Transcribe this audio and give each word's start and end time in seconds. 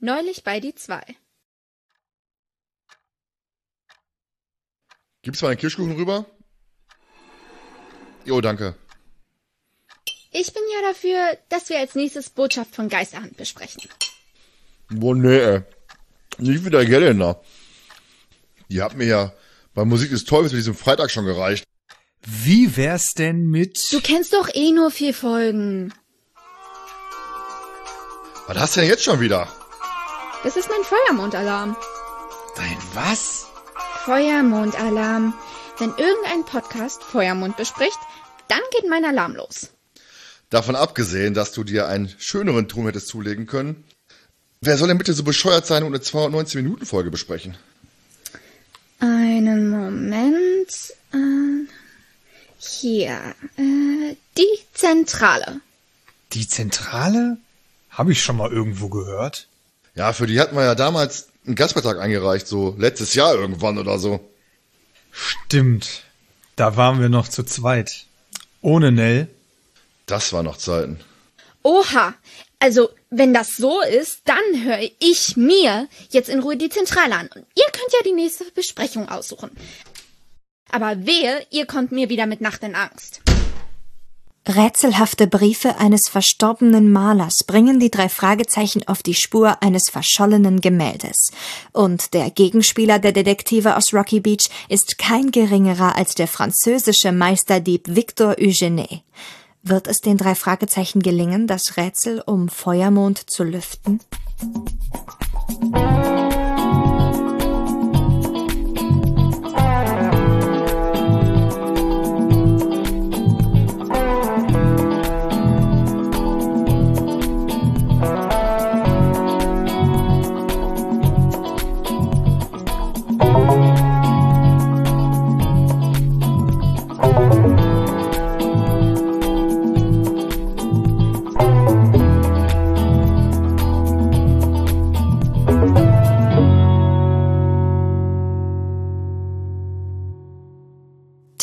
Neulich 0.00 0.44
bei 0.44 0.60
die 0.60 0.74
zwei. 0.74 1.02
Gibt's 5.22 5.42
mal 5.42 5.48
einen 5.48 5.58
Kirschkuchen 5.58 5.96
rüber? 5.96 6.26
Jo, 8.24 8.40
danke. 8.40 8.76
Ich 10.30 10.52
bin 10.52 10.62
ja 10.74 10.88
dafür, 10.88 11.38
dass 11.48 11.68
wir 11.68 11.78
als 11.78 11.94
nächstes 11.94 12.30
Botschaft 12.30 12.74
von 12.74 12.88
Geisterhand 12.88 13.36
besprechen. 13.36 13.82
Boah, 14.90 15.14
nee, 15.14 15.38
ey. 15.38 15.62
Nicht 16.38 16.64
wieder 16.64 16.82
Jelena. 16.82 17.40
Die 18.68 18.82
hat 18.82 18.94
mir 18.94 19.06
ja 19.06 19.32
bei 19.74 19.84
Musik 19.84 20.10
des 20.10 20.24
Teufels 20.24 20.52
mit 20.52 20.60
diesem 20.60 20.74
Freitag 20.74 21.10
schon 21.10 21.24
gereicht. 21.24 21.64
Wie 22.24 22.76
wär's 22.76 23.14
denn 23.14 23.46
mit... 23.46 23.92
Du 23.92 24.00
kennst 24.00 24.32
doch 24.32 24.48
eh 24.54 24.70
nur 24.70 24.90
vier 24.90 25.14
Folgen. 25.14 25.92
Was 28.46 28.58
hast 28.58 28.76
du 28.76 28.80
denn 28.80 28.88
jetzt 28.90 29.04
schon 29.04 29.20
wieder? 29.20 29.52
Das 30.44 30.56
ist 30.56 30.68
mein 30.68 30.82
Feuermondalarm. 30.84 31.76
Dein 32.56 32.78
was? 32.94 33.46
Feuermondalarm. 34.04 35.34
Wenn 35.78 35.90
irgendein 35.96 36.44
Podcast 36.44 37.02
Feuermond 37.02 37.56
bespricht, 37.56 37.98
dann 38.46 38.60
geht 38.72 38.88
mein 38.88 39.04
Alarm 39.04 39.34
los. 39.34 39.70
Davon 40.50 40.76
abgesehen, 40.76 41.34
dass 41.34 41.52
du 41.52 41.64
dir 41.64 41.88
einen 41.88 42.08
schöneren 42.18 42.68
Ton 42.68 42.86
hättest 42.86 43.08
zulegen 43.08 43.46
können. 43.46 43.84
Wer 44.60 44.78
soll 44.78 44.88
denn 44.88 44.98
bitte 44.98 45.12
so 45.12 45.24
bescheuert 45.24 45.66
sein 45.66 45.82
und 45.82 45.94
eine 45.94 46.02
219-Minuten-Folge 46.02 47.10
besprechen? 47.10 47.56
Einen 49.00 49.68
Moment. 49.70 50.70
Äh, 51.12 51.68
hier. 52.58 53.34
Äh, 53.56 54.16
die 54.36 54.58
Zentrale. 54.72 55.60
Die 56.32 56.48
Zentrale? 56.48 57.38
Habe 57.90 58.12
ich 58.12 58.22
schon 58.22 58.36
mal 58.36 58.50
irgendwo 58.50 58.88
gehört. 58.88 59.47
Ja, 59.98 60.12
für 60.12 60.28
die 60.28 60.38
hatten 60.38 60.54
wir 60.54 60.62
ja 60.62 60.76
damals 60.76 61.26
einen 61.44 61.56
Gastbeitrag 61.56 61.98
eingereicht, 61.98 62.46
so 62.46 62.76
letztes 62.78 63.14
Jahr 63.14 63.34
irgendwann 63.34 63.78
oder 63.78 63.98
so. 63.98 64.20
Stimmt. 65.10 66.04
Da 66.54 66.76
waren 66.76 67.00
wir 67.00 67.08
noch 67.08 67.26
zu 67.26 67.42
zweit. 67.42 68.06
Ohne 68.62 68.92
Nell. 68.92 69.28
Das 70.06 70.32
war 70.32 70.44
noch 70.44 70.56
Zeiten. 70.56 71.00
Oha. 71.64 72.14
Also, 72.60 72.90
wenn 73.10 73.34
das 73.34 73.56
so 73.56 73.80
ist, 73.82 74.20
dann 74.24 74.62
höre 74.62 74.88
ich 75.00 75.36
mir 75.36 75.88
jetzt 76.10 76.28
in 76.28 76.40
Ruhe 76.40 76.56
die 76.56 76.68
Zentrale 76.68 77.16
an. 77.16 77.28
Und 77.34 77.44
ihr 77.56 77.66
könnt 77.72 77.92
ja 77.92 77.98
die 78.04 78.12
nächste 78.12 78.44
Besprechung 78.52 79.08
aussuchen. 79.08 79.50
Aber 80.70 81.06
wehe, 81.06 81.44
ihr 81.50 81.66
kommt 81.66 81.90
mir 81.90 82.08
wieder 82.08 82.26
mit 82.26 82.40
Nacht 82.40 82.62
in 82.62 82.76
Angst. 82.76 83.20
Rätselhafte 84.48 85.26
Briefe 85.26 85.78
eines 85.78 86.08
verstorbenen 86.08 86.90
Malers 86.90 87.44
bringen 87.44 87.78
die 87.78 87.90
drei 87.90 88.08
Fragezeichen 88.08 88.86
auf 88.88 89.02
die 89.02 89.14
Spur 89.14 89.62
eines 89.62 89.90
verschollenen 89.90 90.62
Gemäldes. 90.62 91.32
Und 91.72 92.14
der 92.14 92.30
Gegenspieler 92.30 92.98
der 92.98 93.12
Detektive 93.12 93.76
aus 93.76 93.92
Rocky 93.92 94.20
Beach 94.20 94.48
ist 94.70 94.96
kein 94.96 95.30
geringerer 95.30 95.96
als 95.96 96.14
der 96.14 96.28
französische 96.28 97.12
Meisterdieb 97.12 97.94
Victor 97.94 98.36
Eugene. 98.38 99.02
Wird 99.62 99.86
es 99.86 99.98
den 99.98 100.16
drei 100.16 100.34
Fragezeichen 100.34 101.00
gelingen, 101.00 101.46
das 101.46 101.76
Rätsel 101.76 102.22
um 102.24 102.48
Feuermond 102.48 103.28
zu 103.28 103.44
lüften? 103.44 104.00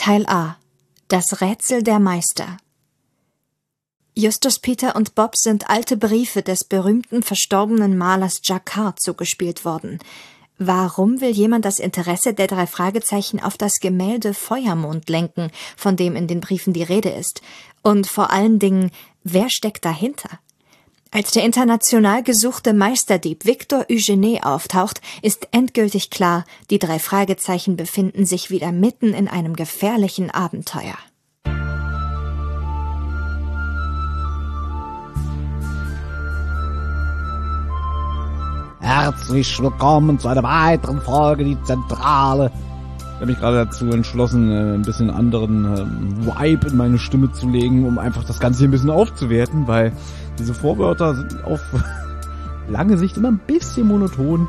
Teil 0.05 0.27
A 0.27 0.59
Das 1.07 1.41
Rätsel 1.41 1.81
der 1.81 1.97
Meister 1.97 2.57
Justus 4.13 4.59
Peter 4.59 4.95
und 4.95 5.15
Bob 5.15 5.35
sind 5.35 5.67
alte 5.67 5.97
Briefe 5.97 6.43
des 6.43 6.63
berühmten 6.63 7.23
verstorbenen 7.23 7.97
Malers 7.97 8.39
Jacquard 8.43 9.01
zugespielt 9.01 9.65
worden. 9.65 9.97
Warum 10.59 11.21
will 11.21 11.31
jemand 11.31 11.65
das 11.65 11.79
Interesse 11.79 12.35
der 12.35 12.45
drei 12.45 12.67
Fragezeichen 12.67 13.39
auf 13.39 13.57
das 13.57 13.79
Gemälde 13.79 14.35
Feuermond 14.35 15.09
lenken, 15.09 15.49
von 15.75 15.95
dem 15.95 16.15
in 16.15 16.27
den 16.27 16.39
Briefen 16.39 16.73
die 16.73 16.83
Rede 16.83 17.09
ist? 17.09 17.41
Und 17.81 18.05
vor 18.05 18.29
allen 18.29 18.59
Dingen, 18.59 18.91
wer 19.23 19.49
steckt 19.49 19.85
dahinter? 19.85 20.29
Als 21.15 21.31
der 21.31 21.45
international 21.45 22.23
gesuchte 22.23 22.73
Meisterdieb 22.73 23.45
Victor 23.45 23.85
Eugene 23.89 24.41
auftaucht, 24.43 24.99
ist 25.21 25.47
endgültig 25.51 26.09
klar, 26.09 26.43
die 26.69 26.77
drei 26.77 26.99
Fragezeichen 26.99 27.77
befinden 27.77 28.25
sich 28.25 28.49
wieder 28.49 28.73
mitten 28.73 29.13
in 29.13 29.29
einem 29.29 29.55
gefährlichen 29.55 30.29
Abenteuer. 30.29 30.97
Herzlich 38.81 39.57
willkommen 39.61 40.19
zu 40.19 40.27
einer 40.27 40.43
weiteren 40.43 40.99
Folge 40.99 41.45
Die 41.45 41.63
Zentrale. 41.63 42.51
Ich 42.97 43.21
habe 43.21 43.27
mich 43.27 43.39
gerade 43.39 43.63
dazu 43.63 43.89
entschlossen, 43.89 44.51
äh, 44.51 44.73
ein 44.73 44.81
bisschen 44.81 45.09
anderen 45.09 45.63
ähm, 45.63 46.25
Vibe 46.25 46.67
in 46.67 46.75
meine 46.75 46.99
Stimme 46.99 47.31
zu 47.31 47.47
legen, 47.47 47.85
um 47.87 47.97
einfach 47.97 48.25
das 48.25 48.41
Ganze 48.41 48.59
hier 48.59 48.67
ein 48.67 48.71
bisschen 48.71 48.89
aufzuwerten, 48.89 49.65
weil 49.65 49.93
diese 50.39 50.53
Vorwörter 50.53 51.15
sind 51.15 51.43
auf 51.43 51.61
lange 52.69 52.97
Sicht 52.97 53.17
immer 53.17 53.29
ein 53.29 53.39
bisschen 53.45 53.87
monoton, 53.87 54.47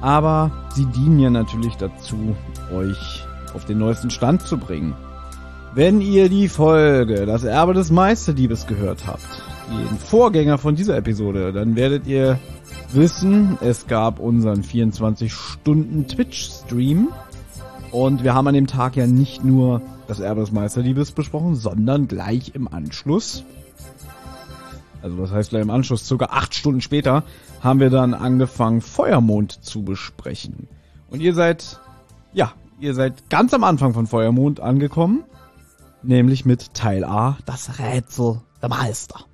aber 0.00 0.50
sie 0.74 0.86
dienen 0.86 1.18
ja 1.18 1.30
natürlich 1.30 1.76
dazu, 1.76 2.36
euch 2.74 3.26
auf 3.54 3.64
den 3.64 3.78
neuesten 3.78 4.10
Stand 4.10 4.42
zu 4.42 4.58
bringen. 4.58 4.94
Wenn 5.74 6.00
ihr 6.00 6.28
die 6.28 6.48
Folge 6.48 7.26
Das 7.26 7.42
Erbe 7.42 7.74
des 7.74 7.90
Meisterdiebes 7.90 8.66
gehört 8.66 9.06
habt, 9.06 9.42
den 9.70 9.98
Vorgänger 9.98 10.58
von 10.58 10.76
dieser 10.76 10.96
Episode, 10.96 11.52
dann 11.52 11.74
werdet 11.74 12.06
ihr 12.06 12.38
wissen, 12.92 13.58
es 13.60 13.86
gab 13.86 14.20
unseren 14.20 14.62
24-Stunden 14.62 16.06
Twitch-Stream 16.06 17.08
und 17.90 18.22
wir 18.22 18.34
haben 18.34 18.46
an 18.46 18.54
dem 18.54 18.66
Tag 18.66 18.96
ja 18.96 19.06
nicht 19.06 19.44
nur 19.44 19.80
das 20.06 20.20
Erbe 20.20 20.42
des 20.42 20.52
Meisterdiebes 20.52 21.12
besprochen, 21.12 21.54
sondern 21.54 22.08
gleich 22.08 22.52
im 22.54 22.68
Anschluss, 22.68 23.44
also 25.04 25.18
das 25.18 25.32
heißt 25.32 25.50
gleich 25.50 25.62
im 25.62 25.70
Anschluss, 25.70 26.06
circa 26.06 26.26
acht 26.30 26.54
Stunden 26.54 26.80
später, 26.80 27.24
haben 27.60 27.78
wir 27.78 27.90
dann 27.90 28.14
angefangen, 28.14 28.80
Feuermond 28.80 29.52
zu 29.62 29.82
besprechen. 29.82 30.66
Und 31.10 31.20
ihr 31.20 31.34
seid, 31.34 31.78
ja, 32.32 32.54
ihr 32.80 32.94
seid 32.94 33.28
ganz 33.28 33.52
am 33.52 33.64
Anfang 33.64 33.92
von 33.92 34.06
Feuermond 34.06 34.60
angekommen, 34.60 35.24
nämlich 36.02 36.46
mit 36.46 36.72
Teil 36.72 37.04
A, 37.04 37.36
das 37.44 37.78
Rätsel 37.78 38.40
der 38.62 38.70
Meister. 38.70 39.26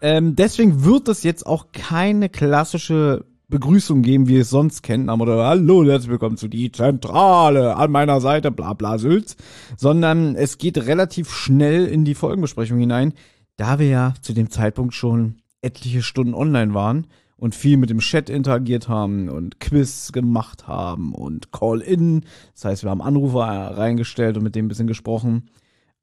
Ähm, 0.00 0.34
deswegen 0.34 0.84
wird 0.84 1.06
es 1.08 1.22
jetzt 1.22 1.46
auch 1.46 1.66
keine 1.72 2.28
klassische 2.28 3.24
Begrüßung 3.48 4.02
geben, 4.02 4.26
wie 4.26 4.34
ihr 4.34 4.40
es 4.40 4.50
sonst 4.50 4.82
kennt, 4.82 5.08
am 5.08 5.20
Motto, 5.20 5.40
hallo, 5.40 5.84
herzlich 5.84 6.10
willkommen 6.10 6.36
zu 6.36 6.48
die 6.48 6.72
Zentrale 6.72 7.76
an 7.76 7.92
meiner 7.92 8.20
Seite, 8.20 8.50
bla 8.50 8.72
bla 8.72 8.98
Sülz, 8.98 9.36
sondern 9.76 10.34
es 10.34 10.58
geht 10.58 10.78
relativ 10.78 11.30
schnell 11.30 11.86
in 11.86 12.04
die 12.04 12.16
Folgenbesprechung 12.16 12.78
hinein, 12.78 13.12
da 13.56 13.78
wir 13.78 13.88
ja 13.88 14.14
zu 14.20 14.32
dem 14.32 14.50
Zeitpunkt 14.50 14.94
schon 14.94 15.36
etliche 15.62 16.02
Stunden 16.02 16.34
online 16.34 16.74
waren 16.74 17.06
und 17.36 17.54
viel 17.54 17.76
mit 17.76 17.90
dem 17.90 17.98
Chat 17.98 18.30
interagiert 18.30 18.88
haben 18.88 19.28
und 19.28 19.60
Quiz 19.60 20.12
gemacht 20.12 20.66
haben 20.68 21.14
und 21.14 21.52
Call-In, 21.52 22.24
das 22.54 22.64
heißt, 22.64 22.82
wir 22.84 22.90
haben 22.90 23.02
Anrufer 23.02 23.42
reingestellt 23.42 24.36
und 24.36 24.42
mit 24.42 24.54
dem 24.54 24.66
ein 24.66 24.68
bisschen 24.68 24.86
gesprochen. 24.86 25.50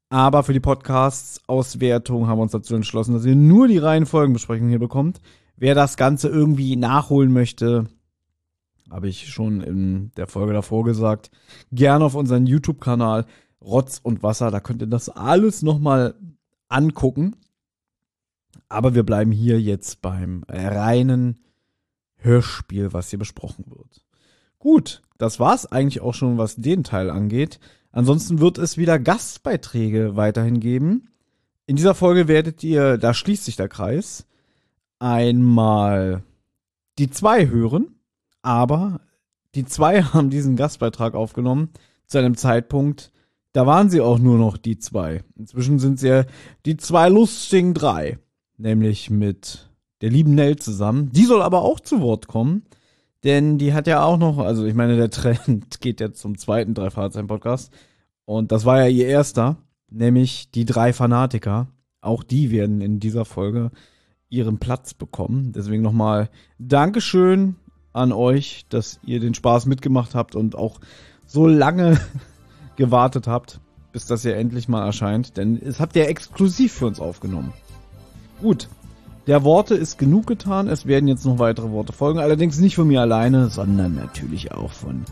Aber 0.08 0.42
für 0.42 0.52
die 0.52 0.60
Podcasts-Auswertung 0.60 2.26
haben 2.26 2.38
wir 2.38 2.42
uns 2.42 2.52
dazu 2.52 2.74
entschlossen, 2.74 3.14
dass 3.14 3.24
ihr 3.24 3.34
nur 3.34 3.66
die 3.66 3.78
reinen 3.78 4.04
Folgenbesprechungen 4.04 4.68
hier 4.68 4.78
bekommt. 4.78 5.22
Wer 5.56 5.74
das 5.74 5.96
Ganze 5.96 6.28
irgendwie 6.28 6.76
nachholen 6.76 7.32
möchte, 7.32 7.86
habe 8.90 9.08
ich 9.08 9.30
schon 9.30 9.62
in 9.62 10.12
der 10.16 10.26
Folge 10.26 10.52
davor 10.52 10.84
gesagt, 10.84 11.30
gerne 11.70 12.04
auf 12.04 12.14
unseren 12.14 12.46
YouTube-Kanal 12.46 13.24
Rotz 13.62 14.00
und 14.02 14.22
Wasser. 14.22 14.50
Da 14.50 14.60
könnt 14.60 14.82
ihr 14.82 14.86
das 14.86 15.08
alles 15.08 15.62
nochmal 15.62 16.14
angucken. 16.68 17.36
Aber 18.72 18.94
wir 18.94 19.02
bleiben 19.02 19.32
hier 19.32 19.60
jetzt 19.60 20.00
beim 20.00 20.44
reinen 20.48 21.38
Hörspiel, 22.16 22.92
was 22.92 23.10
hier 23.10 23.18
besprochen 23.18 23.66
wird. 23.68 24.06
Gut, 24.58 25.02
das 25.18 25.38
war's 25.38 25.66
eigentlich 25.66 26.00
auch 26.00 26.14
schon, 26.14 26.38
was 26.38 26.56
den 26.56 26.82
Teil 26.82 27.10
angeht. 27.10 27.60
Ansonsten 27.90 28.40
wird 28.40 28.56
es 28.56 28.78
wieder 28.78 28.98
Gastbeiträge 28.98 30.16
weiterhin 30.16 30.58
geben. 30.58 31.10
In 31.66 31.76
dieser 31.76 31.94
Folge 31.94 32.28
werdet 32.28 32.64
ihr, 32.64 32.96
da 32.96 33.12
schließt 33.12 33.44
sich 33.44 33.56
der 33.56 33.68
Kreis, 33.68 34.26
einmal 34.98 36.22
die 36.98 37.10
zwei 37.10 37.48
hören, 37.48 37.96
aber 38.40 39.00
die 39.54 39.66
zwei 39.66 40.02
haben 40.02 40.30
diesen 40.30 40.56
Gastbeitrag 40.56 41.14
aufgenommen 41.14 41.70
zu 42.06 42.18
einem 42.18 42.36
Zeitpunkt, 42.36 43.12
da 43.52 43.66
waren 43.66 43.90
sie 43.90 44.00
auch 44.00 44.18
nur 44.18 44.38
noch 44.38 44.56
die 44.56 44.78
zwei. 44.78 45.22
Inzwischen 45.36 45.78
sind 45.78 46.00
sie 46.00 46.08
ja 46.08 46.24
die 46.64 46.78
zwei 46.78 47.10
lustigen 47.10 47.74
drei, 47.74 48.18
nämlich 48.56 49.10
mit 49.10 49.70
der 50.00 50.10
lieben 50.10 50.34
Nell 50.34 50.56
zusammen. 50.56 51.10
Die 51.12 51.24
soll 51.24 51.42
aber 51.42 51.62
auch 51.62 51.80
zu 51.80 52.00
Wort 52.00 52.26
kommen, 52.26 52.62
denn 53.24 53.58
die 53.58 53.72
hat 53.72 53.86
ja 53.86 54.02
auch 54.02 54.18
noch, 54.18 54.38
also 54.38 54.64
ich 54.64 54.74
meine, 54.74 54.96
der 54.96 55.10
Trend 55.10 55.80
geht 55.80 56.00
jetzt 56.00 56.20
zum 56.20 56.36
zweiten 56.38 56.74
drei 56.74 56.90
Fahrzeichen 56.90 57.28
Podcast 57.28 57.72
und 58.24 58.52
das 58.52 58.64
war 58.64 58.80
ja 58.80 58.88
ihr 58.88 59.06
erster, 59.06 59.56
nämlich 59.90 60.50
die 60.50 60.64
drei 60.64 60.92
Fanatiker. 60.92 61.68
Auch 62.00 62.24
die 62.24 62.50
werden 62.50 62.80
in 62.80 62.98
dieser 62.98 63.24
Folge 63.24 63.70
ihren 64.28 64.58
Platz 64.58 64.94
bekommen. 64.94 65.52
Deswegen 65.52 65.82
nochmal 65.82 66.30
Dankeschön 66.58 67.56
an 67.92 68.12
euch, 68.12 68.64
dass 68.68 68.98
ihr 69.04 69.20
den 69.20 69.34
Spaß 69.34 69.66
mitgemacht 69.66 70.14
habt 70.14 70.34
und 70.34 70.56
auch 70.56 70.80
so 71.26 71.46
lange 71.46 72.00
gewartet 72.76 73.26
habt, 73.26 73.60
bis 73.92 74.06
das 74.06 74.24
ja 74.24 74.32
endlich 74.32 74.68
mal 74.68 74.84
erscheint. 74.84 75.36
Denn 75.36 75.60
es 75.60 75.78
habt 75.78 75.94
ihr 75.96 76.08
exklusiv 76.08 76.72
für 76.72 76.86
uns 76.86 76.98
aufgenommen. 76.98 77.52
Gut. 78.42 78.68
Der 79.28 79.44
Worte 79.44 79.76
ist 79.76 79.98
genug 79.98 80.26
getan. 80.26 80.66
Es 80.66 80.84
werden 80.84 81.06
jetzt 81.06 81.24
noch 81.24 81.38
weitere 81.38 81.70
Worte 81.70 81.92
folgen. 81.92 82.18
Allerdings 82.18 82.58
nicht 82.58 82.74
von 82.74 82.88
mir 82.88 83.00
alleine, 83.00 83.50
sondern 83.50 83.94
natürlich 83.94 84.50
auch 84.50 84.72
von 84.72 85.04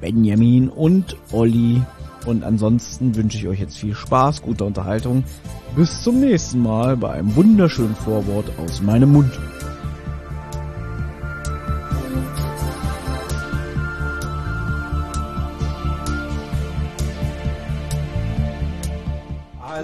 Benjamin 0.00 0.70
und 0.70 1.14
Olli. 1.30 1.82
Und 2.24 2.42
ansonsten 2.42 3.14
wünsche 3.16 3.36
ich 3.36 3.48
euch 3.48 3.60
jetzt 3.60 3.76
viel 3.76 3.94
Spaß, 3.94 4.40
gute 4.40 4.64
Unterhaltung. 4.64 5.24
Bis 5.76 6.02
zum 6.02 6.20
nächsten 6.20 6.62
Mal 6.62 6.96
bei 6.96 7.12
einem 7.12 7.36
wunderschönen 7.36 7.94
Vorwort 7.94 8.46
aus 8.58 8.80
meinem 8.80 9.12
Mund. 9.12 9.38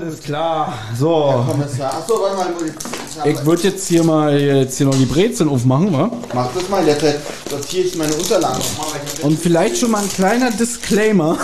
Alles 0.07 0.23
klar. 0.23 0.79
So, 0.97 1.45
Kommissar. 1.51 1.95
Achso, 1.95 2.15
warte 2.21 2.37
mal. 2.37 3.25
Ich, 3.25 3.33
ich 3.33 3.45
würde 3.45 3.63
jetzt 3.63 3.89
hier 3.89 4.05
mal 4.05 4.41
jetzt 4.41 4.77
hier 4.77 4.87
noch 4.87 4.95
die 4.95 5.05
Brezeln 5.05 5.49
aufmachen, 5.49 5.93
wa? 5.93 6.13
Mach 6.33 6.53
das 6.55 6.69
mal, 6.69 6.87
jetzt 6.87 7.05
sortiere 7.51 7.89
ich 7.89 7.97
meine 7.97 8.15
Unterlagen 8.15 8.57
nochmal. 8.59 9.01
Und 9.23 9.37
vielleicht 9.37 9.79
schon 9.79 9.91
mal 9.91 10.03
ein 10.03 10.09
kleiner 10.09 10.53
Disclaimer. 10.53 11.39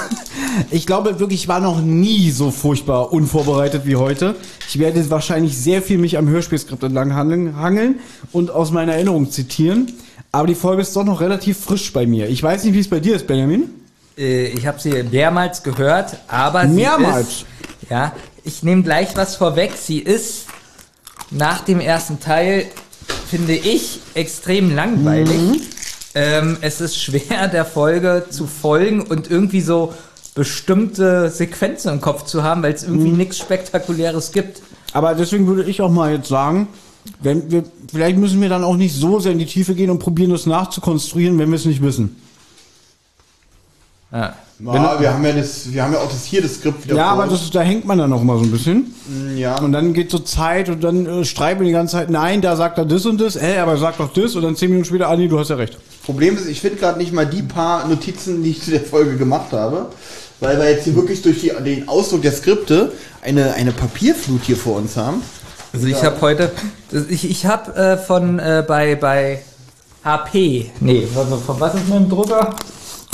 Ich 0.70 0.86
glaube 0.86 1.18
wirklich, 1.18 1.40
ich 1.40 1.48
war 1.48 1.58
noch 1.58 1.80
nie 1.80 2.30
so 2.30 2.52
furchtbar 2.52 3.12
unvorbereitet 3.12 3.84
wie 3.84 3.96
heute. 3.96 4.36
Ich 4.68 4.78
werde 4.78 5.10
wahrscheinlich 5.10 5.58
sehr 5.58 5.82
viel 5.82 5.98
mich 5.98 6.16
am 6.16 6.28
Hörspielskript 6.28 6.84
entlang 6.84 7.14
hangeln, 7.14 7.98
und 8.30 8.52
aus 8.52 8.70
meiner 8.70 8.92
Erinnerung 8.92 9.30
zitieren. 9.30 9.92
Aber 10.30 10.46
die 10.46 10.54
Folge 10.54 10.82
ist 10.82 10.94
doch 10.94 11.04
noch 11.04 11.20
relativ 11.20 11.58
frisch 11.58 11.92
bei 11.92 12.06
mir. 12.06 12.28
Ich 12.28 12.40
weiß 12.40 12.62
nicht, 12.62 12.74
wie 12.74 12.80
es 12.80 12.88
bei 12.88 13.00
dir 13.00 13.16
ist, 13.16 13.26
Benjamin. 13.26 13.70
Äh, 14.16 14.48
ich 14.48 14.66
habe 14.66 14.78
sie 14.78 15.02
mehrmals 15.02 15.64
gehört, 15.64 16.16
aber 16.28 16.68
sie 16.68 16.74
Mehrmals? 16.74 17.28
ist... 17.28 17.46
Ja, 17.92 18.12
ich 18.42 18.62
nehme 18.62 18.82
gleich 18.82 19.14
was 19.16 19.36
vorweg. 19.36 19.72
Sie 19.76 19.98
ist 19.98 20.46
nach 21.30 21.60
dem 21.60 21.78
ersten 21.78 22.20
Teil, 22.20 22.64
finde 23.28 23.52
ich, 23.52 24.00
extrem 24.14 24.74
langweilig. 24.74 25.38
Mhm. 25.38 25.60
Ähm, 26.14 26.56
es 26.62 26.80
ist 26.80 26.96
schwer, 26.98 27.48
der 27.52 27.66
Folge 27.66 28.24
zu 28.30 28.46
folgen 28.46 29.02
und 29.02 29.30
irgendwie 29.30 29.60
so 29.60 29.92
bestimmte 30.34 31.28
Sequenzen 31.28 31.92
im 31.92 32.00
Kopf 32.00 32.24
zu 32.24 32.42
haben, 32.42 32.62
weil 32.62 32.72
es 32.72 32.82
irgendwie 32.82 33.10
Mhm. 33.10 33.18
nichts 33.18 33.36
Spektakuläres 33.36 34.32
gibt. 34.32 34.62
Aber 34.94 35.14
deswegen 35.14 35.46
würde 35.46 35.68
ich 35.68 35.82
auch 35.82 35.90
mal 35.90 36.14
jetzt 36.14 36.28
sagen, 36.28 36.68
wenn 37.20 37.50
wir, 37.50 37.62
vielleicht 37.90 38.16
müssen 38.16 38.40
wir 38.40 38.48
dann 38.48 38.64
auch 38.64 38.76
nicht 38.76 38.94
so 38.94 39.20
sehr 39.20 39.32
in 39.32 39.38
die 39.38 39.44
Tiefe 39.44 39.74
gehen 39.74 39.90
und 39.90 39.98
probieren, 39.98 40.30
das 40.30 40.46
nachzukonstruieren, 40.46 41.38
wenn 41.38 41.50
wir 41.50 41.56
es 41.56 41.66
nicht 41.66 41.82
wissen. 41.82 42.16
Ja. 44.12 44.34
Ja, 44.64 45.00
wir 45.00 45.12
haben 45.12 45.24
ja 45.24 45.32
das, 45.32 45.72
wir 45.72 45.82
haben 45.82 45.92
ja 45.92 45.98
auch 45.98 46.08
das 46.08 46.24
hier 46.24 46.40
das 46.40 46.54
Skript 46.54 46.84
wieder 46.84 46.94
Ja, 46.94 47.14
vor 47.14 47.24
aber 47.24 47.32
das, 47.32 47.50
da 47.50 47.62
hängt 47.62 47.84
man 47.84 47.98
dann 47.98 48.10
noch 48.10 48.22
mal 48.22 48.38
so 48.38 48.44
ein 48.44 48.50
bisschen. 48.52 48.94
ja. 49.34 49.58
Und 49.58 49.72
dann 49.72 49.92
geht 49.92 50.10
so 50.10 50.20
Zeit 50.20 50.68
und 50.68 50.84
dann 50.84 51.04
äh, 51.04 51.24
streiten 51.24 51.60
wir 51.60 51.66
die 51.66 51.72
ganze 51.72 51.96
Zeit, 51.96 52.10
nein, 52.10 52.42
da 52.42 52.54
sagt 52.54 52.78
er 52.78 52.84
das 52.84 53.04
und 53.04 53.20
das, 53.20 53.34
ey, 53.34 53.58
aber 53.58 53.72
er 53.72 53.78
sagt 53.78 53.98
doch 53.98 54.12
das 54.12 54.36
und 54.36 54.42
dann 54.42 54.54
zehn 54.54 54.70
Minuten 54.70 54.84
später, 54.86 55.08
ah 55.08 55.16
nee, 55.16 55.26
du 55.26 55.36
hast 55.38 55.50
ja 55.50 55.56
recht. 55.56 55.78
Problem 56.04 56.36
ist, 56.36 56.46
ich 56.46 56.60
finde 56.60 56.76
gerade 56.76 56.98
nicht 56.98 57.12
mal 57.12 57.26
die 57.26 57.42
paar 57.42 57.88
Notizen, 57.88 58.44
die 58.44 58.50
ich 58.50 58.62
zu 58.62 58.70
der 58.70 58.82
Folge 58.82 59.16
gemacht 59.16 59.50
habe, 59.52 59.86
weil 60.38 60.58
wir 60.58 60.70
jetzt 60.70 60.84
hier 60.84 60.94
wirklich 60.94 61.22
durch 61.22 61.40
die, 61.40 61.50
den 61.64 61.88
Ausdruck 61.88 62.22
der 62.22 62.32
Skripte 62.32 62.92
eine, 63.22 63.54
eine 63.54 63.72
Papierflut 63.72 64.42
hier 64.44 64.56
vor 64.56 64.76
uns 64.76 64.96
haben. 64.96 65.22
Also 65.72 65.86
ich 65.88 66.04
habe 66.04 66.20
heute, 66.20 66.52
ich, 67.08 67.28
ich 67.28 67.46
habe 67.46 67.74
äh, 67.74 67.96
von 67.96 68.38
äh, 68.38 68.62
bei 68.66 68.94
bei 68.94 69.42
HP, 70.04 70.70
nee, 70.80 71.06
also 71.16 71.36
von 71.38 71.58
was 71.58 71.74
ist 71.74 71.88
mein 71.88 72.08
Drucker? 72.08 72.54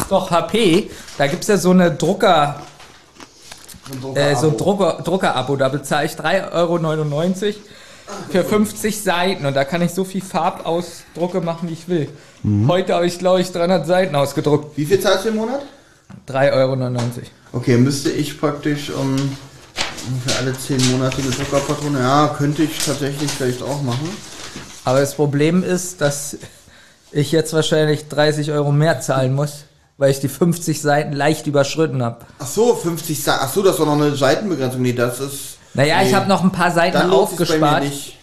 Doch 0.08 0.30
HP, 0.30 0.90
da 1.18 1.26
gibt's 1.26 1.48
ja 1.48 1.58
so 1.58 1.70
eine 1.70 1.90
Drucker, 1.90 2.62
äh, 4.14 4.34
so 4.36 4.48
ein 4.48 4.56
Drucker, 4.56 5.02
Drucker-Abo, 5.04 5.56
da 5.56 5.68
bezahle 5.68 6.06
ich 6.06 6.12
3,99 6.12 6.52
Euro 6.52 7.54
für 8.30 8.44
50 8.44 9.02
Seiten 9.02 9.44
und 9.44 9.54
da 9.54 9.64
kann 9.64 9.82
ich 9.82 9.92
so 9.92 10.04
viel 10.04 10.22
Farbausdrucke 10.22 11.40
machen, 11.40 11.68
wie 11.68 11.74
ich 11.74 11.88
will. 11.88 12.08
Heute 12.68 12.94
habe 12.94 13.06
ich, 13.06 13.18
glaube 13.18 13.40
ich, 13.40 13.52
300 13.52 13.86
Seiten 13.86 14.14
ausgedruckt. 14.14 14.76
Wie 14.76 14.86
viel 14.86 15.00
zahlst 15.00 15.26
du 15.26 15.30
im 15.30 15.36
Monat? 15.36 15.62
3,99 16.28 16.52
Euro. 16.54 16.76
Okay, 17.52 17.76
müsste 17.76 18.10
ich 18.10 18.40
praktisch 18.40 18.90
um, 18.90 19.16
für 20.26 20.38
alle 20.38 20.56
zehn 20.56 20.80
Monate 20.90 21.20
eine 21.20 21.30
Druckerpatrone, 21.30 21.98
ja, 21.98 22.34
könnte 22.38 22.62
ich 22.62 22.78
tatsächlich 22.78 23.30
vielleicht 23.30 23.62
auch 23.62 23.82
machen. 23.82 24.08
Aber 24.84 25.00
das 25.00 25.14
Problem 25.14 25.62
ist, 25.62 26.00
dass 26.00 26.38
ich 27.12 27.32
jetzt 27.32 27.52
wahrscheinlich 27.52 28.08
30 28.08 28.52
Euro 28.52 28.72
mehr 28.72 29.00
zahlen 29.00 29.34
muss, 29.34 29.64
weil 29.98 30.12
ich 30.12 30.20
die 30.20 30.28
50 30.28 30.80
Seiten 30.80 31.12
leicht 31.12 31.46
überschritten 31.46 32.02
habe. 32.02 32.24
Ach 32.38 32.46
so, 32.46 32.74
50 32.74 33.20
Seiten. 33.22 33.40
Ach 33.42 33.52
so, 33.52 33.62
das 33.62 33.78
war 33.78 33.86
noch 33.86 34.00
eine 34.00 34.16
Seitenbegrenzung. 34.16 34.80
Nee, 34.80 34.92
das 34.92 35.20
ist. 35.20 35.58
Naja, 35.74 36.00
ich 36.02 36.08
nee. 36.08 36.14
habe 36.14 36.28
noch 36.28 36.42
ein 36.42 36.52
paar 36.52 36.70
Seiten 36.70 36.96
Dann 36.96 37.10
aufgespart. 37.10 37.84
nicht. 37.84 38.16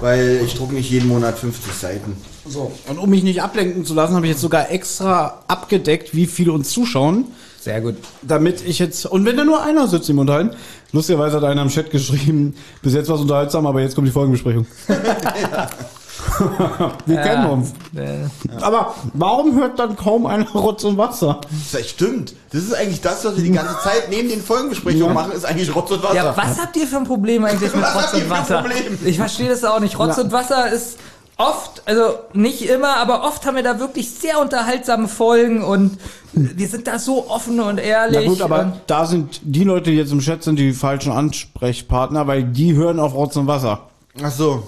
Weil 0.00 0.40
ich 0.44 0.54
drucke 0.56 0.74
nicht 0.74 0.90
jeden 0.90 1.06
Monat 1.06 1.38
50 1.38 1.72
Seiten. 1.72 2.16
So. 2.48 2.72
Und 2.88 2.98
um 2.98 3.08
mich 3.10 3.22
nicht 3.22 3.42
ablenken 3.42 3.84
zu 3.84 3.94
lassen, 3.94 4.16
habe 4.16 4.26
ich 4.26 4.32
jetzt 4.32 4.40
sogar 4.40 4.70
extra 4.70 5.44
abgedeckt, 5.46 6.14
wie 6.14 6.26
viele 6.26 6.52
uns 6.52 6.70
zuschauen, 6.70 7.26
Sehr 7.60 7.80
gut. 7.80 7.96
damit 8.22 8.66
ich 8.66 8.80
jetzt, 8.80 9.06
und 9.06 9.24
wenn 9.24 9.36
da 9.36 9.44
nur 9.44 9.62
einer 9.62 9.86
sitzt 9.86 10.10
im 10.10 10.18
Unterhalten, 10.18 10.56
lustigerweise 10.90 11.36
hat 11.36 11.44
einer 11.44 11.62
im 11.62 11.68
Chat 11.68 11.90
geschrieben, 11.90 12.56
bis 12.82 12.94
jetzt 12.94 13.08
war 13.08 13.16
es 13.16 13.22
unterhaltsam, 13.22 13.66
aber 13.66 13.80
jetzt 13.80 13.94
kommt 13.94 14.08
die 14.08 14.12
Folgenbesprechung. 14.12 14.66
Wir 17.06 17.16
kennen 17.18 17.46
uns. 17.50 17.70
Äh, 17.94 18.24
Aber 18.60 18.94
warum 19.14 19.54
hört 19.56 19.78
dann 19.78 19.96
kaum 19.96 20.26
einer 20.26 20.48
Rotz 20.50 20.84
und 20.84 20.96
Wasser? 20.98 21.40
Das 21.72 21.88
stimmt. 21.88 22.34
Das 22.52 22.62
ist 22.62 22.74
eigentlich 22.74 23.00
das, 23.00 23.24
was 23.24 23.36
wir 23.36 23.42
die 23.44 23.52
ganze 23.52 23.78
Zeit 23.82 24.08
neben 24.10 24.28
den 24.28 24.42
Folgenbesprechungen 24.42 25.06
Ja. 25.08 25.12
machen, 25.14 25.32
ist 25.32 25.44
eigentlich 25.44 25.74
Rotz 25.74 25.90
und 25.90 26.02
Wasser. 26.02 26.14
Ja, 26.14 26.36
was 26.36 26.60
habt 26.60 26.76
ihr 26.76 26.86
für 26.86 26.96
ein 26.98 27.04
Problem 27.04 27.44
eigentlich 27.44 27.74
mit 27.74 27.82
Was 27.82 27.94
Rotz 27.94 28.14
und 28.22 28.30
Wasser? 28.30 28.64
Ich 29.04 29.16
verstehe 29.16 29.48
das 29.48 29.64
auch 29.64 29.80
nicht. 29.80 29.98
Rotz 29.98 30.18
und 30.18 30.32
Wasser 30.32 30.70
ist 30.70 30.98
oft, 31.38 31.82
also 31.86 32.02
nicht 32.34 32.62
immer, 32.68 32.96
aber 32.98 33.24
oft 33.24 33.44
haben 33.46 33.56
wir 33.56 33.62
da 33.62 33.80
wirklich 33.80 34.10
sehr 34.10 34.40
unterhaltsame 34.40 35.08
Folgen 35.08 35.62
und 35.64 35.98
wir 36.34 36.68
sind 36.68 36.86
da 36.86 36.98
so 36.98 37.28
offen 37.28 37.58
und 37.60 37.78
ehrlich. 37.78 38.20
Na 38.22 38.28
gut, 38.28 38.42
aber 38.42 38.76
da 38.86 39.06
sind 39.06 39.40
die 39.42 39.64
Leute, 39.64 39.90
die 39.90 39.96
jetzt 39.96 40.12
im 40.12 40.20
Chat 40.20 40.42
sind, 40.44 40.58
die 40.58 40.72
falschen 40.72 41.10
Ansprechpartner, 41.12 42.26
weil 42.26 42.44
die 42.44 42.74
hören 42.74 43.00
auf 43.00 43.14
Rotz 43.14 43.36
und 43.36 43.46
Wasser. 43.46 43.80
Ach 44.22 44.30
so. 44.30 44.62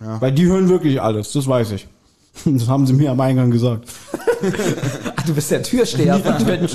Weil 0.00 0.32
die 0.32 0.46
hören 0.46 0.68
wirklich 0.68 1.00
alles, 1.00 1.32
das 1.32 1.46
weiß 1.46 1.72
ich. 1.72 1.86
Das 2.44 2.68
haben 2.68 2.86
sie 2.86 2.92
mir 2.94 3.10
am 3.10 3.20
Eingang 3.20 3.50
gesagt. 3.50 3.88
Ach, 5.16 5.22
du 5.24 5.34
bist 5.34 5.50
der 5.50 5.62
Türsteher 5.62 6.18
von 6.20 6.38
Twitch. 6.44 6.74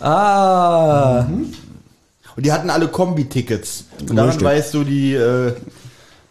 Ah. 0.00 1.26
Und 2.36 2.46
die 2.46 2.52
hatten 2.52 2.70
alle 2.70 2.86
Kombi-Tickets. 2.88 3.84
Und 4.08 4.14
daran 4.14 4.30
Richtig. 4.30 4.46
weißt 4.46 4.74
du, 4.74 4.84
die 4.84 5.14
äh, 5.14 5.52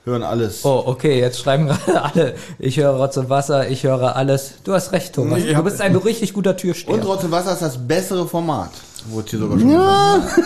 hören 0.05 0.23
alles. 0.23 0.63
Oh, 0.63 0.81
okay, 0.85 1.19
jetzt 1.19 1.39
schreiben 1.39 1.67
gerade 1.67 2.01
alle, 2.01 2.35
ich 2.57 2.77
höre 2.77 2.91
Rotz 2.95 3.17
und 3.17 3.29
Wasser, 3.29 3.69
ich 3.69 3.83
höre 3.83 4.15
alles. 4.15 4.53
Du 4.63 4.73
hast 4.73 4.93
recht, 4.93 5.13
Thomas. 5.13 5.39
Ich 5.43 5.53
Du 5.53 5.63
bist 5.63 5.81
ein 5.81 5.95
richtig 5.97 6.33
guter 6.33 6.55
Türsteher. 6.55 6.93
Und 6.95 7.05
Rotz 7.05 7.25
und 7.25 7.31
Wasser 7.31 7.51
ist 7.53 7.61
das 7.61 7.77
bessere 7.77 8.25
Format. 8.27 8.71
Wurde 9.09 9.29
hier 9.29 9.39
sogar 9.39 9.59
schon 9.59 9.69
gesagt. 9.69 10.39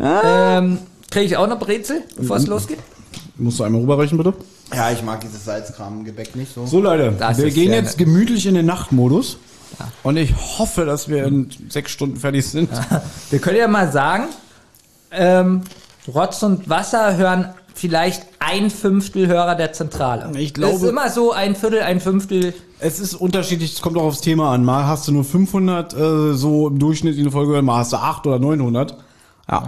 ähm, 0.00 0.78
Kriege 1.10 1.26
ich 1.26 1.36
auch 1.36 1.46
noch 1.48 1.58
Brezel, 1.58 2.02
bevor 2.16 2.36
es 2.36 2.46
losgeht? 2.46 2.78
Musst 3.36 3.58
du 3.58 3.64
einmal 3.64 3.80
rüberreichen, 3.80 4.16
bitte? 4.16 4.34
Ja, 4.72 4.90
ich 4.92 5.02
mag 5.02 5.20
dieses 5.20 5.44
Salzkram-Gebäck 5.44 6.36
nicht 6.36 6.54
so. 6.54 6.66
So, 6.66 6.80
Leute, 6.80 7.12
Das 7.18 7.38
wir 7.38 7.50
gehen 7.50 7.72
jetzt 7.72 7.98
nett. 7.98 8.06
gemütlich 8.06 8.46
in 8.46 8.54
den 8.54 8.66
Nachtmodus. 8.66 9.38
Und 10.04 10.16
ich 10.16 10.32
hoffe, 10.58 10.84
dass 10.84 11.08
wir 11.08 11.24
in 11.24 11.48
sechs 11.68 11.90
Stunden 11.90 12.16
fertig 12.16 12.46
sind. 12.46 12.70
Wir 13.30 13.40
können 13.40 13.56
ja 13.58 13.66
mal 13.66 13.90
sagen, 13.90 14.26
ähm, 15.10 15.62
Rotz 16.06 16.42
und 16.44 16.68
Wasser 16.68 17.16
hören 17.16 17.48
vielleicht 17.74 18.22
ein 18.38 18.70
Fünftel 18.70 19.26
Hörer 19.26 19.56
der 19.56 19.72
Zentrale. 19.72 20.30
Ich 20.38 20.52
Das 20.52 20.64
ist 20.74 20.78
glaube- 20.78 20.88
immer 20.90 21.10
so 21.10 21.32
ein 21.32 21.56
Viertel, 21.56 21.80
ein 21.82 22.00
Fünftel. 22.00 22.54
Es 22.78 23.00
ist 23.00 23.14
unterschiedlich, 23.14 23.72
es 23.72 23.80
kommt 23.80 23.96
auch 23.96 24.04
aufs 24.04 24.20
Thema 24.20 24.52
an. 24.52 24.64
Mal 24.64 24.86
hast 24.86 25.08
du 25.08 25.12
nur 25.12 25.24
500 25.24 25.92
äh, 25.94 26.34
so 26.34 26.68
im 26.68 26.78
Durchschnitt 26.78 27.16
in 27.16 27.24
der 27.24 27.32
Folge, 27.32 27.60
mal 27.62 27.78
hast 27.78 27.92
du 27.92 27.96
800 27.96 28.26
oder 28.26 28.38
900. 28.38 28.96
Ja. 29.50 29.66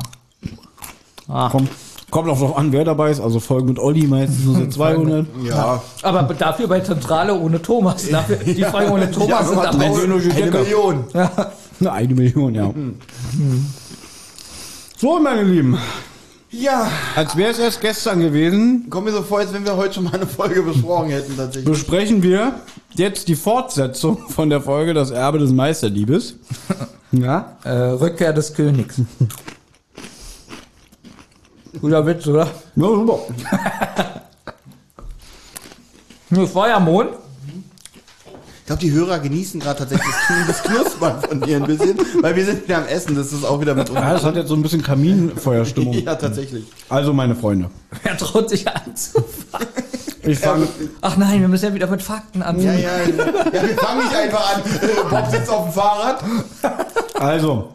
Ah. 1.29 1.49
Kommt, 1.51 1.69
Kommt 2.17 2.31
auch 2.31 2.41
noch 2.41 2.57
an, 2.57 2.73
wer 2.73 2.83
dabei 2.83 3.11
ist. 3.11 3.21
Also 3.21 3.41
Folgen 3.41 3.69
mit 3.69 3.79
Olli 3.79 4.07
meistens 4.07 4.43
nur 4.47 4.55
so 4.55 4.67
200. 4.67 5.27
Ja. 5.45 5.83
Aber 6.03 6.23
dafür 6.33 6.67
bei 6.67 6.81
Zentrale 6.81 7.39
ohne 7.39 7.61
Thomas. 7.61 8.09
Dafür, 8.09 8.37
die 8.37 8.65
Folgen 8.65 8.91
ohne 8.91 9.11
Thomas 9.11 9.51
sind 9.51 9.59
am 9.59 9.79
Eine. 9.79 10.51
Million. 10.51 11.05
Na, 11.79 11.93
eine 11.93 12.15
Million, 12.15 12.55
ja. 12.55 12.73
So, 14.97 15.21
meine 15.21 15.43
Lieben. 15.43 15.77
Ja. 16.51 16.91
Als 17.15 17.37
wäre 17.37 17.51
es 17.51 17.59
erst 17.59 17.83
gestern 17.83 18.21
gewesen, 18.21 18.87
Kommt 18.89 19.09
mir 19.09 19.13
so 19.13 19.21
vor, 19.21 19.41
als 19.41 19.53
wenn 19.53 19.67
wir 19.67 19.77
heute 19.77 19.93
schon 19.97 20.05
mal 20.05 20.15
eine 20.15 20.27
Folge 20.27 20.63
besprochen 20.63 21.11
hätten, 21.11 21.37
tatsächlich. 21.37 21.71
besprechen 21.71 22.23
wir 22.23 22.55
jetzt 22.95 23.29
die 23.29 23.37
Fortsetzung 23.37 24.17
von 24.31 24.49
der 24.49 24.63
Folge 24.63 24.95
Das 24.95 25.11
Erbe 25.11 25.39
des 25.39 25.51
Meisterdiebes. 25.53 26.37
Ja? 27.13 27.57
Äh, 27.63 27.71
Rückkehr 27.71 28.33
des 28.33 28.53
Königs. 28.53 29.01
Guter 31.81 32.07
Witz, 32.07 32.27
oder? 32.27 32.47
Ja, 32.77 32.87
super. 32.87 33.19
Nee, 36.31 36.47
Feuermond. 36.47 37.11
Ich 38.61 38.67
glaube, 38.67 38.81
die 38.81 38.91
Hörer 38.91 39.21
genießen 39.21 39.61
gerade 39.61 39.79
tatsächlich 39.79 40.09
das 40.09 40.25
Kn- 40.27 40.47
das 40.49 40.63
Knuspern 40.65 41.21
von 41.23 41.41
dir 41.41 41.59
ein 41.59 41.67
bisschen, 41.67 41.97
weil 42.21 42.35
wir 42.35 42.45
sind 42.45 42.65
wieder 42.65 42.79
am 42.79 42.87
Essen, 42.87 43.15
das 43.15 43.33
ist 43.33 43.45
auch 43.45 43.61
wieder 43.61 43.77
mit 43.77 43.89
uns. 43.91 44.01
Ja, 44.01 44.13
das 44.13 44.25
hat 44.25 44.35
jetzt 44.35 44.49
so 44.49 44.57
ein 44.57 44.63
bisschen 44.63 44.83
Kaminfeuerstimmung. 44.83 45.95
Ja, 46.05 46.17
tatsächlich. 46.17 46.65
Also, 46.89 47.13
meine 47.13 47.37
Freunde. 47.37 47.71
Wer 48.03 48.17
traut 48.19 48.49
sich 48.51 48.67
anzufangen? 48.67 49.69
Ich 50.25 50.41
fange 50.41 50.67
Ach 51.01 51.17
nein, 51.17 51.41
wir 51.43 51.47
müssen 51.47 51.67
ja 51.67 51.75
wieder 51.75 51.87
mit 51.87 52.03
Fakten 52.03 52.41
Ja, 52.41 52.47
anfangen. 52.47 52.83
ja, 52.83 52.99
ja. 52.99 53.25
Ja, 53.53 53.63
wir 53.63 53.77
fangen 53.77 54.03
nicht 54.03 54.17
einfach 54.17 54.57
an. 54.57 54.63
Äh, 54.63 55.09
Bob 55.09 55.31
sitzt 55.31 55.49
auf 55.49 55.65
dem 55.67 55.73
Fahrrad. 55.73 56.25
Also. 57.15 57.73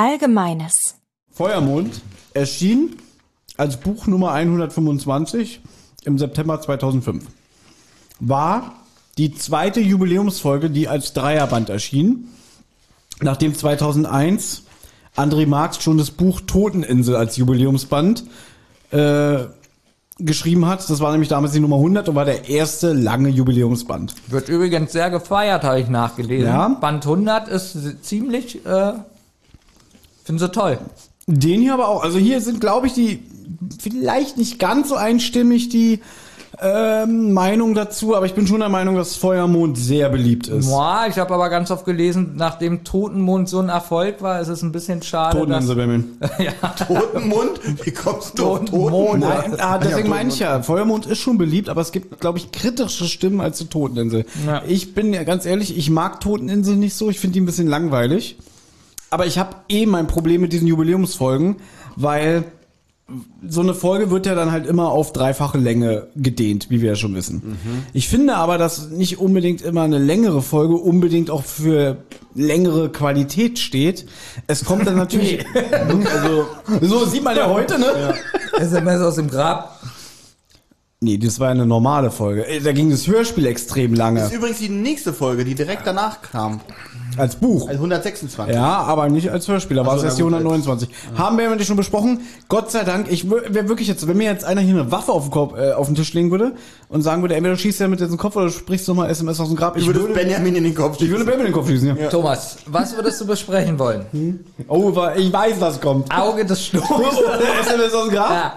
Allgemeines. 0.00 0.94
Feuermond 1.30 2.00
erschien 2.32 2.96
als 3.58 3.76
Buch 3.76 4.06
Nummer 4.06 4.32
125 4.32 5.60
im 6.06 6.18
September 6.18 6.58
2005. 6.58 7.26
War 8.18 8.76
die 9.18 9.34
zweite 9.34 9.80
Jubiläumsfolge, 9.80 10.70
die 10.70 10.88
als 10.88 11.12
Dreierband 11.12 11.68
erschien, 11.68 12.28
nachdem 13.20 13.54
2001 13.54 14.62
André 15.18 15.46
Marx 15.46 15.82
schon 15.82 15.98
das 15.98 16.10
Buch 16.10 16.40
Toteninsel 16.46 17.14
als 17.14 17.36
Jubiläumsband 17.36 18.24
äh, 18.92 19.40
geschrieben 20.18 20.64
hat. 20.64 20.88
Das 20.88 21.00
war 21.00 21.12
nämlich 21.12 21.28
damals 21.28 21.52
die 21.52 21.60
Nummer 21.60 21.76
100 21.76 22.08
und 22.08 22.14
war 22.14 22.24
der 22.24 22.48
erste 22.48 22.94
lange 22.94 23.28
Jubiläumsband. 23.28 24.14
Wird 24.28 24.48
übrigens 24.48 24.92
sehr 24.92 25.10
gefeiert, 25.10 25.62
habe 25.62 25.78
ich 25.78 25.90
nachgelesen. 25.90 26.46
Ja. 26.46 26.68
Band 26.68 27.04
100 27.04 27.48
ist 27.48 28.02
ziemlich, 28.02 28.64
äh, 28.64 28.94
finden 30.30 30.38
sie 30.38 30.52
toll. 30.52 30.78
Den 31.26 31.60
hier 31.60 31.74
aber 31.74 31.88
auch. 31.88 32.04
Also 32.04 32.18
hier 32.18 32.40
sind, 32.40 32.60
glaube 32.60 32.86
ich, 32.86 32.92
die 32.92 33.20
vielleicht 33.80 34.38
nicht 34.38 34.60
ganz 34.60 34.88
so 34.88 34.94
einstimmig 34.94 35.68
die 35.70 36.00
ähm, 36.62 37.32
Meinung 37.32 37.74
dazu, 37.74 38.14
aber 38.14 38.26
ich 38.26 38.34
bin 38.34 38.46
schon 38.46 38.60
der 38.60 38.68
Meinung, 38.68 38.94
dass 38.94 39.16
Feuermond 39.16 39.76
sehr 39.76 40.08
beliebt 40.08 40.46
ist. 40.46 40.68
Boah, 40.68 41.06
ich 41.08 41.18
habe 41.18 41.34
aber 41.34 41.48
ganz 41.48 41.70
oft 41.72 41.84
gelesen, 41.84 42.34
nachdem 42.36 42.84
Totenmond 42.84 43.48
so 43.48 43.58
ein 43.58 43.70
Erfolg 43.70 44.22
war, 44.22 44.40
ist 44.40 44.48
es 44.48 44.62
ein 44.62 44.70
bisschen 44.70 45.02
schade, 45.02 45.38
Toteninsel, 45.38 45.74
Benjamin. 45.76 46.18
Totenmund? 46.86 47.84
Wie 47.84 47.90
kommst 47.90 48.38
du 48.38 48.46
auf 48.46 48.64
Totenmond? 48.66 49.20
Nein, 49.20 49.54
ah, 49.58 49.78
deswegen 49.78 50.08
Ja, 50.08 50.14
meine 50.14 50.28
ich 50.28 50.38
ja, 50.38 50.62
Feuermond 50.62 51.06
ist 51.06 51.18
schon 51.18 51.38
beliebt, 51.38 51.68
aber 51.68 51.80
es 51.80 51.90
gibt, 51.90 52.20
glaube 52.20 52.38
ich, 52.38 52.52
kritische 52.52 53.06
Stimmen 53.06 53.40
als 53.40 53.58
die 53.58 53.66
Toteninsel. 53.66 54.26
Ja. 54.46 54.62
Ich 54.68 54.94
bin 54.94 55.12
ja 55.12 55.24
ganz 55.24 55.46
ehrlich, 55.46 55.76
ich 55.76 55.90
mag 55.90 56.20
Toteninsel 56.20 56.76
nicht 56.76 56.94
so, 56.94 57.10
ich 57.10 57.18
finde 57.18 57.34
die 57.34 57.40
ein 57.40 57.46
bisschen 57.46 57.68
langweilig. 57.68 58.36
Aber 59.10 59.26
ich 59.26 59.38
habe 59.38 59.56
eh 59.68 59.86
mein 59.86 60.06
Problem 60.06 60.40
mit 60.40 60.52
diesen 60.52 60.68
Jubiläumsfolgen, 60.68 61.56
weil 61.96 62.44
so 63.46 63.60
eine 63.60 63.74
Folge 63.74 64.10
wird 64.10 64.26
ja 64.26 64.36
dann 64.36 64.52
halt 64.52 64.66
immer 64.66 64.90
auf 64.90 65.12
dreifache 65.12 65.58
Länge 65.58 66.08
gedehnt, 66.14 66.70
wie 66.70 66.80
wir 66.80 66.90
ja 66.90 66.96
schon 66.96 67.14
wissen. 67.14 67.58
Ich 67.92 68.08
finde 68.08 68.36
aber, 68.36 68.58
dass 68.58 68.90
nicht 68.90 69.18
unbedingt 69.18 69.62
immer 69.62 69.82
eine 69.82 69.98
längere 69.98 70.42
Folge 70.42 70.74
unbedingt 70.74 71.30
auch 71.30 71.42
für 71.42 71.98
längere 72.34 72.90
Qualität 72.90 73.58
steht. 73.58 74.06
Es 74.46 74.64
kommt 74.64 74.86
dann 74.86 74.96
natürlich, 74.96 75.44
also 76.12 76.46
so 76.80 77.04
sieht 77.04 77.24
man 77.24 77.36
ja 77.36 77.48
heute, 77.48 77.78
ne? 77.78 78.14
SMS 78.58 79.00
aus 79.00 79.16
dem 79.16 79.28
Grab. 79.28 79.80
Nee, 81.02 81.16
das 81.16 81.40
war 81.40 81.48
eine 81.48 81.64
normale 81.64 82.10
Folge. 82.10 82.46
Äh, 82.46 82.60
Da 82.60 82.72
ging 82.72 82.90
das 82.90 83.06
Hörspiel 83.06 83.46
extrem 83.46 83.92
Das 83.92 83.98
lange 83.98 84.22
ist 84.22 84.34
übrigens 84.34 84.58
die 84.58 84.68
nächste 84.68 85.14
Folge, 85.14 85.46
die 85.46 85.54
direkt 85.54 85.86
danach 85.86 86.20
kam. 86.20 86.60
als 87.16 87.36
Buch. 87.36 87.62
Also 87.68 87.72
126. 87.78 88.54
Ja, 88.54 88.82
aber 88.82 89.08
nicht 89.08 89.30
als 89.30 89.48
Hörspiel. 89.48 89.78
Da 89.78 89.86
war 89.86 89.94
es 89.94 90.00
so, 90.02 90.06
erst 90.08 90.18
die 90.18 90.22
na 90.24 90.28
gut, 90.38 90.46
129. 90.46 90.90
Haben 91.16 91.38
wir 91.38 91.44
ja 91.56 91.64
schon 91.64 91.78
besprochen. 91.78 92.20
Gott 92.50 92.70
sei 92.70 92.84
Dank, 92.84 93.10
ich 93.10 93.28
wäre 93.30 93.66
wirklich 93.68 93.88
jetzt, 93.88 94.06
wenn 94.06 94.16
mir 94.18 94.24
jetzt 94.30 94.44
einer 94.44 94.60
hier 94.60 94.74
eine 94.74 94.92
Waffe 94.92 95.10
auf 95.12 95.24
den, 95.24 95.30
Kopf, 95.30 95.56
äh, 95.58 95.72
auf 95.72 95.86
den 95.86 95.94
Tisch 95.96 96.12
legen 96.12 96.30
würde 96.30 96.52
und 96.90 97.00
sagen 97.00 97.22
würde, 97.22 97.34
entweder 97.34 97.54
du 97.54 97.60
schießt 97.60 97.80
ja 97.80 97.88
mit 97.88 97.98
jetzt 98.00 98.10
den 98.10 98.18
Kopf 98.18 98.36
oder 98.36 98.44
du 98.46 98.52
sprichst 98.52 98.86
nochmal 98.86 99.08
SMS 99.08 99.40
aus 99.40 99.48
dem 99.48 99.56
Grab. 99.56 99.78
Ich 99.78 99.86
würde 99.86 100.00
Benjamin 100.12 100.54
in 100.54 100.64
den 100.64 100.74
Kopf 100.74 101.00
ich 101.00 101.08
würde 101.08 101.24
Benjamin 101.24 101.46
in 101.46 101.52
den 101.52 101.54
Kopf 101.54 101.66
schießen, 101.68 101.96
ja. 101.96 102.08
Thomas, 102.10 102.58
was 102.66 102.94
würdest 102.94 103.18
du 103.22 103.26
besprechen 103.26 103.78
wollen? 103.78 104.44
Oh, 104.68 104.94
wa- 104.94 105.14
ich 105.16 105.32
weiß, 105.32 105.54
was 105.60 105.80
kommt. 105.80 106.14
Auge 106.14 106.44
des 106.44 106.66
Sturms. 106.66 106.86
SMS 107.62 107.92
aus 107.94 108.04
dem 108.08 108.14
Grab. 108.14 108.30
ja. 108.30 108.52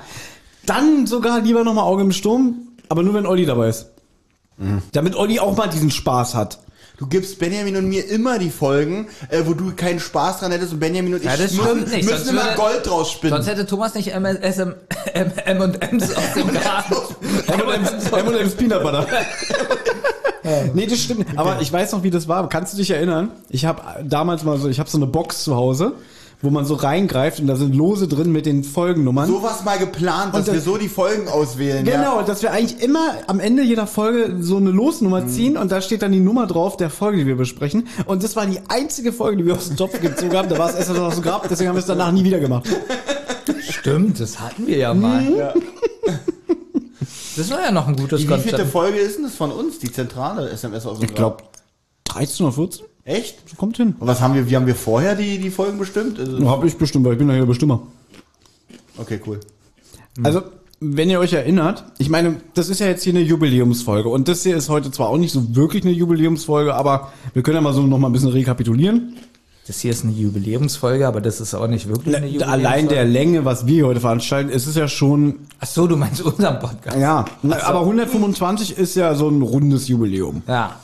Dann 0.66 1.08
sogar 1.08 1.42
lieber 1.42 1.64
nochmal 1.64 1.84
Auge 1.86 2.04
im 2.04 2.12
Sturm, 2.12 2.68
aber 2.90 3.04
nur 3.04 3.14
wenn 3.14 3.26
Olli 3.26 3.46
dabei 3.46 3.70
ist. 3.70 3.88
Damit 4.92 5.16
Olli 5.16 5.40
auch 5.40 5.58
mal 5.58 5.68
diesen 5.68 5.92
Spaß 5.92 6.36
hat. 6.36 6.60
Du 6.98 7.08
gibst 7.08 7.40
Benjamin 7.40 7.76
und 7.76 7.88
mir 7.90 8.08
immer 8.08 8.38
die 8.38 8.52
Folgen, 8.52 9.08
äh, 9.30 9.42
wo 9.46 9.54
du 9.56 9.74
keinen 9.76 10.00
Spaß 10.00 10.40
dran 10.40 10.52
hättest 10.52 10.74
und 10.74 10.80
Benjamin 10.80 11.16
und 11.16 11.20
ich 11.22 11.26
Ja, 11.26 11.36
das 11.36 11.52
müssen, 11.54 11.66
stimmt 11.66 11.92
nicht, 11.92 12.10
müssen 12.10 12.30
immer 12.30 12.44
würde- 12.44 12.56
Gold 12.56 12.86
draus 12.88 13.12
spinnen. 13.12 13.34
Sonst 13.36 13.48
hätte 13.48 13.66
Thomas 13.66 13.96
nicht 13.96 14.14
M, 14.14 14.26
SM, 14.26 14.74
M, 15.14 15.32
M 15.46 15.62
und 15.62 15.82
M's 15.82 16.16
aus 16.16 16.34
dem 16.36 16.54
Garten. 16.54 16.94
M&M's 17.48 18.54
Peanut 18.58 18.84
Butter. 18.84 19.08
nee, 20.76 20.86
das 20.86 21.00
stimmt. 21.00 21.26
Aber 21.38 21.60
ich 21.62 21.74
weiß 21.74 21.92
noch, 21.94 22.04
wie 22.04 22.12
das 22.12 22.28
war. 22.28 22.48
Kannst 22.48 22.74
du 22.74 22.78
dich 22.78 22.92
erinnern? 22.92 23.32
Ich 23.50 23.66
habe 23.66 23.82
damals 24.06 24.44
mal 24.44 24.58
so, 24.60 24.70
ich 24.70 24.80
habe 24.80 24.90
so 24.90 24.98
eine 25.00 25.08
Box 25.08 25.44
zu 25.44 25.56
Hause, 25.56 25.94
wo 26.44 26.50
man 26.50 26.66
so 26.66 26.76
reingreift 26.76 27.40
und 27.40 27.48
da 27.48 27.56
sind 27.56 27.74
Lose 27.74 28.08
drin 28.08 28.32
mit 28.32 28.46
den 28.46 28.64
Folgennummern. 28.66 29.28
so 29.28 29.42
was 29.42 29.64
mal 29.64 29.80
geplant, 29.80 30.36
dass 30.36 30.46
das- 30.46 30.54
wir 30.54 30.62
so 30.62 30.78
die 30.78 30.90
Folgen 30.90 31.28
auswählen. 31.30 31.86
Genau, 31.86 32.18
Ja. 32.20 32.24
dass 32.24 32.44
wir 32.44 32.52
eigentlich 32.52 32.84
immer 32.84 33.16
am 33.28 33.40
Ende 33.40 33.64
jeder 33.64 33.88
Folge 33.88 34.36
so 34.42 34.58
eine 34.58 34.70
Losnummer 34.72 35.26
ziehen 35.28 35.56
und 35.58 35.72
da 35.72 35.82
steht 35.82 36.02
dann 36.02 36.12
die 36.12 36.20
Nummer 36.20 36.46
drauf 36.46 36.76
der 36.78 36.90
Folge, 36.90 37.20
die 37.20 37.26
wir 37.26 37.38
besprechen. 37.38 37.88
Und 38.06 38.24
das 38.24 38.36
war 38.36 38.46
die 38.46 38.60
einzige 38.68 39.14
Folge, 39.14 39.38
die 39.38 39.46
wir 39.46 39.56
aus 39.56 39.70
dem 39.70 39.78
Topf 39.78 40.00
gezogen 40.02 40.36
haben. 40.38 40.50
Da 40.50 40.58
war 40.58 40.70
es 40.70 40.76
erst 40.76 40.92
aus 40.92 41.16
dem 41.16 41.24
Grab, 41.24 41.48
deswegen 41.50 41.70
haben 41.70 41.76
wir 41.78 41.80
es 41.82 41.86
danach 41.88 42.12
nie 42.12 42.24
wieder 42.26 42.40
gemacht. 42.40 42.68
Stimmt, 43.70 44.20
das 44.20 44.40
hatten 44.40 44.68
wir 44.68 44.78
ja 44.78 44.94
mal. 44.94 45.54
Das 47.36 47.50
war 47.50 47.62
ja 47.62 47.72
noch 47.72 47.88
ein 47.88 47.96
gutes 47.96 48.20
Die 48.22 48.28
wievielte 48.28 48.50
Konzept. 48.52 48.72
Folge 48.72 48.98
ist 49.00 49.16
denn 49.18 49.24
das 49.24 49.34
von 49.36 49.52
uns, 49.52 49.80
die 49.80 49.92
zentrale 49.92 50.50
SMS 50.50 50.86
aus 50.86 51.00
dem 51.00 51.06
Ich 51.10 51.16
glaube 51.16 51.38
13 52.06 52.46
oder 52.46 52.54
14? 52.56 52.86
Echt? 53.06 53.58
Kommt 53.58 53.78
hin. 53.78 53.96
Und 54.00 54.08
was 54.08 54.22
haben 54.22 54.34
wir, 54.34 54.50
wie 54.50 54.56
haben 54.56 54.66
wir 54.68 54.76
vorher 54.76 55.16
die, 55.16 55.38
die 55.38 55.50
Folgen 55.50 55.78
bestimmt? 55.78 56.20
Also, 56.20 56.50
Hab 56.50 56.64
ich 56.64 56.78
bestimmt, 56.78 57.06
weil 57.06 57.14
ich 57.14 57.18
bin 57.20 57.28
ja 57.28 57.34
hier 57.34 57.42
der 57.44 57.48
Bestimmer. 57.48 57.82
okay, 58.98 59.20
cool. 59.28 59.40
Also, 60.24 60.42
wenn 60.80 61.10
ihr 61.10 61.20
euch 61.20 61.34
erinnert, 61.34 61.84
ich 61.98 62.10
meine, 62.10 62.38
das 62.54 62.70
ist 62.70 62.80
ja 62.80 62.88
jetzt 62.88 63.04
hier 63.04 63.14
eine 63.14 63.22
Jubiläumsfolge 63.22 64.10
und 64.10 64.28
das 64.28 64.44
hier 64.44 64.56
ist 64.56 64.70
heute 64.70 64.92
zwar 64.92 65.10
auch 65.10 65.18
nicht 65.18 65.32
so 65.32 65.56
wirklich 65.56 65.84
eine 65.84 65.94
Jubiläumsfolge, 65.94 66.74
aber 66.76 67.12
wir 67.34 67.42
können 67.44 67.56
ja 67.56 67.62
mal 67.62 67.74
so 67.74 67.84
noch 67.84 67.98
mal 67.98 68.08
ein 68.10 68.14
bisschen 68.14 68.30
rekapitulieren. 68.30 69.16
Das 69.66 69.80
hier 69.80 69.92
ist 69.92 70.04
eine 70.04 70.12
Jubiläumsfolge, 70.12 71.08
aber 71.08 71.22
das 71.22 71.40
ist 71.40 71.54
auch 71.54 71.68
nicht 71.68 71.88
wirklich 71.88 72.16
eine 72.16 72.28
Jubiläumsfolge. 72.28 72.68
Allein 72.68 72.88
der 72.90 73.06
Länge, 73.06 73.46
was 73.46 73.66
wir 73.66 73.86
heute 73.88 74.02
veranstalten, 74.02 74.50
ist 74.50 74.68
es 74.68 74.76
ja 74.76 74.90
schon, 74.90 75.40
Ach 75.60 75.68
so, 75.68 75.88
du 75.88 75.96
meinst 75.96 76.22
unseren 76.26 76.60
Podcast. 76.60 76.98
ja, 76.98 77.26
aber 77.42 77.80
125 77.80 78.78
ist 78.78 78.96
ja 78.96 79.16
so 79.16 79.30
ein 79.30 79.42
rundes 79.42 79.88
Jubiläum. 79.88 80.42
Ja. 80.48 80.80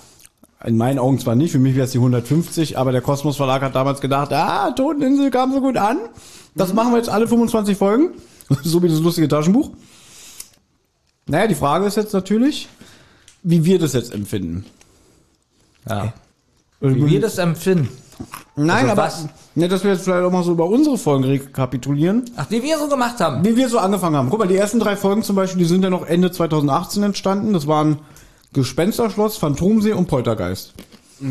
In 0.66 0.76
meinen 0.78 1.00
Augen 1.00 1.20
zwar 1.20 1.36
nicht, 1.36 1.52
für 1.52 1.60
mich 1.60 1.76
wäre 1.76 1.86
es 1.86 1.92
die 1.92 2.00
150, 2.00 2.78
aber 2.78 2.92
der 2.92 3.02
Kosmos 3.02 3.38
Verlag 3.38 3.62
hat 3.62 3.76
damals 3.76 4.02
gedacht, 4.02 4.34
ah, 4.34 4.72
Toteninsel 4.72 5.32
kam 5.32 5.54
so 5.54 5.62
gut 5.62 5.78
an. 5.78 5.98
Das 6.54 6.74
machen 6.74 6.92
wir 6.92 6.98
jetzt 6.98 7.10
alle 7.10 7.28
25 7.28 7.78
Folgen. 7.78 8.10
so 8.64 8.82
wie 8.84 8.90
das 8.90 9.00
lustige 9.00 9.28
Taschenbuch. 9.30 9.70
Naja, 11.28 11.48
die 11.48 11.56
Frage 11.56 11.86
ist 11.86 11.96
jetzt 11.96 12.14
natürlich, 12.14 12.68
wie 13.44 13.64
wir 13.64 13.80
das 13.80 13.94
jetzt 13.94 14.14
empfinden. 14.14 14.66
ja. 15.88 16.14
Wie 16.82 17.06
wir 17.10 17.20
das 17.20 17.38
empfinden. 17.38 17.90
Nein, 18.56 18.70
Also 18.90 18.92
aber 18.94 19.02
was? 19.04 19.28
Ne, 19.56 19.68
dass 19.68 19.84
wir 19.84 19.92
jetzt 19.92 20.04
vielleicht 20.04 20.24
auch 20.24 20.32
mal 20.32 20.44
so 20.44 20.52
über 20.54 20.66
unsere 20.66 20.98
Folgen 20.98 21.26
rekapitulieren, 21.26 22.24
Ach, 22.38 22.46
die 22.46 22.64
wir 22.64 22.78
so 22.80 22.88
gemacht 22.88 23.20
haben. 23.20 23.44
wie 23.44 23.58
wir 23.58 23.68
so 23.68 23.80
angefangen 23.80 24.16
haben. 24.16 24.30
Guck 24.30 24.40
mal, 24.40 24.48
die 24.48 24.56
ersten 24.56 24.80
drei 24.80 24.96
Folgen 24.96 25.22
zum 25.24 25.36
Beispiel, 25.36 25.60
die 25.60 25.68
sind 25.68 25.84
ja 25.84 25.90
noch 25.90 26.06
Ende 26.06 26.32
2018 26.32 27.04
entstanden. 27.04 27.52
Das 27.52 27.68
waren 27.68 28.00
Gespensterschloss, 28.54 29.38
Phantomsee 29.38 29.94
und 29.94 30.08
Poltergeist. 30.08 30.74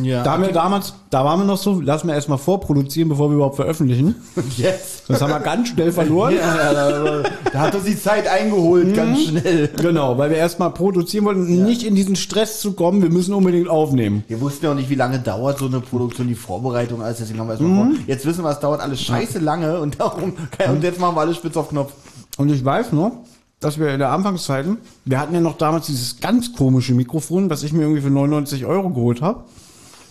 Ja. 0.03 0.23
Da 0.23 0.33
haben 0.33 0.43
wir 0.43 0.53
damals, 0.53 0.93
da 1.11 1.25
waren 1.25 1.41
wir 1.41 1.47
noch 1.47 1.57
so, 1.57 1.81
lassen 1.81 2.09
wir 2.09 2.15
erstmal 2.15 2.39
vorproduzieren, 2.39 3.09
bevor 3.09 3.31
wir 3.31 3.37
überhaupt 3.37 3.57
veröffentlichen. 3.57 4.15
Yes. 4.57 5.05
Das 5.07 5.23
haben 5.23 5.31
wir 5.31 5.41
ganz 5.41 5.69
schnell 5.69 5.93
verloren. 5.93 6.35
Ja, 6.35 6.73
da, 6.73 7.23
da 7.53 7.59
hat 7.61 7.75
uns 7.75 7.85
die 7.85 7.99
Zeit 7.99 8.27
eingeholt, 8.27 8.95
ganz 8.95 9.25
schnell. 9.25 9.69
Genau, 9.69 10.19
weil 10.19 10.31
wir 10.31 10.37
erstmal 10.37 10.71
produzieren 10.71 11.25
wollten, 11.25 11.65
nicht 11.65 11.83
in 11.83 11.95
diesen 11.95 12.17
Stress 12.17 12.61
zu 12.61 12.73
kommen, 12.73 13.03
wir 13.03 13.11
müssen 13.11 13.35
unbedingt 13.35 13.69
aufnehmen. 13.69 14.25
Wir 14.29 14.41
wussten 14.41 14.67
ja 14.67 14.73
auch 14.73 14.77
nicht, 14.77 14.91
wie 14.91 14.97
lange 14.97 15.19
dauert 15.19 15.59
so 15.59 15.67
eine 15.67 15.81
Produktion, 15.81 16.29
die 16.29 16.35
Vorbereitung, 16.35 17.03
alles, 17.03 17.19
deswegen 17.19 17.41
haben 17.41 17.49
wir 17.49 17.53
erstmal 17.53 17.87
vor. 17.87 17.95
Jetzt 18.07 18.27
wissen 18.27 18.43
wir, 18.43 18.51
es 18.51 18.61
dauert 18.61 18.81
alles 18.81 19.01
scheiße 19.01 19.39
lange 19.39 19.81
und 19.81 20.01
darum, 20.01 20.35
und 20.69 20.83
jetzt 20.83 20.99
machen 20.99 21.17
wir 21.17 21.21
alles 21.21 21.37
spitz 21.37 21.57
auf 21.57 21.69
Knopf. 21.69 21.93
Und 22.37 22.51
ich 22.51 22.65
weiß 22.65 22.93
noch, 22.93 23.13
dass 23.61 23.79
wir 23.79 23.93
in 23.93 23.99
der 23.99 24.11
Anfangszeiten, 24.13 24.79
wir 25.05 25.19
hatten 25.19 25.35
ja 25.35 25.41
noch 25.41 25.59
damals 25.59 25.87
dieses 25.87 26.21
ganz 26.21 26.53
komische 26.55 26.95
Mikrofon, 26.95 27.51
was 27.51 27.63
ich 27.63 27.73
mir 27.73 27.83
irgendwie 27.83 28.03
für 28.03 28.11
99 28.11 28.65
Euro 28.67 28.91
geholt 28.91 29.21
habe. 29.21 29.45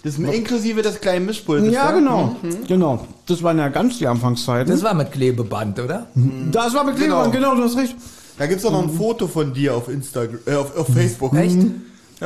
Das 0.04 0.18
ist 0.18 0.20
inklusive 0.20 0.82
des 0.82 1.02
kleinen 1.02 1.26
Mischpultes. 1.26 1.74
Ja, 1.74 1.92
genau. 1.92 2.36
Genau. 2.68 3.08
Das 3.26 3.42
waren 3.44 3.58
ja 3.58 3.70
ganz 3.70 3.98
die 3.98 4.08
Anfangszeiten. 4.08 4.72
Das 4.72 4.84
war 4.84 4.94
mit 4.94 5.12
Klebeband, 5.12 5.80
oder? 5.80 6.08
das 6.52 6.74
war 6.74 6.84
mit 6.84 6.96
Klebeband, 6.98 7.34
Genau. 7.34 7.52
genau, 7.52 7.62
du 7.62 7.68
hast 7.68 7.78
recht. 7.78 7.96
Da 8.38 8.46
gibt's 8.46 8.64
auch 8.66 8.72
noch 8.72 8.84
ein 8.84 8.92
Foto 8.92 9.28
von 9.28 9.54
dir 9.54 9.76
auf 9.76 9.90
Instagram, 9.90 10.40
äh, 10.46 10.54
auf, 10.56 10.78
auf 10.78 10.88
Facebook. 10.88 11.34
Echt? 11.34 11.58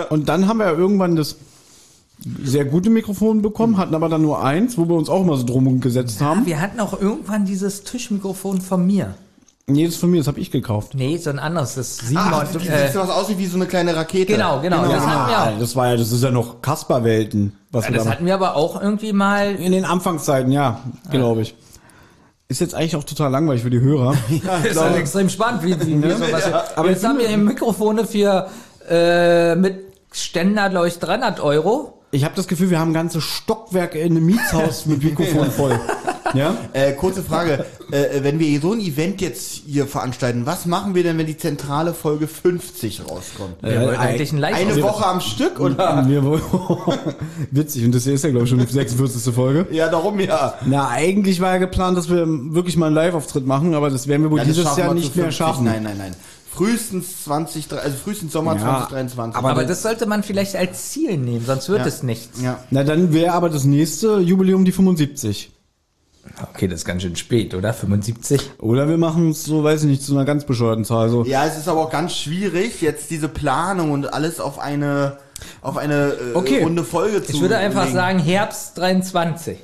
Und 0.10 0.28
dann 0.28 0.48
haben 0.48 0.58
wir 0.58 0.66
ja 0.66 0.74
irgendwann 0.74 1.16
das 1.16 1.38
sehr 2.44 2.66
gute 2.66 2.90
Mikrofon 2.90 3.42
bekommen, 3.42 3.78
hatten 3.78 3.96
aber 3.96 4.10
dann 4.10 4.22
nur 4.22 4.44
eins, 4.44 4.78
wo 4.78 4.88
wir 4.88 4.96
uns 4.96 5.10
auch 5.10 5.22
immer 5.22 5.38
so 5.38 5.46
drum 5.46 5.80
gesetzt 5.80 6.22
haben. 6.22 6.46
Wir 6.46 6.60
hatten 6.62 6.80
auch 6.80 7.00
irgendwann 7.00 7.46
dieses 7.46 7.84
Tischmikrofon 7.84 8.62
von 8.62 8.86
mir. 8.86 9.16
Nee, 9.74 9.86
das 9.86 9.96
ist 9.96 10.00
von 10.00 10.12
mir, 10.12 10.18
das 10.20 10.28
habe 10.28 10.40
ich 10.40 10.51
gekauft. 10.51 10.94
Nee, 10.96 11.18
so 11.18 11.30
ein 11.30 11.40
anderes, 11.40 11.75
das 11.75 11.98
Simon. 11.98 12.24
Ah, 12.34 12.42
das 12.42 12.51
sieht 12.62 12.72
äh, 12.72 12.90
was 12.96 13.10
aussieht 13.10 13.38
wie 13.38 13.46
so 13.48 13.56
eine 13.58 13.66
kleine 13.66 13.96
Rakete. 13.96 14.34
Genau, 14.34 14.60
genau, 14.62 14.84
das 14.86 15.06
hatten 15.06 15.30
wir 15.30 15.56
auch. 15.56 15.60
das 15.60 15.75
war 15.75 15.88
ja, 15.90 15.98
das 15.98 16.12
ist 16.12 16.24
ja 16.24 16.32
noch 16.32 16.62
Kasperwelten, 16.62 17.54
was 17.72 17.86
Ja, 17.86 17.92
wir 17.92 17.98
das 17.98 18.06
da 18.06 18.12
hatten 18.12 18.25
wir 18.25 18.34
aber 18.34 18.56
auch 18.56 18.82
irgendwie 18.82 19.13
mal. 19.13 19.56
in 19.56 19.72
den 19.72 19.86
Anfangszeiten, 19.86 20.51
ja, 20.51 20.80
glaube 21.10 21.42
ich. 21.42 21.56
Ist 22.48 22.60
jetzt 22.60 22.75
eigentlich 22.75 22.98
auch 22.98 23.06
total 23.06 23.32
langweilig 23.32 23.63
für 23.63 23.70
die 23.70 23.80
Hörer. 23.80 24.13
ist 24.63 24.80
halt 24.80 24.98
extrem 24.98 25.30
spannend, 25.30 25.63
wie, 25.63 25.80
wie 25.88 26.04
wir 26.04 26.18
sowas. 26.18 26.46
Aber 26.48 26.63
Aber 26.75 26.90
jetzt 26.90 27.06
haben 27.08 27.18
wir 27.18 27.30
eben 27.30 27.46
Mikrofone 27.46 28.06
für 28.06 28.50
äh, 28.90 29.56
mit 29.56 29.80
Ständer, 30.12 30.70
glaube 30.70 30.90
ich, 30.90 31.00
300 31.00 31.40
Euro. 31.40 32.01
Ich 32.12 32.25
habe 32.25 32.36
das 32.36 32.50
Gefühl, 32.50 32.70
wir 32.70 32.80
haben 32.80 32.94
ganze 32.94 33.22
Stockwerke 33.22 34.00
in 34.00 34.18
einem 34.18 34.25
Mietshaus 34.25 34.86
mit 34.86 35.01
Mikrofon 35.04 35.50
voll. 35.51 35.80
Ja? 36.34 36.56
Äh, 36.72 36.94
kurze 36.94 37.24
Frage, 37.24 37.66
äh, 37.92 38.24
wenn 38.24 38.40
wir 38.40 38.60
so 38.62 38.74
ein 38.74 38.80
Event 38.80 39.22
jetzt 39.22 39.64
hier 39.68 39.86
veranstalten, 39.88 40.46
was 40.46 40.66
machen 40.66 40.96
wir 40.96 41.04
denn, 41.04 41.18
wenn 41.18 41.28
die 41.28 41.38
zentrale 41.38 41.94
Folge 41.94 42.28
50 42.28 43.02
rauskommt? 43.02 43.56
Wir 43.62 43.82
wollten 43.82 44.00
eigentlich 44.00 44.32
ein 44.32 44.38
Live 44.38 44.56
Eine 44.56 44.82
Woche 44.82 45.06
am 45.06 45.22
Stück 45.22 45.60
oder? 45.60 46.08
Wir 46.08 46.24
wollen- 46.24 46.42
Witzig, 47.52 47.86
und 47.86 47.94
das 47.94 48.04
hier 48.04 48.14
ist 48.14 48.24
ja, 48.24 48.30
glaube 48.30 48.46
ich, 48.46 48.50
schon 48.50 48.60
die 48.60 48.66
46. 48.66 49.34
Folge. 49.34 49.68
Ja, 49.72 49.90
darum 49.90 50.20
ja. 50.20 50.56
Na, 50.66 50.90
eigentlich 50.90 51.40
war 51.42 51.52
ja 51.54 51.58
geplant, 51.58 51.98
dass 51.98 52.10
wir 52.10 52.26
wirklich 52.28 52.78
mal 52.78 52.88
einen 52.88 52.96
Live-Auftritt 52.96 53.46
machen, 53.46 53.74
aber 53.74 53.90
das 53.90 54.08
werden 54.08 54.24
wir 54.24 54.32
wohl 54.32 54.40
Ja, 54.40 54.46
dieses 54.46 54.76
Jahr 54.78 54.94
nicht 54.94 55.16
mehr 55.16 55.26
50. 55.26 55.38
schaffen. 55.38 55.66
Nein, 55.66 55.84
nein, 55.84 55.98
nein. 55.98 56.16
Frühestens 56.54 57.24
20, 57.24 57.72
also 57.72 57.96
frühestens 57.96 58.34
Sommer 58.34 58.56
Ja, 58.56 58.88
2023. 58.90 59.36
Aber 59.38 59.64
das 59.64 59.82
sollte 59.84 60.06
man 60.06 60.22
vielleicht 60.22 60.56
als 60.58 60.90
Ziel 60.92 61.18
nehmen, 61.18 61.46
sonst 61.46 61.70
wird 61.70 61.80
ja. 61.80 61.86
es 61.86 62.04
nichts. 62.04 62.42
Ja. 62.42 62.60
Na, 62.72 62.84
dann 62.84 63.14
wäre 63.14 63.32
aber 63.34 63.50
das 63.50 63.64
nächste 63.64 64.20
Jubiläum 64.20 64.66
die 64.66 64.74
75. 64.74 65.50
Okay, 66.54 66.68
das 66.68 66.80
ist 66.82 66.86
ganz 66.86 67.01
schön 67.01 67.16
spät, 67.16 67.54
oder? 67.54 67.74
75? 67.74 68.51
Oder 68.60 68.88
wir 68.88 68.98
machen 68.98 69.32
es 69.32 69.44
so, 69.44 69.63
weiß 69.63 69.84
ich 69.84 69.90
nicht, 69.90 70.04
zu 70.04 70.13
einer 70.13 70.25
ganz 70.25 70.46
bescheuerten 70.46 70.86
Zahl. 70.86 71.10
So. 71.10 71.24
ja, 71.25 71.46
es 71.46 71.58
ist 71.58 71.68
aber 71.68 71.82
auch 71.82 71.90
ganz 71.92 72.16
schwierig, 72.16 72.82
jetzt 72.82 73.10
diese 73.10 73.28
Planung 73.28 73.92
und 73.92 74.13
alles 74.13 74.40
auf 74.40 74.60
eine, 74.60 75.18
auf 75.62 75.78
eine 75.78 76.13
äh, 76.13 76.36
Okay. 76.36 76.63
runde 76.63 76.84
Folge 76.84 77.24
zu 77.24 77.34
Ich 77.34 77.42
würde 77.42 77.58
einfach 77.58 77.84
legen. 77.86 77.96
sagen 77.96 78.20
Herbst 78.20 78.78
23. 78.78 79.58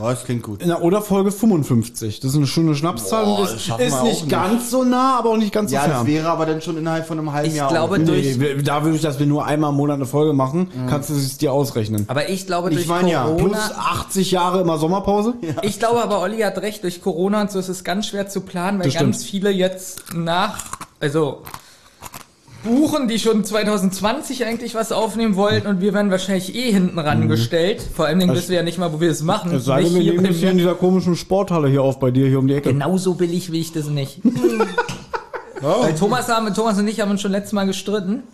Ja, 0.00 0.10
das 0.10 0.24
klingt 0.24 0.42
gut. 0.42 0.60
Na, 0.64 0.80
oder 0.80 1.00
Folge 1.02 1.30
55. 1.30 2.20
Das 2.20 2.30
ist 2.32 2.36
eine 2.36 2.46
schöne 2.46 2.74
Schnapszahl. 2.74 3.24
Boah, 3.24 3.38
und 3.40 3.44
das 3.44 3.54
ist, 3.54 3.68
nicht 4.02 4.02
nicht. 4.02 4.28
ganz 4.28 4.70
so 4.70 4.82
nah, 4.84 5.18
aber 5.18 5.30
auch 5.30 5.36
nicht 5.36 5.52
ganz 5.52 5.70
so 5.70 5.76
Ja, 5.76 5.86
das 5.86 5.96
fern. 5.98 6.06
wäre 6.06 6.28
aber 6.28 6.46
dann 6.46 6.60
schon 6.60 6.76
innerhalb 6.76 7.06
von 7.06 7.18
einem 7.18 7.32
halben 7.32 7.48
Ich 7.50 7.56
Jahr. 7.56 7.68
glaube, 7.70 7.94
ungefähr. 7.94 8.14
durch- 8.22 8.36
Nee, 8.56 8.62
da 8.62 8.82
würde 8.82 8.96
ich, 8.96 9.02
dass 9.02 9.18
wir 9.18 9.26
nur 9.26 9.44
einmal 9.46 9.70
im 9.70 9.76
Monat 9.76 9.96
eine 9.96 10.06
Folge 10.06 10.32
machen, 10.32 10.68
kannst 10.88 11.10
du 11.10 11.14
es 11.14 11.38
dir 11.38 11.52
ausrechnen. 11.52 12.04
Aber 12.08 12.28
ich 12.28 12.46
glaube, 12.46 12.70
Ich 12.70 12.76
durch 12.76 12.88
meine 12.88 13.10
ja, 13.12 13.24
Plus 13.26 13.52
Corona. 13.52 13.70
80 13.92 14.30
Jahre 14.30 14.60
immer 14.62 14.78
Sommerpause? 14.78 15.34
Ich 15.62 15.78
glaube 15.78 16.02
aber, 16.02 16.20
Olli 16.20 16.40
hat 16.40 16.58
recht, 16.58 16.82
durch 16.82 17.00
Corona 17.02 17.42
und 17.42 17.50
so 17.52 17.58
ist 17.58 17.68
es 17.68 17.84
ganz 17.84 18.06
schwer 18.06 18.28
zu 18.28 18.40
planen, 18.40 18.78
weil 18.78 18.86
Das 18.86 18.94
stimmt. 18.94 19.12
ganz 19.12 19.24
viele 19.24 19.50
jetzt 19.50 20.14
nach, 20.14 20.58
also 21.00 21.42
buchen, 22.64 23.06
die 23.06 23.18
schon 23.18 23.44
2020 23.44 24.44
eigentlich 24.44 24.74
was 24.74 24.90
aufnehmen 24.90 25.36
wollten 25.36 25.68
und 25.68 25.80
wir 25.80 25.94
werden 25.94 26.10
wahrscheinlich 26.10 26.54
eh 26.54 26.72
hinten 26.72 26.98
rangestellt. 26.98 27.82
Vor 27.82 28.06
allen 28.06 28.18
Dingen 28.18 28.34
wissen 28.34 28.48
wir 28.48 28.56
ja 28.56 28.62
nicht 28.62 28.78
mal, 28.78 28.92
wo 28.92 29.00
wir 29.00 29.10
es 29.10 29.22
machen. 29.22 29.54
Es 29.54 29.66
sei 29.66 29.82
denn, 29.82 29.94
wir 29.94 30.02
nehmen 30.02 30.24
das 30.24 30.36
hier 30.36 30.50
in 30.50 30.58
dieser 30.58 30.74
komischen 30.74 31.14
Sporthalle 31.14 31.68
hier 31.68 31.82
auf 31.82 32.00
bei 32.00 32.10
dir 32.10 32.26
hier 32.26 32.38
um 32.38 32.48
die 32.48 32.54
Ecke. 32.54 32.72
Genauso 32.72 33.14
billig 33.14 33.52
will 33.52 33.60
ich 33.60 33.72
das 33.72 33.88
nicht. 33.88 34.20
Weil 35.60 35.94
Thomas, 35.94 36.28
haben, 36.28 36.52
Thomas 36.52 36.78
und 36.78 36.88
ich 36.88 37.00
haben 37.00 37.10
uns 37.10 37.22
schon 37.22 37.32
letztes 37.32 37.52
Mal 37.52 37.64
gestritten. 37.64 38.24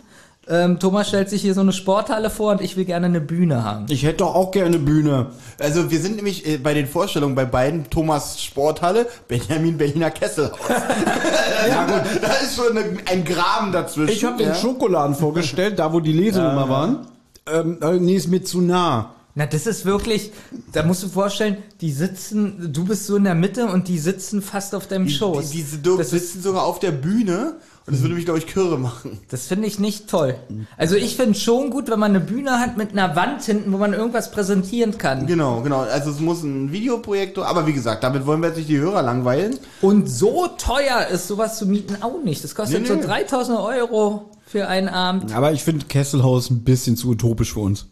Ähm, 0.48 0.79
Thomas 0.79 1.09
stellt 1.09 1.29
sich 1.29 1.42
hier 1.42 1.55
so 1.55 1.61
eine 1.61 1.72
Sporthalle 1.72 2.31
vor 2.31 2.53
und 2.53 2.61
ich 2.61 2.76
will 2.76 2.85
gerne 2.85 3.07
eine 3.07 3.20
Bühne 3.20 3.62
haben. 3.62 3.87
Ich 3.88 4.03
hätte 4.03 4.18
doch 4.18 4.35
auch 4.35 4.50
gerne 4.50 4.79
Bühne. 4.79 5.26
Also 5.59 5.90
wir 5.90 6.00
sind 6.00 6.16
nämlich 6.16 6.46
äh, 6.46 6.57
bei 6.57 6.72
den 6.72 6.87
Vorstellungen 6.87 7.35
bei 7.35 7.44
beiden 7.44 7.88
Thomas 7.90 8.42
Sporthalle, 8.42 9.07
Benjamin 9.29 9.76
Berliner 9.76 10.11
Kesselhaus. 10.11 10.59
ja, 11.68 11.87
gut. 11.87 12.22
Da 12.22 12.33
ist 12.42 12.57
schon 12.57 12.76
eine, 12.76 12.96
ein 13.07 13.24
Graben 13.24 13.70
dazwischen. 13.70 14.12
Ich 14.12 14.24
habe 14.24 14.42
ja. 14.42 14.53
den 14.53 14.61
Schokoladen 14.61 15.14
vorgestellt, 15.14 15.79
da 15.79 15.92
wo 15.92 16.00
die 16.00 16.12
Lesungen 16.12 16.50
immer 16.50 16.68
waren. 16.68 17.07
Ähm, 17.46 17.79
äh, 17.83 17.98
nee, 17.98 18.16
ist 18.16 18.29
mir 18.29 18.42
zu 18.42 18.61
nah. 18.61 19.14
Na, 19.35 19.46
das 19.46 19.66
ist 19.66 19.85
wirklich, 19.85 20.33
da 20.72 20.83
musst 20.83 21.05
du 21.05 21.09
vorstellen, 21.09 21.59
die 21.81 21.92
sitzen, 21.92 22.72
du 22.72 22.85
bist 22.85 23.07
so 23.07 23.16
in 23.16 23.24
der 23.24 23.37
Mitte 23.37 23.66
und 23.66 23.87
die 23.87 23.98
sitzen 23.98 24.42
fast 24.42 24.74
auf 24.74 24.88
deinem 24.88 25.07
Die, 25.07 25.12
Schoß. 25.12 25.50
die, 25.50 25.62
Dirk 25.62 25.98
das 25.98 26.12
ist, 26.12 26.33
sitzen 26.33 26.42
sogar 26.42 26.64
auf 26.64 26.81
der 26.81 26.90
Bühne 26.90 27.55
und 27.90 27.96
das 27.96 28.03
würde 28.03 28.14
mich, 28.14 28.24
glaube 28.24 28.38
ich, 28.38 28.46
Kürre 28.46 28.79
machen. 28.79 29.18
das 29.31 29.48
finde 29.48 29.66
ich 29.66 29.81
nicht 29.81 30.09
toll. 30.09 30.37
Also 30.76 30.94
ich 30.94 31.16
finde 31.16 31.37
schon 31.37 31.70
gut, 31.70 31.90
wenn 31.90 31.98
man 31.98 32.12
eine 32.12 32.20
Bühne 32.20 32.61
hat 32.61 32.76
mit 32.76 32.92
einer 32.92 33.16
Wand 33.16 33.42
hinten, 33.42 33.72
wo 33.72 33.79
man 33.79 33.92
irgendwas 33.94 34.31
präsentieren 34.31 34.96
kann. 34.96 35.26
Genau, 35.26 35.61
genau. 35.62 35.81
Also 35.81 36.11
es 36.11 36.20
muss 36.20 36.44
ein 36.44 36.70
Videoprojektor, 36.70 37.44
aber 37.46 37.66
wie 37.66 37.72
gesagt, 37.72 38.05
damit 38.05 38.26
wollen 38.26 38.40
wir 38.42 38.48
jetzt 38.50 38.59
nicht 38.59 38.68
die 38.68 38.79
Hörer 38.79 39.03
langweilen. 39.03 39.59
Und 39.81 40.09
so 40.09 40.46
teuer 40.57 41.09
ist 41.12 41.26
sowas 41.26 41.59
zu 41.59 41.66
mieten 41.66 42.00
auch 42.00 42.22
nicht. 42.22 42.44
Das 42.44 42.55
kostet 42.55 42.83
Nee, 42.83 42.87
so 42.87 42.94
nee. 42.94 43.03
3000 43.03 43.59
Euro 43.59 44.31
für 44.46 44.68
einen 44.68 44.88
Abend. 44.88 45.35
Aber 45.35 45.50
ich 45.53 45.64
finde 45.64 45.87
Kesselhaus 45.87 46.48
ein 46.48 46.62
bisschen 46.62 46.96
zu 46.96 47.09
utopisch 47.09 47.55
für 47.55 47.61
uns. 47.61 47.87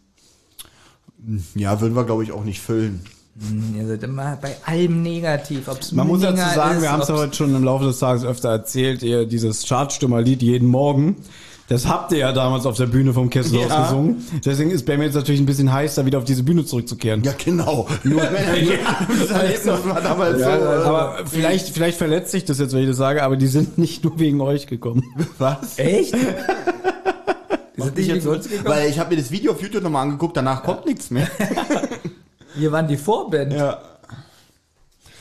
Ja, 1.57 1.81
würden 1.81 1.95
wir, 1.95 2.05
glaube 2.05 2.23
ich, 2.23 2.31
auch 2.31 2.45
nicht 2.45 2.61
füllen. 2.61 3.01
Ihr 3.77 3.87
seid 3.87 4.03
immer 4.03 4.37
bei 4.41 4.57
allem 4.67 5.03
negativ. 5.03 5.69
Ob's 5.69 5.93
Man 5.93 6.09
muss 6.09 6.23
dazu 6.23 6.37
sagen, 6.39 6.77
ist, 6.77 6.83
wir 6.83 6.91
haben 6.91 7.03
es 7.03 7.09
ja 7.09 7.15
heute 7.17 7.35
schon 7.37 7.55
im 7.55 7.63
Laufe 7.63 7.85
des 7.85 7.99
Tages 8.01 8.25
öfter 8.25 8.49
erzählt, 8.51 9.03
ihr 9.03 9.27
dieses 9.27 9.65
Chartstimmerlied 9.67 10.43
jeden 10.43 10.67
Morgen. 10.69 11.17
Das 11.69 11.87
habt 11.87 12.13
ihr 12.13 12.19
ja 12.19 12.33
damals 12.33 12.65
auf 12.65 12.77
der 12.79 12.87
Bühne 12.87 13.13
vom 13.13 13.29
Kesselhaus 13.29 13.69
Ja. 13.69 13.83
gesungen. 13.85 14.25
Deswegen 14.45 14.71
ist 14.71 14.87
Bam 14.87 15.03
jetzt 15.03 15.15
natürlich 15.15 15.39
ein 15.41 15.47
bisschen 15.47 15.71
heiß, 15.71 15.97
da 15.97 16.07
wieder 16.07 16.17
auf 16.19 16.25
diese 16.25 16.43
Bühne 16.43 16.65
zurückzukehren. 16.65 17.23
Ja, 17.23 17.33
genau. 17.45 17.87
Nur 18.05 18.23
wenn 18.23 18.35
er 18.35 18.57
das 19.65 19.85
war 19.87 20.01
damals 20.01 20.39
so. 20.39 20.45
Ja, 20.49 20.57
äh, 20.57 20.85
aber 20.85 21.19
vielleicht, 21.27 21.69
vielleicht 21.69 21.99
verletzt 21.99 22.31
sich 22.31 22.45
das 22.47 22.59
jetzt, 22.59 22.73
wenn 22.73 22.81
ich 22.81 22.89
das 22.89 22.97
sage, 22.97 23.23
aber 23.23 23.37
die 23.37 23.49
sind 23.49 23.77
nicht 23.77 24.03
nur 24.03 24.19
wegen 24.19 24.41
euch 24.41 24.67
gekommen. 24.67 25.05
was? 25.39 25.79
Echt? 25.79 26.15
Wir 26.15 27.85
sind 27.85 27.99
Ich 27.99 28.07
nicht 28.09 28.17
jetzt, 28.17 28.25
wegen 28.25 28.35
uns 28.35 28.49
gekommen. 28.49 28.69
weil 28.69 28.89
ich 28.89 28.99
habe 28.99 29.15
mir 29.15 29.21
das 29.21 29.31
Video 29.31 29.53
auf 29.53 29.61
YouTube 29.63 29.83
nochmal 29.83 30.05
angeguckt, 30.05 30.37
danach 30.39 30.63
kommt 30.63 30.87
nichts 30.87 31.11
mehr. 31.11 31.29
Wir 32.59 32.73
waren 32.73 32.89
die 32.89 32.97
Vorband. 32.97 33.53
Ja. 33.53 33.79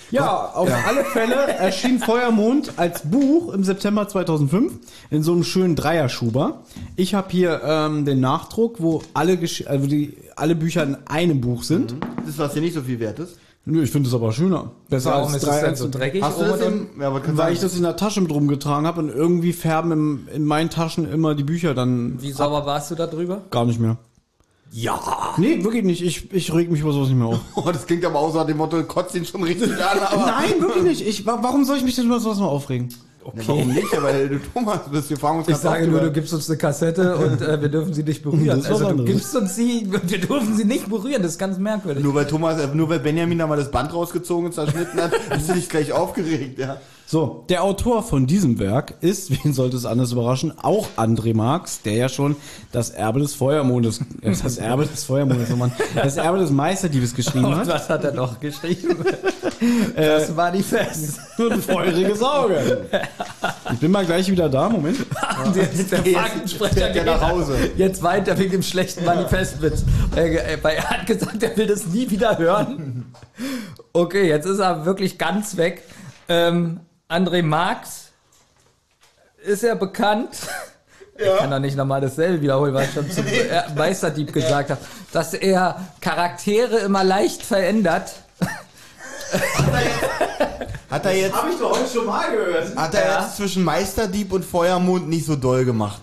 Ja, 0.09 0.51
auf 0.53 0.69
alle 0.87 1.03
Fälle 1.03 1.35
erschien 1.35 1.99
Feuermond 1.99 2.73
als 2.77 3.01
Buch 3.01 3.53
im 3.53 3.65
September 3.65 4.07
2005 4.07 4.73
in 5.09 5.21
so 5.21 5.33
einem 5.33 5.43
schönen 5.43 5.75
Dreierschuber. 5.75 6.61
Ich 6.95 7.13
habe 7.13 7.27
hier 7.29 7.61
ähm, 7.61 8.05
den 8.05 8.21
Nachdruck, 8.21 8.77
wo 8.79 9.01
alle, 9.13 9.35
Gesch 9.35 9.67
also 9.67 9.85
die, 9.85 10.17
alle 10.37 10.55
Bücher 10.55 10.83
in 10.83 10.95
einem 11.07 11.41
Buch 11.41 11.63
sind. 11.63 11.95
Das, 12.25 12.37
was 12.37 12.53
hier 12.53 12.61
nicht 12.61 12.73
so 12.73 12.83
viel 12.83 13.01
wert 13.01 13.19
ist. 13.19 13.37
Nö, 13.65 13.83
ich 13.83 13.91
finde 13.91 14.07
es 14.07 14.15
aber 14.15 14.31
schöner. 14.31 14.71
Besser 14.89 15.11
Warum 15.11 15.33
als 15.33 15.43
ist 15.43 15.43
es 15.43 15.49
drei 15.49 15.65
denn 15.65 15.75
so 15.75 15.89
dreckig? 15.89 16.23
Hast 16.23 16.39
du 16.39 16.45
das 16.45 16.61
im, 16.61 16.87
ja, 17.01 17.07
aber 17.07 17.21
Weil 17.35 17.51
ich 17.51 17.59
sagen, 17.59 17.69
das 17.69 17.75
in 17.75 17.83
der 17.83 17.97
Tasche 17.97 18.21
mit 18.21 18.31
rumgetragen 18.31 18.87
habe 18.87 19.01
und 19.01 19.09
irgendwie 19.09 19.51
färben 19.51 19.91
im, 19.91 20.27
in 20.33 20.45
meinen 20.45 20.69
Taschen 20.69 21.11
immer 21.11 21.35
die 21.35 21.43
Bücher 21.43 21.73
dann 21.73 22.21
Wie 22.21 22.31
sauber 22.31 22.65
warst 22.65 22.91
du 22.91 22.95
da 22.95 23.07
drüber? 23.07 23.41
gar 23.51 23.65
nicht 23.65 23.81
mehr. 23.81 23.97
Ja. 24.71 25.33
Nee, 25.37 25.63
wirklich 25.63 25.83
nicht. 25.83 26.03
Ich, 26.03 26.31
ich 26.33 26.53
reg 26.53 26.69
mich 26.69 26.81
über 26.81 26.91
sowas 26.91 27.07
nicht 27.09 27.17
mehr 27.17 27.27
auf. 27.27 27.39
oh, 27.55 27.61
das 27.71 27.85
klingt 27.85 28.03
aber 28.05 28.19
außer 28.19 28.45
dem 28.45 28.57
Motto, 28.57 28.83
kotzt 28.83 29.15
ihn 29.15 29.25
schon 29.25 29.43
richtig 29.43 29.71
an, 29.73 29.99
aber. 29.99 30.25
Nein, 30.25 30.59
wirklich 30.59 30.83
nicht. 30.83 31.07
Ich, 31.07 31.25
wa- 31.25 31.39
warum 31.41 31.63
soll 31.65 31.77
ich 31.77 31.83
mich 31.83 31.95
denn 31.95 32.05
über 32.05 32.19
sowas 32.19 32.37
mal 32.39 32.47
aufregen? 32.47 32.89
Ja, 33.25 33.31
warum 33.47 33.67
nicht? 33.73 33.87
Weil 34.01 34.29
du 34.29 34.39
Thomas 34.53 34.79
bist, 34.89 35.09
wir 35.09 35.17
fragen 35.17 35.39
uns 35.39 35.47
Ich 35.47 35.53
ganz 35.53 35.61
sage 35.63 35.81
oft 35.83 35.89
nur, 35.91 35.99
über- 35.99 36.07
du 36.07 36.13
gibst 36.13 36.33
uns 36.33 36.49
eine 36.49 36.57
Kassette 36.57 37.17
und 37.17 37.41
äh, 37.41 37.61
wir 37.61 37.69
dürfen 37.69 37.93
sie 37.93 38.03
nicht 38.03 38.23
berühren. 38.23 38.45
Das 38.47 38.57
ist 38.59 38.63
was 38.65 38.71
Also 38.71 38.83
du 38.85 38.89
anderes. 38.91 39.09
gibst 39.11 39.35
uns 39.35 39.55
sie, 39.55 39.87
wir 39.91 40.19
dürfen 40.19 40.55
sie 40.55 40.63
nicht 40.65 40.87
berühren. 40.87 41.21
Das 41.23 41.31
ist 41.33 41.37
ganz 41.37 41.57
merkwürdig. 41.57 42.03
Nur 42.03 42.13
weil 42.15 42.25
Thomas, 42.27 42.59
äh, 42.61 42.67
nur 42.73 42.87
weil 42.89 42.99
Benjamin 42.99 43.37
da 43.37 43.47
mal 43.47 43.57
das 43.57 43.69
Band 43.71 43.93
rausgezogen 43.93 44.45
und 44.45 44.53
zerschnitten 44.53 44.99
hat, 45.01 45.11
ist 45.37 45.49
er 45.49 45.55
nicht 45.55 45.69
gleich 45.69 45.91
aufgeregt, 45.91 46.59
ja. 46.59 46.77
So, 47.09 47.45
der 47.47 47.63
Autor 47.63 48.03
von 48.03 48.27
diesem 48.27 48.59
Werk 48.59 48.95
ist, 48.99 49.31
wen 49.45 49.53
sollte 49.53 49.77
es 49.77 49.85
anders 49.85 50.11
überraschen, 50.11 50.53
auch 50.61 50.89
André 50.97 51.33
Marx, 51.33 51.81
der 51.81 51.93
ja 51.93 52.09
schon 52.09 52.35
das 52.73 52.89
Erbe 52.89 53.21
des 53.21 53.33
Feuermondes, 53.33 54.01
äh, 54.21 54.33
das 54.43 54.57
Erbe 54.57 54.85
des 54.85 55.05
Feuermondes, 55.05 55.49
oh 55.53 55.55
Mann, 55.55 55.71
das 55.95 56.17
Erbe 56.17 56.39
des 56.39 56.51
Meisterdiebes 56.51 57.15
geschrieben 57.15 57.45
Und 57.45 57.55
hat. 57.55 57.67
was 57.67 57.87
hat 57.87 58.03
er 58.03 58.11
noch 58.11 58.41
geschrieben? 58.41 58.97
das 59.95 60.35
Manifest. 60.35 61.21
Nur 61.37 61.53
ein 61.53 61.61
feuriges 61.61 62.21
Auge. 62.21 62.89
Ich 63.71 63.79
bin 63.79 63.89
mal 63.91 64.05
gleich 64.05 64.29
wieder 64.29 64.49
da, 64.49 64.67
Moment. 64.67 64.97
Jetzt 65.55 65.89
der 65.89 66.03
Faktensprecher 66.03 66.89
der 66.89 67.05
nach 67.05 67.21
Hause. 67.21 67.55
Jetzt 67.77 68.03
weint 68.03 68.27
er 68.27 68.37
wegen 68.37 68.51
dem 68.51 68.63
schlechten 68.63 69.05
Manifestwitz. 69.05 69.85
Äh, 70.13 70.57
weil 70.61 70.75
er 70.75 70.89
hat 70.89 71.05
gesagt, 71.07 71.41
er 71.41 71.55
will 71.55 71.67
das 71.67 71.87
nie 71.87 72.09
wieder 72.09 72.37
hören. 72.37 73.13
Okay, 73.93 74.27
jetzt 74.27 74.45
ist 74.45 74.59
er 74.59 74.85
wirklich 74.85 75.17
ganz 75.17 75.55
weg. 75.55 75.83
Ähm, 76.29 76.81
André 77.09 77.41
Marx 77.41 78.09
ist 79.45 79.63
ja 79.63 79.75
bekannt. 79.75 80.29
Ich 81.17 81.37
kann 81.39 81.49
doch 81.49 81.59
nicht 81.59 81.75
nochmal 81.75 82.01
dasselbe 82.01 82.41
wiederholen, 82.41 82.73
was 82.73 82.89
ich 82.89 82.93
schon 82.93 83.09
zum 83.09 83.25
Meisterdieb 83.75 84.33
gesagt 84.33 84.69
habe. 84.69 84.81
Dass 85.11 85.33
er 85.33 85.87
Charaktere 86.01 86.77
immer 86.79 87.03
leicht 87.03 87.41
verändert. 87.41 88.11
Hat 90.89 91.05
er 91.05 91.15
jetzt, 91.17 91.35
ich 91.51 91.59
doch 91.59 91.71
heute 91.79 91.89
schon 91.91 92.05
mal 92.05 92.29
gehört. 92.29 92.75
hat 92.75 92.93
er 92.93 93.05
Ja. 93.05 93.21
jetzt 93.23 93.37
zwischen 93.37 93.63
Meisterdieb 93.63 94.31
und 94.31 94.45
Feuermond 94.45 95.09
nicht 95.09 95.25
so 95.25 95.35
doll 95.35 95.65
gemacht? 95.65 96.01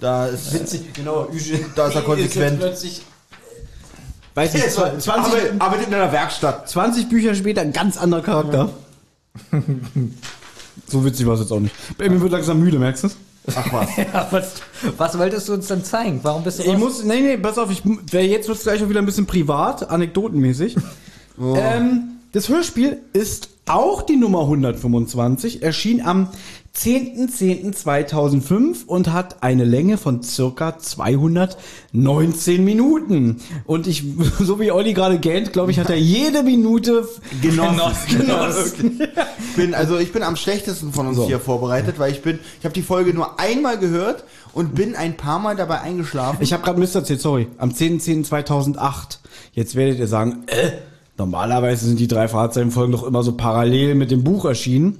Da 0.00 0.26
ist, 0.26 0.52
genau. 0.92 1.28
da 1.76 1.88
ist 1.88 1.94
er 1.94 2.02
konsequent. 2.02 2.62
Weiß 4.34 4.52
nicht, 4.52 4.70
20, 4.70 5.10
Arbeit- 5.10 5.52
arbeitet 5.60 5.86
in 5.88 5.94
einer 5.94 6.12
Werkstatt. 6.12 6.68
20 6.68 7.08
Bücher 7.08 7.34
später 7.34 7.60
ein 7.62 7.72
ganz 7.72 7.96
anderer 7.96 8.22
Charakter. 8.22 8.68
so 10.86 11.04
witzig 11.04 11.26
war 11.26 11.34
es 11.34 11.40
jetzt 11.40 11.52
auch 11.52 11.60
nicht. 11.60 11.74
Mir 11.98 12.20
wird 12.20 12.32
langsam 12.32 12.60
müde, 12.60 12.78
merkst 12.78 13.04
du 13.04 13.06
es? 13.08 13.16
Ach 13.54 13.72
was. 13.72 13.96
Ja, 13.96 14.28
was, 14.30 14.54
was 14.96 15.18
wolltest 15.18 15.48
du 15.48 15.54
uns 15.54 15.66
denn 15.68 15.84
zeigen? 15.84 16.20
Warum 16.22 16.44
bist 16.44 16.58
du 16.58 16.62
Ich 16.62 16.68
raus? 16.70 16.78
muss, 16.78 17.04
nee, 17.04 17.20
nee, 17.20 17.36
pass 17.36 17.58
auf, 17.58 17.70
ich, 17.70 17.82
jetzt 18.12 18.48
wird 18.48 18.58
es 18.58 18.64
gleich 18.64 18.82
auch 18.82 18.88
wieder 18.88 19.00
ein 19.00 19.06
bisschen 19.06 19.26
privat, 19.26 19.90
anekdotenmäßig. 19.90 20.76
ähm, 21.38 22.14
das 22.32 22.48
Hörspiel 22.48 22.98
ist 23.12 23.50
auch 23.66 24.02
die 24.02 24.16
Nummer 24.16 24.42
125, 24.42 25.62
erschien 25.62 26.04
am 26.04 26.28
10.10.2005 26.76 28.84
und 28.86 29.12
hat 29.12 29.42
eine 29.44 29.62
Länge 29.64 29.96
von 29.96 30.24
circa 30.24 30.76
219 30.78 32.64
Minuten. 32.64 33.40
Und 33.64 33.86
ich, 33.86 34.02
so 34.40 34.58
wie 34.58 34.72
Olli 34.72 34.92
gerade 34.92 35.20
gähnt, 35.20 35.52
glaube 35.52 35.70
ich, 35.70 35.78
hat 35.78 35.88
er 35.90 35.98
jede 35.98 36.42
Minute 36.42 37.08
Genossen. 37.40 38.08
genossen. 38.18 39.00
Bin, 39.56 39.72
also 39.74 39.98
ich 39.98 40.12
bin 40.12 40.24
am 40.24 40.34
schlechtesten 40.34 40.92
von 40.92 41.06
uns 41.06 41.16
So. 41.16 41.26
hier 41.26 41.38
vorbereitet, 41.38 42.00
weil 42.00 42.10
ich 42.10 42.22
bin, 42.22 42.40
ich 42.58 42.64
habe 42.64 42.74
die 42.74 42.82
Folge 42.82 43.14
nur 43.14 43.38
einmal 43.38 43.78
gehört 43.78 44.24
und 44.52 44.74
bin 44.74 44.96
ein 44.96 45.16
paar 45.16 45.38
Mal 45.38 45.54
dabei 45.54 45.80
eingeschlafen. 45.80 46.38
Ich 46.40 46.52
habe 46.52 46.64
gerade 46.64 46.80
Mist 46.80 46.96
erzählt, 46.96 47.20
sorry. 47.20 47.46
Am 47.58 47.70
10.10.2008. 47.70 49.18
Jetzt 49.52 49.76
werdet 49.76 50.00
ihr 50.00 50.08
sagen, 50.08 50.42
äh, 50.46 50.72
normalerweise 51.16 51.86
sind 51.86 52.00
die 52.00 52.08
drei 52.08 52.26
Fahrzeitenfolgen 52.26 52.90
doch 52.90 53.04
immer 53.04 53.22
so 53.22 53.36
parallel 53.36 53.94
mit 53.94 54.10
dem 54.10 54.24
Buch 54.24 54.44
erschienen. 54.44 54.98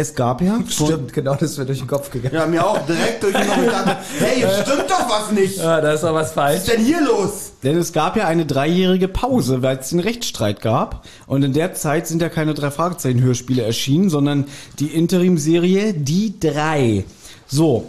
Es 0.00 0.14
gab 0.14 0.40
ja 0.42 0.60
Stimmt, 0.68 1.12
genau 1.12 1.34
das 1.34 1.50
ist 1.50 1.58
mir 1.58 1.66
durch 1.66 1.78
den 1.78 1.88
Kopf 1.88 2.08
gegangen. 2.08 2.32
ja, 2.32 2.46
mir 2.46 2.64
auch 2.64 2.86
direkt 2.86 3.20
durch 3.20 3.34
den 3.34 3.46
Kopf 3.48 3.58
gedacht, 3.64 3.96
hey, 4.20 4.40
jetzt 4.42 4.60
stimmt 4.62 4.88
doch 4.88 5.10
was 5.10 5.32
nicht. 5.32 5.56
Ja, 5.58 5.80
da 5.80 5.92
ist 5.92 6.04
doch 6.04 6.14
was 6.14 6.28
Was 6.28 6.32
falsch. 6.34 6.58
ist 6.58 6.68
denn 6.72 6.84
hier 6.84 7.00
los? 7.02 7.50
denn 7.64 7.76
es 7.76 7.92
gab 7.92 8.16
ja 8.16 8.28
eine 8.28 8.46
dreijährige 8.46 9.08
Pause, 9.08 9.60
weil 9.62 9.78
es 9.78 9.88
den 9.88 9.98
Rechtsstreit 9.98 10.60
gab. 10.60 11.04
Und 11.26 11.42
in 11.42 11.52
der 11.52 11.74
Zeit 11.74 12.06
sind 12.06 12.22
ja 12.22 12.28
keine 12.28 12.54
drei 12.54 12.70
Fragezeichen-Hörspiele 12.70 13.62
erschienen, 13.62 14.08
sondern 14.08 14.44
die 14.78 14.86
Interimserie 14.86 15.94
Die 15.94 16.38
Drei. 16.38 17.04
So. 17.48 17.86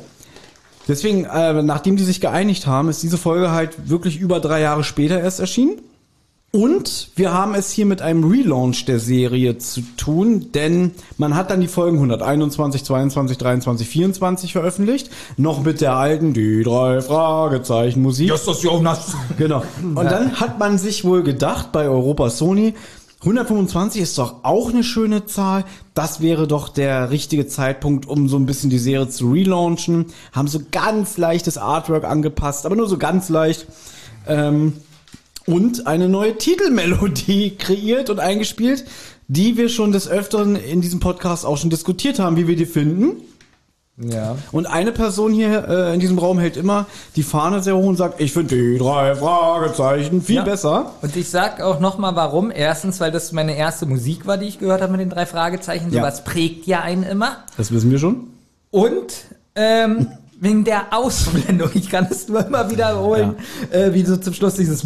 Deswegen, 0.88 1.26
äh, 1.26 1.62
nachdem 1.62 1.96
die 1.98 2.04
sich 2.04 2.20
geeinigt 2.22 2.66
haben, 2.66 2.90
ist 2.90 3.04
diese 3.04 3.20
Folge 3.20 3.52
halt 3.52 3.88
wirklich 3.88 4.18
über 4.20 4.40
drei 4.40 4.62
Jahre 4.62 4.84
später 4.84 5.20
erst 5.20 5.40
erschienen. 5.40 5.80
Und 6.52 7.10
wir 7.16 7.32
haben 7.32 7.54
es 7.54 7.70
hier 7.70 7.86
mit 7.86 8.02
einem 8.02 8.24
Relaunch 8.24 8.86
der 8.86 9.00
Serie 9.00 9.60
zu 9.60 9.82
tun, 9.98 10.52
denn 10.52 10.92
man 11.18 11.36
hat 11.36 11.52
dann 11.52 11.62
die 11.62 11.68
Folgen 11.68 11.98
121, 11.98 12.84
22, 12.84 13.38
23, 13.38 13.88
24 13.88 14.54
veröffentlicht, 14.54 15.12
noch 15.38 15.64
mit 15.64 15.80
der 15.80 15.94
alten 15.94 16.34
Die 16.34 16.64
drei 16.64 17.02
Fragezeichen 17.02 18.02
Musik. 18.02 18.30
Justus 18.30 18.64
Jonas. 18.64 19.14
Genau. 19.38 19.64
Und 19.84 20.06
dann 20.06 20.40
hat 20.40 20.58
man 20.58 20.80
sich 20.80 21.06
wohl 21.06 21.22
gedacht 21.22 21.72
bei 21.72 21.88
Europa 21.88 22.32
Sony, 22.32 22.74
125 23.22 24.02
ist 24.02 24.18
doch 24.18 24.44
auch 24.44 24.70
eine 24.70 24.84
schöne 24.84 25.26
Zahl. 25.26 25.66
Das 25.94 26.22
wäre 26.22 26.48
doch 26.48 26.70
der 26.70 27.12
richtige 27.12 27.48
Zeitpunkt, 27.48 28.08
um 28.08 28.30
so 28.30 28.38
ein 28.38 28.46
bisschen 28.46 28.70
die 28.70 28.80
Serie 28.80 29.10
zu 29.10 29.32
relaunchen. 29.32 30.06
Haben 30.32 30.48
so 30.48 30.62
ganz 30.72 31.18
leichtes 31.18 31.58
Artwork 31.58 32.06
angepasst, 32.06 32.66
aber 32.66 32.78
nur 32.78 32.88
so 32.88 32.98
ganz 32.98 33.28
leicht. 33.28 33.68
Ähm, 34.26 34.74
und 35.52 35.88
eine 35.88 36.10
neue 36.10 36.38
Titelmelodie 36.38 37.56
kreiert 37.60 38.10
und 38.10 38.20
eingespielt, 38.20 38.86
die 39.28 39.58
wir 39.58 39.70
schon 39.70 39.92
des 39.92 40.08
Öfteren 40.08 40.56
in 40.56 40.82
diesem 40.82 41.00
Podcast 41.00 41.46
auch 41.46 41.58
schon 41.58 41.70
diskutiert 41.70 42.20
haben, 42.20 42.36
wie 42.36 42.48
wir 42.48 42.56
die 42.56 42.66
finden. 42.66 43.22
Ja. 44.02 44.38
Und 44.54 44.66
eine 44.66 44.94
Person 44.94 45.34
hier 45.34 45.68
äh, 45.68 45.94
in 45.94 46.00
diesem 46.00 46.18
Raum 46.20 46.40
hält 46.40 46.56
immer 46.56 46.86
die 47.18 47.24
Fahne 47.24 47.62
sehr 47.62 47.76
hoch 47.76 47.86
und 47.86 47.98
sagt, 47.98 48.22
ich 48.22 48.32
finde 48.32 48.56
die 48.56 48.78
drei 48.78 49.14
Fragezeichen 49.14 50.22
viel 50.22 50.38
Ja. 50.38 50.44
besser. 50.44 50.94
Und 51.02 51.16
ich 51.18 51.30
sag 51.30 51.60
auch 51.62 51.82
nochmal 51.82 52.16
warum. 52.16 52.50
Erstens, 52.50 53.02
weil 53.02 53.12
das 53.12 53.34
meine 53.34 53.58
erste 53.58 53.86
Musik 53.86 54.26
war, 54.26 54.38
die 54.38 54.48
ich 54.48 54.58
gehört 54.58 54.82
habe 54.82 54.94
mit 54.94 55.02
den 55.02 55.10
drei 55.10 55.26
Fragezeichen. 55.26 55.92
Ja. 55.92 56.00
Sowas 56.00 56.24
prägt 56.24 56.66
ja 56.66 56.80
einen 56.82 57.04
immer. 57.04 57.44
Das 57.58 57.72
wissen 57.74 57.92
wir 57.92 58.00
schon. 58.00 58.28
Und 58.72 59.14
ähm, 59.56 60.08
wegen 60.40 60.64
der 60.64 60.94
Ausblendung. 60.94 61.70
Ich 61.74 61.90
kann 61.90 62.08
es 62.10 62.28
nur 62.28 62.46
immer 62.46 62.70
wiederholen, 62.70 63.36
äh, 63.72 63.94
wie 63.94 64.04
so 64.04 64.18
zum 64.18 64.34
Schluss 64.34 64.56
dieses 64.56 64.84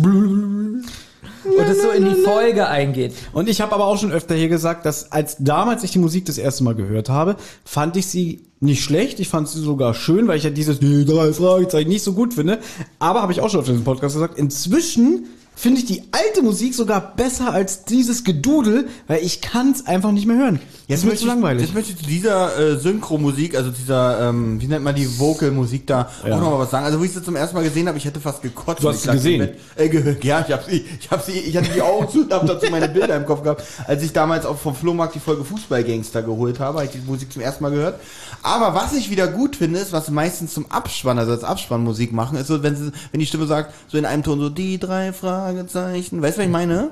und 1.45 1.67
es 1.69 1.81
so 1.81 1.89
in 1.89 2.05
die 2.05 2.21
Folge 2.21 2.67
eingeht. 2.67 3.13
Und 3.33 3.49
ich 3.49 3.61
habe 3.61 3.73
aber 3.73 3.85
auch 3.85 3.97
schon 3.97 4.11
öfter 4.11 4.35
hier 4.35 4.49
gesagt, 4.49 4.85
dass 4.85 5.11
als 5.11 5.37
damals 5.39 5.83
ich 5.83 5.91
die 5.91 5.99
Musik 5.99 6.25
das 6.25 6.37
erste 6.37 6.63
Mal 6.63 6.75
gehört 6.75 7.09
habe, 7.09 7.35
fand 7.65 7.97
ich 7.97 8.07
sie 8.07 8.43
nicht 8.59 8.83
schlecht. 8.83 9.19
Ich 9.19 9.27
fand 9.27 9.49
sie 9.49 9.59
sogar 9.59 9.93
schön, 9.93 10.27
weil 10.27 10.37
ich 10.37 10.45
ja 10.45 10.49
dieses 10.49 10.79
die 10.79 11.05
drei 11.05 11.33
Fragezeichen 11.33 11.89
nicht 11.89 12.03
so 12.03 12.13
gut 12.13 12.33
finde. 12.33 12.59
Aber 12.99 13.21
habe 13.21 13.33
ich 13.33 13.41
auch 13.41 13.49
schon 13.49 13.59
auf 13.59 13.65
diesem 13.65 13.83
Podcast 13.83 14.15
gesagt, 14.15 14.37
inzwischen 14.37 15.27
finde 15.55 15.79
ich 15.79 15.85
die 15.85 16.03
alte 16.11 16.41
Musik 16.41 16.73
sogar 16.73 17.15
besser 17.15 17.51
als 17.53 17.85
dieses 17.85 18.23
Gedudel, 18.23 18.87
weil 19.07 19.23
ich 19.23 19.41
kann 19.41 19.71
es 19.71 19.85
einfach 19.85 20.11
nicht 20.11 20.25
mehr 20.25 20.37
hören. 20.37 20.59
Jetzt 20.87 21.03
wird 21.03 21.13
möchte 21.13 21.21
zu 21.21 21.27
langweilig. 21.27 21.61
Ich, 21.63 21.69
jetzt 21.69 21.75
möchte 21.75 21.91
ich 21.93 21.97
zu 21.97 22.05
dieser 22.05 22.57
äh, 22.59 22.77
Synchro-Musik, 22.77 23.55
also 23.55 23.71
dieser, 23.71 24.29
ähm, 24.29 24.59
wie 24.59 24.67
nennt 24.67 24.83
man 24.83 24.93
die 24.95 25.07
Vocal-Musik 25.19 25.87
da, 25.87 26.09
Ja. 26.27 26.35
auch 26.35 26.41
noch 26.41 26.51
mal 26.51 26.59
was 26.59 26.71
sagen. 26.71 26.85
Also, 26.85 26.99
wo 26.99 27.03
ich 27.03 27.11
sie 27.13 27.23
zum 27.23 27.35
ersten 27.35 27.55
Mal 27.55 27.63
gesehen 27.63 27.87
habe, 27.87 27.97
ich 27.97 28.03
hätte 28.05 28.19
fast 28.19 28.41
gekotzt. 28.41 28.83
Du 28.83 28.89
hast 28.89 28.97
Ich 28.97 29.01
sie 29.03 29.11
gesehen? 29.11 29.49
Äh, 29.77 30.15
ja, 30.21 30.43
ich 30.45 30.51
habe 30.53 30.63
sie, 30.69 30.83
ich 30.99 31.09
habe 31.09 31.23
sie, 31.25 31.39
ich 31.39 31.55
hatte 31.55 31.69
die 31.73 31.81
Augen 31.81 32.09
zu 32.09 32.21
und 32.23 32.33
habe 32.33 32.45
dazu 32.47 32.65
meine 32.69 32.89
Bilder 32.89 33.15
im 33.15 33.25
Kopf 33.25 33.43
gehabt. 33.43 33.63
Als 33.87 34.03
ich 34.03 34.11
damals 34.11 34.45
auch 34.45 34.57
vom 34.57 34.75
Flohmarkt 34.75 35.15
die 35.15 35.19
Folge 35.19 35.45
Fußballgangster 35.45 36.21
geholt 36.23 36.59
habe, 36.59 36.79
habe 36.79 36.85
ich 36.85 36.91
die 36.91 37.09
Musik 37.09 37.31
zum 37.31 37.41
ersten 37.41 37.63
Mal 37.63 37.69
gehört. 37.71 37.99
Aber 38.43 38.75
was 38.75 38.93
ich 38.93 39.09
wieder 39.09 39.27
gut 39.27 39.55
finde, 39.55 39.79
ist, 39.79 39.93
was 39.93 40.11
meistens 40.11 40.53
zum 40.53 40.69
Abspann, 40.69 41.17
also 41.17 41.31
als 41.31 41.45
Abspannmusik 41.45 42.11
machen, 42.11 42.37
ist 42.37 42.47
so, 42.47 42.61
wenn 42.61 42.75
sie, 42.75 42.91
wenn 43.11 43.21
die 43.21 43.25
Stimme 43.25 43.47
sagt, 43.47 43.73
so 43.87 43.97
in 43.97 44.05
einem 44.05 44.21
Ton 44.21 44.39
so, 44.39 44.49
die 44.49 44.77
drei 44.77 45.13
Fragezeichen. 45.13 46.21
Weißt 46.21 46.37
du, 46.37 46.41
was 46.41 46.45
ich 46.45 46.51
meine? 46.51 46.91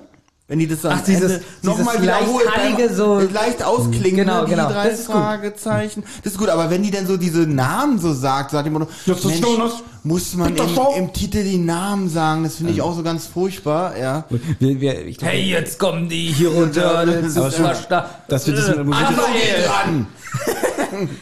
Wenn 0.52 0.60
die 0.60 0.68
das 0.68 0.82
dann 0.82 0.98
Ach, 1.00 1.06
dieses- 1.06 1.40
nochmal 1.62 2.02
wiederholt, 2.02 2.44
beim- 2.54 2.94
so- 2.94 3.20
leicht 3.22 3.64
ausklingen, 3.64 4.26
Genau, 4.26 4.42
ne, 4.42 4.46
die 4.48 4.52
genau. 4.52 4.68
drei 4.70 4.90
Das 4.90 5.00
ist 5.00 5.06
gut. 5.08 5.16
Fragezeichen. 5.16 6.04
Das 6.26 6.34
ist 6.34 6.38
gut, 6.38 6.50
aber 6.50 6.70
wenn 6.70 6.84
die 6.84 6.92
dann 6.92 7.08
so 7.08 7.16
diese 7.16 7.44
Namen 7.44 8.00
so 8.00 8.12
sagt, 8.12 8.52
sagt 8.52 8.68
immer 8.68 8.80
nur, 8.80 8.90
Das 9.06 9.24
ist 9.24 9.40
Jonas. 9.40 9.72
muss 10.04 10.34
man 10.36 10.54
im, 10.54 10.66
im 10.98 11.14
Titel 11.14 11.42
die 11.46 11.58
Namen 11.58 12.10
sagen, 12.10 12.44
das 12.44 12.56
finde 12.56 12.74
ich 12.74 12.82
auch 12.82 12.94
so 12.94 13.02
ganz 13.02 13.28
furchtbar, 13.28 13.98
ja. 13.98 14.26
Wir, 14.60 14.82
wir, 14.82 15.06
ich 15.06 15.20
glaub, 15.20 15.32
Hey, 15.32 15.44
jetzt 15.44 15.80
kommen 15.80 16.10
die 16.10 16.34
hier 16.34 16.50
runter. 16.50 17.06
Das 17.06 17.34
ist 17.38 17.58
da. 17.90 18.10
dass 18.28 18.46
wir 18.46 18.54
das 18.54 18.68
mit 18.76 18.94
Raphael. 18.94 19.64
dran! 19.66 20.08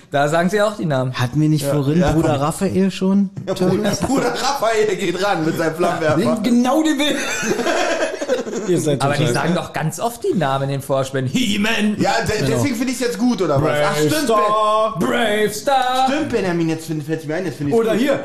Da 0.10 0.28
sagen 0.28 0.50
sie 0.50 0.60
auch 0.64 0.76
die 0.78 0.86
Namen. 0.86 1.14
Hatten 1.14 1.40
wir 1.40 1.48
nicht 1.48 1.64
vorhin 1.64 2.00
ja. 2.00 2.12
Bruder 2.12 2.42
Raphael 2.42 2.90
schon? 2.90 3.30
Ja, 3.46 3.54
Bruder, 3.54 3.92
Bruder 3.92 4.34
Raphael 4.34 4.96
geht 4.96 5.24
ran 5.24 5.46
mit 5.46 5.56
seinem 5.58 5.76
Flammenwerfer. 5.76 6.40
Genau 6.42 6.82
die 6.82 6.98
will. 6.98 7.16
Ihr 8.68 8.80
seid 8.80 9.02
Aber 9.02 9.14
die 9.14 9.20
total- 9.26 9.34
sagen 9.34 9.56
doch 9.56 9.74
ganz 9.74 10.00
oft 10.00 10.24
die 10.24 10.38
Namen 10.38 10.64
in 10.66 10.70
den 10.70 10.82
Vorspielen. 10.82 11.26
He-Man, 11.28 11.96
Ja, 12.00 12.16
de 12.22 12.46
deswegen 12.48 12.76
finde 12.76 12.92
ich 12.92 13.00
es 13.00 13.00
jetzt 13.00 13.18
gut, 13.18 13.42
oder 13.42 13.62
was? 13.62 13.78
Ach, 13.86 13.96
stimmt, 13.96 14.12
Ben- 14.12 14.24
Star. 14.26 15.00
Brave 15.00 15.50
Star. 15.54 16.08
stimmt, 16.08 16.30
Benjamin, 16.30 16.70
jetzt 16.70 16.86
find- 16.88 17.04
fällt 17.04 17.22
es 17.22 17.28
mir 17.28 17.36
ein, 17.36 17.46
jetzt 17.46 17.58
finde 17.58 17.72
ich 17.74 17.78
Oder 17.80 17.94
hier. 17.94 18.20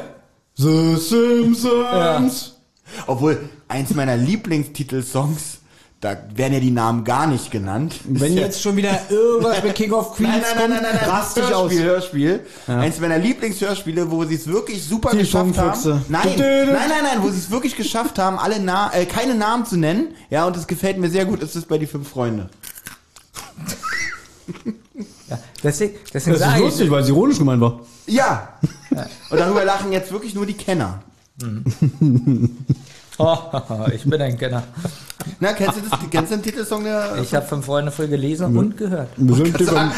The 0.57 0.97
Simpsons. 0.97 2.53
Obwohl, 3.07 3.49
eins 3.69 3.95
meiner 3.95 4.17
Lieblingstitelsongs, 4.17 5.59
da 6.01 6.17
werden 6.35 6.53
ja 6.53 6.61
die 6.61 6.71
Namen 6.71 7.03
gar 7.05 7.27
nicht 7.27 7.51
genannt. 7.51 7.95
Wenn 8.05 8.33
Ist 8.33 8.37
ja- 8.39 8.43
jetzt 8.43 8.61
schon 8.61 8.77
wieder 8.77 9.01
irgendwas 9.09 9.63
mit 9.63 9.75
King 9.75 9.93
of 9.93 10.13
Queens 10.17 10.33
Nein, 10.33 10.43
nein, 10.43 10.71
nein, 10.71 10.71
nein, 10.71 10.83
nein, 10.83 10.97
nein. 11.01 11.11
rast 11.11 11.37
dich 11.39 11.45
aus. 11.45 11.73
Hörspiel, 11.73 11.85
Hörspiel. 11.85 12.41
Eins 12.67 13.01
meiner 13.01 13.17
Lieblingshörspiele, 13.19 14.11
wo 14.11 14.25
sie 14.25 14.35
es 14.35 14.47
wirklich 14.47 14.83
super 14.85 15.11
Die 15.13 15.19
geschafft 15.19 15.57
haben. 15.57 16.05
Nein, 16.09 16.35
nein, 16.37 16.67
nein, 16.67 16.89
nein, 17.03 17.23
wo 17.23 17.31
sie 17.31 17.39
es 17.39 17.51
wirklich 17.51 17.75
geschafft 17.75 18.19
haben, 18.19 18.39
alle 18.39 18.61
Na 18.61 18.93
äh, 18.93 19.07
keine 19.07 19.35
Namen 19.35 19.65
zu 19.65 19.79
nennen. 19.79 20.09
Ja, 20.29 20.47
und 20.47 20.57
es 20.57 20.67
gefällt 20.67 20.99
mir 20.99 21.09
sehr 21.09 21.25
gut, 21.25 21.43
ist 21.43 21.57
es 21.57 21.65
bei 21.65 21.79
die 21.79 21.87
fünf 21.87 22.09
Freunde. 22.09 22.51
Deswegen, 25.63 25.95
deswegen 26.13 26.39
Das 26.39 26.53
ist 26.55 26.59
lustig, 26.59 26.91
weil 26.91 27.03
es 27.03 27.09
ironisch 27.09 27.39
gemeint 27.39 27.61
war. 27.63 27.81
Ja. 28.07 28.59
Und 29.31 29.41
darüber 29.41 29.65
lachen 29.65 29.91
jetzt 29.93 30.13
wirklich 30.13 30.35
nur 30.35 30.45
die 30.45 30.53
Kenner. 30.53 31.03
oh, 33.19 33.37
ich 33.95 34.05
bin 34.05 34.21
ein 34.21 34.37
Kenner. 34.39 34.63
Na, 35.41 35.53
kennst 35.53 35.77
du, 35.77 35.81
das, 35.89 35.99
kennst 36.11 36.33
du 36.33 36.37
den 36.37 36.43
Titelsong 36.43 36.85
der... 36.85 37.17
Ich 37.23 37.35
habe 37.35 37.47
fünf 37.47 37.65
Freunde 37.65 37.91
voll 37.91 38.09
gelesen 38.09 38.57
und 38.57 38.77
gehört. 38.77 39.09
Wir 39.17 39.35
sind 39.37 39.59
sogar- 39.59 39.91
sagen, 39.91 39.93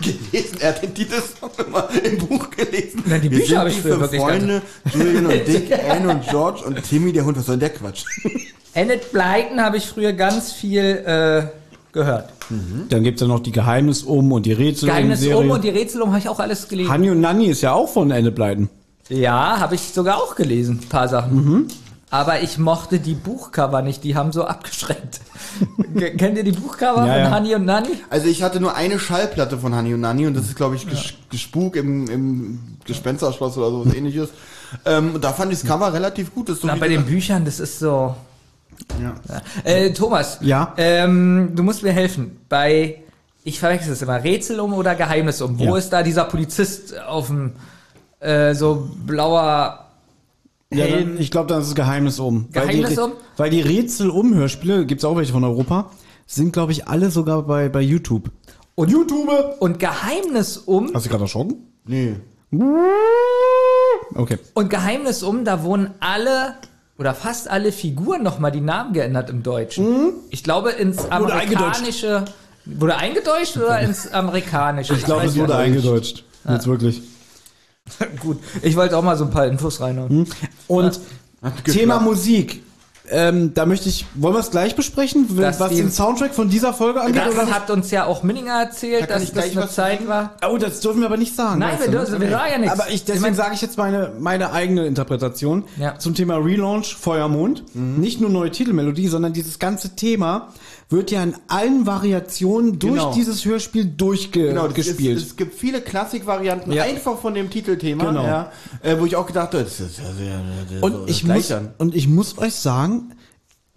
gelesen, 0.30 0.56
er 0.60 0.68
hat 0.68 0.82
den 0.82 0.94
Titelsong 0.94 1.50
immer 1.66 1.88
im 2.04 2.18
Buch 2.18 2.50
gelesen. 2.50 3.02
Na, 3.06 3.18
die 3.18 3.28
Bücher 3.28 3.60
habe 3.60 3.70
ich 3.70 3.76
die 3.76 3.82
früher 3.82 3.98
fünf 3.98 4.02
wirklich 4.02 4.20
Freunde, 4.20 4.62
Julian 4.92 5.26
und 5.26 5.32
Dick, 5.46 5.72
Anne 5.88 6.08
und 6.10 6.28
George 6.28 6.62
und 6.64 6.82
Timmy, 6.82 7.12
der 7.12 7.24
Hund. 7.24 7.36
Was 7.38 7.46
soll 7.46 7.56
denn 7.56 7.70
der 7.70 7.78
Quatsch? 7.78 8.04
Enid 8.74 9.10
Blyton 9.12 9.60
habe 9.60 9.78
ich 9.78 9.86
früher 9.86 10.12
ganz 10.12 10.52
viel 10.52 10.82
äh, 10.82 11.46
gehört. 11.92 12.30
Dann 12.88 13.02
gibt's 13.02 13.20
ja 13.20 13.26
noch 13.26 13.40
die 13.40 13.52
Geheimnis 13.52 14.02
um 14.02 14.32
und 14.32 14.46
die 14.46 14.52
Rätsel 14.52 14.88
Geheimnis 14.88 15.26
um 15.26 15.34
um 15.34 15.50
und 15.50 15.64
die 15.64 15.68
Rätsel 15.70 16.00
um 16.02 16.10
habe 16.10 16.18
ich 16.20 16.28
auch 16.28 16.38
alles 16.38 16.68
gelesen. 16.68 16.90
Hanni 16.90 17.10
und 17.10 17.20
Nanni 17.20 17.46
ist 17.46 17.60
ja 17.62 17.72
auch 17.72 17.88
von 17.88 18.10
Ende 18.10 18.30
Blyton. 18.30 18.68
Ja, 19.08 19.58
habe 19.58 19.74
ich 19.74 19.80
sogar 19.82 20.16
auch 20.16 20.34
gelesen, 20.34 20.80
ein 20.82 20.88
paar 20.88 21.08
Sachen. 21.08 21.68
Aber 22.10 22.40
ich 22.40 22.56
mochte 22.56 23.00
die 23.00 23.12
Buchcover 23.14 23.82
nicht, 23.82 24.02
die 24.02 24.16
haben 24.16 24.32
so 24.32 24.44
abgeschreckt. 24.44 25.20
Ke- 25.98 26.16
Kennt 26.16 26.38
ihr 26.38 26.44
die 26.44 26.52
Buchcover 26.52 27.06
Ja, 27.06 27.12
von 27.12 27.22
ja. 27.22 27.36
Honey 27.36 27.54
und 27.54 27.64
Nanny? 27.66 27.90
Also 28.08 28.28
ich 28.28 28.42
hatte 28.42 28.60
nur 28.60 28.74
eine 28.74 28.98
Schallplatte 28.98 29.58
von 29.58 29.74
Honey 29.76 29.92
und 29.92 30.00
Nanny 30.00 30.26
und 30.26 30.34
das 30.34 30.44
ist, 30.46 30.56
glaube 30.56 30.76
ich, 30.76 30.86
ges 30.88 31.12
Gespuk 31.30 31.76
im, 31.76 32.08
im 32.08 32.60
Gespensterschloss 32.86 33.58
oder 33.58 33.70
so 33.70 33.84
was 33.86 33.92
ähnliches. 33.94 34.30
Ähm, 34.86 35.14
und 35.16 35.22
da 35.24 35.32
fand 35.34 35.52
ich 35.52 35.60
das 35.60 35.68
Cover 35.68 35.92
relativ 35.92 36.34
gut. 36.34 36.48
Das 36.48 36.56
ist 36.56 36.62
so 36.62 36.68
Na, 36.68 36.76
bei 36.76 36.88
den 36.88 37.04
Büchern, 37.04 37.44
das 37.44 37.60
ist 37.60 37.78
so. 37.78 38.14
ja. 39.02 39.14
Äh, 39.64 39.92
Thomas, 39.92 40.38
Ja? 40.40 40.72
ähm, 40.78 41.52
du 41.54 41.62
musst 41.62 41.82
mir 41.82 41.92
helfen. 41.92 42.38
Bei, 42.48 43.02
ich 43.44 43.58
verwechsel 43.58 43.92
es 43.92 44.00
immer, 44.00 44.22
Rätsel 44.24 44.60
um 44.60 44.72
oder 44.72 44.94
Geheimnis 44.94 45.42
um. 45.42 45.58
Wo 45.58 45.64
Ja. 45.64 45.76
ist 45.76 45.90
da 45.90 46.02
dieser 46.02 46.24
Polizist 46.24 46.98
auf 47.00 47.26
dem 47.26 47.52
äh, 48.20 48.54
so 48.54 48.88
blauer 49.04 49.84
Ja, 50.72 50.84
Helm? 50.84 51.14
dann, 51.14 51.20
ich 51.20 51.30
glaube, 51.30 51.48
das 51.48 51.68
ist 51.68 51.74
Geheimnis 51.74 52.18
um. 52.18 52.50
Geheimnis 52.52 52.90
weil 52.90 52.94
die, 52.94 53.00
um? 53.00 53.12
Weil 53.36 53.50
die 53.50 53.60
Rätsel 53.60 54.10
um 54.10 54.34
Hörspiele, 54.34 54.84
gibt's 54.86 55.04
auch 55.04 55.16
welche 55.16 55.32
von 55.32 55.44
Europa, 55.44 55.90
sind, 56.26 56.52
glaube 56.52 56.72
ich, 56.72 56.88
alle 56.88 57.10
sogar 57.10 57.42
bei, 57.42 57.68
bei 57.68 57.80
YouTube. 57.80 58.30
und 58.74 58.90
YouTube 58.90 59.30
und 59.60 59.78
Geheimnis 59.78 60.58
um 60.58 60.90
Hast 60.92 61.06
du 61.06 61.10
gerade 61.10 61.24
erschrocken? 61.24 61.56
Nee. 61.86 62.16
Okay. 64.14 64.38
und 64.54 64.70
Geheimnis 64.70 65.22
um, 65.22 65.44
da 65.44 65.62
wurden 65.62 65.90
alle 66.00 66.54
oder 66.98 67.14
fast 67.14 67.48
alle 67.48 67.72
Figuren 67.72 68.22
nochmal 68.22 68.50
die 68.52 68.60
Namen 68.60 68.92
geändert 68.92 69.30
im 69.30 69.42
Deutschen. 69.42 70.12
Ich 70.30 70.44
glaube 70.44 70.70
ins 70.70 71.04
amerikanische 71.10 72.24
wurde 72.64 72.96
eingedeutscht 72.96 73.56
oder 73.56 73.80
ins 73.80 74.10
amerikanische. 74.12 74.94
Ich 74.94 75.04
glaube, 75.04 75.22
weiß 75.22 75.30
es 75.30 75.38
wurde 75.38 75.56
eingedeutscht. 75.56 76.24
Jetzt 76.48 76.66
wirklich. 76.66 77.02
Gut, 78.20 78.38
ich 78.62 78.76
wollte 78.76 78.96
auch 78.96 79.02
mal 79.02 79.16
so 79.16 79.24
ein 79.24 79.30
paar 79.30 79.46
Infos 79.46 79.80
reinhauen. 79.80 80.26
Und 80.66 81.00
Hat 81.42 81.64
Thema. 81.64 82.00
Musik. 82.00 82.62
Ähm, 83.10 83.54
da 83.54 83.64
möchte 83.64 83.88
ich, 83.88 84.04
wollen 84.16 84.34
wir 84.34 84.40
es 84.40 84.50
gleich 84.50 84.76
besprechen, 84.76 85.34
Dass 85.34 85.58
was 85.60 85.70
den 85.70 85.90
Soundtrack 85.90 86.34
von 86.34 86.50
dieser 86.50 86.74
Folge 86.74 87.00
angeht? 87.00 87.22
Das 87.24 87.32
Oder? 87.34 87.46
hat 87.50 87.70
uns 87.70 87.90
ja 87.90 88.04
auch 88.04 88.22
Minninger 88.22 88.52
erzählt, 88.60 89.04
Da 89.04 89.14
dass 89.14 89.22
ich 89.22 89.32
das 89.32 89.44
gleich 89.44 89.56
eine 89.56 89.66
Zeit 89.70 89.98
sagen. 90.00 90.08
war. 90.10 90.34
Oh, 90.46 90.58
das 90.58 90.80
dürfen 90.80 91.00
wir 91.00 91.06
aber 91.06 91.16
nicht 91.16 91.34
sagen. 91.34 91.60
Nein, 91.60 91.78
wir, 91.80 91.88
dürfen, 91.90 92.20
wir 92.20 92.28
sagen 92.28 92.52
ja 92.52 92.58
nichts. 92.58 92.78
Aber 92.78 92.90
ich, 92.90 93.04
deswegen 93.06 93.22
mein, 93.22 93.34
sage 93.34 93.54
ich 93.54 93.62
jetzt 93.62 93.78
meine, 93.78 94.12
meine 94.20 94.52
eigene 94.52 94.84
Interpretation 94.86 95.64
Ja. 95.78 95.98
zum 95.98 96.14
Thema 96.14 96.36
Relaunch 96.36 96.94
Feuermond. 96.96 97.64
Nicht 97.74 98.20
nur 98.20 98.28
neue 98.28 98.50
Titelmelodie, 98.50 99.08
sondern 99.08 99.32
dieses 99.32 99.58
ganze 99.58 99.96
Thema 99.96 100.48
wird 100.90 101.10
ja 101.10 101.22
in 101.22 101.34
allen 101.48 101.86
Variationen 101.86 102.78
durch 102.78 102.94
Genau. 102.94 103.12
dieses 103.14 103.44
Hörspiel 103.44 103.84
Genau, 103.84 103.96
durchgespielt. 104.68 105.16
das 105.16 105.22
ist, 105.24 105.30
es 105.32 105.36
gibt 105.36 105.54
viele 105.54 105.80
Klassikvarianten 105.82 106.72
Ja. 106.72 106.84
einfach 106.84 107.18
von 107.18 107.34
dem 107.34 107.50
Titelthema, 107.50 108.04
Genau. 108.06 108.24
ja, 108.24 108.52
äh, 108.82 108.98
wo 108.98 109.04
ich 109.04 109.14
auch 109.16 109.26
gedacht 109.26 109.52
habe, 109.52 109.64
das 109.64 109.80
ist 109.80 109.98
ja 109.98 110.04
sehr, 110.14 110.40
sehr, 110.70 110.82
und, 110.82 110.92
so 110.92 111.06
ich 111.06 111.24
muss, 111.24 111.52
an. 111.52 111.70
und 111.78 111.94
ich 111.94 112.08
muss 112.08 112.38
euch 112.38 112.54
sagen, 112.54 113.12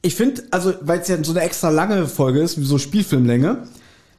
ich 0.02 0.16
finde, 0.16 0.44
also 0.52 0.74
weil 0.82 1.00
es 1.00 1.10
ja 1.10 1.22
so 1.24 1.32
eine 1.32 1.42
extra 1.42 1.70
lange 1.70 2.08
Folge 2.08 2.40
ist, 2.40 2.60
wie 2.60 2.64
so 2.66 2.78
Spielfilmlänge, 2.78 3.68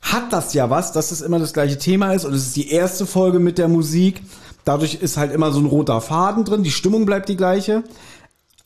hat 0.02 0.32
das 0.32 0.52
ja 0.52 0.68
was, 0.68 0.92
dass 0.92 1.12
es 1.12 1.22
immer 1.22 1.38
das 1.38 1.52
gleiche 1.54 1.78
Thema 1.78 2.12
ist 2.12 2.24
und 2.24 2.34
es 2.34 2.46
ist 2.48 2.56
die 2.56 2.70
erste 2.70 3.06
Folge 3.06 3.38
mit 3.38 3.56
der 3.56 3.68
Musik. 3.68 4.22
Dadurch 4.64 4.96
ist 4.96 5.16
halt 5.16 5.32
immer 5.32 5.50
so 5.50 5.58
ein 5.60 5.66
roter 5.66 6.00
Faden 6.00 6.44
drin, 6.44 6.62
die 6.62 6.70
Stimmung 6.70 7.04
bleibt 7.06 7.28
die 7.28 7.36
gleiche. 7.36 7.82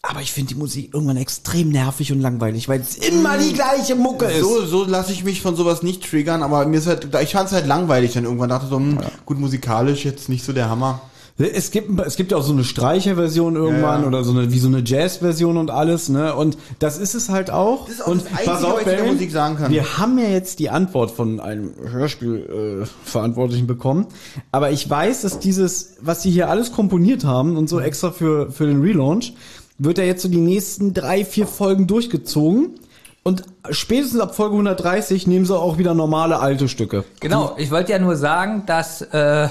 Aber 0.09 0.21
ich 0.21 0.33
finde 0.33 0.55
die 0.55 0.59
Musik 0.59 0.95
irgendwann 0.95 1.17
extrem 1.17 1.71
nervig 1.71 2.13
und 2.13 2.21
langweilig, 2.21 2.69
weil 2.69 2.81
es 2.81 2.97
immer 2.97 3.39
die 3.39 3.53
gleiche 3.53 3.97
Mucke 3.97 4.27
ist. 4.27 4.41
So, 4.41 4.65
so 4.65 4.85
lasse 4.85 5.13
ich 5.13 5.25
mich 5.25 5.43
von 5.43 5.57
sowas 5.57 5.83
nicht 5.83 6.09
triggern, 6.09 6.43
aber 6.43 6.65
mir 6.67 6.79
ist 6.79 6.87
halt, 6.87 7.09
ich 7.23 7.33
fand 7.33 7.49
es 7.49 7.53
halt 7.55 7.67
langweilig 7.67 8.13
dann 8.13 8.25
irgendwann. 8.25 8.49
Dachte 8.49 8.69
so, 8.69 8.77
hm, 8.77 8.99
gut 9.25 9.39
musikalisch 9.39 10.05
jetzt 10.05 10.29
nicht 10.29 10.45
so 10.45 10.53
der 10.53 10.71
Hammer. 10.71 11.01
Es 11.39 11.71
gibt, 11.71 12.01
es 12.01 12.17
gibt 12.17 12.33
ja 12.33 12.39
auch 12.39 12.43
so 12.43 12.55
eine 12.55 12.65
Streicherversion 12.65 13.57
irgendwann 13.57 14.03
Ja, 14.03 14.09
oder 14.09 14.25
so 14.25 14.33
eine, 14.33 14.53
wie 14.53 14.59
so 14.59 14.69
eine 14.69 14.83
Jazzversion 14.83 15.59
und 15.59 15.71
alles, 15.71 16.09
ne? 16.09 16.35
Und 16.35 16.57
das 16.79 16.97
ist 16.97 17.15
es 17.15 17.29
halt 17.29 17.51
auch. 17.51 17.85
Das 17.85 17.97
ist 17.97 18.01
auch 18.01 18.09
und 18.09 18.25
das 18.25 18.47
was 18.47 18.63
ich 18.63 18.85
der 18.85 18.85
Bellen, 18.85 19.13
Musik 19.13 19.31
sagen 19.31 19.57
kann. 19.57 19.71
Wir 19.71 19.99
haben 19.99 20.19
ja 20.19 20.29
jetzt 20.29 20.61
die 20.61 20.71
Antwort 20.71 21.11
von 21.11 21.39
einem 21.39 21.75
Hörspielverantwortlichen 21.91 23.67
äh, 23.67 23.69
bekommen. 23.69 24.07
Aber 24.51 24.71
ich 24.71 24.89
weiß, 24.89 25.23
dass 25.23 25.39
dieses, 25.39 25.97
was 26.01 26.23
sie 26.23 26.31
hier 26.31 26.49
alles 26.49 26.73
komponiert 26.73 27.25
haben 27.25 27.59
und 27.59 27.69
so 27.69 27.81
extra 27.81 28.13
für, 28.13 28.51
für 28.51 28.67
den 28.67 28.81
Relaunch, 28.81 29.35
wird 29.79 29.99
ja 29.99 30.05
jetzt 30.05 30.23
so 30.23 30.29
die 30.29 30.41
nächsten 30.41 30.95
drei, 30.95 31.25
vier 31.25 31.47
Folgen 31.47 31.87
durchgezogen. 31.87 32.79
Und 33.23 33.43
spätestens 33.71 34.21
ab 34.21 34.37
Folge 34.37 34.53
130 34.55 35.27
nehmen 35.27 35.45
sie 35.45 35.57
auch 35.57 35.79
wieder 35.79 35.95
normale 35.95 36.39
alte 36.39 36.69
Stücke. 36.69 37.05
Genau, 37.21 37.55
ich 37.57 37.71
wollte 37.73 37.91
ja 37.93 37.99
nur 37.99 38.15
sagen, 38.17 38.63
dass 38.67 39.03
äh, 39.03 39.49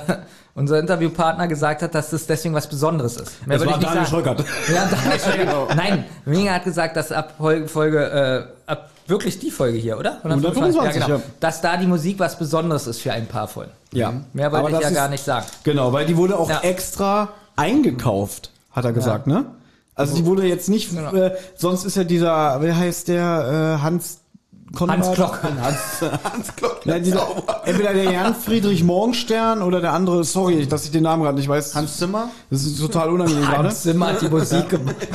unser 0.54 0.80
Interviewpartner 0.80 1.48
gesagt 1.50 1.82
hat, 1.82 1.94
dass 1.94 2.10
das 2.12 2.26
deswegen 2.26 2.56
was 2.56 2.68
Besonderes 2.70 3.18
ist. 3.18 3.46
Mehr 3.46 3.58
Das 3.58 3.68
war 3.68 3.78
Daniel. 3.80 4.06
Schröckert. 4.06 4.46
Ja, 4.74 4.86
Daniel 4.90 5.20
Schröckert. 5.20 5.76
Nein, 5.76 6.06
Minninger 6.24 6.54
hat 6.54 6.64
gesagt, 6.64 6.96
dass 6.96 7.12
ab 7.12 7.34
Folge, 7.38 7.68
Folge 7.68 8.48
äh, 8.68 8.72
ab 8.72 8.92
wirklich 9.08 9.40
die 9.40 9.52
Folge 9.52 9.78
hier, 9.78 10.00
oder? 10.00 10.20
125, 10.24 11.02
ja, 11.02 11.06
genau. 11.08 11.18
ja. 11.18 11.24
Dass 11.42 11.60
da 11.60 11.76
die 11.76 11.86
Musik 11.86 12.18
was 12.18 12.40
Besonderes 12.40 12.88
ist 12.88 13.02
für 13.02 13.12
ein 13.12 13.28
paar 13.28 13.50
Folgen. 13.50 13.72
Ja. 13.92 14.14
Mehr 14.32 14.54
wollte 14.54 14.68
Aber 14.68 14.78
ich 14.78 14.84
ja 14.84 14.88
ist- 14.90 14.96
gar 14.96 15.10
nicht 15.10 15.24
sagen. 15.26 15.46
Genau, 15.66 15.92
weil 15.92 16.06
die 16.06 16.16
wurde 16.16 16.40
auch 16.40 16.50
Ja. 16.50 16.62
extra 16.62 17.28
eingekauft, 17.58 18.52
hat 18.72 18.86
er 18.86 18.94
gesagt, 18.94 19.28
ne? 19.28 19.46
Also 19.96 20.16
die 20.16 20.26
wurde 20.26 20.46
jetzt 20.46 20.68
nicht, 20.70 20.90
Genau. 20.94 21.14
äh, 21.14 21.36
sonst 21.56 21.86
ist 21.86 21.96
ja 21.96 22.04
dieser, 22.04 22.62
wie 22.62 22.74
heißt 22.74 23.08
der, 23.08 23.78
äh, 23.80 23.82
Hans 23.82 24.20
Konrad? 24.76 24.98
Hans 25.00 25.14
Klock. 25.16 25.40
Hans, 25.44 25.78
Hans 26.24 26.56
Glock, 26.58 26.86
Ja, 26.86 27.00
dieser, 27.00 27.26
entweder 27.64 27.94
der 27.94 28.12
Jan 28.12 28.36
Friedrich 28.36 28.84
Morgenstern 28.84 29.62
oder 29.62 29.80
der 29.80 29.94
andere, 29.94 30.24
sorry, 30.26 30.68
dass 30.68 30.84
ich 30.86 30.92
den 30.92 31.04
Namen 31.04 31.24
gerade 31.24 31.38
nicht 31.38 31.48
weiß. 31.48 31.76
Hans 31.76 31.98
Zimmer. 31.98 32.30
Das 32.50 32.64
ist 32.66 32.78
total 32.80 33.10
unangenehm 33.10 33.44
gerade. 33.46 33.70
Hans 33.70 33.84
Zimmer 33.84 34.08
hat 34.08 34.22
die 34.22 34.30
Musik 34.30 34.70
gemacht. 34.70 34.96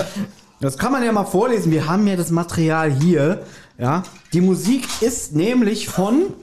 Das 0.63 0.77
kann 0.77 0.93
man 0.93 1.03
ja 1.03 1.11
mal 1.11 1.25
vorlesen. 1.25 1.73
Wir 1.73 1.89
haben 1.89 2.07
ja 2.07 2.17
das 2.17 2.31
Material 2.31 2.91
hier. 2.93 3.45
Ja, 3.79 4.03
die 4.35 4.43
Musik 4.43 4.87
ist 5.01 5.35
nämlich 5.35 5.89
von 5.89 6.35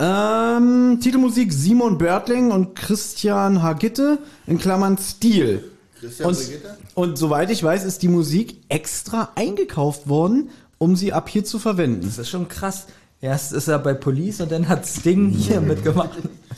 ähm, 0.00 0.98
Titelmusik 1.00 1.52
Simon 1.52 1.98
Börtling 1.98 2.50
und 2.50 2.74
Christian 2.74 3.62
Hagitte 3.62 4.18
in 4.48 4.58
Klammern 4.58 4.98
Stil. 4.98 5.70
Christian 6.00 6.28
und, 6.28 6.36
Brigitte? 6.36 6.76
und 6.94 7.18
soweit 7.18 7.50
ich 7.50 7.62
weiß, 7.62 7.84
ist 7.84 8.02
die 8.02 8.08
Musik 8.08 8.60
extra 8.68 9.30
eingekauft 9.34 10.08
worden, 10.08 10.50
um 10.78 10.96
sie 10.96 11.12
ab 11.12 11.28
hier 11.28 11.44
zu 11.44 11.58
verwenden. 11.58 12.06
Das 12.06 12.16
ist 12.18 12.30
schon 12.30 12.48
krass. 12.48 12.86
Erst 13.20 13.52
ist 13.52 13.66
er 13.68 13.78
bei 13.80 13.94
Police 13.94 14.40
und 14.40 14.52
dann 14.52 14.68
hat 14.68 14.86
Sting 14.86 15.30
hier 15.30 15.60
mitgemacht. 15.60 16.10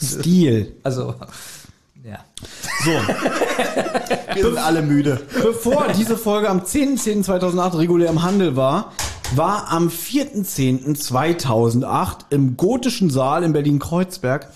Stil. 0.03 0.75
Also, 0.83 1.15
ja. 2.05 2.19
So, 2.85 2.91
Wir 4.35 4.45
sind 4.45 4.59
alle 4.59 4.83
müde. 4.83 5.21
bevor 5.43 5.87
diese 5.97 6.19
Folge 6.19 6.49
am 6.49 6.61
10.10.2008 6.61 7.79
regulär 7.79 8.11
im 8.11 8.23
Handel 8.23 8.57
war, 8.57 8.93
war 9.35 9.71
am 9.71 9.89
4.10.2008 9.89 12.17
im 12.31 12.57
Gotischen 12.57 13.11
Saal 13.11 13.45
in 13.45 13.53
Berlin-Kreuzberg 13.53 14.49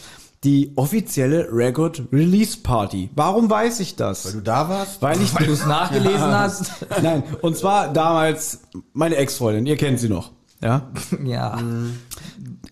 die 0.44 0.72
offizielle 0.76 1.48
Record 1.50 2.02
Release 2.12 2.58
Party. 2.62 3.10
Warum 3.14 3.48
weiß 3.48 3.80
ich 3.80 3.96
das? 3.96 4.24
Du 4.32 4.40
da 4.40 4.68
warst? 4.68 5.00
Weil 5.02 5.20
ich 5.20 5.34
Weil 5.38 5.46
du 5.46 5.52
es 5.52 5.66
nachgelesen 5.66 6.20
hast. 6.20 6.72
Nein, 7.02 7.22
und 7.40 7.56
zwar 7.56 7.92
damals 7.92 8.60
meine 8.92 9.16
Ex-Freundin, 9.16 9.66
ihr 9.66 9.76
kennt 9.76 9.98
sie 10.00 10.08
noch. 10.08 10.30
Ja. 10.62 10.88
Ja. 11.24 11.58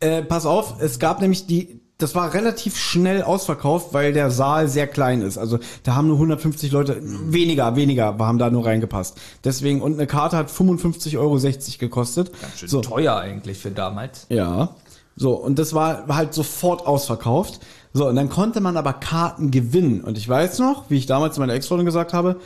Äh, 0.01 0.23
pass 0.23 0.47
auf, 0.47 0.81
es 0.81 0.99
gab 0.99 1.21
nämlich 1.21 1.47
die, 1.47 1.81
das 1.99 2.15
war 2.15 2.35
relativ 2.35 2.77
schnell 2.77 3.23
ausverkauft, 3.23 3.93
weil 3.93 4.13
der 4.13 4.31
Saal 4.31 4.67
sehr 4.69 4.87
klein 4.89 5.23
ist. 5.23 5.39
Also 5.39 5.59
da 5.85 5.95
haben 5.95 6.09
nur 6.09 6.17
150 6.17 6.73
Leute, 6.73 6.99
weniger, 7.03 7.77
weniger 7.77 8.17
haben 8.19 8.39
da 8.39 8.51
nur 8.51 8.67
reingepasst. 8.67 9.19
Deswegen, 9.45 9.81
und 9.81 9.95
eine 9.95 10.07
Karte 10.07 10.37
hat 10.37 10.51
55,60 10.51 11.19
Euro 11.19 11.39
gekostet. 11.79 12.33
so, 12.67 12.81
Teuer 12.81 13.17
eigentlich 13.17 13.59
für 13.59 13.71
damals. 13.71 14.27
ja. 14.29 14.75
So, 15.17 15.33
und 15.35 15.59
das 15.59 15.75
war 15.75 16.07
halt 16.09 16.35
sofort 16.35 16.87
ausverkauft. 16.87 17.61
So, 17.93 18.09
und 18.09 18.17
dann 18.17 18.29
konnte 18.31 18.61
man 18.61 18.77
aber 18.77 18.95
Karten 18.95 19.51
gewinnen. 19.51 20.03
Und 20.03 20.17
ich 20.17 20.29
weiß 20.29 20.59
noch, 20.61 20.89
wie 20.91 20.97
ich 20.97 21.07
damals 21.07 21.35
zu 21.35 21.41
meiner 21.41 21.53
Ex-Freundin 21.55 21.87
gesagt 21.87 22.13
habe, 22.15 22.37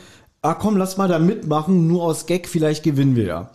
ah 0.41 0.53
komm, 0.53 0.77
lass 0.77 0.97
mal 0.97 1.07
da 1.07 1.19
mitmachen, 1.19 1.87
nur 1.87 2.03
aus 2.03 2.25
Gag, 2.25 2.47
vielleicht 2.47 2.83
gewinnen 2.83 3.15
wir 3.15 3.25
ja. 3.25 3.49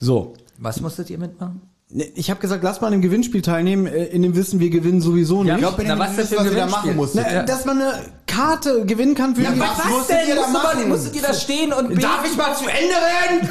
So, 0.00 0.34
Was 0.58 0.80
musstet 0.80 1.10
ihr 1.10 1.18
mitmachen? 1.18 1.62
Ne, 1.90 2.04
Ich 2.16 2.30
habe 2.30 2.40
gesagt, 2.40 2.62
lass 2.62 2.80
mal 2.80 2.88
an 2.88 2.92
dem 2.94 3.02
Gewinnspiel 3.02 3.42
teilnehmen, 3.42 3.86
äh, 3.86 4.04
in 4.06 4.22
dem 4.22 4.34
Wissen, 4.34 4.60
wir 4.60 4.70
gewinnen 4.70 5.00
sowieso 5.00 5.42
nicht. 5.42 5.48
Ja, 5.48 5.54
Ich 5.54 5.60
glaube, 5.60 5.76
Na, 5.78 5.94
Benjamin, 5.94 6.16
was 6.18 6.28
für 6.28 6.36
was 6.36 6.44
ihr 6.44 6.54
da 6.56 6.66
machen 6.66 6.96
musstet. 6.96 7.26
Na, 7.32 7.42
Dass 7.44 7.64
man 7.64 7.80
eine 7.80 7.92
Karte 8.38 8.84
gewinnen 8.84 9.14
kann 9.14 9.34
für 9.34 9.42
Ja, 9.42 9.50
die... 9.50 9.60
was 9.60 9.84
musstet 9.84 10.16
ihr 10.28 10.34
da 10.36 10.40
Musstet 10.46 10.54
ihr- 10.54 10.62
machen? 10.62 10.88
Musstet 10.88 11.16
ihr 11.16 11.22
da 11.22 11.34
stehen 11.34 11.72
und 11.72 11.88
beten? 11.88 12.00
Darf 12.00 12.24
ich 12.24 12.36
mal 12.36 12.54
zu 12.56 12.64
Ende 12.66 12.94
reden? 12.94 13.48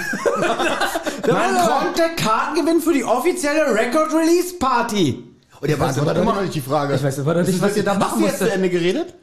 Man 1.28 1.56
konnte 1.68 2.04
Karten 2.16 2.56
gewinnen 2.56 2.82
für 2.82 2.94
die 2.94 3.04
offizielle 3.04 3.74
Record 3.74 4.14
Release 4.14 4.54
Party. 4.56 5.24
Und 5.60 5.70
ihr 5.70 5.78
beantwortet 5.78 6.18
immer 6.18 6.34
noch 6.36 6.42
nicht 6.42 6.56
die 6.56 6.62
Frage. 6.62 6.96
Ich 6.96 7.04
weiß 7.04 7.18
immer 7.18 7.34
noch 7.34 7.46
nicht, 7.48 7.62
was 7.62 7.76
ihr 7.76 7.84
da 7.84 7.96
machen 7.96 8.04
Hast 8.12 8.16
du 8.20 8.24
jetzt 8.24 8.32
musstet. 8.34 8.48
zu 8.50 8.54
Ende 8.54 8.70
geredet? 8.70 9.14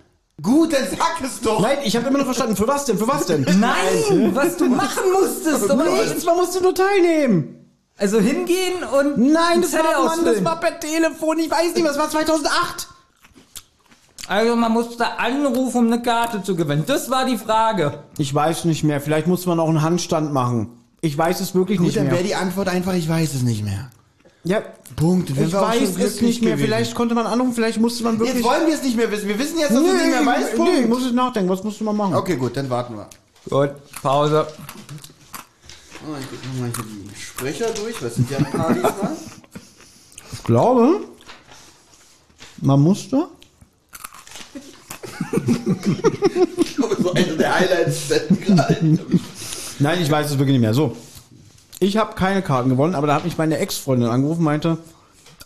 Gut, 0.42 0.72
dann 0.72 0.82
sag 0.90 1.20
es 1.22 1.40
doch. 1.40 1.60
Nein, 1.60 1.78
ich 1.84 1.96
habe 1.96 2.08
immer 2.08 2.18
noch 2.18 2.24
verstanden. 2.24 2.56
Für 2.56 2.66
was 2.66 2.84
denn? 2.86 2.98
Für 2.98 3.06
was 3.06 3.26
denn? 3.26 3.46
Nein, 3.60 4.32
was 4.34 4.56
du 4.56 4.66
machen 4.66 5.12
musstest. 5.12 5.70
aber 5.70 5.84
Nichts, 5.84 6.24
man 6.24 6.36
musste 6.36 6.60
nur 6.60 6.74
teilnehmen. 6.74 7.60
Also 7.96 8.18
hingehen 8.18 8.82
und 8.98 9.16
Nein, 9.16 9.62
das 9.62 9.70
Zettel 9.70 9.86
war, 9.86 9.92
Mann, 10.06 10.08
das 10.18 10.18
ausfüllen. 10.26 10.44
war 10.44 10.58
per 10.58 10.80
Telefon. 10.80 11.38
Ich 11.38 11.48
weiß 11.50 11.74
nicht, 11.76 11.84
was 11.84 11.96
war 11.96 12.10
2008? 12.10 12.88
Also 14.26 14.56
man 14.56 14.72
musste 14.72 15.18
anrufen, 15.18 15.78
um 15.78 15.86
eine 15.92 16.00
Karte 16.00 16.42
zu 16.42 16.56
gewinnen. 16.56 16.84
Das 16.86 17.10
war 17.10 17.26
die 17.26 17.36
Frage. 17.36 18.04
Ich 18.16 18.34
weiß 18.34 18.64
nicht 18.64 18.82
mehr. 18.82 19.00
Vielleicht 19.00 19.26
muss 19.26 19.44
man 19.46 19.60
auch 19.60 19.68
einen 19.68 19.82
Handstand 19.82 20.32
machen. 20.32 20.70
Ich 21.02 21.16
weiß 21.16 21.40
es 21.40 21.54
wirklich 21.54 21.78
Gut, 21.78 21.86
nicht 21.88 21.96
dann 21.98 22.04
mehr. 22.04 22.14
wäre 22.14 22.24
die 22.24 22.34
Antwort 22.34 22.68
einfach, 22.68 22.94
ich 22.94 23.06
weiß 23.08 23.34
es 23.34 23.42
nicht 23.42 23.62
mehr. 23.62 23.90
Ja, 24.44 24.62
Punkt. 24.96 25.30
Dann 25.30 25.46
ich 25.46 25.52
weiß 25.52 25.96
es 25.98 26.20
nicht 26.22 26.42
mehr. 26.42 26.52
gewesen. 26.52 26.66
Vielleicht 26.66 26.94
konnte 26.94 27.14
man 27.14 27.26
anrufen, 27.26 27.52
vielleicht 27.52 27.80
musste 27.80 28.04
man 28.04 28.18
wirklich... 28.18 28.36
Jetzt 28.36 28.44
wollen 28.44 28.66
wir 28.66 28.74
es 28.74 28.82
nicht 28.82 28.96
mehr 28.96 29.10
wissen. 29.10 29.28
Wir 29.28 29.38
wissen 29.38 29.58
jetzt, 29.58 29.70
dass 29.70 29.78
du 29.78 29.86
es 29.86 29.92
nicht 29.94 30.10
mehr 30.10 30.24
weißt. 30.26 30.52
nee, 30.52 30.56
Punkt. 30.56 30.72
nee, 30.80 30.86
muss 30.86 31.06
ich 31.06 31.12
nachdenken. 31.12 31.50
Was 31.50 31.62
musste 31.62 31.84
man 31.84 31.96
machen? 31.96 32.14
Okay, 32.14 32.36
gut, 32.36 32.56
dann 32.56 32.68
warten 32.70 32.94
wir. 32.96 33.06
Gut, 33.50 33.70
Pause. 34.02 34.46
Oh, 36.06 36.16
ich 36.18 36.26
guck 36.30 36.52
nochmal 36.52 36.70
hier 36.74 36.84
die 36.84 37.20
Sprecher 37.20 37.66
durch. 37.70 38.02
Was 38.02 38.14
sind 38.14 38.30
ja 38.30 38.38
ein 38.38 38.44
paar 38.50 38.72
diesmal? 38.72 39.16
Ich 40.32 40.44
glaube, 40.44 41.00
man 42.62 42.80
musste... 42.80 43.28
so 46.98 47.12
eine 47.12 47.36
der 47.36 47.54
Highlights. 47.54 48.10
Nein, 49.78 49.98
ich 50.02 50.10
weiß 50.10 50.26
es 50.26 50.38
wirklich 50.38 50.54
nicht 50.54 50.60
mehr. 50.60 50.74
So, 50.74 50.96
ich 51.80 51.96
habe 51.96 52.14
keine 52.14 52.42
Karten 52.42 52.70
gewonnen, 52.70 52.94
aber 52.94 53.06
da 53.06 53.14
hat 53.14 53.24
mich 53.24 53.38
meine 53.38 53.58
Ex-Freundin 53.58 54.08
angerufen 54.08 54.42
meinte, 54.42 54.78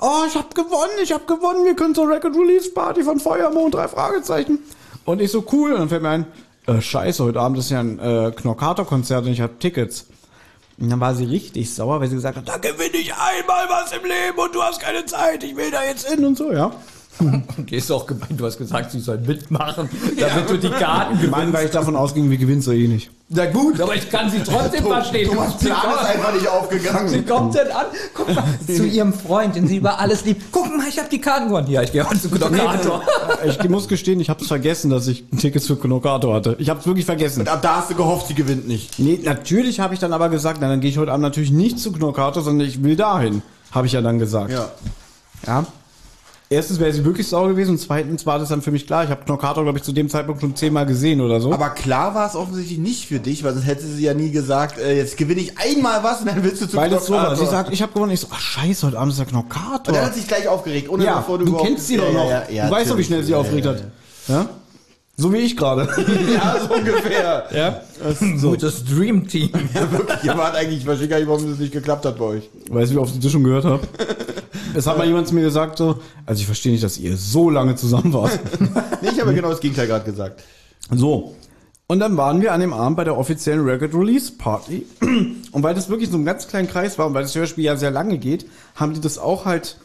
oh, 0.00 0.24
ich 0.26 0.34
habe 0.34 0.48
gewonnen, 0.54 0.98
ich 1.02 1.12
habe 1.12 1.24
gewonnen, 1.26 1.64
wir 1.64 1.74
können 1.74 1.94
zur 1.94 2.08
Record 2.08 2.36
Release 2.36 2.70
Party 2.70 3.02
von 3.02 3.18
Feuermond, 3.18 3.74
drei 3.74 3.88
Fragezeichen. 3.88 4.58
Und 5.04 5.20
ich 5.20 5.30
so, 5.30 5.44
cool. 5.52 5.72
Und 5.72 5.80
dann 5.80 5.88
fällt 5.88 6.02
mir 6.02 6.10
ein, 6.10 6.26
äh, 6.66 6.80
scheiße, 6.80 7.24
heute 7.24 7.40
Abend 7.40 7.58
ist 7.58 7.70
ja 7.70 7.80
ein 7.80 7.98
äh, 7.98 8.32
Knorkator-Konzert 8.36 9.24
und 9.24 9.32
ich 9.32 9.40
habe 9.40 9.58
Tickets. 9.58 10.06
Und 10.78 10.90
dann 10.90 11.00
war 11.00 11.14
sie 11.14 11.24
richtig 11.24 11.74
sauer, 11.74 12.00
weil 12.00 12.08
sie 12.08 12.14
gesagt 12.14 12.36
hat, 12.36 12.46
da 12.46 12.56
gewinne 12.56 12.98
ich 12.98 13.12
einmal 13.12 13.68
was 13.68 13.90
im 13.92 14.04
Leben 14.04 14.38
und 14.38 14.54
du 14.54 14.62
hast 14.62 14.80
keine 14.80 15.04
Zeit, 15.06 15.42
ich 15.42 15.56
will 15.56 15.70
da 15.72 15.82
jetzt 15.82 16.08
hin 16.08 16.24
und 16.24 16.38
so, 16.38 16.52
ja. 16.52 16.70
Gehst 17.66 17.90
du 17.90 17.94
auch 17.94 18.06
gemeint, 18.06 18.38
du 18.38 18.46
hast 18.46 18.58
gesagt, 18.58 18.90
sie 18.92 19.00
soll 19.00 19.18
mitmachen, 19.18 19.88
damit 20.18 20.48
du 20.50 20.56
die 20.58 20.70
Karten 20.70 21.18
Ich 21.22 21.30
meine, 21.30 21.52
weil 21.52 21.66
ich 21.66 21.70
davon 21.72 21.96
ausging, 21.96 22.30
wir 22.30 22.38
gewinnen 22.38 22.62
so 22.62 22.72
eh 22.72 22.86
nicht. 22.88 23.10
Na 23.30 23.44
gut, 23.44 23.78
aber 23.80 23.94
ich 23.94 24.08
kann 24.08 24.30
sie 24.30 24.38
trotzdem 24.42 24.84
verstehen. 24.86 25.28
Thomas 25.28 25.58
Sie 25.60 25.66
Plan 25.66 25.78
ist 25.78 25.84
kommt- 25.96 26.04
einfach 26.08 26.32
nicht 26.32 26.42
Sie 26.42 26.48
aufgegangen. 26.48 27.26
kommt 27.26 27.54
dann 27.56 27.66
an, 27.68 27.86
guck 28.14 28.34
mal, 28.34 28.44
zu 28.66 28.86
ihrem 28.86 29.12
Freund, 29.12 29.54
den 29.56 29.68
sie 29.68 29.76
über 29.76 29.98
alles 29.98 30.24
liebt. 30.24 30.44
Guck 30.50 30.74
mal, 30.76 30.88
ich 30.88 30.98
habe 30.98 31.08
die 31.10 31.20
Karten 31.20 31.48
gewonnen. 31.48 31.68
Ja, 31.70 31.82
ich 31.82 31.92
gehe 31.92 32.08
heute 32.08 32.20
zu 32.20 32.30
Knorkator. 32.30 33.02
Ich 33.44 33.68
muss 33.68 33.86
gestehen, 33.88 34.18
ich 34.20 34.30
habe 34.30 34.40
es 34.40 34.46
vergessen, 34.48 34.88
dass 34.90 35.06
ich 35.08 35.24
Tickets 35.38 35.66
für 35.66 35.76
Knorkator 35.76 36.34
hatte. 36.34 36.56
Ich 36.58 36.70
habe 36.70 36.80
es 36.80 36.86
wirklich 36.86 37.04
vergessen. 37.04 37.40
Und 37.40 37.48
ab 37.48 37.60
da 37.60 37.76
hast 37.76 37.90
du 37.90 37.94
gehofft, 37.96 38.28
sie 38.28 38.34
gewinnt 38.34 38.66
nicht. 38.66 38.98
Nee, 38.98 39.20
natürlich 39.22 39.80
habe 39.80 39.92
ich 39.92 40.00
dann 40.00 40.12
aber 40.14 40.30
gesagt, 40.30 40.58
na, 40.62 40.68
dann 40.68 40.80
gehe 40.80 40.90
ich 40.90 40.96
heute 40.98 41.12
Abend 41.12 41.22
natürlich 41.22 41.50
nicht 41.50 41.78
zu 41.78 41.92
Knorkator, 41.92 42.42
sondern 42.42 42.66
ich 42.66 42.82
will 42.82 42.96
dahin. 42.96 43.42
Habe 43.72 43.86
ich 43.86 43.92
ja 43.92 44.00
dann 44.00 44.18
gesagt. 44.18 44.50
Ja. 44.50 44.70
ja. 45.46 45.66
Erstens 46.50 46.80
wäre 46.80 46.90
sie 46.94 47.04
wirklich 47.04 47.28
sauer 47.28 47.48
gewesen 47.48 47.72
und 47.72 47.78
zweitens 47.78 48.24
war 48.24 48.38
das 48.38 48.48
dann 48.48 48.62
für 48.62 48.70
mich 48.70 48.86
klar. 48.86 49.04
Ich 49.04 49.10
habe 49.10 49.22
Knorkator, 49.22 49.64
glaube 49.64 49.76
ich, 49.78 49.84
zu 49.84 49.92
dem 49.92 50.08
Zeitpunkt 50.08 50.40
schon 50.40 50.56
zehnmal 50.56 50.86
gesehen 50.86 51.20
oder 51.20 51.42
so. 51.42 51.52
Aber 51.52 51.68
klar 51.70 52.14
war 52.14 52.26
es 52.26 52.34
offensichtlich 52.34 52.78
nicht 52.78 53.06
für 53.06 53.18
dich, 53.20 53.44
weil 53.44 53.52
sonst 53.52 53.66
hätte 53.66 53.84
sie 53.84 54.02
ja 54.02 54.14
nie 54.14 54.30
gesagt, 54.30 54.78
äh, 54.78 54.96
jetzt 54.96 55.18
gewinne 55.18 55.42
ich 55.42 55.58
einmal 55.58 56.02
was 56.02 56.20
und 56.20 56.28
dann 56.28 56.42
willst 56.42 56.62
du 56.62 56.66
zu 56.66 56.76
weil 56.78 56.88
das 56.88 57.04
so 57.04 57.12
war. 57.12 57.36
Sie 57.36 57.44
sagt, 57.44 57.70
ich 57.70 57.82
habe 57.82 57.92
gewonnen. 57.92 58.12
Ich 58.12 58.20
so, 58.20 58.28
ach 58.30 58.40
scheiße, 58.40 58.86
heute 58.86 58.98
Abend 58.98 59.12
ist 59.12 59.18
der 59.18 59.26
Knorkator. 59.26 59.88
Und 59.88 59.94
dann 59.96 60.06
hat 60.06 60.14
sie 60.14 60.20
sich 60.20 60.28
gleich 60.28 60.48
aufgeregt, 60.48 60.88
ohne 60.88 61.04
ja, 61.04 61.18
bevor 61.18 61.36
du, 61.38 61.44
du 61.44 61.50
überhaupt- 61.50 61.68
kennst 61.68 61.86
sie 61.86 61.98
doch 61.98 62.06
Ja, 62.06 62.12
noch. 62.12 62.30
ja, 62.30 62.42
ja, 62.50 62.66
du 62.66 62.72
weißt 62.72 62.90
doch, 62.92 62.96
wie 62.96 63.04
schnell 63.04 63.22
sie 63.22 63.32
Ja, 63.32 63.38
aufgeregt 63.38 63.66
ja, 63.66 63.72
hat. 63.72 63.84
Ja? 64.28 64.48
So 65.18 65.30
wie 65.32 65.38
ich 65.38 65.54
gerade. 65.54 65.86
Ja, 66.32 66.56
so 66.66 66.74
ungefähr. 66.74 67.44
ja? 67.52 67.80
Gutes 68.40 68.84
Dream 68.86 69.28
Team. 69.28 69.50
Ja, 69.74 69.92
wirklich. 69.92 70.24
Ihr 70.24 70.38
wart 70.38 70.54
eigentlich, 70.56 70.78
ich 70.78 70.84
verstehe 70.86 71.08
gar 71.08 71.18
nicht, 71.18 71.28
warum 71.28 71.46
das 71.50 71.58
nicht 71.58 71.72
geklappt 71.72 72.06
hat 72.06 72.16
bei 72.18 72.24
euch. 72.24 72.48
Weißt 72.70 72.90
du, 72.92 72.94
wie 72.94 72.98
oft 73.00 73.12
ich 73.14 73.20
das 73.20 73.32
schon 73.32 73.44
gehört 73.44 73.64
habe? 73.66 73.80
Es 74.74 74.86
hat 74.86 74.98
mal 74.98 75.06
jemand 75.06 75.28
zu 75.28 75.34
mir 75.34 75.42
gesagt, 75.42 75.78
so, 75.78 75.98
also 76.26 76.40
ich 76.40 76.46
verstehe 76.46 76.72
nicht, 76.72 76.84
dass 76.84 76.98
ihr 76.98 77.16
so 77.16 77.50
lange 77.50 77.76
zusammen 77.76 78.12
wart. 78.12 78.38
Nee, 79.00 79.10
ich 79.12 79.20
habe 79.20 79.32
genau 79.32 79.50
das 79.50 79.60
Gegenteil 79.60 79.86
gerade 79.86 80.04
gesagt. 80.04 80.42
So. 80.90 81.36
Und 81.86 82.00
dann 82.00 82.16
waren 82.16 82.42
wir 82.42 82.52
an 82.52 82.60
dem 82.60 82.72
Abend 82.72 82.96
bei 82.96 83.04
der 83.04 83.16
offiziellen 83.16 83.64
Record 83.64 83.94
Release 83.94 84.32
Party. 84.32 84.84
Und 85.52 85.62
weil 85.62 85.74
das 85.74 85.88
wirklich 85.88 86.10
so 86.10 86.18
ein 86.18 86.24
ganz 86.24 86.48
kleinen 86.48 86.68
Kreis 86.68 86.98
war 86.98 87.06
und 87.06 87.14
weil 87.14 87.22
das 87.22 87.34
Hörspiel 87.34 87.64
ja 87.64 87.76
sehr 87.76 87.90
lange 87.90 88.18
geht, 88.18 88.46
haben 88.74 88.92
die 88.92 89.00
das 89.00 89.18
auch 89.18 89.46
halt 89.46 89.78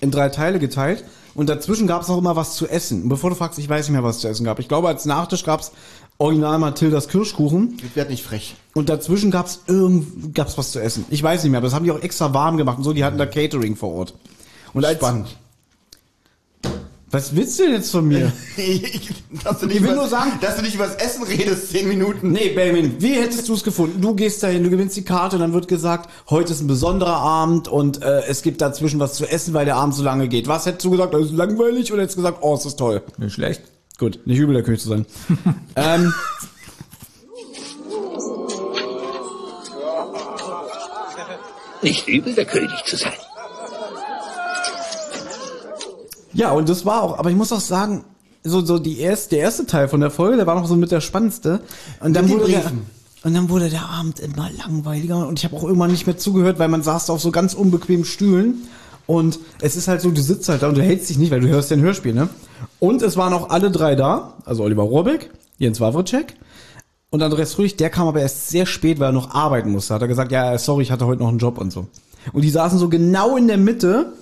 in 0.00 0.10
drei 0.10 0.28
Teile 0.28 0.60
geteilt. 0.60 1.04
Und 1.34 1.48
dazwischen 1.48 1.86
gab 1.86 2.02
es 2.02 2.10
auch 2.10 2.18
immer 2.18 2.36
was 2.36 2.54
zu 2.54 2.68
essen. 2.68 3.04
Und 3.04 3.08
bevor 3.08 3.30
du 3.30 3.36
fragst, 3.36 3.58
ich 3.58 3.68
weiß 3.68 3.88
nicht 3.88 3.92
mehr, 3.92 4.04
was 4.04 4.16
es 4.16 4.22
zu 4.22 4.28
essen 4.28 4.44
gab. 4.44 4.58
Ich 4.58 4.68
glaube, 4.68 4.88
als 4.88 5.04
Nachtisch 5.06 5.44
gab 5.44 5.60
es 5.60 5.72
original 6.20 6.58
Mathildas 6.58 7.08
Kirschkuchen. 7.08 7.76
Ich 7.84 7.96
werde 7.96 8.10
nicht 8.10 8.22
frech. 8.22 8.54
Und 8.74 8.88
dazwischen 8.88 9.30
gab 9.30 9.46
es 9.46 9.60
irgend 9.66 10.34
gab's 10.34 10.56
was 10.58 10.70
zu 10.70 10.78
essen. 10.80 11.04
Ich 11.10 11.22
weiß 11.22 11.42
nicht 11.42 11.50
mehr, 11.50 11.58
aber 11.58 11.66
das 11.66 11.74
haben 11.74 11.84
die 11.84 11.90
auch 11.90 12.00
extra 12.02 12.32
warm 12.34 12.56
gemacht 12.56 12.78
und 12.78 12.84
so. 12.84 12.92
Die 12.92 13.02
hatten 13.04 13.18
da 13.18 13.26
Catering 13.26 13.74
vor 13.74 13.92
Ort. 13.94 14.14
Und 14.72 14.84
als, 14.84 14.98
Spannend. 14.98 15.36
Was 17.12 17.34
willst 17.34 17.58
du 17.58 17.64
denn 17.64 17.72
jetzt 17.72 17.90
von 17.90 18.06
mir? 18.06 18.30
dass 19.44 19.58
du 19.58 19.66
nicht 19.66 19.76
Ich 19.78 19.82
will 19.82 19.88
über- 19.88 19.96
nur 19.96 20.06
sagen- 20.08 20.30
dass 20.40 20.54
du 20.56 20.62
nicht 20.62 20.76
über 20.76 20.86
das 20.86 20.94
Essen 20.94 21.24
redest, 21.24 21.70
zehn 21.70 21.88
Minuten. 21.88 22.30
Nee, 22.30 22.50
Benjamin, 22.50 22.94
wie 23.00 23.14
hättest 23.14 23.48
du 23.48 23.54
es 23.54 23.64
gefunden? 23.64 24.00
Du 24.00 24.14
gehst 24.14 24.42
dahin, 24.44 24.62
du 24.62 24.70
gewinnst 24.70 24.96
die 24.96 25.02
Karte 25.02 25.34
und 25.36 25.40
dann 25.42 25.52
wird 25.52 25.66
gesagt, 25.66 26.08
heute 26.28 26.52
ist 26.52 26.60
ein 26.60 26.68
besonderer 26.68 27.16
Abend 27.16 27.66
und 27.66 28.00
äh, 28.02 28.22
es 28.28 28.42
gibt 28.42 28.60
dazwischen 28.60 29.00
was 29.00 29.14
zu 29.14 29.26
essen, 29.28 29.54
weil 29.54 29.64
der 29.64 29.74
Abend 29.74 29.96
so 29.96 30.04
lange 30.04 30.28
geht. 30.28 30.46
Was 30.46 30.66
hättest 30.66 30.84
du 30.84 30.90
gesagt? 30.90 31.12
Das 31.12 31.22
ist 31.22 31.32
langweilig 31.32 31.92
oder 31.92 32.02
hättest 32.02 32.16
du 32.18 32.22
gesagt, 32.22 32.38
oh, 32.42 32.54
es 32.54 32.64
ist 32.64 32.76
toll? 32.78 33.02
Nicht 33.18 33.32
schlecht. 33.34 33.62
Gut, 34.00 34.18
nicht 34.24 34.38
übel, 34.38 34.54
der 34.54 34.62
König 34.62 34.80
zu 34.80 34.88
sein. 34.88 35.04
ähm, 35.76 36.14
Nicht 41.82 42.08
übel, 42.08 42.34
der 42.34 42.46
König 42.46 42.82
zu 42.86 42.96
sein. 42.96 43.12
ja, 46.32 46.50
und 46.52 46.70
das 46.70 46.86
war 46.86 47.02
auch, 47.02 47.18
aber 47.18 47.28
ich 47.28 47.36
muss 47.36 47.52
auch 47.52 47.60
sagen, 47.60 48.04
so, 48.42 48.64
so 48.64 48.78
die 48.78 49.00
erste, 49.00 49.36
der 49.36 49.40
erste 49.40 49.66
Teil 49.66 49.86
von 49.88 50.00
der 50.00 50.10
Folge, 50.10 50.38
der 50.38 50.46
war 50.46 50.54
noch 50.54 50.66
so 50.66 50.76
mit 50.76 50.90
der 50.90 51.02
spannendste. 51.02 51.60
Und 52.00 52.14
dann 52.14 52.26
wurde 52.30 52.48
der, 52.48 52.72
und 53.22 53.34
dann 53.34 53.50
wurde 53.50 53.68
der 53.68 53.86
Abend 53.86 54.18
immer 54.18 54.48
langweiliger 54.56 55.28
und 55.28 55.38
ich 55.38 55.44
habe 55.44 55.56
auch 55.56 55.64
irgendwann 55.64 55.90
nicht 55.90 56.06
mehr 56.06 56.16
zugehört, 56.16 56.58
weil 56.58 56.68
man 56.68 56.82
saß 56.82 57.10
auf 57.10 57.20
so 57.20 57.30
ganz 57.32 57.52
unbequemen 57.52 58.06
Stühlen. 58.06 58.66
Und 59.06 59.40
es 59.60 59.76
ist 59.76 59.88
halt 59.88 60.00
so, 60.00 60.10
du 60.10 60.22
sitzt 60.22 60.48
halt 60.48 60.62
da 60.62 60.68
und 60.68 60.78
du 60.78 60.82
hältst 60.82 61.10
dich 61.10 61.18
nicht, 61.18 61.30
weil 61.30 61.40
du 61.40 61.48
hörst 61.48 61.70
ja 61.70 61.76
ein 61.76 61.82
Hörspiel, 61.82 62.14
ne? 62.14 62.30
Und 62.78 63.02
es 63.02 63.16
waren 63.16 63.32
auch 63.32 63.50
alle 63.50 63.70
drei 63.70 63.94
da, 63.94 64.34
also 64.44 64.62
Oliver 64.64 64.82
Rohrbeck, 64.82 65.30
Jens 65.58 65.80
Wawrczyk 65.80 66.34
und 67.10 67.22
Andreas 67.22 67.58
Rüch, 67.58 67.76
der 67.76 67.90
kam 67.90 68.08
aber 68.08 68.20
erst 68.20 68.48
sehr 68.48 68.66
spät, 68.66 69.00
weil 69.00 69.08
er 69.08 69.12
noch 69.12 69.34
arbeiten 69.34 69.70
musste. 69.70 69.94
Hat 69.94 70.02
er 70.02 70.08
gesagt, 70.08 70.32
ja, 70.32 70.56
sorry, 70.58 70.82
ich 70.82 70.90
hatte 70.90 71.06
heute 71.06 71.22
noch 71.22 71.28
einen 71.28 71.38
Job 71.38 71.58
und 71.58 71.72
so. 71.72 71.86
Und 72.32 72.42
die 72.42 72.50
saßen 72.50 72.78
so 72.78 72.88
genau 72.88 73.36
in 73.36 73.48
der 73.48 73.58
Mitte 73.58 74.12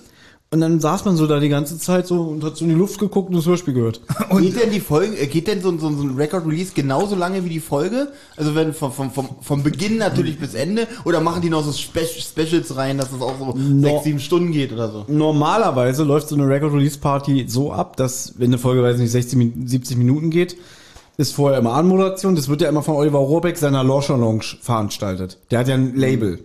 und 0.51 0.61
dann 0.61 0.79
saß 0.79 1.05
man 1.05 1.15
so 1.15 1.27
da 1.27 1.39
die 1.39 1.47
ganze 1.49 1.77
Zeit 1.77 2.07
so 2.07 2.21
und 2.23 2.43
hat 2.43 2.57
so 2.57 2.63
in 2.65 2.69
die 2.69 2.75
Luft 2.75 2.99
geguckt 2.99 3.29
und 3.29 3.35
das 3.35 3.45
Hörspiel 3.45 3.73
gehört. 3.75 4.01
geht 4.39 4.59
denn 4.59 4.71
die 4.71 4.79
Folge, 4.79 5.15
äh, 5.17 5.27
geht 5.27 5.47
denn 5.47 5.61
so, 5.61 5.69
ein- 5.69 5.77
so, 5.79 5.87
ein- 5.87 5.97
so 5.97 6.03
ein 6.03 6.15
Record-Release 6.15 6.71
genauso 6.73 7.15
lange 7.15 7.45
wie 7.45 7.49
die 7.49 7.59
Folge? 7.59 8.11
Also 8.35 8.55
wenn 8.55 8.73
vom, 8.73 8.91
vom, 8.91 9.11
vom, 9.11 9.27
vom 9.41 9.61
Beginn 9.63 9.97
natürlich 9.97 10.39
bis 10.39 10.55
Ende? 10.55 10.87
Oder 11.05 11.21
machen 11.21 11.41
die 11.43 11.51
noch 11.51 11.63
so 11.63 11.71
Spe 11.71 12.01
Specials 12.05 12.75
rein, 12.75 12.97
dass 12.97 13.11
es 13.11 13.21
auch 13.21 13.37
so 13.37 13.53
sechs, 13.81 14.03
sieben 14.05 14.19
Stunden 14.19 14.51
geht 14.51 14.73
oder 14.73 14.91
so? 14.91 15.05
Normalerweise 15.07 16.03
läuft 16.03 16.29
so 16.29 16.35
eine 16.35 16.47
Record 16.47 16.73
Release 16.73 16.97
Party 16.97 17.45
so 17.47 17.71
ab, 17.71 17.95
dass 17.97 18.33
wenn 18.39 18.47
eine 18.47 18.57
Folge, 18.57 18.81
weiß 18.81 18.97
nicht, 18.97 19.11
60, 19.11 19.37
Min- 19.37 19.67
70 19.67 19.97
Minuten 19.97 20.31
geht, 20.31 20.57
ist 21.17 21.33
vorher 21.35 21.59
immer 21.59 21.73
Anmoderation. 21.73 22.35
Das 22.35 22.49
wird 22.49 22.61
ja 22.61 22.69
immer 22.69 22.81
von 22.81 22.95
Oliver 22.95 23.19
Rohrbeck 23.19 23.57
seiner 23.57 23.83
Launcher 23.83 24.17
Lounge 24.17 24.45
veranstaltet. 24.61 25.37
Der 25.51 25.59
hat 25.59 25.67
ja 25.67 25.75
ein 25.75 25.95
Label. 25.95 26.39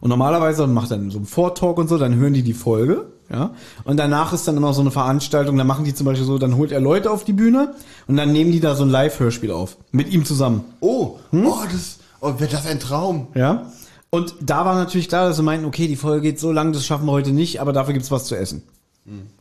Und 0.00 0.08
normalerweise 0.08 0.66
macht 0.66 0.90
er 0.90 0.98
so 1.10 1.18
einen 1.18 1.26
Vortalk 1.26 1.76
und 1.78 1.88
so, 1.88 1.98
dann 1.98 2.16
hören 2.16 2.32
die 2.32 2.42
die 2.42 2.54
Folge, 2.54 3.06
ja. 3.32 3.54
Und 3.84 3.96
danach 3.96 4.32
ist 4.32 4.46
dann 4.48 4.56
immer 4.56 4.72
so 4.72 4.80
eine 4.80 4.90
Veranstaltung, 4.90 5.56
dann 5.56 5.66
machen 5.66 5.84
die 5.84 5.94
zum 5.94 6.06
Beispiel 6.06 6.26
so, 6.26 6.38
dann 6.38 6.56
holt 6.56 6.72
er 6.72 6.80
Leute 6.80 7.10
auf 7.10 7.24
die 7.24 7.32
Bühne 7.32 7.74
und 8.06 8.16
dann 8.16 8.32
nehmen 8.32 8.52
die 8.52 8.60
da 8.60 8.74
so 8.74 8.84
ein 8.84 8.90
Live-Hörspiel 8.90 9.50
auf. 9.50 9.76
Mit 9.92 10.12
ihm 10.12 10.24
zusammen. 10.24 10.64
Oh, 10.80 11.18
oh, 11.32 11.58
das, 11.70 11.98
oh, 12.20 12.34
wird 12.38 12.52
das 12.52 12.66
ein 12.66 12.80
Traum? 12.80 13.28
Ja. 13.34 13.70
Und 14.10 14.34
da 14.40 14.64
war 14.64 14.74
natürlich 14.74 15.08
klar, 15.08 15.28
dass 15.28 15.36
sie 15.36 15.42
meinten, 15.42 15.66
okay, 15.66 15.86
die 15.86 15.96
Folge 15.96 16.22
geht 16.22 16.40
so 16.40 16.50
lang, 16.50 16.72
das 16.72 16.84
schaffen 16.84 17.06
wir 17.06 17.12
heute 17.12 17.30
nicht, 17.30 17.60
aber 17.60 17.72
dafür 17.72 17.94
gibt's 17.94 18.10
was 18.10 18.24
zu 18.24 18.36
essen. 18.36 18.62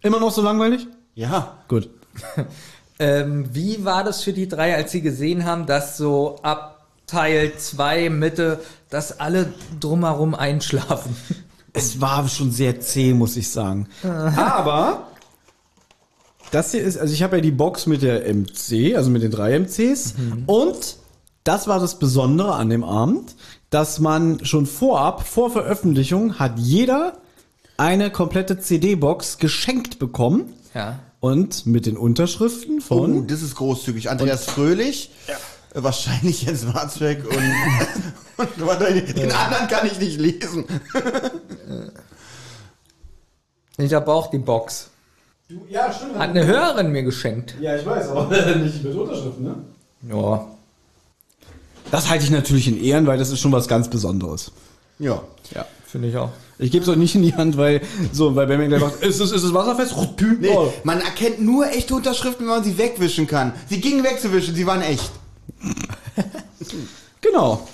Immer 0.02 0.20
noch 0.20 0.32
so 0.32 0.42
langweilig? 0.42 0.88
Ja. 1.16 1.58
Gut. 1.68 1.90
Ähm, 3.02 3.46
wie 3.54 3.86
war 3.86 4.04
das 4.04 4.24
für 4.24 4.34
die 4.34 4.50
drei, 4.50 4.76
als 4.76 4.92
sie 4.92 5.02
gesehen 5.02 5.46
haben, 5.46 5.66
dass 5.66 5.96
so 5.96 6.36
ab 6.42 6.86
Teil 7.08 7.54
2 7.58 8.10
Mitte, 8.10 8.60
dass 8.90 9.22
alle 9.22 9.54
drumherum 9.80 10.36
einschlafen? 10.36 11.16
Es 11.74 12.02
war 12.02 12.28
schon 12.28 12.52
sehr 12.52 12.80
zäh, 12.80 13.14
muss 13.14 13.38
ich 13.38 13.50
sagen. 13.50 13.88
Aber 14.04 15.08
das 16.52 16.72
hier 16.72 16.82
ist, 16.82 16.98
also 16.98 17.14
ich 17.14 17.22
habe 17.24 17.38
ja 17.38 17.42
die 17.42 17.52
Box 17.52 17.86
mit 17.86 18.02
der 18.02 18.22
MC, 18.34 18.96
also 18.96 19.10
mit 19.10 19.22
den 19.22 19.32
drei 19.32 19.58
MCs. 19.60 20.16
Und 20.48 20.98
das 21.44 21.68
war 21.68 21.80
das 21.80 22.00
Besondere 22.00 22.54
an 22.56 22.70
dem 22.70 22.84
Abend, 22.84 23.36
dass 23.70 24.00
man 24.00 24.44
schon 24.46 24.66
vorab, 24.66 25.28
vor 25.28 25.52
Veröffentlichung, 25.52 26.40
hat 26.40 26.58
jeder 26.58 27.18
eine 27.78 28.10
komplette 28.12 28.60
CD-Box 28.60 29.38
geschenkt 29.38 30.00
bekommen. 30.00 30.54
Ja. 30.74 31.00
Und 31.22 31.66
mit 31.66 31.86
den 31.86 31.98
Unterschriften 31.98 32.78
Oh, 32.80 32.82
von. 32.82 33.28
das 33.28 33.42
ist 33.42 33.56
großzügig. 33.56 34.10
Andreas 34.10 34.46
Fröhlich, 34.46 35.12
äh, 35.28 35.34
wahrscheinlich 35.74 36.44
Jens 36.44 36.74
Warzweck 36.74 37.24
und, 37.26 37.36
und 38.38 39.18
den 39.18 39.32
anderen 39.32 39.68
kann 39.68 39.86
ich 39.86 40.00
nicht 40.00 40.20
lesen. 40.20 40.66
Ich 43.78 43.94
habe 43.94 44.12
auch 44.12 44.30
die 44.30 44.40
Box. 44.40 44.90
Ja, 45.70 45.92
stimmt. 45.92 46.16
Hat 46.18 46.30
eine 46.30 46.46
Hörerin 46.46 46.92
mir 46.92 47.04
geschenkt. 47.04 47.56
Ja, 47.60 47.76
ich 47.76 47.86
weiß, 47.86 48.10
aber 48.10 48.56
nicht 48.56 48.84
mit 48.84 48.96
Unterschriften, 48.96 49.44
ne? 49.44 49.56
Ja. 50.10 50.46
Das 51.92 52.10
halte 52.10 52.24
ich 52.24 52.30
natürlich 52.30 52.68
in 52.68 52.82
Ehren, 52.84 53.08
weil 53.08 53.18
das 53.18 53.32
ist 53.32 53.40
schon 53.40 53.52
was 53.52 53.68
ganz 53.68 53.90
Besonderes. 53.90 54.52
Ja. 55.00 55.22
Ja. 55.56 55.66
Finde 55.88 56.10
ich 56.10 56.18
auch. 56.18 56.30
Ich 56.60 56.72
gebe 56.72 56.84
es 56.84 56.90
euch 56.90 56.98
nicht 56.98 57.16
in 57.16 57.24
die 57.24 57.34
Hand, 57.34 57.58
weil 57.58 57.82
so, 58.12 58.36
weil 58.36 58.48
wenn 58.48 58.60
mir 58.60 58.68
gleich 58.68 58.82
sagt, 58.82 59.02
ist 59.04 59.20
es, 59.20 59.32
ist 59.32 59.44
es 59.44 59.54
wasserfest? 59.54 59.96
Rotpü, 59.96 60.38
Nee, 60.40 60.50
oh. 60.56 60.72
man 60.84 61.00
erkennt 61.02 61.42
nur 61.42 61.68
echte 61.72 61.96
Unterschriften, 61.96 62.46
wenn 62.46 62.54
man 62.54 62.64
sie 62.64 62.78
wegwischen 62.78 63.26
kann. 63.26 63.54
Sie 63.70 63.82
gingen 63.82 64.04
wegzuwischen, 64.04 64.54
sie 64.54 64.68
waren 64.68 64.82
echt. 64.82 65.10
Genau. 67.22 67.68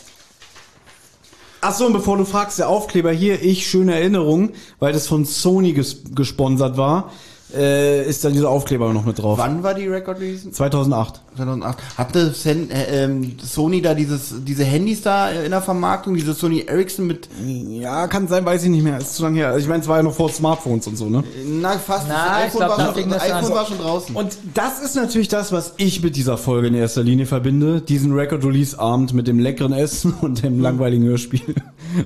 Ach 1.62 1.74
so, 1.74 1.86
und 1.88 1.94
bevor 1.94 2.18
du 2.18 2.26
fragst, 2.26 2.60
der 2.60 2.70
Aufkleber 2.70 3.12
hier, 3.12 3.42
ich, 3.42 3.68
schöne 3.68 3.96
Erinnerung, 3.96 4.52
weil 4.80 4.94
das 4.94 5.08
von 5.08 5.26
Sony 5.26 5.74
ges 5.74 6.02
gesponsert 6.14 6.78
war, 6.78 7.12
äh, 7.56 8.08
ist 8.08 8.24
dann 8.24 8.34
dieser 8.34 8.50
Aufkleber 8.50 8.92
noch 8.94 9.06
mit 9.06 9.20
drauf. 9.20 9.38
Wann 9.38 9.64
war 9.64 9.74
die 9.74 9.88
Record 9.88 10.20
Release? 10.20 10.50
2008. 10.52 11.22
2008. 11.36 11.78
Hatte 11.98 12.34
äh, 12.46 13.04
ähm, 13.04 13.38
Sony 13.42 13.82
da 13.82 13.94
dieses, 13.94 14.34
diese 14.44 14.64
Handys 14.64 15.02
da 15.02 15.30
in 15.30 15.52
der 15.52 15.62
Vermarktung, 15.62 16.16
diese 16.16 16.34
Sony 16.34 16.62
Ericsson 16.68 17.08
mit, 17.08 17.30
Ja, 17.44 18.08
kann 18.08 18.28
sein, 18.28 18.46
weiß 18.46 18.64
ich 18.64 18.70
nicht 18.70 18.84
mehr. 18.84 18.98
Ist 18.98 19.16
zu 19.16 19.24
lange 19.24 19.38
her. 19.38 19.48
Also 19.48 19.60
ich 19.60 19.68
meine, 19.68 19.82
es 19.82 19.88
war 19.88 19.98
ja 19.98 20.04
noch 20.04 20.14
vor 20.14 20.30
Smartphones 20.30 20.88
und 20.88 20.98
so, 20.98 21.10
ne? 21.10 21.24
na 21.46 21.78
fast, 21.78 22.06
Na, 22.08 22.40
ich 22.40 22.46
iPhone, 22.46 22.60
glaub, 22.60 22.78
war, 22.78 22.94
schon, 22.94 23.10
das 23.10 23.24
das 23.24 23.32
iPhone 23.32 23.56
war 23.56 23.66
schon 23.66 23.78
draußen. 23.78 24.16
Und 24.16 24.38
das 24.54 24.82
ist 24.82 24.96
natürlich 24.96 25.28
das, 25.28 25.52
was 25.52 25.74
ich 25.78 26.02
mit 26.02 26.16
dieser 26.16 26.38
Folge 26.38 26.68
in 26.68 26.74
erster 26.76 27.04
Linie 27.04 27.26
verbinde. 27.26 27.82
Diesen 27.82 28.14
Record-Release-Abend 28.14 29.14
mit 29.14 29.28
dem 29.28 29.40
leckeren 29.40 29.74
Essen 29.74 30.14
und 30.22 30.44
dem 30.44 30.62
langweiligen 30.62 31.06
Hörspiel. 31.06 31.56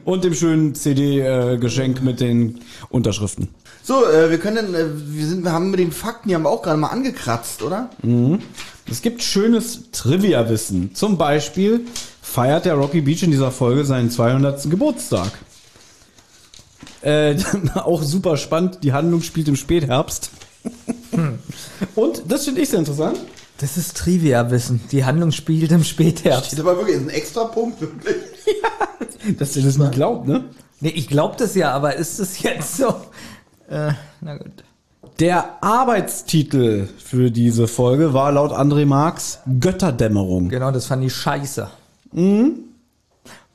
Und 0.06 0.24
dem 0.24 0.34
schönen 0.34 0.76
CD-Geschenk 0.76 2.02
mit 2.04 2.20
den 2.20 2.60
Unterschriften. 2.90 3.50
So, 3.84 4.06
äh, 4.06 4.30
wir 4.30 4.38
können, 4.38 4.76
äh, 4.76 4.86
wir 4.94 5.28
sind, 5.28 5.44
wir 5.44 5.52
haben 5.52 5.72
mit 5.72 5.80
den 5.80 5.92
Fakten, 5.92 6.30
die 6.30 6.36
haben 6.36 6.44
wir 6.44 6.50
auch 6.50 6.62
gerade 6.62 6.78
mal 6.78 6.88
angekratzt, 6.88 7.64
oder? 7.64 7.90
Es 8.90 9.02
gibt 9.02 9.24
schönes 9.24 9.92
Trivia-Wissen. 9.92 10.94
Zum 10.94 11.18
Beispiel 11.18 11.86
feiert 12.22 12.66
der 12.66 12.76
Rocky 12.76 13.02
Beach 13.02 13.24
in 13.24 13.32
dieser 13.32 13.52
Folge 13.52 13.86
seinen 13.86 14.12
200. 14.12 14.70
Geburtstag. 14.70 15.32
Äh, 17.02 17.38
auch 17.76 18.04
super 18.04 18.38
spannend. 18.38 18.80
Die 18.84 18.94
Handlung 18.94 19.22
spielt 19.22 19.48
im 19.48 19.56
Spätherbst. 19.56 20.32
Und 21.96 22.24
das 22.28 22.46
finde 22.46 22.62
ich 22.62 22.70
sehr 22.70 22.80
interessant. 22.80 23.20
Das 23.60 23.76
ist 23.76 23.98
Trivia-Wissen. 23.98 24.82
Die 24.92 25.04
Handlung 25.04 25.32
spielt 25.32 25.72
im 25.72 25.84
Spätherbst. 25.84 26.48
Steht 26.48 26.60
aber 26.62 26.78
wirklich, 26.78 26.96
ist 26.96 27.04
ein 27.04 27.10
extra 27.10 27.46
Punkt, 27.46 27.82
wirklich. 27.82 28.16
Dass 29.38 29.56
ihr 29.58 29.64
das 29.64 29.78
nicht 29.78 29.92
glaubt, 29.92 30.28
ne? 30.28 30.46
Nee, 30.80 30.90
ich 30.90 31.10
glaube 31.10 31.36
das 31.38 31.56
ja, 31.56 31.74
aber 31.74 31.96
ist 31.98 32.20
es 32.20 32.42
jetzt 32.42 32.78
so? 32.78 32.96
Äh, 33.70 33.94
na 34.22 34.38
gut. 34.38 34.64
Der 35.20 35.64
Arbeitstitel 35.64 36.88
für 36.98 37.30
diese 37.30 37.68
Folge 37.68 38.14
war 38.14 38.32
laut 38.32 38.52
André 38.52 38.86
Marx 38.86 39.40
Götterdämmerung. 39.60 40.50
Genau, 40.50 40.72
das 40.72 40.86
fand 40.86 41.04
ich 41.04 41.14
scheiße. 41.14 41.70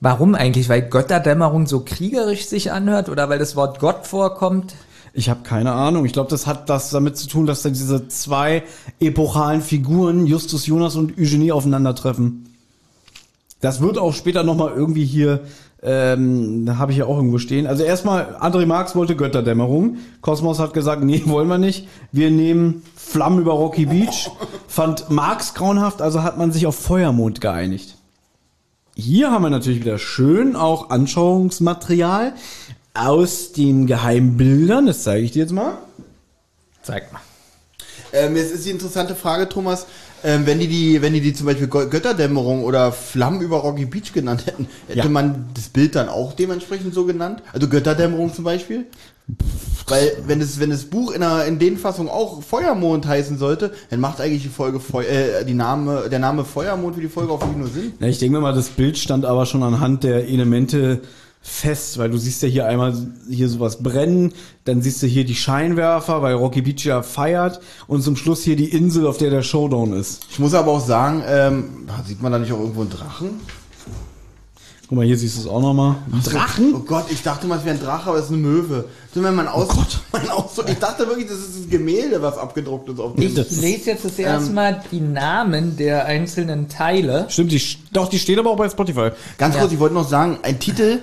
Warum 0.00 0.34
eigentlich? 0.34 0.68
Weil 0.68 0.82
Götterdämmerung 0.82 1.66
so 1.66 1.80
kriegerisch 1.80 2.46
sich 2.46 2.70
anhört 2.70 3.08
oder 3.08 3.28
weil 3.28 3.38
das 3.38 3.56
Wort 3.56 3.80
Gott 3.80 4.06
vorkommt? 4.06 4.74
Ich 5.14 5.30
habe 5.30 5.40
keine 5.42 5.72
Ahnung. 5.72 6.04
Ich 6.04 6.12
glaube, 6.12 6.30
das 6.30 6.46
hat 6.46 6.68
das 6.68 6.90
damit 6.90 7.16
zu 7.16 7.28
tun, 7.28 7.46
dass 7.46 7.62
da 7.62 7.70
diese 7.70 8.08
zwei 8.08 8.64
epochalen 9.00 9.62
Figuren, 9.62 10.26
Justus 10.26 10.66
Jonas 10.66 10.96
und 10.96 11.18
Eugenie, 11.18 11.52
aufeinandertreffen. 11.52 12.53
Das 13.64 13.80
wird 13.80 13.96
auch 13.96 14.12
später 14.12 14.42
nochmal 14.42 14.74
irgendwie 14.76 15.06
hier, 15.06 15.40
ähm, 15.82 16.66
da 16.66 16.76
habe 16.76 16.92
ich 16.92 16.98
ja 16.98 17.06
auch 17.06 17.16
irgendwo 17.16 17.38
stehen. 17.38 17.66
Also 17.66 17.82
erstmal, 17.82 18.36
André 18.38 18.66
Marx 18.66 18.94
wollte 18.94 19.16
Götterdämmerung. 19.16 19.96
Kosmos 20.20 20.58
hat 20.58 20.74
gesagt, 20.74 21.02
nee, 21.02 21.22
wollen 21.26 21.48
wir 21.48 21.56
nicht. 21.56 21.88
Wir 22.12 22.30
nehmen 22.30 22.82
Flammen 22.94 23.40
über 23.40 23.52
Rocky 23.52 23.86
Beach. 23.86 24.30
Fand 24.68 25.08
Marx 25.08 25.54
grauenhaft, 25.54 26.02
also 26.02 26.22
hat 26.22 26.36
man 26.36 26.52
sich 26.52 26.66
auf 26.66 26.76
Feuermond 26.76 27.40
geeinigt. 27.40 27.96
Hier 28.96 29.30
haben 29.30 29.42
wir 29.42 29.50
natürlich 29.50 29.80
wieder 29.80 29.98
schön 29.98 30.56
auch 30.56 30.90
Anschauungsmaterial 30.90 32.34
aus 32.92 33.52
den 33.52 33.86
geheimen 33.86 34.36
Bildern. 34.36 34.84
Das 34.84 35.04
zeige 35.04 35.24
ich 35.24 35.32
dir 35.32 35.40
jetzt 35.40 35.52
mal. 35.52 35.78
Zeig 36.82 37.10
mal. 37.14 37.20
Ähm, 38.12 38.36
jetzt 38.36 38.52
ist 38.52 38.66
die 38.66 38.70
interessante 38.70 39.14
Frage, 39.14 39.48
Thomas. 39.48 39.86
Ähm, 40.26 40.46
wenn 40.46 40.58
die 40.58 40.68
die, 40.68 41.02
wenn 41.02 41.12
die 41.12 41.20
die 41.20 41.34
zum 41.34 41.46
Beispiel 41.46 41.66
Gö- 41.66 41.86
Götterdämmerung 41.86 42.64
oder 42.64 42.92
Flammen 42.92 43.42
über 43.42 43.58
Rocky 43.58 43.84
Beach 43.84 44.12
genannt 44.14 44.46
hätten, 44.46 44.66
hätte 44.88 45.00
Ja. 45.00 45.08
man 45.08 45.46
das 45.54 45.68
Bild 45.68 45.94
dann 45.94 46.08
auch 46.08 46.32
dementsprechend 46.32 46.94
so 46.94 47.04
genannt? 47.04 47.42
Also 47.52 47.68
Götterdämmerung 47.68 48.32
zum 48.32 48.44
Beispiel? 48.44 48.86
Weil 49.86 50.12
wenn 50.26 50.40
es 50.40 50.58
wenn 50.60 50.70
das 50.70 50.84
Buch 50.84 51.12
in, 51.12 51.20
der, 51.20 51.44
in 51.44 51.58
den 51.58 51.76
Fassungen 51.76 52.10
auch 52.10 52.42
Feuermond 52.42 53.06
heißen 53.06 53.36
sollte, 53.38 53.72
dann 53.90 54.00
macht 54.00 54.20
eigentlich 54.20 54.42
die 54.42 54.48
Folge 54.48 54.80
Feu 54.80 55.02
äh, 55.04 55.44
die 55.44 55.52
Name 55.54 56.08
der 56.10 56.18
Name 56.18 56.44
Feuermond 56.44 56.94
für 56.94 57.02
die 57.02 57.08
Folge 57.08 57.32
auch 57.32 57.40
wirklich 57.40 57.58
nur 57.58 57.68
Sinn. 57.68 57.92
Ja, 58.00 58.06
ich 58.06 58.18
denke 58.18 58.40
mal, 58.40 58.54
das 58.54 58.68
Bild 58.70 58.96
stand 58.96 59.26
aber 59.26 59.44
schon 59.44 59.62
anhand 59.62 60.04
der 60.04 60.26
Elemente 60.28 61.02
fest, 61.46 61.98
weil 61.98 62.08
du 62.10 62.16
siehst 62.16 62.42
ja 62.42 62.48
hier 62.48 62.66
einmal 62.66 62.94
hier 63.28 63.50
sowas 63.50 63.82
brennen, 63.82 64.32
dann 64.64 64.80
siehst 64.80 65.02
du 65.02 65.06
hier 65.06 65.24
die 65.26 65.34
Scheinwerfer, 65.34 66.22
weil 66.22 66.34
Rocky 66.34 66.62
Beach 66.62 66.84
ja 66.86 67.02
feiert 67.02 67.60
und 67.86 68.02
zum 68.02 68.16
Schluss 68.16 68.42
hier 68.42 68.56
die 68.56 68.70
Insel, 68.70 69.06
auf 69.06 69.18
der 69.18 69.28
der 69.28 69.42
Showdown 69.42 69.92
ist. 69.92 70.22
Ich 70.30 70.38
muss 70.38 70.54
aber 70.54 70.72
auch 70.72 70.84
sagen, 70.84 71.22
ähm, 71.28 71.86
sieht 72.06 72.22
man 72.22 72.32
da 72.32 72.38
nicht 72.38 72.50
auch 72.50 72.60
irgendwo 72.60 72.80
einen 72.80 72.90
Drachen? 72.90 73.40
Guck 74.88 74.98
mal, 74.98 75.06
hier 75.06 75.16
siehst 75.16 75.36
du 75.36 75.40
es 75.42 75.46
auch 75.46 75.60
nochmal. 75.60 75.96
Ein 76.12 76.22
Drachen? 76.22 76.74
Oh 76.74 76.78
Gott, 76.80 77.06
ich 77.10 77.22
dachte 77.22 77.46
mal, 77.46 77.58
es 77.58 77.64
wäre 77.64 77.76
ein 77.76 77.82
Drache, 77.82 78.08
aber 78.10 78.18
es 78.18 78.26
ist 78.26 78.30
eine 78.32 78.38
Möwe. 78.38 78.86
So, 79.14 79.22
wenn 79.22 79.34
man 79.34 79.48
aus, 79.48 79.68
mein 80.12 80.28
Ausdruck, 80.30 80.68
ich 80.70 80.78
dachte 80.78 81.06
wirklich, 81.06 81.26
das 81.26 81.38
ist 81.38 81.56
ein 81.66 81.70
Gemälde, 81.70 82.20
was 82.22 82.38
abgedruckt 82.38 82.88
ist 82.88 83.00
auf 83.00 83.14
dem. 83.14 83.22
Ich 83.22 83.34
lese 83.34 83.90
jetzt 83.90 84.04
das 84.04 84.18
erste 84.18 84.52
Mal 84.52 84.82
die 84.92 85.00
Namen 85.00 85.76
der 85.76 86.06
einzelnen 86.06 86.68
Teile. 86.68 87.26
Stimmt, 87.28 87.52
die, 87.52 87.62
doch, 87.92 88.08
die 88.08 88.18
steht 88.18 88.38
aber 88.38 88.50
auch 88.50 88.56
bei 88.56 88.68
Spotify. 88.68 89.10
Ganz 89.38 89.54
Ja. 89.54 89.62
kurz, 89.62 89.72
ich 89.72 89.78
wollte 89.78 89.94
noch 89.94 90.08
sagen, 90.08 90.38
ein 90.42 90.58
Titel 90.58 90.82
ähm, 90.92 91.00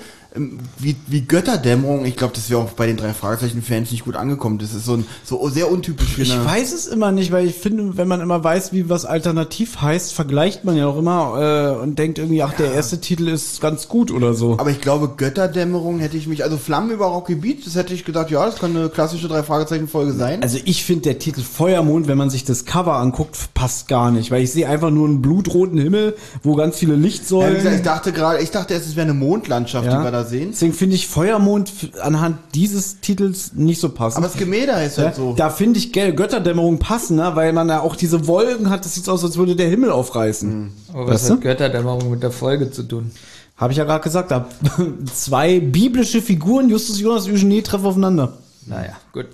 wie, 0.78 0.96
wie 1.08 1.22
Götterdämmerung, 1.24 2.06
ich 2.06 2.16
glaube, 2.16 2.34
das 2.34 2.50
wäre 2.50 2.62
auch 2.62 2.70
bei 2.72 2.88
den 2.88 2.96
drei 2.96 3.14
Fragezeichen-Fans 3.14 3.92
nicht 3.92 4.06
gut 4.06 4.16
angekommen. 4.16 4.60
Das 4.60 4.74
ist 4.74 4.86
so, 4.86 4.94
ein, 4.94 5.06
so 5.26 5.50
sehr 5.50 5.70
untypisch 5.70 6.18
Ich 6.18 6.32
eine- 6.32 6.46
weiß 6.46 6.72
es 6.74 6.88
immer 6.88 7.12
nicht, 7.12 7.34
weil 7.34 7.46
ich 7.48 7.56
finde, 7.56 7.98
wenn 7.98 8.08
man 8.08 8.22
immer 8.22 8.42
weiß, 8.42 8.72
wie 8.72 8.90
was 8.90 9.04
alternativ 9.04 9.82
heißt, 9.82 10.14
vergleicht 10.14 10.64
man 10.64 10.78
ja 10.78 10.88
auch 10.88 10.98
immer 10.98 11.76
äh, 11.78 11.82
und 11.84 12.00
denkt 12.00 12.18
irgendwie, 12.18 12.42
ach, 12.44 12.54
der 12.54 12.72
erste 12.74 13.02
Titel 13.02 13.28
ist 13.28 13.60
ganz 13.60 13.90
gut 13.90 14.10
oder 14.10 14.34
so. 14.34 14.54
Aber 14.58 14.70
ich 14.70 14.80
glaube, 14.80 15.10
Götterdämmerung 15.18 16.00
hätte 16.00 16.16
ich 16.16 16.28
mich, 16.28 16.46
also 16.46 16.56
Flammen 16.58 16.92
über 16.92 17.08
Rocky 17.08 17.36
Beach, 17.36 17.66
das 17.66 17.76
hätte 17.76 17.94
ich 17.94 18.06
gedacht, 18.06 18.32
ja, 18.32 18.46
das 18.46 18.56
kann 18.56 18.74
eine 18.76 18.88
klassische 18.88 19.28
drei 19.28 19.44
Fragezeichen-Folge 19.44 20.14
sein. 20.14 20.42
Also 20.44 20.60
ich 20.64 20.86
finde 20.86 21.02
der 21.04 21.20
Titel 21.20 21.42
Feuermond, 21.42 22.08
wenn 22.08 22.18
man 22.18 22.30
sich 22.30 22.46
das 22.46 22.64
Cover 22.64 22.96
anguckt, 22.96 23.38
passt 23.54 23.90
gar 23.90 24.12
nicht, 24.12 24.32
weil 24.32 24.44
ich 24.44 24.52
sehe 24.54 24.68
einfach 24.70 24.92
nur 24.92 25.10
einen 25.10 25.22
blutroten 25.22 25.78
Himmel, 25.78 26.16
wo 26.42 26.56
ganz 26.56 26.78
viele 26.78 26.94
ja, 26.94 27.00
Lichtsäulen. 27.00 27.56
gesagt, 27.56 27.76
ich 27.76 27.82
dachte 27.82 28.12
gerade, 28.14 28.40
ich 28.42 28.52
dachte 28.52 28.74
erst, 28.74 28.88
es 28.88 28.96
wäre 28.96 29.04
eine 29.10 29.14
Mondlandschaft, 29.14 29.88
die 29.88 29.92
wir 29.92 30.12
da 30.12 30.21
sehen. 30.26 30.50
Deswegen 30.52 30.74
finde 30.74 30.96
ich 30.96 31.08
Feuermond 31.08 31.72
anhand 32.02 32.38
dieses 32.54 33.00
Titels 33.02 33.54
nicht 33.54 33.80
so 33.82 33.90
passend. 33.90 34.24
Aber 34.24 34.32
das 34.32 34.38
Gemälde 34.38 34.76
heißt 34.76 34.98
ja, 34.98 35.06
halt 35.06 35.16
so. 35.16 35.34
Da 35.34 35.50
finde 35.50 35.80
ich 35.80 35.92
Gel- 35.94 36.14
Götterdämmerung 36.14 36.80
passender, 36.80 37.36
weil 37.36 37.54
man 37.54 37.68
da 37.68 37.80
auch 37.80 37.96
diese 37.96 38.28
Wolken 38.28 38.70
hat. 38.70 38.86
Das 38.86 38.96
sieht 38.96 39.08
aus, 39.10 39.24
als 39.24 39.38
würde 39.38 39.56
der 39.56 39.70
Himmel 39.70 39.92
aufreißen. 39.92 40.72
Aber 40.94 41.08
was 41.08 41.30
hat 41.30 41.42
Götterdämmerung 41.42 42.10
mit 42.12 42.24
der 42.24 42.32
Folge 42.32 42.72
zu 42.72 42.84
tun? 42.84 43.12
Habe 43.58 43.74
ich 43.74 43.78
ja 43.78 43.84
gerade 43.86 44.04
gesagt. 44.04 44.32
Da 44.32 44.48
zwei 45.14 45.60
biblische 45.60 46.22
Figuren, 46.22 46.70
Justus 46.70 47.00
Jonas 47.00 47.26
und 47.28 47.34
Eugenie, 47.34 47.62
treffen 47.62 47.86
aufeinander. 47.86 48.38
Naja, 48.66 48.94
gut. 49.14 49.26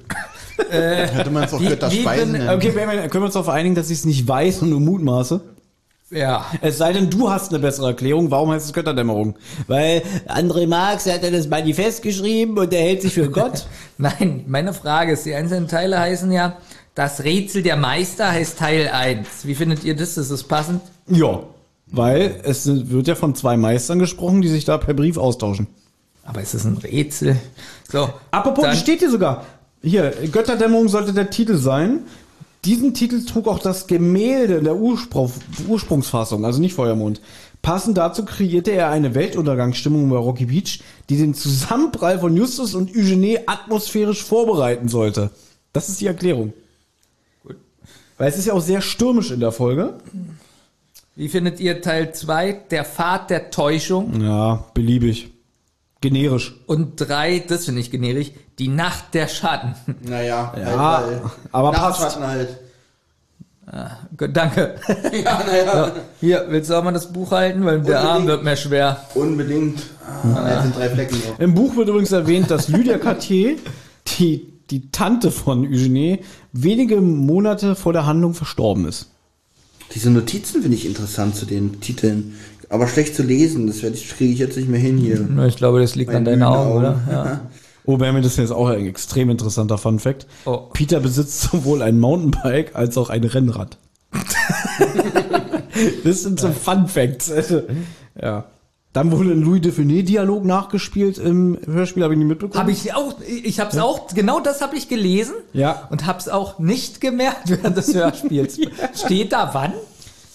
Hätte 0.69 1.29
man 1.29 1.43
es 1.43 1.53
auch 1.53 1.61
wie 1.61 1.67
Götterspeisen 1.67 2.31
nennen. 2.31 2.49
Okay, 2.49 2.71
können 2.71 3.11
wir 3.13 3.21
uns 3.25 3.33
darauf 3.33 3.49
einigen, 3.49 3.75
dass 3.75 3.89
ich 3.91 3.99
es 3.99 4.05
nicht 4.05 4.27
weiß 4.27 4.63
und 4.63 4.69
nur 4.71 4.79
mutmaße? 4.79 5.41
Ja. 6.09 6.45
Es 6.61 6.77
sei 6.77 6.93
denn, 6.93 7.09
du 7.09 7.29
hast 7.29 7.49
eine 7.51 7.59
bessere 7.59 7.87
Erklärung. 7.87 8.31
Warum 8.31 8.51
heißt 8.51 8.65
es 8.65 8.73
Götterdämmerung? 8.73 9.35
Weil 9.67 10.03
André 10.27 10.65
Marx 10.67 11.05
hat 11.05 11.23
ja 11.23 11.31
das 11.31 11.47
Manifest 11.47 12.01
geschrieben 12.01 12.57
und 12.57 12.71
er 12.73 12.81
hält 12.81 13.01
sich 13.01 13.13
für 13.13 13.29
Gott. 13.29 13.67
Nein, 13.97 14.45
meine 14.47 14.73
Frage 14.73 15.11
ist, 15.13 15.25
die 15.25 15.33
einzelnen 15.35 15.67
Teile 15.67 15.99
heißen 15.99 16.31
ja, 16.31 16.57
das 16.95 17.23
Rätsel 17.23 17.61
der 17.61 17.75
Meister 17.75 18.31
heißt 18.31 18.57
Teil 18.57 18.87
1. 18.87 19.27
Wie 19.43 19.53
findet 19.55 19.83
ihr 19.83 19.95
das? 19.95 20.17
Ist 20.17 20.31
das 20.31 20.43
passend? 20.43 20.81
ja. 21.07 21.41
Weil 21.89 22.41
es 22.43 22.67
wird 22.89 23.07
ja 23.07 23.15
von 23.15 23.33
zwei 23.33 23.55
Meistern 23.55 23.97
gesprochen, 23.99 24.41
die 24.41 24.49
sich 24.49 24.65
da 24.65 24.77
per 24.77 24.93
Brief 24.93 25.17
austauschen. 25.17 25.67
Aber 26.25 26.41
ist 26.41 26.53
es 26.53 26.65
ein 26.65 26.75
Rätsel? 26.75 27.37
So. 27.89 28.09
Apropos, 28.29 28.65
dann- 28.65 28.75
steht 28.75 28.99
hier 28.99 29.09
sogar. 29.09 29.45
Hier, 29.81 30.11
Götterdämmerung 30.29 30.89
sollte 30.89 31.13
der 31.13 31.29
Titel 31.29 31.55
sein. 31.55 31.99
Diesen 32.65 32.93
Titel 32.93 33.23
trug 33.25 33.47
auch 33.47 33.59
das 33.59 33.87
Gemälde 33.87 34.55
in 34.55 34.63
der 34.63 34.75
Ursprung, 34.75 35.31
Ursprungsfassung, 35.67 36.43
also 36.43 36.59
nicht 36.59 36.73
Feuermond. 36.73 37.21
Passend 37.61 37.97
dazu 37.97 38.25
kreierte 38.25 38.71
er 38.71 38.89
eine 38.89 39.15
Weltuntergangsstimmung 39.15 40.09
bei 40.09 40.17
Rocky 40.17 40.45
Beach, 40.45 40.81
die 41.09 41.17
den 41.17 41.33
Zusammenprall 41.33 42.19
von 42.19 42.35
Justus 42.35 42.75
und 42.75 42.95
Eugenie 42.95 43.39
atmosphärisch 43.45 44.23
vorbereiten 44.23 44.89
sollte. 44.89 45.31
Das 45.73 45.89
ist 45.89 46.01
die 46.01 46.07
Erklärung. 46.07 46.53
Weil 48.17 48.29
es 48.29 48.37
ist 48.37 48.45
ja 48.45 48.53
auch 48.53 48.61
sehr 48.61 48.81
stürmisch 48.81 49.31
in 49.31 49.39
der 49.39 49.51
Folge. 49.51 49.99
Wie 51.15 51.29
findet 51.29 51.59
ihr 51.59 51.81
Teil 51.81 52.13
2, 52.13 52.53
der 52.71 52.85
Pfad 52.85 53.29
der 53.29 53.49
Täuschung? 53.51 54.21
Ja, 54.21 54.65
beliebig. 54.73 55.29
Generisch. 56.01 56.55
Und 56.67 56.95
3, 56.97 57.39
das 57.47 57.65
finde 57.65 57.81
ich 57.81 57.91
generisch, 57.91 58.31
die 58.59 58.67
Nacht 58.67 59.13
der 59.13 59.27
Schatten. 59.27 59.75
Naja, 60.01 60.53
Ja, 60.57 61.03
aber 61.51 61.71
passt. 61.71 62.01
Nachtschatten 62.01 62.27
halt. 62.27 62.49
Gut, 64.15 64.29
Danke. 64.35 64.75
Ja, 65.11 65.43
naja. 65.45 65.91
Hier, 66.21 66.45
willst 66.47 66.69
du 66.69 66.75
auch 66.75 66.83
mal 66.83 66.93
das 66.93 67.11
Buch 67.11 67.31
halten? 67.31 67.65
Weil 67.65 67.81
der 67.81 67.99
Unbedingt. 67.99 68.05
Arm 68.05 68.27
wird 68.27 68.43
mir 68.43 68.55
schwer. 68.55 69.01
Unbedingt. 69.13 69.83
Ah, 70.23 70.49
jetzt 70.49 70.63
sind 70.63 70.77
drei 70.77 70.89
Flecken 70.89 71.21
drauf. 71.21 71.35
Im 71.39 71.53
Buch 71.53 71.75
wird 71.75 71.89
übrigens 71.89 72.11
erwähnt, 72.13 72.49
dass 72.49 72.69
Lydia 72.69 72.97
Cartier, 72.97 73.57
die, 74.17 74.47
die 74.69 74.89
Tante 74.91 75.31
von 75.31 75.65
Eugenie, 75.65 76.19
wenige 76.53 77.01
Monate 77.01 77.75
vor 77.75 77.91
der 77.91 78.05
Handlung 78.05 78.33
verstorben 78.33 78.87
ist. 78.87 79.07
Diese 79.93 80.11
Notizen 80.11 80.61
finde 80.61 80.77
ich 80.77 80.85
interessant 80.85 81.35
zu 81.35 81.45
den 81.45 81.81
Titeln. 81.81 82.35
Aber 82.69 82.87
schlecht 82.87 83.15
zu 83.15 83.23
lesen, 83.23 83.67
das 83.67 83.81
werde 83.83 83.95
ich, 83.97 84.09
kriege 84.09 84.31
ich 84.33 84.39
jetzt 84.39 84.55
nicht 84.57 84.69
mehr 84.69 84.79
hin 84.79 84.97
hier. 84.97 85.27
Ich 85.45 85.57
glaube, 85.57 85.81
das 85.81 85.95
liegt 85.95 86.09
an 86.11 86.23
Meine 86.23 86.37
deinen 86.37 86.39
müden 86.39 86.53
Augen, 86.53 86.77
oder? 86.77 86.99
Ja. 87.11 87.39
Oh, 87.87 87.95
Benjamin, 87.95 88.21
das 88.21 88.33
ist 88.33 88.37
jetzt 88.37 88.51
auch 88.51 88.67
ein 88.67 88.85
extrem 88.85 89.29
interessanter 89.29 89.77
Fun 89.77 89.97
Fact. 89.97 90.27
Oh. 90.45 90.57
Peter 90.73 90.99
besitzt 90.99 91.39
sowohl 91.41 91.81
ein 91.81 91.99
Mountainbike 91.99 92.75
als 92.75 92.97
auch 92.97 93.09
ein 93.09 93.23
Rennrad. 93.23 93.77
das 96.03 96.23
sind 96.23 96.37
so 96.37 96.51
Fun 96.51 96.89
Facts. 96.89 97.31
ja. 98.21 98.43
Dann 98.91 99.11
wurde 99.11 99.31
ein 99.31 99.41
Louis 99.41 99.61
de 99.61 99.71
Funès-Dialog 99.71 100.43
nachgespielt 100.43 101.17
im 101.17 101.57
Hörspiel, 101.65 102.03
habe 102.03 102.13
ich 102.13 102.17
nicht 102.17 102.27
mitbekommen. 102.27 102.59
Habe 102.59 102.71
ich 102.71 102.93
auch, 102.93 103.15
ich 103.21 103.61
habe 103.61 103.69
es 103.69 103.77
auch, 103.77 104.07
genau 104.07 104.41
das 104.41 104.59
habe 104.59 104.75
ich 104.75 104.89
gelesen. 104.89 105.35
Ja. 105.53 105.87
Und 105.89 106.05
habe 106.05 106.19
es 106.19 106.27
auch 106.27 106.59
nicht 106.59 106.99
gemerkt 106.99 107.49
während 107.49 107.77
des 107.77 107.93
Hörspiels. 107.93 108.59
Steht 108.95 109.31
da 109.31 109.51
wann? 109.53 109.71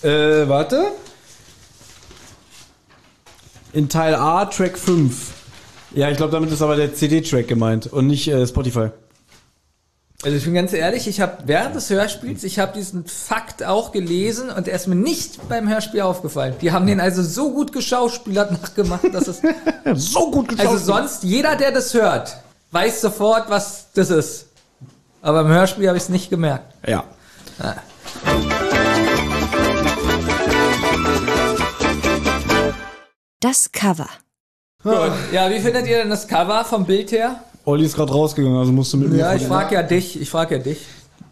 Äh, 0.03 0.48
warte. 0.48 0.86
In 3.74 3.90
Teil 3.90 4.14
A, 4.14 4.46
Track 4.46 4.78
5. 4.78 5.41
Ja, 5.95 6.09
ich 6.09 6.16
glaube, 6.16 6.32
damit 6.32 6.51
ist 6.51 6.62
aber 6.62 6.76
der 6.76 6.95
CD-Track 6.95 7.49
gemeint 7.49 7.86
und 7.86 8.07
nicht 8.07 8.28
äh, 8.28 8.47
Spotify. 8.47 8.88
Also 10.24 10.36
ich 10.36 10.45
bin 10.45 10.55
ganz 10.55 10.72
ehrlich, 10.72 11.09
ich 11.09 11.20
habe 11.20 11.38
während 11.47 11.74
des 11.74 11.90
Hörspiels, 11.90 12.45
ich 12.45 12.61
habe 12.61 12.72
diesen 12.72 13.05
Fakt 13.07 13.64
auch 13.64 13.90
gelesen 13.90 14.51
und 14.51 14.68
er 14.68 14.76
ist 14.76 14.86
mir 14.86 14.95
nicht 14.95 15.49
beim 15.49 15.68
Hörspiel 15.68 16.03
aufgefallen. 16.03 16.55
Die 16.62 16.70
haben 16.70 16.86
den 16.86 17.01
also 17.01 17.22
so 17.24 17.53
gut 17.53 17.72
geschauspielert 17.72 18.53
nachgemacht, 18.62 19.12
dass 19.12 19.26
es 19.26 19.43
So 19.95 20.30
gut 20.30 20.49
geschaut. 20.49 20.66
also 20.66 20.78
sonst 20.78 21.24
jeder, 21.24 21.57
der 21.57 21.72
das 21.72 21.93
hört, 21.93 22.36
weiß 22.70 23.01
sofort, 23.01 23.51
was 23.51 23.88
das 23.95 24.11
ist. 24.11 24.47
Aber 25.22 25.40
im 25.40 25.49
Hörspiel 25.49 25.88
habe 25.88 25.99
ich 25.99 26.05
es 26.05 26.09
nicht 26.09 26.30
gemerkt. 26.30 26.72
Ja. 26.86 27.05
Das 33.40 33.72
Cover. 33.72 34.09
Gut. 34.83 34.95
Ja, 35.33 35.49
wie 35.51 35.61
findet 35.61 35.87
ihr 35.87 35.99
denn 35.99 36.11
das 36.11 36.26
Cover 36.26 36.64
vom 36.64 36.85
Bild 36.85 37.12
her? 37.12 37.37
Olli 37.64 37.85
ist 37.85 37.95
gerade 37.95 38.12
rausgegangen, 38.12 38.59
also 38.59 38.72
musst 38.72 38.93
du 38.93 38.97
mit 38.97 39.11
mir. 39.11 39.18
Ja, 39.18 39.35
ich 39.35 39.45
frage 39.45 39.76
ja 39.76 39.83
dich, 39.83 40.20
ich 40.20 40.28
frage 40.28 40.57
ja 40.57 40.62
dich, 40.62 40.78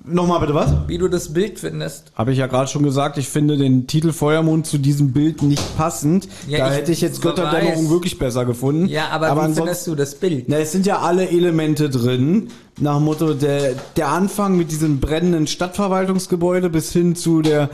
Nochmal 0.02 0.40
bitte 0.40 0.54
was? 0.54 0.72
wie 0.86 0.96
du 0.96 1.08
das 1.08 1.32
Bild 1.32 1.58
findest. 1.58 2.12
Habe 2.14 2.32
ich 2.32 2.38
ja 2.38 2.46
gerade 2.46 2.68
schon 2.68 2.82
gesagt, 2.82 3.18
ich 3.18 3.28
finde 3.28 3.58
den 3.58 3.86
Titel 3.86 4.12
Feuermond 4.12 4.66
zu 4.66 4.78
diesem 4.78 5.12
Bild 5.12 5.42
nicht 5.42 5.76
passend. 5.76 6.26
Ja, 6.48 6.58
da 6.58 6.70
ich 6.70 6.78
hätte 6.78 6.92
ich 6.92 7.00
jetzt 7.02 7.20
Götterdämmerung 7.20 7.90
wirklich 7.90 8.18
besser 8.18 8.46
gefunden. 8.46 8.86
Ja, 8.86 9.08
aber, 9.10 9.26
wie 9.26 9.30
ansonsten- 9.32 9.56
findest 9.58 9.86
du 9.86 9.94
das 9.94 10.14
Bild? 10.14 10.44
Na, 10.48 10.56
es 10.56 10.72
sind 10.72 10.86
ja 10.86 11.00
alle 11.00 11.28
Elemente 11.28 11.90
drin. 11.90 12.48
Nach 12.78 12.96
dem 12.96 13.04
Motto, 13.04 13.34
der, 13.34 13.74
der 13.96 14.08
Anfang 14.08 14.56
mit 14.56 14.70
diesem 14.70 15.00
brennenden 15.00 15.46
Stadtverwaltungsgebäude 15.46 16.70
bis 16.70 16.92
hin 16.92 17.14
zu 17.14 17.42
der, 17.42 17.68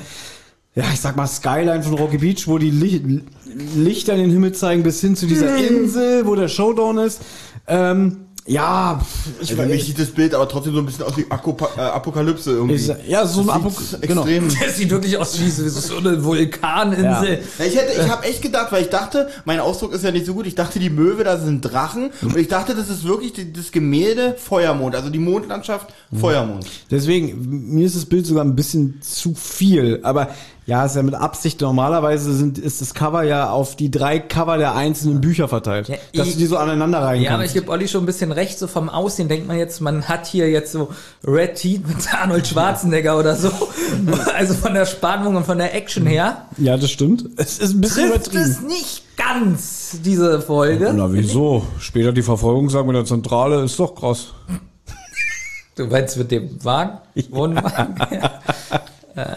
ja, 0.76 0.84
ich 0.92 1.00
sag 1.00 1.16
mal, 1.16 1.26
Skyline 1.26 1.82
von 1.82 1.94
Rocky 1.94 2.18
Beach, 2.18 2.46
wo 2.46 2.58
die 2.58 2.70
Licht, 2.70 3.02
Lichter 3.74 4.12
in 4.12 4.20
den 4.20 4.30
Himmel 4.30 4.52
zeigen, 4.52 4.82
bis 4.82 5.00
hin 5.00 5.16
zu 5.16 5.26
dieser 5.26 5.56
Insel, 5.56 6.26
wo 6.26 6.34
der 6.34 6.48
Showdown 6.48 6.98
ist. 6.98 7.22
Ähm, 7.66 8.26
ja, 8.48 9.00
ich 9.40 9.50
Also 9.50 9.62
für 9.62 9.68
mich 9.68 9.86
sieht 9.86 9.98
das 9.98 10.10
Bild 10.10 10.32
aber 10.32 10.48
trotzdem 10.48 10.74
so 10.74 10.78
ein 10.78 10.86
bisschen 10.86 11.04
aus 11.04 11.16
wie 11.16 11.26
Akopa 11.28 11.68
äh, 11.76 11.80
Apokalypse 11.80 12.52
irgendwie. 12.52 12.76
ist, 12.76 12.94
ja, 13.08 13.26
so 13.26 13.40
ein 13.40 13.46
Das 13.48 13.56
Apok 13.56 13.80
sieht 13.80 14.02
genau. 14.02 14.20
extrem. 14.24 14.48
Das 14.66 14.76
sieht 14.76 14.90
wirklich 14.90 15.16
aus 15.16 15.40
wie 15.40 15.50
so 15.50 15.68
so 15.68 15.96
eine 15.96 16.22
Vulkaninsel. 16.22 17.40
Ja, 17.58 17.64
ich 17.64 17.74
hätte, 17.74 18.00
ich 18.00 18.08
habe 18.08 18.24
echt 18.24 18.42
gedacht, 18.42 18.70
weil 18.70 18.82
ich 18.82 18.90
dachte, 18.90 19.28
mein 19.46 19.58
Ausdruck 19.58 19.92
ist 19.94 20.04
ja 20.04 20.12
nicht 20.12 20.26
so 20.26 20.34
gut. 20.34 20.46
Ich 20.46 20.54
dachte, 20.54 20.78
die 20.78 20.90
Möwe, 20.90 21.24
da 21.24 21.38
sind 21.38 21.62
Drachen 21.62 22.10
und 22.22 22.36
ich 22.36 22.46
dachte, 22.46 22.74
das 22.76 22.88
ist 22.88 23.02
wirklich 23.04 23.32
die, 23.32 23.52
das 23.52 23.72
Gemälde 23.72 24.36
Feuermond, 24.38 24.94
also 24.94 25.10
die 25.10 25.18
Mondlandschaft 25.18 25.88
Feuermond. 26.16 26.66
Deswegen, 26.90 27.74
mir 27.74 27.86
ist 27.86 27.96
das 27.96 28.04
Bild 28.04 28.26
sogar 28.26 28.44
ein 28.44 28.54
bisschen 28.54 29.00
zu 29.00 29.34
viel. 29.34 30.00
Aber 30.04 30.28
ja, 30.66 30.84
ist 30.84 30.96
ja 30.96 31.02
mit 31.02 31.14
Absicht. 31.14 31.60
Normalerweise 31.60 32.32
sind, 32.34 32.58
ist 32.58 32.80
das 32.80 32.92
Cover 32.92 33.22
ja 33.22 33.50
auf 33.50 33.76
die 33.76 33.90
drei 33.90 34.18
Cover 34.18 34.58
der 34.58 34.74
einzelnen 34.74 35.20
Bücher 35.20 35.46
verteilt. 35.48 35.88
Ja, 35.88 35.96
dass 36.14 36.26
ich- 36.26 36.32
du 36.34 36.38
die 36.40 36.46
so 36.46 36.56
aneinander 36.56 36.98
rein 37.02 37.22
Ja, 37.22 37.34
aber 37.34 37.44
ich 37.44 37.52
kannst. 37.52 37.54
gebe 37.54 37.70
Olli 37.70 37.86
schon 37.88 38.02
ein 38.02 38.06
bisschen 38.06 38.32
recht, 38.32 38.58
so 38.58 38.66
vom 38.66 38.88
Aussehen 38.88 39.28
denkt 39.28 39.46
man 39.46 39.56
jetzt, 39.58 39.80
man 39.80 40.08
hat 40.08 40.26
hier 40.26 40.50
jetzt 40.50 40.72
so 40.72 40.90
Red 41.26 41.54
Teeth 41.54 41.86
mit 41.86 41.96
Arnold 42.20 42.46
Schwarzenegger 42.46 43.18
oder 43.18 43.36
so. 43.36 43.50
Also 44.36 44.54
von 44.54 44.74
der 44.74 44.84
Spannung 44.84 45.36
und 45.36 45.46
von 45.46 45.56
der 45.58 45.74
Action 45.74 46.06
her. 46.06 46.42
Ja, 46.58 46.76
das 46.76 46.90
stimmt. 46.90 47.24
Es 47.36 47.58
ist 47.58 47.72
ein 47.74 47.80
bisschen 47.80 48.10
Trifft 48.10 48.26
übertrieben. 48.28 48.50
es 48.50 48.60
nicht 48.62 49.02
ganz, 49.16 49.98
diese 50.04 50.40
Folge. 50.42 50.92
Na, 50.94 51.10
wieso? 51.12 51.66
Später 51.78 52.12
die 52.12 52.22
Verfolgung 52.22 52.66
mit 52.86 52.96
der 52.96 53.04
Zentrale 53.04 53.62
ist 53.64 53.78
doch 53.78 53.94
krass. 53.94 54.26
Du 55.76 55.86
meinst 55.86 56.16
mit 56.16 56.30
dem 56.30 56.62
Wagen? 56.64 56.98
Wohnwagen? 57.30 57.94
ja. 59.16 59.36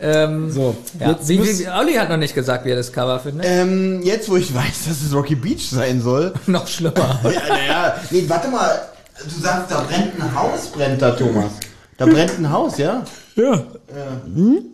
Ähm, 0.00 0.50
So, 0.50 0.74
ja. 0.98 1.10
jetzt 1.10 1.28
wie, 1.28 1.40
wie, 1.42 1.68
Olli 1.68 1.94
hat 1.94 2.08
noch 2.08 2.16
nicht 2.16 2.34
gesagt, 2.34 2.64
wie 2.64 2.70
er 2.70 2.76
das 2.76 2.92
Cover 2.92 3.18
findet. 3.20 3.46
Ähm, 3.46 4.00
jetzt, 4.02 4.28
wo 4.28 4.36
ich 4.36 4.54
weiß, 4.54 4.86
dass 4.88 5.02
es 5.02 5.14
Rocky 5.14 5.34
Beach 5.34 5.68
sein 5.70 6.00
soll. 6.00 6.32
noch 6.46 6.66
schlimmer. 6.66 7.20
Ja, 7.24 7.30
naja, 7.48 7.94
nee, 8.10 8.24
warte 8.28 8.48
mal. 8.48 8.80
Du 9.22 9.42
sagst, 9.42 9.70
da 9.70 9.80
brennt 9.82 10.18
ein 10.18 10.34
Haus, 10.34 10.68
brennt 10.68 11.02
da, 11.02 11.10
Thomas. 11.10 11.52
Da 11.98 12.06
brennt 12.06 12.38
ein 12.38 12.50
Haus, 12.50 12.78
ja? 12.78 13.02
Ja. 13.36 13.62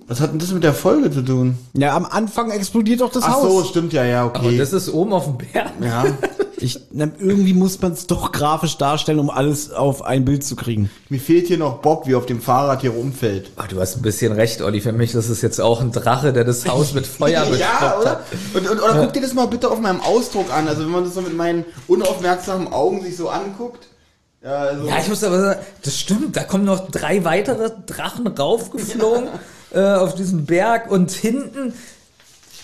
Was 0.06 0.20
hat 0.20 0.32
denn 0.32 0.38
das 0.38 0.52
mit 0.52 0.62
der 0.62 0.74
Folge 0.74 1.10
zu 1.10 1.22
tun? 1.22 1.58
Ja, 1.72 1.96
am 1.96 2.04
Anfang 2.04 2.50
explodiert 2.50 3.00
doch 3.00 3.10
das 3.10 3.24
Ach 3.24 3.40
so, 3.40 3.60
Haus. 3.60 3.68
stimmt 3.68 3.92
ja, 3.92 4.04
ja, 4.04 4.24
Aber 4.24 4.38
okay. 4.38 4.56
das 4.56 4.72
ist 4.72 4.88
oben 4.88 5.12
auf 5.12 5.24
dem 5.24 5.38
Berg. 5.38 5.70
ja. 5.80 6.04
Ich, 6.66 6.80
na, 6.90 7.08
irgendwie 7.18 7.54
muss 7.54 7.80
man 7.80 7.92
es 7.92 8.08
doch 8.08 8.32
grafisch 8.32 8.76
darstellen, 8.76 9.20
um 9.20 9.30
alles 9.30 9.70
auf 9.70 10.02
ein 10.02 10.24
Bild 10.24 10.44
zu 10.44 10.56
kriegen. 10.56 10.90
Mir 11.08 11.20
fehlt 11.20 11.46
hier 11.46 11.58
noch 11.58 11.78
Bob, 11.78 12.08
wie 12.08 12.16
auf 12.16 12.26
dem 12.26 12.40
Fahrrad 12.40 12.80
hier 12.80 12.90
rumfällt. 12.90 13.52
Ah, 13.54 13.68
du 13.68 13.80
hast 13.80 13.96
ein 13.96 14.02
bisschen 14.02 14.32
recht, 14.32 14.60
Olli. 14.62 14.80
Für 14.80 14.92
mich 14.92 15.12
das 15.12 15.30
ist 15.30 15.42
jetzt 15.42 15.60
auch 15.60 15.80
ein 15.80 15.92
Drache, 15.92 16.32
der 16.32 16.42
das 16.42 16.66
Haus 16.66 16.92
mit 16.92 17.06
Feuer 17.06 17.30
ja, 17.44 17.44
bestoppt 17.44 18.00
oder? 18.00 18.10
hat. 18.10 18.24
Und, 18.54 18.68
und, 18.68 18.82
oder 18.82 19.02
guck 19.02 19.12
dir 19.12 19.22
das 19.22 19.32
mal 19.32 19.46
bitte 19.46 19.70
auf 19.70 19.80
meinem 19.80 20.00
Ausdruck 20.00 20.52
an. 20.52 20.66
Also 20.66 20.82
wenn 20.82 20.90
man 20.90 21.04
das 21.04 21.14
so 21.14 21.22
mit 21.22 21.36
meinen 21.36 21.64
unaufmerksamen 21.86 22.72
Augen 22.72 23.02
sich 23.02 23.16
so 23.16 23.28
anguckt. 23.28 23.86
Ja, 24.42 24.50
also, 24.50 24.88
Ja, 24.88 24.98
ich 24.98 25.08
muss 25.08 25.22
aber 25.22 25.40
sagen, 25.40 25.60
das 25.84 25.98
stimmt. 25.98 26.36
Da 26.36 26.42
kommen 26.42 26.64
noch 26.64 26.90
drei 26.90 27.24
weitere 27.24 27.70
Drachen 27.86 28.26
raufgeflogen 28.26 29.28
äh, 29.72 29.80
auf 29.80 30.16
diesen 30.16 30.46
Berg 30.46 30.90
und 30.90 31.12
hinten, 31.12 31.74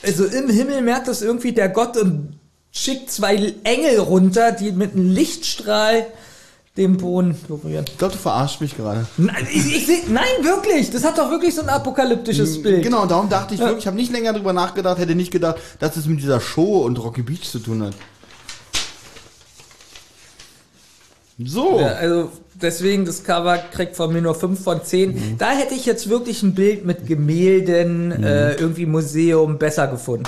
also 0.02 0.24
im 0.24 0.50
Himmel 0.50 0.82
merkt 0.82 1.06
das 1.06 1.22
irgendwie 1.22 1.52
der 1.52 1.68
Gott 1.68 1.96
und 1.96 2.40
schickt 2.72 3.10
zwei 3.10 3.54
Engel 3.64 4.00
runter, 4.00 4.52
die 4.52 4.72
mit 4.72 4.94
einem 4.94 5.10
Lichtstrahl 5.10 6.06
den 6.76 6.96
Boden 6.96 7.38
berühren. 7.46 7.84
ich 7.86 7.98
glaube, 7.98 8.14
du 8.14 8.18
verarschst 8.18 8.62
mich 8.62 8.74
gerade. 8.74 9.06
Nein, 9.18 9.46
ich, 9.52 9.88
ich 9.88 10.08
nein, 10.08 10.24
wirklich. 10.40 10.90
Das 10.90 11.04
hat 11.04 11.18
doch 11.18 11.30
wirklich 11.30 11.54
so 11.54 11.60
ein 11.60 11.68
apokalyptisches 11.68 12.62
Bild. 12.62 12.82
Genau, 12.82 13.04
darum 13.04 13.28
dachte 13.28 13.54
ich 13.54 13.60
wirklich, 13.60 13.80
ich 13.80 13.86
habe 13.86 13.96
nicht 13.96 14.10
länger 14.10 14.32
drüber 14.32 14.54
nachgedacht, 14.54 14.98
hätte 14.98 15.14
nicht 15.14 15.30
gedacht, 15.30 15.58
dass 15.80 15.96
es 15.96 16.06
mit 16.06 16.20
dieser 16.20 16.40
Show 16.40 16.78
und 16.78 16.98
Rocky 16.98 17.20
Beach 17.20 17.42
zu 17.42 17.58
tun 17.58 17.82
hat. 17.82 17.94
So. 21.44 21.80
Ja, 21.80 21.88
also 21.88 22.32
deswegen 22.54 23.04
das 23.04 23.22
Cover 23.22 23.58
kriegt 23.58 23.96
von 23.96 24.10
mir 24.10 24.22
nur 24.22 24.34
5 24.34 24.62
von 24.62 24.82
10. 24.82 25.36
Da 25.36 25.50
hätte 25.50 25.74
ich 25.74 25.84
jetzt 25.84 26.08
wirklich 26.08 26.42
ein 26.42 26.54
Bild 26.54 26.86
mit 26.86 27.06
Gemälden, 27.06 28.12
äh, 28.22 28.54
irgendwie 28.54 28.86
Museum 28.86 29.58
besser 29.58 29.88
gefunden. 29.88 30.24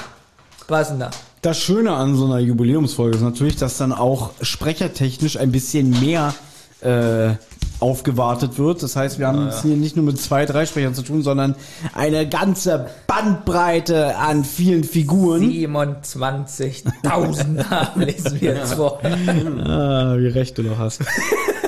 Passender. 0.66 1.10
Das 1.44 1.60
Schöne 1.60 1.92
an 1.92 2.16
so 2.16 2.24
einer 2.24 2.38
Jubiläumsfolge 2.38 3.18
ist 3.18 3.22
natürlich, 3.22 3.56
dass 3.56 3.76
dann 3.76 3.92
auch 3.92 4.30
sprechertechnisch 4.40 5.36
ein 5.36 5.52
bisschen 5.52 5.90
mehr 5.90 6.32
äh, 6.80 7.34
aufgewartet 7.80 8.56
wird. 8.56 8.82
Das 8.82 8.96
heißt, 8.96 9.18
wir 9.18 9.26
haben 9.26 9.48
es 9.48 9.60
hier 9.60 9.76
nicht 9.76 9.94
nur 9.94 10.06
mit 10.06 10.18
zwei, 10.18 10.46
drei 10.46 10.64
Sprechern 10.64 10.94
zu 10.94 11.02
tun, 11.02 11.22
sondern 11.22 11.54
eine 11.92 12.26
ganze 12.26 12.86
Bandbreite 13.06 14.16
an 14.16 14.42
vielen 14.42 14.84
Figuren. 14.84 15.42
27.000 15.42 17.68
Namen 17.68 18.00
lesen 18.00 18.40
wir 18.40 18.54
jetzt 18.54 18.72
vor. 18.72 19.00
Ah, 19.04 20.16
wie 20.16 20.28
recht 20.28 20.56
du 20.56 20.62
noch 20.62 20.78
hast. 20.78 21.02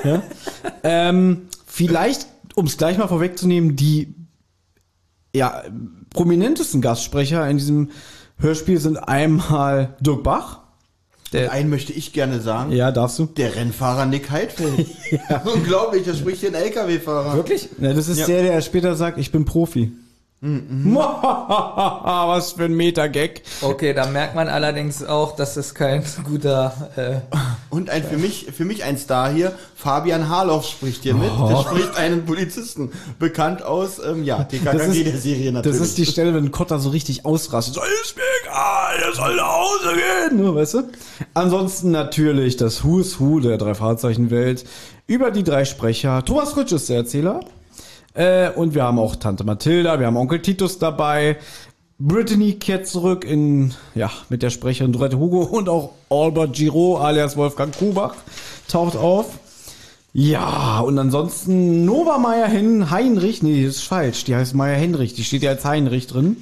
ja? 0.03 0.23
ähm, 0.81 1.49
vielleicht, 1.67 2.25
um 2.55 2.65
es 2.65 2.77
gleich 2.77 2.97
mal 2.97 3.07
vorwegzunehmen, 3.07 3.75
die 3.75 4.15
ja, 5.35 5.61
prominentesten 6.09 6.81
Gastsprecher 6.81 7.47
in 7.47 7.57
diesem 7.57 7.91
Hörspiel 8.39 8.79
sind 8.79 8.97
einmal 8.97 9.95
Dirk 9.99 10.23
Bach. 10.23 10.59
Und 11.33 11.49
einen 11.49 11.69
möchte 11.69 11.91
ich 11.91 12.13
gerne 12.13 12.39
sagen. 12.39 12.71
Ja, 12.71 12.91
darfst 12.91 13.19
du? 13.19 13.25
Der 13.25 13.55
Rennfahrer 13.55 14.05
Nick 14.05 14.29
Heidfeld. 14.31 14.87
Unglaublich, 15.53 16.05
da 16.05 16.13
spricht 16.13 16.45
ein 16.45 16.53
LKW-Fahrer. 16.53 17.35
Wirklich? 17.35 17.67
Ja, 17.81 17.93
das 17.93 18.07
ist 18.07 18.19
Ja. 18.19 18.27
der, 18.27 18.43
der 18.43 18.61
später 18.61 18.95
sagt, 18.95 19.17
ich 19.17 19.31
bin 19.31 19.43
Profi. 19.43 19.91
Was 20.39 22.51
für 22.51 22.65
ein 22.65 22.75
Meta-Gag. 22.75 23.41
Okay, 23.61 23.95
da 23.95 24.05
merkt 24.05 24.35
man 24.35 24.49
allerdings 24.49 25.03
auch, 25.03 25.35
dass 25.35 25.57
es 25.57 25.73
kein 25.73 26.03
guter. 26.25 26.91
Äh, 26.95 27.21
Und 27.71 27.89
ein 27.89 28.03
für 28.03 28.17
mich, 28.17 28.45
für 28.55 28.63
mich 28.63 28.83
ein 28.83 28.99
Star 28.99 29.31
hier, 29.31 29.53
Fabian 29.75 30.29
Harloff 30.29 30.67
spricht 30.67 31.01
hier 31.01 31.15
mit. 31.15 31.31
Der 31.49 31.57
spricht 31.57 31.97
einen 31.97 32.23
Polizisten. 32.25 32.91
Bekannt 33.17 33.63
aus, 33.63 33.97
ähm, 33.97 34.23
ja, 34.23 34.43
TKKG 34.43 35.05
der 35.05 35.17
Serie 35.17 35.51
natürlich. 35.51 35.79
Das 35.79 35.87
ist 35.87 35.97
die 35.97 36.05
Stelle, 36.05 36.35
wenn 36.35 36.51
Kotter 36.51 36.77
so 36.77 36.89
richtig 36.89 37.25
ausrastet. 37.25 37.73
So, 37.73 37.81
ist 38.03 38.15
mir 38.15 38.21
egal, 38.43 38.95
er 39.07 39.13
soll 39.15 39.35
nach 39.35 39.57
Hause 39.57 39.95
gehen. 40.29 40.37
Ne, 40.43 40.53
weißt 40.53 40.73
du? 40.75 40.83
Ansonsten 41.33 41.89
natürlich 41.89 42.57
das 42.57 42.83
Who's 42.83 43.19
Who 43.19 43.39
der 43.39 43.57
drei 43.57 43.73
Fahrzeichen-Welt. 43.73 44.65
Über 45.07 45.31
die 45.31 45.43
drei 45.43 45.65
Sprecher. 45.65 46.23
Thomas 46.25 46.51
Fritsch 46.51 46.73
ist 46.73 46.89
der 46.89 46.97
Erzähler. 46.97 47.39
Äh, 48.17 48.49
und 48.49 48.73
wir 48.73 48.83
haben 48.83 48.97
auch 48.97 49.15
Tante 49.15 49.43
Mathilda, 49.43 49.99
wir 49.99 50.07
haben 50.07 50.17
Onkel 50.17 50.41
Titus 50.41 50.79
dabei. 50.79 51.37
Brittany 51.99 52.53
kehrt 52.53 52.87
zurück 52.87 53.23
in, 53.23 53.75
ja, 53.93 54.11
mit 54.29 54.41
der 54.41 54.49
Sprecherin 54.49 54.91
Dorette 54.91 55.19
Hugo 55.19 55.43
und 55.43 55.69
auch 55.69 55.91
Albert 56.09 56.53
Giraud 56.53 56.99
alias 56.99 57.37
Wolfgang 57.37 57.77
Kubach 57.77 58.15
taucht 58.67 58.95
auf. 58.95 59.37
Ja, 60.13 60.79
und 60.79 60.97
ansonsten 60.97 61.85
Nova 61.85 62.17
Meyer 62.17 62.47
Hen 62.47 62.89
Heinrich, 62.89 63.43
nee, 63.43 63.63
das 63.63 63.75
ist 63.75 63.83
falsch, 63.83 64.23
die 64.23 64.35
heißt 64.35 64.55
Meyer 64.55 64.77
Henrich, 64.77 65.13
die 65.13 65.23
steht 65.23 65.43
ja 65.43 65.51
als 65.51 65.63
Heinrich 65.63 66.07
drin. 66.07 66.37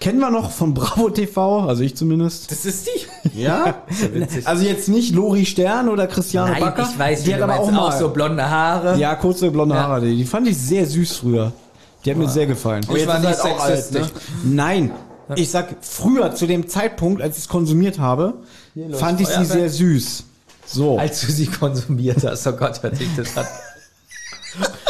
Kennen 0.00 0.20
wir 0.20 0.30
noch 0.30 0.52
von 0.52 0.74
Bravo 0.74 1.10
TV, 1.10 1.64
also 1.66 1.82
ich 1.82 1.96
zumindest. 1.96 2.52
das 2.52 2.64
ist 2.64 2.86
die. 2.86 3.40
ja? 3.42 3.82
Also 4.44 4.64
jetzt 4.64 4.88
nicht 4.88 5.12
Lori 5.12 5.44
Stern 5.44 5.88
oder 5.88 6.06
Christiane 6.06 6.52
Nein, 6.52 6.60
Backer. 6.60 6.88
ich 6.92 6.98
weiß, 6.98 7.24
die 7.24 7.34
hat 7.34 7.42
aber 7.42 7.58
auch 7.58 7.70
mal 7.70 7.88
auch 7.88 7.98
so 7.98 8.08
blonde 8.10 8.48
Haare. 8.48 8.96
Ja, 8.96 9.16
kurze 9.16 9.50
blonde 9.50 9.74
Ja. 9.74 9.82
Haare, 9.82 10.02
die, 10.06 10.24
fand 10.24 10.46
ich 10.46 10.56
sehr 10.56 10.86
süß 10.86 11.16
früher. 11.16 11.52
Die 12.04 12.10
hat 12.12 12.16
mir 12.16 12.28
sehr 12.28 12.46
gefallen. 12.46 12.84
Aber 12.88 12.96
jetzt 12.96 13.08
war 13.08 13.18
nicht 13.18 13.42
halt 13.42 13.54
auch 13.56 13.60
alt, 13.60 13.90
ne? 13.92 14.06
Nein, 14.44 14.90
ich 15.34 15.50
sag 15.50 15.74
früher 15.80 16.32
zu 16.34 16.46
dem 16.46 16.68
Zeitpunkt, 16.68 17.20
als 17.20 17.36
ich 17.36 17.42
es 17.44 17.48
konsumiert 17.48 17.98
habe, 17.98 18.34
fand 18.92 19.20
ich 19.20 19.26
sie 19.26 19.32
Feuerwerk. 19.34 19.52
sehr 19.52 19.70
süß. 19.70 20.24
So. 20.64 20.98
Als 20.98 21.22
du 21.22 21.32
sie 21.32 21.46
konsumiert 21.46 22.24
hast, 22.24 22.46
oh 22.46 22.52
Gott, 22.52 22.80
hört 22.82 22.96
sich 22.96 23.08
das 23.16 23.36
an. 23.36 23.46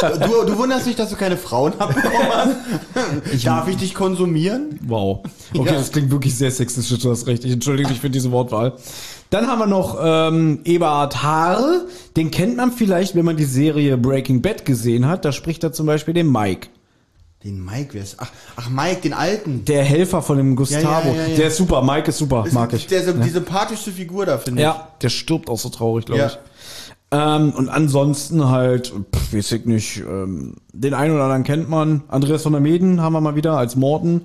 Du, 0.01 0.45
du 0.45 0.57
wunderst 0.57 0.85
dich, 0.87 0.95
dass 0.95 1.09
du 1.09 1.15
keine 1.15 1.35
Frauen 1.37 1.73
abbekommen 1.77 2.27
hast? 2.31 3.45
Darf 3.45 3.67
ich 3.67 3.75
dich 3.77 3.93
konsumieren? 3.93 4.79
Wow. 4.87 5.19
Okay, 5.53 5.65
Ja. 5.67 5.73
das 5.73 5.91
klingt 5.91 6.09
wirklich 6.11 6.35
sehr 6.37 6.51
sexistisch, 6.51 6.99
du 6.99 7.11
hast 7.11 7.27
recht. 7.27 7.43
Ich 7.43 7.51
entschuldige 7.51 7.89
mich 7.89 7.99
für 7.99 8.09
diese 8.09 8.31
Wortwahl. 8.31 8.73
Dann 9.29 9.47
haben 9.47 9.59
wir 9.59 9.67
noch 9.67 9.97
ähm, 10.01 10.61
Eberhard 10.63 11.21
Haare. 11.21 11.85
Den 12.15 12.31
kennt 12.31 12.55
man 12.57 12.71
vielleicht, 12.71 13.15
wenn 13.15 13.25
man 13.25 13.37
die 13.37 13.43
Serie 13.43 13.97
Breaking 13.97 14.41
Bad 14.41 14.65
gesehen 14.65 15.07
hat. 15.07 15.25
Da 15.25 15.31
spricht 15.31 15.63
er 15.63 15.71
zum 15.73 15.85
Beispiel 15.85 16.13
den 16.13 16.31
Mike. 16.31 16.69
Den 17.43 17.63
Mike, 17.63 17.89
wer 17.93 18.03
ist? 18.03 18.15
Ach, 18.19 18.29
ach 18.57 18.69
Mike, 18.69 19.01
den 19.01 19.13
alten. 19.13 19.63
Der 19.65 19.83
Helfer 19.83 20.21
von 20.21 20.37
dem 20.37 20.55
Gustavo. 20.55 21.09
Ja, 21.09 21.15
ja, 21.15 21.27
ja. 21.27 21.35
Der 21.37 21.47
ist 21.47 21.57
super. 21.57 21.81
Mike 21.83 22.09
ist 22.09 22.17
super. 22.17 22.45
Mag 22.51 22.73
ich. 22.73 22.87
Der, 22.87 23.13
die 23.13 23.29
sympathischste 23.29 23.91
Figur 23.91 24.25
da, 24.25 24.37
finde 24.37 24.61
ich. 24.61 24.63
Ja, 24.63 24.89
der 25.01 25.09
stirbt 25.09 25.49
auch 25.49 25.59
so 25.59 25.69
traurig, 25.69 26.05
glaube 26.05 26.25
ich. 26.27 26.37
Ähm, 27.11 27.53
und 27.53 27.69
ansonsten 27.69 28.49
halt, 28.49 28.93
pff, 29.15 29.33
weiß 29.33 29.51
ich 29.53 29.65
nicht, 29.65 29.97
ähm, 30.07 30.57
den 30.73 30.93
einen 30.93 31.15
oder 31.15 31.23
anderen 31.23 31.43
kennt 31.43 31.67
man. 31.67 32.03
Andreas 32.07 32.43
von 32.43 32.51
der 32.51 32.61
Meden 32.61 33.01
haben 33.01 33.13
wir 33.13 33.21
mal 33.21 33.35
wieder 33.35 33.57
als 33.57 33.75
Morten 33.75 34.21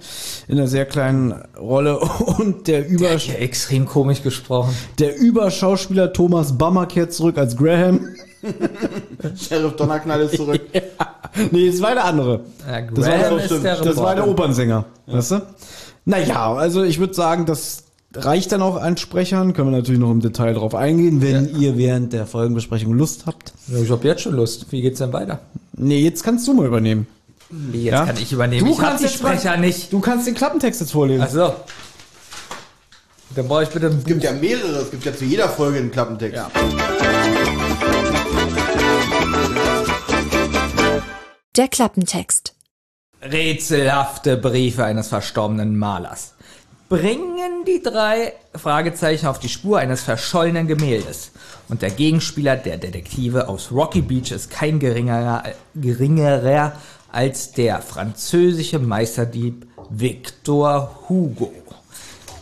in 0.49 0.59
einer 0.59 0.69
sehr 0.69 0.85
kleinen 0.85 1.33
Rolle. 1.59 1.99
Und 2.39 2.67
der 2.69 2.87
Über 2.87 3.15
Ja, 3.15 3.35
extrem 3.35 3.87
komisch 3.87 4.23
gesprochen. 4.23 4.75
der 4.99 5.17
Überschauspieler 5.17 6.13
Thomas 6.13 6.59
Bammer 6.59 6.85
kehrt 6.87 7.15
zurück 7.15 7.39
als 7.39 7.57
Graham. 7.57 8.07
Sheriff 9.37 9.77
Donnerknall 9.77 10.21
ist 10.21 10.37
zurück. 10.37 10.61
nee, 11.51 11.71
das 11.71 11.81
war 11.81 11.95
der 11.95 12.05
andere. 12.05 12.41
Ja, 12.71 12.83
Das 12.83 13.07
war, 13.07 13.19
Graham 13.19 13.37
der, 13.37 13.45
ist 13.45 13.65
der 13.65 13.77
das 13.81 13.97
war 13.97 14.15
der. 14.15 14.29
Opernsänger. 14.29 14.85
Weißt 15.07 15.31
du? 15.31 15.43
Naja, 16.05 16.53
also 16.53 16.83
ich 16.83 16.99
würde 16.99 17.15
sagen, 17.15 17.47
das 17.47 17.84
reicht 18.17 18.53
dann 18.53 18.63
auch 18.63 18.77
an 18.77 18.97
Sprechern. 18.97 19.53
Können 19.53 19.71
wir 19.71 19.77
natürlich 19.79 20.01
noch 20.01 20.11
im 20.11 20.21
Detail 20.21 20.55
drauf 20.55 20.75
eingehen, 20.75 21.21
wenn 21.23 21.59
ihr 21.61 21.77
während 21.77 22.13
der 22.13 22.27
Folgenbesprechung 22.27 22.93
Lust 22.95 23.27
habt. 23.27 23.53
Ja, 23.69 23.79
ich 23.79 23.91
hab 23.91 24.05
jetzt 24.05 24.23
schon 24.23 24.35
Lust. 24.35 24.67
Wie 24.71 24.83
geht's 24.83 24.99
denn 24.99 25.13
weiter? 25.13 25.41
Nee, 25.77 26.01
jetzt 26.01 26.23
kannst 26.25 26.47
du 26.49 26.55
mal 26.55 26.67
übernehmen. 26.67 27.07
Wie, 27.51 27.85
jetzt 27.85 27.93
Ja? 27.93 28.07
kann 28.07 28.17
ich 28.17 28.33
übernehmen. 28.33 28.67
ich 28.69 28.81
hab 28.81 28.97
die 28.99 29.05
mal- 29.05 29.09
Sprecher 29.11 29.57
nicht. 29.57 29.93
Du 29.93 30.01
kannst 30.01 30.27
den 30.27 30.35
Klappentext 30.35 30.81
jetzt 30.81 30.93
vorlesen. 30.93 31.25
Ach 31.27 31.31
so. 31.31 31.53
Dann 33.37 33.49
brauche 33.49 33.65
ich 33.65 33.69
bitte 33.71 33.87
ein 33.87 33.99
Es 33.99 34.05
gibt 34.05 34.23
ja 34.23 34.33
mehrere, 34.33 34.77
es 34.83 34.91
gibt 34.91 35.05
ja 35.05 35.15
zu 35.15 35.25
jeder 35.25 35.49
Folge 35.49 35.79
einen 35.79 35.91
Klappentext. 35.91 36.41
Der 41.57 41.69
Klappentext. 41.69 42.55
Rätselhafte 43.23 44.37
Briefe 44.37 44.85
eines 44.85 45.09
verstorbenen 45.09 45.79
Malers. 45.79 46.34
Bringen 46.89 47.65
die 47.67 47.83
drei 47.83 48.35
Fragezeichen 48.55 49.27
auf 49.27 49.39
die 49.39 49.49
Spur 49.49 49.79
eines 49.79 50.03
verschollenen 50.03 50.67
Gemäldes. 50.67 51.31
Und 51.69 51.83
der 51.83 51.91
Gegenspieler 51.91 52.57
der 52.57 52.77
Detektive 52.77 53.49
aus 53.49 53.73
Rocky 53.73 54.03
Beach 54.03 54.31
ist 54.33 54.51
kein 54.51 54.79
geringerer, 54.79 55.45
geringerer 55.75 56.73
als 57.11 57.53
der 57.53 57.81
französische 57.81 58.79
Meisterdieb 58.79 59.67
Victor 59.89 61.01
Hugo. 61.09 61.53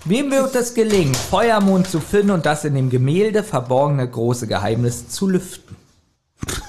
Wem 0.05 0.33
wird 0.33 0.57
es 0.57 0.75
gelingen, 0.75 1.15
Feuermond 1.15 1.87
zu 1.87 2.01
finden 2.01 2.33
und 2.33 2.45
das 2.45 2.65
in 2.65 2.75
dem 2.75 2.91
Gemälde 2.91 3.45
verborgene 3.45 4.09
große 4.09 4.49
Geheimnis 4.49 5.09
zu 5.09 5.29
lüften? 5.29 5.77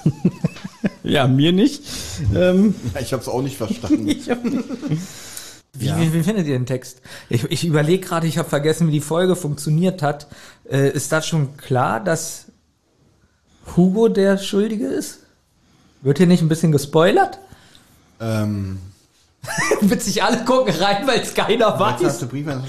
Ja, 1.03 1.27
mir 1.27 1.51
nicht. 1.51 1.83
Ähm, 2.33 2.73
Ja, 2.93 3.01
ich 3.01 3.11
hab's 3.13 3.27
auch 3.27 3.41
nicht 3.41 3.57
verstanden. 3.57 4.07
Wie, 5.75 5.95
wie, 5.97 6.13
wie 6.13 6.23
findet 6.23 6.45
ihr 6.45 6.53
den 6.53 6.67
Text? 6.67 7.01
Ich, 7.29 7.45
ich 7.51 7.65
überlege 7.65 8.05
gerade, 8.05 8.27
ich 8.27 8.37
habe 8.37 8.47
vergessen, 8.47 8.87
wie 8.87 8.91
die 8.91 9.01
Folge 9.01 9.35
funktioniert 9.35 10.03
hat. 10.03 10.27
Äh, 10.69 10.89
ist 10.91 11.11
das 11.11 11.25
schon 11.27 11.57
klar, 11.57 11.99
dass 11.99 12.45
Hugo 13.75 14.07
der 14.07 14.37
Schuldige 14.37 14.85
ist? 14.87 15.19
Wird 16.01 16.19
hier 16.19 16.27
nicht 16.27 16.41
ein 16.41 16.49
bisschen 16.49 16.71
gespoilert? 16.71 17.39
ähm, 18.19 18.77
Witzig, 19.81 20.23
alle 20.23 20.45
gucken 20.45 20.73
rein, 20.75 21.05
weil 21.07 21.19
es 21.21 21.33
keiner 21.33 21.77
weiß. 21.79 21.93
Rätselhafte 21.95 22.25
Briefe. 22.27 22.63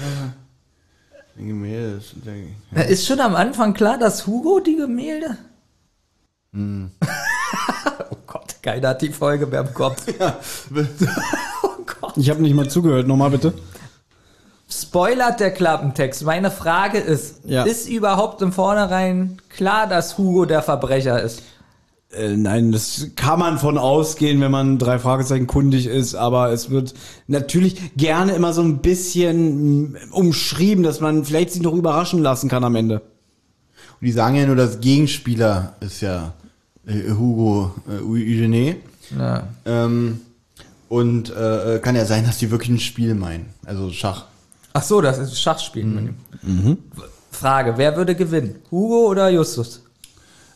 Ein 1.37 1.47
Gemälde. 1.47 1.97
ist 1.97 2.13
der- 2.25 2.33
Na, 2.71 2.81
Ist 2.81 3.05
schon 3.05 3.19
am 3.21 3.35
Anfang 3.35 3.73
klar, 3.73 3.97
dass 3.97 4.25
Hugo 4.25 4.59
die 4.59 4.75
Gemälde? 4.77 5.37
Hm. 6.53 6.91
oh 8.09 8.17
Gott, 8.25 8.55
keiner 8.63 8.89
hat 8.89 9.01
die 9.01 9.11
Folge 9.13 9.45
mehr 9.47 9.61
im 9.61 9.73
Kopf. 9.73 10.05
Gott. 10.17 10.37
ich 12.15 12.29
habe 12.29 12.41
nicht 12.41 12.55
mal 12.55 12.69
zugehört. 12.69 13.07
Nochmal 13.07 13.31
bitte. 13.31 13.53
Spoilert 14.69 15.39
der 15.39 15.51
Klappentext. 15.51 16.23
Meine 16.23 16.49
Frage 16.49 16.97
ist, 16.97 17.41
Ja. 17.45 17.63
ist 17.63 17.87
überhaupt 17.87 18.41
im 18.41 18.51
Vornherein 18.51 19.37
klar, 19.49 19.87
dass 19.87 20.17
Hugo 20.17 20.45
der 20.45 20.63
Verbrecher 20.63 21.21
ist? 21.21 21.43
Äh, 22.11 22.35
nein, 22.37 22.71
das 22.71 23.07
kann 23.15 23.39
man 23.39 23.59
von 23.59 23.77
ausgehen, 23.77 24.41
wenn 24.41 24.51
man 24.51 24.77
drei 24.79 24.97
Fragezeichen 24.99 25.47
kundig 25.47 25.85
ist, 25.85 26.15
aber 26.15 26.51
es 26.51 26.69
wird 26.69 26.93
natürlich 27.27 27.95
gerne 27.97 28.33
immer 28.33 28.53
so 28.53 28.61
ein 28.61 28.79
bisschen 28.79 29.91
mm, 29.91 29.97
umschrieben, 30.11 30.83
dass 30.83 30.99
man 31.01 31.25
vielleicht 31.25 31.51
sich 31.51 31.61
noch 31.61 31.73
überraschen 31.73 32.21
lassen 32.21 32.49
kann 32.49 32.63
am 32.63 32.75
Ende. 32.75 33.01
Und 33.99 34.05
die 34.07 34.11
sagen 34.11 34.35
ja 34.35 34.45
nur, 34.45 34.55
das 34.55 34.79
Gegenspieler 34.79 35.73
ist 35.79 36.01
ja 36.01 36.33
äh, 36.87 37.11
Hugo 37.11 37.71
äh, 37.87 38.01
Eugene. 38.01 38.77
Ja. 39.17 39.47
Ähm, 39.65 40.21
und 40.89 41.29
äh, 41.35 41.79
kann 41.81 41.95
ja 41.95 42.05
sein, 42.05 42.25
dass 42.25 42.37
die 42.37 42.51
wirklich 42.51 42.69
ein 42.69 42.79
Spiel 42.79 43.15
meinen. 43.15 43.53
Also 43.65 43.91
Schach. 43.91 44.25
Ach 44.73 44.83
so, 44.83 45.01
das 45.01 45.17
ist 45.17 45.39
Schachspielen 45.41 45.95
mit 45.95 46.13
ihm. 46.43 46.77
Frage, 47.31 47.73
wer 47.77 47.95
würde 47.95 48.15
gewinnen? 48.15 48.55
Hugo 48.71 49.07
oder 49.07 49.29
Justus? 49.29 49.81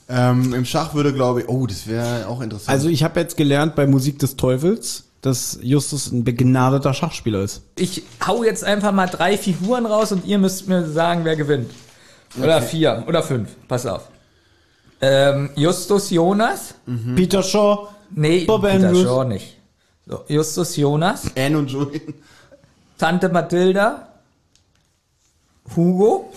Ähm, 0.10 0.54
Im 0.54 0.66
Schach 0.66 0.94
würde, 0.94 1.14
glaube 1.14 1.42
ich, 1.42 1.50
oh, 1.50 1.68
das 1.68 1.86
wäre 1.88 2.28
auch 2.28 2.42
interessant. 2.42 2.70
Also 2.70 2.90
ich 2.90 3.04
habe 3.04 3.20
jetzt 3.20 3.38
gelernt 3.38 3.76
bei 3.76 3.86
Musik 3.86 4.18
des 4.20 4.36
Teufels, 4.38 5.04
dass 5.22 5.60
Justus 5.62 6.12
ein 6.12 6.24
begnadeter 6.24 6.94
Schachspieler 6.94 7.42
ist. 7.44 7.62
Ich 7.78 8.04
hau 8.26 8.44
jetzt 8.44 8.64
einfach 8.64 8.92
mal 8.92 9.08
drei 9.08 9.38
Figuren 9.38 9.86
raus 9.86 10.12
und 10.12 10.26
ihr 10.26 10.40
müsst 10.40 10.68
mir 10.68 10.88
sagen, 10.88 11.26
wer 11.26 11.36
gewinnt. 11.36 11.70
Oder 12.42 12.62
vier 12.62 13.04
oder 13.08 13.22
fünf. 13.22 13.50
Pass 13.68 13.86
auf. 13.86 14.10
Ähm, 15.02 15.52
Justus 15.56 16.10
Jonas? 16.10 16.76
Peter 17.16 17.44
Shaw. 17.44 17.90
Nee, 18.12 18.46
Bob 18.46 18.64
Peter 18.64 18.88
Andrews. 18.88 19.04
Shaw 19.04 19.24
nicht. 19.26 19.59
So, 20.10 20.24
Justus 20.28 20.76
Jonas, 20.76 21.26
Anne 21.38 21.56
und 21.60 21.70
Julian. 21.70 22.16
Tante 22.98 23.30
Mathilda, 23.30 24.08
Hugo, 25.76 26.32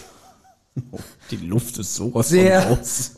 Die 1.30 1.36
Luft 1.38 1.78
ist 1.78 1.94
sowas 1.94 2.28
Sehr- 2.28 2.60
von 2.62 2.76
raus. 2.76 3.12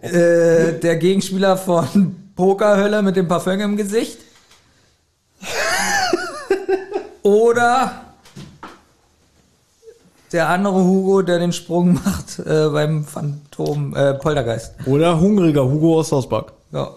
äh, 0.00 0.78
der 0.80 0.96
Gegenspieler 0.96 1.58
von 1.58 2.16
Pokerhölle 2.34 3.02
mit 3.02 3.16
dem 3.16 3.28
Parfüm 3.28 3.60
im 3.60 3.76
Gesicht. 3.76 4.18
Oder 7.22 8.02
der 10.32 10.48
andere 10.48 10.82
Hugo, 10.84 11.20
der 11.22 11.38
den 11.38 11.52
Sprung 11.52 11.94
macht 12.04 12.38
äh, 12.38 12.68
beim 12.70 13.04
Phantom 13.04 13.94
äh, 13.94 14.14
Poltergeist. 14.14 14.72
Oder 14.86 15.20
hungriger 15.20 15.64
Hugo 15.70 15.98
aus 16.00 16.28
Park. 16.28 16.52
Ja. 16.72 16.92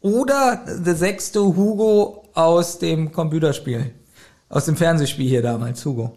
Oder 0.00 0.64
der 0.66 0.96
sechste 0.96 1.40
Hugo 1.40 2.19
aus 2.34 2.78
dem 2.78 3.12
Computerspiel. 3.12 3.92
Aus 4.48 4.64
dem 4.64 4.76
Fernsehspiel 4.76 5.28
hier 5.28 5.42
damals, 5.42 5.84
Hugo. 5.84 6.16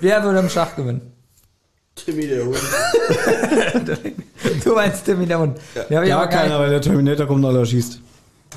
Wer 0.00 0.22
würde 0.22 0.38
im 0.40 0.48
Schach 0.48 0.76
gewinnen? 0.76 1.12
Timmy 1.94 2.26
der 2.26 2.44
Hund. 2.44 2.58
Du 4.62 4.74
meinst 4.74 5.04
Timmy 5.06 5.24
der 5.26 5.38
Hund. 5.38 5.58
Ja, 5.88 6.02
Ja, 6.04 6.26
keiner, 6.26 6.58
weil 6.58 6.68
der 6.70 6.80
Terminator 6.80 7.26
kommt 7.26 7.44
und 7.44 7.50
alle 7.50 7.64
schießt. 7.64 8.00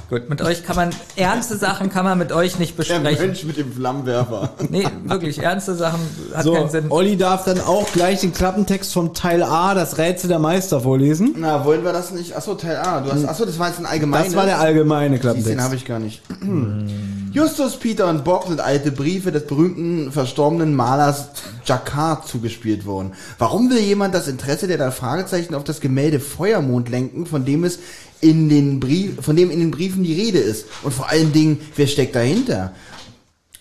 Gut, 0.09 0.29
mit 0.29 0.41
euch 0.41 0.63
kann 0.65 0.75
man, 0.75 0.89
ernste 1.15 1.57
Sachen 1.57 1.89
kann 1.89 2.05
man 2.05 2.17
mit 2.17 2.31
euch 2.31 2.59
nicht 2.59 2.71
Der 2.77 2.77
besprechen. 2.77 3.27
Mensch 3.27 3.43
mit 3.43 3.57
dem 3.57 3.71
Flammenwerfer. 3.73 4.49
Nee, 4.69 4.87
wirklich, 5.05 5.39
ernste 5.39 5.75
Sachen 5.75 5.99
hat 6.33 6.43
So, 6.43 6.53
keinen 6.53 6.69
Sinn. 6.69 6.85
Olli 6.89 7.17
darf 7.17 7.43
dann 7.45 7.59
auch 7.61 7.91
gleich 7.91 8.21
den 8.21 8.33
Klappentext 8.33 8.93
von 8.93 9.13
Teil 9.13 9.43
A, 9.43 9.73
das 9.73 9.97
Rätsel 9.97 10.27
der 10.29 10.39
Meister, 10.39 10.81
vorlesen. 10.81 11.35
Na, 11.37 11.65
wollen 11.65 11.83
wir 11.83 11.93
das 11.93 12.11
nicht? 12.11 12.35
Achso, 12.35 12.55
Teil 12.55 12.77
A. 12.77 13.01
Du 13.01 13.11
hast, 13.11 13.25
achso, 13.25 13.45
das 13.45 13.59
war 13.59 13.67
jetzt 13.69 13.79
ein 13.79 13.85
allgemeines. 13.85 14.27
Das 14.27 14.35
war 14.35 14.45
der 14.45 14.59
allgemeine 14.59 15.15
Siehst, 15.15 15.21
Klappentext. 15.21 15.53
den 15.57 15.63
habe 15.63 15.75
ich 15.75 15.85
gar 15.85 15.99
nicht. 15.99 16.21
Justus, 17.31 17.77
Peter 17.77 18.07
und 18.07 18.23
Bob 18.23 18.47
sind 18.47 18.59
alte 18.59 18.91
Briefe 18.91 19.31
des 19.31 19.45
berühmten 19.45 20.11
verstorbenen 20.11 20.73
Malers 20.73 21.29
Jacquard 21.65 22.27
zugespielt 22.27 22.85
worden. 22.85 23.13
Warum 23.37 23.69
will 23.69 23.79
jemand 23.79 24.13
das 24.13 24.27
Interesse 24.27 24.67
der 24.67 24.77
drei 24.77 24.91
Fragezeichen 24.91 25.53
auf 25.53 25.63
das 25.63 25.81
Gemälde 25.81 26.19
Feuermond 26.19 26.89
lenken, 26.89 27.25
von 27.25 27.45
dem 27.45 27.63
es 27.63 27.79
in 28.21 28.49
den 28.49 28.79
Brief, 28.79 29.21
von 29.21 29.35
dem 29.35 29.51
in 29.51 29.59
den 29.59 29.71
Briefen 29.71 30.03
die 30.03 30.13
Rede 30.13 30.39
ist? 30.39 30.65
Und 30.83 30.93
vor 30.93 31.09
allen 31.09 31.33
Dingen, 31.33 31.59
wer 31.75 31.87
steckt 31.87 32.15
dahinter? 32.15 32.73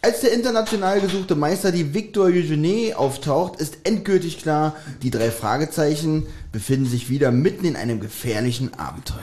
Als 0.03 0.21
der 0.21 0.33
international 0.33 1.01
gesuchte 1.01 1.35
Meister 1.35 1.73
die 1.73 1.93
Victor 1.93 2.27
Eugenie 2.27 2.95
auftaucht, 2.95 3.61
ist 3.61 3.79
endgültig 3.83 4.39
klar, 4.39 4.77
die 5.03 5.11
drei 5.11 5.31
Fragezeichen 5.31 6.27
befinden 6.53 6.87
sich 6.87 7.11
wieder 7.11 7.33
mitten 7.33 7.65
in 7.65 7.75
einem 7.75 7.99
gefährlichen 7.99 8.73
Abenteuer. 8.75 9.19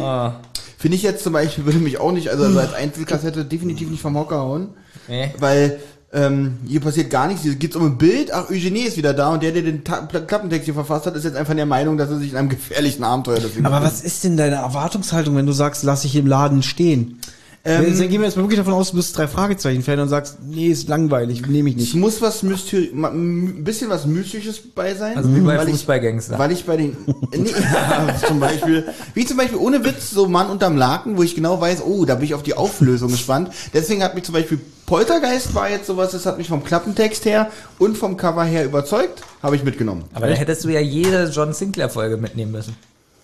Ah, 0.00 0.40
Finde 0.84 0.98
ich 0.98 1.02
jetzt 1.02 1.24
zum 1.24 1.32
Beispiel, 1.32 1.64
würde 1.64 1.78
mich 1.78 1.98
auch 1.98 2.12
nicht, 2.12 2.28
also, 2.28 2.44
also 2.44 2.58
als 2.60 2.74
Einzelkassette 2.74 3.46
definitiv 3.46 3.88
nicht 3.88 4.02
vom 4.02 4.18
Hocker 4.18 4.36
hauen. 4.36 4.68
Nee. 5.08 5.32
Weil 5.38 5.80
ähm, 6.12 6.58
hier 6.66 6.80
passiert 6.80 7.08
gar 7.08 7.26
nichts. 7.26 7.42
Hier 7.42 7.54
geht's 7.54 7.74
um 7.74 7.86
ein 7.86 7.96
Bild, 7.96 8.34
ach, 8.34 8.50
Eugenie 8.50 8.82
ist 8.82 8.98
wieder 8.98 9.14
da 9.14 9.32
und 9.32 9.42
der, 9.42 9.52
der 9.52 9.62
den 9.62 9.82
Ta 9.82 10.02
Klappentext 10.02 10.66
hier 10.66 10.74
verfasst 10.74 11.06
hat, 11.06 11.16
ist 11.16 11.24
jetzt 11.24 11.38
einfach 11.38 11.54
der 11.54 11.64
Meinung, 11.64 11.96
dass 11.96 12.10
er 12.10 12.18
sich 12.18 12.32
in 12.32 12.36
einem 12.36 12.50
gefährlichen 12.50 13.02
Abenteuer 13.02 13.36
deswegen 13.36 13.64
Aber 13.64 13.82
was 13.82 14.02
ist 14.02 14.24
denn 14.24 14.36
deine 14.36 14.56
Erwartungshaltung, 14.56 15.34
wenn 15.36 15.46
du 15.46 15.52
sagst, 15.52 15.84
lass 15.84 16.04
ich 16.04 16.14
im 16.16 16.26
Laden 16.26 16.62
stehen? 16.62 17.18
Ähm, 17.66 17.84
Ähm, 17.86 17.96
gehen 17.96 18.20
wir 18.20 18.26
jetzt 18.26 18.36
mal 18.36 18.42
wirklich 18.42 18.58
davon 18.58 18.74
aus, 18.74 18.90
du 18.90 18.96
bist 18.96 19.16
drei 19.16 19.26
Fragezeichen-Fan 19.26 19.98
und 19.98 20.08
sagst, 20.10 20.36
nee, 20.42 20.68
ist 20.68 20.86
langweilig, 20.88 21.46
nehme 21.46 21.70
ich 21.70 21.76
Es 21.76 21.80
nicht. 21.80 21.94
muss 21.94 22.20
was 22.20 22.42
Mysteri 22.42 22.90
ein 22.92 23.64
bisschen 23.64 23.88
was 23.88 24.04
Mystisches 24.04 24.60
bei 24.74 24.94
sein. 24.94 25.16
Also 25.16 25.34
wie 25.34 25.40
bei 25.40 25.56
weil 25.56 25.68
ich, 25.68 25.72
Fußballgangster. 25.76 26.38
weil 26.38 26.52
ich 26.52 26.64
bei 26.66 26.76
den, 26.76 26.94
nee, 27.34 27.50
ja, 27.72 28.14
zum 28.26 28.38
Beispiel, 28.38 28.84
wie 29.14 29.24
zum 29.24 29.38
Beispiel 29.38 29.56
ohne 29.56 29.82
Witz, 29.82 30.10
so 30.10 30.28
Mann 30.28 30.50
unterm 30.50 30.76
Laken, 30.76 31.16
wo 31.16 31.22
ich 31.22 31.34
genau 31.34 31.58
weiß, 31.58 31.82
oh, 31.86 32.04
da 32.04 32.16
bin 32.16 32.26
ich 32.26 32.34
auf 32.34 32.42
die 32.42 32.54
Auflösung 32.54 33.10
gespannt. 33.10 33.48
Deswegen 33.72 34.02
hat 34.02 34.14
mich 34.14 34.24
zum 34.24 34.34
Beispiel 34.34 34.60
Poltergeist 34.84 35.54
war 35.54 35.70
jetzt 35.70 35.86
sowas, 35.86 36.10
das 36.10 36.26
hat 36.26 36.36
mich 36.36 36.48
vom 36.48 36.62
Klappentext 36.62 37.24
her 37.24 37.50
und 37.78 37.96
vom 37.96 38.18
Cover 38.18 38.44
her 38.44 38.66
überzeugt, 38.66 39.22
habe 39.42 39.56
ich 39.56 39.64
mitgenommen. 39.64 40.04
Aber 40.12 40.26
da 40.28 40.34
hättest 40.34 40.64
du 40.64 40.68
ja 40.68 40.80
jede 40.80 41.30
John 41.30 41.54
Sinclair 41.54 41.88
Folge 41.88 42.18
mitnehmen 42.18 42.52
müssen. 42.52 42.76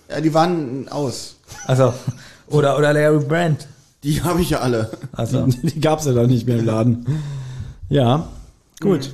Ja, 0.08 0.22
die 0.22 0.32
waren 0.32 0.88
aus. 0.88 1.36
Also, 1.66 1.92
oder, 2.48 2.78
oder 2.78 2.94
Larry 2.94 3.22
Brand. 3.22 3.68
Die 4.04 4.22
habe 4.22 4.40
ich 4.40 4.50
ja 4.50 4.60
alle. 4.60 4.90
Also, 5.12 5.46
Die 5.62 5.80
gab's 5.80 6.06
ja 6.06 6.12
da 6.12 6.26
nicht 6.26 6.46
mehr 6.46 6.58
im 6.58 6.64
Laden. 6.66 7.06
Ja, 7.88 8.28
gut. 8.80 9.10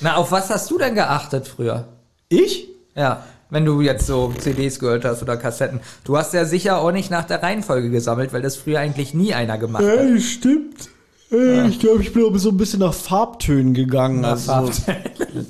na, 0.00 0.16
auf 0.16 0.32
was 0.32 0.50
hast 0.50 0.70
du 0.70 0.78
denn 0.78 0.94
geachtet 0.94 1.46
früher? 1.46 1.86
Ich? 2.28 2.68
Ja, 2.96 3.24
wenn 3.50 3.64
du 3.64 3.80
jetzt 3.80 4.06
so 4.06 4.32
CDs 4.38 4.78
gehört 4.78 5.04
hast 5.04 5.22
oder 5.22 5.36
Kassetten. 5.36 5.80
Du 6.02 6.16
hast 6.16 6.32
ja 6.34 6.44
sicher 6.44 6.78
auch 6.78 6.90
nicht 6.92 7.10
nach 7.10 7.24
der 7.24 7.42
Reihenfolge 7.42 7.90
gesammelt, 7.90 8.32
weil 8.32 8.42
das 8.42 8.56
früher 8.56 8.80
eigentlich 8.80 9.14
nie 9.14 9.34
einer 9.34 9.58
gemacht 9.58 9.84
hat. 9.84 9.96
Ja, 10.08 10.18
stimmt. 10.20 10.88
Äh, 11.30 11.68
Ich 11.68 11.78
glaube, 11.78 12.02
ich 12.02 12.12
bin 12.12 12.24
auch 12.24 12.36
so 12.38 12.48
ein 12.50 12.56
bisschen 12.56 12.80
nach 12.80 12.94
Farbtönen 12.94 13.74
gegangen. 13.74 14.22
Nach 14.22 14.48
also, 14.48 14.72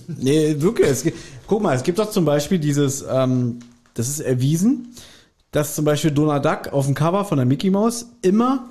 nee, 0.09 0.57
wirklich. 0.59 0.89
Es 0.89 1.03
gibt, 1.05 1.19
guck 1.47 1.63
mal, 1.63 1.75
es 1.77 1.83
gibt 1.83 1.99
doch 1.99 2.11
zum 2.11 2.25
Beispiel 2.25 2.59
dieses, 2.59 3.05
ähm, 3.11 3.61
das 3.95 4.09
ist 4.09 4.21
erwiesen, 4.21 4.89
dass 5.55 5.77
zum 5.77 5.85
Beispiel 5.85 6.11
Donald 6.11 6.45
Duck 6.45 6.73
auf 6.73 6.87
dem 6.87 6.97
Cover 6.97 7.25
von 7.25 7.39
der 7.39 7.47
Mickey 7.47 7.71
Mouse 7.71 8.07
immer 8.23 8.69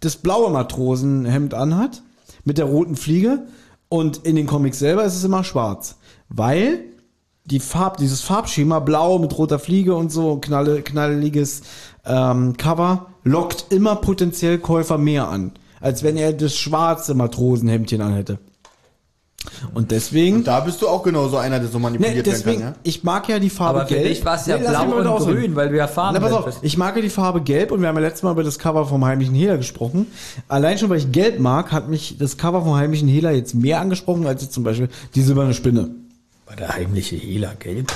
das 0.00 0.16
blaue 0.16 0.50
Matrosenhemd 0.50 1.54
anhat 1.54 2.02
mit 2.44 2.58
der 2.58 2.66
roten 2.66 2.94
Fliege 2.94 3.46
und 3.88 4.18
in 4.26 4.36
den 4.36 4.46
Comics 4.46 4.78
selber 4.78 5.04
ist 5.04 5.16
es 5.16 5.24
immer 5.24 5.44
schwarz, 5.44 5.96
weil 6.28 6.84
die 7.46 7.58
Farb, 7.58 7.96
dieses 7.96 8.20
Farbschema 8.20 8.80
blau 8.80 9.18
mit 9.18 9.36
roter 9.38 9.58
Fliege 9.58 9.96
und 9.96 10.12
so 10.12 10.36
knalle, 10.36 10.82
knalliges 10.82 11.62
ähm, 12.04 12.54
Cover 12.58 13.06
lockt 13.24 13.72
immer 13.72 13.96
potenziell 13.96 14.58
Käufer 14.58 14.98
mehr 14.98 15.26
an, 15.28 15.52
als 15.80 16.02
wenn 16.02 16.18
er 16.18 16.34
das 16.34 16.54
schwarze 16.54 17.14
Matrosenhemdchen 17.14 18.02
anhätte. 18.02 18.38
Und 19.72 19.90
deswegen, 19.90 20.44
Da 20.44 20.60
bist 20.60 20.82
du 20.82 20.88
auch 20.88 21.02
genauso 21.02 21.38
einer, 21.38 21.58
der 21.58 21.68
so 21.68 21.78
manipuliert 21.78 22.14
werden 22.16 22.30
deswegen, 22.30 22.60
kann, 22.60 22.72
ja? 22.72 22.78
ich 22.82 23.02
mag 23.04 23.26
ja 23.28 23.38
die 23.38 23.48
Farbe 23.48 23.80
Aber 23.80 23.88
für 23.88 23.94
gelb. 23.94 24.08
dich 24.08 24.24
war 24.24 24.36
es 24.36 24.46
ja 24.46 24.58
Nee, 24.58 24.68
blau 24.68 24.84
mal 24.86 25.00
und 25.00 25.06
ausreden. 25.06 25.38
grün, 25.40 25.56
weil 25.56 25.68
du 25.70 25.76
ja 25.78 25.86
Farben 25.88 26.18
Na, 26.20 26.28
pass 26.28 26.32
auf, 26.36 26.58
ich 26.62 26.76
mag 26.76 26.94
ja 26.96 27.02
die 27.02 27.08
Farbe 27.08 27.40
gelb 27.40 27.72
und 27.72 27.80
wir 27.80 27.88
haben 27.88 27.96
ja 27.96 28.02
letztes 28.02 28.22
Mal 28.22 28.32
über 28.32 28.44
das 28.44 28.58
Cover 28.58 28.84
vom 28.86 29.02
Heimlichen 29.04 29.34
Hehler 29.34 29.56
gesprochen. 29.56 30.06
Allein 30.48 30.76
schon, 30.76 30.90
weil 30.90 30.98
ich 30.98 31.10
gelb 31.10 31.40
mag, 31.40 31.72
hat 31.72 31.88
mich 31.88 32.16
das 32.18 32.36
Cover 32.36 32.62
vom 32.62 32.74
Heimlichen 32.74 33.08
Hehler 33.08 33.30
jetzt 33.30 33.54
mehr 33.54 33.80
angesprochen 33.80 34.26
als 34.26 34.42
jetzt 34.42 34.52
zum 34.52 34.62
Beispiel 34.62 34.88
die 35.14 35.22
silberne 35.22 35.54
Spinne. 35.54 35.88
War 36.46 36.56
der 36.56 36.68
heimliche 36.74 37.16
Hehler 37.16 37.54
gelb? 37.58 37.90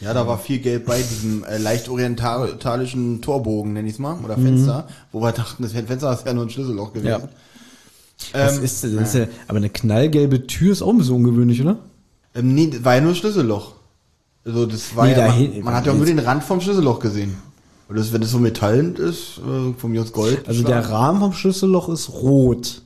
Ja, 0.00 0.14
da 0.14 0.28
war 0.28 0.38
viel 0.38 0.58
Geld 0.60 0.86
bei 0.86 0.98
diesem 0.98 1.42
äh, 1.42 1.58
leicht 1.58 1.88
orientalischen 1.88 3.20
Torbogen, 3.20 3.72
nenn 3.72 3.86
ich's 3.86 3.98
mal, 3.98 4.16
oder 4.24 4.36
Fenster, 4.36 4.86
wo 5.10 5.20
wir 5.20 5.32
dachten, 5.32 5.62
das 5.64 5.72
Fenster 5.72 6.12
ist 6.12 6.24
ja 6.24 6.32
nur 6.32 6.44
ein 6.44 6.50
Schlüsselloch 6.50 6.92
gewesen. 6.92 7.08
Ja. 7.22 7.28
Das 8.32 8.58
Ähm, 8.58 8.64
ist, 8.64 8.84
das 8.84 8.90
ist 8.92 9.14
ja, 9.14 9.26
aber 9.46 9.58
eine 9.58 9.70
knallgelbe 9.70 10.46
Tür 10.46 10.72
ist 10.72 10.82
auch 10.82 10.90
ein 10.90 10.98
bisschen 10.98 11.14
ungewöhnlich, 11.14 11.60
oder? 11.62 11.78
ähm, 12.34 12.54
nee, 12.54 12.68
das 12.68 12.84
war 12.84 12.94
ja 12.96 13.00
nur 13.00 13.12
ein 13.12 13.16
Schlüsselloch. 13.16 13.74
Also 14.44 14.66
das 14.66 14.94
war 14.96 15.06
Nee, 15.06 15.12
ja, 15.12 15.18
dahin- 15.18 15.50
man, 15.56 15.64
man 15.64 15.74
hat 15.74 15.86
ja 15.86 15.94
nur 15.94 16.06
den 16.06 16.18
Rand 16.18 16.42
vom 16.44 16.60
Schlüsselloch 16.60 16.98
gesehen. 17.00 17.36
Und 17.88 17.96
das, 17.96 18.12
wenn 18.12 18.20
das 18.20 18.30
so 18.30 18.38
metallend 18.38 18.98
ist, 18.98 19.38
äh, 19.38 19.72
von 19.78 19.90
mir 19.90 20.02
aus 20.02 20.12
Gold. 20.12 20.46
Also 20.46 20.62
der. 20.62 20.88
Rahmen 20.90 21.20
vom 21.20 21.32
Schlüsselloch 21.32 21.88
ist 21.88 22.10
rot. 22.10 22.82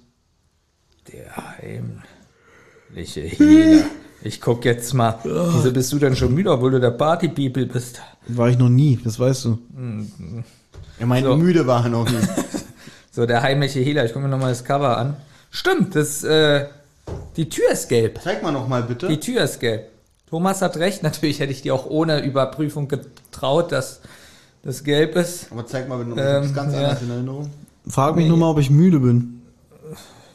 Der 1.13 1.37
heimliche 1.37 3.21
Hehler. 3.23 3.85
Ich 4.23 4.41
guck 4.41 4.65
jetzt 4.65 4.95
mal. 4.95 5.19
Wieso 5.25 5.73
bist 5.73 5.93
du 5.93 5.99
denn 5.99 6.15
schon 6.15 6.33
müde, 6.35 6.53
obwohl 6.53 6.71
du 6.71 6.81
der 6.81 6.93
Party-People 6.93 7.67
bist? 7.67 8.01
War 8.29 8.49
ich 8.49 8.57
noch 8.59 8.69
nie, 8.69 8.99
das 9.03 9.19
weißt 9.19 9.47
du. 9.47 9.59
Er 11.01 11.07
meint, 11.07 11.27
So. 11.27 11.37
müde 11.37 11.67
war 11.67 11.83
er 11.85 11.91
noch 11.91 12.09
nie. 12.09 12.17
So, 13.15 13.27
der 13.27 13.43
heimliche 13.43 13.81
Hehler. 13.81 14.07
Ich 14.07 14.15
gucke 14.15 14.25
mir 14.25 14.31
nochmal 14.31 14.49
das 14.49 14.65
Cover 14.65 14.97
an. 14.97 15.17
Stimmt, 15.51 15.95
das, 15.95 16.25
äh, 16.25 16.67
die 17.37 17.51
Tür 17.51 17.71
ist 17.71 17.91
gelb. 17.91 18.19
Zeig 18.25 18.43
mal 18.43 18.53
noch 18.53 18.67
mal 18.67 18.83
bitte. 18.83 19.07
Die 19.09 19.21
Tür 19.21 19.43
ist 19.43 19.61
gelb. 19.61 19.89
Thomas 20.31 20.63
hat 20.63 20.79
recht. 20.79 21.03
Natürlich 21.03 21.39
hätte 21.39 21.53
ich 21.53 21.61
dir 21.61 21.75
auch 21.75 21.85
ohne 21.85 22.25
Überprüfung 22.25 22.89
getraut, 22.89 23.71
dass 23.71 24.01
das 24.63 24.83
gelb 24.83 25.15
ist. 25.17 25.49
Aber 25.53 25.67
zeig 25.67 25.89
mal, 25.89 26.01
wenn 26.01 26.09
du 26.09 26.17
Ähm, 26.17 26.43
das 26.43 26.55
ganz 26.55 26.73
ja. 26.73 26.81
anders 26.85 27.03
in 27.03 27.11
Erinnerung. 27.11 27.51
Frag 27.87 28.17
mich 28.17 28.29
nur 28.29 28.39
mal, 28.39 28.49
ob 28.49 28.59
ich 28.59 28.71
müde 28.71 29.01
bin. 29.01 29.43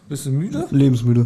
Bist 0.08 0.28
du 0.28 0.30
müde? 0.30 0.68
Lebensmüde. 0.70 1.26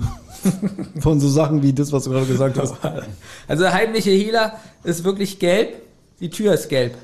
Von 1.01 1.19
so 1.19 1.27
Sachen 1.27 1.61
wie 1.63 1.73
das, 1.73 1.91
was 1.91 2.05
du 2.05 2.11
gerade 2.11 2.27
gesagt 2.27 2.57
hast. 2.57 2.75
Also 3.47 3.63
der 3.63 3.73
heimliche 3.73 4.11
Hehler 4.11 4.53
ist 4.85 5.03
wirklich 5.03 5.37
gelb. 5.37 5.73
Die 6.21 6.29
Tür 6.29 6.53
ist 6.53 6.69
gelb. 6.69 6.95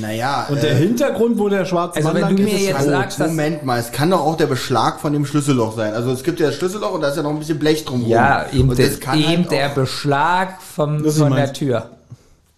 Naja, 0.00 0.46
Und 0.48 0.62
der 0.62 0.72
äh, 0.72 0.76
Hintergrund, 0.76 1.38
wo 1.38 1.48
der 1.48 1.64
schwarze 1.64 1.96
Also 1.98 2.08
Mann 2.08 2.14
wenn 2.16 2.22
lang 2.22 2.36
du 2.36 2.42
ist, 2.42 2.48
mir 2.52 2.58
ist 2.58 2.66
jetzt 2.66 2.80
rot. 2.82 2.88
sagst, 2.90 3.20
dass- 3.20 3.28
Moment 3.28 3.64
mal, 3.64 3.78
es 3.78 3.90
kann 3.92 4.10
doch 4.10 4.20
auch 4.20 4.36
der 4.36 4.46
Beschlag 4.46 5.00
von 5.00 5.12
dem 5.12 5.24
Schlüsselloch 5.26 5.74
sein. 5.76 5.94
Also 5.94 6.10
es 6.10 6.22
gibt 6.22 6.40
ja 6.40 6.46
das 6.46 6.56
Schlüsselloch 6.56 6.92
und 6.92 7.00
da 7.00 7.08
ist 7.08 7.16
ja 7.16 7.22
noch 7.22 7.30
ein 7.30 7.38
bisschen 7.38 7.58
Blech 7.58 7.84
drumherum. 7.84 8.10
Ja, 8.10 8.46
eben, 8.52 8.68
und 8.68 8.78
der, 8.78 8.88
das 8.88 9.00
kann 9.00 9.18
eben 9.18 9.42
halt 9.42 9.50
der 9.50 9.68
Beschlag 9.70 10.60
vom, 10.62 11.02
Das 11.02 11.14
ist 11.14 11.20
von 11.20 11.34
der. 11.34 11.52
Tür. 11.52 11.90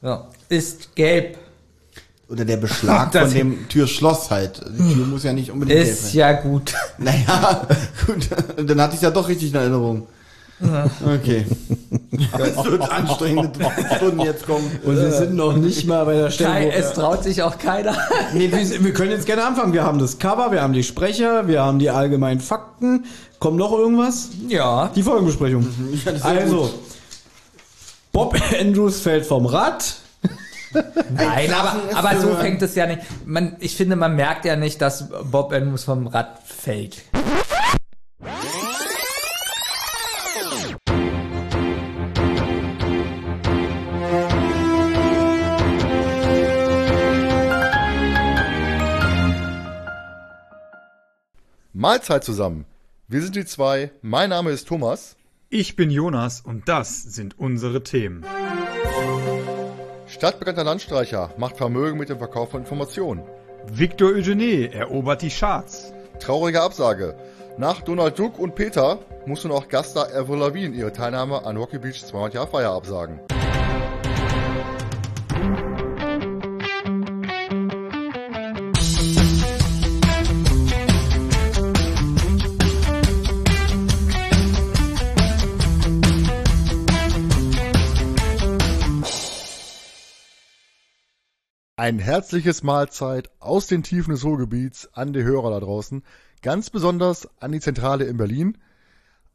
So. 0.03 0.19
Ist 0.49 0.95
gelb. 0.97 1.39
Oder 2.29 2.45
der 2.45 2.57
Beschlag 2.59 3.13
von 3.19 3.33
dem 3.33 3.69
Türschloss 3.69 4.31
halt. 4.31 4.61
Die 4.79 4.95
Tür 4.95 5.07
muss 5.07 5.25
ja 5.25 5.33
nicht 5.33 5.51
unbedingt 5.51 5.79
gelb 5.81 5.89
Ist 5.91 6.07
sein. 6.13 6.17
ja 6.19 6.33
gut. 6.33 6.75
Naja, 6.99 7.67
gut. 8.07 8.29
Dann 8.69 8.81
hatte 8.83 8.97
ich 8.97 9.03
ja 9.03 9.11
doch 9.11 9.29
richtig 9.29 9.51
in 9.51 9.57
Erinnerung. 9.57 10.07
Okay. 10.61 11.47
Das 12.37 12.65
wird 12.65 12.91
anstrengende 12.91 13.51
Stunden 13.97 14.21
jetzt 14.21 14.45
kommen. 14.47 14.69
Und 14.85 14.97
wir 14.97 15.11
sind 15.13 15.35
noch 15.35 15.57
nicht 15.57 15.87
mal 15.87 16.05
bei 16.05 16.15
der 16.15 16.31
Stelle. 16.31 16.67
Wo- 16.67 16.71
es 16.71 16.93
traut 16.95 17.23
sich 17.23 17.43
auch 17.43 17.59
keiner. 17.59 17.95
Nee, 18.35 18.51
wir, 18.51 18.85
wir 18.85 18.93
können 18.93 19.13
jetzt 19.13 19.27
gerne 19.27 19.45
anfangen. 19.47 19.73
Wir 19.73 19.85
haben 19.85 19.99
das 19.99 20.19
Cover, 20.19 20.51
wir 20.53 20.61
haben 20.61 20.73
die 20.73 20.83
Sprecher, 20.83 21.47
wir 21.49 21.63
haben 21.63 21.79
die 21.79 21.91
allgemeinen 21.91 22.41
Fakten. 22.41 23.05
Kommt 23.39 23.57
noch 23.57 23.73
irgendwas? 23.73 24.31
Ja. 24.49 24.91
Die 24.95 25.03
Folgenbesprechung. 25.03 25.67
Ja, 26.05 26.11
ist 26.13 26.23
sehr 26.23 26.31
also, 26.41 26.57
gut. 26.63 26.75
Bob 28.13 28.37
Andrews 28.61 29.01
fällt 29.01 29.25
vom 29.27 29.47
Rad. 29.47 29.95
Nein, 31.15 31.51
aber, 31.53 31.77
aber 31.95 32.21
so 32.21 32.35
fängt 32.35 32.61
es 32.63 32.75
ja 32.75 32.87
nicht. 32.87 33.01
Man, 33.25 33.57
ich 33.61 33.77
finde, 33.77 33.97
man 33.97 34.17
merkt 34.17 34.45
ja 34.45 34.57
nicht, 34.57 34.83
dass 34.83 35.09
Bob 35.31 35.53
Andrews 35.53 35.85
vom 35.85 36.07
Rad 36.09 36.41
fällt. 36.45 36.97
Mahlzeit 51.79 52.25
zusammen. 52.25 52.65
Wir 53.07 53.23
sind 53.23 53.37
die 53.37 53.45
zwei. 53.45 53.93
Mein 54.03 54.31
Name 54.31 54.51
ist 54.51 54.67
Thomas. 54.67 55.15
Ich 55.49 55.77
bin 55.77 55.91
Jonas 55.91 56.41
und 56.41 56.69
das 56.69 57.05
sind 57.05 57.39
unsere 57.39 57.85
Themen. 57.85 58.27
Stadtbekannter 60.09 60.65
Landstreicher 60.65 61.33
macht 61.39 61.57
Vermögen 61.57 61.97
mit 61.97 62.09
dem 62.09 62.19
Verkauf 62.19 62.51
von 62.51 62.63
Informationen. 62.63 63.23
Victor 63.71 64.09
Eugene 64.09 64.73
erobert 64.73 65.23
die 65.23 65.29
Charts. 65.29 65.93
Traurige 66.19 66.63
Absage. 66.63 67.17
Nach 67.59 67.81
Donald 67.81 68.19
Duck 68.19 68.41
und 68.41 68.57
Peter 68.57 68.99
musste 69.25 69.47
noch 69.47 69.69
Gaststar 69.69 70.09
Avril 70.13 70.41
Lavigne 70.41 70.77
ihre 70.77 70.93
Teilnahme 70.93 71.47
an 71.47 71.57
Rocky 71.57 71.79
Beach 71.79 72.05
200 72.05 72.35
Jahr 72.35 72.49
Feier 72.49 72.73
absagen. 72.73 73.21
Ein 91.79 92.01
herzliches 92.01 92.65
Mahlzeit 92.65 93.31
aus 93.39 93.69
den 93.69 93.85
Tiefen 93.85 94.11
des 94.11 94.25
Ruhrgebiets 94.25 94.89
an 94.95 95.13
die 95.13 95.23
Hörer 95.23 95.51
da 95.51 95.61
draußen. 95.61 96.03
Ganz 96.43 96.71
besonders 96.71 97.29
an 97.41 97.53
die 97.53 97.61
Zentrale 97.61 98.05
in 98.07 98.17
Berlin. 98.17 98.59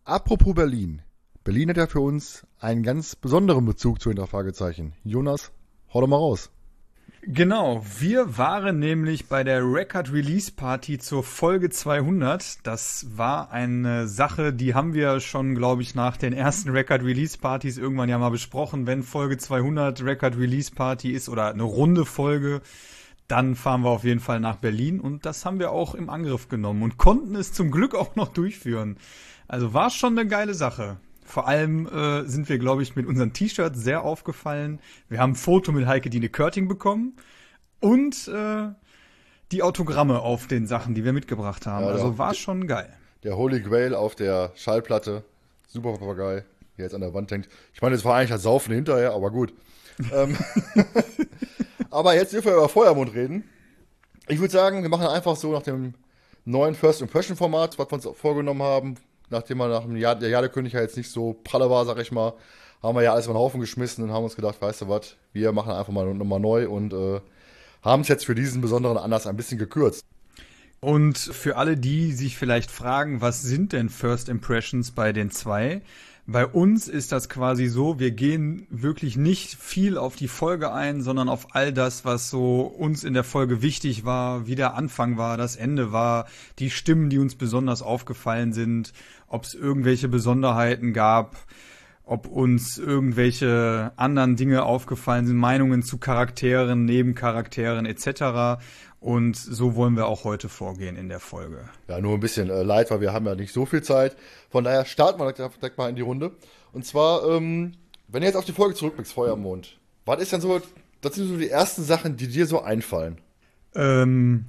Apropos 0.03 0.53
Berlin. 0.53 1.01
Berlin 1.45 1.69
hat 1.69 1.77
ja 1.77 1.87
für 1.87 2.01
uns 2.01 2.45
einen 2.59 2.83
ganz 2.83 3.15
besonderen 3.15 3.63
Bezug 3.63 4.01
zu 4.01 4.11
den 4.11 4.27
Fragezeichen. 4.27 4.91
Jonas, 5.05 5.53
hau 5.93 6.01
doch 6.01 6.07
mal 6.07 6.17
raus. 6.17 6.49
Genau, 7.25 7.81
wir 7.99 8.37
waren 8.37 8.79
nämlich 8.79 9.27
bei 9.27 9.45
der 9.45 9.63
Record 9.63 10.11
Release 10.11 10.51
Party 10.51 10.97
zur 10.97 11.23
Folge 11.23 11.69
200. 11.69 12.67
Das 12.67 13.07
war 13.15 13.49
eine 13.49 14.09
Sache, 14.09 14.51
die 14.51 14.73
haben 14.73 14.93
wir 14.93 15.21
schon, 15.21 15.55
glaube 15.55 15.83
ich, 15.83 15.95
nach 15.95 16.17
den 16.17 16.33
ersten 16.33 16.71
Record 16.71 17.01
Release 17.01 17.37
Partys 17.37 17.77
irgendwann 17.77 18.09
ja 18.09 18.17
mal 18.17 18.29
besprochen. 18.29 18.87
Wenn 18.87 19.03
Folge 19.03 19.37
200 19.37 20.03
Record 20.03 20.37
Release 20.37 20.69
Party 20.69 21.11
ist 21.11 21.29
oder 21.29 21.47
eine 21.47 21.63
runde 21.63 22.03
Folge, 22.03 22.61
dann 23.29 23.55
fahren 23.55 23.83
wir 23.83 23.91
auf 23.91 24.03
jeden 24.03 24.19
Fall 24.19 24.41
nach 24.41 24.57
Berlin 24.57 24.99
und 24.99 25.25
das 25.25 25.45
haben 25.45 25.59
wir 25.59 25.71
auch 25.71 25.95
im 25.95 26.09
Angriff 26.09 26.49
genommen 26.49 26.83
und 26.83 26.97
konnten 26.97 27.35
es 27.35 27.53
zum 27.53 27.71
Glück 27.71 27.95
auch 27.95 28.17
noch 28.17 28.33
durchführen. 28.33 28.97
Also 29.47 29.73
war 29.73 29.91
schon 29.91 30.19
eine 30.19 30.27
geile 30.27 30.55
Sache. 30.55 30.97
Vor 31.25 31.47
allem 31.47 31.87
äh, 31.87 32.27
sind 32.27 32.49
wir, 32.49 32.57
glaube 32.59 32.83
ich, 32.83 32.95
mit 32.95 33.05
unseren 33.05 33.33
T-Shirts 33.33 33.79
sehr 33.79 34.03
aufgefallen. 34.03 34.79
Wir 35.09 35.19
haben 35.19 35.31
ein 35.31 35.35
Foto 35.35 35.71
mit 35.71 35.87
Heike 35.87 36.09
Dine 36.09 36.29
Körting 36.29 36.67
bekommen 36.67 37.15
und 37.79 38.27
äh, 38.27 38.69
die 39.51 39.63
Autogramme 39.63 40.19
auf 40.19 40.47
den 40.47 40.67
Sachen, 40.67 40.95
die 40.95 41.05
wir 41.05 41.13
mitgebracht 41.13 41.65
haben. 41.65 41.85
Ja, 41.85 41.91
also 41.91 42.17
war 42.17 42.33
schon 42.33 42.67
geil. 42.67 42.91
Der 43.23 43.37
Holy 43.37 43.61
Grail 43.61 43.95
auf 43.95 44.15
der 44.15 44.51
Schallplatte. 44.55 45.23
Super 45.67 45.93
Papagei, 45.93 46.43
der 46.77 46.85
jetzt 46.85 46.93
an 46.93 47.01
der 47.01 47.13
Wand 47.13 47.31
hängt. 47.31 47.47
Ich 47.73 47.81
meine, 47.81 47.95
es 47.95 48.03
war 48.03 48.15
eigentlich 48.15 48.29
das 48.29 48.43
Saufen 48.43 48.73
hinterher, 48.73 49.13
aber 49.13 49.31
gut. 49.31 49.53
ähm, 50.11 50.37
aber 51.89 52.15
jetzt 52.15 52.33
dürfen 52.33 52.47
wir 52.47 52.55
über 52.55 52.69
Feuermond 52.69 53.13
reden. 53.13 53.43
Ich 54.27 54.39
würde 54.39 54.51
sagen, 54.51 54.81
wir 54.81 54.89
machen 54.89 55.07
einfach 55.07 55.35
so 55.35 55.51
nach 55.51 55.63
dem 55.63 55.93
neuen 56.45 56.75
First 56.75 57.01
Impression 57.01 57.37
Format, 57.37 57.77
was 57.79 57.87
wir 57.89 57.93
uns 57.93 58.07
vorgenommen 58.17 58.61
haben, 58.63 58.95
nachdem 59.33 59.57
wir 59.57 59.67
nach 59.67 59.83
dem 59.83 59.97
Jahr, 59.97 60.15
der 60.15 60.29
Jadekönig 60.29 60.73
ja 60.73 60.81
jetzt 60.81 60.95
nicht 60.95 61.11
so 61.11 61.33
pralle 61.43 61.69
war, 61.69 61.85
sag 61.85 61.99
ich 61.99 62.11
mal, 62.11 62.33
haben 62.81 62.95
wir 62.95 63.03
ja 63.03 63.13
alles 63.13 63.25
über 63.25 63.33
den 63.33 63.39
Haufen 63.39 63.59
geschmissen 63.59 64.03
und 64.03 64.11
haben 64.11 64.23
uns 64.23 64.35
gedacht, 64.35 64.61
weißt 64.61 64.81
du 64.81 64.89
was, 64.89 65.15
wir 65.33 65.51
machen 65.51 65.71
einfach 65.71 65.91
mal 65.91 66.13
nochmal 66.13 66.39
neu 66.39 66.69
und 66.69 66.93
äh, 66.93 67.19
haben 67.81 68.01
es 68.01 68.07
jetzt 68.07 68.25
für 68.25 68.35
diesen 68.35 68.61
besonderen 68.61 68.97
Anlass 68.97 69.27
ein 69.27 69.35
bisschen 69.35 69.57
gekürzt. 69.57 70.03
Und 70.79 71.17
für 71.17 71.55
alle, 71.55 71.77
die 71.77 72.11
sich 72.11 72.37
vielleicht 72.37 72.69
fragen, 72.69 73.21
was 73.21 73.41
sind 73.41 73.71
denn 73.71 73.89
First 73.89 74.27
Impressions 74.27 74.91
bei 74.91 75.13
den 75.13 75.31
zwei? 75.31 75.81
Bei 76.25 76.47
uns 76.47 76.87
ist 76.87 77.11
das 77.11 77.27
quasi 77.27 77.67
so, 77.67 77.99
wir 77.99 78.11
gehen 78.11 78.65
wirklich 78.69 79.17
nicht 79.17 79.55
viel 79.55 79.97
auf 79.97 80.15
die 80.15 80.29
Folge 80.29 80.71
ein, 80.71 81.01
sondern 81.01 81.27
auf 81.27 81.53
all 81.53 81.73
das, 81.73 82.05
was 82.05 82.29
so 82.29 82.61
uns 82.61 83.03
in 83.03 83.13
der 83.13 83.25
Folge 83.25 83.61
wichtig 83.61 84.05
war, 84.05 84.47
wie 84.47 84.55
der 84.55 84.75
Anfang 84.75 85.17
war, 85.17 85.35
das 85.35 85.57
Ende 85.57 85.91
war, 85.91 86.27
die 86.59 86.69
Stimmen, 86.69 87.09
die 87.09 87.19
uns 87.19 87.35
besonders 87.35 87.81
aufgefallen 87.81 88.53
sind, 88.53 88.93
ob 89.27 89.43
es 89.43 89.53
irgendwelche 89.53 90.07
Besonderheiten 90.07 90.93
gab, 90.93 91.35
ob 92.05 92.27
uns 92.27 92.77
irgendwelche 92.77 93.91
anderen 93.97 94.37
Dinge 94.37 94.63
aufgefallen 94.63 95.27
sind, 95.27 95.35
Meinungen 95.35 95.83
zu 95.83 95.97
Charakteren, 95.97 96.85
Nebencharakteren 96.85 97.85
etc. 97.85 98.63
Und 99.03 99.35
so 99.35 99.75
wollen 99.75 99.97
wir 99.97 100.07
auch 100.07 100.23
heute 100.23 100.47
vorgehen 100.47 100.95
in 100.95 101.09
der 101.09 101.19
Folge. 101.19 101.65
Ja, 101.89 101.99
nur 101.99 102.13
ein 102.13 102.21
bisschen 102.21 102.49
äh, 102.49 102.63
leid, 102.63 102.89
weil 102.89 103.01
wir 103.01 103.11
haben 103.11 103.25
ja 103.25 103.35
nicht 103.35 103.51
so 103.51 103.65
viel 103.65 103.83
Zeit. 103.83 104.15
Von 104.49 104.63
daher 104.63 104.85
starten 104.85 105.19
wir 105.19 105.29
direkt, 105.33 105.77
mal 105.77 105.89
in 105.89 105.97
die 105.97 106.01
Runde. 106.01 106.31
Und 106.71 106.85
zwar, 106.85 107.29
ähm, 107.29 107.73
wenn 108.07 108.21
du 108.21 108.27
jetzt 108.27 108.37
auf 108.37 108.45
die 108.45 108.53
Folge 108.53 108.75
zurückblickst, 108.75 109.11
Feuermond, 109.11 109.77
was 110.05 110.21
ist 110.21 110.31
denn 110.31 110.39
so, 110.39 110.61
das 111.01 111.15
sind 111.15 111.27
so 111.27 111.35
die 111.35 111.49
ersten 111.49 111.83
Sachen, 111.83 112.15
die 112.15 112.29
dir 112.29 112.47
so 112.47 112.61
einfallen? 112.61 113.19
Ähm, 113.75 114.45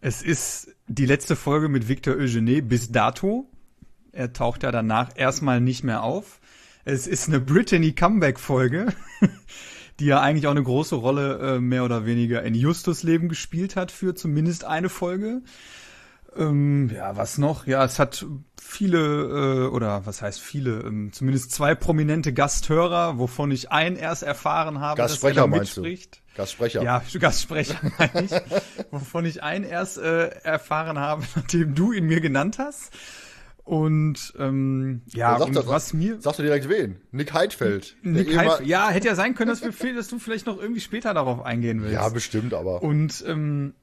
es 0.00 0.22
ist 0.22 0.72
die 0.86 1.06
letzte 1.06 1.34
Folge 1.34 1.68
mit 1.68 1.88
Victor 1.88 2.14
Eugene 2.14 2.62
bis 2.62 2.92
dato. 2.92 3.48
Er 4.12 4.32
taucht 4.32 4.62
ja 4.62 4.70
danach 4.70 5.10
erstmal 5.16 5.60
nicht 5.60 5.82
mehr 5.82 6.04
auf. 6.04 6.38
Es 6.84 7.08
ist 7.08 7.26
eine 7.26 7.40
Brittany 7.40 7.90
Comeback-Folge, 7.90 8.94
die 10.00 10.06
ja 10.06 10.20
eigentlich 10.20 10.46
auch 10.46 10.52
eine 10.52 10.62
große 10.62 10.96
Rolle 10.96 11.56
äh, 11.56 11.60
mehr 11.60 11.84
oder 11.84 12.06
weniger 12.06 12.42
in 12.42 12.54
Justus 12.54 13.02
Leben 13.02 13.28
gespielt 13.28 13.76
hat 13.76 13.92
für 13.92 14.14
zumindest 14.14 14.64
eine 14.64 14.88
Folge. 14.88 15.42
Ähm, 16.36 16.90
ja, 16.94 17.16
was 17.16 17.38
noch? 17.38 17.66
Ja, 17.66 17.84
es 17.84 17.98
hat 17.98 18.24
viele, 18.60 18.98
äh, 18.98 19.66
oder 19.68 20.06
was 20.06 20.22
heißt 20.22 20.40
viele, 20.40 20.80
ähm, 20.80 21.12
zumindest 21.12 21.52
zwei 21.52 21.74
prominente 21.74 22.32
Gasthörer, 22.32 23.18
wovon 23.18 23.50
ich 23.50 23.72
einen 23.72 23.96
erst 23.96 24.22
erfahren 24.22 24.80
habe, 24.80 24.96
Gastsprecher 24.96 25.34
dass 25.34 25.44
er 25.44 25.50
da 25.50 25.56
meinst 25.56 25.76
du? 25.76 25.80
mitspricht. 25.82 26.22
Gastsprecher. 26.36 26.82
Ja, 26.82 27.02
Gastsprecher 27.18 27.78
meine 27.98 28.22
ich. 28.24 28.30
Wovon 28.90 29.24
ich 29.24 29.42
einen 29.42 29.64
erst 29.64 29.98
äh, 29.98 30.28
erfahren 30.28 30.98
habe, 30.98 31.24
nachdem 31.36 31.74
du 31.74 31.92
ihn 31.92 32.06
mir 32.06 32.20
genannt 32.20 32.58
hast. 32.58 32.92
Und 33.64 34.32
ähm, 34.38 35.02
ja, 35.12 35.38
Sag 35.38 35.48
und 35.48 35.56
doch, 35.56 35.68
was 35.68 35.92
mir. 35.92 36.20
Sagst 36.20 36.38
du 36.38 36.42
direkt 36.42 36.68
wen? 36.68 36.96
Nick 37.12 37.32
Heidfeld. 37.32 37.96
Nick 38.02 38.36
Heidfeld- 38.36 38.66
ja, 38.66 38.88
hätte 38.90 39.08
ja 39.08 39.14
sein 39.14 39.34
können, 39.34 39.50
dass, 39.50 39.62
wir, 39.62 39.94
dass 39.94 40.08
du 40.08 40.18
vielleicht 40.18 40.46
noch 40.46 40.60
irgendwie 40.60 40.80
später 40.80 41.14
darauf 41.14 41.42
eingehen 41.42 41.80
willst. 41.82 41.94
Ja, 41.94 42.08
bestimmt, 42.08 42.52
aber. 42.54 42.82
Und 42.82 43.22
ähm, 43.26 43.74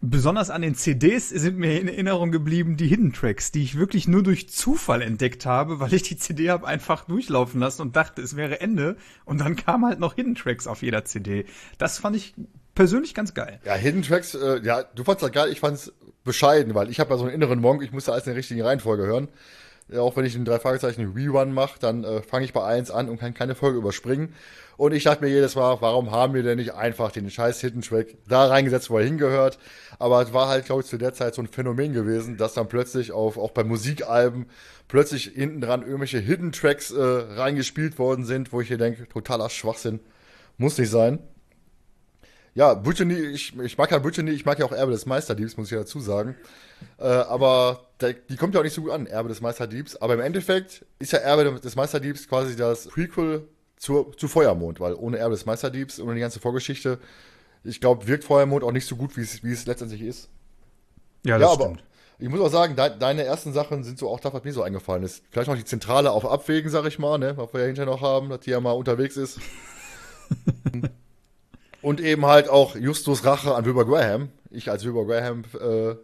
besonders 0.00 0.50
an 0.50 0.62
den 0.62 0.74
CDs 0.74 1.30
sind 1.30 1.58
mir 1.58 1.80
in 1.80 1.88
Erinnerung 1.88 2.30
geblieben 2.30 2.76
die 2.76 2.86
Hidden 2.86 3.12
Tracks, 3.12 3.50
die 3.50 3.62
ich 3.62 3.78
wirklich 3.78 4.06
nur 4.06 4.22
durch 4.22 4.48
Zufall 4.48 5.02
entdeckt 5.02 5.46
habe, 5.46 5.80
weil 5.80 5.92
ich 5.92 6.02
die 6.02 6.16
CD 6.16 6.50
habe 6.50 6.66
einfach 6.66 7.04
durchlaufen 7.06 7.60
lassen 7.60 7.82
und 7.82 7.96
dachte, 7.96 8.22
es 8.22 8.36
wäre 8.36 8.60
Ende. 8.60 8.96
Und 9.24 9.40
dann 9.40 9.56
kam 9.56 9.84
halt 9.84 9.98
noch 9.98 10.14
Hidden 10.14 10.34
Tracks 10.34 10.66
auf 10.66 10.82
jeder 10.82 11.04
CD. 11.04 11.46
Das 11.78 11.98
fand 11.98 12.14
ich 12.16 12.34
persönlich 12.74 13.14
ganz 13.14 13.32
geil. 13.34 13.58
Ja, 13.64 13.74
Hidden 13.74 14.02
Tracks, 14.02 14.34
äh, 14.34 14.60
ja, 14.62 14.82
du 14.84 15.02
fandst 15.02 15.22
das 15.22 15.32
geil, 15.32 15.50
ich 15.50 15.60
fand's 15.60 15.92
bescheiden, 16.26 16.74
weil 16.74 16.90
ich 16.90 17.00
habe 17.00 17.10
ja 17.10 17.16
so 17.16 17.24
einen 17.24 17.34
inneren 17.34 17.60
Monk, 17.60 17.82
ich 17.82 17.92
musste 17.92 18.12
alles 18.12 18.26
in 18.26 18.32
der 18.32 18.38
richtigen 18.38 18.60
Reihenfolge 18.60 19.06
hören. 19.06 19.28
Ja, 19.88 20.00
auch 20.00 20.16
wenn 20.16 20.24
ich 20.24 20.34
einen 20.34 20.44
drei 20.44 20.58
Fragezeichen 20.58 21.12
Rerun 21.14 21.54
mache, 21.54 21.78
dann 21.78 22.02
äh, 22.02 22.20
fange 22.20 22.44
ich 22.44 22.52
bei 22.52 22.64
eins 22.64 22.90
an 22.90 23.08
und 23.08 23.18
kann 23.18 23.34
keine 23.34 23.54
Folge 23.54 23.78
überspringen. 23.78 24.34
Und 24.76 24.92
ich 24.92 25.04
dachte 25.04 25.24
mir 25.24 25.30
jedes 25.30 25.54
Mal, 25.54 25.80
warum 25.80 26.10
haben 26.10 26.34
wir 26.34 26.42
denn 26.42 26.58
nicht 26.58 26.74
einfach 26.74 27.12
den 27.12 27.30
scheiß 27.30 27.60
Hidden 27.60 27.82
Track 27.82 28.16
da 28.28 28.46
reingesetzt, 28.46 28.90
wo 28.90 28.98
er 28.98 29.04
hingehört? 29.04 29.58
Aber 29.98 30.20
es 30.20 30.32
war 30.32 30.48
halt, 30.48 30.66
glaube 30.66 30.82
ich, 30.82 30.88
zu 30.88 30.98
der 30.98 31.14
Zeit 31.14 31.34
so 31.34 31.40
ein 31.40 31.46
Phänomen 31.46 31.92
gewesen, 31.92 32.36
dass 32.36 32.52
dann 32.54 32.68
plötzlich 32.68 33.12
auf, 33.12 33.38
auch 33.38 33.52
bei 33.52 33.64
Musikalben, 33.64 34.46
plötzlich 34.88 35.30
hinten 35.34 35.60
dran 35.60 35.82
irgendwelche 35.82 36.18
Hidden 36.18 36.52
Tracks 36.52 36.90
äh, 36.90 37.00
reingespielt 37.00 37.98
worden 37.98 38.24
sind, 38.24 38.52
wo 38.52 38.60
ich 38.60 38.68
hier 38.68 38.78
denke, 38.78 39.08
totaler 39.08 39.48
Schwachsinn. 39.50 40.00
Muss 40.58 40.76
nicht 40.78 40.90
sein. 40.90 41.20
Ja, 42.56 42.72
Brittany, 42.72 43.12
ich, 43.14 43.54
ich 43.58 43.76
mag 43.76 43.90
ja 43.90 43.98
Brittany, 43.98 44.30
ich 44.30 44.46
mag 44.46 44.58
ja 44.58 44.64
auch 44.64 44.72
Erbe 44.72 44.90
des 44.90 45.04
Meisterdiebs, 45.04 45.58
muss 45.58 45.66
ich 45.66 45.72
ja 45.72 45.80
dazu 45.80 46.00
sagen. 46.00 46.34
Äh, 46.98 47.04
aber 47.04 47.80
der, 48.00 48.14
die 48.14 48.36
kommt 48.36 48.54
ja 48.54 48.60
auch 48.60 48.64
nicht 48.64 48.72
so 48.72 48.80
gut 48.80 48.92
an, 48.92 49.06
Erbe 49.06 49.28
des 49.28 49.42
Meisterdiebs. 49.42 49.96
Aber 49.96 50.14
im 50.14 50.20
Endeffekt 50.20 50.86
ist 50.98 51.12
ja 51.12 51.18
Erbe 51.18 51.60
des 51.60 51.76
Meisterdiebs 51.76 52.26
quasi 52.26 52.56
das 52.56 52.88
Prequel 52.88 53.46
zur, 53.76 54.16
zu 54.16 54.26
Feuermond, 54.26 54.80
weil 54.80 54.94
ohne 54.94 55.18
Erbe 55.18 55.34
des 55.34 55.44
Meisterdiebs, 55.44 56.00
ohne 56.00 56.14
die 56.14 56.20
ganze 56.20 56.40
Vorgeschichte, 56.40 56.98
ich 57.62 57.78
glaube, 57.78 58.06
wirkt 58.08 58.24
Feuermond 58.24 58.64
auch 58.64 58.72
nicht 58.72 58.86
so 58.88 58.96
gut, 58.96 59.18
wie 59.18 59.20
es, 59.20 59.44
wie 59.44 59.52
es 59.52 59.66
letztendlich 59.66 60.00
ist. 60.00 60.30
Ja, 61.24 61.34
Ja, 61.34 61.38
das 61.38 61.50
aber 61.50 61.64
stimmt. 61.66 61.84
ich 62.18 62.28
muss 62.30 62.40
auch 62.40 62.50
sagen, 62.50 62.74
de 62.74 62.90
deine 62.98 63.24
ersten 63.24 63.52
Sachen 63.52 63.84
sind 63.84 63.98
so 63.98 64.08
auch 64.08 64.20
das, 64.20 64.32
was 64.32 64.44
mir 64.44 64.54
so 64.54 64.62
eingefallen 64.62 65.02
ist. 65.02 65.22
Vielleicht 65.30 65.48
noch 65.50 65.56
die 65.56 65.64
Zentrale 65.66 66.10
auf 66.10 66.24
Abwägen, 66.24 66.70
sag 66.70 66.86
ich 66.86 66.98
mal, 66.98 67.18
ne, 67.18 67.36
was 67.36 67.52
wir 67.52 67.60
ja 67.60 67.66
hinterher 67.66 67.92
noch 67.92 68.00
haben, 68.00 68.30
dass 68.30 68.40
die 68.40 68.50
ja 68.52 68.60
mal 68.60 68.72
unterwegs 68.72 69.18
ist. 69.18 69.40
Und 71.86 72.00
eben 72.00 72.26
halt 72.26 72.48
auch 72.48 72.74
Justus 72.74 73.24
Rache 73.24 73.54
an 73.54 73.64
Wilbur 73.64 73.86
Graham. 73.86 74.30
Ich 74.50 74.70
als 74.70 74.84
Wilbur 74.84 75.06
Graham 75.06 75.44
äh, 75.60 75.94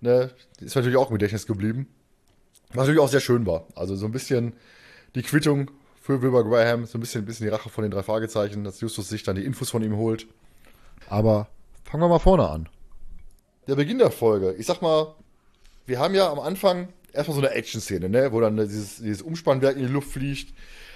ne, 0.00 0.30
ist 0.60 0.74
natürlich 0.74 0.96
auch 0.96 1.08
im 1.08 1.14
Gedächtnis 1.14 1.46
geblieben. 1.46 1.88
Was 2.68 2.82
natürlich 2.82 3.00
auch 3.00 3.08
sehr 3.08 3.20
schön 3.20 3.46
war. 3.46 3.66
Also 3.74 3.96
so 3.96 4.04
ein 4.04 4.12
bisschen 4.12 4.52
die 5.14 5.22
Quittung 5.22 5.70
für 6.02 6.20
Wilbur 6.20 6.44
Graham, 6.44 6.84
so 6.84 6.98
ein 6.98 7.00
bisschen, 7.00 7.22
ein 7.22 7.24
bisschen 7.24 7.46
die 7.46 7.50
Rache 7.50 7.70
von 7.70 7.82
den 7.82 7.90
drei 7.90 8.02
Fragezeichen, 8.02 8.64
dass 8.64 8.80
Justus 8.82 9.08
sich 9.08 9.22
dann 9.22 9.36
die 9.36 9.44
Infos 9.44 9.70
von 9.70 9.82
ihm 9.82 9.96
holt. 9.96 10.26
Aber 11.08 11.48
fangen 11.84 12.02
wir 12.02 12.08
mal 12.08 12.18
vorne 12.18 12.48
an 12.48 12.68
der 13.66 13.76
Beginn 13.76 13.98
der 13.98 14.10
Folge, 14.10 14.54
ich 14.58 14.66
sag 14.66 14.80
mal, 14.80 15.14
wir 15.86 15.98
haben 15.98 16.14
ja 16.14 16.30
am 16.30 16.38
Anfang 16.38 16.88
erstmal 17.12 17.36
so 17.36 17.42
eine 17.44 17.54
Action-Szene, 17.54 18.08
ne, 18.08 18.32
wo 18.32 18.40
dann 18.40 18.56
dieses, 18.56 18.96
dieses 18.96 19.22
Umspannwerk 19.22 19.76
in 19.76 19.86
die 19.86 19.92
Luft 19.92 20.10
fliegt. 20.10 20.54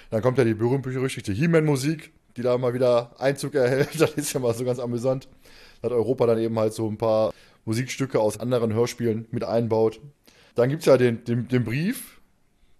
Dann 0.09 0.21
kommt 0.21 0.37
ja 0.37 0.43
die 0.43 0.53
berühmt-berüchtigte 0.53 1.31
He-Man-Musik, 1.31 2.11
die 2.37 2.41
da 2.41 2.57
mal 2.57 2.73
wieder 2.73 3.19
Einzug 3.19 3.55
erhält. 3.55 3.89
Das 3.99 4.11
ist 4.11 4.33
ja 4.33 4.39
mal 4.39 4.53
so 4.53 4.63
ganz 4.63 4.79
amüsant. 4.79 5.27
Da 5.81 5.87
hat 5.87 5.91
Europa 5.91 6.25
dann 6.27 6.39
eben 6.39 6.57
halt 6.59 6.73
so 6.73 6.87
ein 6.87 6.97
paar 6.97 7.33
Musikstücke 7.65 8.19
aus 8.19 8.39
anderen 8.39 8.73
Hörspielen 8.73 9.27
mit 9.31 9.43
einbaut. 9.43 9.99
Dann 10.55 10.69
gibt's 10.69 10.85
ja 10.85 10.97
den, 10.97 11.23
den, 11.23 11.47
den 11.47 11.63
Brief, 11.63 12.19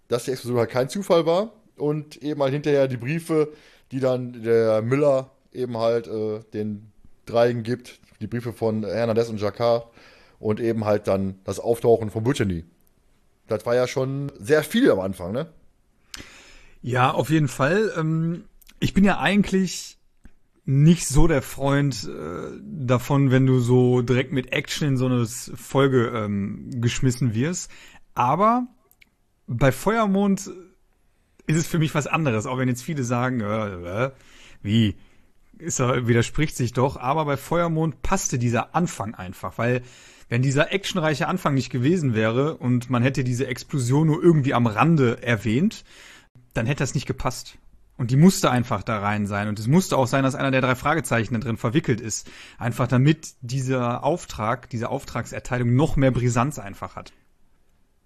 dass 0.07 0.25
die 0.25 0.31
Explosion 0.31 0.59
halt 0.59 0.69
kein 0.69 0.89
Zufall 0.89 1.25
war. 1.25 1.53
Und 1.77 2.17
eben 2.17 2.41
halt 2.41 2.53
hinterher 2.53 2.87
die 2.87 2.97
Briefe, 2.97 3.53
die 3.91 3.99
dann 3.99 4.43
der 4.43 4.81
Müller 4.81 5.31
eben 5.51 5.77
halt 5.77 6.07
äh, 6.07 6.41
den 6.53 6.91
Dreien 7.25 7.63
gibt. 7.63 7.99
Die 8.19 8.27
Briefe 8.27 8.53
von 8.53 8.83
Hernandez 8.83 9.29
und 9.29 9.41
Jacquard. 9.41 9.87
Und 10.39 10.59
eben 10.59 10.85
halt 10.85 11.07
dann 11.07 11.39
das 11.43 11.59
Auftauchen 11.59 12.09
von 12.09 12.23
Brittany. 12.23 12.65
Das 13.47 13.65
war 13.65 13.75
ja 13.75 13.87
schon 13.87 14.31
sehr 14.39 14.63
viel 14.63 14.89
am 14.91 14.99
Anfang, 14.99 15.33
ne? 15.33 15.47
Ja, 16.81 17.11
auf 17.11 17.29
jeden 17.29 17.47
Fall. 17.47 17.91
Ähm, 17.97 18.45
ich 18.81 18.93
bin 18.93 19.05
ja 19.05 19.19
eigentlich 19.19 19.97
nicht 20.65 21.07
so 21.07 21.27
der 21.27 21.41
Freund 21.41 22.09
äh, 22.09 22.59
davon, 22.61 23.31
wenn 23.31 23.45
du 23.45 23.59
so 23.59 24.01
direkt 24.01 24.31
mit 24.31 24.51
Action 24.51 24.87
in 24.87 24.97
so 24.97 25.05
eine 25.05 25.25
Folge 25.25 26.11
ähm, 26.13 26.81
geschmissen 26.81 27.33
wirst. 27.33 27.71
Aber 28.15 28.67
bei 29.47 29.71
Feuermond 29.71 30.51
ist 31.47 31.57
es 31.57 31.67
für 31.67 31.79
mich 31.79 31.93
was 31.95 32.07
anderes, 32.07 32.45
auch 32.45 32.57
wenn 32.57 32.67
jetzt 32.67 32.83
viele 32.83 33.03
sagen, 33.03 33.41
äh, 33.41 34.05
äh, 34.05 34.11
wie, 34.61 34.95
ist 35.57 35.79
er, 35.79 36.07
widerspricht 36.07 36.55
sich 36.55 36.73
doch, 36.73 36.97
aber 36.97 37.25
bei 37.25 37.37
Feuermond 37.37 38.01
passte 38.01 38.39
dieser 38.39 38.75
Anfang 38.75 39.13
einfach, 39.13 39.57
weil 39.57 39.83
wenn 40.29 40.41
dieser 40.41 40.71
actionreiche 40.71 41.27
Anfang 41.27 41.53
nicht 41.53 41.69
gewesen 41.69 42.15
wäre 42.15 42.57
und 42.57 42.89
man 42.89 43.03
hätte 43.03 43.23
diese 43.23 43.47
Explosion 43.47 44.07
nur 44.07 44.23
irgendwie 44.23 44.53
am 44.53 44.65
Rande 44.65 45.21
erwähnt, 45.21 45.83
dann 46.53 46.65
hätte 46.65 46.83
das 46.83 46.95
nicht 46.95 47.05
gepasst. 47.05 47.57
Und 48.01 48.09
die 48.09 48.17
musste 48.17 48.49
einfach 48.49 48.81
da 48.81 48.97
rein 48.97 49.27
sein. 49.27 49.47
Und 49.47 49.59
es 49.59 49.67
musste 49.67 49.95
auch 49.95 50.07
sein, 50.07 50.23
dass 50.23 50.33
einer 50.33 50.49
der 50.49 50.61
drei 50.61 50.73
Fragezeichen 50.73 51.35
da 51.35 51.39
drin 51.39 51.57
verwickelt 51.57 52.01
ist. 52.01 52.27
Einfach 52.57 52.87
damit 52.87 53.35
dieser 53.41 54.03
Auftrag, 54.03 54.71
diese 54.71 54.89
Auftragserteilung 54.89 55.75
noch 55.75 55.97
mehr 55.97 56.09
Brisanz 56.09 56.57
einfach 56.57 56.95
hat. 56.95 57.13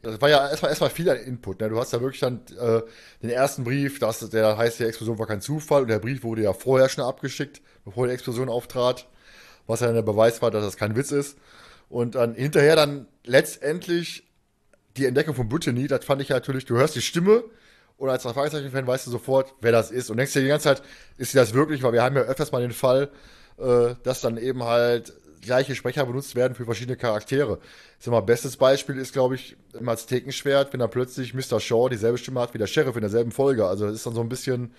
Das 0.02 0.20
war 0.20 0.28
ja 0.28 0.50
erstmal 0.50 0.72
erstmal 0.72 0.90
viel 0.90 1.10
an 1.10 1.16
Input. 1.16 1.62
Ne? 1.62 1.70
Du 1.70 1.80
hast 1.80 1.94
ja 1.94 2.02
wirklich 2.02 2.20
dann 2.20 2.42
äh, 2.60 2.82
den 3.22 3.30
ersten 3.30 3.64
Brief, 3.64 4.00
das, 4.00 4.30
der 4.30 4.58
heißt, 4.58 4.82
die 4.82 4.84
Explosion 4.84 5.18
war 5.18 5.28
kein 5.28 5.40
Zufall. 5.40 5.84
Und 5.84 5.88
der 5.88 6.00
Brief 6.00 6.24
wurde 6.24 6.42
ja 6.42 6.52
vorher 6.52 6.90
schon 6.90 7.06
abgeschickt, 7.06 7.62
bevor 7.86 8.08
die 8.08 8.14
Explosion 8.14 8.50
auftrat. 8.50 9.08
Was 9.66 9.80
ja 9.80 9.86
dann 9.86 9.96
der 9.96 10.02
Beweis 10.02 10.42
war, 10.42 10.52
dass 10.52 10.66
das 10.66 10.76
kein 10.76 10.98
Witz 10.98 11.14
ist. 11.14 11.38
Und 11.88 12.16
dann 12.16 12.36
hinterher 12.36 12.76
dann 12.76 13.08
letztendlich 13.24 14.28
die 14.98 15.06
Entdeckung 15.06 15.36
von 15.36 15.48
Brittany, 15.48 15.88
das 15.88 16.04
fand 16.04 16.22
ich 16.22 16.28
ja 16.28 16.36
natürlich, 16.36 16.66
du 16.66 16.76
hörst 16.76 16.98
die 16.98 17.02
Stimme 17.02 17.46
und 17.98 18.10
als 18.10 18.24
Fragezeichen-Fan 18.24 18.88
weißt 18.88 19.08
du 19.08 19.12
sofort, 19.12 19.54
wer 19.62 19.72
das 19.72 19.92
ist. 19.92 20.10
Und 20.10 20.18
denkst 20.18 20.34
dir 20.34 20.42
die 20.42 20.48
ganze 20.48 20.66
Zeit, 20.66 20.84
ist 21.18 21.32
sie 21.32 21.38
das 21.38 21.54
wirklich? 21.54 21.82
Weil 21.82 21.94
wir 21.94 22.04
haben 22.04 22.16
ja 22.16 22.24
öfters 22.24 22.52
mal 22.52 22.62
den 22.62 22.72
Fall, 22.72 23.10
äh, 23.58 23.96
dass 24.04 24.22
dann 24.22 24.38
eben 24.38 24.64
halt 24.64 25.14
gleiche 25.42 25.76
Sprecher 25.76 26.06
benutzt 26.06 26.36
werden 26.36 26.56
für 26.56 26.66
verschiedene 26.66 26.98
Charaktere. 26.98 27.60
Ich 27.98 28.06
sag 28.06 28.12
mal, 28.12 28.22
bestes 28.22 28.58
Beispiel 28.58 28.98
ist, 28.98 29.14
glaube 29.14 29.36
ich, 29.36 29.56
im 29.74 29.88
Aztekenschwert, 29.88 30.74
wenn 30.74 30.80
dann 30.80 30.90
plötzlich 30.90 31.34
Mr. 31.34 31.60
Shaw 31.60 31.88
dieselbe 31.90 32.18
Stimme 32.18 32.42
hat 32.42 32.54
wie 32.54 32.58
der 32.58 32.68
Sheriff 32.68 32.96
in 32.96 33.02
derselben 33.02 33.32
Folge. 33.32 33.66
Also 33.66 33.86
das 33.86 33.96
ist 33.96 34.06
dann 34.06 34.16
so 34.16 34.22
ein 34.22 34.30
bisschen, 34.30 34.74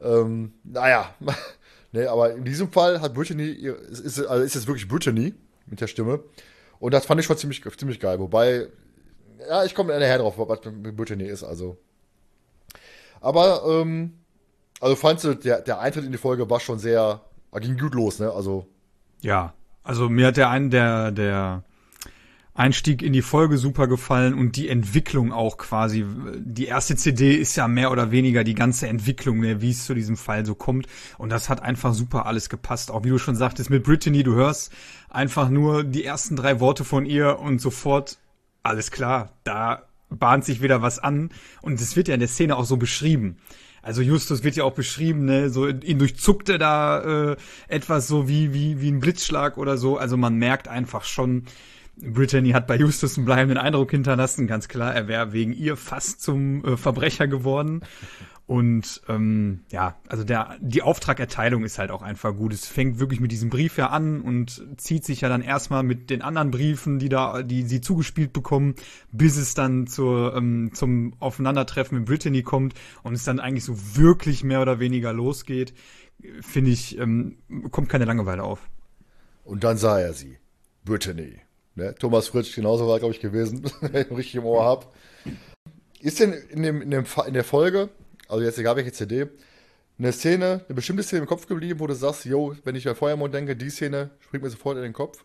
ähm, 0.00 0.52
naja. 0.62 1.14
ne, 1.92 2.08
aber 2.08 2.34
in 2.34 2.44
diesem 2.44 2.70
Fall 2.70 3.00
hat 3.00 3.14
Brittany, 3.14 3.46
ist, 3.46 4.00
ist, 4.00 4.26
also 4.26 4.44
ist 4.44 4.54
es 4.54 4.66
wirklich 4.66 4.86
Brittany 4.86 5.34
mit 5.66 5.80
der 5.80 5.88
Stimme. 5.88 6.20
Und 6.78 6.94
das 6.94 7.06
fand 7.06 7.20
ich 7.20 7.26
schon 7.26 7.38
ziemlich, 7.38 7.62
ziemlich 7.76 7.98
geil. 7.98 8.18
Wobei, 8.20 8.68
ja, 9.48 9.64
ich 9.64 9.74
komme 9.74 9.98
nachher 9.98 10.18
drauf, 10.18 10.34
was 10.36 10.60
Brittany 10.60 11.24
ist, 11.24 11.42
also. 11.42 11.78
Aber, 13.22 13.62
ähm, 13.66 14.18
also 14.80 14.96
fandst 14.96 15.24
du, 15.24 15.34
der, 15.34 15.60
der 15.60 15.80
Eintritt 15.80 16.04
in 16.04 16.12
die 16.12 16.18
Folge 16.18 16.50
war 16.50 16.60
schon 16.60 16.78
sehr, 16.78 17.20
ging 17.60 17.78
gut 17.78 17.94
los, 17.94 18.18
ne? 18.18 18.30
Also, 18.30 18.66
Ja, 19.20 19.54
also 19.84 20.08
mir 20.08 20.26
hat 20.26 20.36
der 20.36 20.50
ein, 20.50 20.70
der, 20.70 21.12
der 21.12 21.62
Einstieg 22.54 23.00
in 23.00 23.12
die 23.12 23.22
Folge 23.22 23.56
super 23.56 23.86
gefallen 23.86 24.34
und 24.34 24.56
die 24.56 24.68
Entwicklung 24.68 25.32
auch 25.32 25.56
quasi. 25.56 26.04
Die 26.36 26.66
erste 26.66 26.96
CD 26.96 27.34
ist 27.34 27.56
ja 27.56 27.66
mehr 27.66 27.90
oder 27.90 28.10
weniger 28.10 28.44
die 28.44 28.54
ganze 28.54 28.88
Entwicklung, 28.88 29.40
ne, 29.40 29.62
wie 29.62 29.70
es 29.70 29.86
zu 29.86 29.94
diesem 29.94 30.16
Fall 30.16 30.44
so 30.44 30.54
kommt. 30.54 30.86
Und 31.16 31.30
das 31.30 31.48
hat 31.48 31.62
einfach 31.62 31.94
super 31.94 32.26
alles 32.26 32.50
gepasst. 32.50 32.90
Auch 32.90 33.04
wie 33.04 33.08
du 33.08 33.18
schon 33.18 33.36
sagtest, 33.36 33.70
mit 33.70 33.84
Brittany, 33.84 34.22
du 34.22 34.34
hörst 34.34 34.72
einfach 35.08 35.48
nur 35.48 35.82
die 35.84 36.04
ersten 36.04 36.36
drei 36.36 36.60
Worte 36.60 36.84
von 36.84 37.06
ihr 37.06 37.38
und 37.38 37.60
sofort, 37.60 38.18
alles 38.62 38.90
klar, 38.90 39.30
da 39.44 39.84
bahnt 40.18 40.44
sich 40.44 40.62
wieder 40.62 40.82
was 40.82 40.98
an. 40.98 41.30
Und 41.60 41.80
es 41.80 41.96
wird 41.96 42.08
ja 42.08 42.14
in 42.14 42.20
der 42.20 42.28
Szene 42.28 42.56
auch 42.56 42.64
so 42.64 42.76
beschrieben. 42.76 43.36
Also 43.82 44.00
Justus 44.00 44.44
wird 44.44 44.54
ja 44.54 44.64
auch 44.64 44.74
beschrieben, 44.74 45.24
ne, 45.24 45.50
so 45.50 45.66
ihn 45.66 45.98
durchzuckte 45.98 46.56
da 46.56 47.32
äh, 47.32 47.36
etwas 47.66 48.06
so 48.06 48.28
wie 48.28 48.54
wie 48.54 48.80
wie 48.80 48.90
ein 48.90 49.00
Blitzschlag 49.00 49.58
oder 49.58 49.76
so. 49.76 49.96
Also 49.96 50.16
man 50.16 50.36
merkt 50.36 50.68
einfach 50.68 51.02
schon, 51.02 51.46
Brittany 51.96 52.50
hat 52.50 52.68
bei 52.68 52.76
Justus 52.76 53.16
einen 53.16 53.26
bleibenden 53.26 53.58
Eindruck 53.58 53.90
hinterlassen, 53.90 54.46
ganz 54.46 54.68
klar. 54.68 54.94
Er 54.94 55.08
wäre 55.08 55.32
wegen 55.32 55.52
ihr 55.52 55.76
fast 55.76 56.22
zum 56.22 56.64
äh, 56.64 56.76
Verbrecher 56.76 57.26
geworden. 57.26 57.82
Und 58.46 59.00
ähm, 59.08 59.60
ja, 59.70 59.96
also 60.08 60.24
der 60.24 60.56
die 60.60 60.82
Auftragerteilung 60.82 61.64
ist 61.64 61.78
halt 61.78 61.90
auch 61.90 62.02
einfach 62.02 62.34
gut. 62.36 62.52
Es 62.52 62.66
fängt 62.66 62.98
wirklich 62.98 63.20
mit 63.20 63.30
diesem 63.30 63.50
Brief 63.50 63.78
ja 63.78 63.88
an 63.88 64.20
und 64.20 64.66
zieht 64.76 65.04
sich 65.04 65.20
ja 65.20 65.28
dann 65.28 65.42
erstmal 65.42 65.82
mit 65.84 66.10
den 66.10 66.22
anderen 66.22 66.50
Briefen, 66.50 66.98
die 66.98 67.08
da, 67.08 67.42
die 67.42 67.62
sie 67.62 67.80
zugespielt 67.80 68.32
bekommen, 68.32 68.74
bis 69.12 69.36
es 69.36 69.54
dann 69.54 69.86
zur, 69.86 70.34
ähm, 70.36 70.70
zum 70.74 71.14
Aufeinandertreffen 71.20 71.98
mit 71.98 72.06
Brittany 72.06 72.42
kommt 72.42 72.74
und 73.04 73.14
es 73.14 73.24
dann 73.24 73.40
eigentlich 73.40 73.64
so 73.64 73.76
wirklich 73.96 74.42
mehr 74.42 74.60
oder 74.60 74.80
weniger 74.80 75.12
losgeht, 75.12 75.72
finde 76.40 76.72
ich, 76.72 76.98
ähm, 76.98 77.38
kommt 77.70 77.88
keine 77.88 78.04
Langeweile 78.04 78.42
auf. 78.42 78.68
Und 79.44 79.64
dann 79.64 79.76
sah 79.76 80.00
er 80.00 80.12
sie. 80.12 80.38
Brittany. 80.84 81.38
Ne? 81.74 81.94
Thomas 81.98 82.28
Fritsch, 82.28 82.54
genauso 82.54 82.86
war, 82.88 82.98
glaube 82.98 83.14
ich, 83.14 83.20
gewesen, 83.20 83.62
wenn 83.80 84.02
ich 84.02 84.10
richtig 84.10 84.34
im 84.36 84.44
Ohr 84.44 84.64
habe. 84.64 84.86
Ist 86.00 86.20
denn 86.20 86.32
in, 86.32 86.62
dem, 86.62 86.82
in, 86.82 86.90
dem, 86.90 87.04
in 87.26 87.34
der 87.34 87.44
Folge, 87.44 87.88
also 88.32 88.44
jetzt 88.44 88.58
egal 88.58 88.76
welche 88.76 88.92
CD, 88.92 89.28
eine 89.98 90.12
Szene, 90.12 90.64
eine 90.66 90.74
bestimmte 90.74 91.02
Szene 91.02 91.22
im 91.22 91.28
Kopf 91.28 91.46
geblieben, 91.46 91.80
wo 91.80 91.86
du 91.86 91.94
sagst, 91.94 92.24
yo, 92.24 92.56
wenn 92.64 92.74
ich 92.74 92.88
an 92.88 92.96
Feuermond 92.96 93.34
denke, 93.34 93.54
die 93.54 93.68
Szene 93.68 94.10
springt 94.20 94.42
mir 94.42 94.50
sofort 94.50 94.78
in 94.78 94.82
den 94.82 94.94
Kopf? 94.94 95.24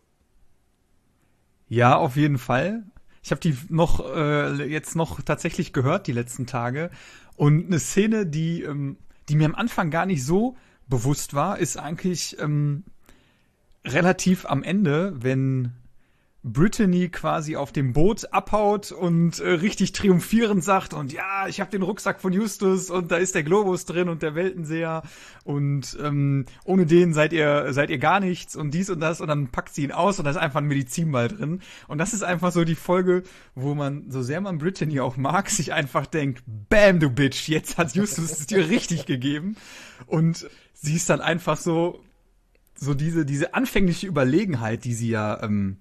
Ja, 1.70 1.96
auf 1.96 2.18
jeden 2.18 2.38
Fall. 2.38 2.84
Ich 3.24 3.32
habe 3.32 3.40
die 3.40 3.58
noch 3.70 4.06
äh, 4.14 4.64
jetzt 4.66 4.96
noch 4.96 5.22
tatsächlich 5.22 5.74
gehört 5.74 6.08
die 6.08 6.12
letzten 6.12 6.48
Tage 6.48 6.92
und 7.36 7.68
eine 7.68 7.80
Szene, 7.80 8.26
die 8.26 8.64
ähm, 8.64 8.98
die 9.30 9.36
mir 9.36 9.46
am 9.46 9.56
Anfang 9.56 9.90
gar 9.90 10.06
nicht 10.06 10.24
so 10.24 10.56
bewusst 10.88 11.34
war, 11.34 11.60
ist 11.60 11.78
eigentlich 11.78 12.40
ähm, 12.40 12.84
relativ 13.86 14.46
am 14.46 14.64
Ende, 14.64 15.14
wenn 15.18 15.74
Brittany 16.52 17.10
quasi 17.10 17.56
auf 17.56 17.72
dem 17.72 17.94
Boot 17.94 18.34
abhaut 18.34 18.92
und 18.92 19.40
äh, 19.40 19.50
richtig 19.50 19.92
triumphierend 19.92 20.64
sagt 20.64 20.94
und 20.94 21.14
ja, 21.14 21.48
ich 21.48 21.60
habe 21.60 21.72
den 21.72 21.82
Rucksack 21.82 22.22
von 22.22 22.34
Justus 22.34 22.90
und 22.90 23.12
da 23.12 23.18
ist 23.18 23.36
der 23.36 23.44
Globus 23.44 23.86
drin 23.86 24.10
und 24.10 24.22
der 24.22 24.36
Weltenseher 24.36 25.04
und 25.44 25.98
ähm, 26.04 26.46
ohne 26.66 26.86
den 26.86 27.14
seid 27.14 27.34
ihr 27.34 27.72
seid 27.74 27.90
ihr 27.90 27.98
gar 27.98 28.20
nichts 28.20 28.56
und 28.56 28.74
dies 28.74 28.90
und 28.90 29.00
das 29.00 29.22
und 29.22 29.28
dann 29.28 29.48
packt 29.50 29.74
sie 29.74 29.84
ihn 29.84 29.92
aus 29.92 30.20
und 30.20 30.26
da 30.26 30.32
ist 30.32 30.38
einfach 30.38 30.60
ein 30.60 30.68
Medizinball 30.68 31.28
drin. 31.28 31.62
Und 31.88 31.98
das 31.98 32.14
ist 32.14 32.24
einfach 32.24 32.52
so 32.52 32.64
die 32.64 32.76
Folge, 32.76 33.24
wo 33.56 33.76
man 33.76 34.10
so 34.10 34.22
sehr 34.22 34.42
man 34.42 34.58
Brittany 34.58 35.00
auch 35.00 35.18
mag, 35.18 35.50
sich 35.58 35.74
einfach 35.74 36.06
denkt, 36.06 36.44
bam 36.46 37.00
du 37.00 37.10
Bitch, 37.10 37.48
jetzt 37.48 37.78
hat 37.78 37.96
Justus 37.96 38.32
es 38.32 38.48
dir 38.48 38.70
richtig 38.70 39.06
gegeben. 39.06 39.56
Und 40.06 40.48
sie 40.74 40.96
ist 40.96 41.10
dann 41.10 41.22
einfach 41.22 41.58
so 41.58 42.04
so 42.80 42.94
diese, 42.94 43.26
diese 43.26 43.56
anfängliche 43.56 44.06
Überlegenheit, 44.06 44.84
die 44.86 44.94
sie 44.94 45.10
ja 45.10 45.42
ähm, 45.42 45.78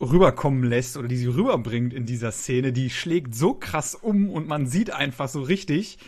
rüberkommen 0.00 0.64
lässt 0.64 0.96
oder 0.96 1.08
die 1.08 1.16
sie 1.16 1.26
rüberbringt 1.26 1.94
in 1.94 2.06
dieser 2.06 2.32
Szene, 2.32 2.72
die 2.72 2.90
schlägt 2.90 3.34
so 3.34 3.54
krass 3.54 3.94
um 3.94 4.30
und 4.30 4.46
man 4.46 4.66
sieht 4.66 4.90
einfach 4.90 5.28
so 5.28 5.42
richtig, 5.42 5.98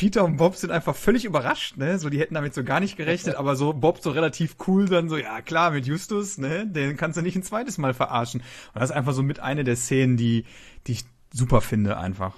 Peter 0.00 0.24
und 0.24 0.38
Bob 0.38 0.56
sind 0.56 0.70
einfach 0.70 0.96
völlig 0.96 1.26
überrascht, 1.26 1.76
ne? 1.76 1.98
So, 1.98 2.08
die 2.08 2.18
hätten 2.18 2.32
damit 2.32 2.54
so 2.54 2.64
gar 2.64 2.80
nicht 2.80 2.96
gerechnet, 2.96 3.34
aber 3.36 3.54
so 3.54 3.74
Bob 3.74 4.00
so 4.00 4.10
relativ 4.10 4.56
cool 4.66 4.86
dann 4.86 5.10
so, 5.10 5.18
ja 5.18 5.42
klar, 5.42 5.72
mit 5.72 5.86
Justus, 5.86 6.38
ne? 6.38 6.66
Den 6.66 6.96
kannst 6.96 7.18
du 7.18 7.22
nicht 7.22 7.36
ein 7.36 7.42
zweites 7.42 7.76
Mal 7.76 7.92
verarschen. 7.92 8.40
Und 8.72 8.80
das 8.80 8.88
ist 8.88 8.96
einfach 8.96 9.12
so 9.12 9.22
mit 9.22 9.40
eine 9.40 9.62
der 9.62 9.76
Szenen, 9.76 10.16
die, 10.16 10.46
die 10.86 10.92
ich 10.92 11.04
super 11.34 11.60
finde 11.60 11.98
einfach. 11.98 12.34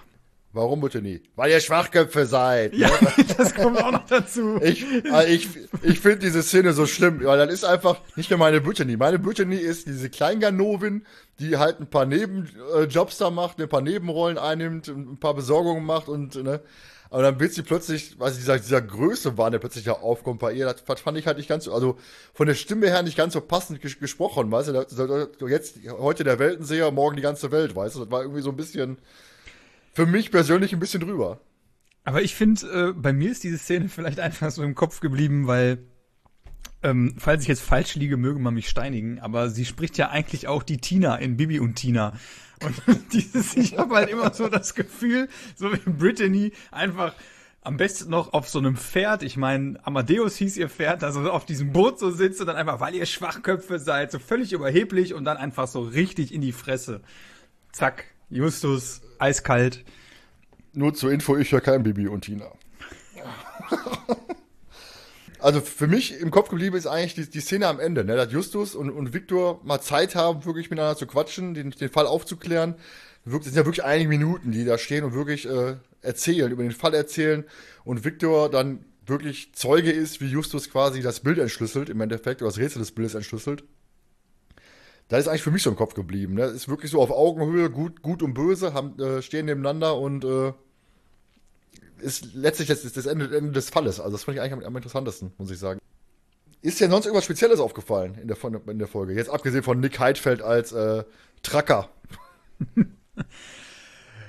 Warum 0.54 0.82
bitte 0.82 1.00
nie? 1.00 1.22
Weil 1.34 1.50
ihr 1.50 1.60
Schwachköpfe 1.60 2.26
seid. 2.26 2.74
Ja, 2.74 2.90
das 3.38 3.54
kommt 3.54 3.82
auch 3.82 3.90
noch 3.90 4.06
dazu. 4.06 4.60
Ich, 4.62 4.84
also 5.10 5.32
ich, 5.32 5.48
ich 5.82 6.00
finde 6.00 6.18
diese 6.18 6.42
Szene 6.42 6.74
so 6.74 6.86
schlimm, 6.86 7.24
weil 7.24 7.38
das 7.38 7.52
ist 7.52 7.64
einfach 7.64 8.00
nicht 8.16 8.28
mehr 8.28 8.38
meine 8.38 8.60
Brittany. 8.60 8.98
Meine 8.98 9.18
Brittany 9.18 9.56
ist 9.56 9.86
diese 9.86 10.10
Kleinganovin, 10.10 11.06
die 11.40 11.56
halt 11.56 11.80
ein 11.80 11.88
paar 11.88 12.04
Nebenjobs 12.04 13.16
da 13.16 13.30
macht, 13.30 13.60
ein 13.60 13.68
paar 13.68 13.80
Nebenrollen 13.80 14.36
einnimmt, 14.36 14.88
ein 14.88 15.18
paar 15.18 15.34
Besorgungen 15.34 15.86
macht 15.86 16.08
und, 16.08 16.34
ne. 16.42 16.60
Aber 17.08 17.22
dann 17.22 17.38
wird 17.40 17.52
sie 17.52 17.62
plötzlich, 17.62 18.18
weiß 18.18 18.32
ich, 18.32 18.38
dieser, 18.38 18.58
dieser 18.58 18.80
Größe 18.80 19.36
war, 19.36 19.50
der 19.50 19.58
plötzlich 19.58 19.84
da 19.84 19.92
aufkommt 19.92 20.40
bei 20.40 20.54
ihr, 20.54 20.64
das 20.64 21.00
fand 21.00 21.18
ich 21.18 21.26
halt 21.26 21.36
nicht 21.36 21.48
ganz 21.48 21.64
so, 21.64 21.74
also 21.74 21.98
von 22.32 22.46
der 22.46 22.54
Stimme 22.54 22.86
her 22.86 23.02
nicht 23.02 23.18
ganz 23.18 23.34
so 23.34 23.42
passend 23.42 23.82
ges 23.82 23.98
gesprochen, 23.98 24.50
weißt 24.50 24.70
du, 24.70 25.46
jetzt, 25.46 25.78
heute 25.90 26.24
der 26.24 26.38
Weltenseher, 26.38 26.90
morgen 26.90 27.16
die 27.16 27.22
ganze 27.22 27.50
Welt, 27.52 27.76
weißt 27.76 27.96
du, 27.96 28.00
das 28.00 28.10
war 28.10 28.22
irgendwie 28.22 28.40
so 28.40 28.48
ein 28.48 28.56
bisschen, 28.56 28.96
für 29.92 30.06
mich 30.06 30.30
persönlich 30.30 30.72
ein 30.72 30.80
bisschen 30.80 31.00
drüber. 31.00 31.40
Aber 32.04 32.22
ich 32.22 32.34
finde, 32.34 32.90
äh, 32.90 32.92
bei 32.92 33.12
mir 33.12 33.30
ist 33.30 33.44
diese 33.44 33.58
Szene 33.58 33.88
vielleicht 33.88 34.20
einfach 34.20 34.50
so 34.50 34.62
im 34.62 34.74
Kopf 34.74 35.00
geblieben, 35.00 35.46
weil, 35.46 35.78
ähm, 36.82 37.14
falls 37.18 37.42
ich 37.42 37.48
jetzt 37.48 37.62
falsch 37.62 37.94
liege, 37.94 38.16
möge 38.16 38.40
man 38.40 38.54
mich 38.54 38.68
steinigen, 38.68 39.20
aber 39.20 39.50
sie 39.50 39.64
spricht 39.64 39.98
ja 39.98 40.10
eigentlich 40.10 40.48
auch 40.48 40.62
die 40.62 40.78
Tina 40.78 41.16
in 41.16 41.36
Bibi 41.36 41.60
und 41.60 41.74
Tina. 41.74 42.14
Und 42.62 42.74
dieses, 43.12 43.56
ich 43.56 43.78
habe 43.78 43.94
halt 43.96 44.10
immer 44.10 44.32
so 44.32 44.48
das 44.48 44.74
Gefühl, 44.74 45.28
so 45.54 45.72
wie 45.72 45.90
Brittany 45.90 46.52
einfach 46.70 47.14
am 47.64 47.76
besten 47.76 48.10
noch 48.10 48.32
auf 48.32 48.48
so 48.48 48.58
einem 48.58 48.76
Pferd, 48.76 49.22
ich 49.22 49.36
meine, 49.36 49.78
Amadeus 49.86 50.36
hieß 50.36 50.56
ihr 50.56 50.68
Pferd, 50.68 51.04
also 51.04 51.30
auf 51.30 51.46
diesem 51.46 51.72
Boot 51.72 52.00
so 52.00 52.10
sitzt 52.10 52.40
und 52.40 52.48
dann 52.48 52.56
einfach, 52.56 52.80
weil 52.80 52.94
ihr 52.96 53.06
Schwachköpfe 53.06 53.78
seid, 53.78 54.10
so 54.10 54.18
völlig 54.18 54.52
überheblich 54.52 55.14
und 55.14 55.24
dann 55.24 55.36
einfach 55.36 55.68
so 55.68 55.82
richtig 55.82 56.34
in 56.34 56.40
die 56.40 56.50
Fresse. 56.50 57.02
Zack, 57.70 58.11
Justus, 58.32 59.02
eiskalt. 59.18 59.84
Nur 60.72 60.94
zur 60.94 61.12
Info, 61.12 61.36
ich 61.36 61.52
höre 61.52 61.60
kein 61.60 61.82
Bibi 61.82 62.08
und 62.08 62.22
Tina. 62.22 62.46
Also 65.38 65.60
für 65.60 65.88
mich 65.88 66.20
im 66.20 66.30
Kopf 66.30 66.50
geblieben 66.50 66.76
ist 66.76 66.86
eigentlich 66.86 67.14
die, 67.14 67.28
die 67.28 67.40
Szene 67.40 67.66
am 67.66 67.80
Ende, 67.80 68.04
ne? 68.04 68.14
dass 68.14 68.30
Justus 68.30 68.76
und, 68.76 68.90
und 68.90 69.12
Victor 69.12 69.60
mal 69.64 69.80
Zeit 69.80 70.14
haben, 70.14 70.44
wirklich 70.44 70.70
miteinander 70.70 70.96
zu 70.96 71.04
quatschen, 71.08 71.54
den, 71.54 71.70
den 71.72 71.88
Fall 71.88 72.06
aufzuklären. 72.06 72.76
Wirklich, 73.24 73.46
das 73.46 73.54
sind 73.54 73.56
ja 73.56 73.66
wirklich 73.66 73.84
einige 73.84 74.08
Minuten, 74.08 74.52
die 74.52 74.64
da 74.64 74.78
stehen 74.78 75.02
und 75.02 75.14
wirklich 75.14 75.48
äh, 75.48 75.78
erzählen, 76.00 76.52
über 76.52 76.62
den 76.62 76.70
Fall 76.70 76.94
erzählen. 76.94 77.42
Und 77.82 78.04
Victor 78.04 78.52
dann 78.52 78.84
wirklich 79.04 79.52
Zeuge 79.52 79.90
ist, 79.90 80.20
wie 80.20 80.28
Justus 80.28 80.70
quasi 80.70 81.02
das 81.02 81.18
Bild 81.18 81.38
entschlüsselt, 81.38 81.88
im 81.88 82.00
Endeffekt, 82.00 82.40
oder 82.40 82.52
das 82.52 82.58
Rätsel 82.58 82.78
des 82.78 82.92
Bildes 82.92 83.14
entschlüsselt. 83.14 83.64
Das 85.12 85.20
ist 85.20 85.28
eigentlich 85.28 85.42
für 85.42 85.50
mich 85.50 85.62
so 85.62 85.68
im 85.68 85.76
Kopf 85.76 85.92
geblieben. 85.92 86.32
Ne? 86.32 86.44
Ist 86.44 86.70
wirklich 86.70 86.90
so 86.90 87.02
auf 87.02 87.10
Augenhöhe, 87.10 87.68
gut, 87.68 88.00
gut 88.00 88.22
und 88.22 88.32
böse, 88.32 88.72
haben, 88.72 88.98
äh, 88.98 89.20
stehen 89.20 89.44
nebeneinander 89.44 89.98
und 89.98 90.24
äh, 90.24 90.54
ist 91.98 92.32
letztlich 92.32 92.68
das, 92.68 92.90
das 92.90 93.04
Ende, 93.04 93.26
Ende 93.36 93.52
des 93.52 93.68
Falles. 93.68 94.00
Also 94.00 94.12
das 94.12 94.24
fand 94.24 94.38
ich 94.38 94.42
eigentlich 94.42 94.66
am, 94.66 94.74
interessantesten, 94.74 95.34
muss 95.36 95.50
ich 95.50 95.58
sagen. 95.58 95.80
Ist 96.62 96.80
dir 96.80 96.88
sonst 96.88 97.04
irgendwas 97.04 97.26
Spezielles 97.26 97.60
aufgefallen 97.60 98.16
in 98.22 98.26
der, 98.26 98.38
in 98.68 98.78
der 98.78 98.88
Folge? 98.88 99.12
Jetzt 99.12 99.28
abgesehen 99.28 99.62
von 99.62 99.80
Nick 99.80 99.98
Heidfeld 99.98 100.40
als 100.40 100.72
äh, 100.72 101.04
Tracker. 101.42 101.90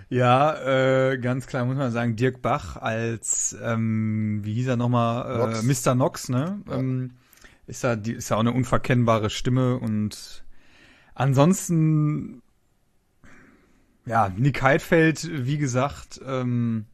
Ja, 0.09 1.09
äh, 1.11 1.17
ganz 1.17 1.47
klar 1.47 1.65
muss 1.65 1.75
man 1.75 1.91
sagen, 1.91 2.15
Dirk 2.15 2.43
Bach 2.43 2.77
als, 2.77 3.57
ähm, 3.63 4.41
wie 4.43 4.53
hieß 4.53 4.67
er 4.67 4.75
nochmal, 4.75 5.33
äh, 5.33 5.37
Nox. 5.63 5.85
Mr. 5.85 5.95
Nox, 5.95 6.29
ne? 6.29 6.61
Ähm, 6.69 7.11
ist 7.65 7.81
ja, 7.81 7.95
die, 7.95 8.11
ist 8.11 8.29
ja 8.29 8.35
auch 8.35 8.41
eine 8.41 8.51
unverkennbare 8.51 9.31
Stimme 9.31 9.79
und 9.79 10.42
ansonsten, 11.15 12.41
ja, 14.05 14.29
Nick 14.35 14.61
Heidfeld, 14.61 15.29
wie 15.45 15.57
gesagt, 15.57 16.21
ähm, 16.25 16.85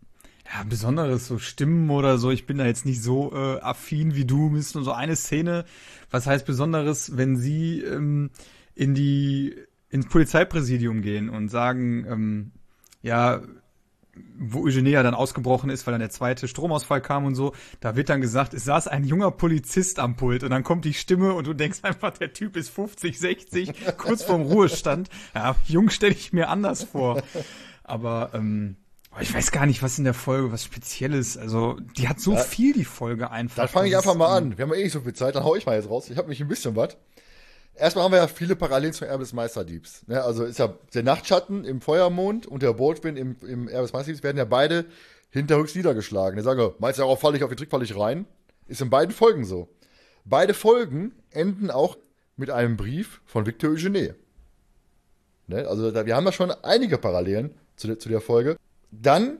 ja, 0.51 0.63
besonderes 0.63 1.27
so 1.27 1.37
Stimmen 1.37 1.89
oder 1.89 2.17
so. 2.17 2.31
Ich 2.31 2.45
bin 2.45 2.57
da 2.57 2.65
jetzt 2.65 2.85
nicht 2.85 3.03
so 3.03 3.31
äh, 3.33 3.59
affin 3.59 4.15
wie 4.15 4.25
du. 4.25 4.55
Ist 4.55 4.75
nur 4.75 4.83
so 4.83 4.91
eine 4.91 5.15
Szene. 5.15 5.65
Was 6.09 6.25
heißt 6.25 6.45
Besonderes, 6.45 7.17
wenn 7.17 7.37
sie 7.37 7.81
ähm, 7.81 8.31
in 8.73 8.95
die 8.95 9.55
ins 9.89 10.07
Polizeipräsidium 10.07 11.01
gehen 11.01 11.29
und 11.29 11.49
sagen, 11.49 12.05
ähm, 12.07 12.51
ja, 13.01 13.41
wo 14.37 14.63
Eugenie 14.65 14.91
ja 14.91 15.03
dann 15.03 15.13
ausgebrochen 15.13 15.69
ist, 15.69 15.85
weil 15.85 15.93
dann 15.93 15.99
der 15.99 16.09
zweite 16.09 16.47
Stromausfall 16.47 17.01
kam 17.01 17.25
und 17.25 17.35
so, 17.35 17.53
da 17.79 17.95
wird 17.95 18.09
dann 18.09 18.21
gesagt, 18.21 18.53
es 18.53 18.65
saß 18.65 18.87
ein 18.87 19.03
junger 19.03 19.31
Polizist 19.31 19.99
am 19.99 20.15
Pult 20.15 20.43
und 20.43 20.51
dann 20.51 20.63
kommt 20.63 20.85
die 20.85 20.93
Stimme 20.93 21.33
und 21.33 21.47
du 21.47 21.53
denkst 21.53 21.79
einfach, 21.83 22.11
der 22.11 22.33
Typ 22.33 22.55
ist 22.55 22.69
50, 22.69 23.19
60, 23.19 23.73
kurz 23.97 24.23
vorm 24.23 24.43
Ruhestand. 24.43 25.09
Ja, 25.35 25.55
jung 25.65 25.89
stelle 25.89 26.13
ich 26.13 26.33
mir 26.33 26.49
anders 26.49 26.83
vor. 26.83 27.21
Aber 27.83 28.31
ähm, 28.33 28.77
ich 29.19 29.33
weiß 29.33 29.51
gar 29.51 29.65
nicht, 29.65 29.81
was 29.81 29.97
in 29.97 30.03
der 30.03 30.13
Folge 30.13 30.51
was 30.51 30.63
Spezielles. 30.63 31.37
Also, 31.37 31.77
die 31.97 32.07
hat 32.07 32.19
so 32.19 32.35
viel, 32.35 32.73
die 32.73 32.85
Folge 32.85 33.31
einfach. 33.31 33.55
Dann 33.55 33.67
fange 33.67 33.89
ich 33.89 33.97
einfach 33.97 34.15
mal 34.15 34.35
an. 34.35 34.57
Wir 34.57 34.63
haben 34.63 34.71
ja 34.71 34.79
eh 34.79 34.83
nicht 34.83 34.93
so 34.93 35.01
viel 35.01 35.13
Zeit, 35.13 35.35
dann 35.35 35.43
hau 35.43 35.55
ich 35.55 35.65
mal 35.65 35.75
jetzt 35.75 35.89
raus. 35.89 36.09
Ich 36.09 36.17
habe 36.17 36.29
mich 36.29 36.39
ein 36.39 36.47
bisschen 36.47 36.75
was. 36.75 36.95
Erstmal 37.79 38.03
haben 38.03 38.11
wir 38.11 38.19
ja 38.19 38.27
viele 38.27 38.55
Parallelen 38.55 38.93
zum 38.93 39.07
Erbe 39.07 39.23
des 39.23 39.33
Meisterdiebs. 39.33 40.05
Ne? 40.07 40.21
Also 40.21 40.43
ist 40.43 40.59
ja 40.59 40.73
der 40.93 41.03
Nachtschatten 41.03 41.63
im 41.63 41.81
Feuermond 41.81 42.45
und 42.45 42.61
der 42.61 42.73
Baldwin 42.73 43.15
im, 43.15 43.37
im 43.41 43.67
Erbe 43.67 43.83
des 43.83 43.93
Meisterdiebs 43.93 44.23
werden 44.23 44.37
ja 44.37 44.45
beide 44.45 44.85
hinterrücks 45.29 45.75
niedergeschlagen. 45.75 46.37
Die 46.37 46.43
sagen, 46.43 46.73
meinst 46.79 46.99
du, 46.99 47.03
darauf 47.03 47.19
falle 47.21 47.37
ich 47.37 47.43
auf 47.43 47.49
den 47.49 47.57
Trick, 47.57 47.69
falle 47.69 47.85
ich 47.85 47.97
rein? 47.97 48.25
Ist 48.67 48.81
in 48.81 48.89
beiden 48.89 49.13
Folgen 49.13 49.45
so. 49.45 49.69
Beide 50.25 50.53
Folgen 50.53 51.13
enden 51.31 51.71
auch 51.71 51.97
mit 52.35 52.49
einem 52.49 52.75
Brief 52.75 53.21
von 53.25 53.45
Victor 53.45 53.71
Eugene. 53.71 54.15
Ne? 55.47 55.67
Also 55.67 55.91
da, 55.91 56.05
wir 56.05 56.15
haben 56.15 56.25
ja 56.25 56.31
schon 56.31 56.51
einige 56.51 56.97
Parallelen 56.97 57.55
zu 57.75 57.87
der, 57.87 57.99
zu 57.99 58.09
der 58.09 58.21
Folge. 58.21 58.57
Dann 58.91 59.37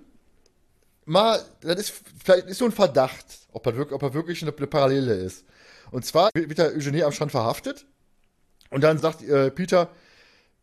mal, 1.06 1.42
das 1.62 1.80
ist 1.80 1.94
vielleicht 2.24 2.48
ist 2.48 2.60
so 2.60 2.66
ein 2.66 2.72
Verdacht, 2.72 3.26
ob 3.52 3.66
er 3.66 3.76
wirklich, 3.76 3.96
ob 3.96 4.04
er 4.04 4.14
wirklich 4.14 4.42
eine, 4.42 4.56
eine 4.56 4.68
Parallele 4.68 5.14
ist. 5.14 5.46
Und 5.92 6.06
zwar 6.06 6.30
wird 6.34 6.58
der 6.58 6.74
Eugenie 6.74 7.04
am 7.04 7.12
Strand 7.12 7.32
verhaftet 7.32 7.86
und 8.70 8.82
dann 8.84 8.98
sagt 8.98 9.22
äh, 9.24 9.52
Peter, 9.52 9.90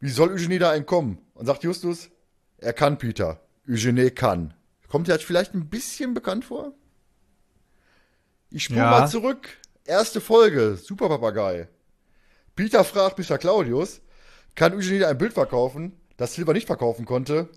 wie 0.00 0.10
soll 0.10 0.30
Eugenie 0.30 0.58
da 0.58 0.74
entkommen? 0.74 1.18
Und 1.34 1.46
sagt 1.46 1.64
Justus, 1.64 2.10
er 2.58 2.72
kann 2.72 2.98
Peter. 2.98 3.40
Eugenie 3.68 4.10
kann. 4.10 4.54
Kommt 4.88 5.08
dir 5.08 5.12
das 5.14 5.22
vielleicht 5.22 5.54
ein 5.54 5.68
bisschen 5.68 6.14
bekannt 6.14 6.44
vor? 6.44 6.72
Ich 8.50 8.64
spule 8.64 8.80
Ja. 8.80 8.90
mal 8.90 9.08
zurück. 9.08 9.48
Erste 9.84 10.20
Folge, 10.20 10.76
Super 10.76 11.08
Papagei. 11.08 11.68
Peter 12.54 12.84
fragt 12.84 13.18
Mr. 13.18 13.38
Claudius, 13.38 14.00
kann 14.54 14.74
Eugenie 14.74 15.04
ein 15.04 15.18
Bild 15.18 15.32
verkaufen, 15.34 15.92
das 16.16 16.34
Silber 16.34 16.52
nicht 16.54 16.66
verkaufen 16.66 17.04
konnte? 17.04 17.48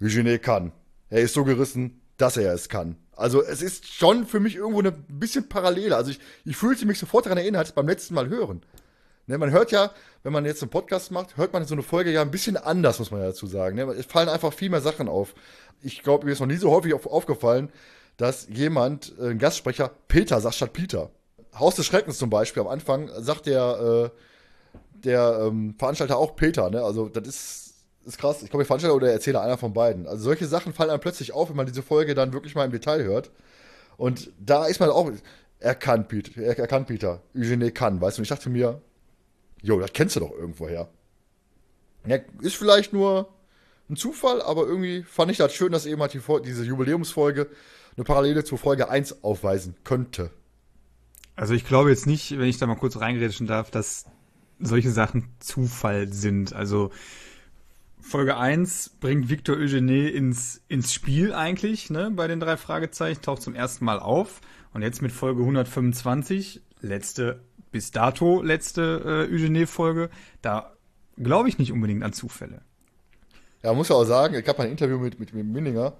Eugenie 0.00 0.38
kann. 0.38 0.72
Er 1.10 1.20
ist 1.20 1.34
so 1.34 1.44
gerissen, 1.44 2.00
dass 2.16 2.36
er 2.36 2.54
es 2.54 2.68
kann. 2.68 2.96
Also 3.14 3.42
es 3.42 3.60
ist 3.60 3.86
schon 3.92 4.26
für 4.26 4.40
mich 4.40 4.56
irgendwo 4.56 4.80
ein 4.80 5.04
bisschen 5.08 5.48
Parallele. 5.48 5.94
Also 5.94 6.10
ich, 6.12 6.20
ich 6.44 6.56
fühlte 6.56 6.86
mich 6.86 6.98
sofort 6.98 7.26
daran 7.26 7.38
erinnert, 7.38 7.74
beim 7.74 7.86
letzten 7.86 8.14
Mal 8.14 8.28
hören. 8.28 8.62
Ne, 9.26 9.38
man 9.38 9.50
hört 9.50 9.70
ja, 9.70 9.92
wenn 10.24 10.32
man 10.32 10.44
jetzt 10.44 10.62
einen 10.62 10.70
Podcast 10.70 11.10
macht, 11.12 11.36
hört 11.36 11.52
man 11.52 11.64
so 11.64 11.74
eine 11.74 11.82
Folge 11.82 12.10
ja 12.10 12.22
ein 12.22 12.30
bisschen 12.30 12.56
anders, 12.56 12.98
muss 12.98 13.10
man 13.10 13.20
ja 13.20 13.26
dazu 13.26 13.46
sagen. 13.46 13.76
Ne? 13.76 13.82
Es 13.92 14.06
fallen 14.06 14.28
einfach 14.28 14.52
viel 14.52 14.70
mehr 14.70 14.80
Sachen 14.80 15.08
auf. 15.08 15.34
Ich 15.80 16.02
glaube, 16.02 16.26
mir 16.26 16.32
ist 16.32 16.40
noch 16.40 16.46
nie 16.46 16.56
so 16.56 16.70
häufig 16.70 16.92
auf, 16.94 17.06
aufgefallen, 17.06 17.70
dass 18.16 18.48
jemand, 18.48 19.14
äh, 19.18 19.30
ein 19.30 19.38
Gastsprecher, 19.38 19.90
Peter 20.08 20.40
sagt 20.40 20.56
statt 20.56 20.72
Peter. 20.72 21.10
Haus 21.58 21.76
des 21.76 21.86
Schreckens 21.86 22.18
zum 22.18 22.30
Beispiel, 22.30 22.62
am 22.62 22.68
Anfang 22.68 23.10
sagt 23.18 23.46
der, 23.46 24.10
äh, 24.12 24.18
der 25.04 25.46
ähm, 25.46 25.74
Veranstalter 25.78 26.16
auch 26.16 26.34
Peter. 26.34 26.70
Ne? 26.70 26.82
Also 26.82 27.08
das 27.08 27.28
ist, 27.28 27.74
ist 28.04 28.18
krass. 28.18 28.42
Ich 28.42 28.50
glaube, 28.50 28.64
der 28.64 28.66
Veranstalter 28.66 28.96
oder 28.96 29.06
der 29.06 29.14
Erzähler, 29.14 29.42
einer 29.42 29.58
von 29.58 29.72
beiden. 29.72 30.06
Also 30.06 30.24
solche 30.24 30.46
Sachen 30.46 30.72
fallen 30.72 30.90
einem 30.90 31.00
plötzlich 31.00 31.32
auf, 31.32 31.48
wenn 31.48 31.56
man 31.56 31.66
diese 31.66 31.82
Folge 31.82 32.14
dann 32.14 32.32
wirklich 32.32 32.54
mal 32.54 32.64
im 32.64 32.72
Detail 32.72 33.04
hört. 33.04 33.30
Und 33.96 34.30
da 34.40 34.66
ist 34.66 34.80
man 34.80 34.90
auch, 34.90 35.10
er 35.58 35.74
kann 35.74 36.08
Peter, 36.08 36.40
er, 36.40 36.58
er 36.58 36.66
kann 36.66 36.86
Peter, 36.86 37.20
Eugenie 37.36 37.70
kann, 37.70 38.00
weißt 38.00 38.18
du. 38.18 38.20
Und 38.20 38.24
ich 38.24 38.30
dachte 38.30 38.50
mir, 38.50 38.80
jo, 39.62 39.80
das 39.80 39.92
kennst 39.92 40.16
du 40.16 40.20
doch 40.20 40.32
irgendwoher. 40.32 40.88
Ja, 42.06 42.18
ist 42.40 42.56
vielleicht 42.56 42.92
nur 42.92 43.28
ein 43.88 43.96
Zufall, 43.96 44.42
aber 44.42 44.66
irgendwie 44.66 45.02
fand 45.02 45.30
ich 45.30 45.38
das 45.38 45.54
schön, 45.54 45.72
dass 45.72 45.86
eben 45.86 46.00
halt 46.00 46.14
die, 46.14 46.20
diese 46.44 46.64
Jubiläumsfolge 46.64 47.48
eine 47.96 48.04
Parallele 48.04 48.44
zur 48.44 48.58
Folge 48.58 48.88
1 48.88 49.22
aufweisen 49.22 49.76
könnte. 49.84 50.30
Also 51.36 51.54
ich 51.54 51.66
glaube 51.66 51.90
jetzt 51.90 52.06
nicht, 52.06 52.32
wenn 52.32 52.48
ich 52.48 52.58
da 52.58 52.66
mal 52.66 52.76
kurz 52.76 52.98
reingrätschen 52.98 53.46
darf, 53.46 53.70
dass 53.70 54.06
solche 54.58 54.90
Sachen 54.90 55.28
Zufall 55.40 56.08
sind. 56.12 56.52
Also 56.52 56.90
Folge 58.00 58.36
1 58.36 58.96
bringt 59.00 59.28
Victor 59.28 59.56
Eugene 59.56 60.08
ins, 60.08 60.62
ins 60.68 60.92
Spiel 60.92 61.32
eigentlich, 61.32 61.88
ne, 61.90 62.10
bei 62.10 62.26
den 62.26 62.40
drei 62.40 62.56
Fragezeichen, 62.56 63.22
taucht 63.22 63.42
zum 63.42 63.54
ersten 63.54 63.84
Mal 63.84 64.00
auf. 64.00 64.40
Und 64.74 64.82
jetzt 64.82 65.02
mit 65.02 65.12
Folge 65.12 65.40
125 65.40 66.62
letzte, 66.80 67.40
bis 67.72 67.90
dato 67.90 68.42
letzte 68.42 69.26
äh, 69.28 69.34
Eugenie-Folge, 69.34 70.10
da 70.42 70.72
glaube 71.16 71.48
ich 71.48 71.58
nicht 71.58 71.72
unbedingt 71.72 72.04
an 72.04 72.12
Zufälle. 72.12 72.60
Ja, 73.62 73.72
muss 73.72 73.88
ja 73.88 73.96
auch 73.96 74.04
sagen, 74.04 74.34
ich 74.34 74.46
habe 74.46 74.62
ein 74.62 74.70
Interview 74.70 74.98
mit, 74.98 75.18
mit, 75.18 75.32
mit 75.32 75.46
Minninger, 75.46 75.94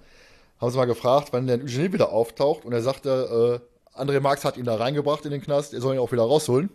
haben 0.59 0.71
sie 0.71 0.77
mal 0.77 0.85
gefragt, 0.85 1.29
wann 1.31 1.47
der 1.47 1.57
Eugenie 1.57 1.91
wieder 1.91 2.11
auftaucht 2.11 2.63
und 2.63 2.73
er 2.73 2.81
sagte, 2.81 3.61
äh, 3.95 3.99
André 3.99 4.21
Marx 4.21 4.45
hat 4.45 4.57
ihn 4.57 4.65
da 4.65 4.75
reingebracht 4.75 5.25
in 5.25 5.31
den 5.31 5.41
Knast, 5.41 5.73
er 5.73 5.81
soll 5.81 5.95
ihn 5.95 5.99
auch 5.99 6.11
wieder 6.11 6.23
rausholen. 6.23 6.69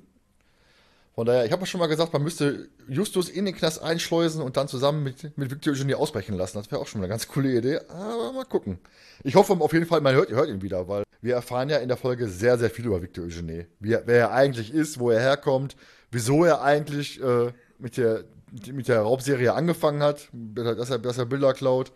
Von 1.14 1.26
daher, 1.26 1.44
ich 1.44 1.50
habe 1.50 1.66
schon 1.66 1.80
mal 1.80 1.88
gesagt, 1.88 2.12
man 2.12 2.22
müsste 2.22 2.68
Justus 2.88 3.28
in 3.28 3.44
den 3.44 3.54
Knast 3.54 3.82
einschleusen 3.82 4.40
und 4.40 4.56
dann 4.56 4.68
zusammen 4.68 5.02
mit, 5.02 5.36
mit 5.36 5.50
Victor 5.50 5.72
Eugenie 5.72 5.96
ausbrechen 5.96 6.36
lassen. 6.36 6.58
Das 6.58 6.70
wäre 6.70 6.80
auch 6.80 6.86
schon 6.86 7.00
eine 7.00 7.08
ganz 7.08 7.26
coole 7.26 7.58
Idee, 7.58 7.80
aber 7.88 8.32
mal 8.32 8.44
gucken. 8.44 8.78
Ich 9.24 9.34
hoffe 9.34 9.54
auf 9.54 9.72
jeden 9.72 9.86
Fall, 9.86 10.00
man 10.00 10.14
hört, 10.14 10.30
hört 10.30 10.48
ihn 10.48 10.62
wieder, 10.62 10.86
weil 10.86 11.02
wir 11.20 11.34
erfahren 11.34 11.68
ja 11.68 11.78
in 11.78 11.88
der 11.88 11.96
Folge 11.96 12.28
sehr, 12.28 12.58
sehr 12.58 12.70
viel 12.70 12.86
über 12.86 13.02
Victor 13.02 13.24
Eugenie. 13.24 13.66
Wie, 13.80 13.96
wer 14.04 14.18
er 14.18 14.32
eigentlich 14.32 14.72
ist, 14.72 14.98
wo 14.98 15.10
er 15.10 15.20
herkommt, 15.20 15.76
wieso 16.10 16.44
er 16.44 16.62
eigentlich 16.62 17.22
äh, 17.22 17.52
mit, 17.78 17.96
der, 17.96 18.24
mit 18.72 18.88
der 18.88 19.00
Raubserie 19.00 19.52
angefangen 19.52 20.02
hat, 20.02 20.28
dass 20.32 20.90
er, 20.90 20.98
dass 20.98 21.18
er 21.18 21.26
Bilder 21.26 21.54
klaut. 21.54 21.92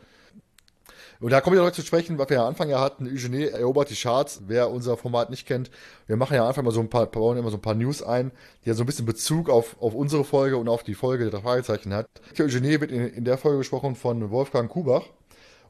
Und 1.20 1.30
da 1.30 1.40
kommen 1.40 1.54
wir 1.54 1.60
direkt 1.60 1.76
zu 1.76 1.82
sprechen, 1.82 2.18
was 2.18 2.28
wir 2.30 2.38
ja 2.38 2.42
am 2.42 2.48
Anfang 2.48 2.68
ja 2.68 2.80
hatten. 2.80 3.06
Eugenie 3.06 3.44
erobert 3.44 3.90
die 3.90 3.94
Charts. 3.94 4.42
Wer 4.48 4.68
unser 4.70 4.96
Format 4.96 5.30
nicht 5.30 5.46
kennt, 5.46 5.70
wir 6.08 6.16
machen 6.16 6.34
ja 6.34 6.48
einfach 6.48 6.64
mal 6.64 6.72
so 6.72 6.80
ein 6.80 6.90
paar, 6.90 7.06
bauen 7.06 7.38
immer 7.38 7.50
so 7.50 7.58
ein 7.58 7.62
paar 7.62 7.76
News 7.76 8.02
ein, 8.02 8.32
die 8.64 8.70
ja 8.70 8.74
so 8.74 8.82
ein 8.82 8.86
bisschen 8.86 9.06
Bezug 9.06 9.48
auf, 9.48 9.80
auf 9.80 9.94
unsere 9.94 10.24
Folge 10.24 10.56
und 10.56 10.68
auf 10.68 10.82
die 10.82 10.94
Folge 10.94 11.30
der 11.30 11.40
Fragezeichen 11.40 11.94
hat. 11.94 12.08
Eugenie 12.40 12.80
wird 12.80 12.90
in, 12.90 13.06
in 13.06 13.24
der 13.24 13.38
Folge 13.38 13.58
gesprochen 13.58 13.94
von 13.94 14.32
Wolfgang 14.32 14.68
Kubach. 14.68 15.04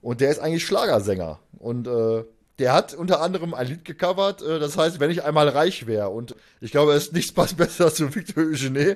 Und 0.01 0.23
der 0.23 0.31
ist 0.31 0.41
eigentlich 0.41 0.65
Schlagersänger. 0.65 1.39
Und 1.59 1.87
äh, 1.87 2.25
der 2.63 2.73
hat 2.73 2.95
unter 2.95 3.21
anderem 3.21 3.55
ein 3.55 3.67
Lied 3.67 3.85
gecovert, 3.85 4.41
äh, 4.41 4.61
das 4.61 4.79
heißt, 4.79 5.01
wenn 5.01 5.11
ich 5.11 5.25
einmal 5.25 5.49
reich 5.49 5.89
wäre. 5.89 6.11
Und 6.11 6.37
ich 6.61 6.71
glaube, 6.71 6.93
es 6.93 7.07
ist 7.07 7.13
nichts 7.13 7.33
passt 7.33 7.57
besser 7.57 7.93
zu 7.93 8.15
Victor 8.15 8.45
Eugenie. 8.45 8.95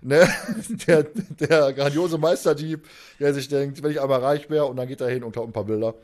Ne? 0.00 0.28
Der, 0.86 1.02
der 1.02 1.72
grandiose 1.72 2.16
Meisterdieb, 2.16 2.86
der 3.18 3.34
sich 3.34 3.48
denkt, 3.48 3.82
wenn 3.82 3.90
ich 3.90 4.00
einmal 4.00 4.20
reich 4.20 4.48
wäre, 4.48 4.66
und 4.66 4.76
dann 4.76 4.86
geht 4.88 5.00
er 5.00 5.10
hin 5.10 5.24
und 5.24 5.32
klaut 5.32 5.48
ein 5.48 5.52
paar 5.52 5.64
Bilder. 5.64 5.94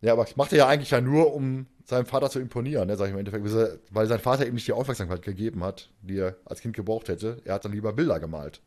Ja, 0.00 0.14
aber 0.14 0.24
das 0.24 0.36
macht 0.36 0.52
er 0.52 0.58
ja 0.58 0.66
eigentlich 0.66 0.90
ja 0.90 1.00
nur, 1.00 1.32
um 1.32 1.66
seinem 1.84 2.06
Vater 2.06 2.30
zu 2.30 2.40
imponieren, 2.40 2.88
ne, 2.88 2.96
sag 2.96 3.06
ich 3.06 3.12
im 3.12 3.18
Endeffekt, 3.18 3.44
weil 3.90 4.06
sein 4.06 4.18
Vater 4.18 4.46
ihm 4.46 4.54
nicht 4.54 4.66
die 4.66 4.72
Aufmerksamkeit 4.72 5.22
gegeben 5.22 5.62
hat, 5.62 5.90
die 6.02 6.18
er 6.18 6.36
als 6.46 6.60
Kind 6.60 6.74
gebraucht 6.74 7.08
hätte. 7.08 7.36
Er 7.44 7.54
hat 7.54 7.64
dann 7.64 7.72
lieber 7.72 7.92
Bilder 7.92 8.18
gemalt. 8.18 8.62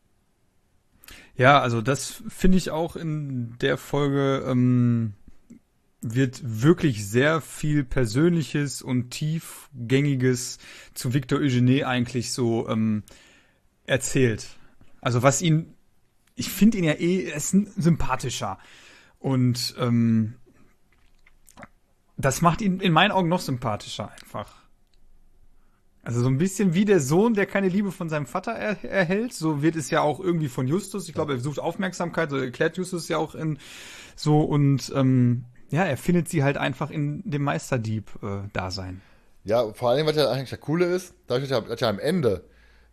Ja, 1.35 1.59
also 1.59 1.81
das 1.81 2.21
finde 2.29 2.57
ich 2.57 2.71
auch 2.71 2.95
in 2.95 3.57
der 3.59 3.77
Folge 3.77 4.45
ähm, 4.47 5.13
wird 6.01 6.41
wirklich 6.43 7.07
sehr 7.07 7.41
viel 7.41 7.83
Persönliches 7.83 8.81
und 8.81 9.11
Tiefgängiges 9.11 10.57
zu 10.93 11.13
Victor 11.13 11.39
Eugenie 11.39 11.83
eigentlich 11.83 12.33
so 12.33 12.67
ähm, 12.67 13.03
erzählt. 13.85 14.57
Also 14.99 15.21
was 15.21 15.41
ihn, 15.41 15.75
ich 16.35 16.49
finde 16.49 16.79
ihn 16.79 16.83
ja 16.83 16.93
eh, 16.93 17.25
er 17.25 17.35
ist 17.35 17.49
sympathischer. 17.49 18.57
Und 19.19 19.75
ähm, 19.77 20.35
das 22.17 22.41
macht 22.41 22.61
ihn 22.61 22.79
in 22.79 22.93
meinen 22.93 23.11
Augen 23.11 23.29
noch 23.29 23.41
sympathischer 23.41 24.11
einfach. 24.11 24.61
Also 26.03 26.21
so 26.21 26.27
ein 26.27 26.39
bisschen 26.39 26.73
wie 26.73 26.85
der 26.85 26.99
Sohn, 26.99 27.35
der 27.35 27.45
keine 27.45 27.69
Liebe 27.69 27.91
von 27.91 28.09
seinem 28.09 28.25
Vater 28.25 28.53
er 28.53 28.83
erhält. 28.83 29.33
So 29.33 29.61
wird 29.61 29.75
es 29.75 29.91
ja 29.91 30.01
auch 30.01 30.19
irgendwie 30.19 30.49
von 30.49 30.67
Justus. 30.67 31.07
Ich 31.07 31.13
glaube, 31.13 31.33
er 31.33 31.39
sucht 31.39 31.59
Aufmerksamkeit, 31.59 32.31
so 32.31 32.37
erklärt 32.37 32.77
Justus 32.77 33.07
ja 33.07 33.17
auch 33.17 33.35
in 33.35 33.59
so 34.15 34.41
und 34.41 34.91
ähm, 34.95 35.45
ja, 35.71 35.85
er 35.85 35.97
findet 35.97 36.29
sie 36.29 36.43
halt 36.43 36.57
einfach 36.57 36.91
in 36.91 37.21
dem 37.29 37.43
Meisterdieb-Dasein. 37.43 39.01
Äh, 39.45 39.49
ja, 39.49 39.73
vor 39.73 39.89
allem, 39.89 40.05
was 40.05 40.15
ja 40.15 40.29
eigentlich 40.29 40.49
der 40.49 40.59
Coole 40.59 40.85
ist, 40.85 41.13
dadurch, 41.27 41.49
dass 41.49 41.79
ja 41.79 41.89
am 41.89 41.99
Ende 41.99 42.43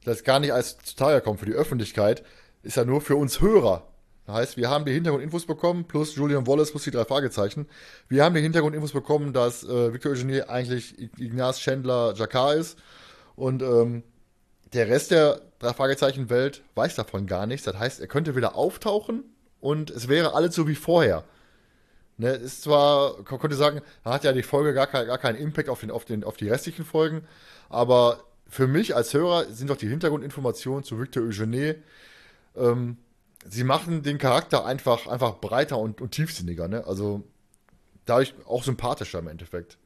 das 0.05 0.25
gar 0.25 0.41
nicht 0.41 0.53
als 0.53 0.79
zutage 0.79 1.21
kommt 1.21 1.41
für 1.41 1.47
die 1.47 1.53
Öffentlichkeit, 1.53 2.23
ist 2.63 2.77
ja 2.77 2.85
nur 2.85 3.01
für 3.01 3.17
uns 3.17 3.41
Hörer. 3.41 3.87
Das 4.27 4.37
heißt, 4.37 4.57
wir 4.57 4.71
haben 4.71 4.85
die 4.85 4.93
Hintergrundinfos 4.93 5.47
bekommen, 5.47 5.85
plus 5.85 6.15
Julian 6.15 6.47
Wallace 6.47 6.71
plus 6.71 6.85
die 6.85 6.91
drei 6.91 7.05
Fragezeichen. 7.05 7.67
Wir 8.09 8.25
haben 8.25 8.35
die 8.35 8.43
Hintergrundinfos 8.43 8.93
bekommen, 8.93 9.33
dass 9.33 9.65
äh, 9.65 9.93
Victor 9.93 10.13
Eugenie 10.13 10.43
eigentlich 10.43 10.99
Ignaz 11.19 11.59
Chandler 11.59 12.15
Jakar 12.15 12.55
ist. 12.55 12.79
Und 13.37 13.63
ähm, 13.63 14.03
der 14.73 14.89
Rest 14.89 15.11
der 15.11 15.41
drei 15.59 15.73
Fragezeichen-Welt 15.73 16.63
weiß 16.75 16.95
davon 16.95 17.27
gar 17.27 17.47
nichts. 17.47 17.65
Das 17.65 17.79
heißt, 17.79 18.01
er 18.01 18.07
könnte 18.07 18.37
wieder 18.37 18.55
auftauchen 18.55 19.25
und 19.61 19.91
es 19.91 20.09
wäre 20.09 20.35
alles 20.35 20.55
so 20.55 20.69
wie 20.69 20.75
vorher. 20.75 21.25
Ne, 22.21 22.31
ist 22.31 22.63
zwar, 22.63 23.17
man 23.17 23.39
könnte 23.39 23.55
sagen, 23.55 23.81
hat 24.05 24.25
ja 24.25 24.33
die 24.33 24.43
Folge 24.43 24.75
gar, 24.75 24.89
kein, 24.89 25.07
gar 25.07 25.19
keinen 25.19 25.39
Impact 25.39 25.69
auf, 25.69 25.81
den, 25.81 25.93
auf, 25.93 26.05
den, 26.05 26.25
auf 26.25 26.37
die 26.37 26.49
restlichen 26.49 26.85
Folgen, 26.85 27.23
aber 27.69 28.25
für 28.49 28.67
mich 28.67 28.97
als 28.97 29.15
Hörer 29.15 29.45
sind 29.45 29.71
doch 29.71 29.77
die 29.77 29.89
Hintergrundinformationen 29.89 30.83
zu 30.83 30.99
Victor 30.99 31.23
Eugenie, 31.23 31.77
ähm, 32.57 32.97
sie 33.49 33.63
machen 33.63 34.03
den 34.03 34.19
Charakter 34.19 34.67
einfach, 34.67 35.07
einfach 35.07 35.37
breiter 35.41 35.79
und, 35.79 36.01
und 36.01 36.11
tiefsinniger, 36.11 36.67
ne? 36.67 36.85
Also 36.87 37.23
dadurch 38.05 38.35
auch 38.47 38.65
sympathischer 38.65 39.21
im 39.21 39.29
Endeffekt. 39.29 39.79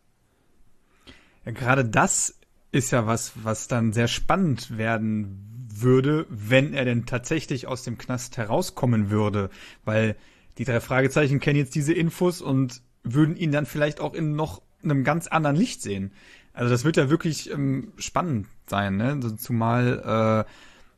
Ja, 1.44 1.52
gerade 1.52 1.84
das 1.84 2.38
ist 2.70 2.92
ja 2.92 3.06
was, 3.06 3.32
was 3.42 3.68
dann 3.68 3.92
sehr 3.92 4.08
spannend 4.08 4.78
werden 4.78 5.68
würde, 5.74 6.26
wenn 6.30 6.72
er 6.72 6.86
denn 6.86 7.04
tatsächlich 7.04 7.66
aus 7.66 7.82
dem 7.82 7.98
Knast 7.98 8.38
herauskommen 8.38 9.10
würde, 9.10 9.50
weil 9.84 10.16
die 10.58 10.64
drei 10.64 10.80
Fragezeichen 10.80 11.40
kennen 11.40 11.58
jetzt 11.58 11.74
diese 11.74 11.92
Infos 11.92 12.40
und 12.40 12.82
würden 13.02 13.36
ihn 13.36 13.52
dann 13.52 13.66
vielleicht 13.66 14.00
auch 14.00 14.14
in 14.14 14.36
noch 14.36 14.62
einem 14.82 15.04
ganz 15.04 15.26
anderen 15.26 15.56
Licht 15.56 15.82
sehen. 15.82 16.12
Also 16.52 16.70
das 16.70 16.84
wird 16.84 16.96
ja 16.96 17.08
wirklich 17.08 17.50
ähm, 17.50 17.92
spannend 17.96 18.46
sein, 18.66 18.96
ne? 18.96 19.18
Zumal 19.38 20.46
äh, 20.46 20.50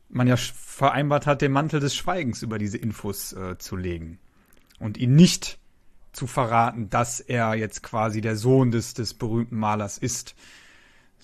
man 0.09 0.27
ja 0.27 0.35
vereinbart 0.37 1.25
hat, 1.25 1.41
den 1.41 1.51
Mantel 1.51 1.79
des 1.79 1.95
Schweigens 1.95 2.41
über 2.41 2.57
diese 2.57 2.77
Infos 2.77 3.33
äh, 3.33 3.57
zu 3.57 3.75
legen. 3.75 4.19
Und 4.79 4.97
ihn 4.97 5.15
nicht 5.15 5.57
zu 6.11 6.27
verraten, 6.27 6.89
dass 6.89 7.19
er 7.19 7.55
jetzt 7.55 7.83
quasi 7.83 8.21
der 8.21 8.35
Sohn 8.35 8.71
des, 8.71 8.93
des 8.93 9.13
berühmten 9.13 9.57
Malers 9.57 9.97
ist. 9.97 10.35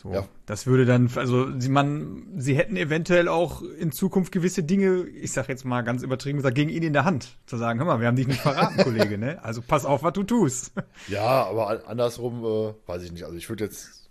So, 0.02 0.12
ja. 0.12 0.28
das 0.48 0.66
würde 0.66 0.86
dann, 0.86 1.12
also 1.16 1.48
sie, 1.60 1.70
man, 1.70 2.24
sie 2.36 2.56
hätten 2.56 2.76
eventuell 2.76 3.28
auch 3.28 3.62
in 3.62 3.92
Zukunft 3.92 4.32
gewisse 4.32 4.64
Dinge, 4.64 5.04
ich 5.04 5.32
sag 5.32 5.48
jetzt 5.48 5.64
mal 5.64 5.84
ganz 5.84 6.02
übertrieben 6.02 6.38
gesagt, 6.38 6.56
gegen 6.56 6.72
ihn 6.72 6.82
in 6.82 6.94
der 6.94 7.06
Hand. 7.06 7.38
Zu 7.46 7.58
sagen, 7.58 7.78
hör 7.78 7.86
mal, 7.86 8.00
wir 8.00 8.08
haben 8.08 8.16
dich 8.16 8.26
nicht 8.28 8.42
verraten, 8.42 8.78
Kollege, 8.84 9.20
ne? 9.20 9.44
Also 9.44 9.62
pass 9.62 9.86
auf, 9.86 10.02
was 10.02 10.14
du 10.14 10.24
tust. 10.24 10.72
Ja, 11.08 11.46
aber 11.46 11.88
andersrum, 11.88 12.44
äh, 12.44 12.74
weiß 12.88 13.04
ich 13.04 13.12
nicht. 13.12 13.26
Also 13.26 13.38
ich 13.38 13.48
würde 13.48 13.66
jetzt, 13.66 14.10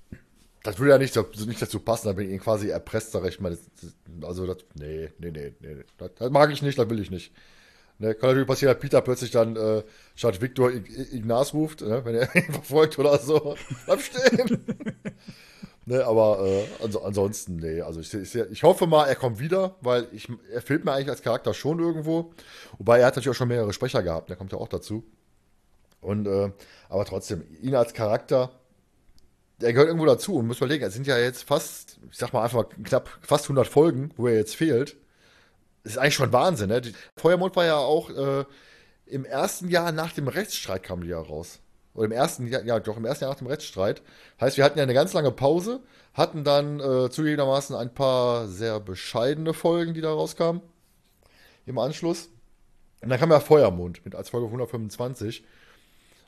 das 0.62 0.78
würde 0.78 0.92
ja 0.92 0.98
nicht, 0.98 1.16
nicht 1.44 1.60
dazu 1.60 1.80
passen, 1.80 2.06
da 2.06 2.12
bin 2.12 2.28
ich 2.28 2.34
ihn 2.34 2.40
quasi 2.40 2.68
erpresst, 2.68 3.10
sag 3.10 3.26
ich 3.26 3.40
mal. 3.40 3.58
also 4.22 4.46
das, 4.46 4.58
nee, 4.74 5.10
nee, 5.18 5.32
nee, 5.32 5.54
nee. 5.58 5.76
Das, 5.98 6.10
das, 6.16 6.30
mag 6.30 6.52
ich 6.52 6.62
nicht, 6.62 6.78
das 6.78 6.88
will 6.88 7.00
ich 7.00 7.10
nicht. 7.10 7.32
Ne, 7.98 8.14
kann 8.14 8.30
natürlich 8.30 8.48
passieren, 8.48 8.72
dass 8.72 8.80
Peter 8.80 9.02
plötzlich 9.02 9.30
dann 9.30 9.56
äh, 9.56 9.82
statt 10.14 10.40
Victor 10.40 10.70
Ignaz 10.72 11.52
ruft, 11.52 11.82
ne, 11.82 12.02
wenn 12.04 12.14
er 12.14 12.34
ihn 12.34 12.44
verfolgt 12.52 12.98
oder 12.98 13.18
so. 13.18 13.56
Bleib 13.86 14.00
stehen! 14.00 14.64
Ne, 15.86 16.04
aber 16.04 16.44
äh, 16.46 16.64
also, 16.82 17.02
ansonsten, 17.02 17.56
nee. 17.56 17.80
Also 17.80 18.00
ich, 18.00 18.12
ich, 18.12 18.34
ich, 18.34 18.62
hoffe 18.62 18.86
mal, 18.86 19.06
er 19.06 19.16
kommt 19.16 19.38
wieder, 19.40 19.76
weil 19.80 20.06
ich, 20.12 20.28
er 20.52 20.60
fehlt 20.60 20.84
mir 20.84 20.92
eigentlich 20.92 21.08
als 21.08 21.22
Charakter 21.22 21.54
schon 21.54 21.78
irgendwo. 21.78 22.32
Wobei 22.78 23.00
er 23.00 23.06
hat 23.06 23.16
natürlich 23.16 23.34
auch 23.34 23.38
schon 23.38 23.48
mehrere 23.48 23.72
Sprecher 23.72 24.02
gehabt, 24.02 24.28
der 24.28 24.36
kommt 24.36 24.52
ja 24.52 24.58
auch 24.58 24.68
dazu. 24.68 25.04
Und 26.00 26.26
äh, 26.26 26.52
aber 26.88 27.04
trotzdem, 27.04 27.44
ihn 27.60 27.74
als 27.74 27.94
Charakter, 27.94 28.50
der 29.60 29.72
gehört 29.72 29.88
irgendwo 29.88 30.06
dazu. 30.06 30.36
Und 30.36 30.46
muss 30.46 30.58
überlegen, 30.58 30.84
es 30.84 30.94
sind 30.94 31.06
ja 31.06 31.18
jetzt 31.18 31.44
fast, 31.44 31.98
ich 32.10 32.18
sag 32.18 32.32
mal 32.32 32.44
einfach 32.44 32.66
knapp 32.84 33.08
fast 33.22 33.44
100 33.44 33.66
Folgen, 33.66 34.12
wo 34.16 34.26
er 34.26 34.36
jetzt 34.36 34.56
fehlt. 34.56 34.96
Das 35.82 35.92
ist 35.92 35.98
eigentlich 35.98 36.14
schon 36.14 36.32
Wahnsinn, 36.32 36.68
ne? 36.68 36.82
Feuermond 37.16 37.56
war 37.56 37.64
ja 37.64 37.76
auch 37.76 38.10
äh, 38.10 38.44
im 39.06 39.24
ersten 39.24 39.68
Jahr 39.68 39.92
nach 39.92 40.12
dem 40.12 40.28
Rechtsstreit 40.28 40.82
kam 40.82 41.02
die 41.02 41.08
ja 41.08 41.20
raus. 41.20 41.60
Oder 41.94 42.06
im 42.06 42.12
ersten 42.12 42.46
Jahr, 42.46 42.62
ja, 42.64 42.78
doch, 42.78 42.96
im 42.96 43.04
ersten 43.04 43.24
Jahr 43.24 43.32
nach 43.32 43.38
dem 43.38 43.48
Rechtsstreit. 43.48 44.02
Heißt, 44.40 44.56
wir 44.56 44.64
hatten 44.64 44.78
ja 44.78 44.84
eine 44.84 44.94
ganz 44.94 45.12
lange 45.12 45.32
Pause, 45.32 45.80
hatten 46.14 46.44
dann 46.44 46.78
äh, 46.80 47.10
zugegebenermaßen 47.10 47.74
ein 47.74 47.92
paar 47.92 48.46
sehr 48.46 48.80
bescheidene 48.80 49.54
Folgen, 49.54 49.94
die 49.94 50.00
da 50.00 50.12
rauskamen. 50.12 50.62
Im 51.66 51.78
Anschluss. 51.78 52.28
Und 53.02 53.08
dann 53.08 53.18
kam 53.18 53.30
ja 53.30 53.40
Feuermond 53.40 54.04
mit 54.04 54.14
als 54.14 54.30
Folge 54.30 54.46
125. 54.46 55.44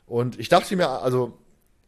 Und 0.05 0.39
ich 0.39 0.49
dachte 0.49 0.75
mir, 0.75 0.89
also, 0.89 1.37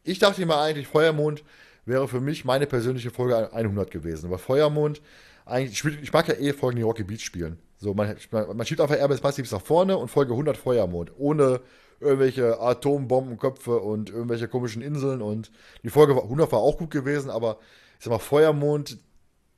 ich 0.03 0.19
dachte 0.19 0.45
mir 0.45 0.57
eigentlich, 0.57 0.87
Feuermond 0.87 1.43
wäre 1.85 2.07
für 2.07 2.21
mich 2.21 2.45
meine 2.45 2.67
persönliche 2.67 3.11
Folge 3.11 3.53
100 3.53 3.91
gewesen. 3.91 4.27
Aber 4.27 4.37
Feuermond, 4.37 5.01
eigentlich, 5.45 5.83
ich, 6.01 6.13
mag 6.13 6.27
ja 6.27 6.35
eh 6.35 6.53
Folgen, 6.53 6.77
die 6.77 6.83
Rocky 6.83 7.03
Beach 7.03 7.23
spielen. 7.23 7.59
So, 7.77 7.93
man, 7.93 8.15
man, 8.31 8.57
man 8.57 8.65
schiebt 8.65 8.81
einfach 8.81 8.95
Airbus 8.95 9.21
Massives 9.21 9.51
nach 9.51 9.61
vorne 9.61 9.97
und 9.97 10.09
Folge 10.09 10.31
100 10.31 10.57
Feuermond. 10.57 11.11
Ohne 11.17 11.61
irgendwelche 11.99 12.59
Atombombenköpfe 12.59 13.79
und 13.79 14.09
irgendwelche 14.09 14.47
komischen 14.47 14.81
Inseln 14.81 15.21
und 15.21 15.51
die 15.83 15.89
Folge 15.89 16.13
100 16.21 16.51
war 16.51 16.59
auch 16.59 16.77
gut 16.77 16.91
gewesen, 16.91 17.29
aber 17.29 17.57
ich 17.97 18.05
sag 18.05 18.11
mal, 18.11 18.19
Feuermond, 18.19 18.97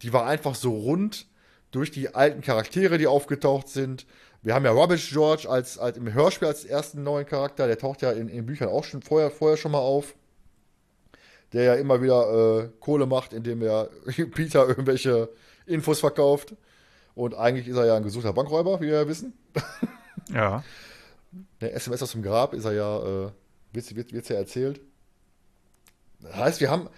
die 0.01 0.13
war 0.13 0.25
einfach 0.25 0.55
so 0.55 0.75
rund 0.75 1.27
durch 1.71 1.91
die 1.91 2.13
alten 2.13 2.41
Charaktere, 2.41 2.97
die 2.97 3.07
aufgetaucht 3.07 3.69
sind. 3.69 4.05
Wir 4.41 4.53
haben 4.53 4.65
ja 4.65 4.71
Rubbish 4.71 5.09
George 5.09 5.49
als, 5.49 5.77
als 5.77 5.97
im 5.97 6.13
Hörspiel 6.13 6.47
als 6.47 6.63
ersten 6.63 7.03
neuen 7.03 7.25
Charakter, 7.25 7.67
der 7.67 7.77
taucht 7.77 8.01
ja 8.01 8.11
in, 8.11 8.29
in 8.29 8.45
Büchern 8.45 8.69
auch 8.69 8.83
schon 8.83 9.01
vorher, 9.01 9.31
vorher 9.31 9.57
schon 9.57 9.71
mal 9.71 9.79
auf. 9.79 10.15
der 11.53 11.63
ja 11.63 11.73
immer 11.75 12.01
wieder 12.01 12.61
äh, 12.63 12.69
Kohle 12.79 13.05
macht, 13.05 13.33
indem 13.33 13.61
er 13.61 13.89
Peter 14.33 14.67
irgendwelche 14.67 15.29
Infos 15.65 15.99
verkauft. 15.99 16.55
Und 17.15 17.33
eigentlich 17.33 17.67
ist 17.67 17.77
er 17.77 17.87
ja 17.87 17.95
ein 17.95 18.03
gesuchter 18.03 18.31
Bankräuber, 18.31 18.79
wie 18.79 18.87
wir 18.87 19.01
ja 19.01 19.07
wissen. 19.07 19.33
Ja. 20.31 20.63
Der 21.61 21.73
SMS 21.75 22.03
aus 22.03 22.11
dem 22.11 22.23
Grab 22.23 22.53
ist 22.53 22.65
er 22.65 22.73
ja, 22.73 23.25
äh, 23.25 23.31
wird, 23.73 23.95
wird, 23.95 24.13
wird's 24.13 24.29
ja 24.29 24.35
erzählt. 24.35 24.79
Das 26.21 26.35
heißt, 26.35 26.61
wir 26.61 26.69
haben 26.69 26.89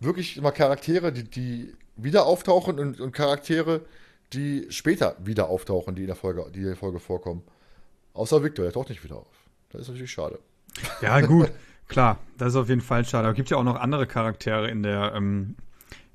wirklich 0.00 0.36
immer 0.36 0.52
Charaktere, 0.52 1.12
die, 1.12 1.24
die 1.24 1.74
wieder 1.96 2.26
auftauchen 2.26 2.78
und, 2.78 3.00
und 3.00 3.12
Charaktere, 3.12 3.82
die 4.32 4.66
später 4.70 5.16
wieder 5.20 5.48
auftauchen, 5.48 5.94
die 5.94 6.02
in 6.02 6.06
der 6.08 6.16
Folge, 6.16 6.50
die 6.52 6.60
in 6.60 6.66
der 6.66 6.76
Folge 6.76 6.98
vorkommen. 6.98 7.42
Außer 8.14 8.42
Victor, 8.42 8.64
der 8.64 8.72
taucht 8.72 8.88
nicht 8.88 9.04
wieder 9.04 9.16
auf. 9.16 9.48
Das 9.70 9.82
ist 9.82 9.88
natürlich 9.88 10.12
schade. 10.12 10.38
Ja, 11.00 11.20
gut, 11.20 11.52
klar, 11.88 12.18
das 12.38 12.48
ist 12.48 12.56
auf 12.56 12.68
jeden 12.68 12.80
Fall 12.80 13.04
schade. 13.04 13.24
Aber 13.24 13.32
es 13.32 13.36
gibt 13.36 13.50
ja 13.50 13.56
auch 13.56 13.64
noch 13.64 13.76
andere 13.76 14.06
Charaktere 14.06 14.70
in 14.70 14.82
der, 14.82 15.12
ähm, 15.14 15.56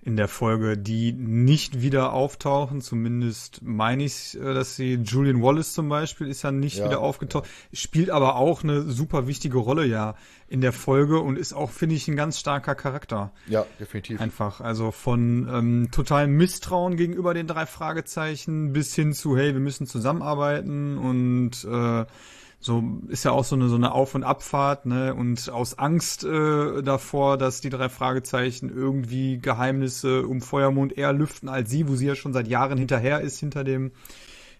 in 0.01 0.15
der 0.15 0.29
Folge, 0.29 0.77
die 0.77 1.11
nicht 1.11 1.81
wieder 1.81 2.13
auftauchen. 2.13 2.81
Zumindest 2.81 3.61
meine 3.61 4.03
ich, 4.03 4.37
äh, 4.39 4.53
dass 4.53 4.75
sie 4.75 4.95
Julian 4.95 5.41
Wallace 5.41 5.73
zum 5.73 5.89
Beispiel 5.89 6.27
ist 6.27 6.41
ja 6.43 6.51
nicht 6.51 6.77
Ja, 6.77 6.85
wieder 6.85 6.99
aufgetaucht, 7.01 7.47
spielt 7.73 8.09
aber 8.09 8.35
auch 8.35 8.63
eine 8.63 8.81
super 8.83 9.27
wichtige 9.27 9.57
Rolle 9.57 9.85
ja 9.85 10.15
in 10.47 10.61
der 10.61 10.73
Folge 10.73 11.19
und 11.19 11.37
ist 11.37 11.53
auch, 11.53 11.69
finde 11.69 11.95
ich, 11.95 12.07
ein 12.07 12.15
ganz 12.15 12.39
starker 12.39 12.75
Charakter. 12.75 13.31
Ja, 13.47 13.65
definitiv. 13.79 14.21
Einfach. 14.21 14.61
Also 14.61 14.91
von 14.91 15.47
ähm, 15.51 15.89
totalem 15.91 16.35
Misstrauen 16.37 16.95
gegenüber 16.95 17.33
den 17.33 17.47
drei 17.47 17.65
Fragezeichen 17.65 18.73
bis 18.73 18.95
hin 18.95 19.13
zu, 19.13 19.37
hey, 19.37 19.53
wir 19.53 19.59
müssen 19.59 19.85
zusammenarbeiten 19.85 20.97
und 20.97 21.65
äh, 21.65 22.05
so 22.61 22.83
ist 23.07 23.23
ja 23.23 23.31
auch 23.31 23.45
so 23.45 23.55
eine 23.55 23.69
so 23.69 23.75
eine 23.75 23.93
Auf- 23.93 24.15
und 24.15 24.23
Abfahrt, 24.23 24.85
ne? 24.85 25.15
Und 25.15 25.49
aus 25.49 25.79
Angst 25.79 26.25
äh, 26.25 26.81
davor, 26.83 27.37
dass 27.37 27.61
die 27.61 27.69
drei 27.69 27.87
Fragezeichen 27.87 28.69
irgendwie 28.69 29.39
Geheimnisse 29.39 30.27
um 30.27 30.41
Feuermond 30.41 30.97
eher 30.97 31.13
lüften 31.13 31.47
als 31.47 31.69
sie, 31.69 31.87
wo 31.87 31.95
sie 31.95 32.07
ja 32.07 32.15
schon 32.15 32.33
seit 32.33 32.47
Jahren 32.47 32.77
hinterher 32.77 33.21
ist 33.21 33.39
hinter 33.39 33.63
dem 33.63 33.91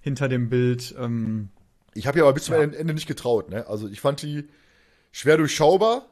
hinter 0.01 0.29
dem 0.29 0.49
Bild. 0.49 0.95
Ähm, 0.97 1.49
Ich 1.93 2.07
habe 2.07 2.19
ja 2.19 2.23
aber 2.23 2.33
bis 2.33 2.45
zum 2.45 2.55
Ende 2.55 2.93
nicht 2.93 3.07
getraut. 3.07 3.49
Ne? 3.49 3.67
Also 3.67 3.89
ich 3.89 3.99
fand 3.99 4.21
die 4.21 4.47
schwer 5.11 5.35
durchschaubar. 5.37 6.05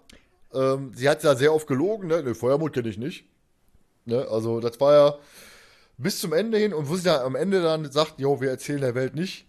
Ähm, 0.53 0.91
sie 0.93 1.07
hat 1.07 1.23
ja 1.23 1.35
sehr 1.35 1.53
oft 1.53 1.67
gelogen. 1.67 2.07
Ne? 2.09 2.21
Den 2.21 2.35
Feuermond 2.35 2.73
kenne 2.73 2.89
ich 2.89 2.97
nicht. 2.97 3.25
Ne? 4.05 4.27
Also 4.29 4.59
das 4.59 4.79
war 4.81 4.93
ja 4.93 5.15
bis 5.97 6.19
zum 6.19 6.33
Ende 6.33 6.57
hin. 6.57 6.73
Und 6.73 6.89
wo 6.89 6.97
sie 6.97 7.03
dann 7.03 7.21
am 7.21 7.35
Ende 7.35 7.61
dann 7.61 7.89
sagt, 7.91 8.19
jo, 8.19 8.41
wir 8.41 8.49
erzählen 8.49 8.81
der 8.81 8.95
Welt 8.95 9.15
nicht, 9.15 9.45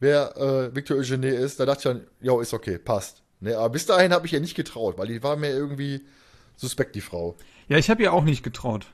wer 0.00 0.36
äh, 0.36 0.74
Victor 0.74 0.96
Eugenie 0.96 1.28
ist, 1.28 1.60
da 1.60 1.66
dachte 1.66 1.78
ich 1.78 1.84
dann, 1.84 2.06
jo, 2.20 2.40
ist 2.40 2.54
okay, 2.54 2.78
passt. 2.78 3.22
Ne? 3.40 3.56
Aber 3.56 3.70
bis 3.70 3.86
dahin 3.86 4.12
habe 4.12 4.26
ich 4.26 4.32
ihr 4.32 4.40
nicht 4.40 4.54
getraut, 4.56 4.98
weil 4.98 5.08
die 5.08 5.22
war 5.22 5.36
mir 5.36 5.50
irgendwie 5.50 6.02
suspekt, 6.56 6.94
die 6.94 7.00
Frau. 7.00 7.36
ja, 7.68 7.78
ich 7.78 7.88
habe 7.90 8.02
ihr 8.02 8.12
auch 8.12 8.24
nicht 8.24 8.42
getraut. 8.42 8.86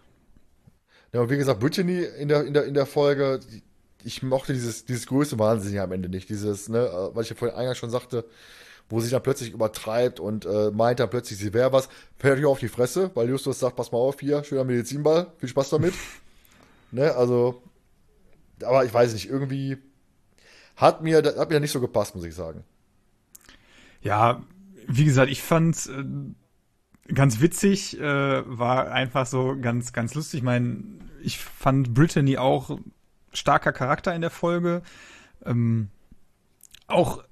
Ja, 1.12 1.20
und 1.20 1.31
wie 1.31 1.36
gesagt, 1.36 1.60
Brittany 1.60 2.02
in 2.02 2.28
der, 2.28 2.44
in 2.44 2.52
der, 2.55 2.64
in 2.64 2.74
der 2.74 2.86
Folge, 2.86 3.40
die- 3.51 3.62
ich 4.06 4.22
mochte 4.22 4.52
dieses, 4.52 4.85
dieses 4.85 5.06
größte 5.06 5.39
Wahnsinn 5.39 5.72
ja 5.72 5.85
am 5.85 5.93
Ende 5.93 6.10
nicht. 6.10 6.28
Dieses, 6.28 6.68
ne, 6.68 6.81
äh, 6.86 7.14
was 7.16 7.24
ich 7.24 7.31
ja 7.31 7.36
vorhin 7.36 7.56
eingangs 7.56 7.78
schon 7.78 7.89
sagte, 7.89 8.26
wo 8.90 9.01
sie 9.01 9.09
dann 9.09 9.22
plötzlich 9.22 9.51
übertreibt 9.52 10.20
und 10.20 10.44
äh, 10.44 10.70
meint 10.72 11.01
dann 11.01 11.09
plötzlich, 11.09 11.39
sie 11.39 11.55
wäre 11.55 11.72
was, 11.72 11.86
fällt 12.18 12.32
natürlich 12.35 12.47
auf 12.47 12.59
die 12.59 12.68
Fresse, 12.68 13.10
weil 13.14 13.31
Justus 13.31 13.59
sagt, 13.60 13.76
pass 13.76 13.93
mal 13.93 13.98
auf, 13.98 14.20
hier, 14.20 14.44
schöner 14.44 14.64
Medizinball, 14.64 15.28
viel 15.39 15.48
Spaß 15.48 15.70
damit. 15.70 15.94
ne, 16.90 17.14
also, 17.14 17.62
aber 18.62 18.85
ich 18.85 18.93
weiß 18.93 19.14
nicht, 19.14 19.31
irgendwie 19.31 19.78
hat 20.76 21.02
mir, 21.02 21.22
hat 21.22 21.51
mir 21.51 21.60
nicht 21.60 21.72
so 21.72 21.80
gepasst, 21.80 22.14
muss 22.14 22.24
ich 22.24 22.34
sagen. 22.34 22.64
Ja, 24.01 24.42
wie 24.86 25.05
gesagt, 25.05 25.30
ich 25.30 25.42
fand 25.42 25.86
äh, 25.86 27.12
ganz 27.12 27.40
witzig, 27.40 27.98
äh, 27.98 28.02
war 28.46 28.90
einfach 28.90 29.26
so 29.26 29.56
ganz, 29.60 29.92
ganz 29.92 30.14
lustig. 30.14 30.38
Ich 30.38 30.44
meine, 30.44 30.82
ich 31.22 31.38
fand 31.38 31.94
Brittany 31.94 32.36
auch 32.36 32.78
starker 33.32 33.72
Charakter 33.72 34.14
in 34.14 34.20
der 34.20 34.30
Folge. 34.30 34.82
Ähm, 35.44 35.88
auch 36.86 37.24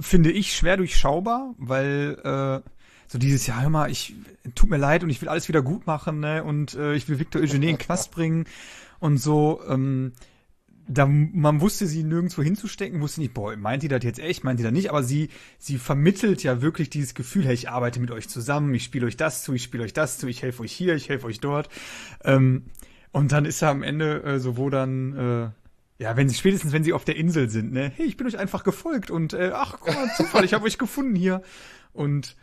finde 0.00 0.30
ich 0.30 0.54
schwer 0.54 0.76
durchschaubar, 0.76 1.54
weil 1.58 2.18
äh, 2.64 2.68
so 3.06 3.18
dieses 3.18 3.46
Jahr, 3.46 3.68
mal, 3.70 3.90
ich 3.90 4.14
tut 4.54 4.70
mir 4.70 4.76
leid 4.76 5.02
und 5.02 5.10
ich 5.10 5.20
will 5.22 5.28
alles 5.28 5.48
wieder 5.48 5.62
gut 5.62 5.86
machen, 5.86 6.20
ne? 6.20 6.44
Und 6.44 6.74
äh, 6.74 6.94
ich 6.94 7.08
will 7.08 7.18
Victor 7.18 7.40
Eugenie 7.40 7.70
in 7.70 7.78
Knast 7.78 8.10
bringen 8.10 8.44
und 9.00 9.18
so. 9.18 9.62
Ähm, 9.66 10.12
da 10.88 11.06
man 11.06 11.60
wusste 11.60 11.86
sie 11.86 12.02
nirgendwo 12.02 12.42
hinzustecken, 12.42 13.00
wusste 13.00 13.20
nicht, 13.20 13.34
boah, 13.34 13.54
meint 13.56 13.82
die 13.82 13.88
das 13.88 14.02
jetzt 14.02 14.18
echt, 14.18 14.42
meint 14.42 14.58
die 14.58 14.64
das 14.64 14.72
nicht, 14.72 14.90
aber 14.90 15.02
sie 15.02 15.28
sie 15.58 15.78
vermittelt 15.78 16.42
ja 16.42 16.62
wirklich 16.62 16.90
dieses 16.90 17.14
Gefühl, 17.14 17.44
hey, 17.44 17.54
ich 17.54 17.68
arbeite 17.68 18.00
mit 18.00 18.10
euch 18.10 18.28
zusammen, 18.28 18.74
ich 18.74 18.84
spiele 18.84 19.06
euch 19.06 19.16
das 19.16 19.42
zu, 19.42 19.52
ich 19.52 19.62
spiele 19.62 19.84
euch 19.84 19.92
das 19.92 20.18
zu, 20.18 20.26
ich 20.26 20.42
helfe 20.42 20.62
euch 20.62 20.72
hier, 20.72 20.94
ich 20.94 21.08
helfe 21.08 21.26
euch 21.26 21.40
dort. 21.40 21.68
Ähm, 22.24 22.64
und 23.12 23.32
dann 23.32 23.44
ist 23.44 23.62
er 23.62 23.68
am 23.70 23.82
Ende 23.82 24.22
äh, 24.22 24.38
so, 24.38 24.56
wo 24.56 24.70
dann 24.70 25.16
äh, 25.16 26.02
ja, 26.02 26.16
wenn 26.16 26.28
sie 26.28 26.36
spätestens 26.36 26.72
wenn 26.72 26.84
sie 26.84 26.92
auf 26.92 27.04
der 27.04 27.16
Insel 27.16 27.50
sind, 27.50 27.72
ne, 27.72 27.92
hey, 27.94 28.06
ich 28.06 28.16
bin 28.16 28.26
euch 28.26 28.38
einfach 28.38 28.64
gefolgt 28.64 29.10
und 29.10 29.34
äh, 29.34 29.50
ach, 29.52 29.76
guck 29.80 29.94
mal, 29.94 30.08
Zufall, 30.16 30.44
ich 30.44 30.54
habe 30.54 30.64
euch 30.64 30.78
gefunden 30.78 31.14
hier 31.14 31.42
und 31.92 32.36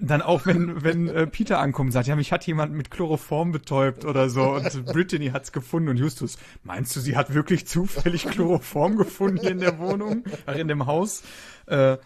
dann 0.00 0.22
auch, 0.22 0.46
wenn, 0.46 0.82
wenn 0.84 1.08
äh, 1.08 1.26
Peter 1.26 1.58
ankommt 1.58 1.88
und 1.88 1.92
sagt, 1.92 2.08
ja, 2.08 2.16
mich 2.16 2.32
hat 2.32 2.46
jemand 2.46 2.72
mit 2.72 2.90
Chloroform 2.90 3.52
betäubt 3.52 4.04
oder 4.04 4.28
so 4.28 4.42
und 4.54 4.86
Brittany 4.86 5.28
hat's 5.28 5.52
gefunden 5.52 5.88
und 5.88 5.96
Justus, 5.96 6.38
meinst 6.64 6.94
du, 6.96 7.00
sie 7.00 7.16
hat 7.16 7.34
wirklich 7.34 7.66
zufällig 7.66 8.26
Chloroform 8.26 8.96
gefunden 8.96 9.38
hier 9.38 9.50
in 9.50 9.60
der 9.60 9.78
Wohnung, 9.78 10.24
in 10.56 10.68
dem 10.68 10.86
Haus? 10.86 11.22
Äh, 11.66 11.98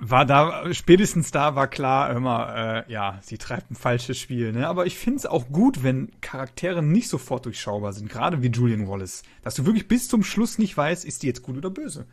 war 0.00 0.24
da, 0.24 0.74
spätestens 0.74 1.30
da 1.30 1.54
war 1.54 1.68
klar, 1.68 2.10
immer, 2.10 2.84
äh, 2.88 2.92
ja, 2.92 3.20
sie 3.22 3.38
treibt 3.38 3.70
ein 3.70 3.76
falsches 3.76 4.18
Spiel, 4.18 4.52
ne? 4.52 4.66
Aber 4.66 4.86
ich 4.86 4.98
find's 4.98 5.24
auch 5.24 5.48
gut, 5.50 5.84
wenn 5.84 6.10
Charaktere 6.20 6.82
nicht 6.82 7.08
sofort 7.08 7.46
durchschaubar 7.46 7.92
sind, 7.92 8.08
gerade 8.08 8.42
wie 8.42 8.48
Julian 8.48 8.88
Wallace. 8.88 9.22
Dass 9.42 9.54
du 9.54 9.64
wirklich 9.64 9.86
bis 9.86 10.08
zum 10.08 10.24
Schluss 10.24 10.58
nicht 10.58 10.76
weißt, 10.76 11.04
ist 11.04 11.22
die 11.22 11.28
jetzt 11.28 11.42
gut 11.42 11.56
oder 11.56 11.70
böse. 11.70 12.06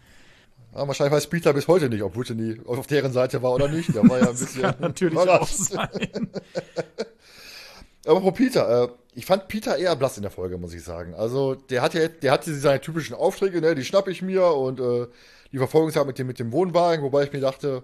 Ja, 0.74 0.88
wahrscheinlich 0.88 1.14
weiß 1.14 1.28
Peter 1.28 1.54
bis 1.54 1.68
heute 1.68 1.90
nicht, 1.90 2.04
ob 2.04 2.14
Brittany 2.14 2.60
auf 2.66 2.88
deren 2.88 3.12
Seite 3.12 3.42
war 3.42 3.54
oder 3.54 3.68
nicht. 3.68 3.94
Der 3.94 4.08
war 4.08 4.20
ja 4.20 4.30
ein 4.30 4.38
bisschen 4.38 4.62
Kann 4.62 4.76
natürlich 4.80 5.18
auch 5.18 5.48
sein. 5.48 6.30
Aber 8.06 8.22
Frau 8.22 8.32
Peter, 8.32 8.84
äh, 8.84 8.88
ich 9.14 9.26
fand 9.26 9.48
Peter 9.48 9.78
eher 9.78 9.96
blass 9.96 10.18
in 10.18 10.24
der 10.24 10.32
Folge, 10.32 10.58
muss 10.58 10.74
ich 10.74 10.84
sagen. 10.84 11.14
Also, 11.14 11.56
der 11.56 11.82
hat 11.82 11.94
ja, 11.94 12.08
der 12.08 12.32
hatte 12.32 12.54
seine 12.54 12.80
typischen 12.80 13.16
Aufträge, 13.16 13.62
ne, 13.62 13.76
die 13.76 13.84
schnapp 13.84 14.08
ich 14.08 14.22
mir 14.22 14.46
und 14.46 14.80
äh, 14.80 15.08
die 15.52 15.58
Verfolgungsjagd 15.58 16.08
mit 16.08 16.20
dem, 16.20 16.28
mit 16.28 16.40
dem 16.40 16.52
Wohnwagen, 16.52 17.04
wobei 17.04 17.24
ich 17.24 17.34
mir 17.34 17.42
dachte, 17.42 17.84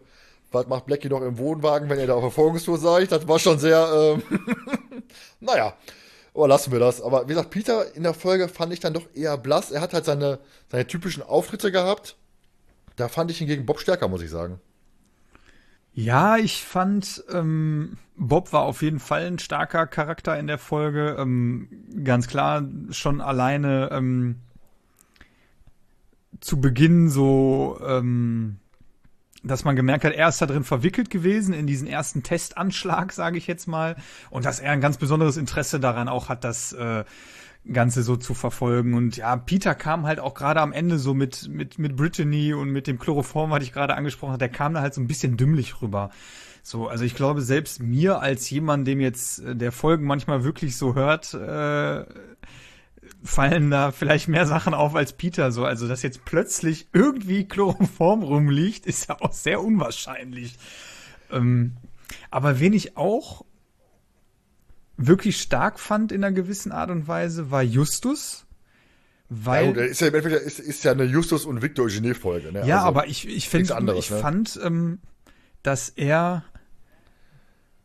was 0.52 0.68
macht 0.68 0.86
Blackie 0.86 1.10
noch 1.10 1.22
im 1.22 1.38
Wohnwagen, 1.38 1.90
wenn 1.90 2.00
er 2.00 2.08
da 2.08 2.14
auf 2.14 2.22
Verfolgungstour 2.22 2.78
seid? 2.78 3.12
Das 3.12 3.28
war 3.28 3.40
schon 3.40 3.60
sehr, 3.60 4.22
ähm, 4.32 4.40
naja, 5.40 5.76
aber 6.34 6.48
lassen 6.48 6.72
wir 6.72 6.80
das. 6.80 7.02
Aber 7.02 7.24
wie 7.26 7.34
gesagt, 7.34 7.50
Peter 7.50 7.96
in 7.96 8.04
der 8.04 8.14
Folge 8.14 8.48
fand 8.48 8.72
ich 8.74 8.80
dann 8.80 8.94
doch 8.94 9.08
eher 9.14 9.38
blass. 9.38 9.72
Er 9.72 9.82
hat 9.82 9.94
halt 9.94 10.06
seine, 10.06 10.40
seine 10.72 10.88
typischen 10.88 11.24
Auftritte 11.24 11.72
gehabt. 11.72 12.16
Da 12.96 13.08
fand 13.08 13.32
ich 13.32 13.40
hingegen 13.40 13.66
Bob 13.66 13.80
stärker, 13.80 14.08
muss 14.08 14.22
ich 14.22 14.30
sagen. 14.30 14.60
Ja, 15.94 16.38
ich 16.38 16.64
fand, 16.64 17.24
ähm, 17.32 17.98
Bob 18.18 18.52
war 18.52 18.64
auf 18.64 18.82
jeden 18.82 19.00
Fall 19.00 19.26
ein 19.26 19.40
starker 19.40 19.88
Charakter 19.88 20.38
in 20.38 20.48
der 20.48 20.58
Folge. 20.58 21.16
Ähm, 21.18 21.70
ganz 22.04 22.28
klar, 22.28 22.68
schon 22.92 23.22
alleine 23.22 23.90
ähm, 23.94 24.42
zu 26.42 26.60
Beginn 26.60 27.10
so, 27.10 27.80
ähm, 27.82 28.58
dass 29.42 29.64
man 29.64 29.78
gemerkt 29.78 30.04
hat, 30.04 30.14
er 30.14 30.28
ist 30.28 30.42
da 30.42 30.48
drin 30.48 30.66
verwickelt 30.66 31.10
gewesen 31.10 31.54
in 31.54 31.66
diesen 31.66 31.88
ersten 31.88 32.24
Testanschlag, 32.24 33.12
sage 33.14 33.38
ich 33.38 33.48
jetzt 33.48 33.68
mal, 33.68 33.96
und 34.30 34.44
dass 34.44 34.60
er 34.60 34.72
ein 34.72 34.82
ganz 34.82 34.98
besonderes 34.98 35.38
Interesse 35.38 35.80
daran 35.80 36.10
auch 36.10 36.28
hat, 36.28 36.44
das 36.44 36.74
äh, 36.74 37.06
Ganze 37.72 38.04
so 38.04 38.16
zu 38.16 38.34
verfolgen. 38.34 38.94
Und 38.94 39.18
ja, 39.18 39.36
Peter 39.38 39.76
kam 39.76 40.06
halt 40.06 40.20
auch 40.20 40.34
gerade 40.34 40.62
am 40.62 40.72
Ende 40.72 41.00
so 41.00 41.14
mit, 41.14 41.50
mit, 41.50 41.80
mit 41.80 41.96
Brittany 41.96 42.54
und 42.54 42.70
mit 42.70 42.88
dem 42.88 43.00
Chloroform, 43.00 43.52
was 43.52 43.64
ich 43.64 43.74
gerade 43.74 43.96
angesprochen 43.96 44.32
habe, 44.32 44.40
der 44.40 44.50
kam 44.50 44.74
da 44.74 44.82
halt 44.82 44.94
so 44.94 45.02
ein 45.02 45.08
bisschen 45.08 45.38
dümmlich 45.38 45.82
rüber. 45.82 46.12
So, 46.62 46.88
also 46.88 47.04
ich 47.04 47.16
glaube, 47.16 47.42
selbst 47.42 47.82
mir 47.82 48.20
als 48.20 48.50
jemand, 48.50 48.88
dem 48.88 49.00
jetzt 49.00 49.40
äh, 49.40 49.56
der 49.56 49.72
Folgen 49.72 50.06
manchmal 50.06 50.44
wirklich 50.44 50.78
so 50.78 50.96
hört, 50.96 51.34
äh, 51.34 52.06
fallen 53.24 53.72
da 53.72 53.92
vielleicht 53.92 54.28
mehr 54.28 54.46
Sachen 54.46 54.74
auf 54.74 54.96
als 54.96 55.14
Peter 55.14 55.52
so. 55.52 55.66
Also, 55.66 55.88
dass 55.88 56.02
jetzt 56.02 56.26
plötzlich 56.26 56.88
irgendwie 56.94 57.48
Chloroform 57.48 58.24
rumliegt, 58.24 58.86
ist 58.86 59.10
ja 59.10 59.18
auch 59.22 59.34
sehr 59.34 59.62
unwahrscheinlich. 59.64 60.58
Ähm, 61.32 61.78
aber 62.32 62.60
wen 62.60 62.74
ich 62.74 62.98
auch 62.98 63.46
wirklich 64.98 65.42
stark 65.42 65.80
fand 65.80 66.12
in 66.12 66.24
einer 66.24 66.34
gewissen 66.34 66.72
Art 66.72 66.90
und 66.90 67.08
Weise, 67.08 67.52
war 67.52 67.64
Justus. 67.64 68.46
Weil, 69.30 69.66
Ja, 69.68 69.72
gut, 69.72 69.82
ist 69.82 70.02
ja, 70.02 70.08
im 70.08 70.16
Endeffekt 70.16 70.46
ist, 70.46 70.60
ist 70.60 70.84
ja 70.84 70.92
eine 70.92 71.06
Justus 71.06 71.46
und 71.46 71.62
Victor 71.62 71.86
Eugenie-Folge. 71.86 72.52
Ne? 72.52 72.66
Ja, 72.68 72.78
Also- 72.78 72.88
aber 72.88 73.08
ich, 73.08 73.28
ich, 73.28 73.50
find, 73.50 73.72
anderes, 73.72 74.06
ich 74.06 74.12
ne? 74.12 74.18
fand, 74.20 74.60
ähm, 74.64 75.00
dass 75.64 75.90
er 75.90 76.44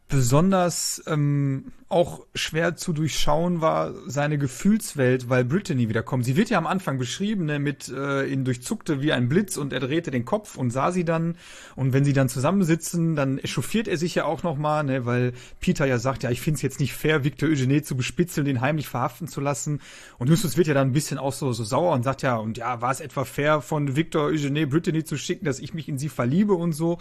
Besonders 0.08 1.00
ähm, 1.06 1.70
auch 1.90 2.24
schwer 2.36 2.76
zu 2.76 2.92
durchschauen 2.92 3.60
war 3.60 3.92
seine 4.06 4.38
Gefühlswelt, 4.38 5.28
weil 5.28 5.44
Brittany 5.44 5.88
wiederkommt. 5.88 6.24
Sie 6.24 6.36
wird 6.36 6.48
ja 6.48 6.56
am 6.56 6.68
Anfang 6.68 6.98
beschrieben, 6.98 7.46
ne, 7.46 7.58
mit 7.58 7.88
äh, 7.88 8.26
ihn 8.26 8.44
durchzuckte 8.44 9.02
wie 9.02 9.12
ein 9.12 9.28
Blitz 9.28 9.56
und 9.56 9.72
er 9.72 9.80
drehte 9.80 10.12
den 10.12 10.24
Kopf 10.24 10.56
und 10.56 10.70
sah 10.70 10.92
sie 10.92 11.04
dann. 11.04 11.36
Und 11.74 11.92
wenn 11.92 12.04
sie 12.04 12.12
dann 12.12 12.28
zusammensitzen, 12.28 13.16
dann 13.16 13.38
echauffiert 13.38 13.88
er 13.88 13.96
sich 13.96 14.14
ja 14.14 14.24
auch 14.24 14.44
nochmal, 14.44 14.84
ne, 14.84 15.04
weil 15.04 15.32
Peter 15.58 15.84
ja 15.84 15.98
sagt, 15.98 16.22
ja, 16.22 16.30
ich 16.30 16.40
finde 16.40 16.56
es 16.56 16.62
jetzt 16.62 16.78
nicht 16.78 16.94
fair, 16.94 17.24
Victor 17.24 17.48
Eugene 17.48 17.82
zu 17.82 17.96
bespitzeln, 17.96 18.44
den 18.44 18.60
heimlich 18.60 18.86
verhaften 18.86 19.26
zu 19.26 19.40
lassen. 19.40 19.80
Und 20.18 20.28
Justus 20.28 20.56
wird 20.56 20.68
ja 20.68 20.74
dann 20.74 20.90
ein 20.90 20.92
bisschen 20.92 21.18
auch 21.18 21.32
so, 21.32 21.52
so 21.52 21.64
sauer 21.64 21.92
und 21.92 22.04
sagt 22.04 22.22
ja, 22.22 22.36
und 22.36 22.56
ja, 22.56 22.80
war 22.80 22.92
es 22.92 23.00
etwa 23.00 23.24
fair 23.24 23.60
von 23.62 23.96
Victor 23.96 24.26
Eugene 24.26 24.68
Brittany 24.68 25.02
zu 25.02 25.18
schicken, 25.18 25.44
dass 25.44 25.58
ich 25.58 25.74
mich 25.74 25.88
in 25.88 25.98
sie 25.98 26.08
verliebe 26.08 26.54
und 26.54 26.72
so. 26.72 26.98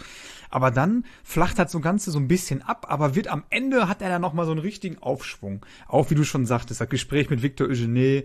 Aber 0.50 0.72
dann 0.72 1.04
flacht 1.22 1.60
halt 1.60 1.70
so 1.70 1.78
Ganze 1.78 2.10
so 2.10 2.18
ein 2.18 2.26
bisschen 2.26 2.62
ab, 2.62 2.86
aber 2.88 3.14
wird 3.14 3.28
am 3.28 3.44
Ende 3.50 3.88
hat 3.88 4.02
er 4.02 4.08
dann 4.08 4.20
nochmal 4.20 4.46
so 4.46 4.50
einen 4.50 4.60
richtigen 4.80 5.02
Aufschwung. 5.02 5.64
Auch 5.88 6.10
wie 6.10 6.14
du 6.14 6.24
schon 6.24 6.46
sagtest, 6.46 6.80
das 6.80 6.88
Gespräch 6.88 7.28
mit 7.28 7.42
Victor 7.42 7.68
Eugene, 7.68 8.24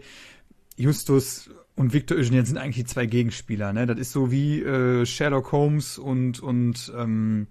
Justus 0.78 1.50
und 1.76 1.92
Victor 1.94 2.18
Eugene 2.18 2.46
sind 2.46 2.58
eigentlich 2.58 2.86
die 2.86 2.86
zwei 2.86 3.06
Gegenspieler, 3.06 3.74
ne? 3.74 3.86
Das 3.86 4.00
ist 4.00 4.14
so 4.14 4.32
wie 4.32 4.62
äh, 4.62 5.06
Sherlock 5.06 5.52
Holmes 5.52 5.98
und, 5.98 6.40
und 6.40 6.94
ähm, 6.98 7.48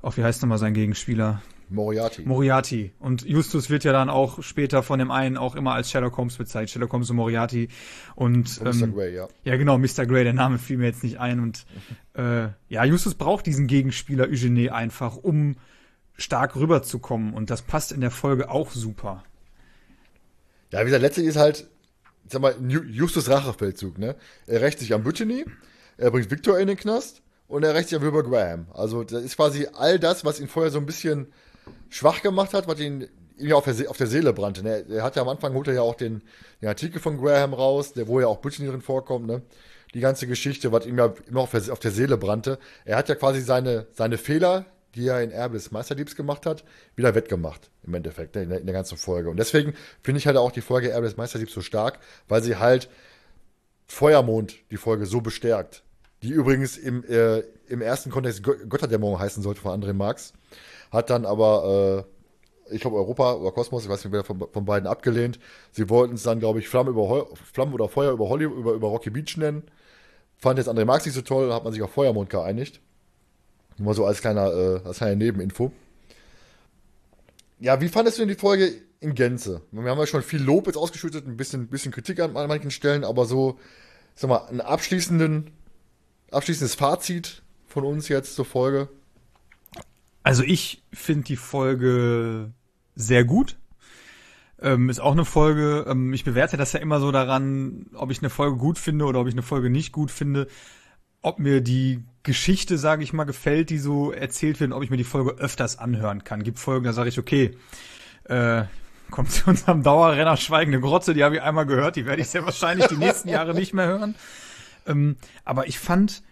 auch 0.00 0.16
wie 0.16 0.24
heißt 0.24 0.40
nochmal 0.40 0.56
sein 0.56 0.72
Gegenspieler? 0.72 1.42
Moriarty. 1.68 2.22
Moriarty. 2.22 2.92
Und 2.98 3.24
Justus 3.24 3.70
wird 3.70 3.84
ja 3.84 3.92
dann 3.92 4.08
auch 4.08 4.42
später 4.42 4.82
von 4.82 4.98
dem 4.98 5.10
einen 5.10 5.36
auch 5.36 5.54
immer 5.54 5.74
als 5.74 5.90
Sherlock 5.90 6.16
Holmes 6.16 6.36
bezeichnet. 6.36 6.70
Sherlock 6.70 6.92
Holmes 6.92 7.10
und 7.10 7.16
Moriarty. 7.16 7.68
Und, 8.16 8.58
Und 8.58 8.76
Mr. 8.76 8.82
ähm, 8.82 8.94
Grey, 8.94 9.14
ja. 9.14 9.28
ja, 9.44 9.56
genau, 9.56 9.78
Mr. 9.78 10.06
Grey, 10.06 10.24
der 10.24 10.32
Name 10.32 10.58
fiel 10.58 10.78
mir 10.78 10.86
jetzt 10.86 11.04
nicht 11.04 11.20
ein. 11.20 11.38
Und 11.38 11.66
äh, 12.14 12.48
ja, 12.68 12.84
Justus 12.84 13.14
braucht 13.14 13.46
diesen 13.46 13.68
Gegenspieler 13.68 14.24
Eugene 14.24 14.74
einfach, 14.74 15.16
um 15.16 15.56
stark 16.20 16.56
rüberzukommen. 16.56 17.34
Und 17.34 17.50
das 17.50 17.62
passt 17.62 17.92
in 17.92 18.00
der 18.00 18.10
Folge 18.10 18.50
auch 18.50 18.70
super. 18.70 19.24
Ja, 20.70 20.80
wie 20.80 20.84
gesagt, 20.84 21.02
letztlich 21.02 21.26
ist 21.26 21.36
halt, 21.36 21.66
ich 22.24 22.32
sag 22.32 22.40
mal, 22.42 22.54
Ju- 22.54 22.86
Justus 22.86 23.28
Rachefeldzug, 23.28 23.98
ne? 23.98 24.14
Er 24.46 24.60
rächt 24.60 24.78
sich 24.78 24.94
an 24.94 25.02
Brittany, 25.02 25.44
er 25.96 26.10
bringt 26.10 26.30
Victor 26.30 26.58
in 26.58 26.68
den 26.68 26.76
Knast 26.76 27.22
und 27.48 27.64
er 27.64 27.74
rächt 27.74 27.88
sich 27.88 27.98
an 27.98 28.04
Wilbur 28.04 28.22
Graham. 28.22 28.66
Also, 28.72 29.02
das 29.02 29.22
ist 29.22 29.36
quasi 29.36 29.66
all 29.72 29.98
das, 29.98 30.24
was 30.24 30.38
ihn 30.38 30.46
vorher 30.48 30.70
so 30.70 30.78
ein 30.78 30.86
bisschen 30.86 31.32
schwach 31.88 32.22
gemacht 32.22 32.54
hat, 32.54 32.68
was 32.68 32.78
ihn 32.78 33.08
ihm 33.36 33.48
ja 33.48 33.56
auf 33.56 33.64
der, 33.64 33.90
auf 33.90 33.96
der 33.96 34.06
Seele 34.06 34.32
brannte. 34.32 34.62
Ne? 34.62 34.84
Er 34.90 35.02
hat 35.02 35.16
ja 35.16 35.22
am 35.22 35.28
Anfang, 35.28 35.54
holt 35.54 35.66
er 35.66 35.74
ja 35.74 35.82
auch 35.82 35.94
den, 35.94 36.22
den 36.60 36.68
Artikel 36.68 37.00
von 37.00 37.16
Graham 37.16 37.54
raus, 37.54 37.94
der, 37.94 38.06
wo 38.06 38.20
ja 38.20 38.26
auch 38.26 38.40
Brittany 38.40 38.68
drin 38.68 38.82
vorkommt, 38.82 39.26
ne? 39.26 39.42
Die 39.94 40.00
ganze 40.00 40.28
Geschichte, 40.28 40.70
was 40.70 40.86
ihm 40.86 40.98
ja 40.98 41.12
immer 41.26 41.40
auf 41.40 41.50
der, 41.50 41.72
auf 41.72 41.80
der 41.80 41.90
Seele 41.90 42.16
brannte. 42.16 42.58
Er 42.84 42.96
hat 42.96 43.08
ja 43.08 43.16
quasi 43.16 43.40
seine, 43.40 43.86
seine 43.92 44.18
Fehler, 44.18 44.66
die 44.94 45.08
er 45.08 45.22
in 45.22 45.30
Erbe 45.30 45.54
des 45.54 45.70
Meisterdiebs 45.70 46.16
gemacht 46.16 46.46
hat, 46.46 46.64
wieder 46.96 47.14
wettgemacht, 47.14 47.70
im 47.84 47.94
Endeffekt, 47.94 48.34
ne, 48.34 48.42
in 48.42 48.50
der, 48.50 48.60
in 48.60 48.66
der 48.66 48.74
ganzen 48.74 48.98
Folge. 48.98 49.30
Und 49.30 49.36
deswegen 49.38 49.74
finde 50.02 50.18
ich 50.18 50.26
halt 50.26 50.36
auch 50.36 50.52
die 50.52 50.60
Folge 50.60 50.90
Erbe 50.90 51.06
des 51.06 51.16
Meisterdiebs 51.16 51.52
so 51.52 51.60
stark, 51.60 51.98
weil 52.28 52.42
sie 52.42 52.56
halt 52.56 52.88
Feuermond 53.86 54.56
die 54.70 54.76
Folge 54.76 55.06
so 55.06 55.20
bestärkt. 55.20 55.82
Die 56.22 56.30
übrigens 56.30 56.76
im, 56.76 57.02
äh, 57.04 57.40
im 57.68 57.80
ersten 57.80 58.10
Kontext 58.10 58.44
Gö- 58.44 58.66
Götterdämmerung 58.68 59.18
heißen 59.18 59.42
sollte 59.42 59.60
von 59.60 59.80
André 59.80 59.92
Marx. 59.94 60.32
Hat 60.90 61.08
dann 61.08 61.24
aber, 61.24 62.06
äh, 62.68 62.74
ich 62.74 62.82
glaube, 62.82 62.96
Europa 62.96 63.34
oder 63.34 63.52
Kosmos, 63.52 63.84
ich 63.84 63.90
weiß 63.90 64.04
nicht, 64.04 64.12
wer 64.12 64.22
von, 64.22 64.44
von 64.52 64.64
beiden 64.64 64.86
abgelehnt. 64.86 65.40
Sie 65.72 65.88
wollten 65.88 66.14
es 66.14 66.22
dann, 66.22 66.40
glaube 66.40 66.58
ich, 66.58 66.68
Flamme, 66.68 66.90
über 66.90 67.08
Hol 67.08 67.26
Flamme 67.52 67.72
oder 67.72 67.88
Feuer 67.88 68.12
über, 68.12 68.28
Holly 68.28 68.44
über, 68.44 68.72
über 68.72 68.88
Rocky 68.88 69.10
Beach 69.10 69.36
nennen. 69.36 69.62
Fand 70.36 70.58
jetzt 70.58 70.68
André 70.68 70.84
Marx 70.84 71.06
nicht 71.06 71.14
so 71.14 71.22
toll, 71.22 71.52
hat 71.52 71.64
man 71.64 71.72
sich 71.72 71.82
auf 71.82 71.90
Feuermond 71.92 72.30
geeinigt. 72.30 72.80
Nur 73.80 73.86
mal 73.86 73.94
so 73.94 74.04
als 74.04 74.20
kleiner, 74.20 74.52
äh, 74.52 74.80
als 74.84 74.98
kleine 74.98 75.16
Nebeninfo. 75.16 75.72
Ja, 77.60 77.80
wie 77.80 77.88
fandest 77.88 78.18
du 78.18 78.22
denn 78.22 78.28
die 78.28 78.34
Folge 78.34 78.74
in 79.00 79.14
Gänze? 79.14 79.62
Wir 79.72 79.90
haben 79.90 79.98
ja 79.98 80.06
schon 80.06 80.22
viel 80.22 80.42
Lob 80.42 80.66
jetzt 80.66 80.76
ausgeschüttet, 80.76 81.26
ein 81.26 81.38
bisschen, 81.38 81.68
bisschen 81.68 81.90
Kritik 81.90 82.20
an 82.20 82.32
manchen 82.34 82.70
Stellen, 82.70 83.04
aber 83.04 83.24
so, 83.24 83.58
sag 84.14 84.28
mal, 84.28 84.46
ein 84.48 84.60
abschließenden, 84.60 85.50
abschließendes 86.30 86.74
Fazit 86.74 87.42
von 87.66 87.84
uns 87.84 88.08
jetzt 88.08 88.34
zur 88.34 88.44
Folge. 88.44 88.88
Also 90.22 90.42
ich 90.42 90.82
finde 90.92 91.24
die 91.24 91.36
Folge 91.36 92.52
sehr 92.96 93.24
gut. 93.24 93.56
Ähm, 94.60 94.90
ist 94.90 95.00
auch 95.00 95.12
eine 95.12 95.24
Folge, 95.24 95.86
ähm, 95.88 96.12
ich 96.12 96.24
bewerte 96.24 96.58
das 96.58 96.74
ja 96.74 96.80
immer 96.80 97.00
so 97.00 97.10
daran, 97.12 97.86
ob 97.94 98.10
ich 98.10 98.18
eine 98.18 98.28
Folge 98.28 98.58
gut 98.58 98.76
finde 98.76 99.06
oder 99.06 99.20
ob 99.20 99.26
ich 99.26 99.32
eine 99.32 99.42
Folge 99.42 99.70
nicht 99.70 99.90
gut 99.90 100.10
finde. 100.10 100.48
Ob 101.22 101.38
mir 101.38 101.62
die 101.62 102.02
Geschichte, 102.22 102.76
sage 102.76 103.02
ich 103.02 103.12
mal, 103.12 103.24
gefällt, 103.24 103.70
die 103.70 103.78
so 103.78 104.12
erzählt 104.12 104.60
wird, 104.60 104.70
und 104.70 104.76
ob 104.76 104.82
ich 104.82 104.90
mir 104.90 104.96
die 104.96 105.04
Folge 105.04 105.32
öfters 105.38 105.78
anhören 105.78 106.24
kann. 106.24 106.42
Gibt 106.42 106.58
Folgen, 106.58 106.84
da 106.84 106.92
sage 106.92 107.08
ich, 107.08 107.18
okay, 107.18 107.56
äh, 108.24 108.64
kommt 109.10 109.32
zu 109.32 109.48
unserem 109.48 109.82
Dauerrenner 109.82 110.36
Schweigende 110.36 110.80
Grotze, 110.80 111.14
die 111.14 111.24
habe 111.24 111.36
ich 111.36 111.42
einmal 111.42 111.66
gehört, 111.66 111.96
die 111.96 112.06
werde 112.06 112.22
ich 112.22 112.28
sehr 112.28 112.44
wahrscheinlich 112.44 112.86
die 112.86 112.96
nächsten 112.96 113.28
Jahre 113.30 113.54
nicht 113.54 113.74
mehr 113.74 113.86
hören. 113.86 114.14
Ähm, 114.86 115.16
aber 115.44 115.66
ich 115.66 115.78
fand, 115.78 116.22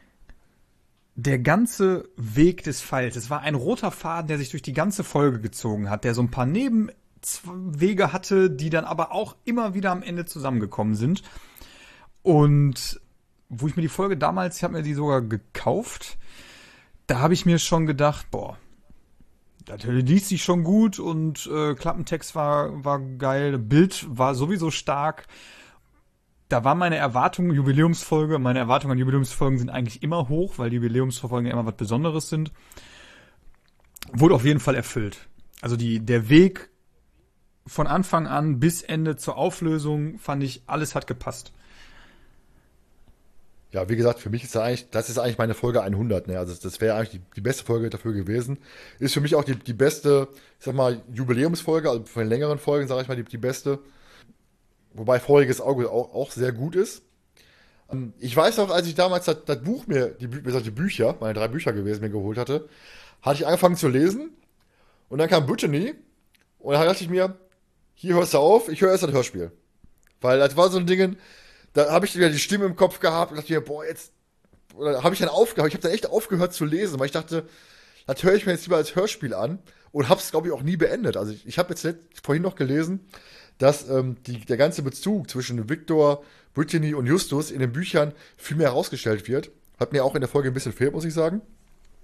der 1.14 1.40
ganze 1.40 2.08
Weg 2.16 2.62
des 2.62 2.80
Falls, 2.80 3.16
es 3.16 3.28
war 3.28 3.40
ein 3.40 3.56
roter 3.56 3.90
Faden, 3.90 4.28
der 4.28 4.38
sich 4.38 4.50
durch 4.50 4.62
die 4.62 4.72
ganze 4.72 5.02
Folge 5.02 5.40
gezogen 5.40 5.90
hat, 5.90 6.04
der 6.04 6.14
so 6.14 6.22
ein 6.22 6.30
paar 6.30 6.46
Nebenwege 6.46 8.12
hatte, 8.12 8.50
die 8.50 8.70
dann 8.70 8.84
aber 8.84 9.10
auch 9.10 9.34
immer 9.44 9.74
wieder 9.74 9.90
am 9.90 10.02
Ende 10.02 10.26
zusammengekommen 10.26 10.94
sind. 10.94 11.22
Und 12.22 13.00
wo 13.48 13.66
ich 13.66 13.76
mir 13.76 13.82
die 13.82 13.88
Folge 13.88 14.16
damals, 14.16 14.56
ich 14.56 14.64
habe 14.64 14.74
mir 14.74 14.82
die 14.82 14.94
sogar 14.94 15.22
gekauft, 15.22 16.18
da 17.06 17.20
habe 17.20 17.34
ich 17.34 17.46
mir 17.46 17.58
schon 17.58 17.86
gedacht, 17.86 18.30
boah, 18.30 18.58
das 19.64 19.84
liest 19.84 20.28
sich 20.28 20.42
schon 20.42 20.64
gut 20.64 20.98
und 20.98 21.46
äh, 21.46 21.74
Klappentext 21.74 22.34
war, 22.34 22.84
war 22.84 23.00
geil, 23.00 23.58
Bild 23.58 24.06
war 24.08 24.34
sowieso 24.34 24.70
stark 24.70 25.26
da 26.48 26.64
war 26.64 26.74
meine 26.74 26.96
Erwartung, 26.96 27.52
Jubiläumsfolge, 27.52 28.38
meine 28.38 28.58
Erwartungen 28.58 28.92
an 28.92 28.98
Jubiläumsfolgen 28.98 29.58
sind 29.58 29.70
eigentlich 29.70 30.02
immer 30.02 30.28
hoch, 30.28 30.54
weil 30.56 30.72
Jubiläumsfolgen 30.72 31.46
ja 31.46 31.52
immer 31.52 31.66
was 31.66 31.76
Besonderes 31.76 32.30
sind. 32.30 32.52
Wurde 34.12 34.34
auf 34.34 34.44
jeden 34.44 34.60
Fall 34.60 34.74
erfüllt. 34.74 35.28
Also 35.60 35.76
die, 35.76 36.00
der 36.00 36.30
Weg 36.30 36.70
von 37.66 37.86
Anfang 37.86 38.26
an 38.26 38.60
bis 38.60 38.80
Ende 38.80 39.16
zur 39.16 39.36
Auflösung 39.36 40.18
fand 40.18 40.42
ich, 40.42 40.62
alles 40.66 40.94
hat 40.94 41.06
gepasst. 41.06 41.52
Ja, 43.70 43.88
wie 43.88 43.96
gesagt, 43.96 44.18
für 44.20 44.30
mich 44.30 44.44
ist 44.44 44.54
das 44.54 44.62
eigentlich, 44.62 44.90
das 44.90 45.10
ist 45.10 45.18
eigentlich 45.18 45.36
meine 45.36 45.54
Folge 45.54 45.82
100. 45.82 46.26
Ne? 46.26 46.38
Also 46.38 46.54
das 46.54 46.80
wäre 46.80 46.96
eigentlich 46.96 47.10
die, 47.10 47.20
die 47.36 47.40
beste 47.42 47.64
Folge 47.64 47.90
dafür 47.90 48.14
gewesen. 48.14 48.58
Ist 48.98 49.12
für 49.12 49.20
mich 49.20 49.34
auch 49.34 49.44
die, 49.44 49.56
die 49.56 49.74
beste, 49.74 50.28
ich 50.58 50.64
sag 50.64 50.74
mal, 50.74 51.02
Jubiläumsfolge, 51.12 51.90
also 51.90 52.04
von 52.04 52.22
den 52.22 52.30
längeren 52.30 52.58
Folgen, 52.58 52.88
sage 52.88 53.02
ich 53.02 53.08
mal, 53.08 53.16
die, 53.16 53.24
die 53.24 53.36
beste. 53.36 53.78
Wobei 54.94 55.20
Voriges 55.20 55.60
Auge 55.60 55.90
auch, 55.90 56.14
auch 56.14 56.30
sehr 56.30 56.52
gut 56.52 56.76
ist. 56.76 57.02
Ähm, 57.90 58.14
Ich 58.18 58.34
weiß 58.34 58.56
noch, 58.56 58.70
als 58.70 58.86
ich 58.86 58.94
damals 58.94 59.26
das, 59.26 59.44
das 59.44 59.62
Buch 59.62 59.86
mir, 59.86 60.08
die, 60.20 60.28
gesagt, 60.28 60.66
die 60.66 60.70
Bücher, 60.70 61.16
meine 61.20 61.34
drei 61.34 61.48
Bücher 61.48 61.72
gewesen, 61.74 62.00
mir 62.00 62.10
geholt 62.10 62.38
hatte, 62.38 62.68
hatte 63.22 63.40
ich 63.40 63.46
angefangen 63.46 63.76
zu 63.76 63.88
lesen. 63.88 64.30
Und 65.10 65.18
dann 65.18 65.28
kam 65.28 65.46
Brittany. 65.46 65.94
Und 66.58 66.74
dann 66.74 66.86
dachte 66.86 67.04
ich 67.04 67.10
mir, 67.10 67.36
hier 67.94 68.14
hörst 68.14 68.34
du 68.34 68.38
auf, 68.38 68.68
ich 68.68 68.80
höre 68.80 68.92
erst 68.92 69.02
das 69.04 69.12
Hörspiel. 69.12 69.52
Weil 70.20 70.38
das 70.38 70.56
war 70.56 70.70
so 70.70 70.78
ein 70.78 70.86
Ding, 70.86 71.16
da 71.78 71.92
habe 71.92 72.06
ich 72.06 72.16
wieder 72.16 72.28
die 72.28 72.40
Stimme 72.40 72.64
im 72.64 72.74
Kopf 72.74 72.98
gehabt 72.98 73.30
und 73.30 73.38
dachte 73.38 73.52
mir, 73.52 73.60
boah, 73.60 73.84
jetzt. 73.84 74.12
Habe 74.76 75.14
ich 75.14 75.20
dann 75.20 75.28
aufgehört, 75.28 75.68
ich 75.68 75.74
habe 75.74 75.82
dann 75.82 75.92
echt 75.92 76.08
aufgehört 76.08 76.52
zu 76.52 76.64
lesen, 76.64 77.00
weil 77.00 77.06
ich 77.06 77.12
dachte, 77.12 77.48
das 78.06 78.22
höre 78.22 78.34
ich 78.34 78.46
mir 78.46 78.52
jetzt 78.52 78.64
lieber 78.64 78.76
als 78.76 78.94
Hörspiel 78.94 79.34
an 79.34 79.58
und 79.90 80.08
habe 80.08 80.20
es, 80.20 80.30
glaube 80.30 80.48
ich, 80.48 80.54
auch 80.54 80.62
nie 80.62 80.76
beendet. 80.76 81.16
Also 81.16 81.32
ich, 81.32 81.46
ich 81.46 81.58
habe 81.58 81.74
jetzt 81.74 81.86
vorhin 82.22 82.42
noch 82.42 82.54
gelesen, 82.54 83.00
dass 83.58 83.88
ähm, 83.88 84.16
die, 84.26 84.44
der 84.44 84.56
ganze 84.56 84.82
Bezug 84.82 85.28
zwischen 85.30 85.68
Victor, 85.68 86.22
Brittany 86.54 86.94
und 86.94 87.06
Justus 87.06 87.50
in 87.50 87.58
den 87.58 87.72
Büchern 87.72 88.12
viel 88.36 88.56
mehr 88.56 88.68
herausgestellt 88.68 89.26
wird. 89.26 89.50
Hat 89.80 89.92
mir 89.92 90.04
auch 90.04 90.14
in 90.14 90.20
der 90.20 90.28
Folge 90.28 90.48
ein 90.48 90.54
bisschen 90.54 90.72
fehlt, 90.72 90.92
muss 90.92 91.04
ich 91.04 91.14
sagen. 91.14 91.40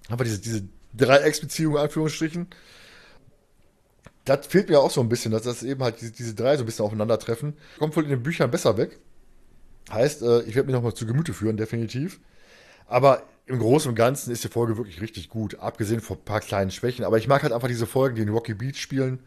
Aber 0.09 0.23
diese, 0.25 0.39
diese 0.39 0.63
Dreiecksbeziehung, 0.93 1.75
in 1.75 1.81
Anführungsstrichen, 1.81 2.47
das 4.25 4.47
fehlt 4.47 4.69
mir 4.69 4.79
auch 4.79 4.91
so 4.91 5.01
ein 5.01 5.09
bisschen, 5.09 5.31
dass 5.31 5.43
das 5.43 5.63
eben 5.63 5.81
halt 5.83 6.01
diese, 6.01 6.11
diese 6.11 6.33
drei 6.33 6.57
so 6.57 6.63
ein 6.63 6.65
bisschen 6.65 6.85
aufeinandertreffen. 6.85 7.55
Kommt 7.79 7.95
wohl 7.95 8.03
in 8.03 8.09
den 8.09 8.23
Büchern 8.23 8.51
besser 8.51 8.77
weg. 8.77 8.99
Heißt, 9.91 10.21
äh, 10.21 10.41
ich 10.41 10.55
werde 10.55 10.67
mich 10.67 10.75
nochmal 10.75 10.93
zu 10.93 11.05
Gemüte 11.05 11.33
führen, 11.33 11.57
definitiv. 11.57 12.19
Aber 12.87 13.23
im 13.45 13.59
Großen 13.59 13.89
und 13.89 13.95
Ganzen 13.95 14.31
ist 14.31 14.43
die 14.43 14.49
Folge 14.49 14.77
wirklich 14.77 15.01
richtig 15.01 15.29
gut, 15.29 15.59
abgesehen 15.59 16.01
von 16.01 16.17
ein 16.17 16.25
paar 16.25 16.39
kleinen 16.39 16.71
Schwächen. 16.71 17.05
Aber 17.05 17.17
ich 17.17 17.27
mag 17.27 17.43
halt 17.43 17.53
einfach 17.53 17.67
diese 17.67 17.85
Folgen, 17.85 18.15
die 18.15 18.23
in 18.23 18.29
Rocky 18.29 18.53
Beach 18.53 18.77
spielen. 18.77 19.19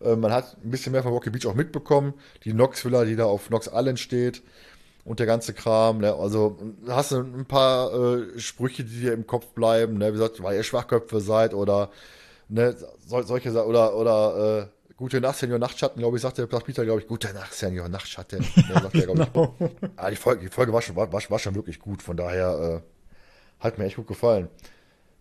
Äh, 0.00 0.16
man 0.16 0.32
hat 0.32 0.56
ein 0.64 0.70
bisschen 0.70 0.92
mehr 0.92 1.02
von 1.02 1.12
Rocky 1.12 1.30
Beach 1.30 1.46
auch 1.46 1.54
mitbekommen. 1.54 2.14
Die 2.44 2.52
Knoxvilla, 2.52 3.04
die 3.04 3.16
da 3.16 3.24
auf 3.24 3.48
Knox 3.48 3.70
Island 3.72 4.00
steht 4.00 4.42
und 5.04 5.20
der 5.20 5.26
ganze 5.26 5.52
Kram. 5.52 5.98
Ne? 5.98 6.14
Also 6.14 6.58
hast 6.88 7.12
du 7.12 7.20
ein 7.20 7.46
paar 7.46 7.92
äh, 7.92 8.38
Sprüche, 8.38 8.84
die 8.84 9.00
dir 9.00 9.12
im 9.12 9.26
Kopf 9.26 9.46
bleiben. 9.48 9.98
Ne? 9.98 10.08
Wie 10.08 10.12
gesagt, 10.12 10.42
weil 10.42 10.56
ihr 10.56 10.62
Schwachköpfe 10.62 11.20
seid 11.20 11.54
oder 11.54 11.90
ne, 12.48 12.76
sol 13.06 13.26
solche 13.26 13.50
oder 13.64 13.96
oder 13.96 14.68
äh, 14.68 14.81
gute 15.02 15.20
Nacht, 15.20 15.36
Senior 15.36 15.58
Nachtschatten, 15.58 15.98
glaube 15.98 16.16
ich, 16.16 16.22
sagt 16.22 16.38
der 16.38 16.46
sagt 16.48 16.64
Peter, 16.64 16.84
glaube 16.84 17.00
ich, 17.00 17.08
gute 17.08 17.34
Nacht, 17.34 17.52
Senior 17.52 17.88
Nachtschatten. 17.88 18.46
Der, 18.68 18.80
glaub 18.80 19.60
ich. 19.60 19.70
Ah, 19.96 20.10
die 20.10 20.16
Folge, 20.16 20.42
die 20.42 20.48
Folge 20.48 20.72
war 20.72 20.80
schon, 20.80 20.94
war, 20.94 21.12
war 21.12 21.38
schon 21.40 21.56
wirklich 21.56 21.80
gut, 21.80 22.02
von 22.02 22.16
daher 22.16 22.82
äh, 22.84 23.64
hat 23.64 23.78
mir 23.78 23.86
echt 23.86 23.96
gut 23.96 24.06
gefallen. 24.06 24.48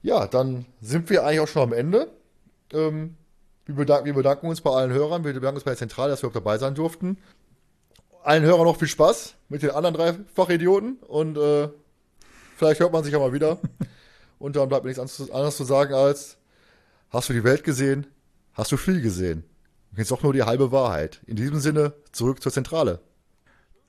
Ja, 0.03 0.27
dann 0.27 0.65
sind 0.81 1.09
wir 1.09 1.25
eigentlich 1.25 1.39
auch 1.39 1.47
schon 1.47 1.63
am 1.63 1.73
Ende. 1.73 2.11
Ähm, 2.71 3.15
Wir 3.65 3.73
bedanken, 3.73 4.05
wir 4.05 4.13
bedanken 4.13 4.47
uns 4.47 4.61
bei 4.61 4.69
allen 4.69 4.91
Hörern. 4.91 5.23
Wir 5.23 5.33
bedanken 5.33 5.57
uns 5.57 5.63
bei 5.63 5.71
der 5.71 5.79
Zentrale, 5.79 6.11
dass 6.11 6.21
wir 6.21 6.29
auch 6.29 6.33
dabei 6.33 6.59
sein 6.59 6.75
durften. 6.75 7.17
Allen 8.23 8.43
Hörern 8.43 8.65
noch 8.65 8.77
viel 8.77 8.87
Spaß 8.87 9.33
mit 9.49 9.63
den 9.63 9.71
anderen 9.71 9.95
drei 9.95 10.13
Fachidioten 10.35 10.97
und 11.07 11.39
äh, 11.39 11.69
vielleicht 12.55 12.81
hört 12.81 12.93
man 12.93 13.03
sich 13.03 13.13
ja 13.13 13.19
mal 13.19 13.33
wieder. 13.33 13.57
Und 14.37 14.55
dann 14.55 14.69
bleibt 14.69 14.83
mir 14.83 14.89
nichts 14.89 15.19
anderes 15.31 15.57
zu 15.57 15.63
sagen 15.63 15.93
als, 15.93 16.37
hast 17.09 17.29
du 17.29 17.33
die 17.33 17.43
Welt 17.43 17.63
gesehen? 17.63 18.07
Hast 18.53 18.71
du 18.71 18.77
viel 18.77 19.01
gesehen? 19.01 19.43
Du 19.91 19.97
kennst 19.97 20.11
doch 20.11 20.23
nur 20.23 20.31
die 20.31 20.43
halbe 20.43 20.71
Wahrheit. 20.71 21.19
In 21.27 21.35
diesem 21.35 21.59
Sinne, 21.59 21.93
zurück 22.13 22.41
zur 22.41 22.51
Zentrale. 22.53 23.01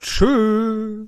Tschö. 0.01 1.07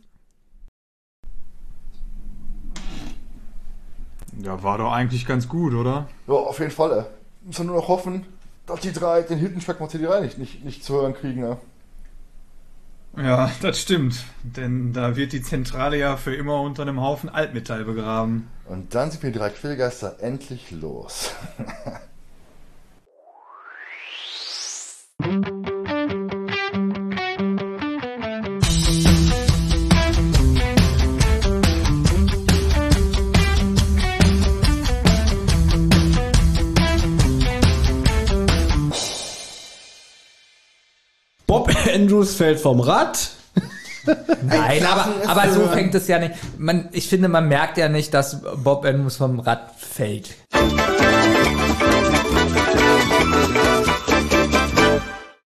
Ja, 4.42 4.64
war 4.64 4.78
doch 4.78 4.94
eigentlich 4.94 5.26
ganz 5.26 5.50
gut, 5.50 5.74
oder? 5.74 6.08
Ja, 6.28 6.34
auf 6.34 6.60
jeden 6.60 6.72
Fall. 6.72 7.00
Ey. 7.00 7.06
Müssen 7.46 7.68
nur 7.68 7.76
noch 7.76 7.90
hoffen, 7.90 8.26
dass 8.66 8.80
die 8.80 8.94
drei 8.94 9.22
den 9.22 9.62
mal 9.68 9.90
CD 9.90 10.22
nicht, 10.22 10.38
nicht, 10.38 10.64
nicht 10.64 10.84
zu 10.84 10.94
hören 10.94 11.14
kriegen. 11.14 11.42
Ne? 11.42 11.58
Ja, 13.18 13.52
das 13.62 13.82
stimmt. 13.82 14.24
Denn 14.44 14.94
da 14.94 15.18
wird 15.18 15.34
die 15.34 15.42
Zentrale 15.42 15.98
ja 15.98 16.16
für 16.16 16.34
immer 16.34 16.62
unter 16.62 16.84
einem 16.84 17.02
Haufen 17.02 17.30
Altmetall 17.30 17.84
begraben. 17.84 18.48
Und 18.66 18.96
dann 18.96 19.12
sind 19.12 19.24
wir 19.24 19.32
die 19.32 19.40
drei 19.40 19.50
Quillgeister 19.50 20.22
endlich 20.22 20.72
los. 20.72 21.32
Bob 41.48 41.72
Andrews 41.94 42.36
fällt 42.36 42.60
vom 42.60 42.82
Rad. 42.82 43.30
Nein, 44.44 44.86
aber, 44.86 45.08
aber 45.28 45.50
so 45.54 45.68
fängt 45.68 45.96
es 45.96 46.08
ja 46.08 46.20
nicht. 46.20 46.34
Man, 46.58 46.90
ich 46.92 47.08
finde, 47.08 47.30
man 47.30 47.48
merkt 47.48 47.78
ja 47.78 47.88
nicht, 47.88 48.14
dass 48.14 48.42
Bob 48.64 48.84
Andrews 48.86 49.16
vom 49.16 49.40
Rad 49.40 49.72
fällt. 49.78 50.36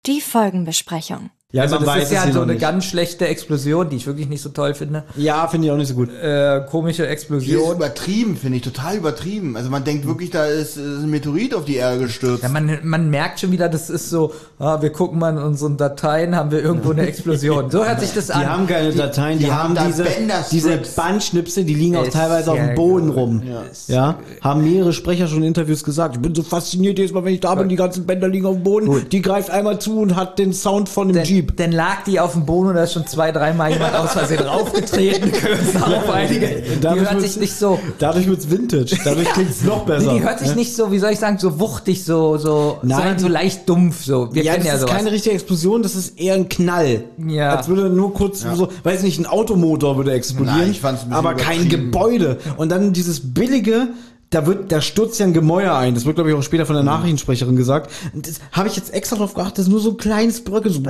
Die 0.07 0.21
Folgenbesprechung. 0.21 1.31
Ja, 1.53 1.61
Also 1.61 1.75
man 1.75 1.85
das 1.85 1.95
weiß 1.95 2.03
ist 2.03 2.11
ja 2.11 2.17
es 2.19 2.23
hier 2.25 2.33
so 2.33 2.41
eine 2.41 2.51
nicht. 2.53 2.61
ganz 2.61 2.83
schlechte 2.83 3.25
Explosion, 3.25 3.87
die 3.89 3.95
ich 3.95 4.05
wirklich 4.05 4.27
nicht 4.27 4.41
so 4.41 4.49
toll 4.49 4.73
finde. 4.73 5.03
Ja, 5.15 5.47
finde 5.47 5.67
ich 5.67 5.71
auch 5.71 5.77
nicht 5.77 5.87
so 5.87 5.93
gut. 5.93 6.09
Äh, 6.13 6.59
komische 6.69 7.03
Die 7.03 7.07
ist 7.07 7.13
Explosion. 7.13 7.73
übertrieben, 7.77 8.35
finde 8.35 8.57
ich, 8.57 8.63
total 8.63 8.97
übertrieben. 8.97 9.55
Also 9.55 9.69
man 9.69 9.85
denkt 9.85 10.05
wirklich, 10.05 10.29
da 10.29 10.43
ist, 10.45 10.75
ist 10.75 11.03
ein 11.03 11.09
Meteorit 11.09 11.55
auf 11.55 11.63
die 11.63 11.77
Erde 11.77 11.99
gestürzt. 11.99 12.43
Ja, 12.43 12.49
man, 12.49 12.79
man 12.83 13.09
merkt 13.09 13.39
schon 13.39 13.53
wieder, 13.53 13.69
das 13.69 13.89
ist 13.89 14.09
so, 14.09 14.33
ah, 14.59 14.81
wir 14.81 14.89
gucken 14.91 15.19
mal 15.19 15.29
in 15.29 15.37
unseren 15.41 15.77
Dateien, 15.77 16.35
haben 16.35 16.51
wir 16.51 16.61
irgendwo 16.61 16.91
eine 16.91 17.07
Explosion. 17.07 17.71
So 17.71 17.85
hört 17.85 18.01
sich 18.01 18.11
das 18.13 18.29
an. 18.29 18.41
Die 18.41 18.45
haben 18.47 18.67
keine 18.67 18.91
Dateien, 18.91 19.39
die, 19.39 19.45
die 19.45 19.51
haben 19.53 19.79
haben 19.79 19.87
diese, 19.87 20.05
diese 20.51 20.81
Bandschnipsel, 20.97 21.63
die 21.63 21.75
liegen 21.75 21.95
auch 21.95 22.09
teilweise 22.09 22.51
auf 22.51 22.57
dem 22.57 22.75
Boden 22.75 23.07
gut. 23.07 23.15
rum. 23.15 23.43
Ja. 23.45 23.63
Ja. 23.87 24.19
haben 24.41 24.63
mehrere 24.69 24.91
Sprecher 24.91 25.27
schon 25.27 25.37
in 25.39 25.43
Interviews 25.45 25.85
gesagt. 25.85 26.15
Ich 26.17 26.21
bin 26.21 26.35
so 26.35 26.43
fasziniert 26.43 26.97
jedes 26.99 27.13
Mal, 27.13 27.23
wenn 27.23 27.33
ich 27.33 27.39
da 27.39 27.55
bin, 27.55 27.69
die 27.69 27.77
ganzen 27.77 28.05
Bänder 28.05 28.27
liegen 28.27 28.45
auf 28.47 28.55
dem 28.55 28.63
Boden. 28.63 29.05
Die 29.09 29.21
greift 29.21 29.49
einmal 29.49 29.79
zu 29.79 30.01
und 30.01 30.17
hat 30.17 30.39
den 30.39 30.51
Sound 30.51 30.89
von 30.89 31.07
dem 31.07 31.15
Denn, 31.15 31.36
Jeep. 31.37 31.57
denn 31.57 31.71
lag 31.71 32.03
die 32.05 32.19
auf 32.19 32.33
dem 32.33 32.45
Boden 32.45 32.69
und 32.69 32.75
da 32.75 32.83
ist 32.83 32.93
schon 32.93 33.07
zwei, 33.07 33.31
dreimal 33.31 33.71
jemand 33.71 33.95
aus 33.95 34.13
Versehen 34.13 34.39
draufgetreten. 34.39 35.31
auf 35.81 36.09
einige. 36.09 36.47
Die 36.47 36.79
Dadurch 36.81 37.09
hört 37.09 37.21
sich 37.21 37.37
nicht 37.37 37.53
so, 37.55 37.79
Dadurch 37.99 38.27
wird's 38.27 38.49
Vintage. 38.49 38.97
Dadurch 39.03 39.29
klingt's 39.29 39.63
noch 39.63 39.85
besser. 39.85 40.13
Nee, 40.13 40.19
die 40.19 40.25
hört 40.25 40.39
sich 40.39 40.55
nicht 40.55 40.75
so, 40.75 40.91
wie 40.91 40.99
soll 40.99 41.11
ich 41.11 41.19
sagen, 41.19 41.37
so 41.39 41.59
wuchtig, 41.59 42.03
so, 42.03 42.37
so, 42.37 42.79
Nein, 42.81 42.97
sondern 42.97 43.19
so 43.19 43.27
leicht 43.27 43.67
dumpf, 43.69 44.03
so. 44.03 44.33
Wir 44.33 44.43
ja, 44.43 44.53
kennen 44.53 44.65
das 44.65 44.67
ja 44.67 44.75
ist 44.75 44.81
sowas. 44.81 44.95
keine 44.95 45.11
richtige 45.11 45.35
Explosion, 45.35 45.83
das 45.83 45.95
ist 45.95 46.19
eher 46.19 46.35
ein 46.35 46.49
Knall. 46.49 47.03
Ja. 47.27 47.55
Als 47.55 47.67
würde 47.67 47.89
nur 47.89 48.13
kurz 48.13 48.41
so, 48.41 48.69
weiß 48.83 49.03
nicht, 49.03 49.19
ein 49.19 49.25
Automotor 49.25 49.97
würde 49.97 50.11
explodieren, 50.13 50.59
Nein, 50.59 50.71
ich 50.71 50.79
fand's 50.81 51.03
ein 51.03 51.13
aber 51.13 51.35
kein. 51.35 51.69
Gebäude. 51.69 52.37
Und 52.57 52.69
dann 52.69 52.93
dieses 52.93 53.33
billige, 53.33 53.89
da 54.29 54.45
wird, 54.45 54.71
da 54.71 54.81
stürzt 54.81 55.19
ja 55.19 55.25
ein 55.25 55.33
Gemäuer 55.33 55.75
ein. 55.75 55.93
Das 55.93 56.05
wird, 56.05 56.15
glaube 56.15 56.29
ich, 56.29 56.35
auch 56.35 56.43
später 56.43 56.65
von 56.65 56.75
der 56.75 56.83
Nachrichtensprecherin 56.83 57.55
gesagt. 57.55 57.91
Und 58.13 58.27
das 58.27 58.39
habe 58.51 58.67
ich 58.67 58.75
jetzt 58.75 58.93
extra 58.93 59.15
drauf 59.15 59.33
geachtet, 59.33 59.59
das 59.59 59.65
ist 59.65 59.71
nur 59.71 59.79
so 59.79 59.91
ein 59.91 59.97
kleines 59.97 60.43
Bröckel, 60.43 60.71
so 60.71 60.81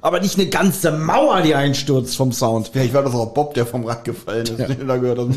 aber 0.00 0.20
nicht 0.20 0.38
eine 0.38 0.48
ganze 0.48 0.90
Mauer, 0.90 1.42
die 1.42 1.54
einstürzt 1.54 2.16
vom 2.16 2.32
Sound. 2.32 2.70
Vielleicht 2.72 2.94
war 2.94 3.02
das 3.02 3.14
auch 3.14 3.32
Bob, 3.32 3.54
der 3.54 3.66
vom 3.66 3.84
Rad 3.84 4.04
gefallen 4.04 4.44
ist, 4.44 4.58
du 4.58 4.86
da 4.86 4.96
gehört 4.96 5.18
hast. 5.18 5.36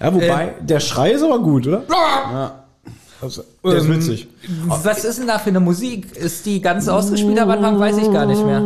Ja, 0.00 0.14
wobei, 0.14 0.54
der 0.60 0.80
Schrei 0.80 1.12
ist 1.12 1.22
aber 1.22 1.38
gut, 1.40 1.66
oder? 1.66 1.82
Also, 3.22 3.42
der 3.64 3.74
ist 3.74 3.84
Ähm, 3.84 3.96
witzig. 3.96 4.28
Was 4.66 5.04
ist 5.04 5.18
denn 5.18 5.26
da 5.26 5.38
für 5.38 5.50
eine 5.50 5.60
Musik? 5.60 6.16
Ist 6.16 6.46
die 6.46 6.62
ganz 6.62 6.88
ausgespielt 6.88 7.38
am 7.38 7.50
Anfang? 7.50 7.78
Weiß 7.78 7.98
ich 7.98 8.10
gar 8.10 8.24
nicht 8.24 8.42
mehr. 8.44 8.60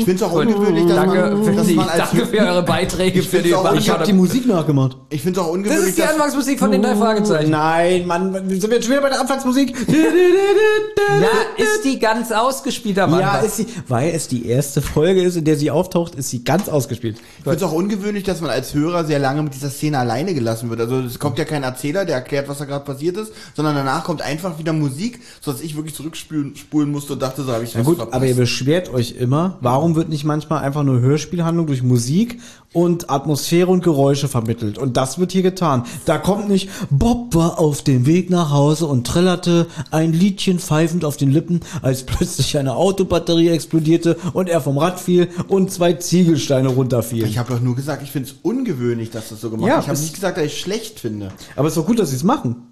Ich 0.00 0.04
finde 0.06 0.24
es 0.24 0.30
auch 0.30 0.34
ungewöhnlich, 0.34 0.86
dass 0.86 0.96
Danke, 0.96 1.36
man, 1.36 1.56
dass 1.56 1.68
man 1.70 1.88
als, 1.88 2.10
danke 2.10 2.26
für 2.26 2.38
eure 2.38 2.62
Beiträge 2.62 3.22
für 3.22 3.38
die 3.42 3.54
auch- 3.54 3.72
Ich 3.74 3.90
habe 3.90 4.04
die 4.04 4.12
Musik 4.12 4.46
nachgemacht. 4.46 4.96
ich 5.10 5.22
finde 5.22 5.38
es 5.40 5.44
auch 5.46 5.48
Das 5.48 5.54
ungewöhnlich, 5.56 5.88
ist 5.90 5.98
die 5.98 6.02
dass, 6.02 6.10
Anfangsmusik 6.12 6.58
von 6.58 6.70
den 6.72 6.82
drei 6.82 6.96
Fragezeichen. 6.96 7.50
Nein, 7.50 8.06
Mann, 8.06 8.32
sind 8.48 8.62
wir 8.62 8.74
jetzt 8.76 8.84
schon 8.84 8.92
wieder 8.92 9.02
bei 9.02 9.10
der 9.10 9.20
Anfangsmusik? 9.20 9.74
Ja, 9.88 11.62
ist 11.64 11.84
die 11.84 11.98
ganz 11.98 12.32
ausgespielt 12.32 12.98
am 12.98 13.18
Ja, 13.18 13.38
ist 13.38 13.56
sie, 13.56 13.66
weil 13.88 14.12
es 14.14 14.28
die 14.28 14.46
erste 14.46 14.80
Folge 14.80 15.22
ist, 15.22 15.36
in 15.36 15.44
der 15.44 15.56
sie 15.56 15.70
auftaucht, 15.70 16.14
ist 16.14 16.30
sie 16.30 16.44
ganz 16.44 16.68
ausgespielt. 16.68 17.16
ich 17.38 17.44
finde 17.44 17.56
es 17.56 17.62
auch 17.62 17.72
ungewöhnlich, 17.72 18.24
dass 18.24 18.40
man 18.40 18.50
als 18.50 18.74
Hörer 18.74 19.04
sehr 19.04 19.18
lange 19.18 19.42
mit 19.42 19.54
dieser 19.54 19.70
Szene 19.70 19.98
alleine 19.98 20.34
gelassen 20.34 20.70
wird. 20.70 20.80
Also 20.80 21.00
es 21.00 21.18
kommt 21.18 21.38
ja 21.38 21.44
kein 21.44 21.62
Erzähler, 21.62 22.04
der 22.04 22.16
erklärt, 22.16 22.48
was 22.48 22.58
da 22.58 22.64
gerade 22.64 22.84
passiert 22.84 23.16
ist, 23.16 23.32
sondern 23.54 23.74
danach 23.74 24.04
kommt 24.04 24.22
einfach 24.22 24.58
wieder 24.58 24.72
Musik, 24.72 25.20
sodass 25.40 25.60
ich 25.60 25.76
wirklich 25.76 25.94
zurückspulen 25.94 26.56
spulen 26.56 26.90
musste 26.90 27.14
und 27.14 27.22
dachte, 27.22 27.42
so 27.42 27.52
habe 27.52 27.64
ich 27.64 27.74
Na 27.74 27.80
was 27.80 27.86
gut, 27.86 27.96
verpasst. 27.96 28.14
aber 28.14 28.26
ihr 28.26 28.36
beschwert 28.36 28.92
euch 28.92 29.16
immer, 29.18 29.58
warum 29.60 29.89
wird 29.94 30.08
nicht 30.08 30.24
manchmal 30.24 30.62
einfach 30.62 30.82
nur 30.82 31.00
Hörspielhandlung 31.00 31.66
durch 31.66 31.82
Musik 31.82 32.40
und 32.72 33.10
Atmosphäre 33.10 33.70
und 33.70 33.82
Geräusche 33.82 34.28
vermittelt? 34.28 34.78
Und 34.78 34.96
das 34.96 35.18
wird 35.18 35.32
hier 35.32 35.42
getan. 35.42 35.84
Da 36.04 36.18
kommt 36.18 36.48
nicht, 36.48 36.68
Bob 36.90 37.34
war 37.34 37.58
auf 37.58 37.82
dem 37.82 38.06
Weg 38.06 38.30
nach 38.30 38.50
Hause 38.50 38.86
und 38.86 39.06
trällerte 39.06 39.66
ein 39.90 40.12
Liedchen 40.12 40.58
pfeifend 40.58 41.04
auf 41.04 41.16
den 41.16 41.30
Lippen, 41.30 41.60
als 41.82 42.04
plötzlich 42.04 42.56
eine 42.58 42.74
Autobatterie 42.76 43.48
explodierte 43.48 44.16
und 44.32 44.48
er 44.48 44.60
vom 44.60 44.78
Rad 44.78 45.00
fiel 45.00 45.28
und 45.48 45.70
zwei 45.70 45.94
Ziegelsteine 45.94 46.68
runterfielen. 46.68 47.28
Ich 47.28 47.38
habe 47.38 47.52
doch 47.52 47.60
nur 47.60 47.76
gesagt, 47.76 48.02
ich 48.02 48.10
finde 48.10 48.28
es 48.28 48.36
ungewöhnlich, 48.42 49.10
dass 49.10 49.28
das 49.30 49.40
so 49.40 49.50
gemacht 49.50 49.68
Ja, 49.68 49.74
wird. 49.76 49.84
Ich 49.84 49.88
habe 49.90 50.00
nicht 50.00 50.14
gesagt, 50.14 50.36
dass 50.36 50.44
ich 50.44 50.52
es 50.52 50.58
schlecht 50.58 51.00
finde. 51.00 51.32
Aber 51.56 51.68
es 51.68 51.72
ist 51.72 51.78
doch 51.78 51.86
gut, 51.86 51.98
dass 51.98 52.10
sie 52.10 52.16
es 52.16 52.24
machen. 52.24 52.66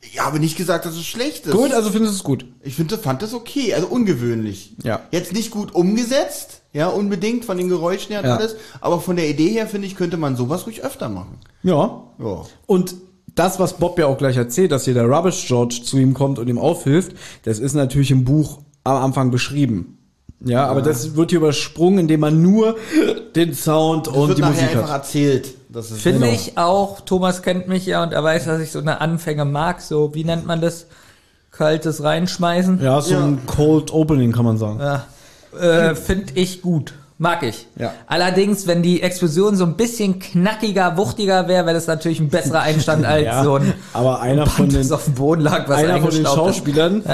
Ich 0.00 0.20
habe 0.20 0.38
nicht 0.38 0.56
gesagt, 0.56 0.86
dass 0.86 0.94
es 0.94 1.04
schlecht 1.04 1.46
ist. 1.46 1.52
Gut, 1.52 1.72
also 1.72 1.90
findest 1.90 2.14
du 2.14 2.16
es 2.18 2.24
gut. 2.24 2.46
Ich 2.62 2.74
finde, 2.74 2.98
fand 2.98 3.22
das 3.22 3.34
okay, 3.34 3.74
also 3.74 3.88
ungewöhnlich. 3.88 4.74
Ja. 4.82 5.00
Jetzt 5.10 5.32
nicht 5.32 5.50
gut 5.50 5.74
umgesetzt, 5.74 6.57
ja, 6.72 6.88
unbedingt 6.88 7.44
von 7.44 7.56
den 7.58 7.68
Geräuschen 7.68 8.10
her 8.12 8.20
und 8.20 8.26
Ja. 8.26 8.36
alles, 8.36 8.56
aber 8.80 9.00
von 9.00 9.16
der 9.16 9.28
Idee 9.28 9.50
her 9.50 9.66
finde 9.66 9.86
ich, 9.86 9.96
könnte 9.96 10.16
man 10.16 10.36
sowas 10.36 10.66
ruhig 10.66 10.84
öfter 10.84 11.08
machen. 11.08 11.38
Ja. 11.62 12.02
Ja. 12.18 12.42
Und 12.66 12.94
das, 13.34 13.58
was 13.58 13.74
Bob 13.74 13.98
ja 13.98 14.06
auch 14.06 14.18
gleich 14.18 14.36
erzählt, 14.36 14.72
dass 14.72 14.84
hier 14.84 14.94
der 14.94 15.06
Rubbish 15.08 15.46
George 15.46 15.80
zu 15.84 15.96
ihm 15.98 16.12
kommt 16.14 16.38
und 16.38 16.48
ihm 16.48 16.58
aufhilft, 16.58 17.12
das 17.44 17.58
ist 17.58 17.74
natürlich 17.74 18.10
im 18.10 18.24
Buch 18.24 18.58
am 18.84 18.96
Anfang 19.02 19.30
beschrieben. 19.30 19.94
Ja, 20.44 20.66
aber 20.66 20.82
das 20.82 21.16
wird 21.16 21.30
hier 21.30 21.40
übersprungen, 21.40 21.98
indem 22.00 22.20
man 22.20 22.40
nur 22.42 22.76
den 23.34 23.54
Sound 23.54 24.06
Das 24.06 24.14
und 24.14 24.28
wird 24.28 24.38
die 24.38 24.42
Musik 24.42 24.62
einfach 24.74 24.88
hat. 24.90 25.02
erzählt. 25.02 25.54
Das 25.68 25.90
ist 25.90 26.00
Finde 26.00 26.20
Genau. 26.20 26.32
ich 26.32 26.56
auch, 26.56 27.00
Thomas 27.00 27.42
kennt 27.42 27.66
mich 27.66 27.86
ja 27.86 28.02
und 28.04 28.12
er 28.12 28.22
weiß, 28.22 28.44
dass 28.44 28.60
ich 28.60 28.70
so 28.70 28.78
eine 28.78 29.00
Anfänge 29.00 29.44
mag, 29.44 29.80
so, 29.80 30.14
wie 30.14 30.22
nennt 30.24 30.46
man 30.46 30.60
das? 30.60 30.86
Kaltes 31.50 32.02
Reinschmeißen. 32.04 32.80
Ja, 32.80 33.00
so 33.00 33.16
ein 33.16 33.40
Cold 33.46 33.92
Opening 33.92 34.30
kann 34.32 34.44
man 34.44 34.58
sagen. 34.58 34.78
Ja. 34.78 35.06
Äh, 35.58 35.94
Finde 35.94 36.32
ich 36.34 36.62
gut. 36.62 36.94
Mag 37.20 37.42
ich. 37.42 37.66
Ja. 37.76 37.92
Allerdings, 38.06 38.68
wenn 38.68 38.80
die 38.80 39.02
Explosion 39.02 39.56
so 39.56 39.64
ein 39.64 39.76
bisschen 39.76 40.20
knackiger, 40.20 40.96
wuchtiger 40.96 41.48
wäre, 41.48 41.66
wäre 41.66 41.74
das 41.74 41.88
natürlich 41.88 42.20
ein 42.20 42.28
besserer 42.28 42.60
Einstand 42.60 43.04
als 43.06 43.24
Ja, 43.24 43.42
so 43.42 43.56
ein 43.56 43.74
aber 43.92 44.20
einer 44.20 44.46
von 44.46 44.66
Band, 44.66 44.72
den 44.74 44.82
das 44.82 44.92
auf 44.92 45.04
dem 45.04 45.14
Boden 45.14 45.42
lag, 45.42 45.68
was 45.68 45.78
einer 45.78 46.00
von 46.00 46.10
den 46.10 46.24
eingestaubt 46.26 46.50
ist. 46.50 47.08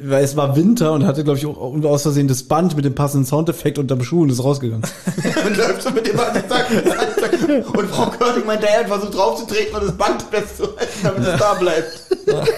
Weil 0.00 0.22
es 0.22 0.36
war 0.36 0.54
Winter 0.54 0.92
und 0.92 1.04
hatte, 1.04 1.24
glaube 1.24 1.38
ich, 1.38 1.46
auch 1.46 1.74
aus 1.84 2.02
Versehen 2.02 2.28
das 2.28 2.44
Band 2.44 2.76
mit 2.76 2.84
dem 2.84 2.94
passenden 2.94 3.26
Soundeffekt 3.26 3.78
unterm 3.78 4.02
Schuh 4.04 4.22
und 4.22 4.30
ist 4.30 4.42
rausgegangen. 4.44 4.84
und 5.46 5.56
läuft 5.56 5.82
so 5.82 5.90
mit 5.90 6.06
dem 6.06 6.16
Band 6.16 6.34
zack, 6.48 6.66
zack, 6.68 7.18
zack. 7.18 7.74
und 7.74 7.90
Frau 7.90 8.06
Körting 8.10 8.46
meint, 8.46 8.62
der 8.62 8.78
hat 8.78 8.86
versucht 8.86 9.16
draufzutreten 9.16 9.74
und 9.74 9.88
das 9.88 9.96
Band 9.96 10.22
festzuhalten, 10.30 10.86
damit 11.02 11.26
es 11.26 11.38
da 11.38 11.54
bleibt. 11.54 12.02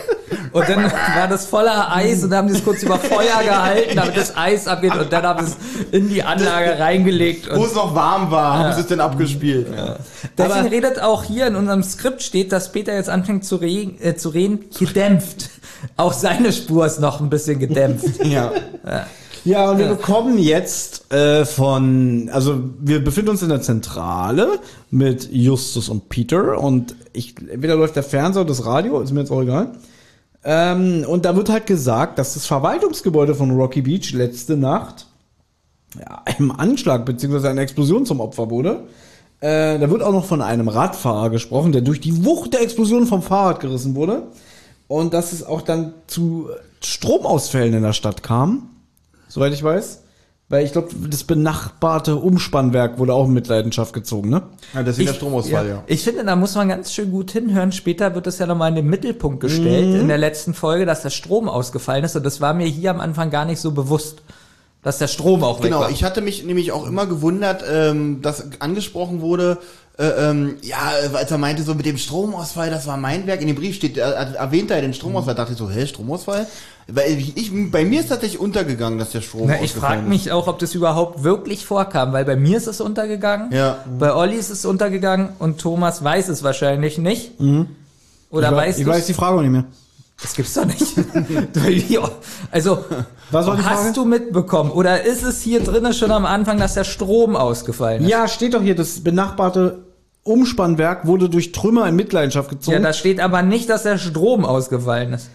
Und 0.53 0.69
dann 0.69 0.83
war 0.83 1.29
das 1.29 1.47
voller 1.47 1.95
Eis 1.95 2.25
und 2.25 2.31
dann 2.31 2.41
haben 2.41 2.49
die 2.49 2.55
es 2.55 2.65
kurz 2.65 2.83
über 2.83 2.99
Feuer 2.99 3.43
gehalten, 3.45 3.95
damit 3.95 4.17
das 4.17 4.37
Eis 4.37 4.67
abgeht 4.67 4.97
und 4.97 5.13
dann 5.13 5.23
haben 5.23 5.47
sie 5.47 5.53
es 5.53 5.89
in 5.93 6.09
die 6.09 6.25
Anlage 6.25 6.79
reingelegt. 6.79 7.49
Wo 7.55 7.65
es 7.65 7.75
noch 7.75 7.95
warm 7.95 8.31
war, 8.33 8.59
haben 8.59 8.73
sie 8.75 8.81
es 8.81 8.87
denn 8.89 9.01
abgespielt. 9.01 9.69
deswegen 10.37 10.59
Aber- 10.59 10.71
redet 10.71 11.01
auch 11.01 11.23
hier 11.23 11.47
in 11.47 11.55
unserem 11.55 11.85
Skript 11.85 12.23
steht, 12.23 12.51
dass 12.51 12.73
Peter 12.73 12.95
jetzt 12.95 13.09
anfängt 13.09 13.45
zu, 13.45 13.57
re 13.57 13.91
äh, 14.01 14.17
zu 14.17 14.31
reden, 14.31 14.65
gedämpft. 14.77 15.51
Auch 15.97 16.13
seine 16.13 16.53
Spur 16.53 16.87
ist 16.87 17.01
noch 17.01 17.21
ein 17.21 17.31
bisschen 17.31 17.59
gedämpft. 17.59 18.25
Ja. 18.25 18.53
Ja, 19.43 19.71
und 19.71 19.79
wir 19.79 19.87
bekommen 19.87 20.39
jetzt 20.39 21.11
äh, 21.15 21.47
von, 21.47 22.29
also 22.31 22.61
wir 22.79 23.03
befinden 23.03 23.31
uns 23.31 23.43
in 23.43 23.49
der 23.49 23.63
Zentrale 23.63 24.59
mit 24.91 25.33
Justus 25.33 25.89
und 25.89 26.11
Peter 26.11 26.61
und 26.61 26.95
ich, 27.15 27.37
entweder 27.39 27.77
läuft 27.77 27.97
der 27.97 28.03
Fernseher 28.03 28.43
oder 28.43 28.49
das 28.49 28.67
Radio, 28.67 29.01
ist 29.01 29.13
mir 29.13 29.21
jetzt 29.21 29.31
auch 29.31 29.41
egal. 29.41 29.73
Ähm, 30.45 31.07
und 31.09 31.25
da 31.25 31.37
wird 31.37 31.49
halt 31.49 31.67
gesagt, 31.67 32.19
dass 32.19 32.35
das 32.35 32.45
Verwaltungsgebäude 32.45 33.35
von 33.35 33.51
Rocky 33.51 33.81
Beach 33.81 34.13
letzte 34.13 34.59
Nacht 34.59 35.07
ja, 35.99 36.23
einem 36.25 36.51
Anschlag 36.51 37.05
bzw. 37.05 37.49
einer 37.49 37.63
Explosion 37.63 38.07
zum 38.07 38.21
Opfer 38.21 38.51
wurde. 38.51 38.85
Äh, 39.41 39.79
da 39.79 39.91
wird 39.91 40.03
auch 40.03 40.13
noch 40.13 40.27
von 40.27 40.43
einem 40.43 40.69
Radfahrer 40.69 41.31
gesprochen, 41.31 41.73
der 41.73 41.81
durch 41.81 42.01
die 42.01 42.25
Wucht 42.25 42.53
der 42.53 42.63
Explosion 42.63 43.07
vom 43.07 43.23
Fahrrad 43.23 43.61
gerissen 43.61 43.95
wurde. 43.95 44.25
Und 44.91 45.15
dass 45.15 45.33
es 45.33 45.47
auch 45.47 45.63
dann 45.63 45.95
zu 46.09 46.49
Stromausfällen 46.83 47.75
in 47.75 47.85
der 47.85 47.93
Stadt 47.93 48.25
kam, 48.25 48.71
soweit 49.29 49.53
ich 49.53 49.63
weiß. 49.63 50.03
Weil 50.49 50.65
ich 50.65 50.73
glaube, 50.73 50.89
das 51.09 51.23
benachbarte 51.23 52.17
Umspannwerk 52.17 52.99
wurde 52.99 53.15
auch 53.15 53.27
in 53.27 53.33
Mitleidenschaft 53.33 53.93
gezogen, 53.93 54.31
ne? 54.31 54.43
Ja, 54.75 54.83
das 54.83 54.99
ist 54.99 55.07
der 55.07 55.15
Stromausfall, 55.15 55.69
ja. 55.69 55.85
Ich 55.87 56.03
finde, 56.03 56.25
da 56.25 56.35
muss 56.35 56.57
man 56.57 56.69
ganz 56.69 56.93
schön 56.93 57.13
gut 57.13 57.31
hinhören. 57.31 57.71
Später 57.71 58.17
wird 58.17 58.27
es 58.27 58.41
ja 58.41 58.47
nochmal 58.47 58.71
in 58.71 58.75
den 58.75 58.89
Mittelpunkt 58.89 59.39
gestellt 59.39 59.95
in 59.95 60.09
der 60.09 60.19
letzten 60.19 60.55
Folge, 60.55 60.87
dass 60.87 61.03
der 61.03 61.11
Strom 61.11 61.49
ausgefallen 61.49 62.03
ist. 62.03 62.17
Und 62.17 62.27
das 62.27 62.41
war 62.41 62.53
mir 62.53 62.67
hier 62.67 62.91
am 62.91 62.99
Anfang 62.99 63.31
gar 63.31 63.45
nicht 63.45 63.61
so 63.61 63.71
bewusst, 63.71 64.23
dass 64.83 64.99
der 64.99 65.07
Strom 65.07 65.45
auch 65.45 65.59
weg 65.59 65.67
Genau, 65.67 65.83
war. 65.83 65.91
ich 65.91 66.03
hatte 66.03 66.21
mich 66.21 66.45
nämlich 66.45 66.73
auch 66.73 66.85
immer 66.85 67.07
gewundert, 67.07 67.63
ähm, 67.71 68.23
dass 68.23 68.61
angesprochen 68.61 69.21
wurde, 69.21 69.59
äh, 70.01 70.31
ähm, 70.31 70.57
ja, 70.63 70.79
äh, 71.13 71.15
als 71.17 71.31
er 71.31 71.39
meinte, 71.39 71.63
so 71.63 71.75
mit 71.75 71.85
dem 71.85 71.99
Stromausfall, 71.99 72.71
das 72.71 72.87
war 72.87 72.97
mein 72.97 73.27
Werk. 73.27 73.41
In 73.43 73.47
dem 73.49 73.57
Brief 73.57 73.77
steht, 73.77 73.99
äh, 73.99 74.01
erwähnt 74.01 74.71
er 74.71 74.81
den 74.81 74.95
Stromausfall. 74.95 75.35
Da 75.35 75.43
dachte 75.43 75.53
ich 75.53 75.59
so, 75.59 75.69
hä, 75.69 75.87
Stromausfall? 75.87 76.47
Weil 76.93 77.19
ich, 77.19 77.37
ich, 77.37 77.53
bei 77.71 77.85
mir 77.85 78.01
ist 78.01 78.09
tatsächlich 78.09 78.41
untergegangen, 78.41 78.99
dass 78.99 79.11
der 79.11 79.21
Strom 79.21 79.47
Na, 79.47 79.61
ich 79.63 79.73
frage 79.73 80.03
mich 80.03 80.33
auch, 80.33 80.49
ob 80.49 80.59
das 80.59 80.75
überhaupt 80.75 81.23
wirklich 81.23 81.65
vorkam, 81.67 82.13
weil 82.13 82.25
bei 82.25 82.35
mir 82.37 82.57
ist 82.57 82.67
es 82.67 82.81
untergegangen, 82.81 83.53
Ja. 83.53 83.79
bei 83.99 84.13
Olli 84.15 84.35
ist 84.37 84.51
es 84.51 84.65
untergegangen 84.65 85.29
und 85.39 85.61
Thomas 85.61 86.03
weiß 86.03 86.29
es 86.29 86.43
wahrscheinlich 86.43 86.99
nicht. 86.99 87.33
Oder 87.39 87.47
Mhm. 87.47 87.67
ich 88.31 88.41
weiß, 88.41 88.53
weißt 88.57 88.79
ich 88.81 88.85
du? 88.87 88.91
weiß 88.91 89.07
die 89.07 89.15
Frage 89.15 89.37
auch 89.37 89.43
nicht 89.43 89.51
mehr. 89.53 89.65
Das 90.23 90.35
gibt's 90.35 90.55
doch 90.55 90.65
nicht. 90.67 90.85
Du- 91.53 92.09
also, 92.51 92.85
Was 93.31 93.47
war 93.47 93.57
die 93.57 93.63
hast 93.63 93.81
Frage? 93.83 93.93
du 93.95 94.05
mitbekommen 94.05 94.71
oder 94.73 95.03
ist 95.05 95.23
es 95.23 95.41
hier 95.41 95.61
drinnen 95.63 95.95
schon 95.95 96.11
am 96.11 96.27
Anfang, 96.27 96.59
dass 96.59 96.75
der 96.75 96.85
Strom 96.85 97.37
ausgefallen 97.37 98.03
ist? 98.03 98.09
Ja, 98.11 98.27
steht 98.27 98.55
doch 98.55 98.63
hier, 98.63 98.75
das 98.75 99.01
benachbarte 99.05 99.79
Umspannwerk 100.23 101.07
wurde 101.07 101.29
durch 101.29 101.53
Trümmer 101.53 101.87
in 101.89 101.97
Mitleidenschaft 101.97 102.51
Ja, 102.51 102.57
gezogen. 102.57 102.83
da 102.83 102.93
steht 102.93 103.21
aber 103.21 103.43
nicht, 103.43 103.69
dass 103.71 103.83
der 103.85 103.99
Strom 103.99 104.45
ausgefallen 104.45 105.15
ist. 105.15 105.31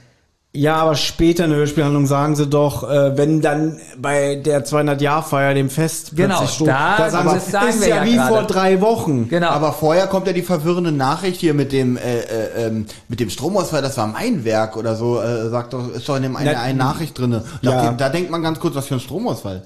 Ja, 0.57 0.77
aber 0.77 0.95
später 0.95 1.43
in 1.43 1.49
der 1.49 1.59
Hörspielhandlung 1.59 2.05
sagen 2.05 2.37
sie 2.37 2.47
doch, 2.47 2.89
äh, 2.89 3.17
wenn 3.17 3.41
dann 3.41 3.77
bei 3.97 4.35
der 4.35 4.63
200-Jahr-Feier, 4.63 5.53
dem 5.53 5.69
Fest, 5.69 6.11
Genau, 6.15 6.37
plötzlich 6.37 6.55
Strom, 6.55 6.67
da- 6.67 6.95
da 6.97 7.09
sagen 7.09 7.29
das 7.33 7.45
sie, 7.45 7.51
sagen 7.51 7.67
ist 7.69 7.81
wir 7.81 7.87
ja, 7.89 7.95
ja 7.97 8.05
wie 8.05 8.15
gerade. 8.15 8.29
vor 8.29 8.43
drei 8.43 8.79
Wochen. 8.79 9.27
Genau. 9.27 9.49
Aber 9.49 9.73
vorher 9.73 10.07
kommt 10.07 10.27
ja 10.27 10.33
die 10.33 10.43
verwirrende 10.43 10.93
Nachricht 10.93 11.41
hier 11.41 11.53
mit 11.53 11.73
dem, 11.73 11.97
äh, 11.97 12.19
äh, 12.19 12.67
ähm, 12.67 12.85
mit 13.09 13.19
dem 13.19 13.29
Stromausfall, 13.29 13.81
das 13.81 13.97
war 13.97 14.07
mein 14.07 14.45
Werk 14.45 14.77
oder 14.77 14.95
so, 14.95 15.19
äh, 15.19 15.49
sagt 15.49 15.73
doch, 15.73 15.93
ist 15.93 16.07
doch 16.07 16.15
in 16.15 16.23
dem 16.23 16.37
eine, 16.37 16.53
Na, 16.53 16.61
eine 16.61 16.77
Nachricht 16.77 17.19
drinne. 17.19 17.43
Da, 17.61 17.83
ja. 17.87 17.91
da 17.91 18.07
denkt 18.07 18.31
man 18.31 18.41
ganz 18.41 18.57
kurz, 18.61 18.75
was 18.75 18.87
für 18.87 18.93
ein 18.93 19.01
Stromausfall. 19.01 19.63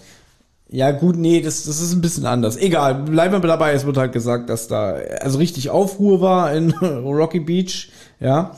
Ja, 0.72 0.92
gut, 0.92 1.18
nee, 1.18 1.42
das, 1.42 1.64
das 1.64 1.82
ist 1.82 1.94
ein 1.94 2.02
bisschen 2.02 2.28
anders. 2.28 2.56
Egal, 2.56 2.94
bleiben 3.04 3.34
wir 3.34 3.48
dabei. 3.48 3.74
Es 3.74 3.86
wird 3.86 3.98
halt 3.98 4.14
gesagt, 4.14 4.50
dass 4.50 4.68
da 4.68 4.98
also 5.22 5.40
richtig 5.40 5.72
Aufruhr 5.72 6.22
war 6.22 6.54
in 6.54 6.72
Rocky 6.82 7.40
Beach, 7.40 7.92
ja. 8.20 8.52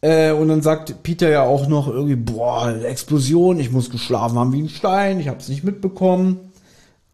Äh, 0.00 0.30
und 0.32 0.48
dann 0.48 0.62
sagt 0.62 1.02
Peter 1.02 1.28
ja 1.28 1.42
auch 1.42 1.66
noch 1.66 1.88
irgendwie, 1.88 2.14
boah, 2.14 2.72
Explosion, 2.84 3.58
ich 3.58 3.72
muss 3.72 3.90
geschlafen 3.90 4.38
haben 4.38 4.52
wie 4.52 4.62
ein 4.62 4.68
Stein, 4.68 5.18
ich 5.18 5.26
hab's 5.28 5.48
nicht 5.48 5.64
mitbekommen. 5.64 6.38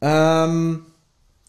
Ähm, 0.02 0.80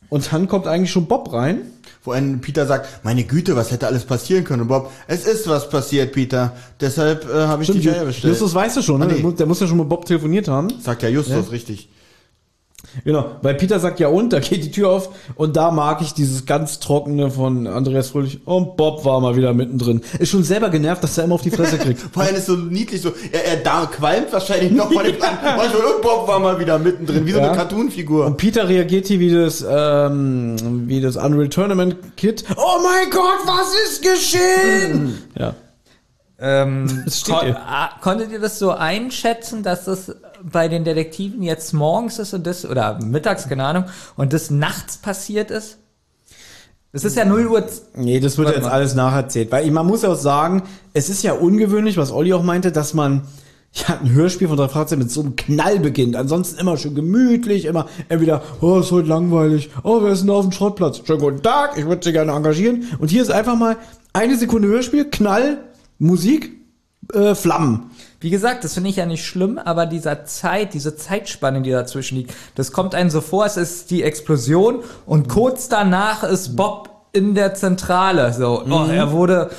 und 0.09 0.31
dann 0.31 0.47
kommt 0.47 0.67
eigentlich 0.67 0.91
schon 0.91 1.07
Bob 1.07 1.33
rein. 1.33 1.61
Wo 2.05 2.11
ein 2.11 2.41
Peter 2.41 2.65
sagt, 2.67 3.03
meine 3.03 3.23
Güte, 3.23 3.55
was 3.55 3.71
hätte 3.71 3.87
alles 3.87 4.03
passieren 4.05 4.43
können? 4.43 4.63
Und 4.63 4.67
Bob, 4.67 4.91
es 5.07 5.25
ist 5.25 5.47
was 5.49 5.69
passiert, 5.69 6.11
Peter. 6.13 6.53
Deshalb 6.79 7.25
äh, 7.29 7.47
habe 7.47 7.63
ich 7.63 7.71
die 7.71 7.81
Feier 7.81 8.05
bestellt. 8.05 8.33
Justus 8.33 8.53
weißt 8.53 8.77
du 8.77 8.81
schon, 8.81 8.99
ne? 8.99 9.05
Ah, 9.05 9.07
nee. 9.07 9.13
Der, 9.15 9.23
muss, 9.23 9.35
der 9.35 9.45
muss 9.47 9.59
ja 9.61 9.67
schon 9.67 9.77
mit 9.77 9.89
Bob 9.89 10.05
telefoniert 10.05 10.47
haben. 10.47 10.69
Sagt 10.81 11.01
ja 11.03 11.09
Justus, 11.09 11.45
Ja. 11.45 11.51
richtig. 11.51 11.89
Genau, 13.03 13.25
weil 13.41 13.55
Peter 13.55 13.79
sagt 13.79 13.99
ja 13.99 14.07
und, 14.07 14.33
da 14.33 14.39
geht 14.39 14.63
die 14.63 14.71
Tür 14.71 14.89
auf 14.89 15.09
und 15.35 15.55
da 15.55 15.71
mag 15.71 16.01
ich 16.01 16.13
dieses 16.13 16.45
ganz 16.45 16.79
trockene 16.79 17.31
von 17.31 17.65
Andreas 17.67 18.09
Fröhlich 18.09 18.41
und 18.45 18.77
Bob 18.77 19.03
war 19.05 19.19
mal 19.19 19.35
wieder 19.35 19.53
mittendrin. 19.53 20.01
Ist 20.19 20.29
schon 20.29 20.43
selber 20.43 20.69
genervt, 20.69 21.03
dass 21.03 21.17
er 21.17 21.23
immer 21.23 21.35
auf 21.35 21.41
die 21.41 21.51
Fresse 21.51 21.77
kriegt. 21.77 21.99
Vor 22.13 22.23
allem 22.23 22.35
ist 22.35 22.45
so 22.45 22.55
niedlich 22.55 23.01
so, 23.01 23.11
er, 23.31 23.45
er 23.45 23.57
da 23.57 23.85
qualmt 23.87 24.31
wahrscheinlich 24.31 24.71
noch 24.71 24.91
von 24.91 25.03
dem 25.03 25.15
Plan. 25.15 25.37
Und 25.59 26.01
Bob 26.01 26.27
war 26.27 26.39
mal 26.39 26.59
wieder 26.59 26.77
mittendrin, 26.79 27.25
wie 27.25 27.31
so 27.31 27.39
Ja. 27.39 27.47
eine 27.47 27.55
Cartoonfigur. 27.57 28.25
Und 28.25 28.37
Peter 28.37 28.67
reagiert 28.69 29.07
hier 29.07 29.19
wie 29.19 29.33
das, 29.33 29.65
ähm, 29.67 30.87
wie 30.87 31.01
das 31.01 31.15
Unreal 31.17 31.49
Tournament 31.49 31.95
Kid. 32.15 32.43
Oh 32.55 32.79
mein 32.83 33.09
Gott, 33.09 33.39
was 33.45 33.73
ist 33.85 34.01
geschehen? 34.03 35.17
ja. 35.39 35.55
Ähm, 36.45 37.05
kon 37.25 37.55
ah, 37.55 37.91
konntet 38.01 38.31
ihr 38.31 38.39
das 38.39 38.59
so 38.59 38.71
einschätzen, 38.71 39.63
dass 39.63 39.85
das 39.85 40.13
bei 40.43 40.67
den 40.67 40.83
Detektiven 40.83 41.41
jetzt 41.41 41.73
morgens 41.73 42.19
ist 42.19 42.33
und 42.33 42.45
das, 42.45 42.65
oder 42.65 42.99
mittags, 43.01 43.47
keine 43.47 43.63
Ahnung, 43.63 43.85
und 44.17 44.33
das 44.33 44.51
nachts 44.51 44.97
passiert 44.97 45.49
ist? 45.49 45.77
Es 46.91 47.05
ist 47.05 47.15
ja 47.15 47.23
0 47.23 47.47
Uhr. 47.47 47.63
Nee, 47.95 48.19
das 48.19 48.37
wird 48.37 48.49
jetzt 48.49 48.63
mal. 48.63 48.71
alles 48.71 48.93
nacherzählt. 48.93 49.51
Weil 49.51 49.71
man 49.71 49.87
muss 49.87 50.03
auch 50.03 50.17
sagen, 50.17 50.63
es 50.93 51.09
ist 51.09 51.23
ja 51.23 51.31
ungewöhnlich, 51.33 51.95
was 51.97 52.11
Olli 52.11 52.33
auch 52.33 52.43
meinte, 52.43 52.73
dass 52.73 52.93
man 52.93 53.21
ja, 53.71 53.97
ein 53.99 54.11
Hörspiel 54.11 54.49
von 54.49 54.57
drei 54.57 54.67
Fragezeichen 54.67 54.99
mit 54.99 55.11
so 55.11 55.21
einem 55.21 55.37
Knall 55.37 55.79
beginnt. 55.79 56.17
Ansonsten 56.17 56.59
immer 56.59 56.77
schön 56.77 56.93
gemütlich, 56.93 57.65
immer 57.65 57.87
entweder, 58.09 58.43
oh, 58.59 58.79
ist 58.79 58.91
heute 58.91 59.07
langweilig, 59.07 59.71
oh, 59.83 60.03
wer 60.03 60.11
ist 60.11 60.19
denn 60.19 60.27
da 60.27 60.33
auf 60.33 60.45
dem 60.45 60.51
Schrottplatz? 60.51 61.01
Schönen 61.05 61.21
guten 61.21 61.41
Tag, 61.41 61.77
ich 61.77 61.85
würde 61.85 62.03
Sie 62.03 62.11
gerne 62.11 62.33
engagieren. 62.33 62.83
Und 62.99 63.09
hier 63.09 63.21
ist 63.21 63.31
einfach 63.31 63.55
mal 63.55 63.77
eine 64.11 64.37
Sekunde 64.37 64.67
Hörspiel, 64.67 65.05
Knall, 65.05 65.57
Musik, 66.03 66.51
äh, 67.13 67.33
Flammen. 67.33 67.91
Wie 68.19 68.29
gesagt, 68.29 68.63
das 68.63 68.73
finde 68.73 68.89
ich 68.89 68.97
ja 68.97 69.05
nicht 69.05 69.25
schlimm, 69.25 69.57
aber 69.57 69.85
dieser 69.85 70.25
Zeit, 70.25 70.73
diese 70.73 70.95
Zeitspanne, 70.95 71.61
die 71.61 71.71
dazwischen 71.71 72.17
liegt, 72.17 72.33
das 72.55 72.71
kommt 72.71 72.93
einem 72.93 73.09
so 73.09 73.21
vor, 73.21 73.45
es 73.45 73.57
ist 73.57 73.89
die 73.89 74.03
Explosion 74.03 74.79
und 75.05 75.29
kurz 75.29 75.69
danach 75.69 76.23
ist 76.23 76.55
Bob 76.55 77.07
in 77.13 77.35
der 77.35 77.53
Zentrale. 77.53 78.33
So, 78.33 78.63
oh, 78.69 78.85
er 78.85 79.11
wurde, 79.11 79.49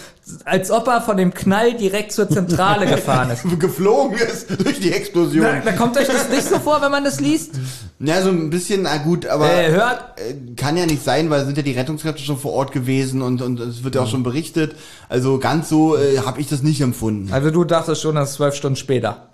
als 0.44 0.70
ob 0.70 0.86
er 0.88 1.02
von 1.02 1.16
dem 1.16 1.34
Knall 1.34 1.74
direkt 1.74 2.12
zur 2.12 2.28
Zentrale 2.28 2.86
gefahren 2.94 3.30
ist. 3.30 3.44
Geflogen 3.58 4.16
ist 4.18 4.64
durch 4.64 4.80
die 4.80 4.92
Explosion. 4.92 5.44
Da, 5.44 5.60
da 5.60 5.72
kommt 5.72 5.96
euch 5.96 6.06
das 6.06 6.28
nicht 6.30 6.44
so 6.44 6.58
vor, 6.58 6.80
wenn 6.82 6.90
man 6.90 7.04
das 7.04 7.20
liest? 7.20 7.52
Ja, 7.98 8.22
so 8.22 8.30
ein 8.30 8.50
bisschen, 8.50 8.82
na 8.82 8.96
gut, 8.98 9.26
aber 9.26 9.50
Äh, 9.52 9.70
hört, 9.70 10.18
äh, 10.18 10.54
kann 10.56 10.76
ja 10.76 10.86
nicht 10.86 11.04
sein, 11.04 11.30
weil 11.30 11.44
sind 11.44 11.56
ja 11.56 11.62
die 11.62 11.72
Rettungskräfte 11.72 12.22
schon 12.22 12.38
vor 12.38 12.52
Ort 12.52 12.72
gewesen 12.72 13.22
und, 13.22 13.42
und 13.42 13.60
es 13.60 13.84
wird 13.84 13.94
ja 13.94 14.02
auch 14.02 14.08
schon 14.08 14.22
berichtet. 14.22 14.74
Also 15.08 15.38
ganz 15.38 15.68
so 15.68 15.96
äh, 15.96 16.18
habe 16.18 16.40
ich 16.40 16.48
das 16.48 16.62
nicht 16.62 16.80
empfunden. 16.80 17.32
also 17.32 17.50
du 17.50 17.64
dachtest 17.64 18.00
schon, 18.00 18.14
das 18.14 18.30
ist 18.30 18.36
zwölf 18.36 18.54
Stunden 18.54 18.76
später. 18.76 19.28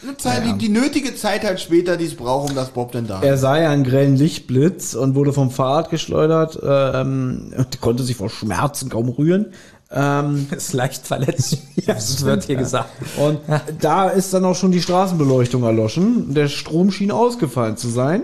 Eine 0.00 0.16
Zeit, 0.16 0.44
die, 0.46 0.56
die 0.56 0.68
nötige 0.68 1.14
Zeit 1.14 1.44
halt 1.44 1.60
später, 1.60 1.96
die 1.96 2.06
es 2.06 2.14
braucht, 2.16 2.50
um 2.50 2.56
das 2.56 2.70
Bob 2.70 2.92
denn 2.92 3.06
da 3.06 3.20
Er 3.22 3.36
sah 3.36 3.58
ja 3.58 3.70
einen 3.70 3.84
grellen 3.84 4.16
Lichtblitz 4.16 4.94
und 4.94 5.14
wurde 5.14 5.32
vom 5.32 5.50
Fahrrad 5.50 5.90
geschleudert 5.90 6.58
ähm, 6.64 7.52
und 7.56 7.80
konnte 7.80 8.02
sich 8.02 8.16
vor 8.16 8.30
Schmerzen 8.30 8.88
kaum 8.88 9.10
rühren. 9.10 9.52
Ähm, 9.94 10.46
Ist 10.56 10.72
leicht 10.72 11.06
verletzt. 11.06 11.58
das 11.86 12.24
wird 12.24 12.44
hier 12.44 12.56
gesagt. 12.56 12.90
Und 13.18 13.40
da 13.80 14.08
ist 14.08 14.32
dann 14.32 14.44
auch 14.44 14.56
schon 14.56 14.72
die 14.72 14.80
Straßenbeleuchtung 14.80 15.62
erloschen. 15.64 16.34
Der 16.34 16.48
Strom 16.48 16.90
schien 16.90 17.10
ausgefallen 17.10 17.76
zu 17.76 17.88
sein. 17.88 18.22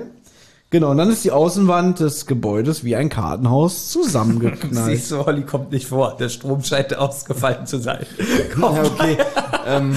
Genau, 0.71 0.91
und 0.91 0.99
dann 0.99 1.09
ist 1.09 1.25
die 1.25 1.31
Außenwand 1.31 2.01
des 2.01 2.27
Gebäudes 2.27 2.85
wie 2.85 2.95
ein 2.95 3.09
Kartenhaus 3.09 3.89
zusammengeknallt. 3.89 4.97
Siehst 4.99 5.11
du, 5.11 5.27
Olli 5.27 5.43
kommt 5.43 5.73
nicht 5.73 5.87
vor. 5.87 6.17
Der 6.19 6.29
Strom 6.29 6.63
scheint 6.63 6.95
ausgefallen 6.95 7.67
zu 7.67 7.79
sein. 7.79 8.05
Ja, 8.61 8.85
okay. 8.85 9.17
ähm, 9.67 9.97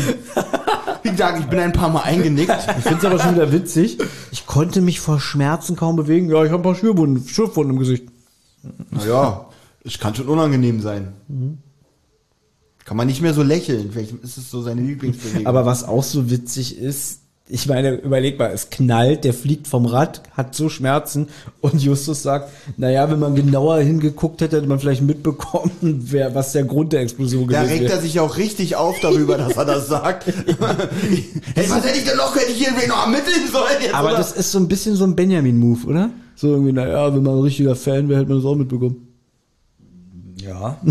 wie 1.03 1.09
gesagt, 1.09 1.39
ich 1.41 1.45
bin 1.47 1.59
ein 1.59 1.73
paar 1.73 1.89
Mal 1.89 2.03
eingenickt. 2.03 2.55
Ich 2.77 2.83
finde 2.83 2.99
es 2.99 3.05
aber 3.05 3.19
schon 3.19 3.35
wieder 3.35 3.51
witzig. 3.51 3.97
Ich 4.31 4.45
konnte 4.45 4.79
mich 4.79 5.01
vor 5.01 5.19
Schmerzen 5.19 5.75
kaum 5.75 5.97
bewegen. 5.97 6.29
Ja, 6.29 6.43
ich 6.45 6.51
habe 6.51 6.61
ein 6.61 6.63
paar 6.63 6.75
Schürwunden, 6.75 7.27
Schürfwunden 7.27 7.73
im 7.73 7.79
Gesicht. 7.79 8.05
Naja, 8.91 9.45
es 9.83 9.99
kann 9.99 10.15
schon 10.15 10.27
unangenehm 10.27 10.81
sein. 10.81 11.13
Kann 12.85 12.97
man 12.97 13.07
nicht 13.07 13.21
mehr 13.21 13.33
so 13.33 13.43
lächeln. 13.43 13.91
Vielleicht 13.91 14.13
ist 14.23 14.37
es 14.37 14.51
so 14.51 14.61
seine 14.61 14.81
Lieblingsbewegung. 14.81 15.45
Aber 15.45 15.65
was 15.65 15.83
auch 15.83 16.03
so 16.03 16.29
witzig 16.29 16.77
ist, 16.77 17.21
ich 17.53 17.67
meine, 17.67 17.95
überleg 17.95 18.39
mal, 18.39 18.51
es 18.51 18.69
knallt, 18.69 19.25
der 19.25 19.33
fliegt 19.33 19.67
vom 19.67 19.85
Rad, 19.85 20.21
hat 20.31 20.55
so 20.55 20.69
Schmerzen 20.69 21.27
und 21.59 21.81
Justus 21.81 22.23
sagt, 22.23 22.49
naja, 22.77 23.11
wenn 23.11 23.19
man 23.19 23.35
genauer 23.35 23.79
hingeguckt 23.79 24.41
hätte, 24.41 24.57
hätte 24.57 24.69
man 24.69 24.79
vielleicht 24.79 25.01
mitbekommen, 25.01 25.71
wer, 25.81 26.33
was 26.33 26.53
der 26.53 26.63
Grund 26.63 26.93
der 26.93 27.01
Explosion 27.01 27.49
da 27.49 27.63
gewesen 27.63 27.79
regt 27.79 27.89
er 27.89 27.97
wäre. 27.97 28.01
sich 28.01 28.19
auch 28.21 28.37
richtig 28.37 28.77
auf 28.77 28.95
darüber, 29.01 29.37
dass 29.37 29.57
er 29.57 29.65
das 29.65 29.87
sagt. 29.87 30.27
hey, 30.27 31.65
was 31.67 31.83
hätte 31.83 31.97
ich 31.97 32.05
denn 32.05 32.15
noch? 32.15 32.33
Hätte 32.35 32.51
ich 32.51 32.65
irgendwie 32.65 32.87
noch 32.87 33.03
ermitteln 33.03 33.47
sollen 33.51 33.81
jetzt? 33.81 33.95
Aber 33.95 34.09
oder? 34.09 34.17
das 34.17 34.31
ist 34.31 34.51
so 34.51 34.57
ein 34.57 34.69
bisschen 34.69 34.95
so 34.95 35.03
ein 35.03 35.15
Benjamin-Move, 35.15 35.87
oder? 35.87 36.09
So 36.35 36.47
irgendwie, 36.47 36.71
naja, 36.71 37.13
wenn 37.13 37.21
man 37.21 37.35
ein 37.35 37.41
richtiger 37.41 37.75
Fan 37.75 38.07
wäre, 38.07 38.21
hätte 38.21 38.29
man 38.29 38.37
das 38.39 38.45
auch 38.45 38.55
mitbekommen. 38.55 39.10
Ja. 40.43 40.77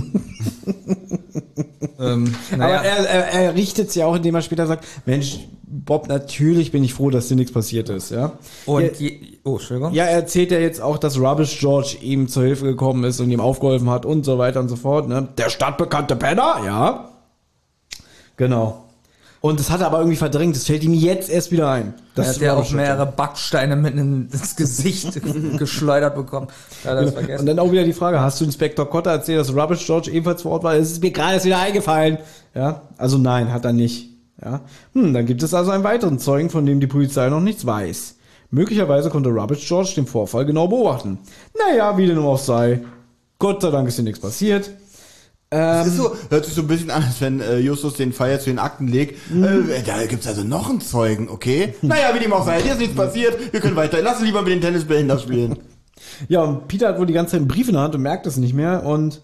ähm, 1.98 2.34
Aber 2.50 2.56
naja. 2.56 2.82
er, 2.82 3.08
er, 3.08 3.24
er 3.28 3.54
richtet 3.54 3.88
es 3.88 3.94
ja 3.94 4.06
auch, 4.06 4.14
indem 4.14 4.34
er 4.34 4.42
später 4.42 4.66
sagt, 4.66 4.84
Mensch, 5.06 5.40
Bob, 5.62 6.08
natürlich 6.08 6.72
bin 6.72 6.82
ich 6.82 6.94
froh, 6.94 7.10
dass 7.10 7.28
dir 7.28 7.36
nichts 7.36 7.52
passiert 7.52 7.88
ist, 7.88 8.10
ja. 8.10 8.32
Und 8.66 8.82
ja, 8.82 8.88
die, 8.88 9.38
oh, 9.44 9.52
Entschuldigung. 9.52 9.92
ja, 9.92 10.04
er 10.04 10.16
erzählt 10.16 10.50
ja 10.50 10.58
jetzt 10.58 10.80
auch, 10.80 10.98
dass 10.98 11.18
Rubbish 11.18 11.60
George 11.60 11.96
ihm 12.00 12.26
zur 12.28 12.42
Hilfe 12.42 12.64
gekommen 12.64 13.04
ist 13.04 13.20
und 13.20 13.30
ihm 13.30 13.40
aufgeholfen 13.40 13.88
hat 13.88 14.04
und 14.04 14.24
so 14.24 14.38
weiter 14.38 14.60
und 14.60 14.68
so 14.68 14.76
fort, 14.76 15.08
ne. 15.08 15.28
Der 15.38 15.48
stadtbekannte 15.48 16.16
Penner, 16.16 16.62
ja. 16.64 17.10
Genau. 18.36 18.84
Und 19.42 19.58
das 19.58 19.70
hat 19.70 19.80
er 19.80 19.86
aber 19.86 19.98
irgendwie 19.98 20.16
verdrängt. 20.16 20.54
Das 20.54 20.64
fällt 20.64 20.84
ihm 20.84 20.92
jetzt 20.92 21.30
erst 21.30 21.50
wieder 21.50 21.70
ein. 21.70 21.94
Das 22.14 22.26
Er 22.26 22.34
hat 22.34 22.40
ja 22.42 22.54
auch 22.54 22.70
mehrere 22.72 23.06
Backsteine 23.06 23.74
mitten 23.74 24.28
ins 24.30 24.54
Gesicht 24.54 25.18
geschleudert 25.58 26.14
bekommen. 26.14 26.48
Das 26.84 27.14
Und 27.40 27.46
dann 27.46 27.58
auch 27.58 27.72
wieder 27.72 27.84
die 27.84 27.94
Frage, 27.94 28.20
hast 28.20 28.40
du 28.40 28.44
Inspektor 28.44 28.88
Cotter 28.88 29.10
erzählt, 29.10 29.40
dass 29.40 29.54
Rubbish 29.54 29.86
George 29.86 30.10
ebenfalls 30.10 30.42
vor 30.42 30.52
Ort 30.52 30.64
war? 30.64 30.74
Es 30.74 30.92
ist 30.92 31.02
mir 31.02 31.10
gerade 31.10 31.34
erst 31.34 31.46
wieder 31.46 31.58
eingefallen. 31.58 32.18
Ja, 32.54 32.82
also 32.98 33.16
nein, 33.16 33.52
hat 33.52 33.64
er 33.64 33.72
nicht. 33.72 34.10
Ja, 34.42 34.60
hm, 34.94 35.12
dann 35.12 35.26
gibt 35.26 35.42
es 35.42 35.54
also 35.54 35.70
einen 35.70 35.84
weiteren 35.84 36.18
Zeugen, 36.18 36.50
von 36.50 36.64
dem 36.64 36.80
die 36.80 36.86
Polizei 36.86 37.28
noch 37.28 37.40
nichts 37.40 37.64
weiß. 37.64 38.16
Möglicherweise 38.50 39.10
konnte 39.10 39.30
Rubbish 39.30 39.66
George 39.66 39.92
den 39.96 40.06
Vorfall 40.06 40.44
genau 40.44 40.66
beobachten. 40.66 41.18
Naja, 41.58 41.96
wie 41.96 42.06
dem 42.06 42.18
auch 42.18 42.38
sei. 42.38 42.80
Gott 43.38 43.62
sei 43.62 43.70
Dank 43.70 43.88
ist 43.88 43.94
hier 43.94 44.04
nichts 44.04 44.20
passiert. 44.20 44.70
Das 45.50 45.88
ist 45.88 45.96
so, 45.96 46.14
hört 46.28 46.44
sich 46.44 46.54
so 46.54 46.60
ein 46.60 46.68
bisschen 46.68 46.92
an, 46.92 47.02
als 47.02 47.20
wenn 47.20 47.40
äh, 47.40 47.58
Justus 47.58 47.94
den 47.94 48.12
Fall 48.12 48.30
jetzt 48.30 48.44
zu 48.44 48.50
den 48.50 48.60
Akten 48.60 48.86
legt. 48.86 49.18
Äh, 49.32 49.82
da 49.84 50.06
gibt's 50.06 50.28
also 50.28 50.44
noch 50.44 50.70
einen 50.70 50.80
Zeugen, 50.80 51.28
okay? 51.28 51.74
Naja, 51.82 52.14
wie 52.14 52.20
dem 52.20 52.32
auch 52.32 52.46
sei, 52.46 52.62
hier 52.62 52.72
ist 52.72 52.78
nichts 52.78 52.94
passiert. 52.94 53.52
Wir 53.52 53.60
können 53.60 53.74
weiter. 53.74 54.00
Lass 54.00 54.18
uns 54.18 54.26
lieber 54.26 54.42
mit 54.42 54.52
den 54.52 54.60
Tennisbällen 54.60 55.08
da 55.08 55.18
spielen. 55.18 55.58
Ja, 56.28 56.42
und 56.42 56.68
Peter 56.68 56.88
hat 56.88 56.98
wohl 56.98 57.06
die 57.06 57.12
ganze 57.12 57.32
Zeit 57.32 57.40
einen 57.40 57.48
Brief 57.48 57.66
in 57.66 57.74
der 57.74 57.82
Hand 57.82 57.96
und 57.96 58.02
merkt 58.02 58.26
es 58.26 58.36
nicht 58.36 58.54
mehr. 58.54 58.84
Und 58.84 59.22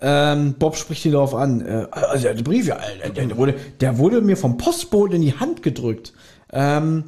ähm, 0.00 0.54
Bob 0.58 0.76
spricht 0.76 1.04
ihn 1.04 1.12
darauf 1.12 1.34
an. 1.34 1.60
Äh, 1.60 1.86
also 1.92 2.24
der 2.24 2.42
Brief, 2.42 2.66
ja, 2.66 2.78
der, 3.14 3.26
der, 3.26 3.36
wurde, 3.36 3.54
der 3.80 3.98
wurde 3.98 4.20
mir 4.20 4.36
vom 4.36 4.56
Postboten 4.56 5.14
in 5.16 5.22
die 5.22 5.34
Hand 5.34 5.62
gedrückt. 5.62 6.12
Ähm, 6.52 7.04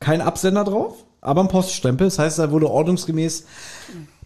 kein 0.00 0.20
Absender 0.20 0.64
drauf, 0.64 1.04
aber 1.20 1.40
ein 1.40 1.48
Poststempel. 1.48 2.06
Das 2.06 2.18
heißt, 2.18 2.38
er 2.38 2.50
wurde 2.50 2.70
ordnungsgemäß 2.70 3.44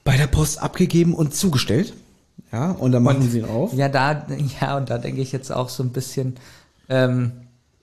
bei 0.04 0.16
der 0.16 0.26
Post 0.26 0.62
abgegeben 0.62 1.14
und 1.14 1.34
zugestellt. 1.34 1.94
Ja, 2.52 2.70
und 2.72 2.92
dann 2.92 3.02
machen 3.02 3.28
sie 3.28 3.38
ihn 3.38 3.44
auf. 3.44 3.72
Ja, 3.74 3.88
da, 3.88 4.26
ja, 4.60 4.76
und 4.76 4.90
da 4.90 4.98
denke 4.98 5.20
ich 5.20 5.32
jetzt 5.32 5.52
auch 5.52 5.68
so 5.68 5.82
ein 5.82 5.90
bisschen, 5.90 6.36
ähm, 6.88 7.32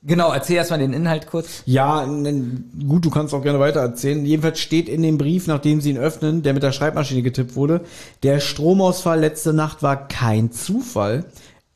genau, 0.04 0.32
erzähl 0.32 0.56
erstmal 0.56 0.80
den 0.80 0.94
Inhalt 0.94 1.28
kurz. 1.28 1.62
Ja, 1.66 2.06
gut, 2.06 3.06
du 3.06 3.10
kannst 3.10 3.34
auch 3.34 3.44
gerne 3.44 3.60
weiter 3.60 3.82
erzählen. 3.82 4.26
Jedenfalls 4.26 4.60
steht 4.60 4.90
in 4.90 5.04
dem 5.04 5.18
Brief, 5.18 5.48
nachdem 5.48 5.82
sie 5.82 5.92
ihn 5.92 5.98
öffnen, 5.98 6.42
der 6.42 6.54
mit 6.54 6.64
der 6.64 6.72
Schreibmaschine 6.72 7.22
getippt 7.22 7.56
wurde, 7.56 7.82
der 8.24 8.40
Stromausfall 8.40 9.20
letzte 9.20 9.54
Nacht 9.54 9.84
war 9.84 10.08
kein 10.08 10.52
Zufall. 10.52 11.26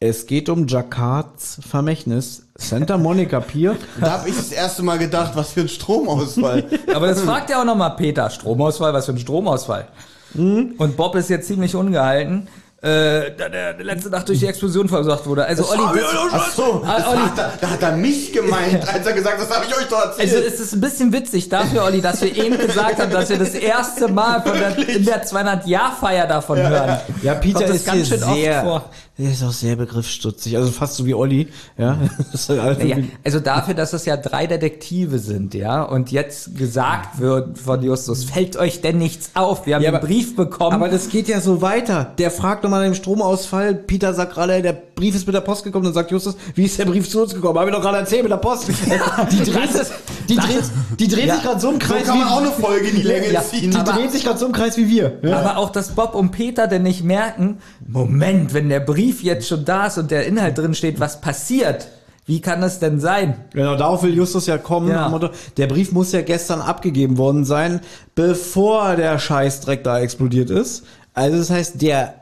Es 0.01 0.27
geht 0.27 0.47
um 0.47 0.65
Jacquards 0.65 1.59
Vermächtnis. 1.61 2.43
Santa 2.55 2.97
Monica 2.97 3.41
Pier. 3.41 3.75
Da 3.99 4.11
habe 4.11 4.29
ich 4.29 4.35
das 4.35 4.51
erste 4.51 4.81
Mal 4.81 4.97
gedacht, 4.97 5.33
was 5.35 5.51
für 5.51 5.61
ein 5.61 5.67
Stromausfall. 5.69 6.65
Aber 6.95 7.07
das 7.07 7.21
fragt 7.21 7.49
ja 7.49 7.61
auch 7.61 7.65
nochmal 7.65 7.95
Peter. 7.97 8.29
Stromausfall, 8.29 8.93
was 8.93 9.05
für 9.05 9.11
ein 9.11 9.19
Stromausfall? 9.19 9.89
Und 10.35 10.95
Bob 10.95 11.15
ist 11.15 11.29
jetzt 11.29 11.47
ziemlich 11.47 11.75
ungehalten, 11.75 12.47
äh, 12.81 13.31
da 13.37 13.49
der 13.49 13.73
letzte 13.83 14.09
Nacht 14.09 14.29
durch 14.29 14.39
die 14.39 14.47
Explosion 14.47 14.87
verursacht 14.87 15.25
wurde. 15.25 15.45
Also 15.45 15.69
Olli, 15.69 15.81
das, 15.95 16.05
Ach 16.31 16.51
so, 16.51 16.81
das 16.85 17.07
Olli. 17.07 17.17
hat 17.19 17.37
er, 17.37 17.53
da 17.59 17.69
hat 17.71 17.81
er 17.81 17.91
mich 17.97 18.31
gemeint, 18.31 18.87
als 18.93 19.05
er 19.05 19.13
gesagt 19.13 19.37
hat, 19.37 19.49
das 19.49 19.55
habe 19.57 19.65
ich 19.67 19.77
euch 19.77 19.87
doch 19.87 20.05
erzählt. 20.05 20.33
Also 20.33 20.47
es 20.47 20.59
ist 20.61 20.73
ein 20.73 20.81
bisschen 20.81 21.11
witzig 21.11 21.49
dafür, 21.49 21.83
Olli, 21.83 21.99
dass 21.99 22.21
wir 22.21 22.33
eben 22.35 22.57
gesagt 22.57 23.01
haben, 23.01 23.11
dass 23.11 23.29
wir 23.29 23.37
das 23.37 23.53
erste 23.53 24.07
Mal 24.07 24.41
von 24.41 24.57
der, 24.57 24.77
in 24.77 25.03
der 25.03 25.25
200-Jahr-Feier 25.25 26.27
davon 26.27 26.57
hören. 26.57 26.99
Ja, 27.21 27.33
Peter 27.35 27.59
Kommt 27.59 27.69
das 27.69 27.75
ist 27.77 27.85
ganz 27.85 27.97
hier 27.97 28.05
schön 28.05 28.23
oft 28.23 28.35
sehr, 28.35 28.61
vor. 28.61 28.89
Der 29.19 29.31
ist 29.31 29.43
auch 29.43 29.51
sehr 29.51 29.75
begriffsstutzig. 29.75 30.57
Also 30.57 30.71
fast 30.71 30.95
so 30.95 31.05
wie 31.05 31.13
Olli. 31.13 31.47
Ja, 31.77 31.97
halt 32.47 32.79
Ja, 32.79 32.85
irgendwie- 32.85 33.11
also 33.23 33.39
dafür, 33.39 33.73
dass 33.75 33.93
es 33.93 34.05
ja 34.05 34.17
drei 34.17 34.47
Detektive 34.47 35.19
sind, 35.19 35.53
ja, 35.53 35.83
und 35.83 36.11
jetzt 36.11 36.57
gesagt 36.57 37.19
wird 37.19 37.59
von 37.59 37.83
Justus, 37.83 38.23
fällt 38.23 38.57
euch 38.57 38.81
denn 38.81 38.97
nichts 38.97 39.31
auf? 39.35 39.65
Wir 39.65 39.75
haben 39.75 39.83
Ja, 39.83 39.89
einen 39.89 39.97
aber- 39.97 40.07
Brief 40.07 40.35
bekommen. 40.35 40.73
Aber 40.73 40.89
das 40.89 41.09
geht 41.09 41.27
ja 41.27 41.41
so 41.41 41.61
weiter. 41.61 42.13
Der 42.17 42.31
fragt 42.31 42.63
nochmal 42.63 42.83
dem 42.85 42.95
Stromausfall. 42.95 43.75
Peter 43.75 44.13
sagt 44.13 44.33
gerade, 44.33 44.61
der 44.61 44.73
Brief 44.73 45.13
ist 45.15 45.27
mit 45.27 45.35
der 45.35 45.41
Post 45.41 45.63
gekommen. 45.63 45.85
Dann 45.85 45.93
sagt 45.93 46.11
Justus, 46.11 46.35
wie 46.55 46.63
ist 46.65 46.79
der 46.79 46.85
Brief 46.85 47.09
zu 47.09 47.21
uns 47.21 47.33
gekommen? 47.33 47.59
Hab 47.59 47.67
ich 47.67 47.73
doch 47.73 47.81
gerade 47.81 47.97
erzählt 47.99 48.23
mit 48.23 48.31
der 48.31 48.37
Post. 48.37 48.67
Die 49.31 49.43
dreht, 49.51 49.73
Das 49.75 49.91
die 50.29 50.35
das 50.35 50.45
dreht, 50.45 50.63
die 50.99 51.07
dreht 51.07 51.25
Ja. 51.25 51.35
sich 51.35 51.43
gerade 51.43 51.59
so 51.59 51.69
im 51.69 51.73
so 51.75 51.79
Kreis 51.79 52.03
kann 52.05 52.19
man 52.19 52.27
wie, 52.27 52.31
auch 52.31 52.37
eine 52.41 52.51
Folge 52.51 52.87
in 52.87 52.95
die 52.97 53.01
Länge 53.01 53.31
Ja, 53.31 53.41
ziehen. 53.43 53.71
die 53.71 53.77
aber- 53.77 53.93
dreht 53.93 54.11
sich 54.11 54.23
gerade 54.23 54.37
so 54.37 54.45
im 54.45 54.51
Kreis 54.51 54.77
wie 54.77 54.87
wir. 54.87 55.17
Ja. 55.23 55.39
Aber 55.39 55.57
auch, 55.57 55.71
dass 55.71 55.89
Bob 55.95 56.13
und 56.15 56.31
Peter 56.31 56.67
denn 56.67 56.83
nicht 56.83 57.03
merken, 57.03 57.57
Moment, 57.87 58.53
wenn 58.53 58.69
der 58.69 58.79
Brief 58.79 59.08
jetzt 59.21 59.47
schon 59.47 59.65
da 59.65 59.87
ist 59.87 59.97
und 59.97 60.11
der 60.11 60.25
Inhalt 60.25 60.57
drin 60.57 60.73
steht, 60.73 60.99
was 60.99 61.21
passiert? 61.21 61.87
Wie 62.29 62.39
kann 62.41 62.61
das 62.61 62.77
denn 62.77 62.99
sein? 62.99 63.45
Genau, 63.53 63.75
darauf 63.75 64.03
will 64.03 64.13
Justus 64.13 64.45
ja 64.45 64.59
kommen. 64.59 64.89
Ja. 64.89 65.09
Motto, 65.09 65.31
Der 65.57 65.65
Brief 65.65 65.91
muss 65.91 66.11
ja 66.11 66.21
gestern 66.21 66.61
abgegeben 66.61 67.17
worden 67.17 67.43
sein, 67.43 67.81
bevor 68.13 68.95
der 68.95 69.17
Scheißdreck 69.17 69.83
da 69.83 69.99
explodiert 69.99 70.51
ist. 70.51 70.83
Also 71.15 71.39
das 71.39 71.49
heißt, 71.49 71.81
der 71.81 72.13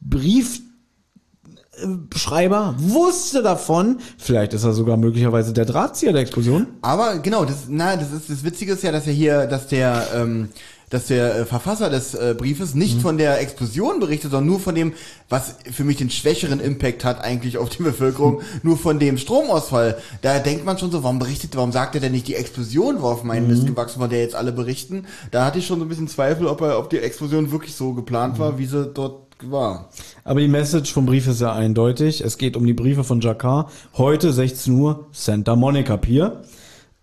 Briefschreiber 0.00 2.74
wusste 2.78 3.42
davon. 3.42 4.00
Vielleicht 4.16 4.54
ist 4.54 4.64
er 4.64 4.72
sogar 4.72 4.96
möglicherweise 4.96 5.52
der 5.52 5.66
Drahtzieher 5.66 6.12
der 6.12 6.22
Explosion. 6.22 6.66
Aber 6.82 7.20
genau, 7.20 7.44
das, 7.44 7.66
na, 7.68 7.94
das 7.94 8.10
ist 8.10 8.28
das 8.28 8.42
Witzige 8.42 8.72
ist 8.72 8.82
ja, 8.82 8.90
dass 8.90 9.06
er 9.06 9.12
hier, 9.12 9.46
dass 9.46 9.68
der, 9.68 10.04
ähm, 10.16 10.48
dass 10.90 11.06
der 11.06 11.36
äh, 11.36 11.44
Verfasser 11.44 11.90
des 11.90 12.14
äh, 12.14 12.34
Briefes 12.36 12.74
nicht 12.74 13.00
von 13.00 13.18
der 13.18 13.40
Explosion 13.40 14.00
berichtet, 14.00 14.30
sondern 14.30 14.48
nur 14.48 14.60
von 14.60 14.74
dem, 14.74 14.92
was 15.28 15.56
für 15.70 15.84
mich 15.84 15.96
den 15.96 16.10
schwächeren 16.10 16.60
Impact 16.60 17.04
hat 17.04 17.20
eigentlich 17.20 17.58
auf 17.58 17.68
die 17.68 17.82
Bevölkerung, 17.82 18.42
nur 18.62 18.76
von 18.76 18.98
dem 18.98 19.18
Stromausfall. 19.18 19.98
Da 20.22 20.38
denkt 20.38 20.64
man 20.64 20.78
schon 20.78 20.90
so, 20.90 21.02
warum 21.02 21.18
berichtet, 21.18 21.56
warum 21.56 21.72
sagt 21.72 21.94
er 21.94 22.00
denn 22.00 22.12
nicht 22.12 22.28
die 22.28 22.34
Explosion, 22.34 23.02
worauf 23.02 23.24
mein 23.24 23.46
Mist 23.46 23.66
gewachsen 23.66 24.00
war, 24.00 24.08
der 24.08 24.20
jetzt 24.20 24.34
alle 24.34 24.52
berichten? 24.52 25.06
Da 25.30 25.44
hatte 25.44 25.58
ich 25.58 25.66
schon 25.66 25.78
so 25.78 25.84
ein 25.84 25.88
bisschen 25.88 26.08
Zweifel, 26.08 26.46
ob 26.46 26.60
er, 26.60 26.78
ob 26.78 26.90
die 26.90 26.98
Explosion 26.98 27.50
wirklich 27.50 27.74
so 27.74 27.92
geplant 27.92 28.38
war, 28.38 28.58
wie 28.58 28.66
sie 28.66 28.86
dort 28.86 29.28
war. 29.42 29.90
Aber 30.24 30.40
die 30.40 30.48
Message 30.48 30.92
vom 30.92 31.06
Brief 31.06 31.26
ist 31.28 31.40
ja 31.40 31.52
eindeutig. 31.52 32.22
Es 32.22 32.38
geht 32.38 32.56
um 32.56 32.66
die 32.66 32.72
Briefe 32.74 33.04
von 33.04 33.20
Jacquard. 33.20 33.70
Heute 33.96 34.32
16 34.32 34.74
Uhr 34.74 35.06
Santa 35.12 35.54
Monica 35.54 35.96
Pier. 35.96 36.42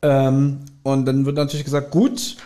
Ähm, 0.01 0.59
und 0.83 1.05
dann 1.05 1.25
wird 1.25 1.37
natürlich 1.37 1.65
gesagt, 1.65 1.91
gut, 1.91 2.37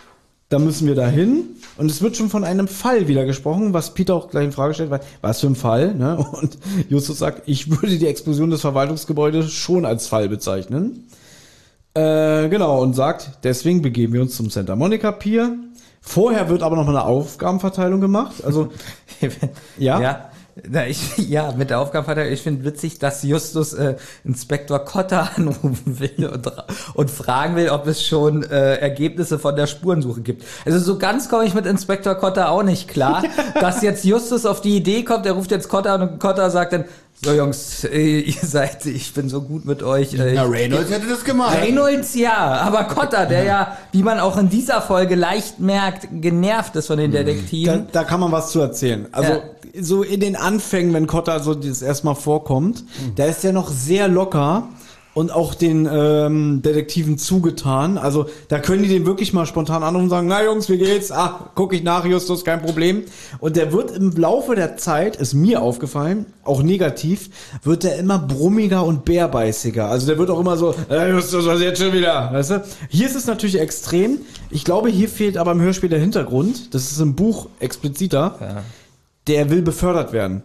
da 0.50 0.58
müssen 0.58 0.86
wir 0.86 0.94
dahin. 0.94 1.44
Und 1.78 1.90
es 1.90 2.02
wird 2.02 2.16
schon 2.16 2.28
von 2.28 2.44
einem 2.44 2.68
Fall 2.68 3.08
wieder 3.08 3.24
gesprochen, 3.24 3.72
was 3.72 3.94
Peter 3.94 4.14
auch 4.14 4.28
gleich 4.28 4.44
in 4.44 4.52
Frage 4.52 4.74
stellt, 4.74 4.90
weil, 4.90 5.00
was 5.22 5.40
für 5.40 5.46
ein 5.46 5.54
Fall, 5.54 5.94
ne? 5.94 6.18
Und 6.32 6.58
Justus 6.90 7.18
sagt, 7.18 7.42
ich 7.46 7.70
würde 7.70 7.96
die 7.96 8.06
Explosion 8.06 8.50
des 8.50 8.60
Verwaltungsgebäudes 8.60 9.52
schon 9.52 9.86
als 9.86 10.08
Fall 10.08 10.28
bezeichnen. 10.28 11.06
Äh, 11.94 12.48
genau, 12.48 12.82
und 12.82 12.94
sagt, 12.94 13.30
deswegen 13.42 13.82
begeben 13.82 14.12
wir 14.12 14.22
uns 14.22 14.36
zum 14.36 14.48
Santa 14.48 14.76
Monica 14.76 15.10
Pier. 15.10 15.56
Vorher 16.00 16.48
wird 16.48 16.62
aber 16.62 16.76
noch 16.76 16.84
mal 16.84 16.96
eine 16.96 17.04
Aufgabenverteilung 17.04 18.00
gemacht. 18.00 18.44
Also, 18.44 18.70
Ja? 19.78 20.00
Ja. 20.00 20.29
Na, 20.68 20.86
ich, 20.86 21.16
ja, 21.28 21.52
mit 21.52 21.70
der 21.70 21.80
Aufgabenverteilung, 21.80 22.32
ich 22.32 22.42
finde 22.42 22.64
witzig, 22.64 22.98
dass 22.98 23.22
Justus 23.22 23.72
äh, 23.72 23.96
Inspektor 24.24 24.80
Kotter 24.80 25.30
anrufen 25.36 25.98
will 26.00 26.26
und, 26.26 26.50
und 26.94 27.10
fragen 27.10 27.56
will, 27.56 27.70
ob 27.70 27.86
es 27.86 28.04
schon 28.04 28.42
äh, 28.42 28.76
Ergebnisse 28.76 29.38
von 29.38 29.56
der 29.56 29.66
Spurensuche 29.66 30.20
gibt. 30.20 30.44
Also 30.64 30.78
so 30.78 30.98
ganz 30.98 31.28
komme 31.28 31.44
ich 31.44 31.54
mit 31.54 31.66
Inspektor 31.66 32.14
Kotter 32.14 32.50
auch 32.50 32.62
nicht 32.62 32.88
klar, 32.88 33.22
dass 33.60 33.82
jetzt 33.82 34.04
Justus 34.04 34.46
auf 34.46 34.60
die 34.60 34.76
Idee 34.76 35.04
kommt, 35.04 35.26
er 35.26 35.32
ruft 35.32 35.50
jetzt 35.50 35.68
Kotter 35.68 35.92
an 35.92 36.02
und 36.02 36.18
Kotter 36.18 36.50
sagt 36.50 36.72
dann, 36.72 36.84
so 37.22 37.32
Jungs, 37.32 37.84
ihr 37.92 38.32
seid, 38.42 38.86
ich 38.86 39.12
bin 39.12 39.28
so 39.28 39.42
gut 39.42 39.64
mit 39.64 39.82
euch. 39.82 40.14
Äh, 40.14 40.32
Na, 40.34 40.44
Reynolds 40.44 40.90
hätte 40.90 41.06
das 41.08 41.24
gemacht. 41.24 41.56
Reynolds 41.60 42.14
ja, 42.14 42.36
aber 42.36 42.84
Cotter, 42.84 43.26
der 43.26 43.44
ja, 43.44 43.76
wie 43.92 44.02
man 44.02 44.18
auch 44.20 44.38
in 44.38 44.48
dieser 44.48 44.80
Folge 44.80 45.14
leicht 45.16 45.60
merkt, 45.60 46.08
genervt 46.10 46.76
ist 46.76 46.86
von 46.86 46.98
den 46.98 47.12
Da, 47.12 47.22
Detektiven. 47.22 47.88
da 47.92 48.04
kann 48.04 48.20
man 48.20 48.32
was 48.32 48.50
zu 48.52 48.60
erzählen. 48.60 49.06
Also 49.12 49.32
Ja. 49.32 49.40
so 49.82 50.02
in 50.02 50.20
den 50.20 50.34
Anfängen, 50.36 50.94
wenn 50.94 51.06
Kotta 51.06 51.40
so 51.40 51.54
das 51.54 51.82
erstmal 51.82 52.14
vorkommt, 52.14 52.84
da 53.16 53.26
ist 53.26 53.44
er 53.44 53.52
noch 53.52 53.70
sehr 53.70 54.08
locker 54.08 54.68
und 55.14 55.32
auch 55.32 55.54
den 55.54 55.88
ähm, 55.90 56.62
Detektiven 56.62 57.18
zugetan. 57.18 57.98
Also 57.98 58.26
da 58.48 58.58
können 58.58 58.82
die 58.82 58.88
den 58.88 59.06
wirklich 59.06 59.32
mal 59.32 59.46
spontan 59.46 59.82
anrufen 59.82 60.04
und 60.04 60.10
sagen, 60.10 60.28
na 60.28 60.44
Jungs, 60.44 60.68
wie 60.68 60.78
geht's? 60.78 61.10
Ah, 61.10 61.50
guck 61.54 61.72
ich 61.72 61.82
nach, 61.82 62.04
Justus, 62.04 62.44
kein 62.44 62.62
Problem. 62.62 63.02
Und 63.40 63.56
der 63.56 63.72
wird 63.72 63.90
im 63.90 64.12
Laufe 64.12 64.54
der 64.54 64.76
Zeit, 64.76 65.16
ist 65.16 65.34
mir 65.34 65.62
aufgefallen, 65.62 66.26
auch 66.44 66.62
negativ, 66.62 67.30
wird 67.64 67.82
der 67.84 67.98
immer 67.98 68.18
brummiger 68.18 68.84
und 68.84 69.04
bärbeißiger. 69.04 69.88
Also 69.88 70.06
der 70.06 70.18
wird 70.18 70.30
auch 70.30 70.40
immer 70.40 70.56
so, 70.56 70.74
äh, 70.88 71.10
Justus, 71.10 71.46
was 71.46 71.56
ist 71.56 71.64
jetzt 71.64 71.82
schon 71.82 71.92
wieder? 71.92 72.30
Weißt 72.32 72.50
du? 72.50 72.64
Hier 72.88 73.06
ist 73.06 73.16
es 73.16 73.26
natürlich 73.26 73.58
extrem. 73.58 74.18
Ich 74.50 74.64
glaube, 74.64 74.88
hier 74.90 75.08
fehlt 75.08 75.36
aber 75.36 75.52
im 75.52 75.60
Hörspiel 75.60 75.88
der 75.88 76.00
Hintergrund. 76.00 76.74
Das 76.74 76.90
ist 76.90 77.00
im 77.00 77.16
Buch 77.16 77.48
expliziter. 77.58 78.62
Der 79.26 79.50
will 79.50 79.62
befördert 79.62 80.12
werden. 80.12 80.42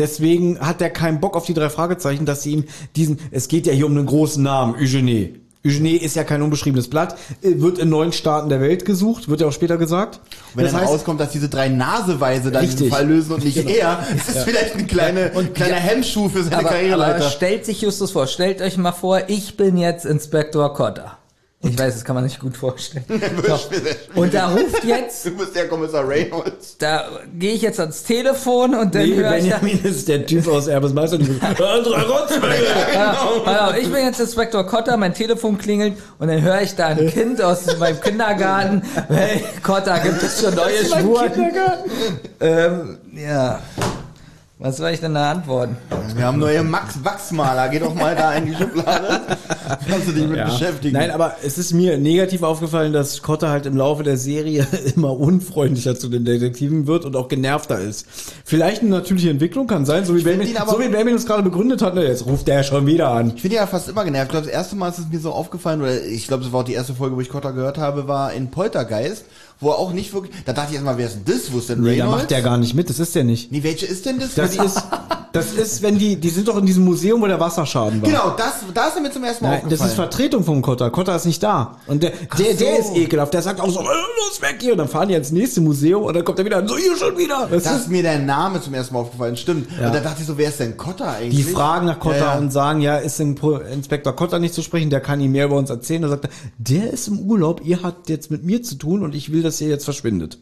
Deswegen 0.00 0.58
hat 0.60 0.80
er 0.80 0.88
keinen 0.88 1.20
Bock 1.20 1.36
auf 1.36 1.44
die 1.44 1.52
drei 1.52 1.68
Fragezeichen, 1.68 2.24
dass 2.24 2.42
sie 2.42 2.52
ihm 2.52 2.64
diesen, 2.96 3.18
es 3.32 3.48
geht 3.48 3.66
ja 3.66 3.74
hier 3.74 3.84
um 3.84 3.92
einen 3.92 4.06
großen 4.06 4.42
Namen, 4.42 4.74
Eugenie. 4.74 5.34
Eugenie 5.62 5.96
ist 5.96 6.16
ja 6.16 6.24
kein 6.24 6.40
unbeschriebenes 6.40 6.88
Blatt, 6.88 7.18
äh, 7.42 7.60
wird 7.60 7.78
in 7.78 7.90
neun 7.90 8.14
Staaten 8.14 8.48
der 8.48 8.62
Welt 8.62 8.86
gesucht, 8.86 9.28
wird 9.28 9.42
ja 9.42 9.48
auch 9.48 9.52
später 9.52 9.76
gesagt. 9.76 10.20
Wenn 10.54 10.64
das 10.64 10.72
dann 10.72 10.80
heißt, 10.80 10.90
rauskommt, 10.90 11.20
dass 11.20 11.32
diese 11.32 11.50
drei 11.50 11.68
Naseweise 11.68 12.50
dann 12.50 12.62
Richtig. 12.62 12.78
diesen 12.78 12.92
Fall 12.92 13.08
lösen 13.08 13.34
und 13.34 13.44
nicht 13.44 13.58
er, 13.58 14.06
ist 14.16 14.26
das 14.26 14.44
vielleicht 14.44 14.76
ein 14.76 14.86
kleine, 14.86 15.32
kleiner 15.52 15.76
Hemmschuh 15.76 16.30
für 16.30 16.44
seine 16.44 16.56
Aber, 16.56 16.68
aber 16.70 16.76
Karriereleiter. 16.76 17.28
stellt 17.28 17.66
sich 17.66 17.82
Justus 17.82 18.10
vor, 18.10 18.26
stellt 18.26 18.62
euch 18.62 18.78
mal 18.78 18.92
vor, 18.92 19.24
ich 19.28 19.58
bin 19.58 19.76
jetzt 19.76 20.06
Inspektor 20.06 20.72
Cotter. 20.72 21.18
Ich 21.62 21.78
weiß, 21.78 21.92
das 21.92 22.04
kann 22.06 22.14
man 22.14 22.26
sich 22.26 22.38
gut 22.38 22.56
vorstellen. 22.56 23.04
So. 23.46 23.58
Und 24.20 24.32
da 24.32 24.48
ruft 24.48 24.82
jetzt, 24.84 25.26
Du 25.26 25.36
bist 25.36 25.54
der 25.54 25.68
Kommissar 25.68 26.08
Reynolds. 26.08 26.76
da 26.78 27.04
gehe 27.38 27.52
ich 27.52 27.60
jetzt 27.62 27.78
ans 27.80 28.02
Telefon 28.02 28.74
und 28.74 28.94
dann 28.94 29.08
Nee, 29.08 29.16
höre 29.16 29.36
ich 29.36 29.48
da, 29.50 29.58
Benjamin 29.58 29.84
ist 29.84 30.08
der 30.08 30.24
Typ 30.24 30.48
aus 30.48 30.68
Erbes 30.68 30.94
Meister. 30.94 31.18
hallo, 33.46 33.74
ich 33.80 33.92
bin 33.92 34.04
jetzt 34.04 34.20
Inspektor 34.20 34.66
Kotter, 34.66 34.96
mein 34.96 35.12
Telefon 35.12 35.58
klingelt 35.58 35.98
und 36.18 36.28
dann 36.28 36.40
höre 36.40 36.62
ich 36.62 36.74
da 36.76 36.86
ein 36.88 37.08
Kind 37.08 37.42
aus 37.42 37.66
meinem 37.78 38.00
Kindergarten. 38.00 38.82
Hey, 39.08 39.44
Kotter, 39.62 39.98
gibt 40.00 40.22
es 40.22 40.40
schon 40.40 40.54
neue 40.54 40.84
Spuren? 40.84 41.32
Ähm, 42.40 42.98
ja. 43.14 43.60
Was 44.62 44.76
soll 44.76 44.90
ich 44.90 45.00
denn 45.00 45.14
da 45.14 45.30
antworten? 45.30 45.74
Wir 46.14 46.26
haben 46.26 46.38
neue 46.38 46.62
Max 46.62 47.02
Wachsmaler. 47.02 47.70
Geh 47.70 47.78
doch 47.78 47.94
mal 47.94 48.14
da 48.14 48.34
in 48.34 48.44
die 48.44 48.54
Schublade. 48.54 49.22
Kannst 49.88 50.08
du 50.08 50.12
dich 50.12 50.26
mit 50.26 50.44
beschäftigen. 50.44 50.98
Nein, 50.98 51.10
aber 51.12 51.36
es 51.42 51.56
ist 51.56 51.72
mir 51.72 51.96
negativ 51.96 52.42
aufgefallen, 52.42 52.92
dass 52.92 53.22
Cotter 53.22 53.48
halt 53.48 53.64
im 53.64 53.74
Laufe 53.74 54.02
der 54.02 54.18
Serie 54.18 54.66
immer 54.94 55.18
unfreundlicher 55.18 55.96
zu 55.96 56.10
den 56.10 56.26
Detektiven 56.26 56.86
wird 56.86 57.06
und 57.06 57.16
auch 57.16 57.28
genervter 57.28 57.78
ist. 57.78 58.06
Vielleicht 58.44 58.82
eine 58.82 58.90
natürliche 58.90 59.30
Entwicklung 59.30 59.66
kann 59.66 59.86
sein, 59.86 60.04
so 60.04 60.14
wie 60.14 60.22
Benjamin, 60.22 60.54
so 60.68 60.78
wie 60.78 61.10
es 61.10 61.24
gerade 61.24 61.42
begründet 61.42 61.80
hat, 61.80 61.94
ne, 61.94 62.04
jetzt 62.04 62.26
ruft 62.26 62.46
der 62.46 62.62
schon 62.62 62.86
wieder 62.86 63.08
an. 63.12 63.32
Ich 63.34 63.42
bin 63.42 63.52
ja 63.52 63.66
fast 63.66 63.88
immer 63.88 64.04
genervt. 64.04 64.26
Ich 64.26 64.32
glaube, 64.32 64.46
das 64.46 64.54
erste 64.54 64.76
Mal 64.76 64.90
ist 64.90 64.98
es 64.98 65.08
mir 65.08 65.20
so 65.20 65.32
aufgefallen, 65.32 65.80
oder 65.80 66.02
ich 66.04 66.26
glaube, 66.26 66.42
das 66.42 66.52
war 66.52 66.60
auch 66.60 66.64
die 66.64 66.74
erste 66.74 66.92
Folge, 66.92 67.16
wo 67.16 67.22
ich 67.22 67.30
Kotter 67.30 67.54
gehört 67.54 67.78
habe, 67.78 68.08
war 68.08 68.34
in 68.34 68.50
Poltergeist, 68.50 69.24
wo 69.60 69.70
er 69.70 69.78
auch 69.78 69.92
nicht 69.92 70.12
wirklich, 70.12 70.34
da 70.44 70.52
dachte 70.52 70.68
ich 70.70 70.74
erstmal, 70.74 70.96
wer 70.96 71.06
ist 71.06 71.16
denn 71.16 71.24
das? 71.26 71.52
Wo 71.52 71.58
ist 71.58 71.68
denn 71.68 71.80
Nee, 71.82 71.98
da 71.98 72.06
macht 72.06 72.30
der 72.30 72.42
gar 72.42 72.56
nicht 72.56 72.74
mit, 72.74 72.88
das 72.88 72.98
ist 72.98 73.14
der 73.14 73.24
nicht. 73.24 73.52
Nee, 73.52 73.62
welche 73.62 73.86
ist 73.86 74.06
denn 74.06 74.18
das? 74.18 74.34
Das 74.34 74.56
ist, 74.56 74.82
das 75.32 75.52
ist, 75.52 75.82
wenn 75.82 75.98
die, 75.98 76.16
die 76.16 76.28
sind 76.28 76.48
doch 76.48 76.56
in 76.56 76.66
diesem 76.66 76.84
Museum, 76.84 77.20
wo 77.20 77.26
der 77.26 77.38
Wasserschaden 77.38 78.02
war. 78.02 78.08
Genau, 78.08 78.30
das, 78.36 78.54
da 78.74 78.88
ist 78.88 78.96
er 78.96 79.02
mir 79.02 79.10
zum 79.12 79.22
ersten 79.22 79.44
Mal 79.44 79.50
Nein, 79.50 79.60
das 79.68 79.80
aufgefallen. 79.80 79.90
ist 79.90 79.94
Vertretung 79.96 80.44
vom 80.44 80.62
Kotter. 80.62 80.90
Kotter 80.90 81.14
ist 81.14 81.26
nicht 81.26 81.42
da. 81.42 81.76
Und 81.86 82.02
der, 82.02 82.12
der, 82.38 82.54
der 82.54 82.82
so. 82.82 82.90
ist 82.90 82.96
ekelhaft. 82.96 83.34
Der 83.34 83.42
sagt 83.42 83.60
auch 83.60 83.70
so, 83.70 83.80
äh, 83.80 83.84
los 83.84 84.40
weg 84.40 84.56
hier. 84.60 84.72
Und 84.72 84.78
dann 84.78 84.88
fahren 84.88 85.08
die 85.08 85.14
ins 85.14 85.30
nächste 85.30 85.60
Museum 85.60 86.02
und 86.02 86.14
dann 86.14 86.24
kommt 86.24 86.38
er 86.38 86.44
wieder 86.44 86.66
so, 86.66 86.76
hier 86.76 86.96
schon 86.96 87.16
wieder. 87.16 87.46
Das 87.50 87.62
da 87.62 87.76
ist, 87.76 87.82
ist 87.82 87.88
mir 87.90 88.02
der 88.02 88.18
Name 88.18 88.60
zum 88.60 88.74
ersten 88.74 88.94
Mal 88.94 89.00
aufgefallen, 89.00 89.36
stimmt. 89.36 89.68
Ja. 89.78 89.86
Und 89.86 89.94
da 89.94 90.00
dachte 90.00 90.22
ich 90.22 90.26
so, 90.26 90.36
wer 90.36 90.48
ist 90.48 90.58
denn 90.58 90.76
Kotter 90.76 91.12
eigentlich? 91.12 91.46
Die 91.46 91.52
fragen 91.52 91.86
nach 91.86 92.00
Kotter 92.00 92.16
Ja, 92.18 92.34
ja. 92.34 92.38
und 92.38 92.50
sagen, 92.50 92.80
ja, 92.80 92.96
ist 92.96 93.18
denn 93.20 93.36
Inspektor 93.72 94.16
Kotter 94.16 94.38
nicht 94.38 94.54
zu 94.54 94.62
sprechen, 94.62 94.90
der 94.90 95.00
kann 95.00 95.20
ihm 95.20 95.32
mehr 95.32 95.44
über 95.46 95.56
uns 95.56 95.70
erzählen. 95.70 96.02
Da 96.02 96.08
sagt 96.08 96.24
er, 96.24 96.30
der 96.58 96.92
ist 96.92 97.06
im 97.08 97.20
Urlaub, 97.20 97.60
ihr 97.64 97.82
habt 97.82 98.08
jetzt 98.08 98.30
mit 98.30 98.44
mir 98.44 98.62
zu 98.62 98.74
tun 98.74 99.02
und 99.02 99.14
ich 99.14 99.32
will, 99.32 99.42
dass 99.50 99.60
ihr 99.60 99.68
jetzt 99.68 99.84
verschwindet. 99.84 100.38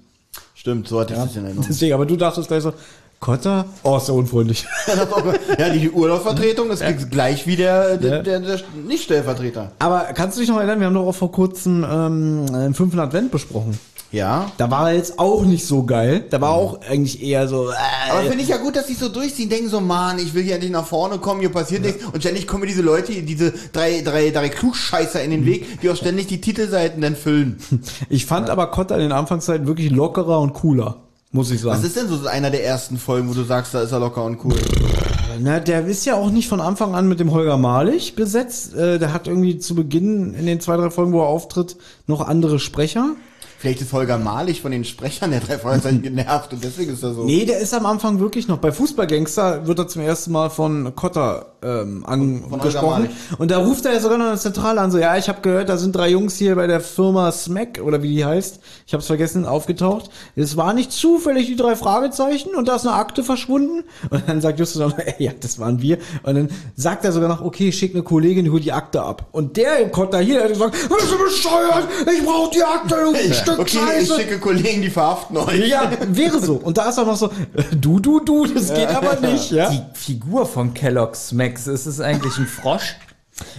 Stimmt, 0.55 0.89
so 0.89 1.01
hatte 1.01 1.15
ich 1.15 1.19
das 1.19 1.35
in 1.37 1.45
Erinnerung. 1.45 1.67
Deswegen, 1.69 1.95
aber 1.95 2.07
du 2.07 2.17
dachtest 2.17 2.49
gleich 2.49 2.63
so, 2.63 2.75
Kotter? 3.21 3.67
Oh, 3.83 3.97
ist 3.97 4.09
ja 4.09 4.15
unfreundlich. 4.15 4.67
ja, 5.59 5.71
die 5.71 5.91
Urlaubsvertretung 5.91 6.71
ist 6.71 6.85
gleich 7.11 7.47
wie 7.47 7.57
der, 7.57 7.97
der, 7.97 8.23
der, 8.23 8.41
der 8.41 8.61
Nicht-Stellvertreter. 8.87 9.73
aber 9.81 10.01
kannst 10.15 10.37
du 10.37 10.41
dich 10.41 10.49
noch 10.49 10.59
erinnern, 10.59 10.79
wir 10.79 10.87
haben 10.87 10.95
doch 10.95 11.07
auch 11.07 11.15
vor 11.15 11.33
kurzem 11.33 11.85
ähm, 11.85 12.47
einen 12.53 12.75
fünften 12.75 13.01
Advent 13.01 13.33
besprochen. 13.33 13.79
Ja. 14.11 14.51
Da 14.57 14.71
war 14.71 14.91
er 14.91 14.97
jetzt 14.97 15.19
auch 15.19 15.45
nicht 15.45 15.67
so 15.67 15.85
geil. 15.85 16.25
Da 16.31 16.41
war 16.41 16.51
auch 16.51 16.81
eigentlich 16.81 17.23
eher 17.23 17.47
so, 17.47 17.71
äh, 17.71 17.75
Aber 18.11 18.23
finde 18.23 18.43
ich 18.43 18.49
ja 18.49 18.57
gut, 18.57 18.75
dass 18.75 18.87
die 18.87 18.95
so 18.95 19.09
durchziehen, 19.09 19.51
denken 19.51 19.69
so, 19.69 19.81
Mann, 19.81 20.19
ich 20.19 20.33
will 20.33 20.43
hier 20.43 20.55
endlich 20.55 20.73
nach 20.73 20.87
vorne 20.87 21.19
kommen, 21.19 21.41
hier 21.41 21.53
passiert 21.53 21.83
nichts. 21.83 22.05
Und 22.05 22.21
ständig 22.21 22.47
kommen 22.47 22.63
mir 22.63 22.69
diese 22.69 22.83
Leute, 22.83 23.13
diese 23.23 23.53
drei, 23.73 24.01
drei, 24.03 24.31
drei 24.31 24.49
Klugscheißer 24.49 25.23
in 25.23 25.31
den 25.31 25.45
Weg, 25.45 25.81
die 25.83 25.91
auch 25.91 25.97
ständig 25.97 26.27
die 26.27 26.41
Titelseiten 26.41 27.03
dann 27.03 27.17
füllen. 27.17 27.59
Ich 28.11 28.27
fand 28.27 28.49
aber 28.49 28.69
Kotter 28.69 28.95
in 28.95 29.03
den 29.03 29.13
Anfangszeiten 29.13 29.67
wirklich 29.67 29.91
lockerer 29.91 30.41
und 30.41 30.55
cooler, 30.55 30.97
muss 31.33 31.51
ich 31.51 31.61
sagen. 31.61 31.79
Was 31.79 31.85
ist 31.85 31.97
denn 31.97 32.09
so 32.09 32.27
einer 32.27 32.51
der 32.51 32.65
ersten 32.65 32.99
Folgen, 32.99 33.29
wo 33.29 33.35
du 33.35 33.45
sagst, 33.45 33.75
da 33.75 33.83
ist 33.83 33.93
er 33.93 34.01
locker 34.01 34.25
und 34.25 34.45
cool? 34.45 34.55
Na, 35.41 35.61
der 35.61 35.87
ist 35.87 36.05
ja 36.05 36.15
auch 36.15 36.31
nicht 36.31 36.49
von 36.49 36.61
Anfang 36.61 36.95
an 36.95 37.09
mit 37.09 37.21
dem 37.21 37.31
Holger 37.31 37.59
Malich 37.59 38.17
besetzt. 38.17 38.75
Äh, 38.75 38.99
der 38.99 39.13
hat 39.13 39.29
irgendwie 39.29 39.59
zu 39.59 39.75
Beginn 39.75 40.35
in 40.35 40.47
den 40.47 40.61
zwei, 40.61 40.77
drei 40.77 40.91
Folgen, 40.91 41.13
wo 41.13 41.21
er 41.21 41.29
auftritt, 41.29 41.77
noch 42.07 42.27
andere 42.27 42.59
Sprecher. 42.59 43.15
Vielleicht 43.59 43.81
ist 43.81 43.93
Holger 43.93 44.19
Malig 44.19 44.61
von 44.63 44.71
den 44.71 44.85
Sprechern 44.85 45.33
der 45.33 45.41
drei 45.41 45.59
Fragezeichen 45.59 46.03
genervt 46.03 46.53
und 46.53 46.63
deswegen 46.63 46.93
ist 46.93 47.03
er 47.03 47.13
so. 47.13 47.25
Nee, 47.25 47.45
der 47.45 47.59
ist 47.59 47.75
am 47.75 47.87
Anfang 47.87 48.21
wirklich 48.21 48.47
noch. 48.49 48.59
Bei 48.59 48.73
Fußballgangster 48.73 49.67
wird 49.67 49.79
er 49.81 49.89
zum 49.89 50.03
ersten 50.03 50.33
Mal 50.33 50.49
von 50.49 50.95
Kotter 50.95 51.55
ähm, 51.63 52.05
angesprochen. 52.07 53.09
Und 53.39 53.51
da 53.51 53.59
ruft 53.59 53.85
er 53.87 53.95
ja 53.95 54.01
sogar 54.01 54.19
noch 54.19 54.27
eine 54.27 54.39
Zentrale 54.39 54.81
an, 54.81 54.91
so, 54.91 54.99
ja, 54.99 55.17
ich 55.17 55.29
habe 55.29 55.41
gehört, 55.41 55.69
da 55.69 55.77
sind 55.77 55.95
drei 55.95 56.09
Jungs 56.11 56.37
hier 56.37 56.55
bei 56.55 56.67
der 56.67 56.81
Firma 56.81 57.33
Smack, 57.33 57.81
oder 57.83 58.03
wie 58.03 58.15
die 58.15 58.25
heißt, 58.25 58.61
ich 58.87 58.93
habe 58.93 59.01
es 59.01 59.07
vergessen, 59.07 59.45
aufgetaucht. 59.45 60.11
Es 60.37 60.57
war 60.57 60.73
nicht 60.73 60.93
zufällig 60.93 61.47
die 61.47 61.57
drei 61.57 61.77
Fragezeichen 61.77 62.55
und 62.55 62.69
da 62.69 62.77
ist 62.77 62.87
eine 62.87 62.97
Akte 62.97 63.25
verschwunden. 63.25 63.85
Und 64.11 64.29
dann 64.29 64.41
sagt 64.41 64.59
Justus 64.59 64.81
noch, 64.81 64.99
ey, 64.99 65.15
ja, 65.19 65.33
das 65.39 65.59
waren 65.59 65.83
wir. 65.83 65.99
Und 66.23 66.35
dann 66.35 66.49
sagt 66.77 67.05
er 67.05 67.13
sogar 67.13 67.29
noch, 67.29 67.43
okay, 67.43 67.73
schick 67.73 67.95
eine 67.95 68.03
Kollegin, 68.03 68.45
die 68.45 68.51
holt 68.51 68.65
die 68.65 68.73
Akte 68.73 69.03
ab. 69.03 69.27
Und 69.33 69.57
der 69.57 69.81
im 69.81 69.91
Kotter 69.91 70.19
hier, 70.21 70.35
der 70.35 70.45
hat 70.45 70.53
gesagt, 70.53 70.73
bist 70.73 71.13
du 71.13 71.19
bescheuert? 71.19 71.89
Ich 72.13 72.25
brauch 72.25 72.51
die 72.51 72.63
Akte, 72.63 72.95
du 72.95 73.35
Stück 73.35 73.59
Okay, 73.59 73.79
ich 74.01 74.09
Scheiße. 74.09 74.21
schicke 74.21 74.39
Kollegen, 74.39 74.83
die 74.83 74.91
verhaften 74.91 75.37
euch. 75.37 75.69
Ja, 75.69 75.91
wäre 76.09 76.41
so. 76.41 76.55
Und 76.55 76.79
da 76.79 76.89
ist 76.89 76.99
auch 76.99 77.07
noch 77.07 77.17
so, 77.17 77.27
äh, 77.27 77.65
du, 77.77 77.99
du, 78.01 78.21
du, 78.21 78.47
das 78.47 78.73
geht 78.73 78.89
aber 78.89 79.19
nicht, 79.21 79.51
ja? 79.51 79.71
Die 79.71 79.83
Figur 79.95 80.47
von 80.47 80.75
Kellogg's 80.75 81.33
Max, 81.49 81.67
ist 81.67 81.87
es 81.87 82.01
eigentlich 82.01 82.37
ein 82.37 82.47
Frosch? 82.47 82.97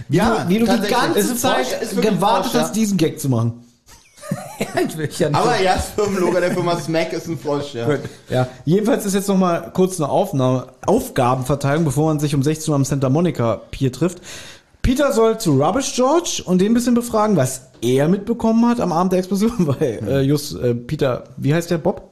Ja, 0.08 0.44
Wie 0.48 0.58
du 0.58 0.66
die 0.66 0.88
ganze 0.88 1.36
Zeit 1.36 1.66
Frosch, 1.66 2.00
gewartet 2.00 2.52
Frosch, 2.52 2.62
hast, 2.62 2.76
diesen 2.76 2.96
Gag 2.96 3.18
zu 3.20 3.28
machen. 3.28 3.64
Ja 5.18 5.28
Aber 5.32 5.60
ja, 5.60 5.74
das 5.74 5.88
Firmenlogo 5.88 6.38
der 6.38 6.52
Firma 6.52 6.78
Smack 6.78 7.12
ist 7.12 7.26
ein 7.26 7.36
Frosch, 7.36 7.74
ja. 7.74 7.88
Ja, 8.28 8.46
jedenfalls 8.64 9.04
ist 9.04 9.14
jetzt 9.14 9.26
noch 9.26 9.36
mal 9.36 9.72
kurz 9.72 9.98
eine 10.00 10.08
Aufnahme, 10.08 10.68
Aufgabenverteilung, 10.86 11.84
bevor 11.84 12.06
man 12.06 12.20
sich 12.20 12.34
um 12.34 12.42
16 12.42 12.70
Uhr 12.70 12.76
am 12.76 12.84
Santa 12.84 13.08
Monica 13.08 13.56
Pier 13.72 13.90
trifft. 13.90 14.20
Peter 14.82 15.12
soll 15.12 15.38
zu 15.38 15.60
Rubbish 15.60 15.94
George 15.96 16.42
und 16.44 16.60
den 16.60 16.70
ein 16.70 16.74
bisschen 16.74 16.94
befragen, 16.94 17.36
was 17.36 17.62
er 17.80 18.08
mitbekommen 18.08 18.68
hat 18.68 18.80
am 18.80 18.92
Abend 18.92 19.12
der 19.12 19.18
Explosion, 19.18 19.52
weil 19.80 20.00
äh, 20.06 20.20
just 20.20 20.54
äh, 20.60 20.74
Peter, 20.74 21.24
wie 21.36 21.52
heißt 21.52 21.70
der 21.70 21.78
Bob? 21.78 22.09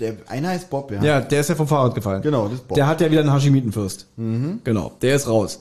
Der 0.00 0.14
einer 0.28 0.48
heißt 0.48 0.70
Bob, 0.70 0.90
ja. 0.90 1.02
Ja, 1.02 1.20
der 1.20 1.40
ist 1.40 1.48
ja 1.48 1.54
vom 1.54 1.68
Fahrrad 1.68 1.94
gefallen. 1.94 2.22
Genau, 2.22 2.44
das 2.44 2.54
ist 2.54 2.68
Bob. 2.68 2.76
Der 2.76 2.86
hat 2.86 3.00
ja 3.00 3.10
wieder 3.10 3.20
einen 3.20 3.32
Hashimitenfürst. 3.32 4.06
Genau, 4.16 4.92
der 5.02 5.16
ist 5.16 5.28
raus. 5.28 5.60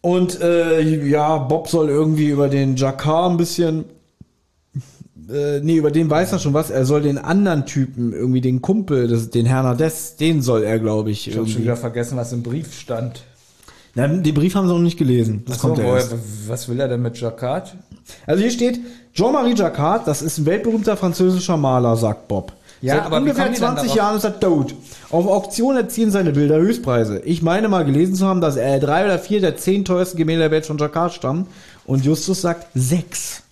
Und 0.00 0.40
äh, 0.40 0.82
ja, 1.08 1.38
Bob 1.38 1.68
soll 1.68 1.88
irgendwie 1.88 2.28
über 2.28 2.48
den 2.48 2.76
Jakar 2.76 3.28
ein 3.30 3.36
bisschen. 3.36 3.86
Äh, 5.30 5.60
nee, 5.60 5.76
über 5.76 5.90
den 5.90 6.10
weiß 6.10 6.32
er 6.32 6.38
schon 6.38 6.52
was. 6.52 6.70
Er 6.70 6.84
soll 6.84 7.02
den 7.02 7.16
anderen 7.16 7.64
Typen, 7.64 8.12
irgendwie 8.12 8.42
den 8.42 8.60
Kumpel, 8.60 9.08
das, 9.08 9.30
den 9.30 9.46
Hernandez, 9.46 10.16
den 10.16 10.42
soll 10.42 10.62
er, 10.62 10.78
glaube 10.78 11.10
ich, 11.10 11.28
Ich 11.28 11.36
habe 11.36 11.48
schon 11.48 11.62
wieder 11.62 11.76
vergessen, 11.76 12.18
was 12.18 12.32
im 12.32 12.42
Brief 12.42 12.78
stand. 12.78 13.22
Na, 13.94 14.06
den 14.08 14.34
Brief 14.34 14.54
haben 14.54 14.66
sie 14.68 14.74
noch 14.74 14.80
nicht 14.80 14.98
gelesen. 14.98 15.44
Das 15.46 15.56
Achso, 15.56 15.68
kommt 15.68 15.78
ja 15.78 15.94
erst. 15.94 16.14
was 16.48 16.68
will 16.68 16.80
er 16.80 16.88
denn 16.88 17.00
mit 17.00 17.18
Jacquard? 17.18 17.74
Also 18.26 18.42
hier 18.42 18.50
steht, 18.50 18.80
Jean-Marie 19.14 19.54
Jacquard, 19.54 20.06
das 20.06 20.20
ist 20.20 20.36
ein 20.36 20.46
weltberühmter 20.46 20.96
französischer 20.96 21.56
Maler, 21.56 21.96
sagt 21.96 22.28
Bob. 22.28 22.52
Ja, 22.84 22.96
Seit 22.96 23.06
aber 23.06 23.16
ungefähr 23.16 23.44
kommen 23.44 23.54
die 23.54 23.60
dann 23.62 23.76
20 23.76 23.82
darauf? 23.84 23.96
Jahren 23.96 24.16
ist 24.18 24.24
er 24.24 24.40
tot. 24.40 24.74
Auf 25.08 25.26
Auktion 25.26 25.74
erzielen 25.74 26.10
seine 26.10 26.32
Bilder 26.32 26.56
Höchstpreise. 26.56 27.20
Ich 27.20 27.40
meine 27.40 27.68
mal 27.68 27.82
gelesen 27.86 28.14
zu 28.14 28.26
haben, 28.26 28.42
dass 28.42 28.56
er 28.56 28.78
drei 28.78 29.06
oder 29.06 29.18
vier 29.18 29.40
der 29.40 29.56
zehn 29.56 29.86
teuersten 29.86 30.18
Gemälde 30.18 30.42
der 30.42 30.50
Welt 30.50 30.66
von 30.66 30.76
Jacquard 30.76 31.14
stammen. 31.14 31.46
Und 31.86 32.04
Justus 32.04 32.42
sagt 32.42 32.66
sechs. 32.74 33.42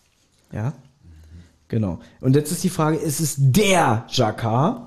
Ja? 0.52 0.74
Genau. 1.68 1.98
Und 2.20 2.36
jetzt 2.36 2.52
ist 2.52 2.62
die 2.62 2.68
Frage, 2.68 2.98
ist 2.98 3.20
es 3.20 3.36
der 3.38 4.04
Jacquard? 4.10 4.82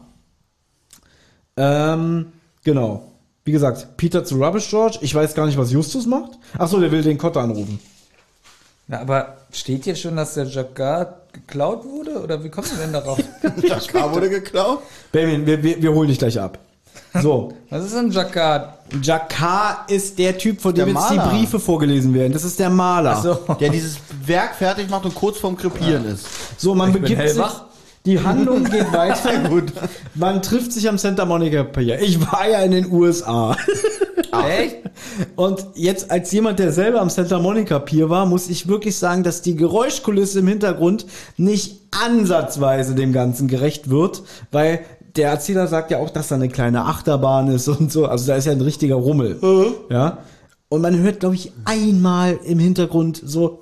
Ähm, 1.57 2.27
genau. 2.63 3.13
Wie 3.45 3.51
gesagt, 3.51 3.97
Peter 3.97 4.23
zu 4.25 4.35
Rubbish 4.35 4.69
George. 4.69 4.99
Ich 5.01 5.15
weiß 5.15 5.33
gar 5.33 5.47
nicht, 5.47 5.57
was 5.57 5.71
Justus 5.71 6.05
macht. 6.05 6.37
Ach 6.55 6.67
so, 6.67 6.79
der 6.79 6.91
will 6.91 7.01
den 7.01 7.17
Kotter 7.17 7.41
anrufen. 7.41 7.79
Na, 8.87 8.99
aber 8.99 9.37
steht 9.51 9.85
hier 9.85 9.95
schon, 9.95 10.15
dass 10.15 10.35
der 10.35 10.45
Jacquard 10.45 11.24
geklaut 11.35 11.83
wurde? 11.85 12.21
Oder 12.23 12.43
wie 12.43 12.49
kommt 12.49 12.71
ihr 12.71 12.77
denn 12.77 12.93
darauf? 12.93 13.17
K 13.91 14.13
wurde 14.13 14.29
geklaut. 14.29 14.79
Benjamin, 15.11 15.45
wir, 15.45 15.61
wir, 15.61 15.81
wir 15.81 15.93
holen 15.93 16.07
dich 16.07 16.17
gleich 16.17 16.39
ab. 16.39 16.57
So. 17.21 17.53
Was 17.69 17.85
ist 17.85 17.95
ein 17.95 18.09
Jacquard? 18.09 18.73
Jacquard 19.01 19.91
ist 19.91 20.17
der 20.17 20.37
Typ, 20.37 20.61
von 20.61 20.73
dem 20.73 20.89
jetzt 20.89 21.09
die. 21.11 21.17
Briefe 21.17 21.59
vorgelesen 21.59 22.13
werden. 22.13 22.33
Das 22.33 22.43
ist 22.43 22.59
der 22.59 22.69
Maler. 22.69 23.21
So. 23.21 23.55
Der 23.59 23.69
dieses 23.69 23.97
Werk 24.25 24.55
fertig 24.55 24.89
macht 24.89 25.05
und 25.05 25.13
kurz 25.15 25.37
vorm 25.37 25.57
Krepieren 25.57 26.05
ist. 26.05 26.25
So, 26.57 26.73
man 26.75 26.89
Ich 26.89 26.93
bin 26.93 27.01
begibt 27.03 27.21
sich. 27.21 27.29
hellwach. 27.31 27.65
Die 28.05 28.19
Handlung 28.19 28.63
geht 28.71 28.91
weiter. 28.93 29.49
Gut. 29.49 29.73
Man 30.13 30.41
trifft 30.41 30.71
sich 30.71 30.87
am 30.87 30.97
Santa 30.97 31.25
Monica 31.25 31.63
Pier. 31.63 31.99
Ich 32.01 32.19
war 32.31 32.47
ja 32.47 32.61
in 32.61 32.71
den 32.71 32.91
USA. 32.91 33.55
Echt? 34.47 34.77
Und 35.35 35.65
jetzt 35.75 36.11
als 36.11 36.31
jemand, 36.31 36.59
der 36.59 36.71
selber 36.71 37.01
am 37.01 37.09
Santa 37.09 37.39
Monica 37.39 37.79
Pier 37.79 38.09
war, 38.09 38.25
muss 38.25 38.49
ich 38.49 38.67
wirklich 38.67 38.97
sagen, 38.97 39.23
dass 39.23 39.41
die 39.41 39.55
Geräuschkulisse 39.55 40.39
im 40.39 40.47
Hintergrund 40.47 41.05
nicht 41.37 41.81
ansatzweise 41.91 42.95
dem 42.95 43.13
Ganzen 43.13 43.47
gerecht 43.47 43.89
wird, 43.89 44.23
weil 44.51 44.81
der 45.15 45.29
Erzähler 45.29 45.67
sagt 45.67 45.91
ja 45.91 45.99
auch, 45.99 46.09
dass 46.09 46.27
da 46.27 46.35
eine 46.35 46.49
kleine 46.49 46.83
Achterbahn 46.83 47.47
ist 47.47 47.67
und 47.67 47.91
so. 47.91 48.05
Also 48.05 48.27
da 48.27 48.35
ist 48.35 48.45
ja 48.45 48.51
ein 48.51 48.61
richtiger 48.61 48.95
Rummel. 48.95 49.39
Ja. 49.89 50.17
Und 50.67 50.81
man 50.81 50.97
hört, 50.97 51.21
glaube 51.21 51.35
ich, 51.35 51.53
einmal 51.63 52.37
im 52.43 52.59
Hintergrund 52.59 53.21
so 53.23 53.61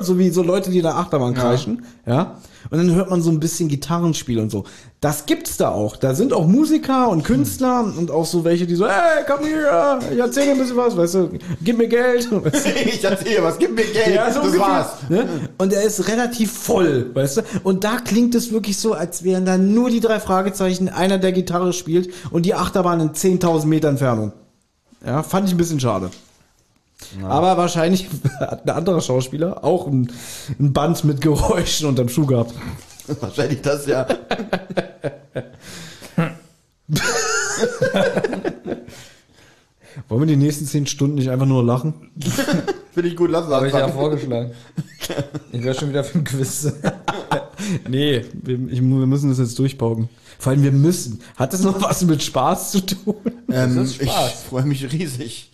so 0.00 0.18
wie 0.18 0.30
so 0.30 0.42
Leute, 0.42 0.70
die 0.70 0.78
in 0.78 0.82
der 0.84 0.96
Achterbahn 0.96 1.34
kreischen, 1.34 1.84
ja. 2.06 2.36
Und 2.70 2.78
dann 2.78 2.94
hört 2.94 3.08
man 3.08 3.22
so 3.22 3.30
ein 3.30 3.40
bisschen 3.40 3.68
Gitarrenspiel 3.68 4.38
und 4.38 4.50
so. 4.50 4.64
Das 5.00 5.26
gibt's 5.26 5.56
da 5.56 5.70
auch. 5.70 5.96
Da 5.96 6.14
sind 6.14 6.32
auch 6.32 6.46
Musiker 6.46 7.08
und 7.08 7.22
Künstler 7.22 7.80
und 7.96 8.10
auch 8.10 8.26
so 8.26 8.44
welche, 8.44 8.66
die 8.66 8.74
so, 8.74 8.86
hey, 8.86 9.24
komm 9.26 9.46
hier, 9.46 9.98
ich 10.12 10.18
erzähl 10.18 10.46
dir 10.46 10.52
ein 10.52 10.58
bisschen 10.58 10.76
was, 10.76 10.96
weißt 10.96 11.14
du, 11.14 11.30
gib 11.62 11.78
mir 11.78 11.88
Geld. 11.88 12.28
Weißt 12.30 12.66
du? 12.66 12.70
ich 12.70 13.02
erzähle 13.02 13.42
was, 13.44 13.58
gib 13.58 13.74
mir 13.74 13.84
Geld. 13.84 14.14
Ja, 14.14 14.30
so 14.30 14.40
das 14.40 14.48
ungefähr, 14.48 14.60
war's. 14.68 14.92
Ne? 15.08 15.26
Und 15.56 15.72
er 15.72 15.82
ist 15.82 16.08
relativ 16.08 16.52
voll, 16.52 17.14
weißt 17.14 17.38
du? 17.38 17.42
Und 17.62 17.84
da 17.84 17.98
klingt 17.98 18.34
es 18.34 18.52
wirklich 18.52 18.78
so, 18.78 18.92
als 18.92 19.22
wären 19.22 19.46
da 19.46 19.56
nur 19.56 19.88
die 19.88 20.00
drei 20.00 20.20
Fragezeichen, 20.20 20.88
einer 20.88 21.18
der 21.18 21.32
Gitarre 21.32 21.72
spielt 21.72 22.12
und 22.30 22.44
die 22.44 22.54
Achterbahn 22.54 23.00
in 23.00 23.10
10.000 23.12 23.66
Meter 23.66 23.88
Entfernung. 23.88 24.32
Ja, 25.06 25.22
fand 25.22 25.46
ich 25.46 25.54
ein 25.54 25.58
bisschen 25.58 25.80
schade. 25.80 26.10
Aber 27.22 27.56
wahrscheinlich 27.56 28.08
hat 28.40 28.64
ein 28.64 28.70
anderer 28.70 29.00
Schauspieler 29.00 29.64
auch 29.64 29.86
ein, 29.86 30.12
ein 30.58 30.72
Band 30.72 31.04
mit 31.04 31.20
Geräuschen 31.20 31.88
unterm 31.88 32.08
Schuh 32.08 32.26
gehabt. 32.26 32.54
Wahrscheinlich 33.20 33.62
das, 33.62 33.86
ja. 33.86 34.06
Wollen 40.08 40.20
wir 40.22 40.26
die 40.26 40.36
nächsten 40.36 40.66
zehn 40.66 40.86
Stunden 40.86 41.14
nicht 41.16 41.30
einfach 41.30 41.46
nur 41.46 41.64
lachen? 41.64 41.94
Finde 42.92 43.08
ich 43.08 43.16
gut, 43.16 43.30
lass 43.30 43.46
es 43.46 43.52
Habe 43.52 43.68
ich 43.68 43.72
ja 43.72 43.88
vorgeschlagen. 43.88 44.52
Ich 45.52 45.62
wäre 45.62 45.74
schon 45.74 45.88
wieder 45.88 46.04
für 46.04 46.18
ein 46.18 46.24
Quiz. 46.24 46.70
Nee, 47.88 48.24
wir, 48.32 48.68
ich, 48.68 48.80
wir 48.80 49.06
müssen 49.06 49.30
das 49.30 49.38
jetzt 49.38 49.58
durchpauken. 49.58 50.08
Vor 50.38 50.52
allem 50.52 50.62
wir 50.62 50.72
müssen. 50.72 51.20
Hat 51.36 51.52
das 51.52 51.62
noch 51.62 51.82
was 51.82 52.04
mit 52.04 52.22
Spaß 52.22 52.70
zu 52.70 52.80
tun? 52.86 53.16
Ähm, 53.50 53.78
ist 53.78 54.00
ich 54.00 54.10
Spaß. 54.10 54.44
freue 54.48 54.64
mich 54.64 54.90
riesig. 54.92 55.50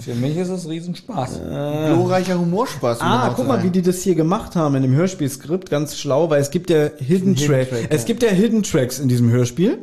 Für 0.00 0.14
mich 0.14 0.36
ist 0.36 0.48
es 0.48 0.68
Riesenspaß. 0.68 1.40
Glorreicher 1.40 2.38
Humorspaß. 2.38 3.00
Ah, 3.00 3.32
guck 3.36 3.46
mal, 3.46 3.62
wie 3.62 3.70
die 3.70 3.82
das 3.82 4.02
hier 4.02 4.14
gemacht 4.14 4.56
haben 4.56 4.74
in 4.76 4.82
dem 4.82 4.94
Hörspielskript. 4.94 5.68
Ganz 5.70 5.98
schlau, 5.98 6.30
weil 6.30 6.40
es 6.40 6.50
gibt 6.50 6.70
ja 6.70 6.90
Hidden, 6.96 7.34
Hidden 7.34 7.36
Track. 7.36 7.68
Track, 7.68 7.86
Es 7.90 8.02
ja. 8.02 8.06
gibt 8.06 8.22
ja 8.22 8.30
Hidden 8.30 8.62
Tracks 8.62 8.98
in 8.98 9.08
diesem 9.08 9.30
Hörspiel. 9.30 9.78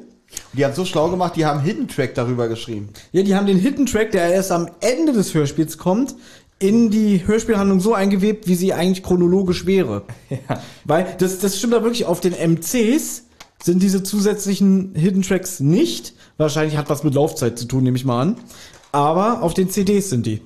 Die 0.54 0.66
haben 0.66 0.74
so 0.74 0.86
schlau 0.86 1.10
gemacht, 1.10 1.36
die 1.36 1.46
haben 1.46 1.62
Hidden 1.62 1.88
Track 1.88 2.16
darüber 2.16 2.48
geschrieben. 2.48 2.90
Ja, 3.12 3.24
die 3.24 3.36
haben 3.36 3.48
den 3.48 3.58
Hidden 3.58 3.86
Track, 3.86 4.12
der 4.12 4.32
erst 4.32 4.52
am 4.52 4.70
Ende 4.80 5.14
des 5.14 5.34
Hörspiels 5.34 5.78
kommt, 5.78 6.16
in 6.60 6.90
die 6.92 7.26
Hörspielhandlung 7.26 7.80
so 7.80 7.94
eingewebt, 7.94 8.48
wie 8.48 8.56
sie 8.56 8.74
eigentlich 8.74 9.04
chronologisch 9.04 9.66
wäre. 9.66 10.04
Ja. 10.30 10.62
Weil 10.86 11.16
das, 11.18 11.40
das 11.40 11.58
stimmt 11.58 11.74
da 11.74 11.84
wirklich 11.84 12.06
auf 12.06 12.20
den 12.20 12.34
MCs 12.34 13.24
sind 13.62 13.84
diese 13.84 14.04
zusätzlichen 14.04 14.94
Hidden 14.96 15.22
Tracks 15.22 15.60
nicht. 15.60 16.14
Wahrscheinlich 16.38 16.78
hat 16.78 16.90
was 16.90 17.04
mit 17.04 17.14
Laufzeit 17.16 17.60
zu 17.60 17.66
tun, 17.66 17.84
nehme 17.84 17.98
ich 17.98 18.06
mal 18.06 18.22
an. 18.22 18.36
Aber 18.92 19.42
auf 19.44 19.54
den 19.54 19.70
CDs 19.70 20.10
sind 20.10 20.26
die. 20.26 20.42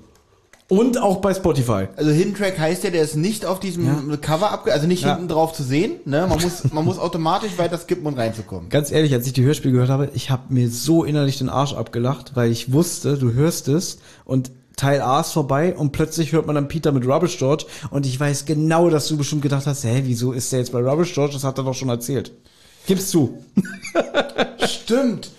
Und 0.69 0.97
auch 0.99 1.17
bei 1.17 1.33
Spotify. 1.33 1.87
Also 1.97 2.09
Hidden 2.11 2.33
Track 2.35 2.57
heißt 2.57 2.83
ja, 2.83 2.89
der 2.89 3.03
ist 3.03 3.15
nicht 3.15 3.45
auf 3.45 3.59
diesem 3.59 4.19
Cover 4.21 4.49
abge, 4.51 4.73
also 4.73 4.87
nicht 4.87 5.03
Ja. 5.03 5.13
hinten 5.15 5.27
drauf 5.27 5.53
zu 5.53 5.61
sehen. 5.61 5.93
Ne? 6.05 6.25
Man 6.27 6.41
muss, 6.41 6.71
man 6.73 6.83
muss 6.85 6.97
automatisch 6.97 7.57
weiter 7.57 7.77
skippen 7.77 8.05
und 8.07 8.17
reinzukommen. 8.17 8.69
Ganz 8.69 8.89
ehrlich, 8.91 9.13
als 9.13 9.27
ich 9.27 9.33
die 9.33 9.43
Hörspiele 9.43 9.73
gehört 9.73 9.89
habe, 9.89 10.09
ich 10.15 10.31
habe 10.31 10.51
mir 10.53 10.69
so 10.69 11.03
innerlich 11.03 11.37
den 11.37 11.49
Arsch 11.49 11.73
abgelacht, 11.73 12.31
weil 12.35 12.49
ich 12.49 12.71
wusste, 12.73 13.17
du 13.17 13.33
hörst 13.33 13.67
es 13.67 13.99
und 14.25 14.51
Teil 14.75 15.01
A 15.01 15.19
ist 15.19 15.33
vorbei 15.33 15.75
und 15.75 15.91
plötzlich 15.91 16.31
hört 16.31 16.47
man 16.47 16.55
dann 16.55 16.67
Peter 16.69 16.91
mit 16.91 17.05
Rubbish 17.05 17.37
George 17.37 17.65
und 17.91 18.07
ich 18.07 18.19
weiß 18.19 18.45
genau, 18.45 18.89
dass 18.89 19.07
du 19.07 19.17
bestimmt 19.17 19.43
gedacht 19.43 19.67
hast, 19.67 19.83
hä, 19.83 20.01
wieso 20.05 20.31
ist 20.31 20.51
der 20.51 20.59
jetzt 20.59 20.71
bei 20.71 20.79
Rubbish 20.79 21.13
George? 21.13 21.33
Das 21.33 21.43
hat 21.43 21.59
er 21.59 21.65
doch 21.65 21.75
schon 21.75 21.89
erzählt. 21.89 22.31
Gib's 22.85 23.09
zu. 23.09 23.43
Stimmt. 24.67 25.31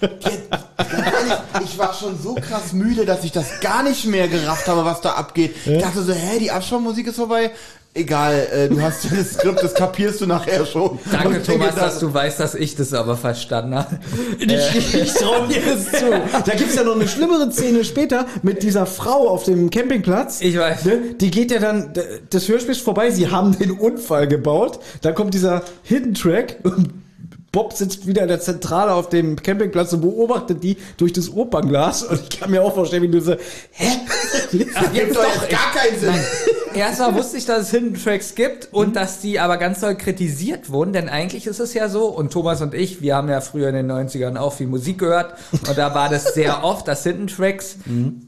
Ich 1.65 1.79
war 1.79 1.93
schon 1.95 2.19
so 2.21 2.35
krass 2.35 2.73
müde, 2.73 3.05
dass 3.05 3.25
ich 3.25 3.33
das 3.33 3.61
gar 3.61 3.83
nicht 3.83 4.07
mehr 4.07 4.29
gerafft 4.29 4.67
habe, 4.69 4.85
was 4.85 5.01
da 5.01 5.11
abgeht. 5.13 5.55
Ich 5.67 5.83
dachte 5.83 6.03
so, 6.03 6.13
hä, 6.13 6.39
die 6.39 6.51
Abschaummusik 6.51 7.07
ist 7.07 7.17
vorbei. 7.17 7.51
Egal, 7.97 8.49
äh, 8.53 8.69
du 8.69 8.83
hast 8.83 9.05
ja 9.05 9.11
das 9.17 9.35
Skript, 9.35 9.63
das 9.63 9.73
kapierst 9.73 10.21
du 10.21 10.27
nachher 10.27 10.67
schon. 10.67 10.99
Danke, 11.13 11.29
denke, 11.35 11.43
Thomas, 11.45 11.75
das- 11.77 11.85
dass 11.85 11.99
du 12.01 12.13
weißt, 12.13 12.41
dass 12.41 12.57
ich 12.57 12.75
das 12.75 12.93
aber 12.93 13.17
verstanden 13.17 13.77
habe. 13.77 14.01
Ich, 14.41 14.95
ich 14.95 15.13
trau 15.15 15.47
dir 15.47 15.61
das 15.65 16.01
zu. 16.01 16.11
Da 16.45 16.55
gibt's 16.57 16.75
ja 16.75 16.83
noch 16.83 16.97
eine 16.97 17.07
schlimmere 17.07 17.53
Szene 17.53 17.85
später 17.85 18.27
mit 18.43 18.65
dieser 18.65 18.87
Frau 18.87 19.29
auf 19.29 19.45
dem 19.45 19.71
Campingplatz. 19.71 20.41
Ich 20.41 20.59
weiß. 20.59 20.87
Ne? 20.87 21.15
Die 21.21 21.31
geht 21.31 21.53
ja 21.53 21.61
dann, 21.61 21.93
das 22.31 22.49
Hörspiel 22.49 22.73
ist 22.73 22.81
vorbei, 22.83 23.13
sie 23.13 23.31
haben 23.31 23.57
den 23.57 23.71
Unfall 23.71 24.27
gebaut. 24.27 24.81
Da 25.03 25.13
kommt 25.13 25.33
dieser 25.33 25.63
Hidden 25.85 26.15
Track 26.15 26.57
und 26.65 27.04
Bob 27.55 27.73
sitzt 27.73 28.09
wieder 28.09 28.23
in 28.23 28.29
der 28.29 28.41
Zentrale 28.41 28.93
auf 28.93 29.09
dem 29.11 29.37
Campingplatz 29.37 29.93
und 29.93 30.01
beobachtet 30.01 30.65
die 30.65 30.77
durch 30.97 31.13
das 31.13 31.33
Opernglas. 31.33 32.03
Und 32.03 32.21
ich 32.21 32.41
kann 32.41 32.51
mir 32.51 32.65
auch 32.65 32.75
vorstellen, 32.75 33.05
wie 33.05 33.09
du 33.09 33.21
so, 33.21 33.37
hä? 33.71 33.87
Gibt 34.59 35.17
doch 35.17 35.25
jetzt 35.25 35.51
gar 35.51 35.73
keinen 35.75 35.99
Sinn. 35.99 36.15
Erstmal 36.75 37.15
wusste 37.15 37.37
ich, 37.37 37.47
dass 37.47 37.63
es 37.63 37.71
Hidden 37.71 37.95
Tracks 37.95 38.35
gibt 38.35 38.69
und 38.73 38.97
dass 38.97 39.21
die 39.21 39.39
aber 39.39 39.59
ganz 39.59 39.79
doll 39.81 39.95
kritisiert 39.95 40.71
wurden, 40.71 40.93
denn 40.93 41.09
eigentlich 41.09 41.47
ist 41.47 41.61
es 41.61 41.73
ja 41.73 41.89
so, 41.89 42.07
und 42.07 42.33
Thomas 42.33 42.63
und 42.63 42.75
ich, 42.75 43.01
wir 43.01 43.15
haben 43.15 43.29
ja 43.29 43.41
früher 43.41 43.69
in 43.69 43.77
den 43.77 43.91
90ern 43.91 44.37
auch 44.37 44.55
viel 44.55 44.67
Musik 44.67 44.99
gehört 44.99 45.35
und 45.53 45.79
da 45.79 45.95
war 45.95 46.09
das 46.09 46.35
sehr 46.35 46.65
oft, 46.65 46.89
dass 46.89 47.05
Hidden 47.05 47.29
Tracks, 47.29 47.77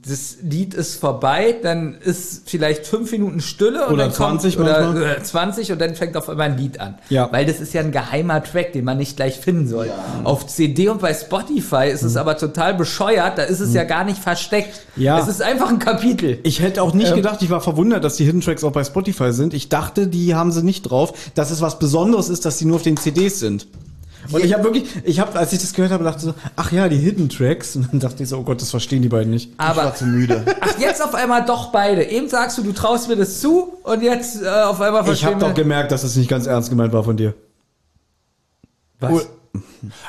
das 0.08 0.36
Lied 0.42 0.74
ist 0.74 0.94
vorbei, 1.00 1.56
dann 1.60 1.96
ist 2.00 2.48
vielleicht 2.48 2.86
fünf 2.86 3.10
Minuten 3.10 3.40
Stille 3.40 3.86
und 3.86 3.94
Oder 3.94 4.04
dann 4.04 4.14
kommt, 4.14 4.42
20 4.42 4.58
oder 4.60 4.92
manchmal. 4.92 5.16
äh, 5.16 5.22
20 5.22 5.72
und 5.72 5.80
dann 5.80 5.94
fängt 5.96 6.16
auf 6.16 6.28
einmal 6.28 6.50
ein 6.50 6.56
Lied 6.56 6.78
an. 6.78 6.98
Ja. 7.08 7.28
Weil 7.32 7.46
das 7.46 7.58
ist 7.58 7.74
ja 7.74 7.80
ein 7.80 7.90
geheimer 7.90 8.44
Track, 8.44 8.72
den 8.74 8.84
man 8.84 8.98
nicht 8.98 9.16
gleich 9.16 9.40
finden 9.40 9.66
soll. 9.66 9.90
Auf 10.22 10.46
CD 10.46 10.88
und 10.88 11.00
bei 11.00 11.14
Spotify 11.14 11.88
ist 11.92 12.04
es 12.04 12.16
aber 12.16 12.36
total 12.38 12.74
bescheuert, 12.74 13.38
da 13.38 13.42
ist 13.42 13.58
es 13.58 13.74
ja 13.74 13.82
gar 13.82 14.04
nicht 14.04 14.22
versteckt. 14.22 14.82
Ja. 14.94 15.18
Es 15.18 15.26
ist 15.26 15.42
einfach 15.42 15.68
ein 15.68 15.80
Kapitel. 15.80 16.15
Ich 16.42 16.60
hätte 16.60 16.82
auch 16.82 16.94
nicht 16.94 17.14
gedacht, 17.14 17.42
ich 17.42 17.50
war 17.50 17.60
verwundert, 17.60 18.04
dass 18.04 18.16
die 18.16 18.24
Hidden 18.24 18.40
Tracks 18.40 18.64
auch 18.64 18.72
bei 18.72 18.84
Spotify 18.84 19.32
sind. 19.32 19.54
Ich 19.54 19.68
dachte, 19.68 20.06
die 20.06 20.34
haben 20.34 20.52
sie 20.52 20.62
nicht 20.62 20.82
drauf, 20.82 21.12
dass 21.34 21.50
es 21.50 21.60
was 21.60 21.78
Besonderes 21.78 22.28
ist, 22.28 22.44
dass 22.44 22.58
die 22.58 22.64
nur 22.64 22.76
auf 22.76 22.82
den 22.82 22.96
CDs 22.96 23.38
sind. 23.40 23.66
Und 24.32 24.44
ich 24.44 24.52
habe 24.52 24.64
wirklich, 24.64 24.84
ich 25.04 25.20
habe, 25.20 25.38
als 25.38 25.52
ich 25.52 25.60
das 25.60 25.72
gehört 25.72 25.92
habe, 25.92 26.04
dachte 26.04 26.20
so, 26.20 26.34
ach 26.56 26.72
ja, 26.72 26.88
die 26.88 26.96
Hidden 26.96 27.28
Tracks. 27.28 27.76
Und 27.76 27.92
dann 27.92 28.00
dachte 28.00 28.22
ich 28.22 28.28
so, 28.28 28.38
oh 28.38 28.42
Gott, 28.42 28.60
das 28.60 28.70
verstehen 28.70 29.02
die 29.02 29.08
beiden 29.08 29.30
nicht. 29.30 29.50
Ich 29.52 29.58
war 29.58 29.78
Aber 29.78 29.94
zu 29.94 30.04
müde. 30.04 30.44
Ach, 30.60 30.78
jetzt 30.78 31.02
auf 31.02 31.14
einmal 31.14 31.44
doch 31.44 31.70
beide. 31.70 32.04
Eben 32.04 32.28
sagst 32.28 32.58
du, 32.58 32.62
du 32.62 32.72
traust 32.72 33.08
mir 33.08 33.16
das 33.16 33.40
zu 33.40 33.74
und 33.82 34.02
jetzt 34.02 34.42
äh, 34.42 34.48
auf 34.48 34.80
einmal 34.80 35.02
Ich 35.02 35.06
habe 35.06 35.16
verstehen 35.16 35.38
doch 35.38 35.54
gemerkt, 35.54 35.92
dass 35.92 36.02
das 36.02 36.16
nicht 36.16 36.28
ganz 36.28 36.46
ernst 36.46 36.70
gemeint 36.70 36.92
war 36.92 37.04
von 37.04 37.16
dir. 37.16 37.34
Was? 39.00 39.28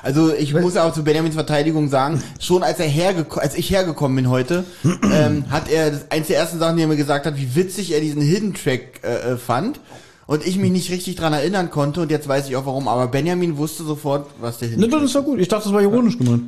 Also 0.03 0.33
ich 0.33 0.53
muss 0.53 0.77
auch 0.77 0.93
zu 0.93 1.03
Benjamins 1.03 1.35
Verteidigung 1.35 1.89
sagen, 1.89 2.21
schon 2.39 2.63
als 2.63 2.79
er 2.79 2.87
hergeko 2.87 3.39
als 3.39 3.55
ich 3.55 3.69
hergekommen 3.69 4.15
bin 4.15 4.29
heute, 4.29 4.63
ähm, 5.13 5.45
hat 5.49 5.69
er 5.71 5.91
das 5.91 6.11
eins 6.11 6.27
der 6.27 6.37
ersten 6.37 6.59
Sachen, 6.59 6.75
die 6.77 6.83
er 6.83 6.87
mir 6.87 6.95
gesagt 6.97 7.25
hat, 7.25 7.37
wie 7.37 7.55
witzig 7.55 7.93
er 7.93 8.01
diesen 8.01 8.21
Hidden 8.21 8.53
Track 8.53 9.01
äh, 9.03 9.33
äh, 9.33 9.37
fand. 9.37 9.79
Und 10.25 10.45
ich 10.45 10.57
mich 10.57 10.71
nicht 10.71 10.91
richtig 10.91 11.15
dran 11.15 11.31
erinnern 11.31 11.71
konnte 11.71 12.01
und 12.01 12.11
jetzt 12.11 12.27
weiß 12.27 12.49
ich 12.49 12.55
auch 12.57 12.65
warum. 12.65 12.89
Aber 12.89 13.07
Benjamin 13.07 13.55
wusste 13.57 13.83
sofort, 13.85 14.27
was 14.41 14.57
der 14.57 14.67
Ne, 14.67 14.75
Hidden 14.75 14.91
dann 14.91 15.03
ist 15.05 15.15
doch 15.15 15.23
gut. 15.23 15.39
Ich 15.39 15.47
dachte, 15.47 15.63
das 15.65 15.73
war 15.73 15.81
ironisch 15.81 16.17
gemeint. 16.17 16.43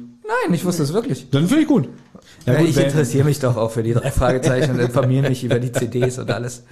Nein, 0.46 0.54
ich 0.54 0.66
wusste 0.66 0.84
es 0.84 0.92
wirklich. 0.94 1.30
Dann 1.32 1.48
finde 1.48 1.62
ich 1.64 1.68
gut. 1.68 1.88
Ja, 2.46 2.56
gut, 2.60 2.68
ich 2.70 2.78
interessiere 2.78 3.24
mich 3.24 3.40
doch 3.40 3.56
auch 3.58 3.72
für 3.72 3.82
die 3.82 3.94
drei 3.94 4.12
Fragezeichen 4.12 4.72
und 4.72 4.80
informiere 4.80 5.30
mich 5.30 5.44
über 5.44 5.60
die 5.60 5.72
CDs 5.72 6.20
und 6.20 6.30
alles. 6.30 6.64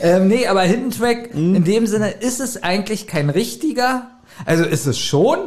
Ähm, 0.00 0.28
nee, 0.28 0.46
aber 0.46 0.62
Hidden 0.62 0.90
Track, 0.92 1.34
Mhm. 1.34 1.56
in 1.56 1.64
dem 1.64 1.86
Sinne 1.86 2.10
ist 2.10 2.40
es 2.40 2.62
eigentlich 2.62 3.06
kein 3.06 3.28
richtiger. 3.28 4.08
Also 4.46 4.64
ist 4.64 4.86
es 4.86 4.98
schon, 4.98 5.38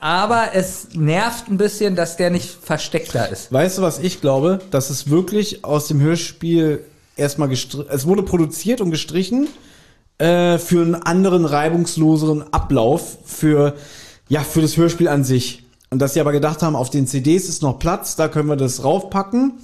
aber 0.00 0.50
es 0.54 0.88
nervt 0.94 1.48
ein 1.48 1.56
bisschen, 1.56 1.96
dass 1.96 2.16
der 2.16 2.30
nicht 2.30 2.48
versteckter 2.48 3.28
ist. 3.28 3.52
Weißt 3.52 3.78
du, 3.78 3.82
was 3.82 3.98
ich 3.98 4.20
glaube? 4.20 4.60
Dass 4.70 4.90
es 4.90 5.10
wirklich 5.10 5.64
aus 5.64 5.88
dem 5.88 6.00
Hörspiel 6.00 6.84
erstmal 7.16 7.48
gestrichen, 7.48 7.86
es 7.90 8.06
wurde 8.06 8.22
produziert 8.22 8.80
und 8.80 8.90
gestrichen 8.90 9.48
äh, 10.18 10.58
für 10.58 10.82
einen 10.82 10.94
anderen, 10.94 11.44
reibungsloseren 11.44 12.52
Ablauf 12.52 13.18
für, 13.24 13.74
ja, 14.28 14.40
für 14.40 14.62
das 14.62 14.76
Hörspiel 14.76 15.08
an 15.08 15.24
sich. 15.24 15.64
Und 15.90 16.00
dass 16.00 16.14
sie 16.14 16.20
aber 16.20 16.32
gedacht 16.32 16.62
haben, 16.62 16.76
auf 16.76 16.90
den 16.90 17.06
CDs 17.06 17.48
ist 17.48 17.62
noch 17.62 17.78
Platz, 17.78 18.16
da 18.16 18.28
können 18.28 18.48
wir 18.48 18.56
das 18.56 18.84
raufpacken. 18.84 19.54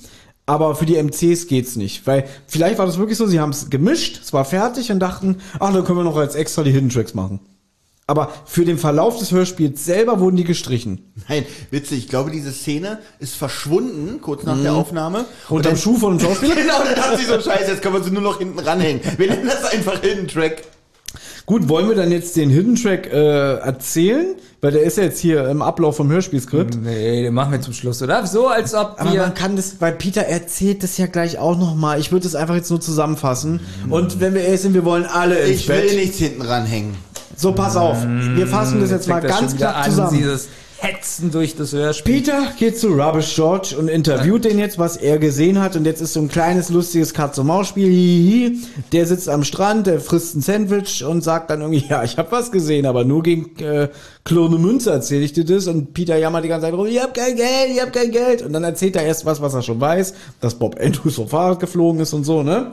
Aber 0.44 0.74
für 0.74 0.86
die 0.86 0.96
MCs 1.00 1.46
geht's 1.46 1.76
nicht. 1.76 2.06
Weil 2.06 2.24
vielleicht 2.46 2.78
war 2.78 2.86
das 2.86 2.98
wirklich 2.98 3.16
so, 3.16 3.26
sie 3.26 3.38
haben 3.38 3.50
es 3.50 3.70
gemischt, 3.70 4.20
es 4.22 4.32
war 4.32 4.44
fertig 4.44 4.90
und 4.90 4.98
dachten, 4.98 5.36
ach, 5.60 5.72
dann 5.72 5.84
können 5.84 5.98
wir 5.98 6.04
noch 6.04 6.16
als 6.16 6.34
extra 6.34 6.62
die 6.62 6.72
Hidden 6.72 6.88
Tracks 6.88 7.14
machen. 7.14 7.40
Aber 8.06 8.32
für 8.46 8.64
den 8.64 8.78
Verlauf 8.78 9.18
des 9.18 9.30
Hörspiels 9.30 9.84
selber 9.84 10.18
wurden 10.20 10.36
die 10.36 10.44
gestrichen. 10.44 11.12
Nein, 11.28 11.46
witzig. 11.70 11.98
Ich 11.98 12.08
glaube, 12.08 12.30
diese 12.30 12.50
Szene 12.52 12.98
ist 13.20 13.36
verschwunden, 13.36 14.20
kurz 14.20 14.42
nach 14.42 14.60
der 14.60 14.74
Aufnahme. 14.74 15.24
Unterm 15.48 15.72
dann- 15.74 15.80
Schuh 15.80 15.96
von 15.96 16.10
einem 16.12 16.20
Schauspieler? 16.20 16.54
Genau, 16.62 16.82
dann 16.84 16.94
dachte 16.96 17.18
sie 17.18 17.24
so, 17.26 17.40
scheiße, 17.40 17.70
jetzt 17.70 17.82
können 17.82 17.94
wir 17.94 18.02
sie 18.02 18.10
nur 18.10 18.22
noch 18.22 18.38
hinten 18.38 18.58
ranhängen. 18.58 19.00
Wir 19.16 19.28
nennen 19.30 19.46
das 19.46 19.64
einfach 19.72 20.00
Hidden 20.00 20.26
Track. 20.28 20.62
Gut, 21.46 21.68
wollen 21.68 21.88
wir 21.88 21.96
dann 21.96 22.10
jetzt 22.12 22.36
den 22.36 22.50
Hidden 22.50 22.76
Track 22.76 23.06
äh, 23.12 23.54
erzählen? 23.58 24.34
Weil 24.60 24.72
der 24.72 24.82
ist 24.82 24.96
ja 24.96 25.02
jetzt 25.04 25.18
hier 25.18 25.48
im 25.48 25.60
Ablauf 25.60 25.96
vom 25.96 26.08
Hörspielskript. 26.10 26.78
Nee, 26.82 27.22
den 27.22 27.34
machen 27.34 27.50
wir 27.50 27.60
zum 27.60 27.72
Schluss, 27.74 28.00
oder? 28.00 28.24
So, 28.26 28.46
als 28.46 28.74
ob 28.74 28.94
Aber 28.98 29.12
man 29.14 29.34
kann 29.34 29.56
das, 29.56 29.80
weil 29.80 29.92
Peter 29.92 30.22
erzählt 30.22 30.84
das 30.84 30.98
ja 30.98 31.06
gleich 31.06 31.38
auch 31.38 31.58
nochmal. 31.58 31.98
Ich 31.98 32.12
würde 32.12 32.22
das 32.24 32.36
einfach 32.36 32.54
jetzt 32.54 32.70
nur 32.70 32.80
zusammenfassen. 32.80 33.58
Und 33.90 34.20
wenn 34.20 34.34
wir 34.34 34.42
ehrlich 34.42 34.60
sind, 34.60 34.74
wir 34.74 34.84
wollen 34.84 35.04
alle 35.04 35.38
ins 35.40 35.60
Ich 35.62 35.66
Bett. 35.66 35.90
will 35.90 35.96
nichts 35.96 36.18
hinten 36.18 36.42
ranhängen. 36.42 36.94
So, 37.36 37.52
pass 37.52 37.76
auf. 37.76 38.04
Wir 38.06 38.46
fassen 38.46 38.80
das 38.80 38.90
jetzt 38.90 39.08
mal 39.08 39.20
fängt 39.20 39.32
das 39.32 39.40
ganz 39.40 39.56
knapp 39.56 39.76
an, 39.76 39.84
zusammen. 39.84 40.18
Dieses, 40.18 40.48
hetzen 40.82 41.30
durch 41.30 41.54
das 41.54 41.72
Hörspiel. 41.72 42.16
Peter 42.16 42.52
geht 42.58 42.76
zu 42.76 42.88
Rubbish 42.88 43.34
George 43.34 43.76
und 43.78 43.88
interviewt 43.88 44.44
den 44.44 44.58
jetzt, 44.58 44.78
was 44.78 44.96
er 44.96 45.18
gesehen 45.18 45.60
hat. 45.60 45.76
Und 45.76 45.84
jetzt 45.84 46.00
ist 46.00 46.14
so 46.14 46.20
ein 46.20 46.28
kleines, 46.28 46.70
lustiges 46.70 47.14
Katz-und-Maus-Spiel. 47.14 48.58
Der 48.90 49.06
sitzt 49.06 49.28
am 49.28 49.44
Strand, 49.44 49.86
der 49.86 50.00
frisst 50.00 50.34
ein 50.34 50.40
Sandwich 50.40 51.04
und 51.04 51.22
sagt 51.22 51.50
dann 51.50 51.60
irgendwie, 51.60 51.84
ja, 51.88 52.02
ich 52.02 52.18
habe 52.18 52.32
was 52.32 52.50
gesehen, 52.50 52.86
aber 52.86 53.04
nur 53.04 53.22
gegen 53.22 53.56
äh, 53.62 53.88
Klone 54.24 54.58
Münze 54.58 54.90
erzähle 54.90 55.24
ich 55.24 55.32
dir 55.32 55.44
das. 55.44 55.68
Und 55.68 55.94
Peter 55.94 56.16
jammert 56.16 56.44
die 56.44 56.48
ganze 56.48 56.66
Zeit 56.66 56.74
rum, 56.74 56.86
ich 56.86 57.00
hab 57.00 57.14
kein 57.14 57.36
Geld, 57.36 57.70
ich 57.72 57.80
hab 57.80 57.92
kein 57.92 58.10
Geld. 58.10 58.42
Und 58.42 58.52
dann 58.52 58.64
erzählt 58.64 58.96
er 58.96 59.04
erst 59.04 59.24
was, 59.24 59.40
was 59.40 59.54
er 59.54 59.62
schon 59.62 59.80
weiß, 59.80 60.14
dass 60.40 60.56
Bob 60.56 60.80
Andrews 60.80 61.14
vom 61.14 61.28
Fahrrad 61.28 61.60
geflogen 61.60 62.00
ist 62.00 62.12
und 62.12 62.24
so, 62.24 62.42
ne? 62.42 62.72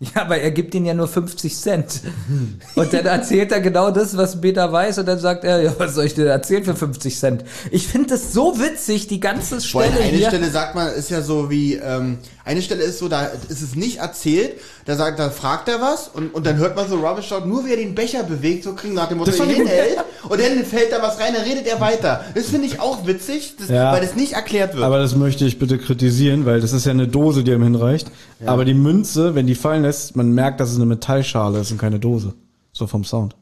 Ja, 0.14 0.22
aber 0.22 0.38
er 0.38 0.52
gibt 0.52 0.76
ihnen 0.76 0.86
ja 0.86 0.94
nur 0.94 1.08
50 1.08 1.56
Cent. 1.56 2.02
Und 2.76 2.92
dann 2.92 3.04
erzählt 3.04 3.50
er 3.50 3.60
genau 3.60 3.90
das, 3.90 4.16
was 4.16 4.40
Peter 4.40 4.72
weiß, 4.72 4.98
und 4.98 5.06
dann 5.08 5.18
sagt 5.18 5.42
er, 5.42 5.60
ja, 5.60 5.74
was 5.78 5.94
soll 5.96 6.04
ich 6.04 6.14
dir 6.14 6.26
erzählen 6.26 6.64
für 6.64 6.76
50 6.76 7.18
Cent? 7.18 7.44
Ich 7.72 7.88
finde 7.88 8.10
das 8.10 8.32
so 8.32 8.60
witzig, 8.60 9.08
die 9.08 9.18
ganze 9.18 9.60
Stelle 9.60 9.86
eine 10.00 10.16
hier. 10.16 10.28
Stelle 10.28 10.50
sagt 10.50 10.76
man, 10.76 10.92
ist 10.92 11.10
ja 11.10 11.20
so 11.20 11.50
wie, 11.50 11.74
ähm, 11.74 12.18
eine 12.44 12.62
Stelle 12.62 12.82
ist 12.84 12.98
so, 13.00 13.08
da 13.08 13.24
ist 13.48 13.60
es 13.60 13.74
nicht 13.74 13.98
erzählt, 13.98 14.52
da 14.86 14.94
sagt, 14.96 15.18
da 15.18 15.30
fragt 15.30 15.68
er 15.68 15.80
was 15.80 16.08
und, 16.08 16.32
und 16.34 16.46
dann 16.46 16.56
hört 16.58 16.76
man 16.76 16.88
so 16.88 16.96
Rubbish 16.96 17.26
schaut, 17.26 17.46
nur 17.46 17.66
wie 17.66 17.70
er 17.72 17.76
den 17.76 17.94
Becher 17.94 18.22
bewegt, 18.22 18.64
so 18.64 18.74
kriegen 18.74 18.94
nach 18.94 19.08
dem 19.08 19.18
Motto, 19.18 19.32
gut. 19.32 19.48
hinhält 19.48 19.98
und 20.28 20.40
dann 20.40 20.64
fällt 20.64 20.92
da 20.92 21.02
was 21.02 21.18
rein, 21.18 21.34
dann 21.34 21.42
redet 21.44 21.66
er 21.66 21.80
weiter. 21.80 22.24
Das 22.34 22.46
finde 22.46 22.66
ich 22.68 22.80
auch 22.80 23.06
witzig, 23.06 23.56
das, 23.58 23.68
Ja. 23.68 23.92
weil 23.92 24.00
das 24.00 24.14
nicht 24.14 24.34
erklärt 24.34 24.74
wird. 24.74 24.84
Aber 24.84 24.98
das 24.98 25.14
möchte 25.16 25.44
ich 25.44 25.58
bitte 25.58 25.76
kritisieren, 25.76 26.46
weil 26.46 26.60
das 26.60 26.72
ist 26.72 26.86
ja 26.86 26.92
eine 26.92 27.08
Dose, 27.08 27.42
die 27.44 27.50
ihm 27.50 27.62
hinreicht. 27.64 28.10
Aber 28.46 28.64
die 28.64 28.74
Münze, 28.74 29.34
wenn 29.34 29.46
die 29.46 29.54
fallen 29.54 29.82
lässt, 29.82 30.16
man 30.16 30.32
merkt, 30.32 30.60
dass 30.60 30.70
es 30.70 30.76
eine 30.76 30.86
Metallschale 30.86 31.60
ist 31.60 31.72
und 31.72 31.78
keine 31.78 31.98
Dose. 31.98 32.34
So 32.72 32.86
vom 32.86 33.04
Sound. 33.04 33.34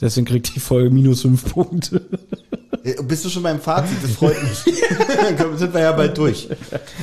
Deswegen 0.00 0.26
kriegt 0.26 0.54
die 0.54 0.60
Folge 0.60 0.90
minus 0.90 1.22
fünf 1.22 1.52
Punkte. 1.52 2.02
Bist 3.08 3.24
du 3.24 3.28
schon 3.28 3.42
beim 3.42 3.60
Fazit? 3.60 3.96
Das 4.00 4.12
freut 4.12 4.36
mich. 4.42 4.62
Dann 5.38 5.58
sind 5.58 5.74
wir 5.74 5.80
ja 5.80 5.92
bald 5.92 6.16
durch. 6.16 6.48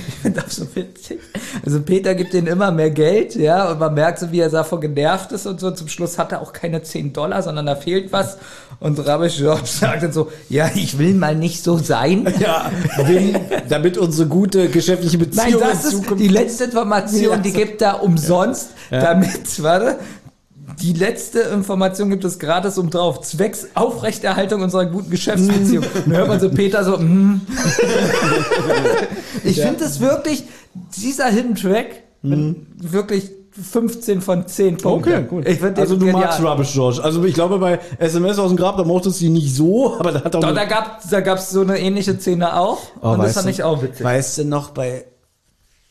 Ich 0.07 0.15
finde 0.21 0.41
das 0.41 0.55
so 0.55 0.67
witzig. 0.75 1.19
Also 1.65 1.81
Peter 1.81 2.15
gibt 2.15 2.33
ihnen 2.33 2.47
immer 2.47 2.71
mehr 2.71 2.91
Geld, 2.91 3.35
ja, 3.35 3.69
und 3.71 3.79
man 3.79 3.93
merkt 3.93 4.19
so, 4.19 4.31
wie 4.31 4.39
er 4.39 4.49
davon 4.49 4.79
genervt 4.79 5.33
ist 5.33 5.45
und 5.45 5.59
so. 5.59 5.71
Zum 5.71 5.89
Schluss 5.89 6.17
hat 6.17 6.31
er 6.31 6.41
auch 6.41 6.53
keine 6.53 6.83
10 6.83 7.11
Dollar, 7.11 7.43
sondern 7.43 7.65
da 7.65 7.75
fehlt 7.75 8.13
was. 8.13 8.37
Und 8.79 8.97
Rabish 9.05 9.37
George 9.37 9.61
sagt 9.65 10.03
dann 10.03 10.13
so, 10.13 10.31
ja, 10.47 10.69
ich 10.73 10.97
will 10.97 11.15
mal 11.15 11.35
nicht 11.35 11.63
so 11.63 11.77
sein. 11.77 12.31
Ja, 12.39 12.71
wenn, 13.05 13.35
damit 13.67 13.97
unsere 13.97 14.29
gute 14.29 14.69
geschäftliche 14.69 15.17
Nein, 15.17 15.29
Beziehung 15.29 15.61
das 15.61 15.91
in 15.91 15.99
ist 15.99 16.19
die 16.19 16.27
letzte 16.29 16.65
Information, 16.65 17.41
die 17.41 17.51
gibt 17.51 17.81
er 17.81 18.03
umsonst, 18.03 18.69
damit, 18.89 19.61
warte, 19.61 19.97
die 20.81 20.93
letzte 20.93 21.39
Information 21.39 22.09
gibt 22.09 22.23
es 22.23 22.39
gratis 22.39 22.77
um 22.77 22.89
drauf. 22.89 23.21
Zwecks 23.21 23.67
Aufrechterhaltung 23.73 24.61
unserer 24.61 24.85
guten 24.85 25.09
Geschäftsbeziehung. 25.09 25.85
Dann 26.05 26.15
hört 26.15 26.27
man 26.27 26.39
so 26.39 26.49
Peter 26.49 26.83
so, 26.83 26.97
mm. 26.97 27.41
Ich 29.43 29.59
finde 29.59 29.79
das 29.79 29.99
wirklich, 29.99 30.43
dieser 30.97 31.27
Hidden 31.27 31.55
Track, 31.55 32.03
wirklich 32.21 33.29
15 33.51 34.21
von 34.21 34.47
10 34.47 34.77
Punkten. 34.77 35.13
Okay, 35.13 35.23
gut. 35.23 35.77
Also 35.77 35.95
du 35.95 36.07
magst 36.07 36.41
Rubbish 36.41 36.73
George. 36.73 37.03
Also 37.03 37.23
ich 37.23 37.35
glaube 37.35 37.59
bei 37.59 37.79
SMS 37.99 38.39
aus 38.39 38.49
dem 38.49 38.57
Grab, 38.57 38.77
da 38.77 38.83
mochtest 38.83 39.17
du 39.17 39.25
sie 39.25 39.29
nicht 39.29 39.53
so, 39.55 39.95
aber 39.99 40.11
da 40.11 40.23
hat 40.23 40.35
auch 40.35 40.41
Doch, 40.41 40.55
da 40.55 40.65
gab 40.65 41.01
da 41.09 41.21
gab's 41.21 41.51
so 41.51 41.61
eine 41.61 41.79
ähnliche 41.79 42.17
Szene 42.17 42.57
auch. 42.57 42.79
Oh, 43.01 43.09
und 43.09 43.19
das 43.19 43.33
fand 43.33 43.45
du- 43.45 43.51
ich 43.51 43.63
auch 43.63 43.83
witzig. 43.83 44.03
Weißt 44.03 44.39
du 44.39 44.45
noch 44.45 44.71
bei 44.71 45.05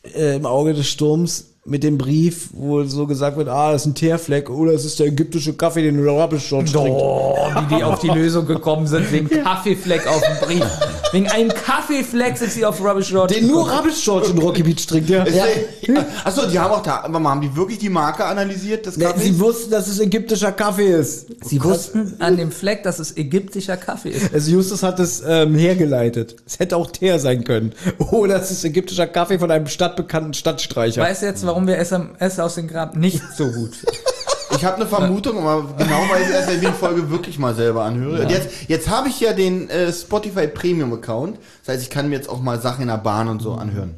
äh, 0.03 0.35
im 0.35 0.45
Auge 0.45 0.73
des 0.73 0.87
Sturms 0.87 1.52
mit 1.65 1.83
dem 1.83 1.97
Brief, 1.97 2.49
wo 2.51 2.83
so 2.83 3.07
gesagt 3.07 3.37
wird, 3.37 3.47
ah, 3.47 3.71
das 3.71 3.83
ist 3.83 3.87
ein 3.87 3.95
Teerfleck 3.95 4.49
oder 4.49 4.73
es 4.73 4.83
ist 4.83 4.99
der 4.99 5.07
ägyptische 5.07 5.53
Kaffee, 5.53 5.83
den 5.83 6.05
Rubbish 6.05 6.49
George 6.49 6.71
trinkt. 6.71 6.99
Oh, 6.99 7.37
wie 7.55 7.75
die 7.75 7.83
auf 7.83 7.99
die 7.99 8.07
Lösung 8.13 8.45
gekommen 8.45 8.85
sind, 8.85 9.09
wegen 9.11 9.29
Kaffeefleck 9.29 10.05
auf 10.07 10.21
dem 10.21 10.47
Brief. 10.47 10.65
Wegen 11.13 11.29
einem 11.29 11.49
Kaffeefleck 11.49 12.37
sind 12.37 12.51
sie 12.51 12.65
auf 12.65 12.81
Rubbish 12.83 13.09
George 13.09 13.35
Den 13.35 13.47
nur. 13.47 13.71
Rubbish 13.71 14.03
George 14.03 14.29
in 14.31 14.37
Rocky 14.39 14.63
Beach 14.63 14.85
trinkt, 14.85 15.09
ja. 15.09 15.25
Ja. 15.27 15.45
Achso, 16.23 16.47
die 16.47 16.57
haben 16.59 16.71
auch 16.73 16.81
da, 16.83 17.01
aber 17.03 17.23
haben 17.23 17.39
die 17.41 17.55
wirklich 17.55 17.77
die 17.77 17.89
Marke 17.89 18.25
analysiert? 18.25 18.85
Das 18.87 18.97
Nee, 18.97 19.05
Kaffee? 19.05 19.19
sie 19.21 19.39
wussten, 19.39 19.71
dass 19.71 19.87
es 19.87 19.99
ägyptischer 19.99 20.51
Kaffee 20.51 20.91
ist. 20.91 21.27
Sie 21.45 21.63
wussten 21.63 22.15
an 22.19 22.35
dem 22.35 22.51
Fleck, 22.51 22.83
dass 22.83 22.97
es 22.99 23.15
ägyptischer 23.15 23.77
Kaffee 23.77 24.09
ist. 24.09 24.33
Also 24.33 24.51
Justus 24.51 24.81
hat 24.83 24.99
es 24.99 25.21
ähm, 25.25 25.55
hergeleitet. 25.55 26.35
Es 26.47 26.57
hätte 26.59 26.75
auch 26.77 26.89
Teer 26.91 27.19
sein 27.19 27.43
können. 27.43 27.73
Oder 28.11 28.41
es 28.41 28.49
ist 28.51 28.63
ägyptischer 28.65 29.07
Kaffee 29.07 29.37
von 29.39 29.51
einem 29.51 29.67
stadtbekannten 29.67 30.33
Stadtstreicher. 30.33 31.01
Weißt 31.01 31.21
du 31.21 31.27
jetzt, 31.27 31.45
warum 31.45 31.67
wir 31.67 31.77
SMS 31.77 32.39
aus 32.39 32.55
dem 32.55 32.67
Grab 32.67 32.95
nicht 32.95 33.21
so 33.37 33.45
gut 33.45 33.75
finden? 33.75 33.97
Ich 34.55 34.65
habe 34.65 34.77
eine 34.77 34.85
Vermutung, 34.85 35.39
aber 35.39 35.73
genau 35.77 36.01
weiß 36.09 36.27
ich 36.29 36.33
erst, 36.33 36.47
wenn 36.49 36.55
ich 36.61 36.67
die 36.67 36.73
Folge 36.73 37.09
wirklich 37.09 37.39
mal 37.39 37.53
selber 37.55 37.83
anhöre. 37.83 38.21
Und 38.23 38.29
jetzt, 38.31 38.49
jetzt 38.67 38.89
habe 38.89 39.09
ich 39.09 39.19
ja 39.19 39.33
den 39.33 39.69
äh, 39.69 39.91
Spotify 39.91 40.47
Premium 40.47 40.93
Account. 40.93 41.37
Das 41.65 41.75
heißt, 41.75 41.83
ich 41.83 41.89
kann 41.89 42.09
mir 42.09 42.15
jetzt 42.15 42.29
auch 42.29 42.41
mal 42.41 42.59
Sachen 42.61 42.83
in 42.83 42.87
der 42.87 42.97
Bahn 42.97 43.27
und 43.27 43.41
so 43.41 43.53
anhören. 43.53 43.95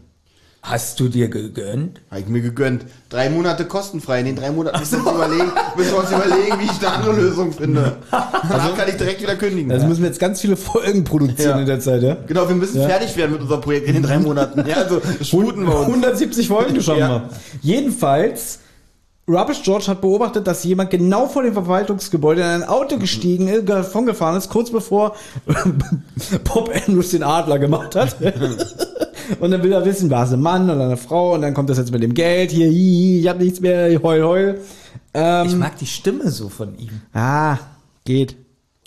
Hast 0.61 0.99
du 0.99 1.09
dir 1.09 1.27
gegönnt? 1.29 2.01
Habe 2.09 2.21
ich 2.21 2.27
mir 2.27 2.41
gegönnt. 2.41 2.87
Drei 3.09 3.29
Monate 3.29 3.65
kostenfrei. 3.65 4.21
In 4.21 4.25
den 4.25 4.35
drei 4.35 4.49
Monaten 4.49 4.79
müssen 4.79 4.93
wir 5.05 5.11
uns 5.11 5.15
überlegen, 5.15 5.51
müssen 5.77 5.91
wir 5.91 5.99
uns 5.99 6.09
überlegen, 6.09 6.59
wie 6.59 6.65
ich 6.65 6.79
eine 6.79 6.91
andere 6.91 7.13
Lösung 7.13 7.51
finde. 7.53 7.97
Danach 8.09 8.75
kann 8.75 8.89
ich 8.89 8.95
direkt 8.97 9.21
wieder 9.21 9.35
kündigen. 9.35 9.71
Also 9.71 9.85
müssen 9.85 10.01
wir 10.01 10.07
jetzt 10.07 10.19
ganz 10.19 10.41
viele 10.41 10.57
Folgen 10.57 11.03
produzieren 11.03 11.51
Ja. 11.51 11.59
in 11.59 11.65
der 11.67 11.79
Zeit, 11.81 12.01
ja? 12.01 12.17
genau, 12.25 12.47
wir 12.49 12.55
müssen 12.55 12.81
Ja. 12.81 12.87
fertig 12.87 13.15
werden 13.15 13.33
mit 13.33 13.41
unserem 13.41 13.61
Projekt 13.61 13.87
in 13.87 13.93
den 13.93 14.01
drei 14.01 14.17
Monaten. 14.17 14.67
Ja, 14.67 14.77
also 14.77 15.01
sputen 15.21 15.67
wir 15.67 15.75
uns. 15.81 15.85
170 15.87 16.47
Folgen 16.47 16.81
schaffen 16.81 16.99
Ja. 16.99 17.09
wir. 17.09 17.29
Jedenfalls, 17.61 18.57
Rubbish 19.27 19.63
George 19.63 19.87
hat 19.87 20.01
beobachtet, 20.01 20.45
dass 20.45 20.63
jemand 20.63 20.91
genau 20.91 21.25
vor 21.27 21.41
dem 21.41 21.53
Verwaltungsgebäude 21.53 22.41
in 22.41 22.47
ein 22.47 22.63
Auto 22.63 22.97
gestiegen 22.99 23.47
ist, 23.47 23.67
davongefahren 23.67 24.37
ist, 24.37 24.49
kurz 24.49 24.69
bevor 24.69 25.15
Bob 26.43 26.71
Andrews 26.87 27.09
den 27.09 27.23
Adler 27.23 27.57
gemacht 27.57 27.95
hat. 27.95 28.15
und 29.39 29.49
dann 29.51 29.63
will 29.63 29.71
er 29.71 29.83
wissen, 29.83 30.11
war 30.11 30.25
es 30.25 30.31
ein 30.31 30.41
Mann 30.41 30.69
oder 30.69 30.83
eine 30.85 30.97
Frau? 30.97 31.33
Und 31.33 31.41
dann 31.41 31.55
kommt 31.55 31.71
das 31.71 31.79
jetzt 31.79 31.91
mit 31.91 32.03
dem 32.03 32.13
Geld. 32.13 32.51
Hier, 32.51 32.67
hi, 32.67 33.19
ich 33.21 33.27
hab 33.27 33.39
nichts 33.39 33.61
mehr, 33.61 33.99
heul, 34.03 34.23
heul. 34.23 34.61
Ähm, 35.15 35.47
Ich 35.47 35.55
mag 35.55 35.75
die 35.79 35.87
Stimme 35.87 36.29
so 36.29 36.49
von 36.49 36.77
ihm. 36.77 37.01
ah, 37.13 37.57
geht. 38.03 38.35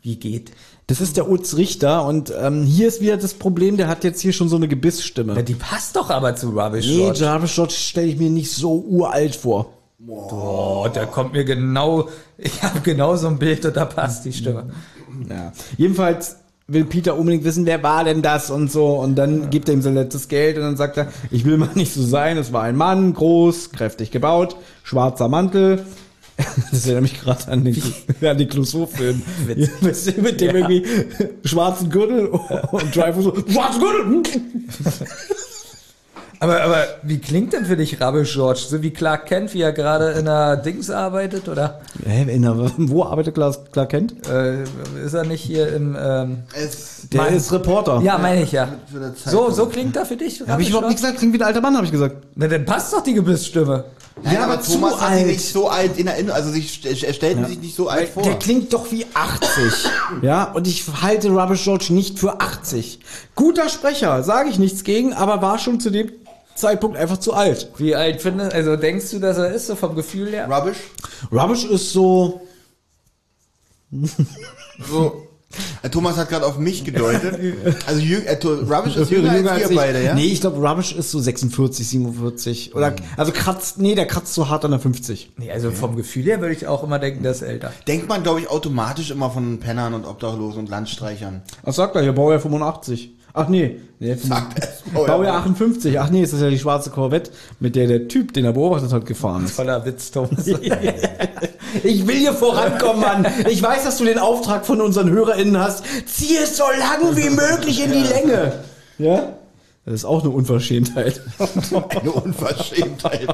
Wie 0.03 0.17
geht? 0.17 0.53
Das 0.87 1.01
ist 1.01 1.17
der 1.17 1.29
Utz 1.29 1.57
Richter 1.57 2.07
und 2.07 2.33
ähm, 2.41 2.63
hier 2.63 2.87
ist 2.87 3.01
wieder 3.01 3.17
das 3.17 3.35
Problem, 3.35 3.77
der 3.77 3.89
hat 3.89 4.05
jetzt 4.05 4.21
hier 4.21 4.33
schon 4.33 4.49
so 4.49 4.55
eine 4.57 4.69
Gebissstimme. 4.69 5.35
Ja, 5.35 5.43
die 5.43 5.55
passt 5.55 5.97
doch 5.97 6.09
aber 6.09 6.37
zu 6.37 6.51
Rubbish 6.51 6.87
Nee, 6.87 6.97
George. 6.99 7.19
Jarvis 7.19 7.55
George 7.55 7.75
stelle 7.75 8.07
ich 8.07 8.17
mir 8.17 8.31
nicht 8.31 8.53
so 8.53 8.85
uralt 8.89 9.35
vor. 9.35 9.73
Oh, 10.07 10.87
da 10.93 11.07
kommt 11.07 11.33
mir 11.33 11.45
genau, 11.45 12.09
ich 12.39 12.63
habe 12.63 12.81
genau 12.81 13.17
so 13.17 13.27
ein 13.27 13.39
Bild 13.39 13.65
und 13.65 13.77
da 13.77 13.85
passt 13.85 14.25
die 14.25 14.33
Stimme. 14.33 14.71
Ja. 15.29 15.53
Jedenfalls 15.77 16.37
will 16.69 16.85
Peter 16.85 17.17
unbedingt 17.17 17.45
wissen, 17.45 17.67
wer 17.67 17.83
war 17.83 18.05
denn 18.05 18.23
das 18.23 18.51
und 18.51 18.71
so. 18.71 18.99
Und 18.99 19.17
dann 19.17 19.51
gibt 19.51 19.69
er 19.69 19.75
ihm 19.75 19.83
sein 19.83 19.95
letztes 19.95 20.29
Geld 20.29 20.57
und 20.57 20.63
dann 20.63 20.77
sagt 20.77 20.99
er, 20.99 21.09
ich 21.31 21.45
will 21.45 21.57
mal 21.57 21.71
nicht 21.75 21.93
so 21.93 22.03
sein. 22.03 22.37
Es 22.37 22.53
war 22.53 22.63
ein 22.63 22.77
Mann, 22.77 23.13
groß, 23.15 23.71
kräftig 23.73 24.11
gebaut, 24.11 24.57
schwarzer 24.85 25.29
Mantel. 25.29 25.85
Das 26.71 26.85
erinnert 26.85 27.03
mich 27.03 27.21
gerade 27.21 27.49
an 27.49 27.65
den, 27.65 27.83
an 28.23 28.39
den 28.39 28.49
Clouseau-Film. 28.49 29.23
Mit 29.49 30.41
dem 30.41 30.55
irgendwie 30.55 30.85
schwarzen 31.43 31.91
Gürtel 31.91 32.29
und 32.29 32.95
Dreyfus 32.95 33.25
so, 33.25 33.35
schwarzen 33.35 33.81
Gürtel! 33.81 34.23
Aber, 36.41 36.63
aber 36.63 36.85
wie 37.03 37.19
klingt 37.19 37.53
denn 37.53 37.65
für 37.65 37.77
dich 37.77 38.01
Rubbish 38.01 38.33
George? 38.35 38.61
So 38.69 38.81
wie 38.83 38.91
Clark 38.91 39.27
Kent, 39.27 39.53
wie 39.55 39.63
er 39.63 39.73
gerade 39.73 40.13
in 40.13 40.25
der 40.27 40.57
Dings 40.57 40.89
arbeitet, 40.91 41.49
oder 41.49 41.81
Hä, 42.07 42.33
in 42.33 42.43
der, 42.43 42.55
wo 42.77 43.05
arbeitet 43.05 43.35
Clark, 43.35 43.73
Clark 43.73 43.89
Kent? 43.91 44.15
äh, 44.29 44.63
ist 45.05 45.15
er 45.15 45.25
nicht 45.25 45.43
hier 45.43 45.73
im, 45.75 45.97
ähm, 46.01 46.39
Es, 46.55 47.09
Der 47.13 47.23
Mann. 47.23 47.35
ist 47.35 47.53
Reporter. 47.53 48.01
ja, 48.03 48.19
meine 48.19 48.43
ich 48.43 48.53
ja. 48.53 48.69
So, 49.27 49.51
so 49.51 49.67
klingt 49.67 49.97
er 49.97 50.07
für 50.07 50.17
dich? 50.17 50.43
Habe 50.47 50.63
ich 50.63 50.69
überhaupt 50.71 50.89
nicht 50.89 51.01
gesagt, 51.01 51.19
klingt 51.19 51.35
wie 51.35 51.39
ein 51.41 51.47
alter 51.47 51.61
Mann, 51.61 51.75
habe 51.75 51.87
ich 51.87 51.93
gesagt. 51.93 52.17
Na, 52.37 52.47
dann 52.47 52.65
passt 52.65 52.93
doch 52.93 53.03
die 53.03 53.15
Gebissstimme. 53.15 53.85
Nein, 54.23 54.35
Ja, 54.35 54.45
aber, 54.45 54.55
aber 54.55 54.63
zu 54.63 54.73
Thomas 54.73 54.93
hat 55.01 55.11
sich 55.11 55.19
alt. 55.19 55.27
nicht 55.29 55.45
so 55.53 55.69
alt 55.69 55.97
in 55.97 56.07
Erinnerung, 56.09 56.37
also 56.37 56.51
sich, 56.51 56.85
er 56.85 57.13
stellt 57.13 57.47
sich 57.47 57.61
nicht 57.61 57.77
so 57.77 57.89
alt 57.89 58.09
vor. 58.09 58.25
Der 58.25 58.35
klingt 58.37 58.73
doch 58.73 58.91
wie 58.91 59.07
80. 59.15 59.89
ja, 60.23 60.45
und 60.53 60.67
ich 60.67 60.85
halte 61.03 61.31
Rubbish 61.31 61.63
George 61.63 61.87
nicht 61.91 62.19
für 62.19 62.41
80. 62.41 62.99
Guter 63.37 63.69
Sprecher, 63.69 64.25
sage 64.25 64.51
ich 64.51 64.59
nichts 64.59 64.83
gegen, 64.83 65.13
aber 65.13 65.41
war 65.41 65.59
schon 65.61 65.79
zu 65.79 65.91
dem 65.91 66.18
Zeitpunkt 66.59 66.97
einfach 66.97 67.19
zu 67.19 67.33
alt. 67.33 67.71
Wie 67.79 67.95
alt 67.95 68.21
findest 68.21 68.53
Also 68.55 68.77
denkst 68.77 69.11
du, 69.11 69.19
dass 69.19 69.39
er 69.39 69.53
ist, 69.53 69.67
so 69.67 69.77
vom 69.77 69.95
Gefühl 69.95 70.31
her? 70.31 70.49
Rubbish? 70.51 70.79
Rubbish 71.33 71.65
ist 71.65 71.93
so. 71.93 72.41
So. 74.89 75.25
Äh, 75.83 75.89
Thomas 75.89 76.17
hat 76.19 76.29
gerade 76.29 76.45
auf 76.45 76.59
mich 76.59 76.85
gedeutet. 76.85 77.39
Also 77.87 78.01
jüng, 78.01 78.23
äh, 78.25 78.39
Rubbish 78.45 78.97
ist 78.97 79.11
jünger, 79.11 79.51
als 79.51 79.63
wir 79.63 79.71
ich. 79.71 79.77
beide, 79.77 80.05
ja? 80.05 80.15
Nee, 80.15 80.27
ich 80.27 80.41
glaube, 80.41 80.59
Rubbish 80.59 80.93
ist 80.93 81.11
so 81.11 81.19
46, 81.19 81.89
47. 81.89 82.75
Oder, 82.75 82.95
also 83.17 83.33
kratzt, 83.33 83.79
nee, 83.79 83.95
der 83.95 84.07
kratzt 84.07 84.35
so 84.35 84.49
hart 84.49 84.65
an 84.65 84.73
der 84.73 84.81
50. 84.81 85.33
Nee, 85.39 85.51
also 85.51 85.71
vom 85.71 85.97
Gefühl 85.97 86.25
her 86.25 86.41
würde 86.41 86.55
ich 86.55 86.67
auch 86.67 86.85
immer 86.85 86.99
denken, 86.99 87.23
der 87.23 87.33
ist 87.33 87.43
älter. 87.43 87.73
Denkt 87.87 88.09
man, 88.09 88.23
glaube 88.23 88.41
ich, 88.41 88.51
automatisch 88.51 89.11
immer 89.11 89.31
von 89.31 89.59
Pennern 89.59 89.95
und 89.95 90.05
Obdachlosen 90.05 90.61
und 90.61 90.69
Landstreichern. 90.69 91.43
Was 91.63 91.77
sagt 91.77 91.97
er 91.97 92.03
hier? 92.03 92.13
Baujahr 92.13 92.41
85. 92.41 93.18
Ach 93.39 93.49
nee, 93.49 93.77
nee 94.01 94.17
Baujahr 94.93 95.37
58. 95.37 96.01
Ach 96.01 96.11
nee, 96.11 96.23
ist 96.23 96.33
das 96.33 96.41
ja 96.41 96.51
die 96.51 96.59
schwarze 96.59 96.91
Corvette, 96.91 97.31
mit 97.61 97.77
der 97.77 97.87
der 97.87 98.09
Typ, 98.09 98.33
den 98.33 98.45
er 98.45 98.53
beobachtet 98.53 98.93
hat, 98.93 99.07
gefahren 99.07 99.45
ist. 99.45 99.53
Voller 99.53 99.85
Witz, 99.85 100.11
Thomas. 100.11 100.45
Ich 101.85 102.07
will 102.07 102.17
hier 102.17 102.33
vorankommen, 102.33 103.03
Mann. 103.03 103.27
Ich 103.51 103.63
weiß, 103.63 103.85
dass 103.85 103.99
du 103.99 104.05
den 104.07 104.19
Auftrag 104.19 104.65
von 104.65 104.81
unseren 104.81 105.11
HörerInnen 105.11 105.59
hast. 105.59 105.85
Zieh 106.07 106.39
es 106.43 106.57
so 106.57 106.65
lang 106.65 107.15
wie 107.15 107.29
möglich 107.29 107.85
in 107.85 107.93
die 107.93 108.09
Länge. 108.09 108.53
Ja? 108.97 109.35
Das 109.85 109.95
ist 109.95 110.05
auch 110.07 110.23
eine 110.23 110.31
Unverschämtheit. 110.31 111.21
Eine 112.01 112.13
Unverschämtheit. 112.13 113.29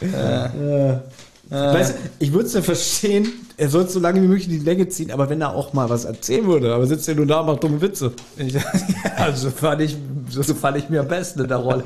Weißt 1.50 1.94
du, 1.94 1.98
ich 2.18 2.32
würde 2.32 2.46
es 2.46 2.54
ja 2.54 2.62
verstehen, 2.62 3.28
er 3.56 3.68
soll 3.68 3.88
so 3.88 4.00
lange 4.00 4.20
wie 4.22 4.26
möglich 4.26 4.48
in 4.48 4.58
die 4.58 4.64
Länge 4.64 4.88
ziehen, 4.88 5.10
aber 5.10 5.28
wenn 5.28 5.40
er 5.40 5.54
auch 5.54 5.72
mal 5.72 5.88
was 5.90 6.04
erzählen 6.04 6.46
würde, 6.46 6.74
aber 6.74 6.86
sitzt 6.86 7.08
er 7.08 7.14
nur 7.14 7.26
da 7.26 7.40
und 7.40 7.46
macht 7.46 7.62
dumme 7.62 7.80
Witze. 7.80 8.12
Ich, 8.36 8.56
also 9.16 9.50
fand 9.50 9.82
ich, 9.82 9.96
so 10.30 10.54
fand 10.54 10.78
ich 10.78 10.88
mir 10.88 11.00
am 11.00 11.08
besten 11.08 11.42
in 11.42 11.48
der 11.48 11.58
Rolle. 11.58 11.84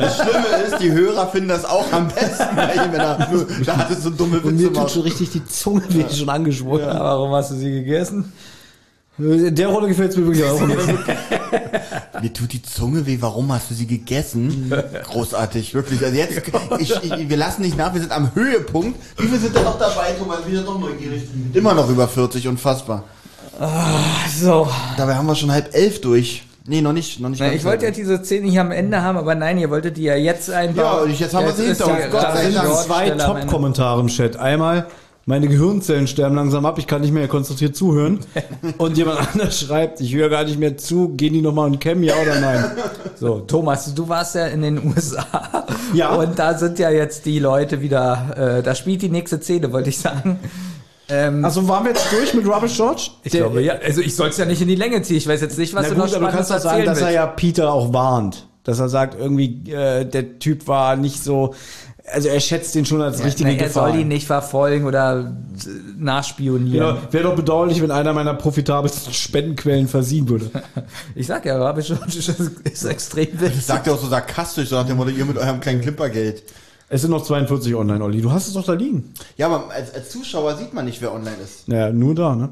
Das 0.00 0.16
Schlimme 0.16 0.46
ist, 0.66 0.78
die 0.80 0.92
Hörer 0.92 1.26
finden 1.28 1.48
das 1.48 1.64
auch 1.64 1.92
am 1.92 2.08
besten, 2.08 2.56
bei 2.56 2.74
ihm, 2.74 2.92
wenn 2.92 3.00
er 3.00 3.28
nur 3.30 3.46
da 3.64 3.76
hat 3.76 3.90
es 3.90 4.04
so 4.04 4.10
dumme 4.10 4.40
Und 4.40 4.58
Witze 4.58 4.70
mir 4.70 4.72
tut 4.72 4.90
schon 4.90 5.02
richtig 5.02 5.30
die 5.32 5.44
Zunge 5.44 5.82
weh, 5.88 6.04
schon 6.14 6.28
angeschwollen. 6.28 6.86
Ja, 6.86 7.00
warum 7.00 7.32
hast 7.32 7.50
du 7.50 7.56
sie 7.56 7.70
gegessen? 7.70 8.32
In 9.18 9.54
der 9.54 9.68
Rolle 9.68 9.88
gefällt 9.88 10.12
es 10.12 10.16
mir 10.16 10.26
wirklich 10.26 10.44
auch 10.44 10.60
nicht. 10.64 10.78
Mir 12.20 12.32
tut 12.32 12.52
die 12.52 12.62
Zunge 12.62 13.06
weh, 13.06 13.18
warum 13.20 13.52
hast 13.52 13.70
du 13.70 13.74
sie 13.74 13.86
gegessen? 13.86 14.72
Großartig, 15.04 15.74
wirklich. 15.74 16.02
Also 16.04 16.16
jetzt, 16.16 16.42
ich, 16.78 16.90
ich, 17.02 17.28
wir 17.28 17.36
lassen 17.36 17.62
nicht 17.62 17.76
nach, 17.76 17.92
wir 17.94 18.00
sind 18.00 18.12
am 18.12 18.34
Höhepunkt. 18.34 18.98
Wie 19.18 19.26
viele 19.26 19.38
sind 19.38 19.54
da 19.56 19.62
noch 19.62 19.78
dabei, 19.78 20.12
Thomas? 20.18 20.38
Wir 20.46 20.56
sind 20.58 20.66
doch 20.68 20.78
neugierig. 20.80 21.22
Immer 21.54 21.74
noch 21.74 21.88
über 21.88 22.08
40, 22.08 22.48
unfassbar. 22.48 23.04
So. 24.40 24.68
Dabei 24.96 25.14
haben 25.14 25.26
wir 25.26 25.34
schon 25.34 25.50
halb 25.50 25.74
elf 25.74 26.00
durch. 26.00 26.44
Nee, 26.66 26.82
noch 26.82 26.92
nicht, 26.92 27.18
noch 27.18 27.30
nicht. 27.30 27.40
Na, 27.40 27.50
ich 27.52 27.64
wollte 27.64 27.86
ja 27.86 27.90
diese 27.90 28.22
Szene 28.22 28.46
nicht 28.46 28.60
am 28.60 28.70
Ende 28.70 29.00
haben, 29.02 29.16
aber 29.16 29.34
nein, 29.34 29.56
ihr 29.56 29.70
wolltet 29.70 29.96
die 29.96 30.02
ja 30.02 30.16
jetzt 30.16 30.50
einbauen. 30.50 30.76
Ja, 30.84 30.92
und 31.02 31.18
jetzt 31.18 31.34
haben 31.34 31.46
wir 31.46 31.52
sie 31.54 31.64
hinter 31.66 31.86
uns. 31.86 31.96
die- 32.04 32.10
Gott 32.10 32.22
da 32.22 32.36
sei 32.36 32.50
Dank. 32.50 32.74
zwei. 32.74 33.10
Top-Kommentare 33.10 34.00
im 34.02 34.08
Chat. 34.08 34.36
Einmal, 34.36 34.86
meine 35.28 35.46
Gehirnzellen 35.46 36.06
sterben 36.06 36.36
langsam 36.36 36.64
ab, 36.64 36.78
ich 36.78 36.86
kann 36.86 37.02
nicht 37.02 37.12
mehr 37.12 37.28
konzentriert 37.28 37.76
zuhören. 37.76 38.20
Und 38.78 38.96
jemand 38.96 39.34
anders 39.34 39.60
schreibt, 39.60 40.00
ich 40.00 40.14
höre 40.14 40.30
gar 40.30 40.44
nicht 40.44 40.58
mehr 40.58 40.78
zu, 40.78 41.10
gehen 41.10 41.34
die 41.34 41.42
nochmal 41.42 41.66
und 41.66 41.80
cammen, 41.80 42.02
ja 42.02 42.14
oder 42.16 42.40
nein? 42.40 42.64
So, 43.14 43.40
Thomas, 43.40 43.94
du 43.94 44.08
warst 44.08 44.36
ja 44.36 44.46
in 44.46 44.62
den 44.62 44.82
USA. 44.86 45.26
Ja. 45.92 46.14
Und 46.14 46.38
da 46.38 46.56
sind 46.56 46.78
ja 46.78 46.88
jetzt 46.88 47.26
die 47.26 47.40
Leute 47.40 47.82
wieder, 47.82 48.58
äh, 48.58 48.62
da 48.62 48.74
spielt 48.74 49.02
die 49.02 49.10
nächste 49.10 49.38
Szene, 49.38 49.70
wollte 49.70 49.90
ich 49.90 49.98
sagen. 49.98 50.38
Ähm, 51.10 51.44
Also 51.44 51.68
waren 51.68 51.84
wir 51.84 51.90
jetzt 51.90 52.10
durch 52.10 52.32
mit 52.32 52.46
Rubbish 52.46 52.76
George? 52.76 53.10
ich 53.22 53.32
glaube, 53.32 53.60
ja, 53.60 53.74
also 53.74 54.00
ich 54.00 54.16
soll 54.16 54.30
es 54.30 54.38
ja 54.38 54.46
nicht 54.46 54.62
in 54.62 54.68
die 54.68 54.76
Länge 54.76 55.02
ziehen. 55.02 55.18
Ich 55.18 55.28
weiß 55.28 55.42
jetzt 55.42 55.58
nicht, 55.58 55.74
was 55.74 55.82
Na 55.82 55.88
du 55.90 55.94
gut, 56.00 56.10
noch 56.10 56.16
aber 56.16 56.26
du 56.26 56.32
Spannendes 56.32 56.48
kannst 56.48 56.64
doch 56.64 56.70
sagen, 56.70 56.86
erzählen 56.86 56.94
dass 56.94 57.02
er 57.02 57.10
ja 57.12 57.26
Peter 57.26 57.72
auch 57.74 57.92
warnt. 57.92 58.46
Dass 58.64 58.78
er 58.78 58.88
sagt, 58.88 59.18
irgendwie, 59.18 59.70
äh, 59.70 60.04
der 60.06 60.38
Typ 60.38 60.68
war 60.68 60.96
nicht 60.96 61.22
so, 61.22 61.54
also 62.12 62.28
er 62.28 62.40
schätzt 62.40 62.74
ihn 62.76 62.84
schon 62.86 63.00
als 63.02 63.22
richtige 63.24 63.50
Na, 63.50 63.56
er 63.56 63.64
Gefahr. 63.66 63.90
soll 63.90 64.00
ihn 64.00 64.08
nicht 64.08 64.26
verfolgen 64.26 64.84
oder 64.86 65.36
nachspionieren. 65.98 66.96
Genau, 66.96 67.12
wäre 67.12 67.24
doch 67.24 67.36
bedauerlich, 67.36 67.80
wenn 67.82 67.90
einer 67.90 68.12
meiner 68.12 68.34
profitabelsten 68.34 69.12
Spendenquellen 69.12 69.88
versiehen 69.88 70.28
würde. 70.28 70.50
Ich 71.14 71.26
sag 71.26 71.44
ja, 71.44 71.58
Rabbi 71.58 71.82
George 71.86 72.18
ist, 72.18 72.28
ist 72.28 72.84
extrem 72.84 73.28
wild. 73.40 73.56
Das 73.56 73.66
sagt 73.66 73.86
er 73.86 73.94
auch 73.94 74.00
so 74.00 74.08
sarkastisch, 74.08 74.68
so 74.68 74.76
nach 74.76 74.86
dem 74.86 74.96
Motto, 74.96 75.10
ihr 75.10 75.24
mit 75.24 75.36
eurem 75.36 75.60
kleinen 75.60 75.80
Klimpergeld. 75.80 76.42
Es 76.88 77.02
sind 77.02 77.10
noch 77.10 77.22
42 77.22 77.74
online, 77.74 78.02
Olli. 78.02 78.22
Du 78.22 78.30
hast 78.30 78.46
es 78.48 78.54
doch 78.54 78.64
da 78.64 78.72
liegen. 78.72 79.12
Ja, 79.36 79.46
aber 79.46 79.70
als, 79.70 79.92
als 79.94 80.08
Zuschauer 80.10 80.56
sieht 80.56 80.72
man 80.72 80.86
nicht, 80.86 81.02
wer 81.02 81.12
online 81.12 81.36
ist. 81.42 81.68
Naja, 81.68 81.92
nur 81.92 82.14
da, 82.14 82.34
ne? 82.34 82.48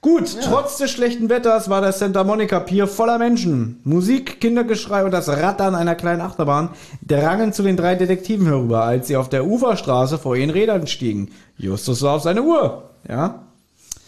Gut, 0.00 0.36
trotz 0.44 0.76
des 0.78 0.92
schlechten 0.92 1.28
Wetters 1.28 1.68
war 1.68 1.80
der 1.80 1.92
Santa 1.92 2.22
Monica 2.22 2.60
Pier 2.60 2.86
voller 2.86 3.18
Menschen. 3.18 3.80
Musik, 3.82 4.40
Kindergeschrei 4.40 5.04
und 5.04 5.10
das 5.10 5.28
Rattern 5.28 5.74
einer 5.74 5.96
kleinen 5.96 6.20
Achterbahn 6.20 6.70
drangen 7.04 7.52
zu 7.52 7.64
den 7.64 7.76
drei 7.76 7.96
Detektiven 7.96 8.46
herüber, 8.46 8.84
als 8.84 9.08
sie 9.08 9.16
auf 9.16 9.28
der 9.28 9.44
Uferstraße 9.44 10.18
vor 10.18 10.36
ihren 10.36 10.50
Rädern 10.50 10.86
stiegen. 10.86 11.32
Justus 11.56 11.98
sah 11.98 12.14
auf 12.14 12.22
seine 12.22 12.42
Uhr. 12.42 12.84
Ja? 13.08 13.40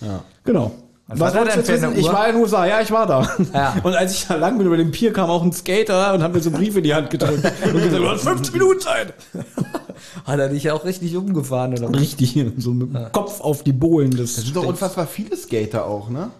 Ja. 0.00 0.22
Genau. 0.44 0.72
Was 1.08 1.34
war 1.34 1.44
denn 1.44 1.64
für 1.64 1.72
eine 1.72 1.82
wissen? 1.82 1.98
Ich 1.98 2.06
Uhr? 2.06 2.12
war 2.12 2.28
in 2.28 2.34
den 2.34 2.42
USA, 2.42 2.66
ja, 2.66 2.80
ich 2.80 2.92
war 2.92 3.06
da. 3.06 3.28
Ja. 3.52 3.74
Und 3.82 3.96
als 3.96 4.12
ich 4.12 4.28
da 4.28 4.36
lang 4.36 4.58
bin 4.58 4.68
über 4.68 4.76
den 4.76 4.92
Pier, 4.92 5.12
kam 5.12 5.28
auch 5.28 5.42
ein 5.42 5.52
Skater 5.52 6.14
und 6.14 6.22
hat 6.22 6.32
mir 6.32 6.40
so 6.40 6.50
einen 6.50 6.58
Brief 6.58 6.76
in 6.76 6.84
die 6.84 6.94
Hand 6.94 7.10
gedrückt 7.10 7.44
und 7.64 7.72
gesagt, 7.72 7.92
du 7.98 8.08
hast 8.08 8.22
15 8.22 8.52
Minuten 8.52 8.80
Zeit. 8.80 9.14
Hat 10.24 10.38
er 10.38 10.48
dich 10.48 10.70
auch 10.70 10.84
richtig 10.84 11.16
umgefahren 11.16 11.72
oder? 11.72 11.98
Richtig, 11.98 12.38
so 12.58 12.72
mit 12.72 12.94
dem 12.94 13.12
Kopf 13.12 13.40
auf 13.40 13.62
die 13.62 13.72
Bohlen 13.72 14.10
des 14.10 14.38
Es 14.38 14.44
sind 14.44 14.56
doch 14.56 14.66
unfassbar 14.66 15.06
viele 15.06 15.36
Skater 15.36 15.86
auch, 15.86 16.10
ne? 16.10 16.30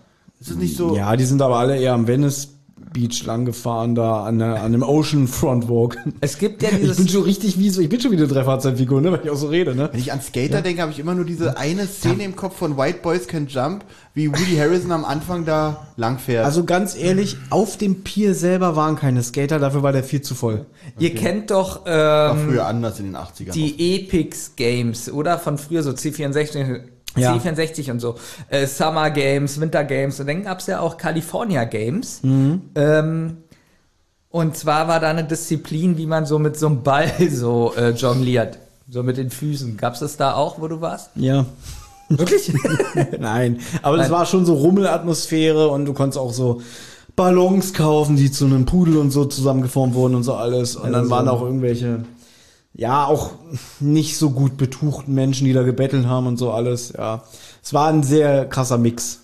Ist 0.41 0.51
es 0.51 0.57
nicht 0.57 0.77
so? 0.77 0.97
Ja, 0.97 1.15
die 1.17 1.25
sind 1.25 1.43
aber 1.43 1.57
alle 1.57 1.77
eher 1.77 1.93
am 1.93 2.07
Venice 2.07 2.49
Beach 2.93 3.25
lang 3.25 3.45
gefahren, 3.45 3.95
da 3.95 4.25
an, 4.25 4.41
an 4.43 4.73
dem 4.73 4.83
Ocean 4.83 5.29
Front 5.29 5.69
Walk. 5.69 5.97
Es 6.21 6.39
gibt 6.39 6.63
ja 6.63 6.71
Ich 6.71 6.79
bin 6.79 6.89
dieses. 6.89 7.11
schon 7.11 7.23
richtig 7.23 7.59
wie 7.59 7.71
so, 7.71 7.81
ich 7.81 7.89
bin 7.89 8.01
schon 8.01 8.11
wieder 8.11 8.25
eine 8.25 8.33
Dreifahrzeitfigur, 8.33 9.01
ne, 9.01 9.13
weil 9.13 9.21
ich 9.25 9.31
auch 9.31 9.37
so 9.37 9.49
rede, 9.49 9.75
ne? 9.75 9.89
Wenn 9.93 10.01
ich 10.01 10.13
an 10.13 10.21
Skater 10.21 10.63
denke, 10.63 10.83
habe 10.83 10.93
ich 10.93 10.99
immer 10.99 11.15
nur 11.15 11.25
diese 11.25 11.57
eine 11.57 11.87
Szene 11.87 12.25
im 12.25 12.37
Kopf 12.37 12.57
von 12.57 12.77
White 12.77 12.99
Boys 13.03 13.27
Can 13.29 13.47
Jump, 13.47 13.85
wie 14.15 14.29
Woody 14.31 14.57
Harrison 14.57 14.93
am 14.93 15.05
Anfang 15.05 15.45
da 15.45 15.87
langfährt. 15.97 16.45
Also 16.45 16.65
ganz 16.65 16.97
ehrlich, 16.97 17.37
auf 17.51 17.77
dem 17.77 18.03
Pier 18.03 18.35
selber 18.35 18.75
waren 18.77 18.97
keine 18.97 19.23
Skater, 19.23 19.59
dafür 19.59 19.83
war 19.83 19.93
der 19.93 20.03
viel 20.05 20.23
zu 20.23 20.35
voll. 20.35 20.67
Ihr 20.99 21.15
kennt 21.15 21.51
doch 21.51 21.85
war 21.85 22.35
ähm, 22.37 22.49
früher 22.49 22.67
anders 22.67 22.99
in 22.99 23.07
den 23.07 23.17
80ern. 23.17 23.53
die 23.53 23.97
Epix 23.97 24.57
Games, 24.57 25.11
oder? 25.11 25.39
Von 25.39 25.59
früher, 25.59 25.83
so 25.83 25.91
C64, 25.91 26.81
Ja. 27.17 27.35
C64 27.35 27.91
und 27.91 28.01
so. 28.01 28.15
Äh, 28.49 28.67
Summer 28.67 29.11
Games, 29.11 29.61
Winter 29.61 29.85
Games. 29.85 30.21
Und 30.21 30.27
dann 30.29 30.45
gab's 30.45 30.67
ja 30.67 30.81
auch 30.81 30.97
California 30.97 31.65
Games. 31.65 32.21
Ähm, 32.23 33.37
und 34.31 34.57
zwar 34.57 34.87
war 34.87 35.01
da 35.01 35.11
eine 35.11 35.25
Disziplin, 35.25 35.97
wie 35.99 36.07
man 36.07 36.25
so 36.27 36.39
mit 36.39 36.57
so 36.57 36.67
einem 36.67 36.83
Ball 36.83 37.11
so 37.31 37.75
äh, 37.77 37.91
jongliert. 37.91 38.59
So 38.89 39.03
mit 39.03 39.17
den 39.17 39.31
Füßen. 39.31 39.77
Gab's 39.77 40.01
das 40.01 40.17
da 40.17 40.35
auch, 40.35 40.61
wo 40.61 40.69
du 40.69 40.81
warst? 40.81 41.11
Ja. 41.17 41.47
Wirklich? 42.09 42.53
Nein, 43.21 43.61
aber 43.83 43.97
das 43.97 44.09
Nein. 44.09 44.19
war 44.19 44.27
schon 44.27 44.45
so 44.45 44.55
Rummelatmosphäre 44.55 45.69
und 45.69 45.85
du 45.85 45.93
konntest 45.93 46.19
auch 46.19 46.33
so 46.33 46.61
Ballons 47.15 47.73
kaufen, 47.73 48.17
die 48.17 48.33
zu 48.33 48.47
einem 48.47 48.67
Pudel 48.67 48.97
und 48.97 49.13
so 49.13 49.25
zusammengeformt 49.27 49.95
wurden 49.95 50.17
und 50.17 50.25
so 50.25 50.35
alles. 50.35 50.75
Und 50.75 50.87
dann 50.93 51.03
Also- 51.03 51.11
waren 51.11 51.29
auch 51.29 51.43
irgendwelche, 51.43 52.05
ja, 52.75 53.05
auch 53.05 53.33
nicht 53.81 54.17
so 54.17 54.31
gut 54.31 54.57
betuchten 54.57 55.15
Menschen, 55.15 55.45
die 55.45 55.53
da 55.53 55.63
gebettelt 55.63 56.07
haben 56.07 56.27
und 56.27 56.37
so 56.37 56.53
alles. 56.53 56.93
Ja, 56.97 57.23
es 57.63 57.75
war 57.75 57.89
ein 57.89 58.03
sehr 58.03 58.47
krasser 58.47 58.79
Mix. 58.79 59.21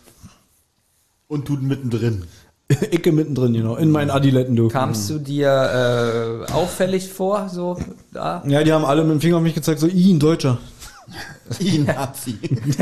Und 1.29 1.47
tut 1.47 1.63
mittendrin. 1.63 2.25
Icke 2.91 3.13
mittendrin, 3.13 3.53
genau, 3.53 3.77
in 3.77 3.91
meinen 3.91 4.11
Adiletten, 4.11 4.57
du. 4.57 4.69
Kamst 4.69 5.09
du 5.09 5.19
dir 5.19 6.47
äh, 6.49 6.53
auffällig 6.53 7.09
vor, 7.09 7.49
so 7.49 7.79
da? 8.13 8.43
Ja, 8.47 8.65
die 8.65 8.73
haben 8.73 8.85
alle 8.85 9.05
mit 9.05 9.13
dem 9.13 9.21
Finger 9.21 9.37
auf 9.37 9.43
mich 9.43 9.55
gezeigt, 9.55 9.79
so, 9.79 9.87
i, 9.87 10.13
ein 10.13 10.19
Deutscher. 10.19 10.59
I 11.61 11.79
Nazi. 11.79 12.37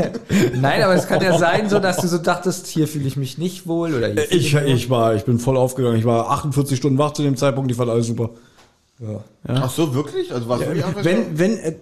Nein, 0.55 0.81
aber 0.81 0.95
es 0.95 1.05
kann 1.07 1.21
ja 1.21 1.37
sein, 1.37 1.69
so 1.69 1.77
dass 1.77 1.97
du 1.97 2.07
so 2.07 2.17
dachtest, 2.17 2.65
hier 2.65 2.87
fühle 2.87 3.07
ich 3.07 3.15
mich 3.15 3.37
nicht 3.37 3.67
wohl 3.67 3.93
oder 3.93 4.07
hier 4.07 4.23
fühle 4.23 4.39
Ich, 4.39 4.55
wohl. 4.55 4.63
ich 4.63 4.89
war, 4.89 5.13
ich 5.13 5.23
bin 5.23 5.37
voll 5.37 5.55
aufgegangen. 5.55 5.99
Ich 5.99 6.05
war 6.05 6.31
48 6.31 6.75
Stunden 6.75 6.97
wach 6.97 7.13
zu 7.13 7.21
dem 7.21 7.37
Zeitpunkt, 7.37 7.69
ich 7.69 7.77
fand 7.77 7.91
alles 7.91 8.07
super. 8.07 8.31
Ach 9.47 9.69
so, 9.69 9.93
wirklich? 9.93 10.33
Also 10.33 10.47
warst 10.47 10.63
du 10.63 10.67
wirklich 10.67 10.85
einfach 10.85 11.03
so? 11.03 11.09
Wenn, 11.09 11.37
wenn, 11.37 11.57
äh, 11.59 11.75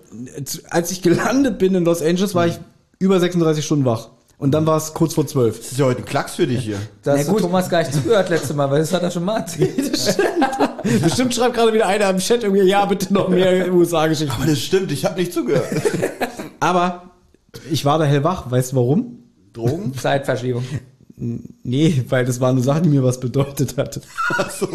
als 0.70 0.92
ich 0.92 1.02
gelandet 1.02 1.60
bin 1.60 1.76
in 1.76 1.86
Los 1.86 2.02
Angeles, 2.02 2.34
war 2.34 2.48
ich 2.48 2.60
über 3.00 3.20
36 3.20 3.64
Stunden 3.64 3.86
wach. 3.86 4.10
Und 4.40 4.52
dann 4.52 4.66
war 4.66 4.78
es 4.78 4.94
kurz 4.94 5.14
vor 5.14 5.26
12. 5.26 5.58
Das 5.58 5.72
ist 5.72 5.78
ja 5.78 5.86
heute 5.86 6.00
ein 6.00 6.06
Klacks 6.06 6.36
für 6.36 6.48
dich 6.48 6.64
hier. 6.64 6.78
Da 7.04 7.18
hast 7.18 7.28
du 7.28 7.34
gut. 7.34 7.42
Thomas 7.42 7.70
gar 7.70 7.80
nicht 7.80 7.94
zugehört 7.94 8.30
letzte 8.30 8.54
Mal, 8.54 8.70
weil 8.70 8.80
das 8.80 8.92
hat 8.92 9.04
er 9.04 9.12
schon 9.12 9.24
mal 9.24 9.38
erzählt. 9.38 9.92
Bestimmt 11.04 11.34
schreibt 11.34 11.56
gerade 11.56 11.72
wieder 11.72 11.88
einer 11.88 12.10
im 12.10 12.18
Chat 12.18 12.44
irgendwie, 12.44 12.64
ja, 12.64 12.84
bitte 12.86 13.14
noch 13.14 13.30
mehr 13.30 13.72
USA-Geschichten. 13.72 14.34
Aber 14.36 14.46
das 14.46 14.60
stimmt, 14.60 14.92
ich 14.92 15.06
habe 15.06 15.20
nicht 15.20 15.32
zugehört. 15.32 15.68
Aber 16.60 17.12
ich 17.72 17.86
war 17.86 18.00
da 18.00 18.06
hellwach, 18.06 18.50
weißt 18.52 18.74
du 18.74 18.76
warum? 18.76 19.20
Drogen? 19.54 19.94
Zeitverschiebung. 19.94 20.66
Nee, 21.64 22.04
weil 22.10 22.26
das 22.26 22.40
war 22.40 22.50
eine 22.50 22.62
Sache, 22.62 22.82
die 22.82 22.90
mir 22.90 23.04
was 23.04 23.20
bedeutet 23.20 23.78
hat. 23.78 24.02
Ach 24.30 24.50
so. 24.50 24.68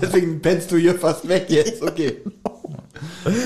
Deswegen 0.00 0.40
pennst 0.40 0.70
du 0.70 0.76
hier 0.76 0.94
fast 0.98 1.26
weg 1.28 1.46
jetzt. 1.48 1.82
Okay. 1.82 2.18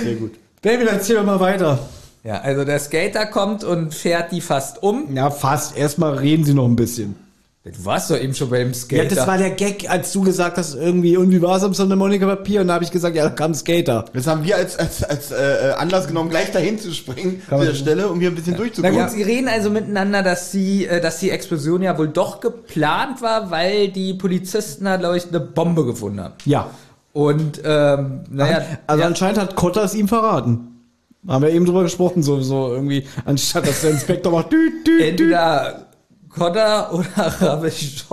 Sehr 0.02 0.14
gut. 0.16 0.32
David, 0.62 0.88
erzähl 0.88 1.16
doch 1.16 1.24
mal 1.24 1.40
weiter. 1.40 1.78
Ja, 2.24 2.40
also 2.40 2.64
der 2.64 2.80
Skater 2.80 3.26
kommt 3.26 3.62
und 3.62 3.94
fährt 3.94 4.32
die 4.32 4.40
fast 4.40 4.82
um. 4.82 5.14
Ja, 5.14 5.30
fast. 5.30 5.76
Erstmal 5.76 6.14
reden 6.14 6.44
sie 6.44 6.54
noch 6.54 6.64
ein 6.64 6.74
bisschen. 6.74 7.14
Du 7.72 7.84
warst 7.84 8.10
doch 8.12 8.16
eben 8.16 8.32
schon 8.32 8.48
beim 8.48 8.72
Skater. 8.72 9.02
Ja, 9.02 9.08
das 9.08 9.26
war 9.26 9.38
der 9.38 9.50
Gag, 9.50 9.90
als 9.90 10.12
du 10.12 10.22
gesagt 10.22 10.56
hast, 10.56 10.74
irgendwie, 10.76 11.14
irgendwie 11.14 11.42
war 11.42 11.56
es 11.56 11.64
am 11.64 11.74
Santa 11.74 11.96
Monica 11.96 12.24
Papier 12.24 12.60
und 12.60 12.68
da 12.68 12.74
habe 12.74 12.84
ich 12.84 12.92
gesagt, 12.92 13.16
ja, 13.16 13.24
da 13.24 13.30
kam 13.30 13.50
ein 13.50 13.54
Skater. 13.54 14.04
Das 14.12 14.28
haben 14.28 14.44
wir 14.44 14.56
als, 14.56 14.78
als, 14.78 15.02
als 15.02 15.32
äh, 15.32 15.72
Anlass 15.76 16.06
genommen, 16.06 16.30
gleich 16.30 16.52
dahin 16.52 16.78
zu 16.78 16.92
springen, 16.92 17.42
zu 17.48 17.58
der 17.58 17.74
Stelle, 17.74 18.06
um 18.08 18.20
hier 18.20 18.28
ein 18.30 18.36
bisschen 18.36 18.52
Na 18.52 18.58
durchzukommen. 18.58 18.96
gut, 18.96 19.10
sie 19.10 19.22
reden 19.22 19.48
also 19.48 19.70
miteinander, 19.70 20.22
dass 20.22 20.52
sie, 20.52 20.86
äh, 20.86 21.00
dass 21.00 21.18
die 21.18 21.30
Explosion 21.30 21.82
ja 21.82 21.98
wohl 21.98 22.06
doch 22.08 22.38
geplant 22.38 23.20
war, 23.20 23.50
weil 23.50 23.88
die 23.88 24.14
Polizisten 24.14 24.84
da, 24.84 24.96
glaube 24.96 25.16
ich, 25.16 25.26
eine 25.26 25.40
Bombe 25.40 25.84
gefunden 25.84 26.20
haben. 26.20 26.34
Ja. 26.44 26.70
Und 27.12 27.60
ähm, 27.64 28.20
naja, 28.30 28.60
Also 28.86 29.00
ja, 29.00 29.08
anscheinend 29.08 29.38
hat 29.40 29.56
Kotter 29.56 29.82
es 29.82 29.94
ihm 29.94 30.06
verraten. 30.06 30.72
Haben 31.26 31.42
wir 31.42 31.50
eben 31.50 31.66
drüber 31.66 31.82
gesprochen, 31.82 32.22
so, 32.22 32.40
so 32.42 32.72
irgendwie, 32.72 33.06
anstatt 33.24 33.66
dass 33.66 33.80
der 33.80 33.90
Inspektor 33.90 34.30
macht, 34.30 34.52
düt, 34.52 34.86
düt, 34.86 35.00
düt. 35.00 35.08
entweder 35.08 35.85
Cotter 36.36 36.92
oder 36.92 37.06
Ravish 37.16 38.04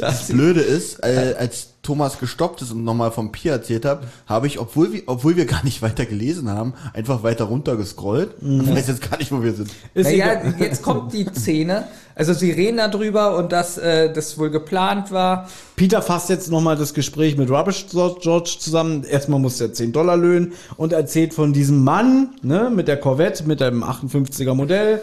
Das 0.00 0.28
Blöde 0.28 0.60
ist, 0.60 1.04
äh, 1.04 1.34
als 1.38 1.74
Thomas 1.82 2.18
gestoppt 2.18 2.62
ist 2.62 2.72
und 2.72 2.84
nochmal 2.84 3.12
vom 3.12 3.30
Pier 3.30 3.52
erzählt 3.52 3.84
hat, 3.84 4.02
habe 4.26 4.46
ich, 4.46 4.58
obwohl 4.58 4.92
wir, 4.92 5.02
obwohl 5.06 5.36
wir 5.36 5.44
gar 5.44 5.62
nicht 5.62 5.82
weiter 5.82 6.06
gelesen 6.06 6.48
haben, 6.50 6.74
einfach 6.94 7.22
weiter 7.22 7.44
runter 7.44 7.76
gescrollt. 7.76 8.30
Ich 8.40 8.74
weiß 8.74 8.88
jetzt 8.88 9.08
gar 9.08 9.18
nicht, 9.18 9.30
wo 9.30 9.42
wir 9.42 9.52
sind. 9.52 9.70
Ist 9.92 10.06
Naja, 10.06 10.42
jetzt 10.58 10.82
kommt 10.82 11.12
die 11.12 11.26
Szene. 11.26 11.86
Also 12.16 12.32
sie 12.32 12.50
reden 12.50 12.78
darüber 12.78 13.36
und 13.36 13.52
dass 13.52 13.76
äh, 13.76 14.12
das 14.12 14.38
wohl 14.38 14.50
geplant 14.50 15.10
war. 15.12 15.48
Peter 15.76 16.00
fasst 16.00 16.30
jetzt 16.30 16.50
nochmal 16.50 16.76
das 16.76 16.94
Gespräch 16.94 17.36
mit 17.36 17.50
Rubbish 17.50 17.86
George 17.90 18.56
zusammen. 18.58 19.04
Erstmal 19.04 19.40
muss 19.40 19.60
er 19.60 19.72
10 19.72 19.92
Dollar 19.92 20.16
löhnen 20.16 20.52
und 20.76 20.92
erzählt 20.92 21.34
von 21.34 21.52
diesem 21.52 21.84
Mann, 21.84 22.30
ne, 22.42 22.70
mit 22.74 22.88
der 22.88 22.96
Corvette, 22.98 23.44
mit 23.44 23.60
dem 23.60 23.84
58er 23.84 24.54
Modell. 24.54 25.02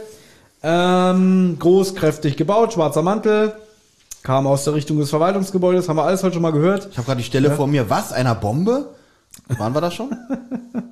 Ähm, 0.64 1.58
groß, 1.60 1.96
kräftig 1.96 2.38
gebaut, 2.38 2.74
schwarzer 2.74 3.02
Mantel. 3.02 3.54
Kam 4.24 4.46
aus 4.46 4.66
der 4.66 4.76
Richtung 4.76 5.00
des 5.00 5.10
Verwaltungsgebäudes, 5.10 5.90
haben 5.90 5.98
wir 5.98 6.04
alles 6.04 6.24
heute 6.24 6.34
schon 6.34 6.44
mal 6.44 6.52
gehört. 6.52 6.90
Ich 6.92 6.98
habe 6.98 7.06
gerade 7.06 7.18
die 7.18 7.24
Stelle 7.24 7.52
vor 7.52 7.68
mir. 7.68 7.90
Was? 7.90 8.14
Einer 8.14 8.36
Bombe? 8.36 8.90
Waren 9.48 9.74
wir 9.74 9.82
da 9.82 9.92
schon? 9.92 10.12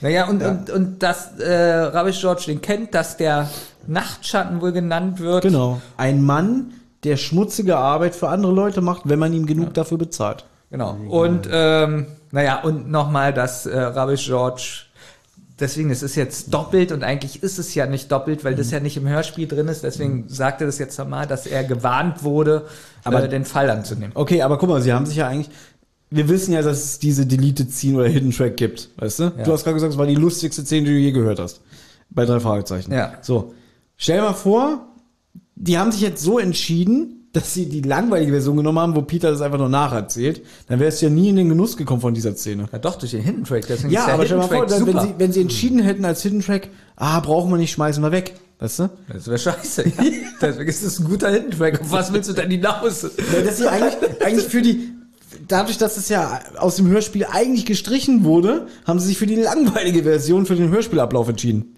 Naja, 0.00 0.28
und, 0.28 0.42
und, 0.42 0.70
und 0.70 1.02
dass 1.02 1.38
äh, 1.38 1.54
Rubbish 1.54 2.20
George 2.20 2.44
den 2.48 2.60
kennt, 2.60 2.94
dass 2.94 3.16
der 3.16 3.48
Nachtschatten 3.86 4.60
wohl 4.60 4.72
genannt 4.72 5.18
wird. 5.18 5.42
Genau. 5.42 5.80
Ein 5.96 6.22
Mann, 6.22 6.74
der 7.04 7.16
schmutzige 7.16 7.78
Arbeit 7.78 8.14
für 8.14 8.28
andere 8.28 8.52
Leute 8.52 8.82
macht, 8.82 9.02
wenn 9.08 9.18
man 9.18 9.32
ihm 9.32 9.46
genug 9.46 9.72
dafür 9.72 9.96
bezahlt. 9.96 10.44
Genau. 10.70 10.96
Und 11.08 11.48
ähm, 11.50 12.06
naja, 12.32 12.60
und 12.62 12.90
nochmal, 12.90 13.32
dass 13.32 13.64
äh, 13.64 13.80
Rubbish 13.80 14.26
George 14.26 14.82
deswegen, 15.60 15.90
es 15.90 16.02
ist 16.02 16.14
jetzt 16.16 16.52
doppelt 16.52 16.92
und 16.92 17.02
eigentlich 17.04 17.42
ist 17.42 17.58
es 17.58 17.74
ja 17.74 17.86
nicht 17.86 18.10
doppelt, 18.10 18.44
weil 18.44 18.54
das 18.54 18.70
ja 18.70 18.80
nicht 18.80 18.96
im 18.96 19.08
Hörspiel 19.08 19.46
drin 19.46 19.68
ist. 19.68 19.84
Deswegen 19.84 20.28
sagt 20.28 20.60
er 20.60 20.66
das 20.66 20.78
jetzt 20.78 20.98
nochmal, 20.98 21.26
dass 21.26 21.46
er 21.46 21.64
gewarnt 21.64 22.22
wurde, 22.24 22.66
Aber- 23.04 23.24
äh, 23.24 23.28
den 23.28 23.44
Fall 23.44 23.70
anzunehmen. 23.70 24.12
Okay, 24.14 24.42
aber 24.42 24.58
guck 24.58 24.68
mal, 24.68 24.82
sie 24.82 24.92
haben 24.92 25.06
sich 25.06 25.16
ja 25.16 25.28
eigentlich. 25.28 25.50
Wir 26.10 26.28
wissen 26.28 26.52
ja, 26.52 26.62
dass 26.62 26.84
es 26.84 26.98
diese 26.98 27.26
Deleted 27.26 27.72
Scene 27.72 27.98
oder 27.98 28.08
Hidden 28.08 28.30
Track 28.30 28.56
gibt, 28.56 28.90
weißt 28.96 29.18
du? 29.20 29.30
Du 29.30 29.52
hast 29.52 29.64
gerade 29.64 29.74
gesagt, 29.74 29.92
es 29.92 29.98
war 29.98 30.06
die 30.06 30.14
lustigste 30.14 30.62
Szene, 30.64 30.86
die 30.86 30.92
du 30.92 30.98
je 30.98 31.10
gehört 31.12 31.38
hast. 31.40 31.60
Bei 32.10 32.24
drei 32.24 32.38
Fragezeichen. 32.38 32.92
Ja. 32.92 33.14
So. 33.22 33.54
Stell 33.96 34.18
dir 34.18 34.22
mal 34.24 34.32
vor, 34.34 34.86
die 35.56 35.78
haben 35.78 35.90
sich 35.90 36.02
jetzt 36.02 36.22
so 36.22 36.38
entschieden, 36.38 37.23
dass 37.34 37.52
sie 37.52 37.66
die 37.66 37.82
langweilige 37.82 38.30
Version 38.30 38.56
genommen 38.56 38.78
haben, 38.78 38.94
wo 38.94 39.02
Peter 39.02 39.30
das 39.30 39.40
einfach 39.40 39.58
nur 39.58 39.68
nacherzählt. 39.68 40.42
Dann 40.68 40.78
wärst 40.78 41.02
du 41.02 41.06
ja 41.06 41.12
nie 41.12 41.28
in 41.28 41.36
den 41.36 41.48
Genuss 41.48 41.76
gekommen 41.76 42.00
von 42.00 42.14
dieser 42.14 42.34
Szene. 42.36 42.68
Ja, 42.72 42.78
doch, 42.78 42.94
durch 42.94 43.10
den 43.10 43.22
Hidden 43.22 43.44
Track. 43.44 43.66
Deswegen 43.68 43.92
Ja, 43.92 44.00
ist 44.00 44.06
der 44.06 44.14
aber 44.14 44.24
stell 44.24 44.40
Hidden 44.40 44.50
mal 44.50 44.56
vor, 44.56 44.66
dann, 44.66 44.86
wenn, 44.86 45.00
sie, 45.00 45.14
wenn 45.18 45.32
sie 45.32 45.40
entschieden 45.40 45.80
hätten 45.80 46.04
als 46.04 46.22
Hidden 46.22 46.42
Track, 46.42 46.70
ah, 46.94 47.18
brauchen 47.18 47.50
wir 47.50 47.56
nicht, 47.56 47.72
schmeißen 47.72 48.02
wir 48.02 48.12
weg. 48.12 48.34
Weißt 48.60 48.78
du? 48.78 48.90
Das 49.12 49.26
wäre 49.26 49.38
scheiße. 49.38 49.82
Ja. 49.82 49.92
Deswegen 50.40 50.70
ist 50.70 50.82
es 50.84 51.00
ein 51.00 51.06
guter 51.06 51.30
Hidden 51.30 51.50
Track. 51.50 51.80
Auf 51.80 51.90
was 51.90 52.12
willst 52.12 52.30
du 52.30 52.34
denn 52.34 52.50
hinaus? 52.50 53.02
Ja, 53.02 53.42
dass 53.42 53.58
sie 53.58 53.68
eigentlich, 53.68 53.94
eigentlich 54.24 54.46
für 54.46 54.62
die, 54.62 54.92
dadurch, 55.48 55.76
dass 55.76 55.96
es 55.96 56.08
ja 56.08 56.38
aus 56.56 56.76
dem 56.76 56.86
Hörspiel 56.86 57.26
eigentlich 57.28 57.66
gestrichen 57.66 58.22
wurde, 58.22 58.68
haben 58.86 59.00
sie 59.00 59.08
sich 59.08 59.18
für 59.18 59.26
die 59.26 59.34
langweilige 59.34 60.04
Version 60.04 60.46
für 60.46 60.54
den 60.54 60.70
Hörspielablauf 60.70 61.28
entschieden. 61.28 61.74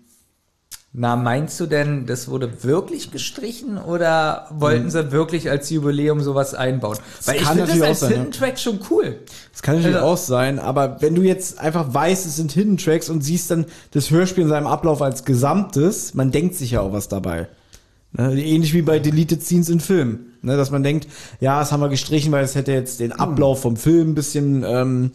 Na, 0.98 1.14
meinst 1.14 1.60
du 1.60 1.66
denn, 1.66 2.06
das 2.06 2.26
wurde 2.28 2.62
wirklich 2.64 3.10
gestrichen 3.10 3.76
oder 3.76 4.46
wollten 4.48 4.88
sie 4.88 5.12
wirklich 5.12 5.50
als 5.50 5.68
Jubiläum 5.68 6.22
sowas 6.22 6.54
einbauen? 6.54 6.96
Weil 7.26 7.36
ich 7.36 7.46
finde 7.46 7.66
das 7.66 7.80
als 7.82 8.00
sein, 8.00 8.08
Hidden 8.12 8.32
ja. 8.32 8.38
Track 8.38 8.58
schon 8.58 8.80
cool. 8.90 9.16
Das 9.52 9.60
kann 9.60 9.76
natürlich 9.76 9.96
Also- 9.96 10.08
auch 10.08 10.16
sein, 10.16 10.58
aber 10.58 10.96
wenn 11.02 11.14
du 11.14 11.20
jetzt 11.20 11.58
einfach 11.60 11.92
weißt, 11.92 12.24
es 12.24 12.36
sind 12.36 12.52
Hidden 12.52 12.78
Tracks 12.78 13.10
und 13.10 13.20
siehst 13.20 13.50
dann 13.50 13.66
das 13.90 14.10
Hörspiel 14.10 14.44
in 14.44 14.48
seinem 14.48 14.66
Ablauf 14.66 15.02
als 15.02 15.26
Gesamtes, 15.26 16.14
man 16.14 16.30
denkt 16.30 16.54
sich 16.54 16.70
ja 16.70 16.80
auch 16.80 16.94
was 16.94 17.08
dabei. 17.08 17.48
Ne, 18.12 18.32
ähnlich 18.42 18.72
wie 18.72 18.80
bei 18.80 18.98
Deleted 18.98 19.42
Scenes 19.44 19.68
in 19.68 19.80
Filmen. 19.80 20.32
Ne, 20.40 20.56
dass 20.56 20.70
man 20.70 20.82
denkt, 20.82 21.08
ja, 21.40 21.58
das 21.60 21.72
haben 21.72 21.80
wir 21.80 21.90
gestrichen, 21.90 22.32
weil 22.32 22.44
es 22.44 22.54
hätte 22.54 22.72
jetzt 22.72 23.00
den 23.00 23.12
Ablauf 23.12 23.60
vom 23.60 23.76
Film 23.76 24.12
ein 24.12 24.14
bisschen 24.14 24.64
ähm, 24.66 25.10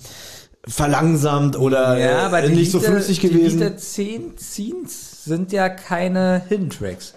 verlangsamt 0.68 1.58
oder 1.58 1.98
Ja, 1.98 2.38
äh, 2.38 2.50
nicht 2.50 2.72
so 2.72 2.80
flüssig 2.80 3.20
gewesen. 3.20 3.78
10 3.78 4.38
Scenes 4.38 5.11
sind 5.24 5.52
ja 5.52 5.70
keine 5.70 6.42
Hidden 6.50 6.70
Tracks. 6.70 7.14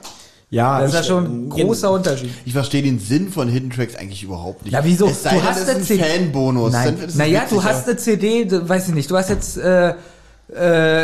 ja, 0.51 0.81
Das 0.81 0.91
ist 0.91 0.97
ja 0.97 1.03
schon 1.05 1.47
ein 1.47 1.49
großer 1.51 1.91
Unterschied. 1.91 2.31
Ich 2.45 2.53
verstehe 2.53 2.83
den 2.83 2.99
Sinn 2.99 3.31
von 3.31 3.49
Hidden 3.49 3.71
Tracks 3.71 3.95
eigentlich 3.97 4.23
überhaupt 4.23 4.65
nicht. 4.65 4.73
Ja, 4.73 4.85
wieso? 4.85 5.07
Es 5.09 5.23
sei 5.23 5.31
Du 5.31 5.37
denn, 5.37 5.45
hast 5.47 5.61
ist 5.61 5.69
ein 5.71 5.83
CD 5.83 6.03
Fanbonus. 6.05 6.73
Nein. 6.73 6.97
Naja, 7.15 7.43
witzig, 7.43 7.59
du 7.59 7.65
hast 7.65 7.89
eine 7.89 7.97
CD, 7.97 8.45
du, 8.45 8.69
weiß 8.69 8.89
ich 8.89 8.95
nicht, 8.95 9.11
du 9.11 9.17
hast 9.17 9.31
jetzt 9.31 9.57
äh, 9.57 9.91
äh, 9.91 9.95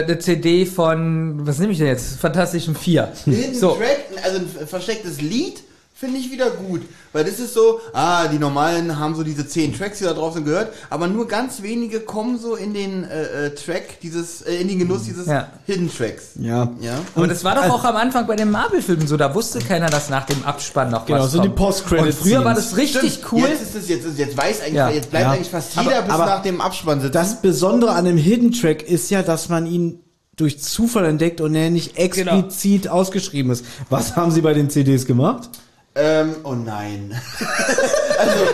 eine 0.04 0.18
CD 0.18 0.66
von, 0.66 1.46
was 1.46 1.58
nehme 1.58 1.72
ich 1.72 1.78
denn 1.78 1.86
jetzt? 1.88 2.16
Fantastischen 2.20 2.74
Vier. 2.74 3.10
Hidden 3.24 3.54
So. 3.54 3.70
Track, 3.76 4.04
also 4.22 4.38
ein 4.38 4.66
verstecktes 4.66 5.20
Lied, 5.20 5.62
finde 6.00 6.18
ich 6.18 6.30
wieder 6.32 6.48
gut. 6.50 6.80
Weil 7.12 7.24
das 7.24 7.38
ist 7.38 7.52
so, 7.54 7.80
ah, 7.92 8.26
die 8.28 8.38
normalen 8.38 8.98
haben 8.98 9.14
so 9.14 9.22
diese 9.22 9.46
zehn 9.46 9.76
Tracks, 9.76 9.98
die 9.98 10.04
da 10.04 10.14
drauf 10.14 10.32
sind, 10.34 10.44
gehört, 10.44 10.72
aber 10.88 11.08
nur 11.08 11.28
ganz 11.28 11.60
wenige 11.62 12.00
kommen 12.00 12.38
so 12.38 12.54
in 12.56 12.72
den 12.72 13.04
äh, 13.04 13.46
äh, 13.48 13.54
Track, 13.54 14.00
dieses, 14.00 14.42
äh, 14.42 14.54
in 14.62 14.68
den 14.68 14.78
Genuss 14.78 15.02
dieses 15.04 15.26
Ja. 15.26 15.48
Hidden 15.66 15.90
Tracks. 15.94 16.30
ja. 16.36 16.72
Ja. 16.80 16.98
Aber 17.14 17.26
das 17.26 17.44
war 17.44 17.54
doch 17.54 17.68
auch 17.68 17.84
am 17.84 17.96
Anfang 17.96 18.26
bei 18.26 18.36
den 18.36 18.50
Marvel-Filmen 18.50 19.06
so, 19.06 19.16
da 19.18 19.34
wusste 19.34 19.58
keiner, 19.58 19.90
dass 19.90 20.08
nach 20.08 20.24
dem 20.26 20.42
Abspann 20.44 20.90
noch 20.90 21.04
Genau, 21.04 21.20
was 21.20 21.32
so 21.32 21.38
kommt. 21.38 21.50
die 21.52 21.56
Post-Credit-Scenes. 21.56 22.16
Und 22.22 22.22
früher 22.28 22.44
war 22.44 22.54
das 22.54 22.76
richtig 22.76 23.20
cool. 23.32 23.40
Jetzt 23.40 23.62
ist 23.62 23.74
es, 23.74 23.88
jetzt, 23.88 24.06
ist- 24.06 24.18
jetzt 24.18 24.36
weiß 24.36 24.60
eigentlich, 24.62 24.74
Ja. 24.74 24.88
jetzt 24.90 25.10
bleibt 25.10 25.24
Ja. 25.26 25.32
eigentlich 25.32 25.50
fast 25.50 25.76
Aber- 25.76 25.90
jeder 25.90 26.02
bis 26.02 26.12
aber 26.14 26.26
nach 26.26 26.42
dem 26.42 26.60
Abspann 26.62 27.00
sitzen. 27.00 27.12
Das 27.12 27.42
Besondere 27.42 27.92
an 27.92 28.04
dem 28.06 28.16
Hidden 28.16 28.52
Track 28.52 28.82
ist 28.82 29.10
ja, 29.10 29.22
dass 29.22 29.48
man 29.50 29.66
ihn 29.66 30.00
durch 30.36 30.58
Zufall 30.62 31.04
entdeckt 31.04 31.42
und 31.42 31.54
er 31.54 31.68
nicht 31.68 31.98
explizit 31.98 32.88
ausgeschrieben 32.88 33.52
ist. 33.52 33.64
Was 33.90 34.16
haben 34.16 34.30
sie 34.30 34.40
bei 34.40 34.54
den 34.54 34.70
CDs 34.70 35.04
gemacht? 35.04 35.50
Ähm, 35.96 36.36
oh 36.44 36.52
nein. 36.54 37.12
also, 38.18 38.44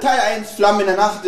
Teil 0.00 0.18
1, 0.38 0.50
Flammen 0.50 0.80
in 0.80 0.86
der 0.86 0.96
Nacht, 0.96 1.20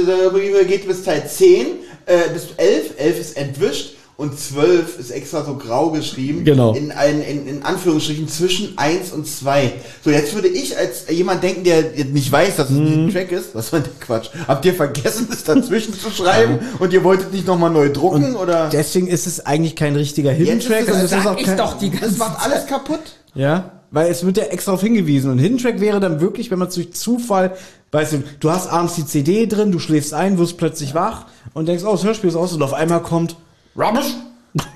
geht 0.67 0.87
bis 0.89 1.03
Teil 1.05 1.29
10, 1.29 1.67
äh, 2.07 2.31
bis 2.33 2.49
11, 2.57 2.93
11 2.97 3.21
ist 3.21 3.37
entwischt 3.37 3.95
und 4.17 4.37
12 4.41 4.99
ist 4.99 5.11
extra 5.11 5.45
so 5.45 5.57
grau 5.57 5.91
geschrieben. 5.91 6.43
Genau. 6.45 6.73
In, 6.75 6.91
ein, 6.91 7.21
in, 7.23 7.47
in 7.47 7.63
Anführungsstrichen 7.63 8.27
zwischen 8.29 8.77
1 8.77 9.13
und 9.13 9.27
2. 9.29 9.73
So, 10.03 10.11
jetzt 10.11 10.35
würde 10.35 10.49
ich 10.49 10.77
als 10.77 11.05
jemand 11.09 11.43
denken, 11.43 11.63
der 11.65 11.83
nicht 12.07 12.33
weiß, 12.33 12.57
dass 12.57 12.71
es 12.71 12.77
Mhm. 12.77 13.07
ein 13.09 13.13
Track 13.13 13.31
ist, 13.31 13.55
was 13.55 13.73
war 13.73 13.81
denn 13.81 13.93
Quatsch? 14.01 14.31
Habt 14.49 14.65
ihr 14.65 14.75
vergessen, 14.75 15.29
es 15.31 15.45
dazwischen 15.45 15.93
zu 15.95 16.11
schreiben 16.11 16.59
und 16.81 16.93
ihr 16.95 17.05
wolltet 17.05 17.33
nicht 17.33 17.47
nochmal 17.47 17.71
neu 17.71 17.91
drucken 17.93 18.35
oder? 18.35 18.71
Deswegen 18.73 19.07
ist 19.07 19.27
es 19.27 19.45
eigentlich 19.47 19.77
kein 19.77 19.95
richtiger 19.95 20.33
Hidden 20.33 20.47
Jetzt 20.61 20.65
ist 20.65 20.69
Track. 20.71 20.81
es- 20.81 20.87
und 20.89 20.95
das 20.95 21.05
es 21.05 21.13
ist 21.13 21.25
sag 21.25 21.27
auch 21.35 21.39
ich 21.39 21.47
kein, 21.47 21.57
doch 21.59 21.79
die 21.79 21.91
Das 21.91 22.01
ganze 22.01 22.19
macht 22.19 22.45
alles 22.45 22.67
kaputt. 22.67 23.01
Ja, 23.35 23.78
weil 23.91 24.11
es 24.11 24.25
wird 24.25 24.37
ja 24.37 24.45
extra 24.45 24.73
darauf 24.73 24.83
hingewiesen. 24.83 25.31
Und 25.31 25.39
Hidden 25.39 25.59
Track 25.59 25.81
wäre 25.81 26.01
dann 26.01 26.21
wirklich, 26.21 26.51
wenn 26.51 26.59
man 26.59 26.69
es 26.69 26.75
durch 26.75 26.93
Zufall, 26.93 27.57
weißt 27.93 28.13
du, 28.13 28.25
du 28.41 28.51
hast 28.51 28.69
abends 28.69 28.95
die 28.95 29.07
CD 29.07 29.47
drin, 29.47 29.73
du 29.73 29.79
schläfst 29.79 30.15
ein, 30.15 30.39
wirst 30.39 30.59
plötzlich 30.59 30.95
wach 30.95 31.27
und 31.55 31.67
denkst, 31.67 31.85
oh, 31.85 31.93
das 31.93 32.05
Hörspiel 32.05 32.31
ist 32.31 32.37
aus 32.37 32.53
und 32.53 32.63
auf 32.63 32.75
einmal 32.75 33.03
kommt 33.03 33.37
Rubbish. 33.77 34.15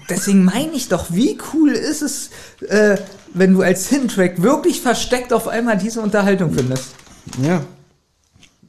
Deswegen 0.09 0.45
meine 0.45 0.73
ich 0.73 0.89
doch, 0.89 1.07
wie 1.11 1.39
cool 1.53 1.71
ist 1.71 2.03
es, 2.03 2.31
äh, 2.69 2.97
wenn 3.35 3.55
du 3.55 3.63
als 3.63 3.89
Hidden 3.89 4.09
Track 4.09 4.43
wirklich 4.43 4.81
versteckt 4.81 5.33
auf 5.33 5.49
einmal 5.49 5.79
diese 5.79 6.01
Unterhaltung 6.01 6.53
findest. 6.53 6.95
Ja. 7.43 7.63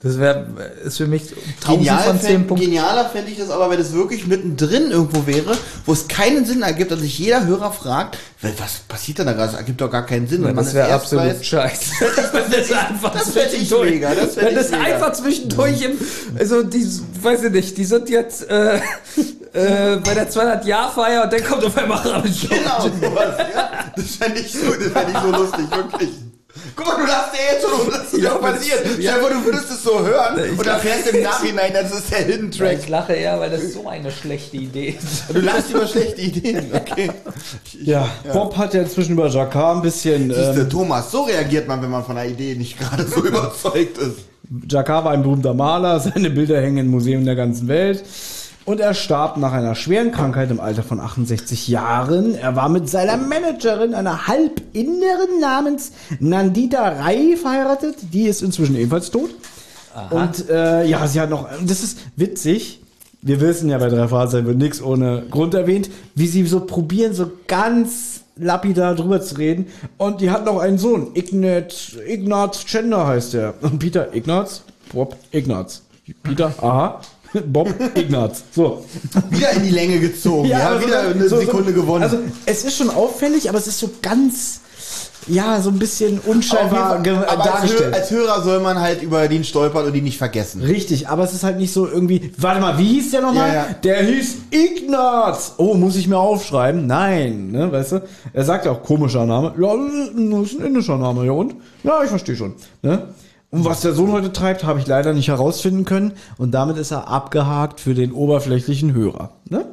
Das 0.06 0.20
wäre, 0.20 0.46
ist 0.84 0.98
für 0.98 1.08
mich 1.08 1.22
1000 1.62 1.66
Genial 1.80 2.04
von 2.04 2.20
10 2.20 2.30
fänd, 2.30 2.48
Punkten. 2.50 2.66
genialer 2.66 3.10
fände 3.10 3.32
ich 3.32 3.38
das 3.38 3.50
aber, 3.50 3.70
wenn 3.70 3.80
es 3.80 3.94
wirklich 3.94 4.28
mittendrin 4.28 4.92
irgendwo 4.92 5.26
wäre, 5.26 5.58
wo 5.86 5.94
es 5.94 6.10
keinen 6.10 6.46
Sinn 6.46 6.62
ergibt 6.62 6.92
und 6.92 7.00
sich 7.00 7.18
jeder 7.20 7.46
Hörer 7.46 7.72
fragt, 7.72 8.18
"Wa- 8.42 8.50
was 8.58 8.80
passiert 8.90 9.20
denn 9.20 9.28
da 9.28 9.32
gerade? 9.32 9.52
Das 9.52 9.60
ergibt 9.60 9.80
doch 9.80 9.90
gar 9.90 10.06
keinen 10.06 10.28
Sinn. 10.28 10.44
wenn 10.44 10.56
man 10.56 10.66
Das 10.66 10.74
wäre 10.74 10.94
absolut 10.94 11.24
weiß- 11.26 11.44
scheiße. 11.44 11.92
Wenn 12.34 12.52
das 12.60 12.72
einfach 12.74 13.14
das 13.14 13.32
zwischendurch- 13.32 13.92
mega, 13.92 14.14
das 14.14 14.36
Wenn 14.36 14.56
das 14.56 14.72
mega. 14.72 14.84
einfach 14.84 15.14
zwischendurch 15.14 15.82
im, 15.82 15.92
also 16.38 16.64
die, 16.64 16.86
weiß 17.22 17.44
ich 17.44 17.52
nicht, 17.52 17.78
die 17.78 17.86
sind 17.86 18.10
jetzt 18.10 18.50
äh, 18.50 18.76
äh, 19.54 19.98
bei 20.04 20.14
der 20.16 20.30
200-Jahr-Feier 20.30 21.24
und 21.24 21.32
dann 21.32 21.44
kommt 21.46 21.64
auf 21.64 21.78
einmal 21.78 22.00
Rabisch. 22.00 22.50
Genau, 22.50 22.82
sowas, 22.82 23.36
ja. 23.56 23.70
Das 23.96 24.06
fände 24.18 24.40
ich 24.42 24.52
so, 24.52 24.66
das 24.74 24.92
fänd 24.92 25.10
ich 25.14 25.18
so 25.22 25.32
lustig, 25.32 25.66
wirklich. 25.72 26.10
Guck 26.76 26.88
mal, 26.88 26.96
du 26.98 27.06
lachst 27.06 27.34
ja 27.34 27.54
jetzt 27.54 27.68
schon, 27.68 27.88
was 27.92 28.12
Ja, 28.14 28.18
ja, 28.24 28.36
passiert. 28.38 28.80
Stell 28.84 28.98
dir 28.98 29.12
vor, 29.20 29.30
du 29.30 29.46
würdest 29.46 29.70
es 29.72 29.84
so 29.84 30.00
hören 30.06 30.40
Ich 30.54 30.58
und 30.60 30.66
erfährst 30.66 31.08
im 31.14 31.22
Nachhinein, 31.24 31.72
das 31.74 31.92
ist 31.92 32.12
der 32.12 32.20
Hidden 32.20 32.52
Track. 32.52 32.80
Ich 32.82 32.90
lache 32.90 33.14
eher, 33.14 33.40
weil 33.40 33.50
das 33.50 33.74
so 33.74 33.88
eine 33.88 34.12
schlechte 34.12 34.58
Idee 34.58 34.98
ist. 35.00 35.26
Du 35.34 35.40
lachst 35.40 35.70
über 35.72 35.88
schlechte 35.88 36.22
Ideen, 36.22 36.66
okay. 36.74 37.12
Ja, 37.84 38.08
Bob 38.32 38.56
hat 38.58 38.74
ja 38.74 38.82
inzwischen 38.82 39.14
über 39.14 39.28
Jacquard 39.28 39.78
ein 39.78 39.82
bisschen. 39.82 40.30
Siehste, 40.34 40.62
Ähm, 40.62 40.70
Thomas, 40.70 41.12
so 41.12 41.24
reagiert 41.24 41.68
man, 41.68 41.82
wenn 41.82 41.92
man 41.92 42.04
von 42.04 42.18
einer 42.18 42.30
Idee 42.30 42.56
nicht 42.56 42.80
gerade 42.80 43.06
so 43.08 43.24
überzeugt 43.26 43.98
ist. 43.98 44.18
Jacquard 44.70 45.06
war 45.06 45.12
ein 45.12 45.24
berühmter 45.24 45.54
Maler, 45.54 46.00
seine 46.00 46.30
Bilder 46.30 46.62
hängen 46.62 46.78
in 46.78 46.88
Museen 46.88 47.26
der 47.26 47.36
ganzen 47.36 47.68
Welt. 47.68 48.04
Und 48.66 48.80
er 48.80 48.94
starb 48.94 49.38
nach 49.38 49.52
einer 49.52 49.76
schweren 49.76 50.12
Krankheit 50.12 50.50
im 50.50 50.62
Alter 50.62 50.84
von 50.84 51.00
68 51.02 51.68
Jahren. 51.68 52.36
Er 52.36 52.56
war 52.56 52.70
mit 52.70 52.90
seiner 52.90 53.18
Managerin, 53.18 53.94
einer 53.94 54.28
Halbinneren 54.28 55.40
namens 55.42 55.92
Nandita 56.20 56.88
Rai, 56.88 57.36
verheiratet. 57.36 57.96
Die 58.14 58.24
ist 58.24 58.42
inzwischen 58.42 58.76
ebenfalls 58.78 59.12
tot. 59.12 59.32
Und 60.10 60.50
äh, 60.50 60.86
ja, 60.86 61.06
sie 61.08 61.20
hat 61.20 61.30
noch, 61.30 61.48
das 61.66 61.84
ist 61.84 62.00
witzig. 62.16 62.80
Wir 63.22 63.40
wissen 63.42 63.70
ja, 63.70 63.78
bei 63.78 63.90
drei 63.90 64.08
Fahrzeugen 64.08 64.48
wird 64.48 64.58
nichts 64.58 64.82
ohne 64.82 65.24
Grund 65.30 65.54
erwähnt, 65.54 65.90
wie 66.16 66.28
sie 66.28 66.46
so 66.46 66.62
probieren, 66.62 67.14
so 67.14 67.32
ganz 67.48 68.22
lapidar 68.36 68.96
drüber 68.96 69.22
zu 69.22 69.38
reden. 69.38 69.68
Und 69.98 70.22
die 70.22 70.32
hat 70.32 70.46
noch 70.46 70.60
einen 70.60 70.78
Sohn, 70.78 71.12
Ignat, 71.14 71.98
Ignaz 72.06 72.66
Chender 72.66 73.08
heißt 73.08 73.34
der. 73.34 73.54
Und 73.62 73.80
Peter 73.80 74.14
Ignaz, 74.14 74.64
Bob 74.92 75.16
Ignaz. 75.32 75.84
Peter, 76.24 76.54
aha. 76.62 77.02
Bob 77.48 77.74
Ignaz. 77.96 78.44
So. 78.56 78.86
Wieder 79.30 79.52
in 79.52 79.64
die 79.64 79.70
Länge 79.72 80.00
gezogen. 80.00 80.48
Ja, 80.48 80.70
aber 80.70 80.82
so 80.82 80.88
wieder 80.88 81.00
eine 81.02 81.24
so- 81.24 81.36
so- 81.36 81.42
Sekunde 81.42 81.74
gewonnen. 81.74 82.04
Also, 82.04 82.18
es 82.46 82.64
ist 82.64 82.78
schon 82.78 82.90
auffällig, 82.90 83.50
aber 83.50 83.58
es 83.58 83.68
ist 83.68 83.80
so 83.80 83.90
ganz, 84.02 84.60
ja, 85.28 85.62
so 85.62 85.70
ein 85.70 85.80
bisschen 85.80 86.20
unscheinbar 86.20 87.02
Fall. 87.04 87.26
Aber 87.28 87.44
als, 87.44 87.46
Hö 87.46 87.50
dargestellt. 87.52 87.94
als 87.94 88.12
Hörer 88.12 88.42
soll 88.44 88.60
man 88.60 88.80
halt 88.80 89.02
über 89.02 89.28
den 89.28 89.44
stolpern 89.44 89.86
und 89.86 89.96
ihn 89.96 90.04
nicht 90.04 90.18
vergessen. 90.18 90.62
Richtig, 90.62 91.08
aber 91.08 91.24
es 91.24 91.34
ist 91.34 91.44
halt 91.44 91.58
nicht 91.58 91.72
so 91.74 91.88
irgendwie. 91.88 92.32
Warte 92.38 92.60
mal, 92.62 92.78
wie 92.78 92.86
hieß 92.86 93.12
der 93.12 93.22
nochmal? 93.22 93.48
Ja, 93.48 93.54
ja. 93.54 93.66
Der 93.84 94.04
hieß 94.04 94.36
Ignaz. 94.52 95.54
Oh, 95.58 95.74
muss 95.76 95.96
ich 95.96 96.08
mir 96.08 96.18
aufschreiben? 96.18 96.86
Nein, 96.88 97.52
ne, 97.52 97.72
weißt 97.72 97.94
du? 97.94 98.02
Er 98.34 98.44
sagt 98.44 98.66
ja 98.66 98.72
auch 98.74 98.84
komischer 98.84 99.26
Name. 99.26 99.54
Ja, 99.60 99.74
das 99.76 99.94
ist 100.52 100.60
ein 100.60 100.66
indischer 100.66 100.98
Name, 100.98 101.26
ja 101.26 101.32
und? 101.32 101.56
Ja, 101.84 102.04
ich 102.04 102.10
verstehe 102.10 102.36
schon. 102.36 102.54
Ne? 102.82 103.08
Und 103.54 103.66
was 103.66 103.82
der 103.82 103.94
Sohn 103.94 104.12
heute 104.12 104.34
treibt, 104.34 104.64
habe 104.64 104.80
ich 104.80 104.88
leider 104.88 105.14
nicht 105.14 105.28
herausfinden 105.28 105.86
können. 105.86 106.14
Und 106.40 106.56
damit 106.56 106.76
ist 106.78 106.90
er 106.90 107.08
abgehakt 107.08 107.80
für 107.80 107.94
den 107.94 108.12
oberflächlichen 108.12 108.96
Hörer. 108.96 109.30
Ne? 109.48 109.68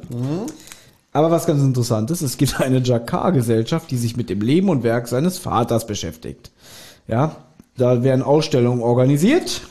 Aber 1.13 1.31
was 1.31 1.47
ganz 1.47 1.63
interessant 1.63 2.11
ist, 2.11 2.21
es 2.21 2.37
gibt 2.37 2.61
eine 2.61 2.77
Jakar-Gesellschaft, 2.77 3.89
die 3.89 3.97
sich 3.97 4.15
mit 4.15 4.29
dem 4.29 4.41
Leben 4.41 4.69
und 4.69 4.83
Werk 4.83 5.07
seines 5.07 5.39
Vaters 5.39 5.87
beschäftigt. 5.87 6.51
Ja, 7.07 7.37
da 7.75 8.03
werden 8.03 8.21
Ausstellungen 8.21 8.83
organisiert. 8.83 9.61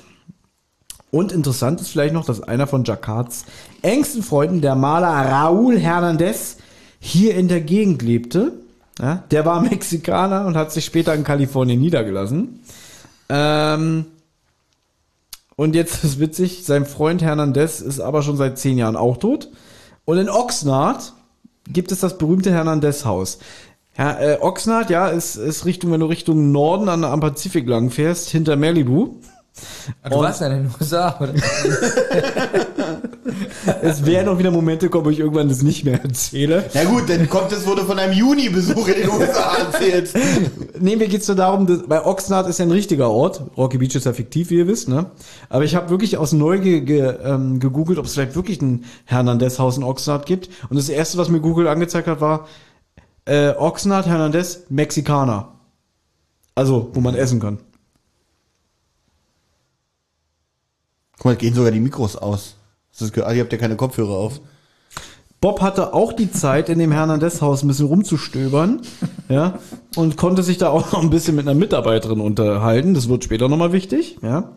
Und 1.12 1.30
interessant 1.30 1.80
ist 1.80 1.90
vielleicht 1.90 2.12
noch, 2.12 2.24
dass 2.24 2.42
einer 2.42 2.66
von 2.66 2.82
Jakarts 2.82 3.44
engsten 3.82 4.24
Freunden, 4.24 4.60
der 4.60 4.74
Maler 4.74 5.30
Raúl 5.30 5.78
Hernández, 5.78 6.56
hier 6.98 7.36
in 7.36 7.46
der 7.46 7.60
Gegend 7.60 8.02
lebte. 8.02 8.54
Ja, 9.00 9.22
der 9.30 9.46
war 9.46 9.60
Mexikaner 9.60 10.46
und 10.46 10.56
hat 10.56 10.72
sich 10.72 10.84
später 10.84 11.14
in 11.14 11.22
Kalifornien 11.22 11.80
niedergelassen. 11.80 12.58
Ähm, 13.30 14.06
und 15.56 15.74
jetzt 15.74 16.04
ist 16.04 16.18
witzig, 16.18 16.64
sein 16.64 16.84
Freund 16.84 17.22
Hernandez 17.22 17.80
ist 17.80 18.00
aber 18.00 18.22
schon 18.22 18.36
seit 18.36 18.58
zehn 18.58 18.76
Jahren 18.76 18.96
auch 18.96 19.18
tot. 19.18 19.48
Und 20.04 20.18
in 20.18 20.28
Oxnard 20.28 21.12
gibt 21.68 21.92
es 21.92 22.00
das 22.00 22.18
berühmte 22.18 22.50
Hernandez-Haus. 22.50 23.38
Ja, 23.96 24.18
äh, 24.18 24.38
Oxnard, 24.40 24.90
ja, 24.90 25.08
ist, 25.08 25.36
ist 25.36 25.64
Richtung, 25.66 25.92
wenn 25.92 26.00
du 26.00 26.06
Richtung 26.06 26.52
Norden 26.52 26.88
an, 26.88 27.04
am 27.04 27.20
Pazifik 27.20 27.68
lang 27.68 27.90
fährst, 27.90 28.30
hinter 28.30 28.56
Malibu. 28.56 29.16
Du 30.08 30.16
warst 30.16 30.40
ja 30.40 30.48
in 30.48 30.64
den 30.64 30.74
USA, 30.80 31.16
oder? 31.20 31.34
Es 33.82 34.04
werden 34.06 34.28
auch 34.28 34.38
wieder 34.38 34.50
Momente 34.50 34.88
kommen, 34.88 35.04
wo 35.04 35.10
ich 35.10 35.18
irgendwann 35.18 35.48
das 35.48 35.62
nicht 35.62 35.84
mehr 35.84 36.02
erzähle. 36.02 36.64
Na 36.74 36.84
gut, 36.84 37.08
dann 37.08 37.28
kommt 37.28 37.52
es, 37.52 37.66
wurde 37.66 37.84
von 37.84 37.98
einem 37.98 38.12
Juni-Besuch 38.12 38.88
in 38.88 39.02
den 39.02 39.10
USA 39.10 39.56
erzählt. 39.56 40.12
Nee, 40.82 40.96
mir 40.96 41.08
geht's 41.08 41.28
nur 41.28 41.36
darum, 41.36 41.66
dass, 41.66 41.82
bei 41.86 42.04
Oxnard 42.04 42.48
ist 42.48 42.58
ja 42.58 42.64
ein 42.64 42.70
richtiger 42.70 43.10
Ort. 43.10 43.42
Rocky 43.56 43.76
Beach 43.76 43.94
ist 43.94 44.06
ja 44.06 44.14
fiktiv, 44.14 44.48
wie 44.48 44.56
ihr 44.56 44.66
wisst, 44.66 44.88
ne? 44.88 45.10
Aber 45.50 45.64
ich 45.64 45.74
habe 45.74 45.90
wirklich 45.90 46.16
aus 46.16 46.32
Neugier 46.32 46.80
ge, 46.80 47.14
ähm, 47.22 47.60
gegoogelt, 47.60 47.98
ob 47.98 48.06
es 48.06 48.14
vielleicht 48.14 48.34
wirklich 48.34 48.62
ein 48.62 48.84
Hernandez-Haus 49.04 49.76
in 49.76 49.82
Oxnard 49.82 50.24
gibt. 50.24 50.48
Und 50.70 50.78
das 50.78 50.88
erste, 50.88 51.18
was 51.18 51.28
mir 51.28 51.40
Google 51.40 51.68
angezeigt 51.68 52.08
hat, 52.08 52.22
war 52.22 52.48
äh, 53.26 53.50
Oxnard, 53.50 54.06
Hernandez, 54.06 54.64
Mexikaner. 54.70 55.52
Also, 56.54 56.90
wo 56.94 57.00
man 57.00 57.14
essen 57.14 57.40
kann. 57.40 57.58
Guck 61.16 61.24
mal, 61.24 61.36
gehen 61.36 61.54
sogar 61.54 61.72
die 61.72 61.80
Mikros 61.80 62.16
aus. 62.16 62.56
Das 63.00 63.12
ah, 63.22 63.32
ihr 63.32 63.42
habt 63.42 63.52
ja 63.52 63.58
keine 63.58 63.76
Kopfhörer 63.76 64.14
auf. 64.14 64.40
Bob 65.40 65.62
hatte 65.62 65.94
auch 65.94 66.12
die 66.12 66.30
Zeit, 66.30 66.68
in 66.68 66.78
dem 66.78 66.92
Hernandez-Haus 66.92 67.62
ein 67.62 67.68
bisschen 67.68 67.86
rumzustöbern, 67.86 68.82
ja, 69.28 69.58
und 69.96 70.18
konnte 70.18 70.42
sich 70.42 70.58
da 70.58 70.68
auch 70.68 70.92
noch 70.92 71.02
ein 71.02 71.10
bisschen 71.10 71.34
mit 71.34 71.48
einer 71.48 71.58
Mitarbeiterin 71.58 72.20
unterhalten. 72.20 72.92
Das 72.94 73.08
wird 73.08 73.24
später 73.24 73.48
nochmal 73.48 73.72
wichtig, 73.72 74.18
ja. 74.22 74.50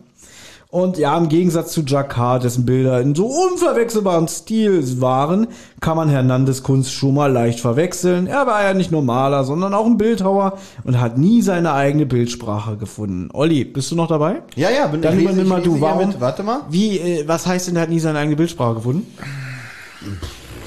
Und 0.74 0.98
ja, 0.98 1.16
im 1.16 1.28
Gegensatz 1.28 1.70
zu 1.70 1.82
Jacquard, 1.82 2.42
dessen 2.42 2.66
Bilder 2.66 3.00
in 3.00 3.14
so 3.14 3.26
unverwechselbarem 3.26 4.26
Stil 4.26 5.00
waren, 5.00 5.46
kann 5.80 5.96
man 5.96 6.08
Hernandez 6.08 6.64
Kunst 6.64 6.92
schon 6.92 7.14
mal 7.14 7.30
leicht 7.30 7.60
verwechseln. 7.60 8.26
Er 8.26 8.48
war 8.48 8.60
ja 8.64 8.74
nicht 8.74 8.90
nur 8.90 9.00
Maler, 9.00 9.44
sondern 9.44 9.72
auch 9.72 9.86
ein 9.86 9.98
Bildhauer 9.98 10.58
und 10.82 11.00
hat 11.00 11.16
nie 11.16 11.42
seine 11.42 11.74
eigene 11.74 12.06
Bildsprache 12.06 12.76
gefunden. 12.76 13.28
Olli, 13.32 13.64
bist 13.64 13.92
du 13.92 13.94
noch 13.94 14.08
dabei? 14.08 14.42
Ja, 14.56 14.68
ja, 14.68 14.88
bin 14.88 15.00
Dann 15.00 15.16
übernimm 15.16 15.46
mal 15.46 15.62
du. 15.62 15.80
Warum? 15.80 16.08
mit. 16.08 16.20
Warte 16.20 16.42
mal. 16.42 16.62
Wie, 16.70 16.98
äh, 16.98 17.22
was 17.28 17.46
heißt 17.46 17.68
denn, 17.68 17.76
er 17.76 17.82
hat 17.82 17.90
nie 17.90 18.00
seine 18.00 18.18
eigene 18.18 18.34
Bildsprache 18.34 18.74
gefunden? 18.74 19.06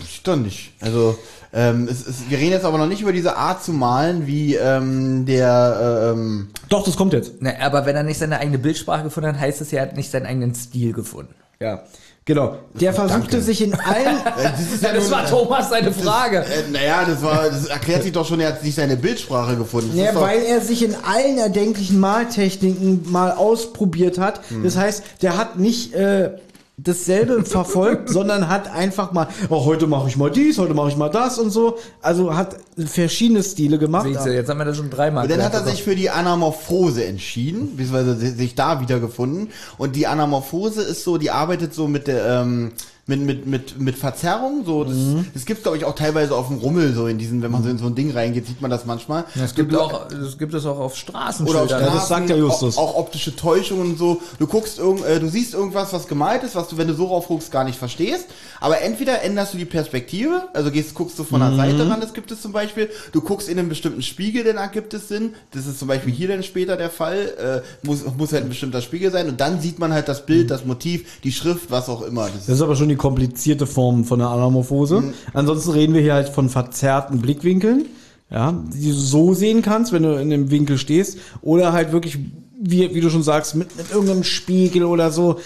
Ich 0.06 0.24
doch 0.24 0.38
nicht. 0.38 0.72
Also, 0.80 1.18
ähm, 1.54 1.88
es, 1.90 2.06
es, 2.06 2.30
wir 2.30 2.38
reden 2.38 2.52
jetzt 2.52 2.66
aber 2.66 2.78
noch 2.78 2.88
nicht 2.88 3.02
über 3.02 3.14
diese 3.14 3.38
Art 3.38 3.64
zu 3.64 3.72
malen, 3.72 4.28
wie 4.28 4.56
ähm, 4.56 5.26
der, 5.26 6.14
ähm, 6.14 6.50
Doch, 6.70 6.84
das 6.84 6.98
kommt 6.98 7.14
jetzt. 7.14 7.34
Na, 7.40 7.52
aber 7.62 7.86
wenn 7.86 7.96
er 7.96 8.04
nicht 8.04 8.18
seine 8.18 8.40
eigene 8.40 8.58
Bildsprache 8.58 9.04
gefunden 9.04 9.30
hat, 9.30 9.40
heißt 9.40 9.62
es, 9.62 9.72
er 9.72 9.84
hat 9.84 9.96
nicht 9.96 10.12
seinen 10.12 10.26
eigenen 10.26 10.54
Stil 10.54 10.94
gefunden. 10.94 11.34
Ja, 11.60 11.84
genau. 12.26 12.58
Der 12.80 12.94
versuchte 12.94 13.42
sich 13.42 13.64
in 13.64 13.74
allen. 13.74 14.18
äh, 14.38 14.52
das 14.52 14.74
ist 14.74 14.84
ja 14.84 14.94
Das 14.94 15.10
war 15.10 15.26
Thomas 15.26 15.70
seine 15.70 15.92
Frage. 15.92 16.40
Äh, 16.40 16.70
naja, 16.72 17.06
das 17.06 17.24
war, 17.24 17.50
das 17.50 17.66
erklärt 17.66 18.04
sich 18.04 18.12
doch 18.12 18.28
schon, 18.28 18.40
er 18.40 18.50
hat 18.50 18.64
nicht 18.64 18.76
seine 18.76 18.98
Bildsprache 18.98 19.56
gefunden. 19.56 19.92
Das 19.96 20.14
Ja, 20.14 20.22
weil 20.22 20.44
er 20.44 20.62
sich 20.62 20.84
in 20.84 20.96
allen 20.96 21.38
erdenklichen 21.38 22.00
Maltechniken 22.00 23.10
mal 23.12 23.32
ausprobiert 23.32 24.20
hat. 24.20 24.42
Das 24.64 24.78
heißt, 24.78 25.04
der 25.22 25.38
hat 25.38 25.58
nicht 25.58 25.94
äh, 25.96 26.32
dasselbe 26.78 27.44
verfolgt, 27.46 28.10
sondern 28.10 28.48
hat 28.50 28.70
einfach 28.72 29.12
mal, 29.12 29.28
oh, 29.50 29.66
heute 29.66 29.88
mache 29.88 30.08
ich 30.10 30.16
mal 30.16 30.30
dies, 30.30 30.58
heute 30.60 30.74
mache 30.76 30.90
ich 30.90 30.96
mal 30.96 31.10
das 31.10 31.40
und 31.40 31.50
so. 31.50 31.78
Also 32.02 32.36
hat 32.36 32.56
verschiedene 32.78 33.42
Stile 33.44 33.80
gemacht. 33.80 34.06
Siehst 34.08 34.26
du, 34.26 34.34
jetzt 34.34 34.50
haben 34.50 34.60
wir 34.60 34.66
das 34.66 34.78
schon 34.78 34.90
dreimal 34.92 35.24
Und 35.24 35.32
dann 35.32 35.44
hat 35.44 35.54
er 35.54 35.64
sich 35.64 35.84
für 35.84 35.96
die 35.96 36.10
Anamorphose 36.12 37.04
entschieden, 37.06 37.76
beziehungsweise 37.78 38.16
si- 38.18 38.30
sich 38.36 38.54
da 38.56 38.80
wiedergefunden. 38.80 39.50
Und 39.78 39.96
die 39.96 40.06
Anamorphose 40.08 40.82
ist 40.84 41.04
so, 41.04 41.18
die 41.18 41.32
arbeitet 41.32 41.74
so 41.74 41.88
mit 41.88 42.08
der, 42.08 42.42
ähm, 42.44 42.72
mit, 43.08 43.22
mit, 43.22 43.46
mit, 43.48 43.80
mit 43.80 43.98
Verzerrung, 43.98 44.66
so, 44.66 44.84
das, 44.84 44.96
das 45.34 45.46
gibt's 45.46 45.64
glaube 45.64 45.78
ich 45.78 45.86
auch 45.86 45.96
teilweise 45.96 46.36
auf 46.36 46.50
dem 46.50 46.58
Rummel, 46.58 46.94
so 46.94 47.08
in 47.08 47.18
diesen, 47.18 47.42
wenn 47.42 47.52
man 47.52 47.64
so 47.64 47.70
in 47.70 47.78
so 47.78 47.86
ein 47.86 47.96
Ding 47.96 48.12
reingeht, 48.12 48.46
sieht 48.48 48.62
man 48.62 48.70
das 48.70 48.86
manchmal. 48.86 49.24
Ja, 49.36 49.46
es 49.46 49.56
gibt 49.56 49.74
auch, 49.74 50.12
es 50.12 50.38
gibt 50.38 50.54
es 50.54 50.66
auch 50.66 50.78
auf 50.78 50.98
Straßen. 50.98 51.48
Oder 51.48 51.62
auf 51.64 51.70
Ja, 51.70 51.78
Straßen, 51.78 51.96
das 51.96 52.08
sagt 52.10 52.30
ja 52.30 52.36
Justus. 52.36 52.78
Auch, 52.78 52.90
auch 52.90 52.96
optische 52.98 53.34
Täuschungen 53.34 53.92
und 53.92 53.98
so. 53.98 54.22
Du 54.40 54.46
guckst 54.48 54.78
irgend, 54.78 55.06
äh, 55.06 55.22
du 55.22 55.30
siehst 55.30 55.54
irgendwas, 55.54 55.94
was 55.94 56.08
gemalt 56.08 56.44
ist, 56.44 56.56
was 56.56 56.68
du, 56.68 56.78
wenn 56.78 56.88
du 56.90 56.94
so 56.94 57.06
rauf 57.06 57.28
guckst, 57.28 57.50
gar 57.50 57.64
nicht 57.64 57.80
verstehst. 57.80 58.26
Aber 58.60 58.82
entweder 58.82 59.22
änderst 59.22 59.54
du 59.54 59.58
die 59.58 59.66
Perspektive, 59.66 60.50
also 60.54 60.70
gehst, 60.70 60.94
guckst 60.94 61.18
du 61.18 61.24
von 61.24 61.40
der 61.40 61.56
Seite 61.56 61.90
ran, 61.90 62.02
das 62.02 62.14
gibt 62.14 62.30
es 62.32 62.42
zum 62.42 62.52
Beispiel. 62.52 62.90
Du 63.14 63.22
guckst 63.22 63.48
in 63.48 63.58
einen 63.58 63.70
bestimmten 63.70 64.02
Spiegel, 64.02 64.44
den 64.44 64.58
ergibt 64.58 64.94
es 64.94 65.08
Sinn. 65.08 65.34
Das 65.52 65.66
ist 65.66 65.80
zum 65.80 65.88
Beispiel 65.88 66.14
hier 66.14 66.28
dann 66.28 66.44
später 66.44 66.76
der 66.76 66.90
Fall. 66.90 67.64
Äh, 67.64 67.88
muss, 67.88 68.04
muss 68.18 68.34
halt 68.34 68.44
ein 68.44 68.50
bestimmter 68.50 68.82
Spiegel 68.82 69.12
sein. 69.14 69.30
Und 69.30 69.40
dann 69.40 69.62
sieht 69.62 69.80
man 69.80 69.94
halt 69.94 70.10
das 70.10 70.26
Bild, 70.26 70.52
das 70.52 70.66
Motiv, 70.66 71.22
die 71.24 71.32
Schrift, 71.32 71.72
was 71.72 71.88
auch 71.88 72.02
immer. 72.02 72.26
Das 72.26 72.48
Das 72.48 72.56
ist 72.56 72.62
aber 72.62 72.76
schon 72.76 72.90
die 72.90 72.97
komplizierte 72.98 73.66
Form 73.68 74.04
von 74.04 74.20
der 74.20 74.30
Anamorphose. 74.30 75.14
Ansonsten 75.34 75.72
reden 75.72 75.94
wir 75.94 76.02
hier 76.02 76.14
halt 76.14 76.30
von 76.30 76.50
verzerrten 76.50 77.20
Blickwinkeln, 77.22 77.86
ja, 78.30 78.54
die 78.74 78.90
du 78.90 78.94
so 78.94 79.34
sehen 79.34 79.62
kannst, 79.62 79.94
wenn 79.94 80.04
du 80.04 80.20
in 80.20 80.30
dem 80.30 80.52
Winkel 80.52 80.78
stehst, 80.78 81.18
oder 81.42 81.74
halt 81.74 81.92
wirklich, 81.92 82.18
wie, 82.60 82.94
wie 82.94 83.02
du 83.02 83.10
schon 83.10 83.24
sagst, 83.24 83.56
mit, 83.56 83.76
mit 83.78 83.92
irgendeinem 83.92 84.24
Spiegel 84.24 84.84
oder 84.84 85.12
so, 85.12 85.40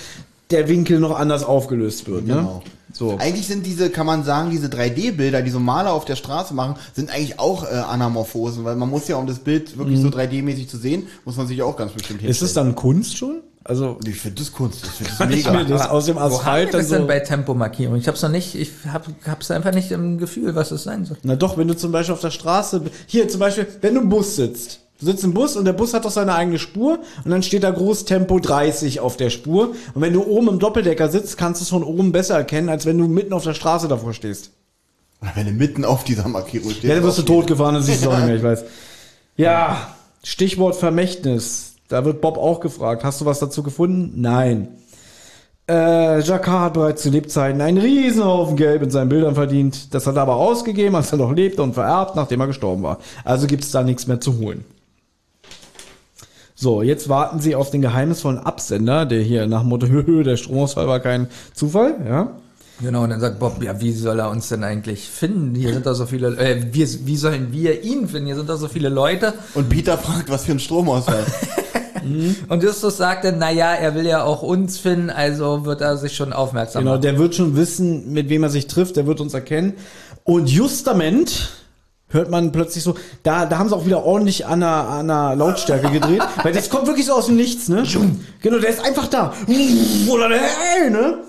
der 0.49 0.68
Winkel 0.68 0.99
noch 0.99 1.18
anders 1.18 1.44
aufgelöst 1.44 2.07
wird. 2.07 2.26
Ne? 2.28 2.36
Genau. 2.36 2.64
So. 2.94 3.18
Eigentlich 3.19 3.48
sind 3.48 3.65
diese, 3.65 3.90
kann 3.90 4.06
man 4.06 4.23
sagen, 4.23 4.52
diese 4.52 4.68
3D-Bilder, 4.68 5.41
die 5.41 5.49
so 5.49 5.60
Maler 5.60 5.94
auf 5.94 6.06
der 6.06 6.15
Straße 6.15 6.53
machen, 6.53 6.76
sind 6.94 7.10
eigentlich 7.10 7.40
auch 7.40 7.64
äh, 7.64 7.76
Anamorphosen, 7.76 8.65
weil 8.65 8.76
man 8.76 8.90
muss 8.90 9.07
ja, 9.07 9.15
um 9.15 9.28
das 9.28 9.40
Bild 9.40 9.78
wirklich 9.78 9.99
so 9.99 10.10
3D-mäßig 10.10 10.68
zu 10.68 10.78
sehen, 10.78 11.07
muss 11.23 11.38
man 11.38 11.48
sich 11.48 11.61
auch 11.61 11.78
ganz 11.78 11.94
bestimmt 11.94 12.22
Mhm. 12.22 12.28
Ist 12.28 12.41
es 12.41 12.53
dann 12.53 12.76
Kunst 12.76 13.18
schon? 13.18 13.41
Also, 13.63 13.97
Ich 14.05 14.19
finde 14.19 14.41
das 14.41 14.51
Kunst, 14.51 14.83
ich 14.83 14.89
finde 14.91 15.11
das 15.11 15.19
wenn 15.19 15.31
ich 15.31 15.45
mir 15.45 15.63
mega. 15.63 15.77
das 15.77 15.89
aus 15.89 16.05
dem 16.05 16.15
Wo 16.15 16.21
Asphalt 16.21 16.73
dann 16.73 16.81
das 16.81 16.89
denn 16.89 17.01
so, 17.01 17.07
bei 17.07 17.19
Tempomarkierung? 17.19 17.95
Ich 17.97 18.07
hab's 18.07 18.21
noch 18.21 18.29
nicht, 18.29 18.55
ich 18.55 18.71
hab, 18.91 19.07
hab's 19.27 19.51
einfach 19.51 19.73
nicht 19.73 19.91
im 19.91 20.17
Gefühl, 20.17 20.55
was 20.55 20.71
es 20.71 20.83
sein 20.83 21.05
soll. 21.05 21.17
Na 21.23 21.35
doch, 21.35 21.57
wenn 21.57 21.67
du 21.67 21.75
zum 21.75 21.91
Beispiel 21.91 22.13
auf 22.13 22.21
der 22.21 22.31
Straße, 22.31 22.81
hier 23.05 23.27
zum 23.27 23.39
Beispiel, 23.39 23.67
wenn 23.81 23.95
du 23.95 24.01
im 24.01 24.09
Bus 24.09 24.35
sitzt. 24.35 24.79
Du 24.99 25.07
sitzt 25.07 25.23
im 25.23 25.33
Bus 25.33 25.55
und 25.55 25.65
der 25.65 25.73
Bus 25.73 25.95
hat 25.95 26.05
doch 26.05 26.11
seine 26.11 26.35
eigene 26.35 26.59
Spur 26.59 26.99
und 27.25 27.31
dann 27.31 27.41
steht 27.41 27.63
da 27.63 27.71
groß 27.71 28.05
Tempo 28.05 28.39
30 28.39 28.99
auf 28.99 29.17
der 29.17 29.31
Spur. 29.31 29.73
Und 29.95 30.01
wenn 30.01 30.13
du 30.13 30.23
oben 30.23 30.47
im 30.47 30.59
Doppeldecker 30.59 31.09
sitzt, 31.09 31.39
kannst 31.39 31.59
du 31.59 31.63
es 31.63 31.69
von 31.69 31.83
oben 31.83 32.11
besser 32.11 32.35
erkennen, 32.35 32.69
als 32.69 32.85
wenn 32.85 32.99
du 32.99 33.07
mitten 33.07 33.33
auf 33.33 33.43
der 33.43 33.55
Straße 33.55 33.88
davor 33.88 34.13
stehst. 34.13 34.51
Wenn 35.33 35.47
du 35.47 35.53
mitten 35.53 35.85
auf 35.85 36.03
dieser 36.03 36.27
Markierung 36.27 36.69
stehst. 36.69 36.83
Ja, 36.83 36.95
dann 36.95 37.03
wirst 37.03 37.17
du 37.17 37.23
totgefahren, 37.23 37.75
dann 37.75 37.83
siehst 37.83 38.05
du 38.05 38.09
es 38.09 38.13
auch 38.15 38.17
nicht 38.17 38.27
mehr, 38.27 38.35
ich 38.35 38.43
weiß. 38.43 38.63
Ja, 39.38 39.95
Stichwort 40.23 40.75
Vermächtnis. 40.75 41.70
Da 41.91 42.05
wird 42.05 42.22
Bob 42.22 42.38
auch 42.38 42.61
gefragt. 42.61 43.03
Hast 43.03 43.19
du 43.19 43.26
was 43.26 43.39
dazu 43.39 43.63
gefunden? 43.63 44.13
Nein. 44.15 44.69
Äh, 45.69 46.22
Jacquard 46.22 46.61
hat 46.63 46.73
bereits 46.73 47.01
zu 47.01 47.09
Lebzeiten 47.09 47.59
einen 47.59 47.77
Riesenhaufen 47.77 48.55
Geld 48.55 48.81
mit 48.81 48.93
seinen 48.93 49.09
Bildern 49.09 49.35
verdient. 49.35 49.93
Das 49.93 50.07
hat 50.07 50.15
er 50.15 50.22
aber 50.22 50.38
ausgegeben, 50.38 50.95
als 50.95 51.11
er 51.11 51.18
noch 51.18 51.34
lebte 51.34 51.61
und 51.61 51.73
vererbt, 51.73 52.15
nachdem 52.15 52.39
er 52.39 52.47
gestorben 52.47 52.84
war. 52.84 52.99
Also 53.26 53.45
gibt 53.45 53.65
es 53.65 53.72
da 53.72 53.84
nichts 53.84 54.07
mehr 54.07 54.22
zu 54.22 54.39
holen. 54.39 54.63
So, 56.55 56.81
jetzt 56.81 57.09
warten 57.09 57.41
sie 57.41 57.55
auf 57.55 57.72
den 57.72 57.81
geheimnisvollen 57.81 58.39
Absender, 58.39 59.05
der 59.05 59.22
hier 59.22 59.45
nach 59.47 59.61
dem 59.61 59.69
Motto, 59.69 59.88
"Höhö, 59.89 60.23
der 60.23 60.38
Stromausfall 60.38 60.88
war 60.88 61.01
kein 61.01 61.27
Zufall, 61.53 61.95
ja. 62.07 62.31
Genau, 62.81 63.03
und 63.03 63.11
dann 63.11 63.19
sagt 63.19 63.38
Bob, 63.39 63.61
ja, 63.61 63.80
wie 63.80 63.91
soll 63.91 64.19
er 64.19 64.30
uns 64.30 64.49
denn 64.49 64.63
eigentlich 64.63 65.07
finden? 65.07 65.53
Hier 65.55 65.73
sind 65.73 65.85
da 65.85 65.93
so 65.93 66.05
viele, 66.07 66.35
äh, 66.38 66.63
wir, 66.72 66.88
wie 67.05 67.18
sollen 67.18 67.51
wir 67.51 67.84
ihn 67.84 68.07
finden? 68.07 68.26
Hier 68.27 68.35
sind 68.35 68.49
da 68.49 68.57
so 68.57 68.68
viele 68.68 68.89
Leute. 68.89 69.34
Und 69.53 69.69
Peter 69.69 69.97
fragt, 69.97 70.30
was 70.30 70.45
für 70.45 70.53
ein 70.53 70.59
Stromausfall. 70.59 71.26
Und 72.49 72.64
Justus 72.64 72.98
sagt 72.98 73.23
dann, 73.26 73.38
naja, 73.40 73.73
er 73.73 73.95
will 73.95 74.06
ja 74.06 74.23
auch 74.23 74.41
uns 74.41 74.78
finden, 74.78 75.10
also 75.10 75.65
wird 75.65 75.82
er 75.82 75.98
sich 75.98 76.15
schon 76.15 76.34
aufmerksam 76.34 76.82
Genau, 76.82 76.91
machen. 76.94 77.02
der 77.02 77.18
wird 77.18 77.36
schon 77.36 77.56
wissen, 77.56 78.11
mit 78.14 78.30
wem 78.30 78.44
er 78.44 78.49
sich 78.49 78.68
trifft, 78.68 78.95
der 78.95 79.07
wird 79.07 79.22
uns 79.22 79.34
erkennen. 79.34 79.73
Und 80.23 80.49
justament 80.49 81.49
hört 82.10 82.30
man 82.30 82.52
plötzlich 82.52 82.84
so, 82.84 82.95
da, 83.23 83.45
da 83.45 83.57
haben 83.57 83.69
sie 83.69 83.76
auch 83.76 83.86
wieder 83.86 84.03
ordentlich 84.03 84.45
an 84.45 84.60
der, 84.60 84.69
an 84.69 85.07
der 85.07 85.36
Lautstärke 85.36 85.90
gedreht, 85.91 86.22
weil 86.44 86.53
das 86.53 86.69
kommt 86.69 86.88
wirklich 86.88 87.06
so 87.06 87.14
aus 87.14 87.28
dem 87.28 87.38
Nichts, 87.38 87.69
ne? 87.69 87.84
Genau, 88.41 88.60
der 88.60 88.69
ist 88.69 88.86
einfach 88.86 89.07
da. 89.07 89.34
Oder 90.10 90.30
der, 90.30 90.40
hey, 90.41 90.90
ne? 90.90 91.19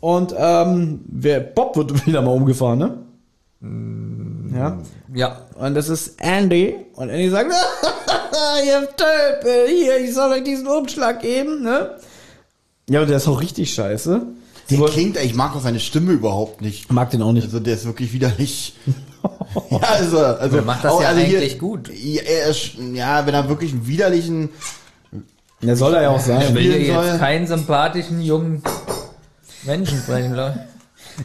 Und 0.00 0.34
ähm, 0.36 1.00
wer, 1.06 1.40
Bob 1.40 1.76
wird 1.76 2.06
wieder 2.06 2.20
mal 2.20 2.32
umgefahren, 2.32 2.78
ne? 2.78 2.98
Ja. 4.54 4.78
Ja, 5.12 5.40
Und 5.56 5.74
das 5.74 5.88
ist 5.88 6.14
Andy. 6.20 6.76
Und 6.94 7.08
Andy 7.10 7.28
sagt, 7.28 7.52
ihr 8.66 8.88
Tölpel, 8.96 9.68
hier, 9.68 9.98
ich 9.98 10.14
soll 10.14 10.30
euch 10.32 10.44
diesen 10.44 10.66
Umschlag 10.68 11.20
geben, 11.20 11.62
ne? 11.62 11.90
Ja, 12.88 13.00
und 13.02 13.08
der 13.08 13.16
ist 13.16 13.26
auch 13.28 13.40
richtig 13.40 13.72
scheiße. 13.74 14.22
Der 14.70 14.80
klingt, 14.86 15.16
ich 15.18 15.34
mag 15.34 15.54
auch 15.56 15.60
seine 15.60 15.80
Stimme 15.80 16.12
überhaupt 16.12 16.60
nicht. 16.62 16.90
Mag 16.92 17.10
den 17.10 17.20
auch 17.22 17.32
nicht. 17.32 17.44
Also 17.44 17.60
der 17.60 17.74
ist 17.74 17.84
wirklich 17.84 18.12
widerlich. 18.12 18.76
ja, 19.70 19.78
also, 19.78 20.18
also 20.18 20.56
Er 20.58 20.62
macht 20.62 20.84
das 20.84 20.92
auch- 20.92 21.02
ja 21.02 21.08
also 21.08 21.20
hier- 21.20 21.38
eigentlich 21.38 21.58
gut. 21.58 21.90
Ja, 21.92 22.22
er 22.22 22.50
ja, 22.94 23.26
wenn 23.26 23.34
er 23.34 23.48
wirklich 23.48 23.72
einen 23.72 23.86
widerlichen, 23.86 24.50
Der 25.62 25.76
soll 25.76 25.94
er 25.94 26.02
ja 26.02 26.08
auch 26.10 26.18
ich 26.18 26.22
sein. 26.24 26.54
will 26.54 26.62
hier 26.62 26.72
spielen 26.74 26.94
soll. 26.94 27.04
jetzt 27.06 27.18
keinen 27.18 27.46
sympathischen 27.46 28.20
jungen 28.22 28.62
Menschen 29.64 29.98
sprechen, 29.98 30.32
Leute. 30.34 30.66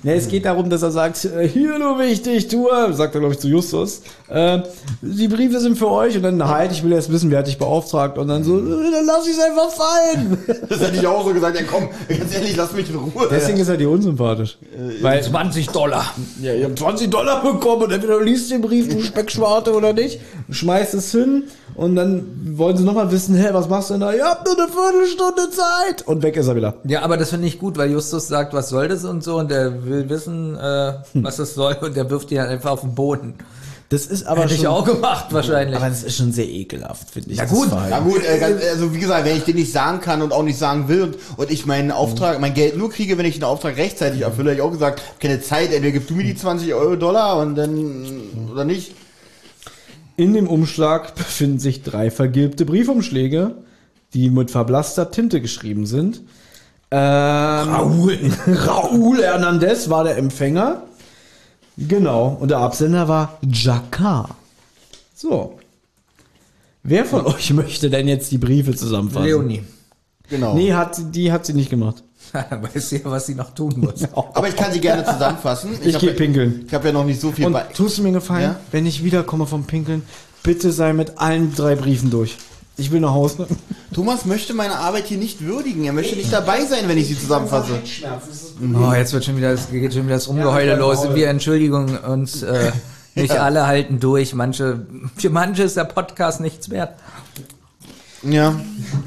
Ja, 0.03 0.13
es 0.13 0.27
geht 0.27 0.45
darum, 0.45 0.69
dass 0.69 0.81
er 0.81 0.91
sagt, 0.91 1.25
äh, 1.25 1.47
hier 1.47 1.79
du 1.79 1.97
wichtig, 1.97 2.51
äh, 2.53 2.93
sagt 2.93 3.15
er 3.15 3.19
glaube 3.19 3.33
ich 3.33 3.39
zu 3.39 3.47
Justus, 3.47 4.01
äh, 4.29 4.61
die 5.01 5.27
Briefe 5.27 5.59
sind 5.59 5.77
für 5.77 5.89
euch 5.89 6.15
und 6.15 6.23
dann 6.23 6.47
halt, 6.47 6.71
ich 6.71 6.83
will 6.83 6.91
erst 6.91 7.11
wissen, 7.11 7.31
wer 7.31 7.39
hat 7.39 7.47
dich 7.47 7.57
beauftragt 7.57 8.17
und 8.17 8.27
dann 8.27 8.43
so, 8.43 8.59
äh, 8.59 8.91
dann 8.91 9.05
lass 9.05 9.25
ich 9.25 9.33
es 9.33 9.39
einfach 9.39 9.69
fallen. 9.71 10.37
das 10.69 10.79
hätte 10.79 10.97
ich 10.97 11.07
auch 11.07 11.25
so 11.25 11.33
gesagt, 11.33 11.59
ja 11.59 11.65
komm, 11.69 11.89
ganz 12.07 12.33
ehrlich, 12.33 12.55
lass 12.55 12.73
mich 12.73 12.89
in 12.89 12.95
Ruhe. 12.95 13.27
Deswegen 13.31 13.57
ist 13.57 13.69
er 13.69 13.77
dir 13.77 13.89
unsympathisch. 13.89 14.57
Weil, 15.01 15.23
20 15.23 15.69
Dollar. 15.69 16.13
ja, 16.41 16.53
ihr 16.53 16.65
habt 16.65 16.77
20 16.77 17.09
Dollar 17.09 17.41
bekommen 17.43 17.83
und 17.83 17.91
entweder 17.91 18.19
du 18.19 18.23
liest 18.23 18.51
den 18.51 18.61
Brief, 18.61 18.89
du 18.89 19.01
Speckschwarte 19.01 19.73
oder 19.73 19.93
nicht, 19.93 20.19
schmeißt 20.49 20.93
es 20.93 21.11
hin 21.11 21.45
und 21.75 21.95
dann 21.95 22.25
wollen 22.57 22.77
sie 22.77 22.83
nochmal 22.83 23.11
wissen, 23.11 23.35
hä, 23.35 23.49
was 23.51 23.69
machst 23.69 23.89
du 23.89 23.95
denn 23.95 24.01
da? 24.01 24.13
Ihr 24.13 24.25
habt 24.25 24.45
nur 24.45 24.57
eine 24.57 24.71
Viertelstunde 24.71 25.49
Zeit 25.49 26.07
und 26.07 26.21
weg 26.21 26.35
ist 26.37 26.47
er 26.47 26.55
wieder. 26.55 26.75
Ja, 26.83 27.01
aber 27.01 27.17
das 27.17 27.29
finde 27.29 27.47
ich 27.47 27.57
gut, 27.57 27.77
weil 27.77 27.89
Justus 27.89 28.27
sagt, 28.27 28.53
was 28.53 28.69
soll 28.69 28.89
das 28.89 29.05
und 29.05 29.23
so, 29.23 29.37
und 29.37 29.49
der 29.49 29.85
will 29.85 30.09
wissen, 30.09 30.55
äh, 30.55 30.93
was 31.13 31.37
das 31.37 31.55
soll, 31.55 31.77
und 31.81 31.95
der 31.95 32.09
wirft 32.09 32.31
ihn 32.31 32.37
dann 32.37 32.49
einfach 32.49 32.71
auf 32.71 32.81
den 32.81 32.95
Boden. 32.95 33.35
Das 33.89 34.05
ist 34.05 34.27
aber 34.27 34.43
Hätte 34.43 34.53
ich 34.53 34.67
auch 34.67 34.85
gemacht, 34.85 35.25
wahrscheinlich. 35.31 35.75
aber 35.75 35.89
das 35.89 36.03
ist 36.03 36.15
schon 36.15 36.31
sehr 36.31 36.47
ekelhaft, 36.47 37.09
finde 37.09 37.31
ich. 37.31 37.37
Ja, 37.37 37.45
gut. 37.45 37.69
Ja 37.71 37.99
gut, 37.99 38.23
äh, 38.23 38.69
also 38.69 38.93
wie 38.93 38.99
gesagt, 38.99 39.25
wenn 39.25 39.35
ich 39.35 39.43
den 39.43 39.55
nicht 39.55 39.71
sagen 39.71 39.99
kann 39.99 40.21
und 40.21 40.31
auch 40.31 40.43
nicht 40.43 40.59
sagen 40.59 40.87
will 40.87 41.01
und, 41.01 41.17
und 41.37 41.51
ich 41.51 41.65
meinen 41.65 41.91
Auftrag, 41.91 42.39
mein 42.39 42.53
Geld 42.53 42.77
nur 42.77 42.91
kriege, 42.91 43.17
wenn 43.17 43.25
ich 43.25 43.35
den 43.35 43.43
Auftrag 43.43 43.77
rechtzeitig 43.77 44.21
erfülle, 44.21 44.51
hab 44.51 44.57
ich 44.57 44.61
auch 44.61 44.71
gesagt, 44.71 45.01
keine 45.19 45.41
Zeit, 45.41 45.73
entweder 45.73 45.93
gibst 45.93 46.11
du 46.11 46.13
mir 46.13 46.23
die 46.23 46.35
20 46.35 46.71
Euro 46.75 46.95
Dollar 46.97 47.39
und 47.39 47.55
dann, 47.55 48.21
oder 48.51 48.63
nicht. 48.63 48.93
In 50.17 50.33
dem 50.33 50.47
Umschlag 50.47 51.15
befinden 51.15 51.57
sich 51.57 51.81
drei 51.81 52.11
vergilbte 52.11 52.65
Briefumschläge, 52.65 53.55
die 54.13 54.29
mit 54.29 54.51
verblasster 54.51 55.09
Tinte 55.09 55.41
geschrieben 55.41 55.87
sind. 55.87 56.21
Ähm, 56.91 56.99
Raúl. 56.99 58.17
Raúl 58.47 59.23
Hernandez 59.23 59.89
war 59.89 60.03
der 60.03 60.17
Empfänger. 60.17 60.83
Genau. 61.87 62.37
Und 62.39 62.49
der 62.51 62.57
Absender 62.59 63.07
war 63.07 63.37
Jakar. 63.41 64.35
So. 65.15 65.57
Wer 66.83 67.05
von 67.05 67.25
euch 67.25 67.51
möchte 67.53 67.89
denn 67.89 68.07
jetzt 68.07 68.31
die 68.31 68.37
Briefe 68.37 68.75
zusammenfassen? 68.75 69.25
Leonie. 69.25 69.63
Genau. 70.29 70.53
Nee, 70.55 70.73
hat, 70.73 70.97
die 71.15 71.31
hat 71.31 71.45
sie 71.45 71.53
nicht 71.53 71.69
gemacht. 71.69 72.03
Weiß 72.33 72.91
ja, 72.91 72.99
was 73.05 73.25
sie 73.25 73.35
noch 73.35 73.51
tun 73.55 73.73
muss. 73.77 74.03
Aber 74.13 74.47
ich 74.47 74.55
kann 74.55 74.71
sie 74.71 74.79
gerne 74.79 75.03
zusammenfassen. 75.03 75.71
Ich 75.83 75.93
hab 75.95 76.01
geh 76.01 76.07
ja- 76.07 76.13
pinkeln. 76.13 76.65
Ich 76.67 76.73
habe 76.73 76.87
ja 76.87 76.93
noch 76.93 77.05
nicht 77.05 77.19
so 77.19 77.31
viel 77.31 77.45
Und 77.47 77.53
bei. 77.53 77.63
tust 77.63 77.97
du 77.97 78.01
mir 78.03 78.09
einen 78.09 78.15
Gefallen, 78.15 78.43
Ja? 78.43 78.59
wenn 78.71 78.85
ich 78.85 79.03
wiederkomme 79.03 79.47
vom 79.47 79.63
Pinkeln, 79.65 80.03
bitte 80.43 80.71
sei 80.71 80.93
mit 80.93 81.17
allen 81.17 81.55
drei 81.55 81.75
Briefen 81.75 82.11
durch. 82.11 82.37
Ich 82.79 82.91
will 82.91 82.99
nach 83.01 83.13
Hause. 83.13 83.47
Thomas 83.93 84.25
möchte 84.25 84.53
meine 84.53 84.75
Arbeit 84.77 85.07
hier 85.07 85.17
nicht 85.17 85.43
würdigen. 85.43 85.83
Er 85.83 85.93
möchte 85.93 86.15
nicht 86.15 86.31
dabei 86.31 86.63
sein, 86.65 86.87
wenn 86.87 86.97
ich 86.97 87.07
sie 87.07 87.19
zusammenfasse. 87.19 87.73
Oh, 88.73 88.93
jetzt 88.93 89.13
wird 89.13 89.25
schon 89.25 89.37
wieder, 89.37 89.51
das 89.51 89.69
geht 89.69 89.93
schon 89.93 90.05
wieder 90.05 90.15
das 90.15 90.27
Rumgeheule 90.27 90.75
los. 90.75 91.13
Wir 91.13 91.27
entschuldigen 91.27 91.97
uns, 91.97 92.43
äh, 92.43 92.71
nicht 93.15 93.31
alle 93.31 93.67
halten 93.67 93.99
durch. 93.99 94.33
Manche, 94.33 94.85
für 95.17 95.29
manche 95.29 95.63
ist 95.63 95.75
der 95.77 95.83
Podcast 95.83 96.39
nichts 96.39 96.69
wert. 96.69 96.93
Ja. 98.23 98.53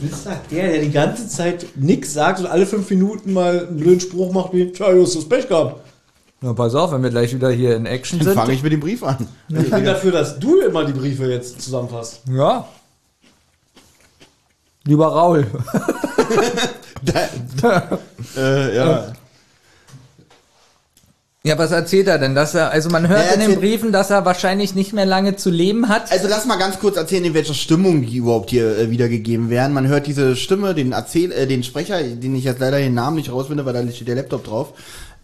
bist 0.01 0.27
halt 0.27 0.41
der, 0.51 0.71
der 0.71 0.81
die 0.83 0.91
ganze 0.91 1.29
Zeit 1.29 1.67
nichts 1.77 2.15
sagt 2.15 2.41
und 2.41 2.47
alle 2.47 2.67
fünf 2.67 2.89
Minuten 2.91 3.33
mal 3.33 3.67
einen 3.67 3.77
blöden 3.77 4.01
Spruch 4.01 4.33
macht 4.33 4.53
wie, 4.53 4.73
tja, 4.73 4.93
Justus, 4.93 5.29
Pech 5.29 5.49
gehabt. 5.49 5.81
Na, 6.41 6.55
pass 6.55 6.75
auf, 6.75 6.93
wenn 6.93 7.03
wir 7.03 7.11
gleich 7.11 7.33
wieder 7.35 7.51
hier 7.51 7.77
in 7.77 7.87
Action 7.87 8.19
Dann 8.19 8.29
sind. 8.29 8.35
fange 8.37 8.53
ich 8.53 8.63
mit 8.63 8.73
dem 8.73 8.81
Brief 8.81 9.03
an. 9.03 9.29
Ich 9.49 9.71
bin 9.71 9.85
dafür, 9.85 10.13
dass 10.13 10.39
du 10.39 10.61
immer 10.61 10.85
die 10.85 10.93
Briefe 10.93 11.27
jetzt 11.31 11.61
zusammenfasst. 11.61 12.23
Ja. 12.29 12.67
Lieber 14.85 15.07
Raul. 15.09 15.47
Äh, 18.37 18.77
ja. 18.77 19.13
Ja, 21.45 21.59
was 21.59 21.73
erzählt 21.73 22.07
er 22.07 22.19
denn? 22.19 22.37
Dass 22.37 22.55
er, 22.55 22.71
also 22.71 22.89
man 22.89 23.09
hört 23.09 23.27
Er 23.27 23.35
in 23.35 23.41
den 23.41 23.59
Briefen, 23.59 23.91
dass 23.91 24.11
er 24.11 24.25
wahrscheinlich 24.25 24.77
nicht 24.77 24.93
mehr 24.93 25.07
lange 25.07 25.35
zu 25.35 25.51
leben 25.51 25.89
hat. 25.89 26.13
Also 26.13 26.29
lass 26.29 26.47
mal 26.47 26.57
ganz 26.57 26.79
kurz 26.79 26.97
erzählen, 26.97 27.25
in 27.25 27.35
welcher 27.35 27.55
Stimmung 27.55 28.07
die 28.07 28.19
überhaupt 28.19 28.51
hier 28.51 28.79
äh, 28.79 28.91
wiedergegeben 28.91 29.51
werden. 29.51 29.73
Man 29.73 29.89
hört 29.89 30.07
diese 30.07 30.37
Stimme, 30.37 30.73
den 30.75 30.93
Erzähl, 30.93 31.33
äh, 31.33 31.49
den 31.49 31.65
Sprecher, 31.65 32.01
den 32.01 32.37
ich 32.37 32.45
jetzt 32.45 32.61
leider 32.61 32.79
den 32.79 32.95
Namen 32.95 33.17
nicht 33.17 33.33
rausfinde, 33.33 33.67
weil 33.67 33.73
da 33.73 33.91
steht 33.91 34.07
der 34.07 34.15
Laptop 34.15 34.45
drauf. 34.45 34.75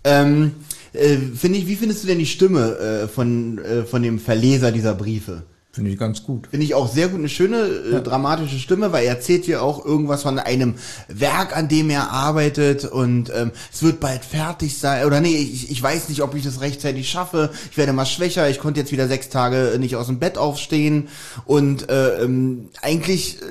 Ähm, 0.02 0.56
äh, 0.92 1.16
finde 1.16 1.58
ich, 1.58 1.68
wie 1.68 1.76
findest 1.76 2.02
du 2.02 2.08
denn 2.08 2.18
die 2.18 2.26
Stimme 2.26 2.78
äh, 2.78 3.08
von 3.08 3.58
äh, 3.58 3.84
von 3.84 4.02
dem 4.02 4.18
Verleser 4.18 4.72
dieser 4.72 4.94
Briefe? 4.94 5.42
Finde 5.78 5.92
ich 5.92 5.98
ganz 5.98 6.24
gut. 6.24 6.48
Finde 6.48 6.66
ich 6.66 6.74
auch 6.74 6.92
sehr 6.92 7.06
gut, 7.06 7.20
eine 7.20 7.28
schöne, 7.28 7.56
äh, 7.56 8.02
dramatische 8.02 8.58
Stimme, 8.58 8.90
weil 8.90 9.04
er 9.04 9.14
erzählt 9.14 9.44
hier 9.44 9.62
auch 9.62 9.84
irgendwas 9.84 10.24
von 10.24 10.40
einem 10.40 10.74
Werk, 11.06 11.56
an 11.56 11.68
dem 11.68 11.88
er 11.88 12.10
arbeitet 12.10 12.84
und 12.84 13.30
ähm, 13.32 13.52
es 13.72 13.84
wird 13.84 14.00
bald 14.00 14.24
fertig 14.24 14.76
sein. 14.76 15.06
Oder 15.06 15.20
nee, 15.20 15.36
ich, 15.36 15.70
ich 15.70 15.80
weiß 15.80 16.08
nicht, 16.08 16.22
ob 16.22 16.34
ich 16.34 16.42
das 16.42 16.60
rechtzeitig 16.60 17.08
schaffe. 17.08 17.50
Ich 17.70 17.78
werde 17.78 17.92
mal 17.92 18.06
schwächer. 18.06 18.50
Ich 18.50 18.58
konnte 18.58 18.80
jetzt 18.80 18.90
wieder 18.90 19.06
sechs 19.06 19.28
Tage 19.28 19.76
nicht 19.78 19.94
aus 19.94 20.06
dem 20.08 20.18
Bett 20.18 20.36
aufstehen. 20.36 21.06
Und 21.46 21.88
äh, 21.88 22.24
ähm, 22.24 22.70
eigentlich 22.82 23.38
äh, 23.40 23.44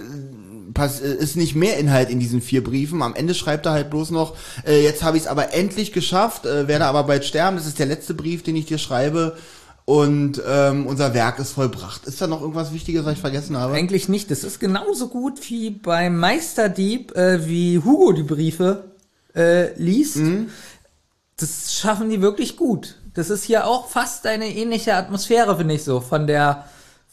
äh, 0.77 1.13
ist 1.13 1.37
nicht 1.37 1.55
mehr 1.55 1.77
Inhalt 1.77 2.09
in 2.09 2.19
diesen 2.19 2.41
vier 2.41 2.61
Briefen. 2.61 3.01
Am 3.01 3.15
Ende 3.15 3.33
schreibt 3.35 3.65
er 3.65 3.71
halt 3.71 3.89
bloß 3.89 4.11
noch, 4.11 4.35
äh, 4.65 4.83
jetzt 4.83 5.01
habe 5.01 5.15
ich 5.15 5.23
es 5.23 5.29
aber 5.29 5.53
endlich 5.53 5.93
geschafft, 5.93 6.45
äh, 6.45 6.67
werde 6.67 6.87
aber 6.87 7.03
bald 7.03 7.23
sterben. 7.25 7.55
Das 7.55 7.67
ist 7.67 7.79
der 7.79 7.85
letzte 7.85 8.13
Brief, 8.13 8.43
den 8.43 8.57
ich 8.57 8.65
dir 8.65 8.77
schreibe. 8.77 9.37
Und 9.89 10.41
ähm, 10.45 10.85
unser 10.85 11.13
Werk 11.13 11.39
ist 11.39 11.53
vollbracht. 11.53 12.05
Ist 12.07 12.19
da 12.19 12.27
noch 12.27 12.41
irgendwas 12.41 12.73
Wichtiges, 12.73 13.05
was 13.05 13.13
ich 13.13 13.21
vergessen 13.21 13.55
habe? 13.55 13.73
Eigentlich 13.73 14.09
nicht. 14.09 14.29
Das 14.29 14.43
ist 14.43 14.59
genauso 14.59 15.07
gut 15.07 15.49
wie 15.49 15.69
beim 15.69 16.17
Meisterdieb, 16.17 17.15
äh, 17.15 17.47
wie 17.47 17.79
Hugo 17.79 18.11
die 18.11 18.23
Briefe 18.23 18.91
äh, 19.33 19.73
liest. 19.81 20.17
Mhm. 20.17 20.49
Das 21.37 21.73
schaffen 21.73 22.09
die 22.09 22.21
wirklich 22.21 22.57
gut. 22.57 22.95
Das 23.13 23.29
ist 23.29 23.45
hier 23.45 23.65
auch 23.65 23.87
fast 23.87 24.27
eine 24.27 24.53
ähnliche 24.53 24.93
Atmosphäre, 24.93 25.55
finde 25.55 25.75
ich 25.75 25.85
so, 25.85 26.01
von 26.01 26.27
der, 26.27 26.65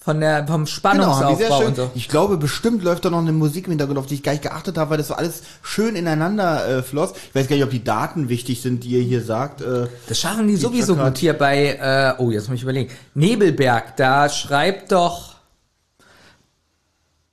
von 0.04 0.20
der, 0.20 0.46
vom 0.46 0.46
Genau, 0.46 0.64
die 0.64 0.70
Spannungsaufbau 0.70 1.58
schön. 1.58 1.66
und 1.68 1.76
so. 1.76 1.90
Ich 1.94 2.08
glaube, 2.10 2.36
bestimmt 2.36 2.82
läuft 2.84 3.06
da 3.06 3.10
noch 3.10 3.20
eine 3.20 3.32
Musik 3.32 3.64
im 3.66 3.70
Hintergrund, 3.70 3.98
auf 3.98 4.06
die 4.06 4.14
ich 4.14 4.22
gar 4.22 4.32
nicht 4.32 4.42
geachtet 4.42 4.76
habe, 4.76 4.90
weil 4.90 4.98
das 4.98 5.08
so 5.08 5.14
alles 5.14 5.42
schön 5.62 5.96
ineinander 5.96 6.68
äh, 6.68 6.82
floss. 6.82 7.12
Ich 7.30 7.34
weiß 7.34 7.48
gar 7.48 7.56
nicht, 7.56 7.64
ob 7.64 7.70
die 7.70 7.82
Daten 7.84 8.28
wichtig 8.28 8.60
sind, 8.60 8.84
die 8.84 8.90
ihr 8.90 9.00
hier 9.02 9.22
sagt. 9.22 9.62
Äh, 9.62 9.86
Das 10.06 10.18
schaffen 10.20 10.46
die 10.46 10.56
sowieso 10.56 10.94
Plakat. 10.94 11.14
gut 11.14 11.18
hier 11.20 11.32
bei, 11.32 11.78
äh, 12.18 12.22
oh, 12.22 12.30
jetzt 12.30 12.48
muss 12.48 12.56
ich 12.56 12.62
überlegen. 12.64 12.90
Nebelberg, 13.14 13.96
da 13.96 14.28
schreibt 14.28 14.92
doch 14.92 15.36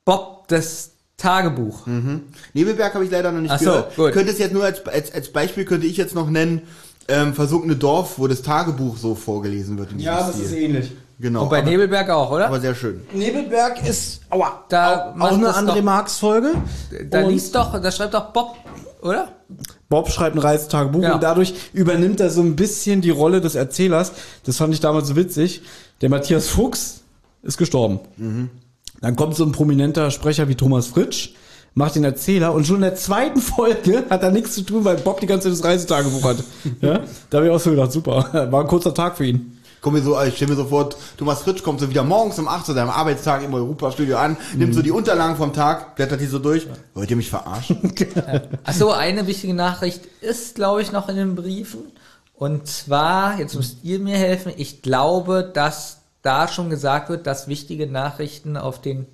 Bob 0.05 0.47
das 0.47 0.91
Tagebuch. 1.17 1.85
Nebelberg 2.53 2.93
habe 2.95 3.05
ich 3.05 3.11
leider 3.11 3.31
noch 3.31 3.41
nicht 3.41 3.51
Ach 3.51 3.59
so, 3.59 3.65
gehört. 3.65 3.95
gut. 3.95 4.11
Könnte 4.13 4.31
es 4.31 4.39
jetzt 4.39 4.53
nur 4.53 4.63
als, 4.63 4.85
als, 4.87 5.13
als 5.13 5.31
Beispiel 5.31 5.65
könnte 5.65 5.85
ich 5.85 5.97
jetzt 5.97 6.15
noch 6.15 6.29
nennen, 6.29 6.61
ähm, 7.07 7.33
versunkene 7.33 7.75
Dorf, 7.75 8.17
wo 8.17 8.27
das 8.27 8.41
Tagebuch 8.41 8.97
so 8.97 9.13
vorgelesen 9.15 9.77
wird 9.77 9.91
in 9.91 9.97
diesem 9.99 10.13
Stil. 10.45 10.57
ähnlich. 10.57 10.91
Genau. 11.21 11.43
Und 11.43 11.49
bei 11.49 11.59
aber, 11.59 11.69
Nebelberg 11.69 12.09
auch, 12.09 12.31
oder? 12.31 12.47
aber 12.47 12.59
sehr 12.59 12.73
schön. 12.75 13.01
Nebelberg 13.13 13.87
ist, 13.87 14.21
aua, 14.29 14.63
Da 14.69 15.13
auch, 15.15 15.21
auch 15.21 15.31
eine 15.33 15.43
das 15.45 15.55
André 15.57 15.75
doch- 15.75 15.83
Marx 15.83 16.17
Folge. 16.17 16.53
da 17.09 17.21
Und 17.23 17.29
liest 17.29 17.53
doch, 17.55 17.79
da 17.79 17.91
schreibt 17.91 18.13
doch 18.15 18.31
Bob, 18.33 18.55
oder? 19.01 19.29
Bob 19.87 20.09
schreibt 20.09 20.35
ein 20.35 20.39
Reisetagebuch 20.39 21.03
Ja. 21.03 21.13
und 21.15 21.23
dadurch 21.23 21.53
übernimmt 21.73 22.19
er 22.21 22.29
so 22.29 22.41
ein 22.41 22.55
bisschen 22.55 23.01
die 23.01 23.09
Rolle 23.09 23.39
des 23.41 23.55
Erzählers. 23.55 24.13
Das 24.45 24.57
fand 24.57 24.73
ich 24.73 24.79
damals 24.79 25.07
so 25.09 25.15
witzig. 25.15 25.61
Der 26.01 26.09
Matthias 26.09 26.47
Fuchs 26.47 27.01
ist 27.43 27.57
gestorben. 27.57 27.99
Dann 29.01 29.15
kommt 29.15 29.35
so 29.35 29.43
ein 29.45 29.51
prominenter 29.51 30.09
Sprecher 30.11 30.47
wie 30.47 30.55
Thomas 30.55 30.87
Fritsch 30.87 31.31
macht 31.73 31.95
den 31.95 32.03
Erzähler 32.03 32.53
und 32.53 32.67
schon 32.67 32.77
in 32.77 32.81
der 32.81 32.95
zweiten 32.95 33.39
Folge 33.41 34.03
hat 34.09 34.23
er 34.23 34.31
nichts 34.31 34.55
zu 34.55 34.61
tun, 34.63 34.83
weil 34.83 34.97
Bob 34.97 35.21
die 35.21 35.25
ganze 35.25 35.47
Zeit 35.49 35.57
das 35.59 35.63
Reisetagebuch 35.65 36.23
hat. 36.23 36.37
Ja? 36.81 36.99
Da 37.29 37.37
habe 37.37 37.47
ich 37.47 37.53
auch 37.53 37.59
so 37.61 37.69
gedacht, 37.69 37.91
super, 37.93 38.27
war 38.51 38.61
ein 38.61 38.67
kurzer 38.67 38.93
Tag 38.93 39.15
für 39.17 39.25
ihn. 39.25 39.57
Komm 39.81 39.93
mir 39.93 40.01
so, 40.03 40.21
ich 40.21 40.35
stell 40.35 40.47
mir 40.47 40.55
so 40.55 40.65
vor, 40.65 40.89
Thomas 41.17 41.41
Fritsch 41.41 41.63
kommt 41.63 41.79
so 41.79 41.89
wieder 41.89 42.03
morgens 42.03 42.37
um 42.37 42.47
8 42.47 42.67
zu 42.67 42.73
seinem 42.73 42.91
Arbeitstag 42.91 43.43
im 43.43 43.53
Europastudio 43.53 44.17
an, 44.17 44.37
nimmt 44.55 44.75
so 44.75 44.83
die 44.83 44.91
Unterlagen 44.91 45.35
vom 45.37 45.53
Tag, 45.53 45.95
blättert 45.95 46.21
die 46.21 46.27
so 46.27 46.37
durch. 46.37 46.67
Wollt 46.93 47.09
ihr 47.09 47.17
mich 47.17 47.29
verarschen? 47.31 47.91
Achso, 48.63 48.91
eine 48.91 49.25
wichtige 49.25 49.55
Nachricht 49.55 50.03
ist, 50.21 50.53
glaube 50.55 50.83
ich, 50.83 50.91
noch 50.91 51.09
in 51.09 51.15
den 51.15 51.35
Briefen. 51.35 51.79
Und 52.35 52.67
zwar, 52.67 53.39
jetzt 53.39 53.55
müsst 53.55 53.77
ihr 53.83 53.99
mir 53.99 54.17
helfen, 54.17 54.53
ich 54.55 54.81
glaube, 54.83 55.49
dass 55.51 56.01
da 56.21 56.47
schon 56.47 56.69
gesagt 56.69 57.09
wird, 57.09 57.25
dass 57.25 57.47
wichtige 57.47 57.87
Nachrichten 57.87 58.57
auf 58.57 58.81
den 58.81 59.07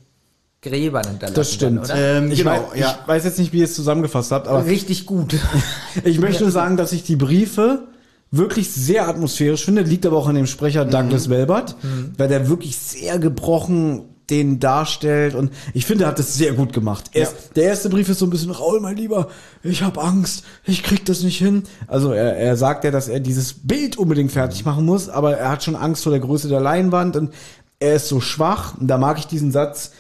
Gräbern 0.61 1.05
hinterlassen 1.07 1.35
Das 1.35 1.53
stimmt. 1.53 1.87
werden, 1.87 2.25
Ähm, 2.25 2.31
ich, 2.31 2.39
genau, 2.39 2.51
weiß, 2.71 2.79
ja. 2.79 2.97
ich 3.01 3.07
weiß 3.07 3.23
jetzt 3.25 3.39
nicht, 3.39 3.53
wie 3.53 3.59
ihr 3.59 3.65
es 3.65 3.75
zusammengefasst 3.75 4.31
habt, 4.31 4.47
aber? 4.47 4.65
Richtig 4.65 5.05
gut. 5.05 5.35
Ich 6.03 6.19
möchte 6.19 6.43
nur 6.43 6.51
sagen, 6.51 6.77
dass 6.77 6.91
ich 6.91 7.03
die 7.03 7.15
Briefe 7.15 7.87
wirklich 8.31 8.71
sehr 8.71 9.07
atmosphärisch 9.07 9.65
finde, 9.65 9.81
liegt 9.81 10.05
aber 10.05 10.17
auch 10.17 10.27
an 10.27 10.35
dem 10.35 10.47
Sprecher 10.47 10.85
Douglas 10.85 11.29
Welbert, 11.29 11.75
weil 12.17 12.27
der 12.27 12.49
wirklich 12.49 12.77
sehr 12.77 13.19
gebrochen 13.19 14.03
den 14.29 14.59
darstellt 14.59 15.35
und 15.35 15.51
ich 15.73 15.85
finde, 15.85 16.03
er 16.03 16.09
hat 16.09 16.19
das 16.19 16.35
sehr 16.35 16.53
gut 16.53 16.73
gemacht. 16.73 17.11
Erst, 17.13 17.55
Der 17.55 17.63
erste 17.63 17.89
Brief 17.89 18.09
ist 18.09 18.19
so 18.19 18.25
ein 18.25 18.29
bisschen, 18.29 18.51
Raul, 18.51 18.81
mein 18.81 18.97
Lieber, 18.97 19.29
ich 19.63 19.83
habe 19.83 20.01
Angst, 20.01 20.43
ich 20.65 20.83
krieg 20.83 21.05
das 21.05 21.23
nicht 21.23 21.37
hin. 21.37 21.63
Also 21.87 22.11
er, 22.11 22.35
er 22.35 22.57
sagt 22.57 22.83
ja, 22.83 22.91
dass 22.91 23.07
er 23.07 23.21
dieses 23.21 23.53
Bild 23.53 23.97
unbedingt 23.97 24.31
fertig 24.31 24.65
machen 24.65 24.85
muss, 24.85 25.07
aber 25.07 25.37
er 25.37 25.49
hat 25.49 25.63
schon 25.63 25.75
Angst 25.75 26.03
vor 26.03 26.11
der 26.11 26.19
Größe 26.19 26.49
der 26.49 26.59
Leinwand 26.59 27.15
und 27.15 27.33
er 27.79 27.95
ist 27.95 28.09
so 28.09 28.19
schwach 28.19 28.77
und 28.77 28.87
da 28.87 28.97
mag 28.97 29.17
ich 29.17 29.27
diesen 29.27 29.51
Satz, 29.51 29.91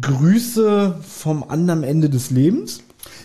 Grüße 0.00 0.96
vom 1.06 1.44
anderen 1.48 1.82
Ende 1.82 2.10
des 2.10 2.30
Lebens. 2.30 2.80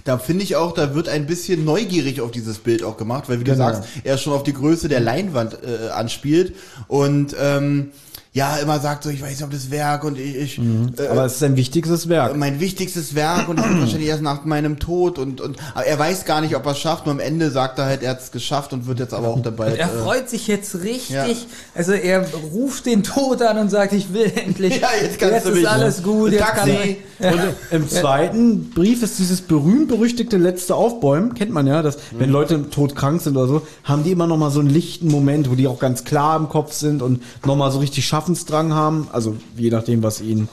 Da 0.09 0.17
finde 0.17 0.43
ich 0.43 0.55
auch, 0.55 0.71
da 0.73 0.95
wird 0.95 1.07
ein 1.07 1.27
bisschen 1.27 1.63
neugierig 1.63 2.19
auf 2.19 2.31
dieses 2.31 2.57
Bild 2.57 2.81
auch 2.83 2.97
gemacht, 2.97 3.29
weil 3.29 3.39
wie 3.39 3.43
du 3.43 3.51
Genau. 3.51 3.65
sagst, 3.71 3.83
er 4.03 4.17
schon 4.17 4.33
auf 4.33 4.41
die 4.41 4.53
Größe 4.53 4.89
der 4.89 4.99
Leinwand 5.01 5.59
äh, 5.63 5.89
anspielt 5.89 6.55
und 6.87 7.35
ähm, 7.39 7.91
ja, 8.31 8.57
immer 8.57 8.79
sagt 8.79 9.03
so, 9.03 9.09
ich 9.09 9.23
weiß 9.23 9.31
nicht, 9.31 9.43
ob 9.43 9.49
das 9.49 9.71
Werk 9.71 10.03
und 10.03 10.19
ich, 10.19 10.35
ich 10.35 10.59
äh, 10.59 11.07
Aber 11.07 11.25
es 11.25 11.37
ist 11.37 11.43
ein 11.43 11.57
wichtiges 11.57 12.09
Werk. 12.09 12.37
mein 12.37 12.59
wichtigstes 12.59 13.15
Werk 13.15 13.49
und 13.49 13.57
das 13.57 13.65
wird 13.69 13.79
wahrscheinlich 13.79 14.07
erst 14.07 14.21
nach 14.21 14.45
meinem 14.45 14.77
Tod 14.77 15.17
und, 15.17 15.41
und 15.41 15.57
aber 15.73 15.85
er 15.85 15.97
weiß 15.97 16.25
gar 16.25 16.41
nicht, 16.41 16.55
ob 16.55 16.63
er 16.67 16.73
es 16.73 16.79
schafft, 16.79 17.07
nur 17.07 17.13
am 17.15 17.19
Ende 17.19 17.49
sagt 17.49 17.79
er 17.79 17.85
halt, 17.85 18.03
er 18.03 18.11
hat 18.11 18.21
es 18.21 18.31
geschafft 18.31 18.71
und 18.71 18.85
wird 18.85 18.99
jetzt 18.99 19.15
aber 19.15 19.29
auch 19.29 19.41
dabei. 19.41 19.73
Er 19.75 19.87
äh, 19.87 20.03
freut 20.03 20.29
sich 20.29 20.45
jetzt 20.45 20.75
richtig. 20.83 21.09
Ja. 21.09 21.25
Also 21.73 21.93
er 21.93 22.23
ruft 22.53 22.85
den 22.85 23.01
Tod 23.01 23.41
an 23.41 23.57
und 23.57 23.69
sagt, 23.69 23.93
ich 23.93 24.13
will 24.13 24.31
endlich. 24.35 24.79
Ja, 24.79 24.89
jetzt 25.01 25.17
kannst 25.17 25.45
du 25.45 25.49
ist 25.49 25.55
mich, 25.55 25.63
ne? 25.63 25.69
alles 25.69 26.03
gut. 26.03 26.31
Jetzt 26.31 26.43
Taxi. 26.43 26.69
kann 26.69 26.79
ich, 26.79 26.97
Und 27.33 27.55
im 27.71 27.89
zweiten 27.89 28.69
Brief 28.69 29.01
ist 29.01 29.17
dieses 29.17 29.41
berühmt-berüchtigte 29.41 30.37
letzte 30.37 30.75
Aufbäumen, 30.75 31.33
kennt 31.33 31.51
man 31.51 31.65
ja, 31.65 31.81
dass 31.81 31.97
wenn 32.11 32.29
Leute 32.29 32.69
todkrank 32.69 33.21
sind 33.21 33.35
oder 33.35 33.47
so, 33.47 33.61
haben 33.83 34.03
die 34.03 34.11
immer 34.11 34.27
noch 34.27 34.37
mal 34.37 34.51
so 34.51 34.59
einen 34.59 34.69
lichten 34.69 35.07
Moment, 35.07 35.49
wo 35.49 35.55
die 35.55 35.67
auch 35.67 35.79
ganz 35.79 36.03
klar 36.03 36.37
im 36.37 36.47
Kopf 36.47 36.73
sind 36.73 37.01
und 37.01 37.23
noch 37.45 37.55
mal 37.55 37.71
so 37.71 37.79
richtig 37.79 38.05
Schaffensdrang 38.19 38.73
haben, 38.73 39.07
also 39.13 39.37
je 39.55 39.69
nachdem, 39.69 40.03
was 40.03 40.19
ihnen 40.19 40.49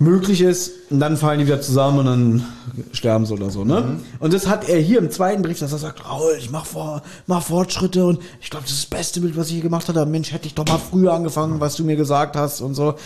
möglich 0.00 0.40
ist. 0.40 0.72
Und 0.90 0.98
dann 0.98 1.16
fallen 1.16 1.38
die 1.38 1.46
wieder 1.46 1.60
zusammen 1.60 2.00
und 2.00 2.06
dann 2.06 2.46
sterben 2.92 3.24
sie 3.24 3.32
oder 3.32 3.50
so, 3.50 3.64
ne? 3.64 4.00
Und 4.18 4.32
das 4.32 4.48
hat 4.48 4.68
er 4.68 4.80
hier 4.80 4.98
im 4.98 5.12
zweiten 5.12 5.42
Brief, 5.42 5.60
dass 5.60 5.70
er 5.70 5.78
sagt, 5.78 6.04
Raul, 6.08 6.34
ich 6.38 6.50
mach, 6.50 6.66
vor, 6.66 7.02
mach 7.26 7.42
Fortschritte 7.42 8.04
und 8.04 8.20
ich 8.40 8.50
glaube, 8.50 8.64
das 8.64 8.74
ist 8.74 8.90
das 8.90 8.98
beste 8.98 9.20
Bild, 9.20 9.36
was 9.36 9.48
ich 9.48 9.54
je 9.54 9.60
gemacht 9.60 9.88
habe. 9.88 10.06
Mensch, 10.06 10.32
hätte 10.32 10.46
ich 10.46 10.54
doch 10.54 10.66
mal 10.66 10.78
früher 10.78 11.12
angefangen, 11.12 11.60
was 11.60 11.76
du 11.76 11.84
mir 11.84 11.96
gesagt 11.96 12.34
hast 12.34 12.60
und 12.60 12.74
so. 12.74 12.96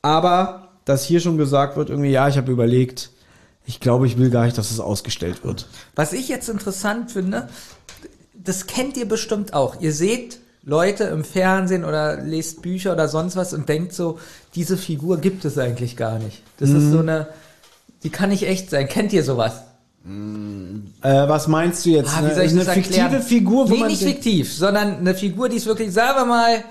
Aber 0.00 0.68
dass 0.84 1.04
hier 1.04 1.18
schon 1.18 1.36
gesagt 1.36 1.76
wird, 1.76 1.90
irgendwie, 1.90 2.10
ja, 2.10 2.28
ich 2.28 2.36
habe 2.36 2.52
überlegt, 2.52 3.10
ich 3.64 3.80
glaube, 3.80 4.06
ich 4.06 4.16
will 4.16 4.30
gar 4.30 4.44
nicht, 4.44 4.56
dass 4.56 4.70
es 4.70 4.78
ausgestellt 4.78 5.42
wird. 5.42 5.66
Was 5.96 6.12
ich 6.12 6.28
jetzt 6.28 6.48
interessant 6.48 7.10
finde, 7.10 7.48
das 8.32 8.68
kennt 8.68 8.96
ihr 8.96 9.08
bestimmt 9.08 9.54
auch. 9.54 9.80
Ihr 9.80 9.92
seht 9.92 10.38
Leute 10.66 11.04
im 11.04 11.24
Fernsehen 11.24 11.84
oder 11.84 12.20
lest 12.20 12.60
Bücher 12.60 12.92
oder 12.92 13.08
sonst 13.08 13.36
was 13.36 13.54
und 13.54 13.68
denkt 13.68 13.92
so, 13.92 14.18
diese 14.56 14.76
Figur 14.76 15.18
gibt 15.18 15.44
es 15.44 15.56
eigentlich 15.58 15.96
gar 15.96 16.18
nicht. 16.18 16.42
Das 16.58 16.70
ist 16.70 16.90
so 16.90 16.98
eine, 16.98 17.28
die 18.02 18.10
kann 18.10 18.30
nicht 18.30 18.48
echt 18.48 18.70
sein. 18.70 18.88
Kennt 18.88 19.12
ihr 19.12 19.22
sowas? 19.22 19.62
Äh, 20.04 21.28
was 21.28 21.46
meinst 21.46 21.86
du 21.86 21.90
jetzt? 21.90 22.10
Ah, 22.10 22.20
wie 22.20 22.26
eine 22.26 22.34
soll 22.34 22.44
ich 22.44 22.50
eine 22.50 22.64
das 22.64 22.74
fiktive 22.74 22.98
erklären? 22.98 23.22
Figur, 23.22 23.68
wo 23.68 23.74
nee, 23.74 23.80
man 23.80 23.88
nicht 23.88 24.02
fiktiv, 24.02 24.52
sondern 24.52 24.98
eine 24.98 25.14
Figur, 25.14 25.48
die 25.48 25.56
ist 25.56 25.66
wirklich, 25.66 25.92
sagen 25.92 26.18
wir 26.18 26.26
mal, 26.26 26.64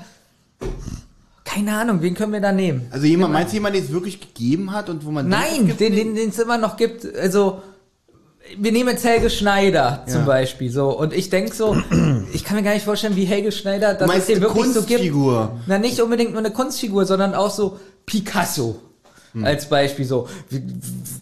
keine 1.45 1.77
Ahnung, 1.77 2.01
wen 2.01 2.15
können 2.15 2.33
wir 2.33 2.41
da 2.41 2.51
nehmen? 2.51 2.87
also 2.91 3.05
jemand, 3.05 3.31
meinst 3.31 3.53
du 3.53 3.57
jemand, 3.57 3.75
den 3.75 3.83
es 3.85 3.91
wirklich 3.91 4.19
gegeben 4.19 4.73
hat 4.73 4.89
und 4.89 5.05
wo 5.05 5.11
man 5.11 5.29
Nein, 5.29 5.67
gibt 5.67 5.79
den, 5.79 5.95
den 5.95 6.15
den 6.15 6.29
es 6.29 6.39
immer 6.39 6.57
noch 6.57 6.75
gibt. 6.75 7.05
Also 7.15 7.61
wir 8.57 8.71
nehmen 8.71 8.89
jetzt 8.89 9.03
Helge 9.03 9.29
Schneider 9.29 10.03
zum 10.07 10.21
Ja. 10.21 10.25
Beispiel 10.25 10.69
so 10.71 10.97
und 10.97 11.13
ich 11.13 11.29
denk 11.29 11.53
so, 11.53 11.75
ich 12.33 12.43
kann 12.43 12.57
mir 12.57 12.63
gar 12.63 12.73
nicht 12.73 12.85
vorstellen, 12.85 13.15
wie 13.15 13.25
Helge 13.25 13.51
Schneider 13.51 13.93
das 13.93 14.07
meinst 14.07 14.29
es 14.29 14.39
wirklich 14.41 14.65
so 14.67 14.81
gibt. 14.81 14.89
Kunstfigur? 15.01 15.59
Na 15.67 15.77
nicht 15.79 15.99
unbedingt 16.01 16.31
nur 16.31 16.39
eine 16.39 16.51
Kunstfigur, 16.51 17.05
sondern 17.05 17.33
auch 17.35 17.51
so 17.51 17.79
Picasso 18.05 18.79
Hm. 19.33 19.43
als 19.43 19.67
Beispiel 19.67 20.05
so. 20.05 20.29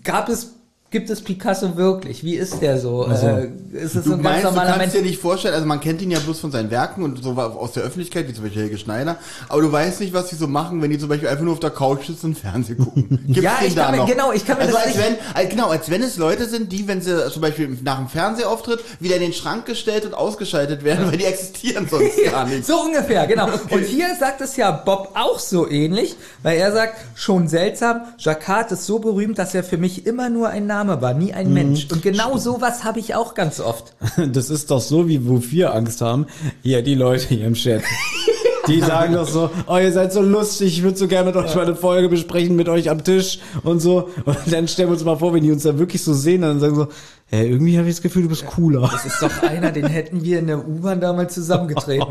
Gab 0.03 0.29
es 0.29 0.51
gibt 0.93 1.09
es 1.09 1.21
Picasso 1.21 1.75
wirklich? 1.75 2.23
Wie 2.23 2.35
ist 2.35 2.61
der 2.61 2.79
so? 2.79 3.05
Äh, 3.07 3.49
ist 3.73 3.95
es 3.95 4.03
Du 4.05 4.11
so 4.11 4.13
ein 4.13 4.21
ganz 4.21 4.23
meinst, 4.23 4.43
du 4.45 4.47
normaler 4.49 4.65
kannst 4.67 4.77
Mensch? 4.79 4.93
dir 4.93 5.01
nicht 5.01 5.19
vorstellen, 5.19 5.53
also 5.53 5.65
man 5.65 5.81
kennt 5.81 6.01
ihn 6.01 6.11
ja 6.11 6.19
bloß 6.19 6.39
von 6.39 6.51
seinen 6.51 6.71
Werken 6.71 7.03
und 7.03 7.21
so 7.21 7.31
aus 7.31 7.73
der 7.73 7.83
Öffentlichkeit, 7.83 8.29
wie 8.29 8.33
zum 8.33 8.45
Beispiel 8.45 8.61
Helge 8.61 8.77
Schneider, 8.77 9.17
aber 9.49 9.61
du 9.61 9.69
weißt 9.71 9.99
nicht, 9.99 10.13
was 10.13 10.29
sie 10.29 10.37
so 10.37 10.47
machen, 10.47 10.81
wenn 10.81 10.89
die 10.91 10.97
zum 10.97 11.09
Beispiel 11.09 11.27
einfach 11.27 11.43
nur 11.43 11.51
auf 11.53 11.59
der 11.59 11.71
Couch 11.71 12.07
sitzen 12.07 12.27
und 12.27 12.37
Fernsehen 12.37 12.77
gucken. 12.77 13.09
Gibt's 13.27 13.41
Ja, 13.41 13.57
den 13.59 13.67
ich 13.67 13.75
kann 13.75 13.97
mir- 13.97 14.05
genau, 14.05 14.31
ich 14.31 14.45
kann 14.45 14.57
mir 14.57 14.63
also 14.63 14.75
das 14.75 14.85
als 14.85 14.95
nicht- 14.95 15.05
wenn, 15.05 15.15
als, 15.33 15.49
genau, 15.49 15.69
als 15.69 15.89
wenn 15.89 16.03
es 16.03 16.17
Leute 16.17 16.45
sind, 16.47 16.71
die, 16.71 16.87
wenn 16.87 17.01
sie 17.01 17.29
zum 17.31 17.41
Beispiel 17.41 17.75
nach 17.83 17.97
einem 17.97 18.07
Fernsehauftritt 18.07 18.79
wieder 18.99 19.15
in 19.15 19.21
den 19.23 19.33
Schrank 19.33 19.65
gestellt 19.65 20.05
und 20.05 20.13
ausgeschaltet 20.13 20.83
werden, 20.83 21.07
weil 21.11 21.17
die 21.17 21.25
existieren 21.25 21.87
sonst 21.89 22.23
gar 22.31 22.45
nicht. 22.47 22.65
So 22.65 22.79
ungefähr, 22.81 23.25
genau. 23.25 23.49
Und 23.71 23.83
hier 23.83 24.15
sagt 24.19 24.41
es 24.41 24.55
ja 24.55 24.71
Bob 24.71 25.09
auch 25.15 25.39
so 25.39 25.67
ähnlich, 25.67 26.15
weil 26.43 26.57
er 26.59 26.71
sagt, 26.71 26.97
schon 27.15 27.47
seltsam, 27.47 28.01
Jacquard 28.19 28.71
ist 28.71 28.85
so 28.85 28.99
berühmt, 28.99 29.39
dass 29.39 29.55
er 29.55 29.63
für 29.63 29.77
mich 29.77 30.05
immer 30.05 30.29
nur 30.29 30.49
ein 30.49 30.67
Name 30.67 30.82
war, 30.88 31.14
nie 31.14 31.34
ein 31.34 31.53
Mensch. 31.53 31.88
Und 31.91 32.01
genau 32.01 32.38
sowas 32.38 32.84
habe 32.84 32.99
ich 32.99 33.15
auch 33.15 33.34
ganz 33.34 33.60
oft. 33.60 33.93
Das 34.34 34.49
ist 34.49 34.72
doch 34.72 34.81
so, 34.81 35.07
wie 35.07 35.27
wo 35.27 35.41
wir 35.41 35.73
Angst 35.73 36.01
haben. 36.01 36.27
Hier, 36.61 36.81
die 36.81 36.95
Leute 36.95 37.27
hier 37.27 37.45
im 37.45 37.53
Chat. 37.53 37.84
Die 38.68 38.80
sagen 38.80 39.14
doch 39.14 39.27
so, 39.27 39.49
oh, 39.68 39.77
ihr 39.77 39.91
seid 39.91 40.14
so 40.14 40.22
lustig, 40.22 40.77
ich 40.77 40.84
würde 40.84 40.98
so 40.98 41.07
gerne 41.07 41.27
mit 41.27 41.35
euch 41.35 41.53
mal 41.56 41.65
eine 41.65 41.76
Folge 41.76 42.07
besprechen, 42.10 42.56
mit 42.56 42.69
euch 42.69 42.90
am 42.90 43.03
Tisch 43.03 43.40
und 43.64 43.81
so. 43.81 44.10
Und 44.26 44.38
dann 44.52 44.68
stellen 44.68 44.88
wir 44.90 44.94
uns 44.94 45.03
mal 45.03 45.18
vor, 45.18 45.34
wenn 45.34 45.44
die 45.44 45.52
uns 45.52 45.64
da 45.64 45.77
wirklich 45.77 46.02
so 46.02 46.14
sehen, 46.14 46.41
dann 46.44 46.60
sagen 46.61 46.76
so, 46.76 46.88
hey, 47.27 47.49
irgendwie 47.49 47.77
habe 47.77 47.90
ich 47.90 47.95
das 47.95 48.02
Gefühl, 48.02 48.23
du 48.23 48.30
bist 48.30 48.45
cooler. 48.45 48.88
Das 48.91 49.06
ist 49.06 49.22
doch 49.22 49.44
einer, 49.49 49.72
den 49.72 49.88
hätten 49.88 50.23
wir 50.23 50.40
in 50.40 50.48
der 50.48 50.60
U-Bahn 50.65 51.02
damals 51.02 51.34
zusammengetreten. 51.34 52.06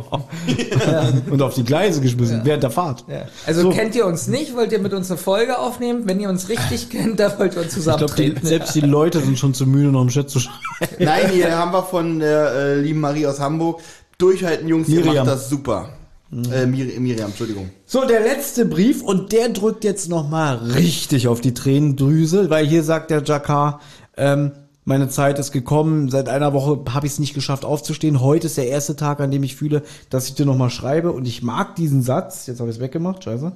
Und 1.30 1.40
auf 1.42 1.54
die 1.54 1.64
Gleise 1.64 2.00
geschmissen, 2.00 2.40
während 2.44 2.62
der 2.64 2.70
Fahrt. 2.70 3.04
Ja. 3.08 3.22
Also 3.46 3.62
So. 3.62 3.70
kennt 3.70 3.94
ihr 3.94 4.04
uns 4.04 4.26
nicht, 4.28 4.54
wollt 4.56 4.72
ihr 4.72 4.78
mit 4.80 4.92
uns 4.92 5.10
eine 5.10 5.18
Folge 5.18 5.58
aufnehmen? 5.58 6.02
Wenn 6.06 6.20
ihr 6.20 6.28
uns 6.28 6.48
richtig 6.48 6.90
kennt, 6.90 7.18
da 7.20 7.38
wollt 7.38 7.54
ihr 7.54 7.62
uns 7.62 7.76
Ich 7.76 7.82
glaube, 7.84 7.98
zusammentreten. 8.06 8.46
selbst 8.46 8.74
die 8.74 8.80
Leute 8.80 9.20
sind 9.20 9.38
schon 9.38 9.54
zu 9.54 9.66
müde, 9.66 9.88
noch 9.90 10.02
im 10.02 10.08
Chat 10.08 10.28
zu 10.28 10.40
schreiben. 10.40 10.58
Nein, 10.98 11.30
hier 11.30 11.56
haben 11.56 11.72
wir 11.72 11.82
von 11.84 12.18
der 12.18 12.52
äh, 12.52 12.80
lieben 12.80 13.00
Marie 13.00 13.26
aus 13.26 13.40
Hamburg. 13.40 13.80
Durchhalten, 14.18 14.68
Jungs, 14.68 14.88
ihr 14.88 14.96
Miriam. 15.00 15.26
macht 15.26 15.36
das 15.36 15.48
super. 15.48 15.88
Äh, 16.32 16.66
Mir 16.66 16.86
Miriam, 16.98 17.28
Entschuldigung. 17.28 17.70
So, 17.84 18.06
der 18.06 18.20
letzte 18.20 18.64
Brief 18.64 19.02
und 19.02 19.32
der 19.32 19.50
drückt 19.50 19.84
jetzt 19.84 20.08
nochmal 20.08 20.56
richtig 20.56 21.28
auf 21.28 21.42
die 21.42 21.52
Tränendrüse, 21.52 22.48
weil 22.48 22.66
hier 22.66 22.82
sagt 22.82 23.10
der 23.10 23.22
Jakar, 23.22 23.80
ähm, 24.16 24.52
meine 24.84 25.08
Zeit 25.08 25.38
ist 25.38 25.52
gekommen, 25.52 26.10
seit 26.10 26.28
einer 26.28 26.54
Woche 26.54 26.92
habe 26.92 27.06
ich 27.06 27.12
es 27.12 27.18
nicht 27.18 27.34
geschafft 27.34 27.64
aufzustehen. 27.64 28.20
Heute 28.20 28.46
ist 28.46 28.56
der 28.56 28.66
erste 28.66 28.96
Tag, 28.96 29.20
an 29.20 29.30
dem 29.30 29.42
ich 29.42 29.54
fühle, 29.54 29.82
dass 30.10 30.26
ich 30.26 30.34
dir 30.34 30.46
nochmal 30.46 30.70
schreibe 30.70 31.12
und 31.12 31.28
ich 31.28 31.42
mag 31.42 31.76
diesen 31.76 32.02
Satz. 32.02 32.46
Jetzt 32.46 32.60
habe 32.60 32.70
ich 32.70 32.76
es 32.76 32.82
weggemacht, 32.82 33.22
scheiße. 33.22 33.52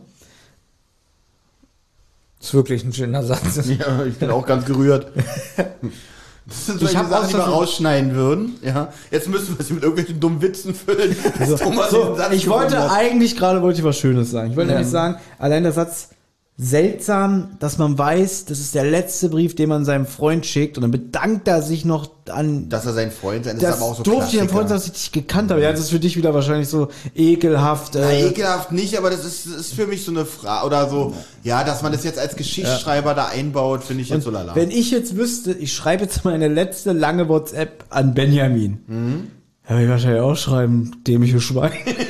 Das 2.39 2.49
ist 2.49 2.55
wirklich 2.55 2.85
ein 2.85 2.93
schöner 2.93 3.23
Satz. 3.25 3.67
Ja, 3.79 4.05
ich 4.05 4.17
bin 4.19 4.31
auch 4.31 4.47
ganz 4.47 4.67
gerührt. 4.67 5.11
Das 6.49 6.67
sind 6.67 6.81
Ich 6.81 6.91
solche 6.91 7.09
Sachen, 7.09 7.29
die 7.29 7.35
wir 7.35 7.41
rausschneiden 7.41 8.15
würden. 8.15 8.55
Ja. 8.63 8.93
Jetzt 9.11 9.29
müssen 9.29 9.59
wir 9.59 9.65
sie 9.65 9.73
mit 9.75 9.83
irgendwelchen 9.83 10.21
dummen 10.21 10.41
Witzen 10.41 10.75
füllen. 10.75 11.17
Thomas 11.59 11.91
So, 11.91 12.17
ich 12.31 12.49
wollte 12.49 12.91
eigentlich 12.91 13.37
gerade 13.37 13.63
wollte 13.63 13.81
ich 13.81 13.85
was 13.85 13.99
Schönes 13.99 14.31
sagen. 14.31 14.51
Ich 14.51 14.57
wollte 14.57 14.71
Ja. 14.71 14.77
nämlich 14.77 14.93
sagen, 14.93 15.17
allein 15.39 15.65
der 15.65 15.73
Satz 15.73 16.11
seltsam, 16.59 17.51
dass 17.59 17.77
man 17.77 17.99
weiß, 17.99 18.47
das 18.47 18.61
ist 18.61 18.75
der 18.75 18.85
letzte 18.85 19.29
Brief, 19.29 19.55
den 19.55 19.69
man 19.69 19.85
seinem 19.85 20.07
Freund 20.07 20.47
schickt 20.47 20.79
und 20.79 20.83
dann 20.83 20.91
bedankt 20.91 21.47
er 21.49 21.61
sich 21.61 21.85
noch 21.85 22.09
an 22.31 22.71
Dass 22.71 22.87
er 22.87 22.95
sein 22.95 23.11
Freund 23.11 23.45
sein, 23.45 23.57
das, 23.57 23.63
das 23.63 23.77
ist 23.77 23.83
aber 23.83 23.91
auch 23.93 23.97
so 23.97 24.03
durfte 24.03 24.37
ich 24.39 24.51
Freund, 24.51 24.71
dass 24.71 24.87
ich 24.87 24.93
dich 24.93 25.13
gekannt 25.13 25.51
habe. 25.51 25.61
Ja, 25.61 25.71
das 25.71 25.81
ist 25.81 25.91
für 25.91 26.01
dich 26.01 26.17
wieder 26.17 26.33
wahrscheinlich 26.33 26.69
so 26.69 26.89
ekelhaft. 27.15 27.93
Na, 27.95 28.11
Äh, 28.11 28.29
ekelhaft 28.29 28.73
nicht, 28.73 28.97
aber 28.97 29.11
das 29.11 29.27
ist, 29.27 29.45
das 29.47 29.55
ist 29.57 29.75
für 29.75 29.87
mich 29.87 30.05
so 30.05 30.11
eine 30.13 30.25
Frage, 30.25 30.67
oder 30.67 30.89
so, 30.89 31.13
ja, 31.43 31.63
dass 31.63 31.83
man 31.83 31.93
das 31.93 32.05
jetzt 32.05 32.19
als 32.19 32.37
Geschichtsschreiber 32.37 33.13
da 33.13 33.27
einbaut, 33.27 33.85
finde 33.85 34.03
ich 34.03 34.09
jetzt 34.09 34.25
so 34.25 34.31
lala. 34.31 34.55
wenn 34.57 34.71
ich 34.71 34.91
jetzt 34.91 35.15
wüsste, 35.17 35.53
ich 35.53 35.75
schreibe 35.75 36.05
jetzt 36.05 36.25
meine 36.25 36.49
letzte 36.49 36.93
lange 36.93 37.29
WhatsApp 37.29 37.85
an 37.91 38.15
Benjamin. 38.15 38.79
Mhm. 38.87 39.27
Ja, 39.69 39.75
würde 39.75 39.85
ich 39.85 39.91
wahrscheinlich 39.91 40.21
auch 40.23 40.37
schreiben, 40.37 40.93
dämliche 41.07 41.41
Schwein. 41.41 41.73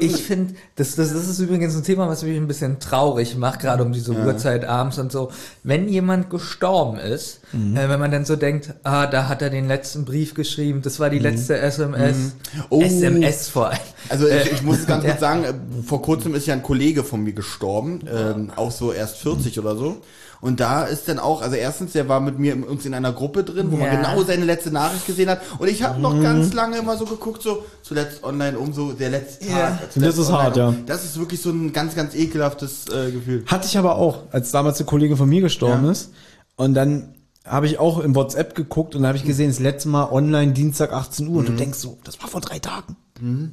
Ich 0.00 0.22
finde, 0.24 0.54
das, 0.76 0.94
das, 0.96 1.12
das 1.12 1.28
ist 1.28 1.38
übrigens 1.38 1.74
ein 1.76 1.84
Thema, 1.84 2.08
was 2.08 2.22
mich 2.22 2.36
ein 2.36 2.46
bisschen 2.46 2.78
traurig 2.80 3.36
macht, 3.36 3.60
gerade 3.60 3.82
um 3.82 3.92
diese 3.92 4.12
Uhrzeit 4.12 4.64
abends 4.64 4.98
und 4.98 5.12
so. 5.12 5.30
Wenn 5.62 5.88
jemand 5.88 6.30
gestorben 6.30 6.98
ist, 6.98 7.40
äh, 7.52 7.88
wenn 7.88 8.00
man 8.00 8.10
dann 8.10 8.24
so 8.24 8.36
denkt, 8.36 8.74
ah, 8.82 9.06
da 9.06 9.28
hat 9.28 9.42
er 9.42 9.50
den 9.50 9.68
letzten 9.68 10.04
Brief 10.04 10.34
geschrieben, 10.34 10.82
das 10.82 11.00
war 11.00 11.10
die 11.10 11.18
letzte 11.18 11.58
SMS. 11.58 12.36
Oh. 12.70 12.82
SMS 12.82 13.48
vor 13.48 13.70
allem. 13.70 13.78
Also 14.08 14.28
ich, 14.28 14.52
ich 14.52 14.62
muss 14.62 14.78
es 14.80 14.86
ganz 14.86 15.04
Ja. 15.04 15.10
kurz 15.12 15.20
sagen, 15.20 15.44
äh, 15.44 15.54
vor 15.86 16.02
kurzem 16.02 16.34
ist 16.34 16.46
ja 16.46 16.54
ein 16.54 16.62
Kollege 16.62 17.04
von 17.04 17.22
mir 17.22 17.32
gestorben, 17.32 18.00
ähm, 18.12 18.50
auch 18.56 18.70
so 18.70 18.92
erst 18.92 19.18
40 19.18 19.58
oder 19.58 19.76
so. 19.76 19.98
Und 20.42 20.58
da 20.60 20.84
ist 20.84 21.08
dann 21.08 21.18
auch, 21.18 21.40
also 21.40 21.54
erstens, 21.56 21.92
der 21.92 22.08
war 22.08 22.20
mit 22.20 22.38
mir 22.38 22.52
in- 22.52 22.64
uns 22.64 22.84
in 22.84 22.92
einer 22.92 23.12
Gruppe 23.12 23.44
drin, 23.44 23.70
wo 23.70 23.76
man 23.76 23.86
Ja. 23.86 23.94
genau 24.02 24.22
seine 24.24 24.44
letzte 24.44 24.70
Nachricht 24.72 25.06
gesehen 25.06 25.30
hat. 25.30 25.40
Und 25.58 25.68
ich 25.68 25.82
habe 25.84 26.00
noch 26.00 26.20
ganz 26.20 26.52
lange 26.52 26.76
immer 26.78 26.96
so 26.98 27.04
geguckt, 27.06 27.42
so 27.42 27.64
zuletzt 27.82 28.22
online 28.24 28.58
um 28.58 28.72
so 28.74 28.92
der 28.92 29.10
letzte 29.10 29.46
Tag. 29.48 29.78
Das 29.94 30.18
ist 30.18 30.30
hart, 30.32 30.56
um. 30.56 30.60
ja. 30.60 30.74
Das 30.84 31.04
ist 31.04 31.16
wirklich 31.18 31.40
so 31.40 31.50
ein 31.50 31.72
ganz, 31.72 31.94
ganz 31.94 32.14
ekelhaftes 32.14 32.86
äh, 32.88 33.12
Gefühl. 33.12 33.44
Hatte 33.46 33.66
ich 33.68 33.78
aber 33.78 33.94
auch, 33.94 34.24
als 34.32 34.50
damals 34.50 34.78
eine 34.78 34.86
Kollegin 34.86 35.16
von 35.16 35.28
mir 35.28 35.40
gestorben 35.42 35.84
Ja. 35.86 35.92
ist. 35.92 36.10
Und 36.56 36.74
dann 36.74 37.14
habe 37.46 37.66
ich 37.66 37.78
auch 37.78 38.00
im 38.00 38.14
WhatsApp 38.16 38.54
geguckt 38.56 38.94
und 38.96 39.02
da 39.02 39.08
habe 39.08 39.18
ich 39.18 39.24
gesehen, 39.24 39.48
das 39.48 39.58
letzte 39.60 39.88
Mal 39.88 40.10
online 40.10 40.52
Dienstag 40.52 40.92
18 40.92 41.28
Uhr. 41.28 41.38
Und 41.38 41.48
du 41.48 41.52
denkst 41.52 41.78
so, 41.78 41.98
das 42.04 42.20
war 42.20 42.28
vor 42.28 42.40
drei 42.40 42.58
Tagen. 42.58 42.96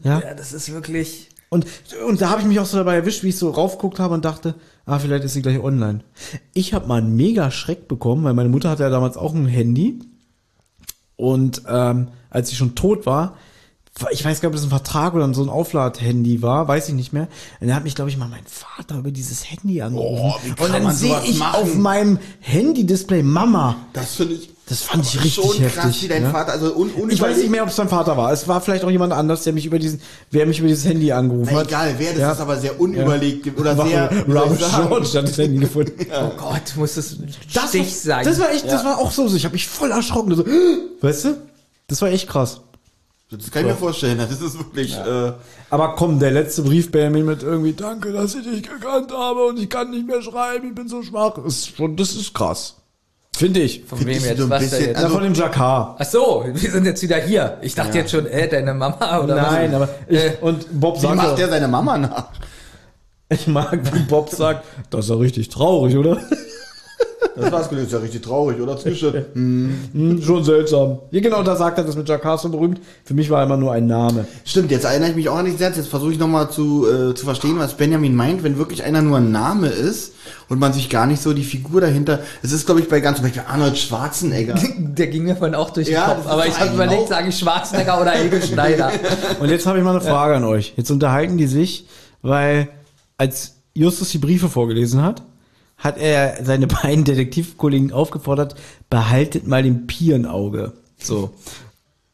Ja. 0.04 0.20
Ja, 0.22 0.34
das 0.34 0.54
ist 0.54 0.72
wirklich. 0.74 1.30
Und, 1.50 1.66
und 2.08 2.22
da 2.22 2.30
habe 2.30 2.42
ich 2.42 2.48
mich 2.48 2.60
auch 2.60 2.66
so 2.66 2.78
dabei 2.78 2.96
erwischt, 2.96 3.24
wie 3.24 3.30
ich 3.30 3.38
so 3.38 3.50
raufgeguckt 3.50 4.00
habe 4.00 4.14
und 4.14 4.24
dachte, 4.24 4.56
ah, 4.86 5.00
vielleicht 5.00 5.24
ist 5.24 5.34
sie 5.34 5.42
gleich 5.42 5.60
online. 5.60 6.02
Ich 6.54 6.74
habe 6.74 6.88
mal 6.88 7.00
einen 7.00 7.16
mega 7.16 7.50
Schreck 7.50 7.88
bekommen, 7.88 8.24
weil 8.24 8.36
meine 8.36 8.50
Mutter 8.50 8.70
hatte 8.70 8.84
ja 8.84 8.90
damals 8.90 9.18
auch 9.18 9.34
ein 9.34 9.48
Handy. 9.48 10.00
Und 11.16 11.64
ähm, 11.68 12.10
als 12.30 12.50
sie 12.50 12.56
schon 12.56 12.76
tot 12.76 13.06
war, 13.06 13.36
ich 14.12 14.24
weiß 14.24 14.40
gar 14.40 14.50
nicht, 14.50 14.56
ob 14.56 14.62
das 14.62 14.64
ein 14.64 14.70
Vertrag 14.70 15.14
oder 15.14 15.34
so 15.34 15.44
ein 15.44 15.50
Auflad-Handy 15.50 16.42
war, 16.42 16.68
weiß 16.68 16.90
ich 16.90 16.96
nicht 16.96 17.12
mehr. 17.12 17.28
Und 17.60 17.68
dann 17.68 17.76
hat 17.76 17.84
mich, 17.84 17.96
glaube 17.96 18.10
ich, 18.10 18.18
mal 18.18 18.30
mein 18.30 18.46
Vater 18.46 19.00
über 19.00 19.12
dieses 19.12 19.50
Handy 19.50 19.82
angerufen. 19.82 20.56
Oh, 20.58 20.64
und 20.64 20.74
dann 20.74 20.92
sehe 20.94 21.22
ich 21.26 21.40
machen? 21.40 21.56
auf 21.56 21.76
meinem 21.76 22.20
Handy-Display 22.40 23.24
Mama. 23.24 23.76
Das 23.94 24.16
finde 24.16 24.36
ich. 24.36 24.52
Das 24.70 24.84
fand 24.84 25.04
ich 25.04 25.16
richtig 25.16 25.34
schon 25.34 25.46
krass, 25.68 25.86
heftig, 25.86 26.04
wie 26.04 26.08
dein 26.10 26.24
ne? 26.24 26.30
Vater, 26.30 26.52
also 26.52 26.76
un, 26.76 26.92
un 26.94 27.10
Ich 27.10 27.20
weiß 27.20 27.38
nicht 27.38 27.50
mehr, 27.50 27.64
ob 27.64 27.70
es 27.70 27.78
mein 27.78 27.90
Vater 27.90 28.16
war. 28.16 28.32
Es 28.32 28.48
war 28.48 28.62
vielleicht 28.62 28.84
auch 28.84 28.92
jemand 28.92 29.12
anders, 29.14 29.44
der 29.44 29.52
mich 29.54 29.66
über 29.66 29.80
diesen, 29.80 30.00
wer 30.30 30.46
mich 30.46 30.60
über 30.60 30.68
dieses 30.68 30.86
Handy 30.86 31.12
angerufen 31.12 31.50
Na, 31.52 31.60
hat. 31.62 31.68
egal, 31.68 31.96
wer, 31.98 32.12
das 32.12 32.20
Ja. 32.20 32.32
ist 32.34 32.40
aber 32.40 32.56
sehr 32.58 32.80
unüberlegt 32.80 33.60
oder 33.60 33.76
War 33.76 33.88
sehr, 33.88 34.10
Robert? 34.28 34.60
George 34.60 35.08
hat 35.18 35.28
das 35.28 35.38
Handy 35.40 35.58
gefunden. 35.58 35.94
Oh 36.14 36.32
Gott, 36.38 36.62
muss 36.76 36.94
das 36.96 37.18
Das, 37.54 37.70
Stich 37.70 37.96
sein. 38.00 38.24
das 38.24 38.40
war 38.40 38.52
echt, 38.52 38.66
das 38.72 38.86
war 38.86 39.00
auch 39.00 39.12
so. 39.12 39.26
Ich 39.34 39.44
habe 39.44 39.54
mich 39.54 39.68
voll 39.68 39.90
erschrocken. 39.92 40.36
So, 40.36 40.46
weißt 41.02 41.26
du? 41.26 41.38
Das 41.88 42.02
war 42.04 42.10
echt 42.10 42.30
krass. 42.30 42.62
Das 43.32 43.50
kann 43.52 43.64
ich 43.64 43.70
mir 43.70 43.76
vorstellen, 43.78 44.18
das 44.18 44.42
ist 44.42 44.58
wirklich, 44.58 44.96
äh, 44.96 45.34
Aber 45.70 45.96
komm, 45.96 46.20
der 46.20 46.32
letzte 46.32 46.64
Brief 46.64 46.92
Benjamin 46.92 47.26
mit 47.26 47.44
irgendwie 47.44 47.74
Danke, 47.74 48.12
dass 48.12 48.34
ich 48.36 48.44
dich 48.44 48.64
gekannt 48.64 49.12
habe 49.12 49.46
und 49.48 49.60
ich 49.60 49.70
kann 49.70 49.92
nicht 49.92 50.06
mehr 50.08 50.22
schreiben, 50.22 50.70
ich 50.70 50.76
bin 50.76 50.88
so 50.88 51.02
schwach. 51.04 51.38
Ist 51.46 51.76
schon, 51.76 51.96
das 51.96 52.12
ist 52.16 52.34
krass. 52.34 52.76
Finde 53.40 53.62
ich. 53.62 53.84
Von 53.86 54.00
wem 54.02 54.10
ich 54.10 54.26
jetzt? 54.26 54.38
so 54.38 54.44
ein 54.44 54.50
Was 54.50 54.60
bisschen- 54.64 54.82
jetzt? 54.88 54.98
Ja, 54.98 55.04
Also- 55.04 55.14
von 55.16 55.24
dem 55.24 55.34
Jacquard. 55.34 55.96
Ach 55.98 56.06
so, 56.06 56.46
wir 56.54 56.72
sind 56.72 56.86
jetzt 56.86 57.02
wieder 57.02 57.18
hier. 57.18 57.58
Ich 57.62 57.74
dachte 57.74 57.98
jetzt 57.98 58.12
schon, 58.12 58.26
äh, 58.26 58.48
deine 58.50 58.74
Mama 58.74 59.20
oder 59.24 59.36
Nein, 59.36 59.72
was? 59.72 59.76
aber 59.76 59.90
ich, 60.10 60.18
Äh, 60.20 60.32
und 60.42 60.66
Bob 60.80 60.98
wie 60.98 61.02
sagt, 61.02 61.16
macht 61.16 61.28
ja- 61.30 61.36
der 61.36 61.50
seine 61.50 61.68
Mama 61.70 61.98
nach? 61.98 62.26
ich 63.30 63.48
mag, 63.48 63.80
wie 63.94 64.00
Bob 64.04 64.30
sagt, 64.30 64.66
das 64.90 65.06
ist 65.06 65.10
ja 65.12 65.16
richtig 65.16 65.48
traurig, 65.50 65.96
oder? 65.96 66.18
Das 67.36 67.52
war's, 67.54 67.70
das 67.70 67.80
ist 67.80 67.92
ja 67.94 68.00
richtig 68.00 68.22
traurig, 68.22 68.60
oder? 68.60 68.78
Zwischen. 68.78 69.14
Hm, 69.34 70.22
schon 70.22 70.44
seltsam. 70.44 71.00
Ja, 71.12 71.22
genau, 71.22 71.42
da 71.42 71.56
sagt 71.56 71.78
er 71.78 71.86
das 71.86 71.96
mit 71.96 72.10
Jacquard 72.10 72.42
so 72.42 72.50
berühmt. 72.50 72.82
Für 73.06 73.14
mich 73.14 73.30
war 73.30 73.40
er 73.40 73.46
immer 73.46 73.56
nur 73.56 73.72
ein 73.72 73.88
Name. 73.88 74.26
Stimmt, 74.44 74.72
jetzt 74.72 74.84
erinnere 74.84 75.12
ich 75.12 75.16
mich 75.16 75.30
auch 75.30 75.38
an 75.38 75.46
nichts. 75.46 75.62
Jetzt 75.62 75.88
versuche 75.88 76.12
ich 76.12 76.20
nochmal 76.20 76.50
zu, 76.50 76.86
äh, 76.90 77.14
zu 77.16 77.24
verstehen, 77.26 77.58
was 77.58 77.76
Benjamin 77.76 78.14
meint, 78.16 78.44
wenn 78.44 78.58
wirklich 78.58 78.84
einer 78.84 79.02
nur 79.02 79.18
ein 79.18 79.32
Name 79.32 79.68
ist 79.68 80.14
und 80.50 80.60
man 80.60 80.74
sich 80.74 80.90
gar 80.90 81.06
nicht 81.06 81.22
so 81.22 81.34
die 81.34 81.44
Figur 81.44 81.80
dahinter. 81.80 82.20
Es 82.42 82.52
ist, 82.52 82.66
glaube 82.66 82.82
ich, 82.82 82.90
bei 82.90 83.00
ganz 83.00 83.18
zum 83.18 83.26
Beispiel 83.26 83.44
Arnold 83.48 83.78
Schwarzenegger. 83.78 84.56
Der 84.78 85.08
ging 85.08 85.24
mir 85.24 85.36
vorhin 85.36 85.56
auch 85.56 85.70
durch 85.70 85.88
den 85.88 85.94
Ja, 85.94 86.16
Kopf. 86.16 86.28
Aber 86.28 86.48
ich 86.48 86.60
habe 86.60 86.74
überlegt, 86.74 87.08
sage 87.08 87.30
ich 87.30 87.38
Schwarzenegger 87.38 88.02
oder 88.02 88.12
Helge 88.12 88.42
Schneider. 88.42 88.92
Und 89.40 89.50
jetzt 89.50 89.66
habe 89.68 89.78
ich 89.78 89.84
mal 89.84 89.92
eine 89.92 90.02
Frage 90.02 90.36
an 90.36 90.44
euch. 90.44 90.74
Jetzt 90.76 90.90
unterhalten 90.90 91.38
die 91.38 91.48
sich, 91.48 91.86
weil 92.22 92.68
als 93.18 93.56
Justus 93.74 94.10
die 94.10 94.18
Briefe 94.18 94.50
vorgelesen 94.50 95.04
hat, 95.04 95.22
hat 95.78 95.98
er 95.98 96.44
seine 96.44 96.68
beiden 96.68 97.04
Detektivkollegen 97.04 97.94
aufgefordert, 97.94 98.56
behaltet 98.90 99.48
mal 99.48 99.62
den 99.64 99.88
Pi 99.88 100.12
im 100.12 100.26
Auge. 100.26 100.74
So. 101.02 101.32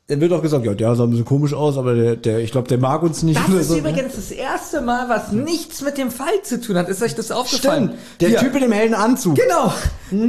Dann 0.08 0.22
wird 0.22 0.32
auch 0.34 0.42
gesagt, 0.43 0.64
ja, 0.67 0.75
der 0.75 0.95
sah 0.95 1.06
ein 1.06 1.09
bisschen 1.09 1.25
komisch 1.25 1.56
aus, 1.56 1.80
aber 1.80 1.95
der, 1.95 2.16
der 2.16 2.38
ich 2.38 2.51
glaube, 2.51 2.67
der 2.67 2.77
mag 2.77 3.01
uns 3.01 3.24
nicht. 3.24 3.40
Das 3.40 3.50
oder 3.50 3.59
ist 3.61 3.69
so. 3.69 3.77
übrigens 3.77 4.16
das 4.16 4.30
erste 4.30 4.82
Mal, 4.82 5.09
was 5.09 5.32
nichts 5.32 5.82
mit 5.82 5.98
dem 5.98 6.11
Fall 6.11 6.43
zu 6.43 6.61
tun 6.61 6.77
hat. 6.77 6.90
Ist 6.90 7.01
euch 7.01 7.16
das 7.16 7.32
aufgefallen? 7.32 7.85
Stimmt. 7.85 8.22
Der 8.22 8.30
Hier. 8.30 8.38
Typ 8.38 8.53
in 8.53 8.61
dem 8.61 8.72
hellen 8.72 8.93
Anzug. 8.93 9.35
Genau. 9.35 9.74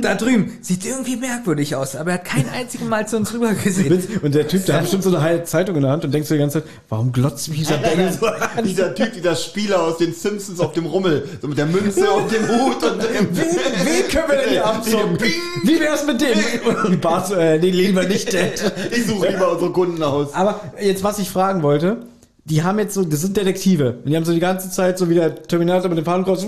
Da 0.00 0.14
drüben. 0.14 0.56
Sieht 0.62 0.86
irgendwie 0.86 1.16
merkwürdig 1.16 1.76
aus, 1.76 1.94
aber 1.94 2.12
er 2.12 2.14
hat 2.14 2.24
kein 2.24 2.48
einziges 2.48 2.88
Mal 2.88 3.06
zu 3.06 3.18
uns 3.18 3.34
rüber 3.34 3.52
gesehen. 3.52 4.02
Und 4.22 4.34
der 4.34 4.48
Typ, 4.48 4.64
der 4.64 4.76
hat 4.76 4.82
bestimmt 4.84 5.02
so 5.02 5.10
eine 5.10 5.20
halbe 5.20 5.44
Zeitung 5.44 5.76
in 5.76 5.82
der 5.82 5.90
Hand 5.90 6.06
und 6.06 6.14
denkst 6.14 6.28
dir 6.28 6.36
die 6.36 6.40
ganze 6.40 6.62
Zeit, 6.62 6.70
warum 6.88 7.12
glotzt 7.12 7.50
mich 7.50 7.58
dieser 7.58 7.76
Bengel 7.76 8.10
so 8.10 8.24
an? 8.24 8.64
dieser 8.64 8.94
Typ, 8.94 9.12
dieser 9.12 9.36
Spieler 9.36 9.82
aus 9.82 9.98
den 9.98 10.14
Simpsons 10.14 10.58
auf 10.58 10.72
dem 10.72 10.86
Rummel, 10.86 11.28
so 11.42 11.48
mit 11.48 11.58
der 11.58 11.66
Münze 11.66 12.10
und 12.10 12.32
dem 12.32 12.48
Hut 12.48 12.82
und 12.82 13.02
dem. 13.02 13.28
Wen 13.36 14.08
können 14.08 14.28
wir 14.28 14.38
denn 14.38 14.48
hier 14.48 14.66
abzocken? 14.66 15.18
Wie 15.64 15.78
wär's 15.80 16.06
mit 16.06 16.18
dem? 16.22 16.38
Und 16.86 17.00
Bart 17.02 17.26
so, 17.28 17.34
äh, 17.34 17.58
den 17.58 17.74
lehnen 17.74 17.94
wir 17.94 18.08
nicht 18.08 18.32
dead. 18.32 18.72
Ich 18.90 19.06
suche 19.06 19.28
lieber 19.28 19.52
unsere 19.52 19.65
Kunden 19.72 20.02
aus. 20.02 20.34
Aber 20.34 20.60
jetzt, 20.80 21.02
was 21.04 21.18
ich 21.18 21.30
fragen 21.30 21.62
wollte, 21.62 22.06
die 22.44 22.62
haben 22.62 22.78
jetzt 22.78 22.94
so, 22.94 23.02
das 23.04 23.22
sind 23.22 23.36
Detektive. 23.36 23.98
Und 24.04 24.10
die 24.10 24.16
haben 24.16 24.24
so 24.24 24.32
die 24.32 24.38
ganze 24.40 24.70
Zeit 24.70 24.98
so 24.98 25.08
wie 25.10 25.14
der 25.14 25.34
Terminator 25.42 25.88
mit 25.88 25.98
dem 25.98 26.04
Fadenkreuz 26.04 26.46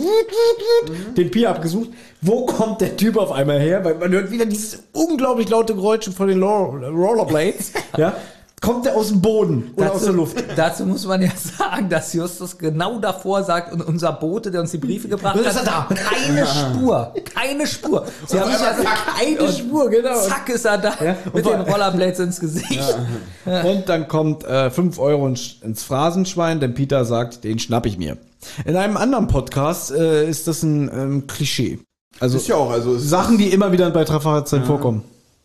den 1.16 1.30
Pi 1.30 1.46
abgesucht. 1.46 1.90
Wo 2.20 2.46
kommt 2.46 2.80
der 2.80 2.96
Typ 2.96 3.16
auf 3.16 3.32
einmal 3.32 3.58
her? 3.58 3.84
Weil 3.84 3.96
man 3.96 4.10
hört 4.12 4.30
wieder 4.30 4.46
dieses 4.46 4.84
unglaublich 4.92 5.48
laute 5.48 5.74
Geräusch 5.74 6.08
von 6.10 6.28
den 6.28 6.42
Roll- 6.42 6.84
Rollerblades. 6.84 7.72
ja? 7.96 8.14
Kommt 8.60 8.86
der 8.86 8.96
aus 8.96 9.08
dem 9.08 9.20
Boden 9.20 9.70
oder 9.76 9.92
aus 9.92 10.02
der 10.04 10.12
Luft? 10.12 10.42
dazu 10.56 10.84
muss 10.84 11.06
man 11.06 11.22
ja 11.22 11.30
sagen, 11.58 11.88
dass 11.88 12.12
Justus 12.12 12.58
genau 12.58 12.98
davor 12.98 13.42
sagt, 13.44 13.72
und 13.72 13.82
unser 13.82 14.12
Bote, 14.12 14.50
der 14.50 14.60
uns 14.60 14.72
die 14.72 14.78
Briefe 14.78 15.08
gebracht 15.08 15.36
hat, 15.36 15.46
ist 15.46 15.56
er 15.56 15.64
da? 15.64 15.88
keine 15.94 16.46
Spur, 16.46 17.14
keine 17.34 17.66
Spur. 17.66 18.06
Sie 18.26 18.40
haben 18.40 18.50
ja 18.50 18.74
Keine 19.16 19.40
und 19.40 19.52
Spur, 19.52 19.88
genau. 19.90 20.20
Zack 20.20 20.48
ist 20.48 20.64
er 20.64 20.78
da 20.78 20.94
Ja, 21.02 21.16
und 21.26 21.34
mit 21.34 21.46
den 21.46 21.60
Rollerblades 21.60 22.18
ins 22.20 22.40
Gesicht. 22.40 22.96
Und 23.44 23.88
dann 23.88 24.08
kommt 24.08 24.44
äh, 24.44 24.70
5 24.70 24.98
Euro 24.98 25.26
ins, 25.26 25.82
Phrasenschwein, 25.82 26.60
denn 26.60 26.74
Peter 26.74 27.04
sagt, 27.04 27.44
den 27.44 27.58
schnapp 27.58 27.86
ich 27.86 27.98
mir. 27.98 28.18
In 28.64 28.76
einem 28.76 28.96
anderen 28.96 29.28
Podcast 29.28 29.90
äh, 29.90 30.28
ist 30.28 30.48
das 30.48 30.62
ein 30.62 30.90
ähm, 30.92 31.26
Klischee. 31.26 31.78
Also 32.20 32.38
Ist 32.38 32.48
ja 32.48 32.56
auch, 32.56 32.70
also. 32.70 32.98
Sachen, 32.98 33.38
die 33.38 33.48
immer 33.48 33.72
wieder 33.72 33.90
bei 33.90 34.04
Trefferzeit 34.04 34.64
vorkommen. 34.64 35.04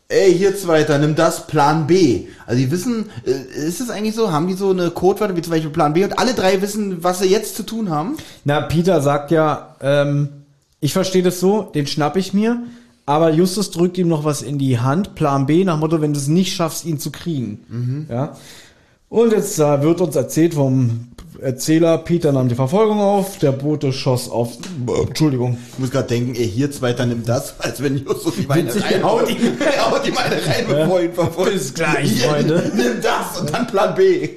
Ey, 0.10 0.34
hier 0.34 0.56
zweiter, 0.56 0.98
nimm 1.00 1.16
das, 1.16 1.48
Plan 1.48 1.88
B. 1.88 2.28
Also 2.46 2.60
die 2.62 2.70
wissen, 2.72 3.10
äh, 3.26 3.32
ist 3.68 3.82
es 3.82 3.90
eigentlich 3.90 4.16
so? 4.16 4.32
Haben 4.32 4.48
die 4.48 4.54
so 4.54 4.70
eine 4.70 4.92
Codewörter 4.92 5.36
wie 5.36 5.42
zum 5.42 5.52
Beispiel 5.52 5.72
Plan 5.72 5.94
B 5.94 6.04
und 6.04 6.20
alle 6.20 6.34
drei 6.34 6.62
wissen, 6.62 7.04
was 7.04 7.20
sie 7.20 7.28
jetzt 7.28 7.56
zu 7.56 7.64
tun 7.64 7.90
haben? 7.90 8.18
Na, 8.44 8.62
Peter 8.62 9.02
sagt 9.02 9.32
ja, 9.32 9.76
ähm, 9.82 10.30
ich 10.82 10.94
verstehe 10.94 11.24
das 11.24 11.40
so, 11.40 11.64
den 11.64 11.88
schnapp 11.88 12.18
ich 12.18 12.34
mir, 12.34 12.62
aber 13.06 13.32
Justus 13.32 13.72
drückt 13.72 13.98
ihm 13.98 14.08
noch 14.08 14.24
was 14.24 14.42
in 14.42 14.60
die 14.60 14.80
Hand, 14.80 15.16
Plan 15.16 15.46
B, 15.46 15.64
nach 15.64 15.78
Motto, 15.78 16.02
wenn 16.02 16.14
du 16.14 16.20
es 16.20 16.28
nicht 16.28 16.54
schaffst, 16.54 16.86
ihn 16.86 17.00
zu 17.00 17.12
kriegen. 17.12 18.06
Ja. 18.10 18.36
Und 19.14 19.32
jetzt 19.32 19.60
wird 19.60 20.02
uns 20.02 20.16
erzählt 20.16 20.56
vom 20.56 21.10
Erzähler, 21.40 22.00
Peter 22.00 22.32
nahm 22.32 22.50
die 22.50 22.56
Verfolgung 22.56 23.00
auf, 23.00 23.38
der 23.38 23.52
Bote 23.52 23.94
schoss 23.94 24.28
auf, 24.28 24.58
äh, 24.88 25.02
Entschuldigung, 25.08 25.60
Ich 25.72 25.78
muss 25.78 25.92
gerade 25.92 26.08
denken, 26.08 26.34
ey, 26.34 26.50
hier 26.50 26.72
zweiter, 26.72 27.06
nimm 27.06 27.24
das, 27.24 27.60
als 27.60 27.84
wenn 27.84 27.96
Justus 27.96 28.34
die 28.38 28.50
Witzig, 28.50 28.84
rein, 28.84 29.04
haut 29.04 29.30
ihm, 29.30 29.38
haut 29.86 30.08
ihm 30.08 30.18
eine 30.18 30.36
rein, 30.36 30.66
bevor 30.68 31.00
ihn 31.00 31.14
verfolgt. 31.14 31.54
Bis 31.54 31.74
gleich, 31.76 32.10
Hier, 32.10 32.28
Freunde. 32.28 32.72
Nimm 32.76 33.02
das 33.04 33.40
und 33.40 33.54
dann 33.54 33.68
Plan 33.68 33.94
B. 33.94 34.30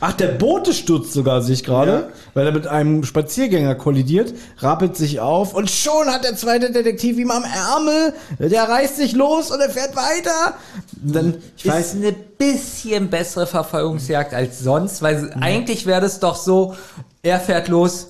Ach, 0.00 0.12
der 0.12 0.28
Bote 0.28 0.72
stürzt 0.72 1.12
sogar 1.12 1.42
sich 1.42 1.64
gerade, 1.64 1.90
Ja. 1.92 2.08
weil 2.34 2.46
er 2.46 2.52
mit 2.52 2.66
einem 2.66 3.04
Spaziergänger 3.04 3.74
kollidiert, 3.74 4.34
rappelt 4.58 4.96
sich 4.96 5.20
auf 5.20 5.54
und 5.54 5.70
schon 5.70 6.06
hat 6.08 6.24
der 6.24 6.36
zweite 6.36 6.70
Detektiv 6.72 7.18
ihm 7.18 7.30
am 7.30 7.44
Ärmel, 7.44 8.12
der 8.38 8.64
reißt 8.68 8.96
sich 8.96 9.12
los 9.12 9.50
und 9.50 9.60
er 9.60 9.70
fährt 9.70 9.94
weiter. 9.96 10.54
Dann, 11.02 11.34
ich 11.56 11.66
weiß, 11.66 11.94
ist 11.94 11.96
eine 11.96 12.12
bisschen 12.12 13.08
bessere 13.10 13.46
Verfolgungsjagd 13.46 14.34
als 14.34 14.60
sonst, 14.60 15.02
weil 15.02 15.32
eigentlich 15.40 15.86
wäre 15.86 16.00
das 16.00 16.20
doch 16.20 16.36
so, 16.36 16.74
er 17.22 17.40
fährt 17.40 17.68
los, 17.68 18.08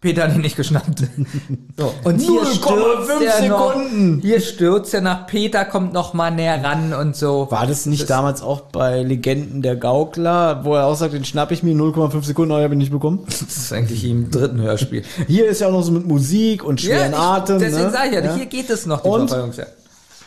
Peter 0.00 0.24
hat 0.24 0.34
ihn 0.34 0.42
nicht 0.42 0.56
geschnappt. 0.56 1.02
So. 1.78 1.92
Und 2.04 2.20
hier 2.20 2.40
0,5 2.40 2.54
stürzt 2.54 3.40
er 3.42 3.48
noch, 3.48 3.74
Sekunden. 3.74 4.20
hier 4.22 4.40
stürzt 4.40 4.94
er 4.94 5.02
nach 5.02 5.26
Peter, 5.26 5.66
kommt 5.66 5.92
noch 5.92 6.14
mal 6.14 6.30
näher 6.30 6.64
ran 6.64 6.94
und 6.94 7.14
so. 7.14 7.48
war 7.50 7.66
das 7.66 7.84
nicht 7.84 8.08
damals 8.08 8.40
auch 8.40 8.62
bei 8.62 9.02
Legenden 9.02 9.60
der 9.60 9.76
Gaukler, 9.76 10.64
wo 10.64 10.74
er 10.74 10.86
auch 10.86 10.94
sagt, 10.96 11.12
den 11.12 11.24
schnapp 11.26 11.50
ich 11.52 11.62
mir 11.62 11.74
0,5 11.74 12.24
Sekunden, 12.24 12.52
aber 12.52 12.60
ich 12.60 12.64
habe 12.64 12.74
ihn 12.74 12.78
nicht 12.78 12.92
bekommen? 12.92 13.24
Das 13.26 13.42
ist 13.42 13.72
eigentlich 13.74 14.04
im 14.04 14.30
dritten 14.30 14.60
Hörspiel. 14.62 15.02
Hier 15.26 15.46
ist 15.48 15.60
ja 15.60 15.66
auch 15.68 15.72
noch 15.72 15.82
so 15.82 15.92
mit 15.92 16.06
Musik 16.06 16.64
und 16.64 16.80
schweren 16.80 17.12
ich, 17.12 17.18
Atem. 17.18 17.58
deswegen 17.58 17.84
ne? 17.84 17.90
sage 17.90 18.08
ich 18.08 18.14
ja, 18.14 18.20
Ja. 18.24 18.34
hier 18.36 18.46
geht 18.46 18.70
es 18.70 18.86
noch, 18.86 19.02
die 19.02 19.08
Und? 19.08 19.28
Verfolgungsjagd. 19.28 19.72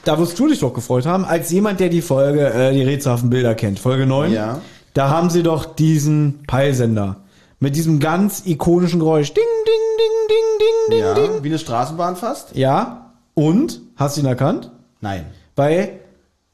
Da 0.06 0.20
wirst 0.20 0.38
du 0.38 0.48
dich 0.48 0.60
doch 0.60 0.74
gefreut 0.74 1.08
haben, 1.08 1.26
als 1.26 1.50
jemand, 1.50 1.80
der 1.80 1.90
die 1.90 2.02
Folge, 2.04 2.46
äh, 2.54 2.74
die 2.74 2.84
rätselhaften 2.84 3.32
Bilder 3.32 3.56
kennt, 3.56 3.80
Folge 3.80 4.06
9. 4.06 4.32
Ja. 4.34 4.62
Da 4.94 5.10
haben 5.10 5.30
sie 5.32 5.42
doch 5.42 5.66
diesen 5.66 6.44
Peilsender. 6.46 7.18
Mit 7.62 7.76
diesem 7.76 8.00
ganz 8.00 8.44
ikonischen 8.46 9.00
Geräusch. 9.00 9.34
Ding, 9.34 9.44
ding, 9.70 9.98
ding, 10.00 10.28
ding, 10.30 10.60
ding, 10.60 10.92
ding, 10.92 11.00
Ja, 11.00 11.14
ding. 11.34 11.44
wie 11.44 11.48
eine 11.50 11.60
Straßenbahn 11.60 12.16
fast? 12.16 12.56
Ja. 12.56 13.12
Und? 13.34 13.82
Hast 13.96 14.18
du 14.18 14.22
ihn 14.22 14.28
erkannt? 14.28 14.72
Nein. 15.02 15.26
Weil 15.56 16.00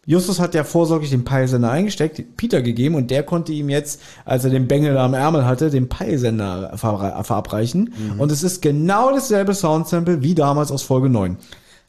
Justus 0.08 0.40
hat 0.40 0.54
ja 0.54 0.64
vorsorglich 0.64 1.10
den 1.10 1.24
Peilsender 1.24 1.72
eingesteckt, 1.72 2.38
Peter 2.38 2.62
gegeben 2.62 2.94
und 2.96 3.10
der 3.10 3.24
konnte 3.24 3.52
ihm 3.54 3.70
jetzt, 3.70 4.02
als 4.24 4.44
er 4.44 4.52
den 4.52 4.68
Bengel 4.68 4.98
am 4.98 5.14
Ärmel 5.16 5.46
hatte, 5.46 5.72
den 5.72 5.90
Peilsender 5.90 6.74
ver 6.76 7.24
verabreichen. 7.24 7.94
Mhm. 8.14 8.20
Und 8.20 8.32
es 8.32 8.44
ist 8.44 8.62
genau 8.62 9.12
dasselbe 9.12 9.56
Soundsample 9.56 10.22
wie 10.22 10.36
damals 10.36 10.72
aus 10.72 10.84
Folge 10.84 11.10
9. 11.10 11.38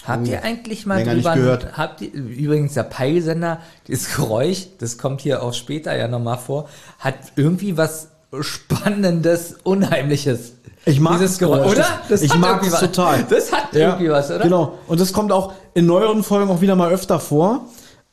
Habt 0.05 0.29
ihr 0.29 0.43
eigentlich 0.45 0.87
mal 0.87 0.97
Länger 0.99 1.15
drüber, 1.15 1.35
gehört. 1.35 1.77
habt 1.77 2.01
ihr, 2.01 2.13
übrigens 2.13 2.75
der 2.75 2.85
Peilsender, 2.85 3.61
dieses 3.89 4.15
Geräusch, 4.17 4.69
das 4.79 4.99
kommt 4.99 5.21
hier 5.21 5.43
auch 5.43 5.53
später 5.53 5.95
ja 5.97 6.07
nochmal 6.07 6.39
vor, 6.39 6.69
hat 6.99 7.17
irgendwie 7.35 7.77
was 7.77 8.09
Spannendes, 8.41 9.57
Unheimliches. 9.63 10.53
Ich 10.89 11.00
mag 11.00 11.15
Dieses 11.18 11.32
das 11.32 11.39
Geräusch. 11.40 11.73
oder? 11.73 11.84
Das- 12.08 12.23
ich 12.23 12.31
hat 12.32 12.39
mag 12.40 12.50
irgendwie 12.62 12.66
es 12.68 12.73
was. 12.74 12.81
total. 12.81 13.26
Das 13.28 13.52
hat 13.52 13.65
irgendwie 13.73 14.08
was, 14.08 14.31
oder? 14.31 14.39
Genau. 14.44 14.78
Und 14.86 15.00
das 15.00 15.12
kommt 15.12 15.32
auch 15.32 15.52
in 15.74 15.84
neueren 15.86 16.23
Folgen 16.23 16.48
auch 16.50 16.60
wieder 16.60 16.76
mal 16.76 16.90
öfter 16.92 17.18
vor. 17.18 17.66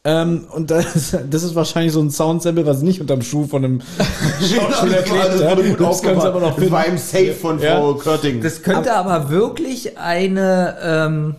Ähm, 0.06 0.48
und 0.52 0.70
das, 0.70 1.16
das 1.30 1.44
ist 1.44 1.56
wahrscheinlich 1.56 1.94
so 1.94 2.02
ein 2.02 2.10
Soundsample, 2.10 2.66
was 2.66 2.82
nicht 2.82 3.00
unterm 3.00 3.22
Schuh 3.22 3.46
von 3.48 3.64
einem 3.64 3.82
Schauspieler 4.42 5.02
klebt. 5.04 5.40
Ja. 5.40 5.56
Das 5.56 6.02
sie 6.02 6.08
aber 6.10 6.40
noch 6.42 6.60
Das 6.60 6.72
war 6.72 6.86
im 6.88 6.98
Safe 6.98 7.34
von 7.34 7.60
Ja. 7.60 7.78
Frau 7.78 7.94
Körting. 7.94 8.42
Das 8.42 8.64
könnte 8.64 8.94
aber 8.96 9.30
wirklich 9.30 9.98
eine, 9.98 10.76
ähm, 10.84 11.36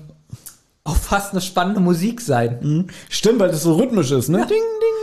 auch 0.84 0.96
fast 0.96 1.32
eine 1.32 1.40
spannende 1.40 1.80
Musik 1.80 2.20
sein. 2.20 2.86
Stimmt, 3.10 3.40
weil 3.40 3.50
das 3.50 3.62
so 3.64 3.74
rhythmisch 3.74 4.12
ist, 4.12 4.28
ne? 4.28 4.38
Ding, 4.38 4.48
ding, 4.48 4.56
ding. 4.80 4.93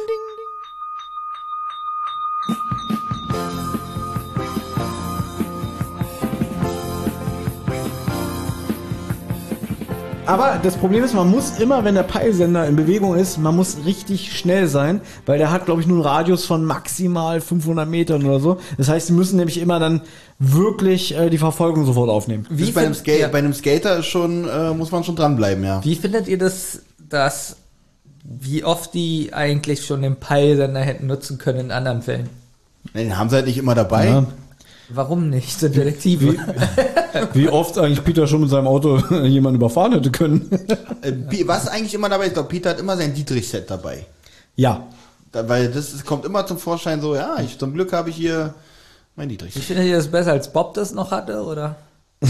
Aber 10.32 10.60
das 10.64 10.78
Problem 10.78 11.04
ist, 11.04 11.14
man 11.14 11.30
muss 11.30 11.60
immer, 11.60 11.84
wenn 11.84 11.96
der 11.96 12.04
Peilsender 12.04 12.66
in 12.66 12.76
Bewegung 12.78 13.16
ist, 13.16 13.38
man 13.38 13.56
muss 13.56 13.78
richtig 13.86 14.38
schnell 14.38 14.68
sein, 14.68 15.02
weil 15.26 15.38
der 15.38 15.52
hat, 15.52 15.66
glaube 15.66 15.82
ich, 15.82 15.88
nur 15.88 15.98
einen 15.98 16.06
Radius 16.06 16.46
von 16.46 16.64
maximal 16.64 17.42
500 17.42 17.88
Metern 17.90 18.26
oder 18.26 18.40
so. 18.40 18.58
Das 18.78 18.88
heißt, 18.88 19.08
sie 19.08 19.14
müssen 19.14 19.38
nämlich 19.38 19.60
immer 19.60 19.80
dann 19.80 20.02
wirklich 20.40 21.18
äh, 21.18 21.30
die 21.30 21.38
Verfolgung 21.38 21.86
sofort 21.86 22.10
aufnehmen. 22.10 22.48
Ist 22.56 22.74
bei, 22.74 22.82
einem 22.82 22.94
find- 22.94 23.06
Skate, 23.06 23.20
ja. 23.20 23.28
bei 23.28 23.40
einem 23.40 23.54
Skater 23.54 23.98
ist 24.00 24.06
schon, 24.06 24.48
äh, 24.48 24.74
muss 24.74 24.92
man 24.92 25.04
schon 25.04 25.16
dranbleiben, 25.16 25.64
ja. 25.64 25.84
Wie 25.84 25.96
findet 25.96 26.28
ihr 26.28 26.38
das, 26.38 26.82
dass, 27.10 27.58
wie 28.24 28.64
oft 28.64 28.94
die 28.94 29.34
eigentlich 29.34 29.86
schon 29.86 30.02
den 30.02 30.16
Peilsender 30.16 30.80
hätten 30.82 31.08
nutzen 31.08 31.38
können 31.40 31.60
in 31.60 31.72
anderen 31.72 32.02
Fällen? 32.02 32.30
Den 32.96 33.18
haben 33.18 33.30
sie 33.30 33.36
halt 33.36 33.48
nicht 33.48 33.58
immer 33.58 33.76
dabei. 33.76 34.06
Ja. 34.08 34.26
Warum 34.94 35.30
nicht? 35.30 35.60
Sind 35.60 35.76
Detektive. 35.76 36.36
Wie 37.34 37.50
oft 37.50 37.78
eigentlich 37.78 38.04
Peter 38.04 38.28
schon 38.28 38.42
mit 38.42 38.50
seinem 38.50 38.68
Auto 38.68 38.98
jemanden 39.24 39.58
überfahren 39.58 39.94
hätte 39.94 40.12
können. 40.12 40.50
Äh, 41.02 41.14
was 41.46 41.68
eigentlich 41.68 41.94
immer 41.94 42.10
dabei 42.10 42.24
ist, 42.26 42.30
ich 42.30 42.34
glaube, 42.36 42.50
Peter 42.50 42.72
hat 42.72 42.80
immer 42.80 42.98
sein 42.98 43.14
Dietrich-Set 43.14 43.70
dabei. 43.70 44.06
ja. 44.56 44.88
Da, 45.32 45.48
weil 45.48 45.70
das 45.72 45.94
ist, 45.94 46.06
kommt 46.06 46.26
immer 46.26 46.46
zum 46.46 46.58
Vorschein 46.58 47.00
so, 47.00 47.16
ja, 47.16 47.40
ich, 47.40 47.58
zum 47.58 47.74
Glück 47.74 47.94
habe 47.94 48.10
ich 48.10 48.18
hier 48.18 48.54
mein 49.16 49.30
Dietrich. 49.30 49.56
Wie 49.56 49.60
findet 49.62 49.86
ihr 49.86 49.96
das 49.96 50.10
besser, 50.10 50.34
als 50.34 50.52
Bob 50.52 50.74
das 50.74 50.94
noch 50.94 51.12
hatte, 51.12 51.44
oder? 51.44 51.78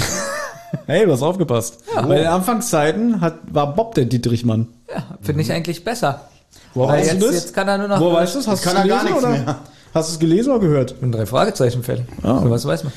Hey, 0.85 1.05
du 1.05 1.11
hast 1.11 1.21
aufgepasst. 1.21 1.83
Bei 1.93 2.15
den 2.19 2.27
Anfangszeiten 2.27 3.19
hat, 3.19 3.39
war 3.51 3.75
Bob 3.75 3.93
der 3.95 4.05
Dietrichmann. 4.05 4.69
Ja, 4.89 5.03
finde 5.21 5.41
ich 5.41 5.51
eigentlich 5.51 5.83
besser. 5.83 6.29
Wo 6.73 6.87
weißt 6.87 7.11
jetzt, 7.11 7.21
du 7.21 7.25
das? 7.27 7.35
jetzt 7.35 7.53
kann 7.53 7.67
er 7.67 7.77
nur 7.77 7.87
noch. 7.87 7.99
Wo 7.99 8.13
weißt 8.13 8.35
du 8.35 8.39
das? 8.39 8.47
Hast 8.47 8.65
er 8.65 8.73
gar 8.73 8.83
gelesen, 8.83 9.05
nichts 9.05 9.19
oder? 9.19 9.29
mehr. 9.29 9.59
Hast 9.93 10.09
du 10.09 10.13
es 10.13 10.19
gelesen 10.19 10.51
oder 10.51 10.59
gehört? 10.59 10.95
Ein 11.01 11.11
drei 11.11 11.25
Fragezeichen. 11.25 11.83
Ah. 12.23 12.39
Oder 12.39 12.51
was 12.51 12.65
weiß 12.65 12.83
man? 12.85 12.93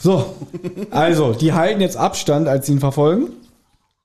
So, 0.00 0.34
also, 0.90 1.32
die 1.32 1.54
halten 1.54 1.80
jetzt 1.80 1.96
Abstand, 1.96 2.46
als 2.46 2.66
sie 2.66 2.72
ihn 2.72 2.80
verfolgen. 2.80 3.30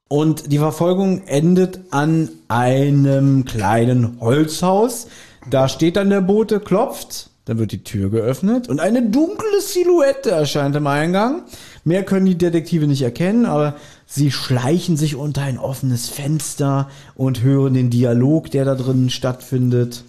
Und 0.08 0.51
die 0.51 0.58
Verfolgung 0.59 1.24
endet 1.27 1.80
an 1.92 2.30
einem 2.48 3.45
kleinen 3.45 4.17
Holzhaus. 4.19 5.08
Da 5.50 5.67
steht 5.67 5.95
dann 5.95 6.09
der 6.09 6.22
Bote, 6.22 6.59
klopft, 6.59 7.30
dann 7.45 7.59
wird 7.59 7.72
die 7.72 7.83
Tür 7.83 8.09
geöffnet 8.09 8.69
und 8.69 8.80
eine 8.80 9.01
dunkle 9.01 9.59
Silhouette 9.59 10.32
erscheint 10.32 10.75
im 10.75 10.88
Eingang. 10.88 11.43
Mehr 11.83 12.03
können 12.03 12.25
die 12.25 12.38
Detektive 12.38 12.88
nicht 12.88 13.01
erkennen, 13.01 13.45
aber 13.45 13.75
sie 14.14 14.32
schleichen 14.32 14.95
sich 14.98 15.16
unter 15.16 15.42
ein 15.42 15.58
offenes 15.58 16.09
Fenster 16.09 16.90
und 17.16 17.42
hören 17.42 17.74
den 17.74 17.90
Dialog, 17.90 18.51
der 18.51 18.66
da 18.66 18.75
drin 18.75 19.09
stattfindet. 19.09 20.03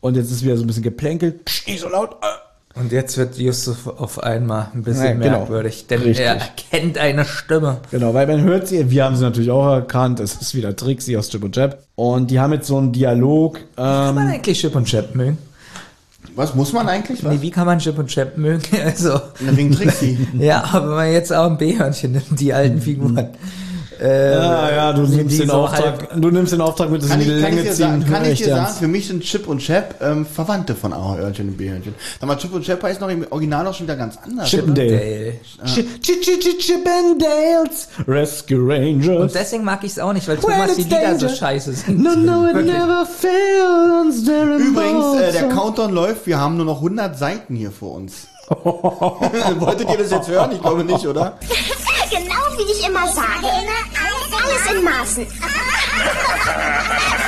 Und 0.00 0.16
jetzt 0.16 0.30
ist 0.30 0.42
wieder 0.44 0.56
so 0.56 0.64
ein 0.64 0.66
bisschen 0.66 0.82
geplänkelt. 0.82 1.44
Psst, 1.44 1.68
nicht 1.68 1.80
so 1.80 1.88
laut. 1.88 2.16
Äh. 2.22 2.78
Und 2.80 2.90
jetzt 2.90 3.16
wird 3.16 3.38
Yusuf 3.38 3.86
auf 3.86 4.20
einmal 4.20 4.66
ein 4.74 4.82
bisschen 4.82 5.04
Ja, 5.04 5.12
genau. 5.12 5.38
merkwürdig, 5.38 5.86
denn 5.86 6.02
Richtig. 6.02 6.26
er 6.26 6.34
erkennt 6.40 6.98
eine 6.98 7.24
Stimme. 7.24 7.76
Genau, 7.92 8.12
weil 8.14 8.26
man 8.26 8.42
hört 8.42 8.66
sie, 8.66 8.90
wir 8.90 9.04
haben 9.04 9.14
sie 9.14 9.22
natürlich 9.22 9.52
auch 9.52 9.68
erkannt, 9.74 10.18
es 10.18 10.34
ist 10.34 10.56
wieder 10.56 10.74
Trixie 10.74 11.16
aus 11.16 11.28
Chip 11.28 11.44
und 11.44 11.54
Chap. 11.54 11.78
Und 11.94 12.32
die 12.32 12.40
haben 12.40 12.52
jetzt 12.52 12.66
so 12.66 12.76
einen 12.76 12.90
Dialog. 12.92 13.60
Kann 13.76 14.16
man 14.16 14.26
Ähm, 14.26 14.32
eigentlich 14.34 14.60
Chip 14.60 14.74
und 14.74 14.86
Chap 14.86 15.14
mögen? 15.14 15.38
Was 16.36 16.54
muss 16.54 16.72
man 16.72 16.88
eigentlich? 16.88 17.22
Was? 17.24 17.32
Nee, 17.32 17.42
wie 17.42 17.50
kann 17.50 17.66
man 17.66 17.78
Chip 17.78 17.98
und 17.98 18.08
Chap 18.08 18.36
mögen? 18.36 18.62
Also, 18.84 19.20
Wegen 19.40 19.72
Trixie. 19.72 20.26
ja, 20.38 20.64
aber 20.72 20.88
wenn 20.88 20.96
man 20.96 21.12
jetzt 21.12 21.32
auch 21.32 21.46
ein 21.50 21.56
B-Hörnchen 21.58 22.12
nimmt, 22.12 22.40
die 22.40 22.52
alten 22.52 22.80
Figuren. 22.80 23.28
Äh, 24.04 24.34
ja, 24.34 24.70
ja, 24.70 24.92
du 24.92 25.02
nimmst, 25.02 25.40
den 25.40 25.50
Auftrag, 25.50 26.10
du 26.14 26.30
nimmst 26.30 26.52
den 26.52 26.60
Auftrag 26.60 26.90
mit, 26.90 27.02
dass 27.02 27.08
Kann 27.08 27.20
ich, 27.22 27.26
die 27.26 27.32
kann 27.32 27.38
ich 27.40 27.48
Länge 27.56 27.62
dir 27.62 27.72
ziehen. 27.72 27.76
sagen, 28.02 28.04
kann 28.12 28.24
ich 28.26 28.38
dir 28.38 28.48
sagen, 28.48 28.64
ernst. 28.66 28.78
für 28.80 28.88
mich 28.88 29.06
sind 29.08 29.22
Chip 29.22 29.48
und 29.48 29.60
Chap 29.60 29.94
ähm, 30.02 30.26
Verwandte 30.26 30.74
von 30.74 30.92
Ahornchen 30.92 31.48
und 31.48 31.56
B-Hörnchen. 31.56 31.94
Sag 32.20 32.26
mal, 32.28 32.36
Chip 32.36 32.52
und 32.52 32.64
Chap 32.66 32.82
heißt 32.82 33.00
noch 33.00 33.08
im 33.08 33.26
Original 33.30 33.64
noch 33.64 33.72
schon 33.72 33.86
wieder 33.86 33.96
ganz 33.96 34.18
anders. 34.22 34.50
Chippendale. 34.50 34.90
Dale. 34.90 35.32
Ch- 35.64 35.84
Ch- 36.02 36.20
Ch- 36.22 36.38
Ch- 36.38 36.58
Chippendales 36.58 37.88
Rescue 38.06 38.58
Rangers. 38.60 39.20
Und 39.22 39.34
deswegen 39.34 39.64
mag 39.64 39.82
ich 39.84 39.92
es 39.92 39.98
auch 39.98 40.12
nicht, 40.12 40.28
weil 40.28 40.36
Thomas 40.36 40.74
die 40.76 40.82
Lieder 40.82 41.18
so 41.18 41.28
scheiße 41.28 41.72
sind. 41.72 42.02
No, 42.02 42.14
no, 42.14 42.46
it 42.48 42.66
never 42.66 43.06
fails. 43.06 44.18
Übrigens, 44.28 45.20
äh, 45.20 45.32
der. 45.32 45.48
Countdown 45.48 45.92
läuft, 45.92 46.26
wir 46.26 46.38
haben 46.38 46.56
nur 46.56 46.66
noch 46.66 46.76
100 46.76 47.18
Seiten 47.18 47.54
hier 47.56 47.70
vor 47.70 47.94
uns. 47.94 48.26
Wolltet 48.64 49.88
ihr 49.90 49.96
das 49.96 50.10
jetzt 50.10 50.28
hören? 50.28 50.50
Ich 50.52 50.60
glaube 50.60 50.84
nicht, 50.84 51.06
oder? 51.06 51.38
Genau 52.14 52.44
wie 52.56 52.70
ich 52.70 52.86
immer 52.86 53.08
sage. 53.08 53.48
Alles 54.44 54.70
in 54.72 54.84
Maßen. 54.84 55.26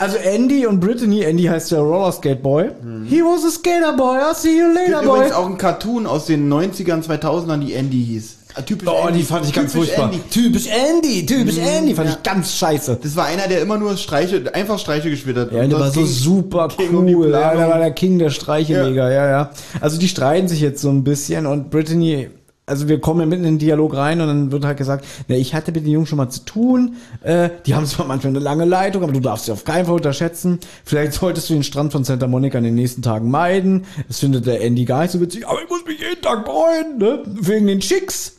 Also 0.00 0.16
Andy 0.16 0.66
und 0.66 0.80
Brittany, 0.80 1.22
Andy 1.22 1.44
heißt 1.44 1.72
der 1.72 1.80
Roller 1.80 2.10
Skate 2.12 2.42
Boy. 2.42 2.70
He 3.06 3.20
was 3.22 3.44
a 3.44 3.50
skater 3.50 3.92
boy, 3.92 4.16
I'll 4.18 4.34
see 4.34 4.58
you 4.58 4.66
later, 4.72 5.00
Gibt 5.00 5.04
boy. 5.04 5.16
übrigens 5.18 5.32
auch 5.36 5.46
ein 5.46 5.58
Cartoon 5.58 6.06
aus 6.06 6.24
den 6.26 6.50
90ern, 6.50 7.04
2000ern, 7.06 7.58
die 7.58 7.74
Andy 7.74 8.02
hieß. 8.04 8.36
Ah, 8.54 8.62
Typisch 8.62 8.88
Oh, 8.88 9.06
Andy. 9.06 9.18
die 9.20 9.24
fand 9.24 9.46
ich 9.46 9.52
ganz 9.52 9.72
Typisch 9.72 9.88
furchtbar. 9.90 10.06
Andy. 10.12 10.20
Typisch 10.30 10.66
Andy, 10.66 11.26
typisch 11.26 11.58
Andy, 11.58 11.94
fand 11.94 12.08
ja. 12.08 12.16
ich 12.16 12.22
ganz 12.22 12.54
scheiße. 12.56 12.98
Das 13.02 13.14
war 13.14 13.26
einer, 13.26 13.46
der 13.46 13.60
immer 13.60 13.76
nur 13.78 13.96
Streiche, 13.96 14.42
einfach 14.54 14.78
Streiche 14.78 15.10
gespielt 15.10 15.36
hat. 15.36 15.52
Ja, 15.52 15.62
Und 15.62 15.70
der 15.70 15.78
war 15.78 15.90
so 15.90 16.04
super 16.04 16.68
die 16.76 16.88
cool. 16.92 17.30
Ja, 17.30 17.54
der 17.54 17.68
war 17.68 17.78
der 17.78 17.92
King 17.92 18.18
der 18.18 18.30
Streicheleger, 18.30 19.12
ja. 19.12 19.28
ja, 19.28 19.50
Also 19.80 19.98
die 19.98 20.08
streiten 20.08 20.48
sich 20.48 20.60
jetzt 20.60 20.80
so 20.80 20.88
ein 20.88 21.04
bisschen 21.04 21.46
und 21.46 21.70
Brittany, 21.70 22.30
also 22.70 22.88
wir 22.88 23.00
kommen 23.00 23.20
ja 23.20 23.26
mitten 23.26 23.44
in 23.44 23.54
den 23.54 23.58
Dialog 23.58 23.96
rein 23.96 24.20
und 24.20 24.28
dann 24.28 24.52
wird 24.52 24.64
halt 24.64 24.78
gesagt, 24.78 25.04
na, 25.28 25.34
ich 25.34 25.54
hatte 25.54 25.72
mit 25.72 25.84
den 25.84 25.92
Jungs 25.92 26.08
schon 26.08 26.18
mal 26.18 26.30
zu 26.30 26.44
tun. 26.44 26.96
Äh, 27.22 27.50
die 27.66 27.74
haben 27.74 27.84
zwar 27.84 28.06
manchmal 28.08 28.30
eine 28.30 28.38
lange 28.38 28.64
Leitung, 28.64 29.02
aber 29.02 29.12
du 29.12 29.20
darfst 29.20 29.46
sie 29.46 29.52
auf 29.52 29.64
keinen 29.64 29.86
Fall 29.86 29.96
unterschätzen. 29.96 30.60
Vielleicht 30.84 31.14
solltest 31.14 31.50
du 31.50 31.54
den 31.54 31.64
Strand 31.64 31.92
von 31.92 32.04
Santa 32.04 32.28
Monica 32.28 32.58
in 32.58 32.64
den 32.64 32.76
nächsten 32.76 33.02
Tagen 33.02 33.30
meiden. 33.30 33.84
Das 34.06 34.20
findet 34.20 34.46
der 34.46 34.60
Andy 34.60 34.84
gar 34.84 35.02
nicht 35.02 35.10
so 35.10 35.20
witzig, 35.20 35.46
aber 35.46 35.60
ich 35.62 35.68
muss 35.68 35.84
mich 35.84 35.98
jeden 35.98 36.22
Tag 36.22 36.46
freuen, 36.46 36.98
ne? 36.98 37.22
Wegen 37.26 37.66
den 37.66 37.80
Chicks. 37.80 38.36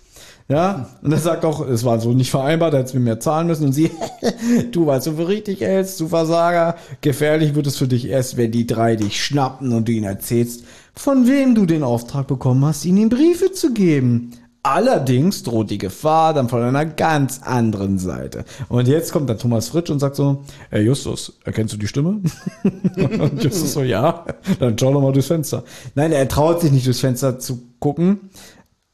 Ja, 0.51 0.89
und 1.01 1.13
er 1.13 1.17
sagt 1.17 1.45
auch, 1.45 1.65
es 1.65 1.85
war 1.85 2.01
so 2.01 2.11
nicht 2.11 2.29
vereinbart, 2.29 2.73
er 2.73 2.81
hätte 2.81 2.97
mir 2.97 3.05
mehr 3.05 3.19
zahlen 3.21 3.47
müssen. 3.47 3.67
Und 3.67 3.71
sie, 3.71 3.89
du 4.71 4.85
weißt, 4.85 5.07
du 5.07 5.13
für 5.13 5.29
richtig 5.29 5.61
hältst, 5.61 5.97
du 6.01 6.09
Versager. 6.09 6.75
Gefährlich 6.99 7.55
wird 7.55 7.67
es 7.67 7.77
für 7.77 7.87
dich 7.87 8.09
erst, 8.09 8.35
wenn 8.35 8.51
die 8.51 8.67
drei 8.67 8.97
dich 8.97 9.23
schnappen 9.23 9.71
und 9.71 9.87
du 9.87 9.93
ihnen 9.93 10.03
erzählst, 10.03 10.65
von 10.95 11.27
wem 11.27 11.55
du 11.55 11.65
den 11.65 11.83
Auftrag 11.83 12.27
bekommen 12.27 12.65
hast, 12.65 12.85
ihnen 12.85 13.09
Briefe 13.09 13.51
zu 13.51 13.73
geben. 13.73 14.31
Allerdings 14.63 15.41
droht 15.41 15.71
die 15.71 15.79
Gefahr 15.79 16.35
dann 16.35 16.47
von 16.47 16.61
einer 16.61 16.85
ganz 16.85 17.41
anderen 17.43 17.97
Seite. 17.97 18.45
Und 18.69 18.87
jetzt 18.87 19.11
kommt 19.11 19.27
dann 19.27 19.39
Thomas 19.39 19.69
Fritsch 19.69 19.89
und 19.89 19.97
sagt 19.97 20.15
so, 20.15 20.43
hey 20.69 20.83
Justus, 20.83 21.33
erkennst 21.43 21.73
du 21.73 21.77
die 21.77 21.87
Stimme? 21.87 22.21
und 22.95 23.43
Justus 23.43 23.73
so, 23.73 23.81
ja. 23.81 24.23
Dann 24.59 24.77
schau 24.77 24.93
doch 24.93 25.01
mal 25.01 25.13
durchs 25.13 25.29
Fenster. 25.29 25.63
Nein, 25.95 26.11
er 26.11 26.27
traut 26.27 26.61
sich 26.61 26.71
nicht 26.71 26.85
durchs 26.85 26.99
Fenster 26.99 27.39
zu 27.39 27.59
gucken. 27.79 28.29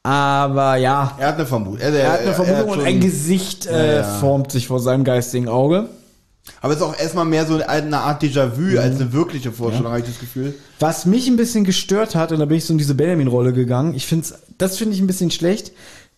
Aber 0.02 0.76
ja, 0.76 1.14
Er 1.18 1.28
hat 1.28 1.34
eine 1.34 1.44
Vermutung. 1.44 1.80
Er, 1.80 1.92
er 1.92 2.12
hat 2.12 2.20
eine 2.20 2.32
Vermutung 2.32 2.70
hat 2.70 2.78
und 2.78 2.84
ein 2.86 3.00
Gesicht 3.00 3.66
äh, 3.66 3.96
Ja, 3.96 3.96
ja. 3.96 4.02
formt 4.04 4.50
sich 4.52 4.68
vor 4.68 4.80
seinem 4.80 5.04
geistigen 5.04 5.48
Auge. 5.48 5.90
Aber 6.60 6.72
es 6.72 6.80
ist 6.80 6.84
auch 6.84 6.98
erstmal 6.98 7.24
mehr 7.24 7.46
so 7.46 7.54
eine 7.62 7.98
Art 7.98 8.22
Déjà-vu 8.22 8.78
als 8.78 8.96
eine 8.96 9.12
wirkliche 9.12 9.52
Vorstellung, 9.52 9.92
habe 9.92 10.00
ich 10.00 10.06
das 10.06 10.18
Gefühl. 10.18 10.54
Was 10.80 11.06
mich 11.06 11.28
ein 11.28 11.36
bisschen 11.36 11.64
gestört 11.64 12.14
hat, 12.14 12.32
und 12.32 12.40
da 12.40 12.44
bin 12.44 12.58
ich 12.58 12.64
so 12.64 12.72
in 12.72 12.78
diese 12.78 12.94
Benjamin-Rolle 12.94 13.52
gegangen, 13.52 13.94
ich 13.94 14.06
find's, 14.06 14.34
das 14.58 14.76
finde 14.78 14.94
ich 14.94 15.00
ein 15.00 15.06
bisschen 15.06 15.30
schlecht. 15.30 15.72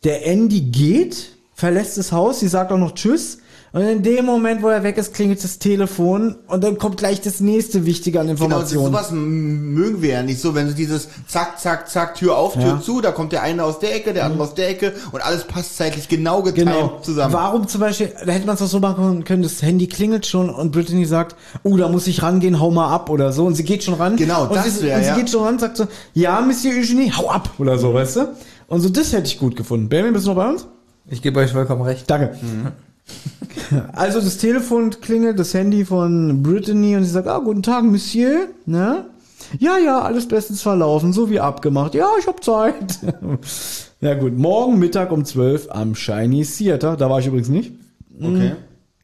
Der 0.04 0.26
Andy 0.26 0.60
geht, 0.60 1.32
verlässt 1.54 1.98
das 1.98 2.12
Haus, 2.12 2.40
sie 2.40 2.48
sagt 2.48 2.72
auch 2.72 2.78
noch 2.78 2.94
Tschüss. 2.94 3.38
Und 3.72 3.82
in 3.82 4.02
dem 4.02 4.24
Moment, 4.26 4.62
wo 4.62 4.68
er 4.68 4.82
weg 4.82 4.98
ist, 4.98 5.14
klingelt 5.14 5.44
das 5.44 5.60
Telefon 5.60 6.34
und 6.48 6.64
dann 6.64 6.76
kommt 6.76 6.96
gleich 6.96 7.20
das 7.20 7.38
nächste 7.38 7.86
Wichtige 7.86 8.18
an 8.18 8.26
Genau, 8.26 8.38
das, 8.38 8.72
Informationen. 8.72 8.86
sowas 8.86 9.10
m- 9.12 9.74
mögen 9.74 10.02
wir 10.02 10.10
ja 10.14 10.22
nicht 10.24 10.40
so, 10.40 10.56
wenn 10.56 10.68
so 10.68 10.74
dieses 10.74 11.06
Zack, 11.28 11.60
Zack, 11.60 11.88
Zack, 11.88 12.16
Tür 12.16 12.36
auf, 12.36 12.54
Tür 12.54 12.62
Ja. 12.62 12.80
zu, 12.80 13.00
da 13.00 13.12
kommt 13.12 13.30
der 13.30 13.42
eine 13.42 13.62
aus 13.62 13.78
der 13.78 13.94
Ecke, 13.94 14.12
der 14.12 14.24
andere 14.24 14.42
aus 14.42 14.54
der 14.54 14.68
Ecke 14.70 14.92
und 15.12 15.24
alles 15.24 15.44
passt 15.44 15.76
zeitlich 15.76 16.08
genau 16.08 16.42
getimt 16.42 16.66
Genau. 16.72 16.98
zusammen. 17.00 17.32
Warum 17.32 17.68
zum 17.68 17.80
Beispiel, 17.80 18.12
da 18.26 18.32
hätte 18.32 18.44
man 18.46 18.54
es 18.54 18.60
doch 18.60 18.66
so 18.66 18.80
machen 18.80 19.22
können, 19.22 19.44
das 19.44 19.62
Handy 19.62 19.86
klingelt 19.86 20.26
schon 20.26 20.50
und 20.50 20.72
Brittany 20.72 21.04
sagt, 21.04 21.36
oh, 21.62 21.76
da 21.76 21.88
muss 21.88 22.08
ich 22.08 22.24
rangehen, 22.24 22.58
hau 22.58 22.72
mal 22.72 22.92
ab 22.92 23.08
oder 23.08 23.32
so. 23.32 23.46
Und 23.46 23.54
sie 23.54 23.62
geht 23.62 23.84
schon 23.84 23.94
ran. 23.94 24.16
Genau, 24.16 24.44
und 24.48 24.54
das 24.56 24.80
sie, 24.80 24.86
wär, 24.86 24.96
Und 24.96 25.04
sie 25.04 25.12
geht 25.12 25.30
schon 25.30 25.44
ran, 25.44 25.60
sagt 25.60 25.76
so, 25.76 25.86
ja, 26.12 26.40
Monsieur 26.40 26.74
Eugenie, 26.76 27.12
hau 27.16 27.30
ab 27.30 27.50
oder 27.58 27.78
so, 27.78 27.94
weißt 27.94 28.16
du? 28.16 28.20
Und 28.66 28.80
so, 28.80 28.88
das 28.88 29.12
hätte 29.12 29.28
ich 29.28 29.38
gut 29.38 29.54
gefunden. 29.54 29.88
Benjamin, 29.88 30.12
bist 30.14 30.26
du 30.26 30.30
noch 30.30 30.36
bei 30.36 30.48
uns? 30.48 30.66
Ich 31.08 31.22
gebe 31.22 31.38
euch 31.38 31.52
vollkommen 31.52 31.82
recht. 31.82 32.10
Danke. 32.10 32.36
Also 33.92 34.20
das 34.20 34.38
Telefon 34.38 34.90
klingelt, 34.90 35.38
das 35.38 35.54
Handy 35.54 35.84
von 35.84 36.42
Brittany 36.42 36.96
und 36.96 37.04
sie 37.04 37.10
sagt, 37.10 37.28
ah, 37.28 37.38
guten 37.38 37.62
Tag, 37.62 37.84
Monsieur, 37.84 38.48
ne? 38.66 39.06
Ja, 39.58 39.78
ja, 39.78 40.00
alles 40.00 40.28
bestens 40.28 40.62
verlaufen, 40.62 41.12
so 41.12 41.30
wie 41.30 41.40
abgemacht. 41.40 41.94
Ja, 41.94 42.08
ich 42.18 42.26
hab 42.26 42.42
Zeit. 42.44 43.00
ja 44.00 44.14
gut, 44.14 44.38
morgen 44.38 44.78
Mittag 44.78 45.10
um 45.10 45.24
12 45.24 45.68
am 45.70 45.94
Chinese 45.94 46.58
Theater, 46.58 46.96
da 46.96 47.10
war 47.10 47.18
ich 47.18 47.26
übrigens 47.26 47.48
nicht. 47.48 47.72
Okay. 48.20 48.52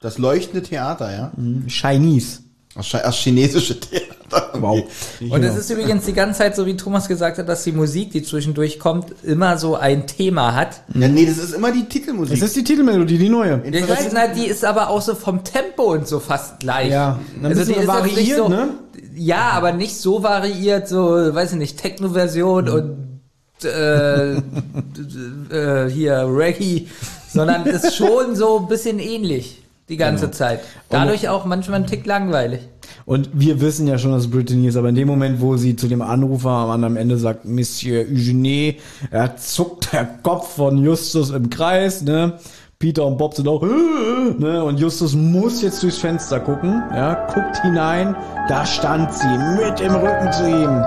Das 0.00 0.18
leuchtende 0.18 0.62
Theater, 0.62 1.10
ja? 1.10 1.32
Chinese. 1.68 2.40
Das, 2.76 2.90
das 2.90 3.16
chinesische 3.16 3.78
Theater. 3.80 4.16
Wow. 4.58 4.82
Und 5.30 5.44
es 5.44 5.56
ist 5.56 5.70
übrigens 5.70 6.06
die 6.06 6.12
ganze 6.12 6.38
Zeit, 6.38 6.56
so 6.56 6.66
wie 6.66 6.76
Thomas 6.76 7.06
gesagt 7.06 7.38
hat, 7.38 7.48
dass 7.48 7.62
die 7.62 7.72
Musik, 7.72 8.10
die 8.10 8.22
zwischendurch 8.22 8.78
kommt, 8.80 9.12
immer 9.22 9.56
so 9.56 9.76
ein 9.76 10.06
Thema 10.06 10.54
hat. 10.54 10.80
Ja, 10.94 11.06
nee, 11.08 11.26
das 11.26 11.38
ist 11.38 11.54
immer 11.54 11.70
die 11.70 11.84
Titelmusik. 11.84 12.36
Es 12.36 12.42
ist 12.42 12.56
die 12.56 12.64
Titelmelodie, 12.64 13.18
die 13.18 13.28
neue. 13.28 13.62
Ja, 13.64 13.80
ich 13.80 13.88
weiß, 13.88 14.08
na, 14.12 14.26
die 14.28 14.46
ist 14.46 14.64
aber 14.64 14.88
auch 14.88 15.00
so 15.00 15.14
vom 15.14 15.44
Tempo 15.44 15.92
und 15.92 16.08
so 16.08 16.18
fast 16.18 16.58
gleich. 16.58 16.90
Ja, 16.90 17.20
ein 17.40 17.50
bisschen 17.50 17.76
jetzt 17.76 17.86
variiert, 17.86 18.16
nicht 18.16 18.34
so, 18.34 18.48
ne? 18.48 18.70
Ja, 19.14 19.50
aber 19.50 19.72
nicht 19.72 19.96
so 19.96 20.22
variiert, 20.22 20.88
so, 20.88 21.34
weiß 21.34 21.52
ich 21.52 21.58
nicht, 21.58 21.78
Techno-Version 21.78 22.68
und 22.68 23.64
äh, 23.64 24.32
äh, 25.86 25.90
hier 25.90 26.26
Reggae, 26.28 26.88
sondern 27.32 27.66
ist 27.66 27.94
schon 27.94 28.34
so 28.34 28.58
ein 28.58 28.68
bisschen 28.68 28.98
ähnlich 28.98 29.62
die 29.88 29.96
ganze 29.96 30.30
Zeit. 30.30 30.60
Dadurch 30.88 31.28
auch 31.28 31.44
manchmal 31.44 31.80
ein 31.80 31.86
Tick 31.86 32.06
langweilig. 32.06 32.60
Und 33.04 33.30
wir 33.32 33.60
wissen 33.60 33.86
ja 33.86 33.98
schon, 33.98 34.12
dass 34.12 34.22
es 34.22 34.30
Brittany 34.30 34.66
ist, 34.66 34.76
aber 34.76 34.88
in 34.88 34.96
dem 34.96 35.06
Moment, 35.06 35.40
wo 35.40 35.56
sie 35.56 35.76
zu 35.76 35.86
dem 35.86 36.02
Anrufer 36.02 36.50
am 36.50 36.70
anderen 36.70 36.96
Ende 36.96 37.16
sagt, 37.18 37.44
Monsieur 37.44 38.00
Eugenie, 38.00 38.78
er 39.10 39.36
zuckt 39.36 39.92
der 39.92 40.04
Kopf 40.22 40.56
von 40.56 40.78
Justus 40.78 41.30
im 41.30 41.50
Kreis, 41.50 42.02
ne? 42.02 42.38
Peter 42.78 43.06
und 43.06 43.16
Bob 43.16 43.34
sind 43.34 43.48
auch, 43.48 43.62
äh, 43.62 43.66
ne? 44.38 44.64
Und 44.64 44.80
Justus 44.80 45.14
muss 45.14 45.62
jetzt 45.62 45.82
durchs 45.82 45.98
Fenster 45.98 46.40
gucken, 46.40 46.82
ja? 46.92 47.14
Guckt 47.32 47.62
hinein, 47.62 48.16
da 48.48 48.66
stand 48.66 49.12
sie 49.14 49.38
mit 49.56 49.80
im 49.80 49.94
Rücken 49.94 50.32
zu 50.32 50.48
ihm. 50.48 50.84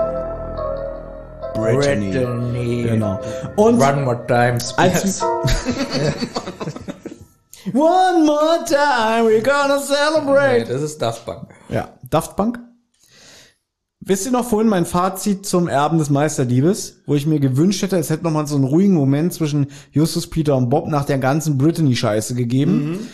Brittany. 1.54 2.82
Genau. 2.84 3.18
Und 3.56 3.80
One 3.80 4.02
more 4.02 4.26
time, 4.26 4.58
als 4.76 5.18
Spears. 5.18 5.24
One 7.72 8.24
more 8.24 8.64
time, 8.66 9.26
we're 9.26 9.42
gonna 9.42 9.76
Nee, 9.78 9.84
celebrate. 9.84 10.72
das 10.72 10.82
ist 10.82 10.98
Daft 11.02 11.24
Punk. 11.26 11.48
Ja, 11.68 11.98
Daft 12.08 12.36
Punk. 12.36 12.58
Wisst 14.02 14.24
ihr 14.24 14.32
noch 14.32 14.48
vorhin 14.48 14.68
mein 14.70 14.86
Fazit 14.86 15.44
zum 15.44 15.68
Erben 15.68 15.98
des 15.98 16.08
Meisterdiebes, 16.08 17.02
wo 17.06 17.14
ich 17.14 17.26
mir 17.26 17.38
gewünscht 17.38 17.82
hätte, 17.82 17.98
es 17.98 18.08
hätte 18.08 18.24
noch 18.24 18.30
mal 18.30 18.46
so 18.46 18.54
einen 18.56 18.64
ruhigen 18.64 18.94
Moment 18.94 19.34
zwischen 19.34 19.66
Justus, 19.92 20.26
Peter 20.28 20.56
und 20.56 20.70
Bob 20.70 20.88
nach 20.88 21.04
der 21.04 21.18
ganzen 21.18 21.58
Brittany-Scheiße 21.58 22.34
gegeben. 22.34 23.08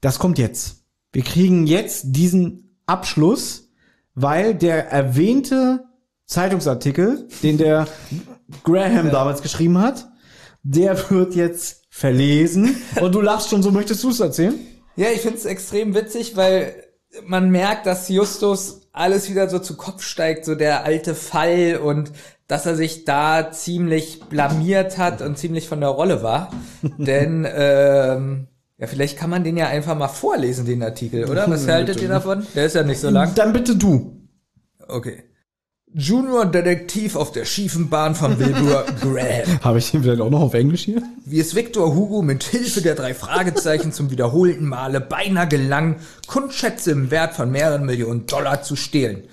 Das 0.00 0.20
kommt 0.20 0.38
jetzt. 0.38 0.84
Wir 1.12 1.22
kriegen 1.22 1.66
jetzt 1.66 2.04
diesen 2.10 2.76
Abschluss, 2.86 3.70
weil 4.14 4.54
der 4.54 4.92
erwähnte 4.92 5.84
Zeitungsartikel, 6.26 7.26
den 7.42 7.58
der 7.58 7.88
Graham 8.62 9.10
damals 9.10 9.42
geschrieben 9.42 9.78
hat, 9.78 10.08
der 10.62 11.10
wird 11.10 11.34
jetzt 11.34 11.79
verlesen. 11.90 12.76
Und 13.00 13.14
du 13.14 13.20
lachst 13.20 13.50
schon 13.50 13.62
so, 13.62 13.70
möchtest 13.70 14.02
du 14.04 14.10
es 14.10 14.20
erzählen? 14.20 14.54
Ja, 14.96 15.08
ich 15.14 15.20
find's 15.20 15.44
extrem 15.44 15.94
witzig, 15.94 16.36
weil 16.36 16.74
man 17.26 17.50
merkt, 17.50 17.86
dass 17.86 18.08
Justus 18.08 18.88
alles 18.92 19.28
wieder 19.28 19.48
so 19.48 19.58
zu 19.58 19.76
Kopf 19.76 20.02
steigt, 20.02 20.44
so 20.44 20.54
der 20.54 20.84
alte 20.84 21.14
Fall 21.14 21.80
und 21.82 22.12
dass 22.46 22.66
er 22.66 22.74
sich 22.74 23.04
da 23.04 23.52
ziemlich 23.52 24.20
blamiert 24.28 24.98
hat 24.98 25.22
und 25.22 25.38
ziemlich 25.38 25.68
von 25.68 25.80
der 25.80 25.90
Rolle 25.90 26.22
war. 26.22 26.52
Denn, 26.98 27.46
ähm, 27.52 28.48
ja, 28.78 28.86
vielleicht 28.86 29.18
kann 29.18 29.30
man 29.30 29.44
den 29.44 29.56
ja 29.56 29.66
einfach 29.66 29.96
mal 29.96 30.08
vorlesen, 30.08 30.66
den 30.66 30.82
Artikel, 30.82 31.28
oder? 31.28 31.48
Was 31.48 31.68
haltet 31.68 32.00
ihr 32.00 32.08
davon? 32.08 32.46
Der 32.54 32.66
ist 32.66 32.74
ja 32.74 32.82
nicht 32.82 33.00
so 33.00 33.10
lang. 33.10 33.34
Dann 33.34 33.52
bitte 33.52 33.76
du. 33.76 34.16
Okay. 34.88 35.24
Junior 35.92 36.46
Detektiv 36.46 37.16
auf 37.16 37.32
der 37.32 37.44
schiefen 37.44 37.90
Bahn 37.90 38.14
von 38.14 38.38
Wilbur 38.38 38.84
Graham. 39.00 39.60
Habe 39.60 39.78
ich 39.80 39.90
den 39.90 40.04
vielleicht 40.04 40.20
auch 40.20 40.30
noch 40.30 40.40
auf 40.40 40.54
Englisch 40.54 40.82
hier? 40.84 41.02
Wie 41.24 41.40
es 41.40 41.56
Victor 41.56 41.96
Hugo 41.96 42.22
mit 42.22 42.44
Hilfe 42.44 42.80
der 42.80 42.94
drei 42.94 43.12
Fragezeichen 43.12 43.90
zum 43.90 44.08
wiederholten 44.12 44.66
Male 44.66 45.00
beinahe 45.00 45.48
gelang, 45.48 45.96
Kundschätze 46.28 46.92
im 46.92 47.10
Wert 47.10 47.34
von 47.34 47.50
mehreren 47.50 47.86
Millionen 47.86 48.26
Dollar 48.26 48.62
zu 48.62 48.76
stehlen. 48.76 49.24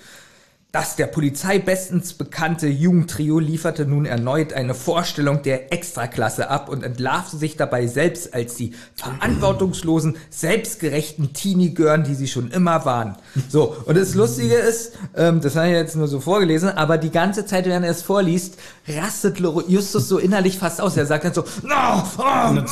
Das 0.70 0.96
der 0.96 1.06
Polizei 1.06 1.58
bestens 1.58 2.12
bekannte 2.12 2.66
Jugendtrio 2.66 3.38
lieferte 3.38 3.86
nun 3.86 4.04
erneut 4.04 4.52
eine 4.52 4.74
Vorstellung 4.74 5.40
der 5.42 5.72
Extraklasse 5.72 6.50
ab 6.50 6.68
und 6.68 6.82
entlarvte 6.82 7.38
sich 7.38 7.56
dabei 7.56 7.86
selbst 7.86 8.34
als 8.34 8.56
die 8.56 8.74
verantwortungslosen, 8.94 10.18
selbstgerechten 10.28 11.32
Teenie-Gören, 11.32 12.04
die 12.04 12.14
sie 12.14 12.28
schon 12.28 12.50
immer 12.50 12.84
waren. 12.84 13.16
So, 13.48 13.76
und 13.86 13.96
das 13.96 14.14
Lustige 14.14 14.56
ist, 14.56 14.92
ähm, 15.16 15.40
das 15.40 15.56
habe 15.56 15.68
ich 15.68 15.72
jetzt 15.72 15.96
nur 15.96 16.06
so 16.06 16.20
vorgelesen, 16.20 16.68
aber 16.68 16.98
die 16.98 17.10
ganze 17.10 17.46
Zeit, 17.46 17.64
während 17.64 17.86
er 17.86 17.92
es 17.92 18.02
vorliest, 18.02 18.58
rastet 18.86 19.40
Justus 19.68 20.06
so 20.06 20.18
innerlich 20.18 20.58
fast 20.58 20.82
aus. 20.82 20.98
Er 20.98 21.06
sagt 21.06 21.24
dann 21.24 21.32
so, 21.32 21.44
no, 21.62 22.02
oh, 22.18 22.22
Mann. 22.22 22.66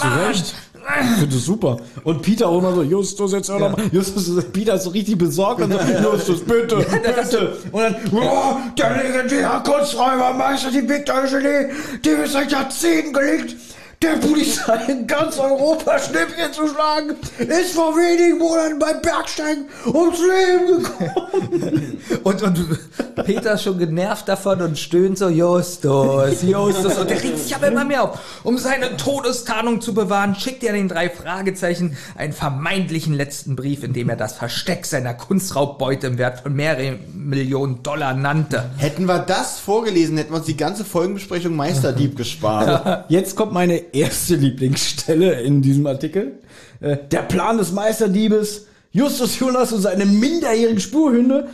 Ich 0.88 1.10
finde 1.18 1.34
das 1.34 1.44
super. 1.44 1.78
Und 2.04 2.22
Peter 2.22 2.48
auch 2.48 2.58
immer 2.58 2.74
so, 2.74 2.82
Justus, 2.82 3.32
jetzt 3.32 3.48
hör 3.48 3.58
doch 3.58 3.76
mal. 3.76 3.86
Justus, 3.92 4.44
Peter 4.52 4.74
ist 4.74 4.84
so 4.84 4.90
richtig 4.90 5.18
besorgt 5.18 5.62
und 5.62 5.72
so, 5.72 5.78
Justus, 5.78 6.40
bitte, 6.40 6.76
bitte. 7.02 7.56
Und 7.72 7.82
dann, 7.82 7.96
oh, 8.12 8.56
der 8.78 9.02
legendäre 9.02 9.62
Kunsträubermeister, 9.64 10.70
die 10.70 10.88
Victor 10.88 11.16
Eugenie, 11.22 11.72
dem 12.04 12.22
ist 12.22 12.32
seit 12.32 12.52
Jahrzehnten 12.52 13.12
gelingt, 13.12 13.56
der 14.02 14.16
Polizei 14.16 14.76
in 14.88 15.06
ganz 15.06 15.38
Europa 15.38 15.98
Schnippchen 15.98 16.52
zu 16.52 16.68
schlagen, 16.68 17.16
ist 17.38 17.72
vor 17.74 17.96
wenigen 17.96 18.38
Monaten 18.38 18.78
beim 18.78 19.00
Bergsteigen 19.00 19.66
ums 19.86 20.18
Leben 20.18 20.82
gekommen. 20.82 21.98
Und, 22.22 22.42
und 22.42 23.24
Peter 23.24 23.54
ist 23.54 23.62
schon 23.62 23.78
genervt 23.78 24.28
davon 24.28 24.60
und 24.60 24.78
stöhnt 24.78 25.18
so, 25.18 25.28
Justus, 25.28 26.42
Justus. 26.42 26.98
Und 26.98 27.08
der 27.08 27.22
regt 27.22 27.38
sich 27.38 27.54
aber 27.54 27.68
immer 27.68 27.84
mehr 27.84 28.02
auf. 28.04 28.18
Um 28.44 28.58
seine 28.58 28.96
Todestarnung 28.96 29.80
zu 29.80 29.94
bewahren, 29.94 30.34
schickt 30.34 30.62
er 30.64 30.74
den 30.74 30.88
drei 30.88 31.08
Fragezeichen 31.08 31.96
einen 32.16 32.32
vermeintlichen 32.32 33.14
letzten 33.14 33.56
Brief, 33.56 33.82
in 33.82 33.94
dem 33.94 34.10
er 34.10 34.16
das 34.16 34.34
Versteck 34.34 34.84
seiner 34.84 35.14
Kunstraubbeute 35.14 36.08
im 36.08 36.18
Wert 36.18 36.40
von 36.40 36.54
mehreren 36.54 36.98
Millionen 37.14 37.82
Dollar 37.82 38.14
nannte. 38.14 38.70
Hätten 38.76 39.06
wir 39.06 39.20
das 39.20 39.58
vorgelesen, 39.58 40.18
hätten 40.18 40.32
wir 40.32 40.38
uns 40.38 40.46
die 40.46 40.56
ganze 40.56 40.84
Folgenbesprechung 40.84 41.56
Meisterdieb 41.56 42.16
gespart. 42.16 43.06
Jetzt 43.08 43.34
kommt 43.36 43.52
meine 43.52 43.94
erste 43.98 44.36
Lieblingsstelle 44.36 45.40
in 45.42 45.62
diesem 45.62 45.86
Artikel. 45.86 46.40
Äh, 46.80 46.96
Der 47.10 47.22
Plan 47.22 47.58
des 47.58 47.72
Meisterdiebes, 47.72 48.66
Justus 48.92 49.38
Jonas 49.38 49.72
und 49.72 49.82
seine 49.82 50.06
minderjährigen 50.06 50.80
Spurhunde. 50.80 51.48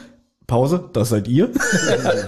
Pause, 0.47 0.89
das 0.93 1.11
seid 1.11 1.29
ihr. 1.29 1.51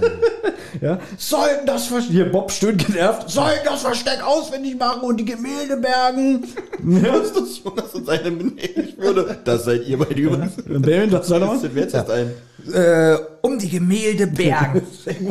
ja. 0.80 0.98
Sollten 1.18 1.66
das 1.66 1.86
Versteck, 1.86 2.12
hier 2.12 2.30
Bob 2.32 2.50
stöhnt 2.50 2.86
genervt, 2.86 3.28
sollten 3.28 3.64
das 3.64 3.82
Versteck 3.82 4.24
auswendig 4.24 4.78
machen 4.78 5.02
und 5.02 5.18
die 5.18 5.24
Gemälde 5.24 5.76
bergen. 5.76 6.44
Ja. 6.86 7.16
Justus 7.18 7.60
Jonas 7.62 7.94
und 7.94 8.06
seine 8.06 8.30
Minderjährigen 8.30 8.96
würde. 8.98 9.38
Das 9.44 9.64
seid 9.64 9.86
ihr 9.86 9.98
bei 9.98 10.06
Übrigens. 10.06 10.52
Baron, 10.66 11.10
das 11.10 11.26
soll 11.26 11.40
noch 11.40 11.62
Wer 11.62 11.86
ist 11.86 11.94
das 11.94 12.08
ein? 12.08 12.32
Äh, 12.72 13.16
um 13.42 13.58
die 13.58 13.68
Gemälde 13.68 14.26
bergen. 14.26 14.82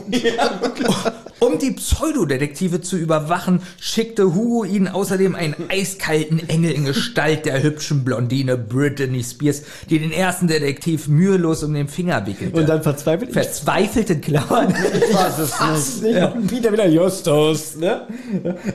um 1.40 1.58
die 1.58 1.72
Pseudodetektive 1.72 2.82
zu 2.82 2.98
überwachen, 2.98 3.62
schickte 3.80 4.36
Hugo 4.36 4.64
ihnen 4.64 4.88
außerdem 4.88 5.36
einen 5.36 5.56
eiskalten 5.70 6.48
Engel 6.48 6.72
in 6.72 6.86
Gestalt 6.86 7.46
der 7.46 7.64
hübschen 7.64 8.04
Blondine 8.04 8.58
Brittany 8.58 9.24
Spears, 9.24 9.64
die 9.90 10.00
den 10.00 10.12
ersten 10.12 10.48
Detektiv 10.48 11.08
mühelos 11.08 11.64
um 11.64 11.74
den 11.74 11.88
Finger 11.88 12.26
wickelte. 12.26 12.60
Und 12.60 12.70
dann 12.70 12.84
verzweifelt 12.84 13.30
ich. 13.30 13.34
Verzweifelte 13.34 14.20
Klammern. 14.20 14.74
Was 15.12 15.40
ist 15.40 15.56
das? 15.60 16.02
Nicht 16.02 16.36
Und 16.36 16.52
wieder 16.52 16.72
wieder 16.72 16.88
Justus, 16.88 17.76
ne? 17.76 18.08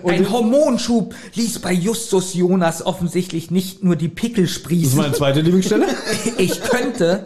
Ein 0.05 0.31
Hormonschub 0.31 1.15
ließ 1.35 1.61
bei 1.61 1.73
Justus 1.73 2.35
Jonas 2.35 2.85
offensichtlich 2.85 3.51
nicht 3.51 3.85
nur 3.85 3.97
die 3.97 4.09
Pickel 4.09 4.45
Das 4.45 4.53
ist 4.53 4.59
sprießen. 4.59 4.99
meine 4.99 5.13
zweite 5.13 5.41
Lieblingsstelle. 5.41 5.87
Ich 6.39 6.61
könnte, 6.63 7.25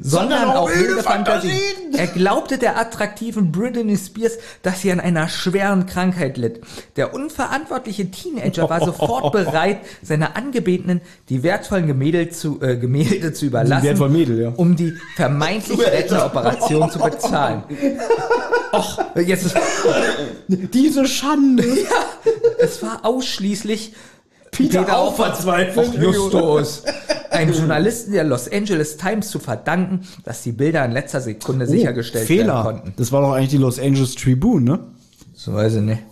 sondern 0.00 0.50
auch 0.50 0.68
wilde 0.68 1.02
Fantasien. 1.02 1.94
Er 1.96 2.06
glaubte 2.06 2.58
der 2.58 2.78
attraktiven 2.78 3.52
Britney 3.52 3.96
Spears, 3.96 4.38
dass 4.62 4.80
sie 4.80 4.92
an 4.92 5.00
einer 5.00 5.28
schweren 5.28 5.86
Krankheit 5.86 6.36
litt. 6.36 6.60
Der 6.96 7.14
unverantwortliche 7.14 8.10
Teenager 8.10 8.68
war 8.68 8.84
sofort 8.84 9.32
bereit, 9.32 9.78
seiner 10.02 10.36
Angebetenen 10.36 11.00
die 11.28 11.42
wertvollen 11.42 11.86
Gemälde 11.86 12.30
zu, 12.30 12.60
äh, 12.60 12.76
Gemälde 12.76 13.32
zu 13.32 13.46
überlassen, 13.46 13.84
wertvollen 13.84 14.12
Mädel, 14.12 14.42
ja. 14.42 14.52
um 14.56 14.76
die 14.76 14.94
vermeintlich 15.16 15.78
rettende 15.86 16.24
Operation 16.24 16.90
zu 16.90 16.98
bezahlen. 16.98 17.64
Och, 18.72 18.98
jetzt 19.24 19.46
ist, 19.46 19.56
Diese 20.48 21.06
Schande. 21.06 21.64
es 22.58 22.82
war 22.82 23.04
ausschließlich 23.04 23.92
Peter 24.54 24.96
auch 24.96 25.14
verzweifelt. 25.16 25.94
Justus. 25.94 26.82
Einem 27.30 27.52
Journalisten 27.52 28.12
der 28.12 28.24
Los 28.24 28.50
Angeles 28.50 28.96
Times 28.96 29.28
zu 29.28 29.38
verdanken, 29.40 30.06
dass 30.24 30.42
die 30.42 30.52
Bilder 30.52 30.84
in 30.84 30.92
letzter 30.92 31.20
Sekunde 31.20 31.66
sichergestellt 31.66 32.28
werden 32.28 32.40
Oh, 32.40 32.52
Fehler. 32.52 32.62
konnten. 32.62 32.92
Das 32.96 33.10
war 33.12 33.22
doch 33.22 33.32
eigentlich 33.32 33.50
die 33.50 33.56
Los 33.58 33.78
Angeles 33.78 34.14
Tribune, 34.14 34.64
ne? 34.64 34.78
So 35.34 35.52
weiß 35.54 35.74
ich 35.74 35.82
nicht. 35.82 36.02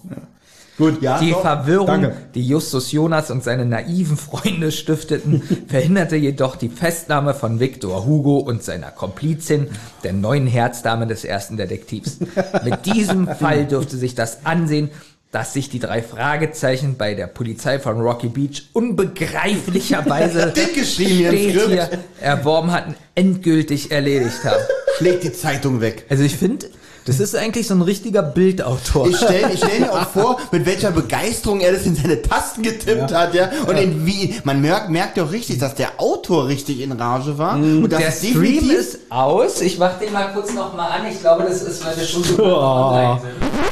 Gut, 0.79 1.03
ja. 1.03 1.19
Die 1.21 1.31
doch. 1.31 1.43
Verwirrung, 1.43 1.87
Danke. 1.87 2.17
die 2.35 2.45
Justus 2.47 2.91
Jonas 2.93 3.31
und 3.31 3.45
seine 3.45 3.67
naiven 3.67 4.17
Freunde 4.17 4.73
stifteten, 4.73 5.43
verhinderte 5.69 6.17
jedoch 6.17 6.57
die 6.57 6.71
Festnahme 6.71 7.35
von 7.35 7.61
Victor 7.61 8.05
Hugo 8.07 8.39
und 8.39 8.63
seiner 8.65 8.91
Komplizin, 8.91 9.69
der 10.03 10.15
neuen 10.15 10.47
Herzdame 10.47 11.07
des 11.07 11.25
ersten 11.25 11.57
Detektivs. 11.59 12.19
Mit 12.65 12.87
diesem 12.87 13.29
Fall 13.39 13.67
dürfte 13.67 13.97
sich 13.99 14.15
das 14.15 14.45
ansehen, 14.45 14.91
dass 15.33 15.55
sich 15.55 15.71
die 15.71 15.79
drei 15.79 16.03
Fragezeichen 16.03 16.97
bei 16.99 17.15
der 17.15 17.27
Polizei 17.27 17.79
von 17.81 18.01
Rocky 18.01 18.29
Beach 18.29 18.65
unbegreiflicherweise 18.75 20.53
hier 20.97 21.89
erworben 22.21 22.71
hatten, 22.71 22.95
endgültig 23.15 23.91
erledigt 23.91 24.45
haben. 24.45 24.63
Schlägt 24.99 25.25
die 25.25 25.33
Zeitung 25.33 25.81
weg. 25.81 26.05
Also 26.11 26.23
ich 26.23 26.37
finde, 26.37 26.67
das 27.07 27.19
ist 27.19 27.35
eigentlich 27.35 27.67
so 27.67 27.75
ein 27.75 27.81
richtiger 27.81 28.23
Bildautor. 28.23 29.09
Ich 29.09 29.17
stelle 29.17 29.51
ich 29.55 29.59
stell 29.59 29.81
mir 29.81 29.93
auch 29.93 30.07
vor, 30.09 30.39
mit 30.53 30.67
welcher 30.67 30.91
Begeisterung 30.91 31.61
er 31.61 31.73
das 31.73 31.87
in 31.87 31.97
seine 31.97 32.21
Tasten 32.21 32.63
getippt 32.63 33.13
hat, 33.13 33.35
ja. 33.35 33.51
Und 33.67 33.77
in 33.79 34.07
wie, 34.07 34.35
man 34.45 34.61
merkt, 34.61 34.91
merkt 34.91 35.17
ja 35.17 35.25
auch 35.25 35.33
richtig, 35.33 35.59
dass 35.59 35.75
der 35.75 35.93
Autor 35.99 36.47
richtig 36.49 36.81
in 36.81 36.93
Rage 36.93 37.39
war. 37.39 37.55
Und 37.57 37.91
das 37.91 38.01
Der 38.01 38.13
Stream 38.13 38.71
ist 38.71 38.99
aus. 39.09 39.63
Ich 39.63 39.79
mach 39.79 39.99
den 39.99 40.13
mal 40.13 40.31
kurz 40.35 40.53
noch 40.53 40.77
mal 40.77 40.89
an. 40.89 41.07
Ich 41.11 41.19
glaube, 41.21 41.45
das 41.45 41.63
ist, 41.63 41.85
weil 41.85 41.97
wir 41.97 42.05
schon 42.05 42.23
so 42.23 42.43
Oh. 42.45 42.55
online 42.55 43.21
sind. 43.23 43.72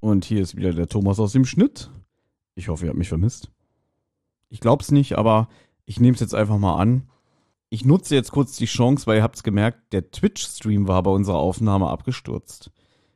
Und 0.00 0.24
hier 0.24 0.42
ist 0.42 0.56
wieder 0.56 0.72
der 0.72 0.88
Thomas 0.88 1.18
aus 1.18 1.32
dem 1.32 1.44
Schnitt. 1.44 1.90
Ich 2.54 2.68
hoffe, 2.68 2.84
ihr 2.84 2.90
habt 2.90 2.98
mich 2.98 3.08
vermisst. 3.08 3.50
Ich 4.48 4.60
glaub's 4.60 4.90
nicht, 4.90 5.18
aber 5.18 5.48
ich 5.84 6.00
nehme 6.00 6.14
es 6.14 6.20
jetzt 6.20 6.34
einfach 6.34 6.58
mal 6.58 6.76
an. 6.76 7.08
Ich 7.70 7.84
nutze 7.84 8.14
jetzt 8.14 8.32
kurz 8.32 8.56
die 8.56 8.66
Chance, 8.66 9.06
weil 9.06 9.18
ihr 9.18 9.22
habt's 9.22 9.42
gemerkt, 9.42 9.92
der 9.92 10.10
Twitch-Stream 10.10 10.88
war 10.88 11.02
bei 11.02 11.10
unserer 11.10 11.36
Aufnahme 11.36 11.88
abgestürzt. 11.88 12.70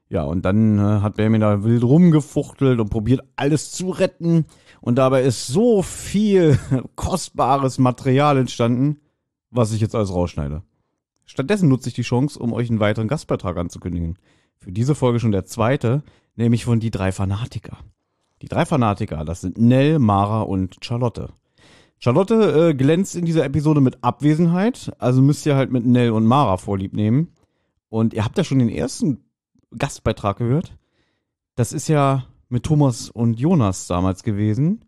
Ja, 0.09 0.25
und 0.25 0.44
dann 0.44 0.78
äh, 0.78 1.01
hat 1.01 1.17
Benjamin 1.17 1.41
da 1.41 1.65
wild 1.65 1.85
rumgefuchtelt 1.85 2.81
und 2.81 2.91
probiert 2.91 3.23
alles 3.35 3.73
zu 3.73 3.89
retten. 3.89 4.44
Und 4.83 4.97
dabei 4.97 5.23
ist 5.23 5.47
so 5.47 5.81
viel 5.83 6.59
kostbares 6.97 7.78
Material 7.78 8.36
entstanden, 8.36 9.01
was 9.51 9.73
ich 9.73 9.81
jetzt 9.81 9.94
alles 9.94 10.12
rausschneide. 10.12 10.62
Stattdessen 11.25 11.70
nutze 11.70 11.89
ich 11.89 11.94
die 11.94 12.02
Chance, 12.02 12.39
um 12.39 12.52
euch 12.52 12.69
einen 12.69 12.81
weiteren 12.81 13.09
Gastbeitrag 13.09 13.57
anzukündigen. 13.57 14.19
Für 14.59 14.70
diese 14.70 14.94
Folge 14.94 15.19
schon 15.19 15.33
der 15.33 15.47
zweite, 15.47 16.02
nämlich 16.36 16.65
von 16.65 16.81
die 16.81 16.91
drei 16.91 17.12
Fanatiker. 17.12 17.78
Die 18.43 18.49
drei 18.49 18.67
Fanatiker, 18.67 19.25
das 19.25 19.41
sind 19.41 19.59
Nell, 19.59 19.99
Mara 19.99 20.43
und 20.43 20.85
Charlotte. 20.85 21.33
Charlotte 21.99 22.70
äh, 22.70 22.75
glänzt 22.75 23.15
in 23.15 23.25
dieser 23.25 23.44
Episode 23.44 23.81
mit 23.81 24.02
Abwesenheit, 24.02 24.93
also 24.99 25.23
müsst 25.23 25.47
ihr 25.47 25.55
halt 25.55 25.70
mit 25.70 25.86
Nell 25.86 26.11
und 26.11 26.27
Mara 26.27 26.57
vorlieb 26.57 26.94
nehmen. 26.94 27.28
Und 27.89 28.15
ihr 28.15 28.25
habt 28.25 28.36
ja 28.39 28.44
schon 28.44 28.59
den 28.59 28.69
ersten 28.69 29.25
Gastbeitrag 29.77 30.39
gehört. 30.39 30.77
Das 31.55 31.73
ist 31.73 31.89
ja 31.89 32.27
mit 32.49 32.65
Thomas 32.65 33.09
und 33.09 33.39
Jonas 33.39 33.86
damals 33.86 34.25
gewesen. 34.25 34.85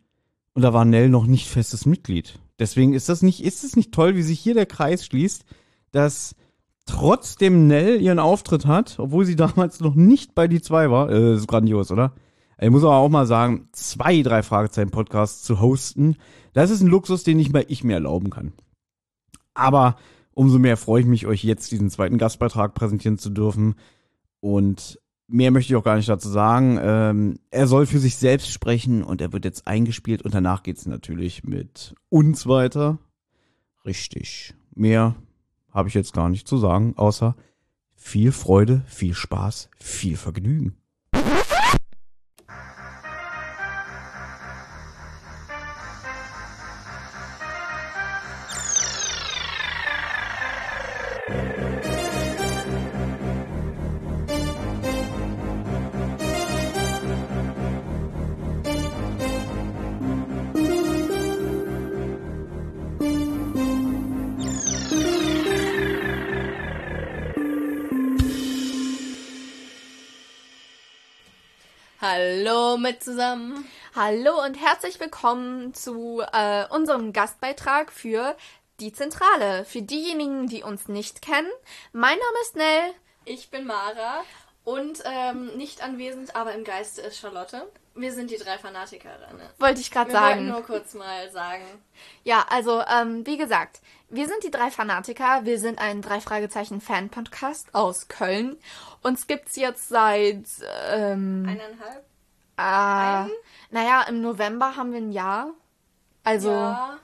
Und 0.55 0.63
da 0.63 0.73
war 0.73 0.85
Nell 0.85 1.09
noch 1.09 1.27
nicht 1.27 1.49
festes 1.49 1.87
Mitglied. 1.87 2.41
Deswegen 2.59 2.95
ist 2.95 3.09
das 3.09 3.23
nicht, 3.23 3.45
ist 3.45 3.65
es 3.65 3.77
nicht 3.77 3.93
toll, 3.93 4.17
wie 4.17 4.23
sich 4.23 4.41
hier 4.41 4.55
der 4.55 4.67
Kreis 4.67 5.05
schließt, 5.05 5.45
dass 5.91 6.35
trotzdem 6.87 7.67
Nell 7.67 8.01
ihren 8.01 8.19
Auftritt 8.19 8.67
hat, 8.67 8.99
obwohl 8.99 9.25
sie 9.25 9.37
damals 9.37 9.81
noch 9.81 9.95
nicht 9.95 10.35
bei 10.35 10.49
die 10.49 10.61
zwei 10.61 10.91
war. 10.91 11.11
Äh, 11.11 11.35
ist 11.35 11.49
grandios, 11.49 11.91
oder? 11.91 12.13
Ich 12.59 12.71
muss 12.71 12.85
aber 12.85 12.97
auch 12.97 13.09
mal 13.09 13.27
sagen, 13.27 13.69
zwei, 13.73 14.23
drei 14.23 14.43
Fragezeichen 14.43 14.91
Podcasts 14.91 15.43
zu 15.43 15.61
hosten, 15.61 16.17
das 16.53 16.71
ist 16.71 16.83
ein 16.83 16.89
Luxus, 16.89 17.25
den 17.25 17.37
nicht 17.37 17.53
mal 17.53 17.65
ich 17.69 17.83
mir 17.83 17.95
erlauben 17.95 18.31
kann. 18.31 18.53
Aber 19.55 19.97
umso 20.35 20.59
mehr 20.59 20.77
freue 20.77 21.01
ich 21.03 21.07
mich, 21.07 21.27
euch 21.27 21.45
jetzt 21.45 21.73
diesen 21.73 21.91
zweiten 21.91 22.17
Gastbeitrag 22.17 22.75
präsentieren 22.75 23.19
zu 23.19 23.31
dürfen. 23.31 23.75
Und 24.41 25.01
mehr 25.27 25.51
möchte 25.51 25.73
ich 25.73 25.77
auch 25.77 25.85
gar 25.85 25.97
nicht 25.97 26.09
dazu 26.09 26.29
sagen. 26.29 26.79
Ähm, 26.81 27.39
er 27.51 27.67
soll 27.67 27.87
für 27.87 27.99
sich 27.99 28.17
selbst 28.17 28.51
sprechen 28.51 29.03
und 29.03 29.21
er 29.21 29.33
wird 29.33 29.45
jetzt 29.45 29.67
eingespielt 29.67 30.23
und 30.23 30.35
danach 30.35 30.63
geht's 30.63 30.87
natürlich 30.87 31.45
mit 31.45 31.95
uns 32.09 32.47
weiter. 32.47 32.99
Richtig. 33.85 34.55
Mehr 34.75 35.15
habe 35.75 35.89
ich 35.89 35.95
jetzt 35.95 36.15
gar 36.15 36.29
nicht 36.31 36.49
zu 36.49 36.57
sagen, 36.57 36.95
außer 36.97 37.35
viel 37.97 38.33
Freude, 38.33 38.83
viel 38.87 39.15
Spaß, 39.15 39.69
viel 39.79 40.17
Vergnügen. 40.17 40.77
Zusammen. 73.05 73.69
Hallo 73.95 74.43
und 74.43 74.55
herzlich 74.55 74.99
willkommen 74.99 75.75
zu 75.75 76.23
äh, 76.33 76.65
unserem 76.71 77.13
Gastbeitrag 77.13 77.93
für 77.93 78.35
die 78.81 78.95
Zentrale. 78.95 79.67
Für 79.67 79.83
diejenigen, 79.83 80.47
die 80.47 80.63
uns 80.63 80.89
nicht 80.89 81.21
kennen, 81.21 81.51
mein 81.93 82.17
Name 82.17 82.39
ist 82.43 82.57
Nell. 82.57 82.95
Ich 83.27 83.51
bin 83.51 83.67
Mara 83.67 84.23
und 84.65 85.03
ähm, 85.05 85.55
nicht 85.59 85.85
anwesend, 85.85 86.35
aber 86.35 86.55
im 86.55 86.65
Geiste 86.65 87.03
ist 87.03 87.19
Charlotte. 87.19 87.71
Wir 87.95 88.11
sind 88.11 88.31
die 88.31 88.39
drei 88.39 88.57
Fanatikerinnen. 88.57 89.51
Wollte 89.59 89.83
ich 89.83 89.91
gerade 89.91 90.11
sagen. 90.11 90.49
nur 90.49 90.63
kurz 90.63 90.95
mal 90.95 91.31
sagen. 91.31 91.67
Ja, 92.25 92.47
also 92.49 92.81
ähm, 92.91 93.27
wie 93.27 93.37
gesagt, 93.37 93.83
wir 94.09 94.27
sind 94.27 94.43
die 94.45 94.51
drei 94.51 94.71
Fanatiker. 94.71 95.45
Wir 95.45 95.61
sind 95.61 95.79
ein 95.79 96.01
drei 96.01 96.23
Fragezeichen 96.23 96.81
Fan 96.81 97.11
Podcast 97.11 97.75
aus 97.75 98.09
Köln. 98.09 98.57
Uns 99.03 99.27
gibt's 99.27 99.57
jetzt 99.57 99.91
seit 99.91 100.47
ähm, 100.91 101.47
Eineinhalb? 101.47 102.03
Äh, 102.57 103.29
naja 103.71 104.03
im 104.09 104.21
November 104.21 104.77
haben 104.77 104.93
wir 104.93 104.99
ein 105.01 105.13
Jahr. 105.13 105.51
Also 106.23 106.51
ja, 106.51 106.99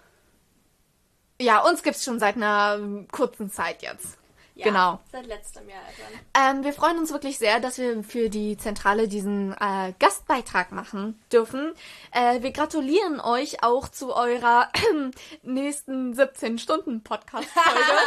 Ja. 1.40 1.58
uns 1.68 1.82
gibt's 1.82 2.04
schon 2.04 2.18
seit 2.18 2.36
einer 2.36 2.76
ähm, 2.78 3.08
kurzen 3.10 3.50
Zeit 3.50 3.82
jetzt. 3.82 4.16
ja. 4.54 4.64
Genau. 4.64 5.00
Seit 5.10 5.26
letztem 5.26 5.68
Jahr 5.68 5.80
etwa. 5.88 6.48
Ähm, 6.50 6.64
wir 6.64 6.72
freuen 6.72 6.98
uns 6.98 7.12
wirklich 7.12 7.38
sehr, 7.38 7.60
dass 7.60 7.78
wir 7.78 8.02
für 8.04 8.28
die 8.28 8.56
Zentrale 8.58 9.08
diesen 9.08 9.52
äh, 9.58 9.92
Gastbeitrag 9.98 10.70
machen 10.72 11.18
dürfen. 11.32 11.72
Äh, 12.12 12.42
wir 12.42 12.52
gratulieren 12.52 13.20
euch 13.20 13.62
auch 13.62 13.88
zu 13.88 14.14
eurer 14.14 14.68
nächsten 15.42 16.14
17 16.14 16.58
Stunden 16.58 17.02
Podcast-Folge. 17.02 17.98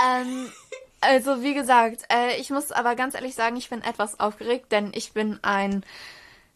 ähm, 0.04 0.52
also 1.00 1.42
wie 1.42 1.54
gesagt, 1.54 2.02
äh, 2.12 2.36
ich 2.36 2.50
muss 2.50 2.70
aber 2.70 2.94
ganz 2.94 3.14
ehrlich 3.14 3.34
sagen, 3.34 3.56
ich 3.56 3.68
bin 3.70 3.82
etwas 3.82 4.20
aufgeregt, 4.20 4.70
denn 4.70 4.92
ich 4.94 5.12
bin 5.12 5.40
ein 5.42 5.84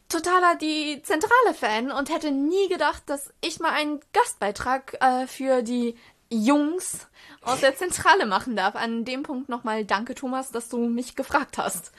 totaler 0.08 0.56
die 0.56 1.02
zentrale 1.02 1.54
Fan 1.54 1.90
und 1.90 2.10
hätte 2.10 2.30
nie 2.30 2.68
gedacht, 2.68 3.02
dass 3.06 3.32
ich 3.40 3.60
mal 3.60 3.72
einen 3.72 4.00
Gastbeitrag 4.12 4.96
äh, 5.00 5.26
für 5.26 5.62
die 5.62 5.96
Jungs 6.30 7.06
aus 7.42 7.60
der 7.60 7.76
Zentrale 7.76 8.26
machen 8.26 8.56
darf. 8.56 8.74
An 8.74 9.04
dem 9.04 9.22
Punkt 9.22 9.48
nochmal 9.48 9.84
danke, 9.84 10.14
Thomas, 10.14 10.50
dass 10.50 10.68
du 10.68 10.78
mich 10.78 11.16
gefragt 11.16 11.58
hast. 11.58 11.92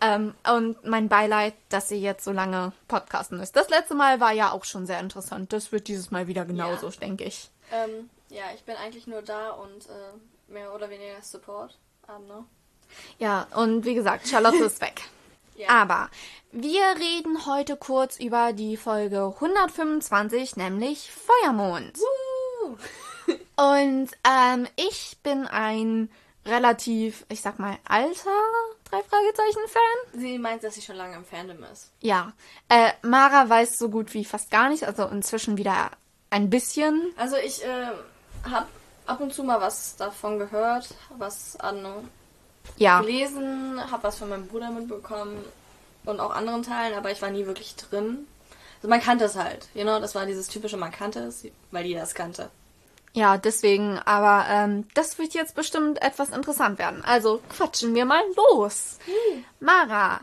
Ähm, 0.00 0.34
und 0.52 0.84
mein 0.84 1.08
Beileid, 1.08 1.54
dass 1.68 1.90
ihr 1.90 1.98
jetzt 1.98 2.24
so 2.24 2.32
lange 2.32 2.72
podcasten 2.88 3.38
müsst. 3.38 3.54
Das 3.54 3.68
letzte 3.70 3.94
Mal 3.94 4.20
war 4.20 4.32
ja 4.32 4.50
auch 4.50 4.64
schon 4.64 4.84
sehr 4.84 4.98
interessant. 4.98 5.52
Das 5.52 5.70
wird 5.70 5.86
dieses 5.86 6.10
Mal 6.10 6.26
wieder 6.26 6.44
genauso, 6.44 6.90
denke 6.90 7.24
ich. 7.24 7.50
Ähm, 7.72 8.10
ja, 8.28 8.44
ich 8.54 8.64
bin 8.64 8.74
eigentlich 8.76 9.06
nur 9.06 9.22
da 9.22 9.50
und 9.50 9.86
äh, 9.86 10.52
mehr 10.52 10.74
oder 10.74 10.90
weniger 10.90 11.22
Support. 11.22 11.78
Don't 12.08 12.24
know. 12.26 12.44
Ja, 13.18 13.46
und 13.54 13.84
wie 13.84 13.94
gesagt, 13.94 14.28
Charlotte 14.28 14.64
ist 14.64 14.80
weg. 14.80 15.02
Ja. 15.56 15.68
Aber 15.68 16.10
wir 16.50 16.82
reden 16.98 17.46
heute 17.46 17.76
kurz 17.76 18.18
über 18.18 18.52
die 18.52 18.76
Folge 18.76 19.32
125, 19.34 20.56
nämlich 20.56 21.10
Feuermond. 21.10 21.98
Und 23.56 24.10
ähm, 24.24 24.66
ich 24.76 25.16
bin 25.22 25.46
ein 25.46 26.10
relativ, 26.44 27.24
ich 27.28 27.40
sag 27.40 27.58
mal, 27.58 27.78
alter 27.88 28.30
drei 28.90 29.02
Fragezeichen 29.02 29.68
Fan. 29.68 30.20
Sie 30.20 30.38
meint, 30.38 30.62
dass 30.64 30.74
sie 30.74 30.82
schon 30.82 30.96
lange 30.96 31.16
im 31.16 31.24
Fandom 31.24 31.62
ist. 31.72 31.90
Ja, 32.00 32.32
äh, 32.68 32.90
Mara 33.02 33.48
weiß 33.48 33.78
so 33.78 33.88
gut 33.88 34.12
wie 34.14 34.24
fast 34.24 34.50
gar 34.50 34.68
nicht, 34.68 34.84
also 34.84 35.06
inzwischen 35.06 35.56
wieder 35.56 35.90
ein 36.30 36.50
bisschen. 36.50 37.12
Also 37.16 37.36
ich 37.36 37.64
äh, 37.64 37.86
habe 38.50 38.66
ab 39.06 39.20
und 39.20 39.32
zu 39.32 39.44
mal 39.44 39.60
was 39.60 39.96
davon 39.96 40.38
gehört, 40.38 40.88
was 41.16 41.56
an 41.58 41.86
Ja, 42.76 43.00
gelesen, 43.00 43.80
habe 43.90 44.04
was 44.04 44.16
von 44.18 44.28
meinem 44.28 44.46
Bruder 44.46 44.70
mitbekommen 44.70 45.36
und 46.04 46.20
auch 46.20 46.30
anderen 46.34 46.62
Teilen, 46.62 46.94
aber 46.96 47.10
ich 47.10 47.22
war 47.22 47.30
nie 47.30 47.46
wirklich 47.46 47.76
drin. 47.76 48.26
Also 48.76 48.88
man 48.88 49.00
kannte 49.00 49.24
es 49.24 49.36
halt, 49.36 49.68
you 49.74 49.82
know, 49.82 50.00
das 50.00 50.14
war 50.14 50.26
dieses 50.26 50.48
typische, 50.48 50.76
man 50.76 50.90
kannte 50.90 51.20
es, 51.20 51.44
weil 51.70 51.86
jeder 51.86 52.02
es 52.02 52.14
kannte. 52.14 52.50
ja, 53.14 53.36
deswegen, 53.36 53.98
aber 53.98 54.46
ähm, 54.48 54.88
das 54.94 55.18
wird 55.18 55.34
jetzt 55.34 55.54
bestimmt 55.54 56.02
etwas 56.02 56.30
interessant 56.30 56.78
werden. 56.78 57.04
Also 57.04 57.40
quatschen 57.56 57.94
wir 57.94 58.04
mal 58.06 58.22
los. 58.36 58.98
Mara, 59.60 60.20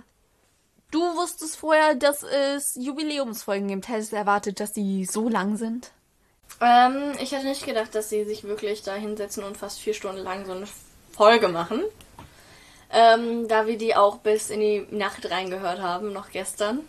du 0.92 1.00
wusstest 1.00 1.58
vorher, 1.58 1.96
dass 1.96 2.24
es 2.24 2.76
Jubiläumsfolgen 2.76 3.68
gibt. 3.68 3.88
Hättest 3.88 4.12
du 4.12 4.16
erwartet, 4.18 4.60
dass 4.60 4.74
die 4.74 5.06
so 5.06 5.30
lang 5.30 5.56
sind? 5.56 5.92
Ähm, 6.62 7.14
ich 7.22 7.32
hätte 7.32 7.46
nicht 7.46 7.66
gedacht, 7.66 7.94
dass 7.96 8.10
sie 8.10 8.26
sich 8.26 8.44
wirklich 8.44 8.82
da 8.82 8.96
hinsetzen 8.96 9.44
und 9.44 9.56
fast 9.56 9.80
vier 9.80 9.94
Stunden 9.94 10.22
lang 10.24 10.46
so 10.46 10.52
eine 10.52 10.68
Folge 11.12 11.48
machen. 11.48 11.84
Ähm, 12.92 13.48
da 13.48 13.68
wir 13.68 13.78
die 13.78 13.96
auch 13.96 14.18
bis 14.18 14.50
in 14.50 14.60
die 14.62 14.88
Nacht 14.90 15.30
reingehört 15.30 15.80
haben, 15.82 16.12
noch 16.12 16.32
gestern. 16.32 16.80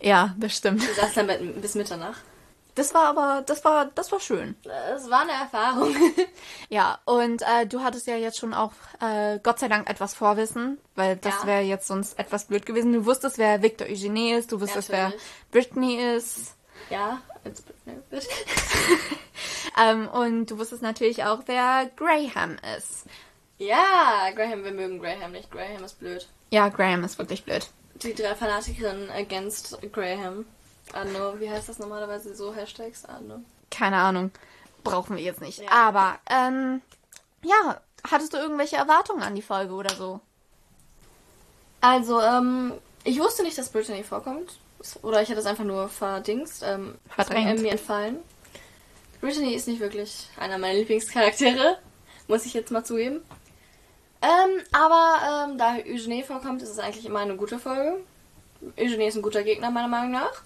Ja, 0.00 0.34
das 0.38 0.56
stimmt. 0.56 0.86
Wir 0.86 0.94
saßen 0.94 1.26
damit 1.26 1.60
bis 1.60 1.74
Mitternacht. 1.74 2.22
Das 2.76 2.94
war 2.94 3.06
aber, 3.08 3.42
das 3.44 3.62
war, 3.64 3.86
das 3.94 4.10
war 4.12 4.20
schön. 4.20 4.54
Es 4.96 5.10
war 5.10 5.22
eine 5.22 5.32
Erfahrung. 5.32 5.94
Ja, 6.70 7.00
und 7.04 7.42
äh, 7.42 7.66
du 7.66 7.82
hattest 7.82 8.06
ja 8.06 8.14
jetzt 8.16 8.38
schon 8.38 8.54
auch 8.54 8.70
äh, 9.00 9.40
Gott 9.42 9.58
sei 9.58 9.66
Dank 9.68 9.90
etwas 9.90 10.14
Vorwissen, 10.14 10.78
weil 10.94 11.16
das 11.16 11.34
Ja. 11.42 11.46
wäre 11.48 11.60
jetzt 11.62 11.88
sonst 11.88 12.16
etwas 12.18 12.44
blöd 12.44 12.64
gewesen. 12.64 12.92
Du 12.92 13.04
wusstest, 13.06 13.38
wer 13.38 13.60
Victor 13.60 13.88
Eugenie 13.88 14.32
ist, 14.34 14.52
du 14.52 14.60
wusstest, 14.60 14.88
wer 14.90 15.06
Natürlich. 15.08 15.24
Britney 15.50 15.96
ist. 16.16 16.54
ja, 16.88 17.20
jetzt 17.44 17.64
bitte. 18.10 18.26
Ähm, 19.80 20.08
und 20.08 20.46
du 20.50 20.58
wusstest 20.58 20.82
natürlich 20.82 21.24
auch, 21.24 21.40
wer 21.46 21.88
Graham 21.96 22.56
ist. 22.76 23.04
Ja, 23.60 24.30
Graham, 24.34 24.64
wir 24.64 24.72
mögen 24.72 24.98
Graham 24.98 25.32
nicht. 25.32 25.50
Graham 25.50 25.84
ist 25.84 26.00
blöd. 26.00 26.26
Ja, 26.50 26.70
Graham 26.70 27.04
ist 27.04 27.18
wirklich 27.18 27.44
blöd. 27.44 27.68
Die 27.96 28.14
drei 28.14 28.34
Fanatikerinnen 28.34 29.10
against 29.10 29.76
Graham. 29.92 30.46
Anno, 30.94 31.38
wie 31.38 31.50
heißt 31.50 31.68
das 31.68 31.78
normalerweise 31.78 32.34
so? 32.34 32.54
Hashtags? 32.54 33.04
Anno. 33.04 33.40
Keine 33.70 33.96
Ahnung. 33.98 34.30
Brauchen 34.82 35.14
wir 35.16 35.22
jetzt 35.22 35.42
nicht. 35.42 35.58
Ja. 35.58 35.70
Aber, 35.70 36.18
ähm, 36.30 36.80
ja, 37.42 37.78
hattest 38.10 38.32
du 38.32 38.38
irgendwelche 38.38 38.76
Erwartungen 38.76 39.22
an 39.22 39.34
die 39.34 39.42
Folge 39.42 39.74
oder 39.74 39.94
so? 39.94 40.20
Also, 41.82 42.18
ähm, 42.22 42.72
ich 43.04 43.20
wusste 43.20 43.42
nicht, 43.42 43.58
dass 43.58 43.68
Brittany 43.68 44.02
vorkommt. 44.02 44.58
Oder 45.02 45.20
ich 45.20 45.28
hatte 45.28 45.40
es 45.40 45.46
einfach 45.46 45.64
nur 45.64 45.90
verdingst. 45.90 46.62
Ähm, 46.64 46.94
Verdrängt. 47.10 47.60
Mir 47.60 47.72
entfallen. 47.72 48.20
Brittany 49.20 49.52
ist 49.52 49.68
nicht 49.68 49.80
wirklich 49.80 50.28
einer 50.38 50.56
meiner 50.56 50.78
Lieblingscharaktere. 50.78 51.76
Muss 52.26 52.46
ich 52.46 52.54
jetzt 52.54 52.70
mal 52.70 52.84
zugeben. 52.84 53.20
Ähm, 54.22 54.60
aber 54.72 55.48
ähm, 55.50 55.58
da 55.58 55.76
Eugenie 55.76 56.22
vorkommt, 56.22 56.62
ist 56.62 56.70
es 56.70 56.78
eigentlich 56.78 57.06
immer 57.06 57.20
eine 57.20 57.36
gute 57.36 57.58
Folge. 57.58 57.96
Eugenie 58.76 59.06
ist 59.06 59.16
ein 59.16 59.22
guter 59.22 59.42
Gegner, 59.42 59.70
meiner 59.70 59.88
Meinung 59.88 60.12
nach. 60.12 60.42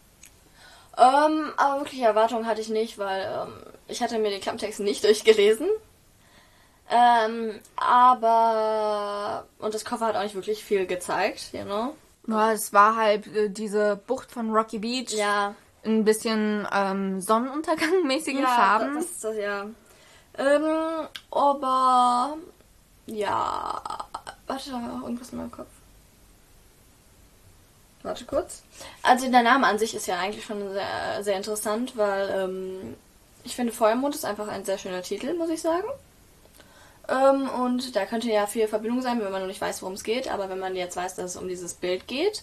Ähm, 0.97 1.53
aber 1.57 1.81
wirklich 1.81 2.01
Erwartungen 2.01 2.47
hatte 2.47 2.61
ich 2.61 2.69
nicht, 2.69 2.99
weil 2.99 3.23
ähm, 3.23 3.53
ich 3.89 4.01
hatte 4.01 4.19
mir 4.19 4.31
den 4.31 4.41
Klapptext 4.41 4.79
nicht 4.81 5.03
durchgelesen. 5.03 5.69
Ähm, 6.89 7.59
aber... 7.77 9.47
Und 9.59 9.75
das 9.75 9.85
Cover 9.85 10.07
hat 10.07 10.17
auch 10.17 10.23
nicht 10.23 10.37
wirklich 10.37 10.63
viel 10.63 10.87
gezeigt, 10.87 11.53
you 11.53 11.65
know? 11.65 11.95
Ja, 12.29 12.53
es 12.53 12.73
war 12.73 12.95
halt 12.95 13.27
äh, 13.35 13.51
diese 13.51 13.97
Bucht 14.07 14.31
von 14.31 14.53
Rocky 14.53 14.79
Beach. 14.79 15.13
Ja, 15.13 15.55
Ein 15.85 16.05
bisschen 16.05 16.67
ähm, 16.73 17.21
Sonnenuntergang-mäßigen 17.21 18.43
ja, 18.43 18.47
Farben. 18.47 18.95
Das, 18.95 19.21
das, 19.21 19.37
ja. 19.37 19.67
Ähm, 20.39 21.09
aber 21.31 22.37
ja, 23.07 23.83
warte, 24.47 24.71
da 24.71 24.77
war 24.77 25.03
irgendwas 25.03 25.31
in 25.31 25.39
meinem 25.39 25.51
Kopf. 25.51 25.69
Warte 28.03 28.25
kurz. 28.27 28.63
Also 29.03 29.31
der 29.31 29.43
Name 29.43 29.67
an 29.67 29.79
sich 29.79 29.95
ist 29.95 30.07
ja 30.07 30.19
eigentlich 30.19 30.45
schon 30.45 30.73
sehr, 30.73 31.23
sehr 31.25 31.37
interessant, 31.37 31.97
weil 31.97 32.29
ähm, 32.31 32.97
ich 33.45 33.57
finde 33.57 33.73
Feuermond 33.73 34.15
ist 34.15 34.25
einfach 34.25 34.49
ein 34.49 34.65
sehr 34.65 34.79
schöner 34.79 35.03
Titel, 35.03 35.35
muss 35.35 35.49
ich 35.49 35.63
sagen. 35.63 35.89
Ähm, 37.09 37.49
und 37.49 37.97
da 37.97 38.07
könnte 38.07 38.31
ja 38.31 38.47
viel 38.47 38.69
Verbindung 38.69 39.03
sein, 39.03 39.21
wenn 39.21 39.33
man 39.33 39.41
noch 39.41 39.49
nicht 39.49 39.61
weiß, 39.61 39.83
worum 39.83 39.95
es 39.95 40.05
geht. 40.05 40.29
Aber 40.29 40.49
wenn 40.49 40.59
man 40.59 40.77
jetzt 40.77 40.97
weiß, 40.97 41.15
dass 41.15 41.33
es 41.33 41.37
um 41.37 41.49
dieses 41.49 41.75
Bild 41.75 42.07
geht, 42.07 42.43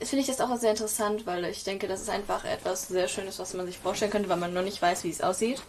finde 0.00 0.22
ich 0.22 0.26
das 0.26 0.40
auch 0.40 0.56
sehr 0.56 0.70
interessant, 0.70 1.26
weil 1.26 1.44
ich 1.44 1.64
denke, 1.64 1.88
das 1.88 2.00
ist 2.00 2.10
einfach 2.10 2.44
etwas 2.44 2.88
sehr 2.88 3.08
Schönes, 3.08 3.38
was 3.38 3.54
man 3.54 3.66
sich 3.66 3.78
vorstellen 3.78 4.10
könnte, 4.10 4.28
weil 4.28 4.36
man 4.36 4.54
noch 4.54 4.62
nicht 4.62 4.82
weiß, 4.82 5.04
wie 5.04 5.10
es 5.10 5.20
aussieht. 5.20 5.62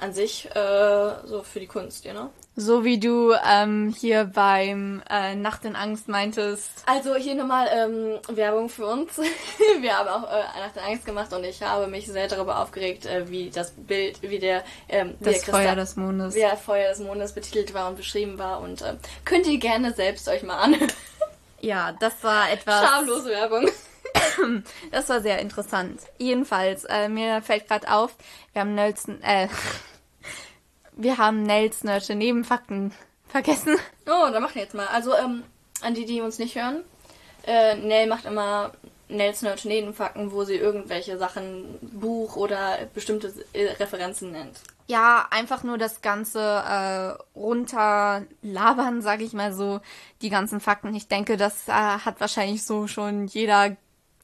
An 0.00 0.12
sich, 0.12 0.48
äh, 0.54 1.10
so 1.24 1.42
für 1.44 1.60
die 1.60 1.66
Kunst, 1.66 2.04
you 2.04 2.10
know? 2.12 2.30
So 2.56 2.84
wie 2.84 2.98
du 3.00 3.32
ähm, 3.48 3.94
hier 3.98 4.24
beim 4.24 5.02
äh, 5.10 5.34
Nacht 5.34 5.64
in 5.64 5.74
Angst 5.76 6.08
meintest. 6.08 6.70
Also 6.86 7.14
hier 7.16 7.34
nochmal 7.34 7.68
ähm, 7.72 8.18
Werbung 8.36 8.68
für 8.68 8.86
uns. 8.86 9.10
Wir 9.80 9.96
haben 9.98 10.08
auch 10.08 10.28
äh, 10.30 10.60
Nacht 10.60 10.76
in 10.76 10.82
Angst 10.82 11.04
gemacht 11.06 11.32
und 11.32 11.42
ich 11.44 11.62
habe 11.62 11.86
mich 11.88 12.06
sehr 12.06 12.28
darüber 12.28 12.60
aufgeregt, 12.60 13.06
äh, 13.06 13.28
wie 13.28 13.50
das 13.50 13.72
Bild, 13.72 14.22
wie 14.22 14.38
der, 14.38 14.62
ähm, 14.88 15.14
wie 15.20 15.24
Das 15.24 15.34
der 15.34 15.42
Kristall- 15.42 15.64
Feuer 15.64 15.74
des 15.76 15.96
Mondes. 15.96 16.34
wie 16.34 16.40
der 16.40 16.56
Feuer 16.56 16.88
des 16.90 16.98
Mondes 17.00 17.32
betitelt 17.32 17.74
war 17.74 17.88
und 17.88 17.96
beschrieben 17.96 18.38
war 18.38 18.60
und 18.60 18.82
ähm, 18.82 18.98
könnt 19.24 19.46
ihr 19.46 19.58
gerne 19.58 19.92
selbst 19.92 20.28
euch 20.28 20.42
mal 20.42 20.58
an. 20.58 20.76
Ja, 21.60 21.92
das 21.98 22.12
war 22.22 22.52
etwas. 22.52 22.84
Schamlose 22.86 23.30
Werbung. 23.30 23.68
Das 24.90 25.08
war 25.08 25.20
sehr 25.20 25.38
interessant. 25.40 26.00
Jedenfalls, 26.18 26.84
äh, 26.84 27.08
mir 27.08 27.42
fällt 27.42 27.68
gerade 27.68 27.90
auf, 27.90 28.14
wir 28.52 28.60
haben 28.60 28.74
Nelson, 28.74 29.22
äh, 29.22 29.48
wir 30.92 31.18
haben 31.18 31.42
Nels 31.42 31.84
Nerdische 31.84 32.14
Nebenfakten 32.14 32.92
vergessen. 33.28 33.76
Oh, 34.06 34.30
da 34.30 34.40
machen 34.40 34.54
wir 34.54 34.62
jetzt 34.62 34.74
mal. 34.74 34.86
Also, 34.86 35.14
ähm, 35.14 35.42
an 35.82 35.94
die, 35.94 36.06
die 36.06 36.20
uns 36.20 36.38
nicht 36.38 36.56
hören. 36.56 36.82
Äh, 37.46 37.76
Nell 37.76 38.06
macht 38.06 38.24
immer 38.24 38.72
Nels 39.08 39.42
Nerd 39.42 39.64
Nebenfakten, 39.64 40.32
wo 40.32 40.44
sie 40.44 40.56
irgendwelche 40.56 41.18
Sachen, 41.18 41.78
Buch 41.82 42.36
oder 42.36 42.78
bestimmte 42.94 43.32
äh, 43.52 43.72
Referenzen 43.72 44.32
nennt. 44.32 44.60
Ja, 44.86 45.26
einfach 45.30 45.62
nur 45.62 45.78
das 45.78 46.02
Ganze 46.02 46.40
äh, 46.40 47.38
runterlabern, 47.38 49.02
sag 49.02 49.20
ich 49.20 49.32
mal 49.32 49.52
so, 49.52 49.80
die 50.22 50.30
ganzen 50.30 50.60
Fakten. 50.60 50.94
Ich 50.94 51.08
denke, 51.08 51.36
das 51.36 51.68
äh, 51.68 51.72
hat 51.72 52.20
wahrscheinlich 52.20 52.64
so 52.64 52.86
schon 52.86 53.26
jeder 53.26 53.76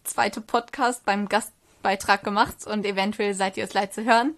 zweite 0.04 0.40
Podcast 0.40 1.04
beim 1.04 1.28
Gastbeitrag 1.28 2.22
gemacht 2.24 2.66
und 2.66 2.84
eventuell 2.84 3.34
seid 3.34 3.56
ihr 3.56 3.64
es 3.64 3.74
leid 3.74 3.92
zu 3.92 4.04
hören. 4.04 4.36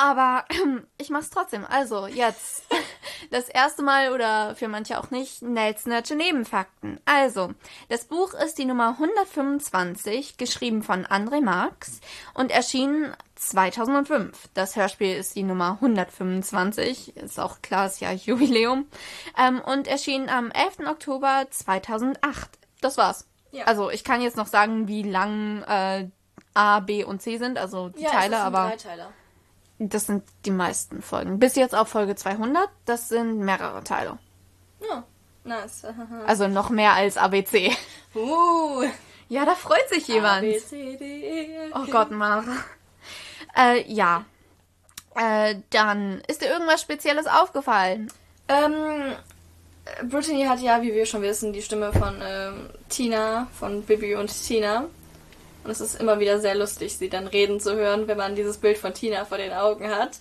Aber 0.00 0.46
ich 0.98 1.10
mach's 1.10 1.28
trotzdem. 1.28 1.66
Also, 1.68 2.06
jetzt 2.06 2.62
das 3.30 3.48
erste 3.48 3.82
Mal 3.82 4.12
oder 4.12 4.54
für 4.54 4.68
manche 4.68 4.98
auch 4.98 5.10
nicht, 5.10 5.42
Nels 5.42 5.84
Nerdsche 5.84 6.14
Nebenfakten. 6.14 6.98
Also, 7.04 7.52
das 7.88 8.06
Buch 8.06 8.32
ist 8.32 8.56
die 8.56 8.64
Nummer 8.64 8.96
125, 8.98 10.38
geschrieben 10.38 10.82
von 10.82 11.04
André 11.04 11.42
Marx 11.42 12.00
und 12.32 12.50
erschienen 12.50 13.14
2005. 13.34 14.48
Das 14.54 14.76
Hörspiel 14.76 15.16
ist 15.16 15.36
die 15.36 15.42
Nummer 15.42 15.78
125, 15.82 17.16
ist 17.16 17.38
auch 17.38 17.60
klar, 17.62 17.86
ist 17.86 18.00
ja 18.00 18.12
Jubiläum. 18.12 18.86
Ähm, 19.36 19.60
und 19.60 19.86
erschien 19.86 20.28
am 20.30 20.50
11. 20.50 20.88
Oktober 20.88 21.46
2008. 21.50 22.58
Das 22.80 22.96
war's. 22.96 23.29
Ja. 23.52 23.64
Also, 23.64 23.90
ich 23.90 24.04
kann 24.04 24.20
jetzt 24.22 24.36
noch 24.36 24.46
sagen, 24.46 24.86
wie 24.88 25.02
lang 25.02 25.62
äh, 25.64 26.08
A, 26.54 26.80
B 26.80 27.04
und 27.04 27.20
C 27.22 27.38
sind, 27.38 27.58
also 27.58 27.88
die 27.90 28.02
Ja, 28.02 28.10
Teile, 28.10 28.36
es 28.36 28.42
sind 28.42 28.54
aber... 28.54 28.68
Dreiteiler. 28.68 29.12
Das 29.82 30.06
sind 30.06 30.24
die 30.44 30.50
meisten 30.50 31.00
Folgen. 31.00 31.38
Bis 31.38 31.56
jetzt 31.56 31.74
auf 31.74 31.88
Folge 31.88 32.14
200. 32.14 32.68
Das 32.84 33.08
sind 33.08 33.38
mehrere 33.38 33.82
Teile. 33.82 34.18
Ja, 34.86 35.04
nice. 35.44 35.86
Also 36.26 36.48
noch 36.48 36.68
mehr 36.68 36.92
als 36.92 37.16
ABC. 37.16 37.74
uh, 38.14 38.84
Ja, 39.28 39.46
da 39.46 39.54
freut 39.54 39.88
sich 39.88 40.08
A, 40.10 40.12
jemand. 40.12 40.42
B, 40.42 40.58
C, 40.58 40.96
D, 40.98 41.04
E, 41.04 41.56
F, 41.68 41.72
Oh. 41.74 41.90
Gott, 41.90 42.10
Mara. 42.10 42.44
Äh, 43.56 43.90
ja. 43.90 44.24
Äh, 45.14 45.56
dann 45.70 46.20
ist 46.28 46.42
dir 46.42 46.50
irgendwas 46.50 46.82
Spezielles 46.82 47.26
aufgefallen? 47.26 48.12
Ähm, 48.48 49.14
Brittany 50.08 50.44
hat 50.44 50.60
ja, 50.60 50.82
wie 50.82 50.94
wir 50.94 51.06
schon 51.06 51.22
wissen, 51.22 51.52
die 51.52 51.62
Stimme 51.62 51.92
von 51.92 52.20
ähm, 52.22 52.70
Tina, 52.88 53.48
von 53.58 53.82
Bibi 53.82 54.14
und 54.16 54.30
Tina. 54.46 54.86
Und 55.62 55.70
es 55.70 55.80
ist 55.80 56.00
immer 56.00 56.20
wieder 56.20 56.40
sehr 56.40 56.54
lustig, 56.54 56.96
sie 56.96 57.10
dann 57.10 57.26
reden 57.26 57.60
zu 57.60 57.74
hören, 57.76 58.08
wenn 58.08 58.16
man 58.16 58.34
dieses 58.34 58.58
Bild 58.58 58.78
von 58.78 58.94
Tina 58.94 59.24
vor 59.24 59.38
den 59.38 59.52
Augen 59.52 59.88
hat. 59.90 60.18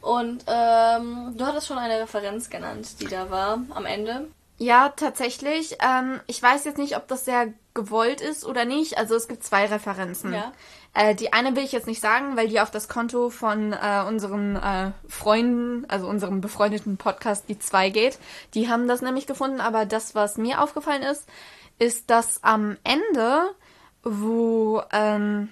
Und 0.00 0.44
ähm, 0.46 1.34
du 1.36 1.44
hattest 1.44 1.66
schon 1.66 1.78
eine 1.78 2.00
Referenz 2.00 2.48
genannt, 2.48 3.00
die 3.00 3.06
da 3.06 3.30
war 3.30 3.60
am 3.70 3.84
Ende. 3.84 4.28
Ja, 4.58 4.88
tatsächlich. 4.88 5.78
Ähm, 5.80 6.20
ich 6.26 6.42
weiß 6.42 6.64
jetzt 6.64 6.78
nicht, 6.78 6.96
ob 6.96 7.06
das 7.06 7.24
sehr 7.24 7.52
gewollt 7.74 8.20
ist 8.20 8.44
oder 8.44 8.64
nicht. 8.64 8.98
Also 8.98 9.14
es 9.14 9.28
gibt 9.28 9.44
zwei 9.44 9.66
Referenzen. 9.66 10.34
Ja. 10.34 10.52
Äh, 10.94 11.14
die 11.14 11.32
eine 11.32 11.54
will 11.54 11.62
ich 11.62 11.70
jetzt 11.70 11.86
nicht 11.86 12.00
sagen, 12.00 12.36
weil 12.36 12.48
die 12.48 12.60
auf 12.60 12.72
das 12.72 12.88
Konto 12.88 13.30
von 13.30 13.72
äh, 13.72 14.02
unseren 14.06 14.56
äh, 14.56 14.90
Freunden, 15.08 15.88
also 15.88 16.08
unserem 16.08 16.40
befreundeten 16.40 16.96
Podcast, 16.96 17.48
die 17.48 17.58
zwei 17.60 17.90
geht. 17.90 18.18
Die 18.54 18.68
haben 18.68 18.88
das 18.88 19.00
nämlich 19.00 19.28
gefunden. 19.28 19.60
Aber 19.60 19.86
das, 19.86 20.16
was 20.16 20.38
mir 20.38 20.60
aufgefallen 20.60 21.02
ist, 21.02 21.28
ist, 21.78 22.10
dass 22.10 22.42
am 22.42 22.76
Ende, 22.82 23.50
wo 24.02 24.82
ähm, 24.92 25.50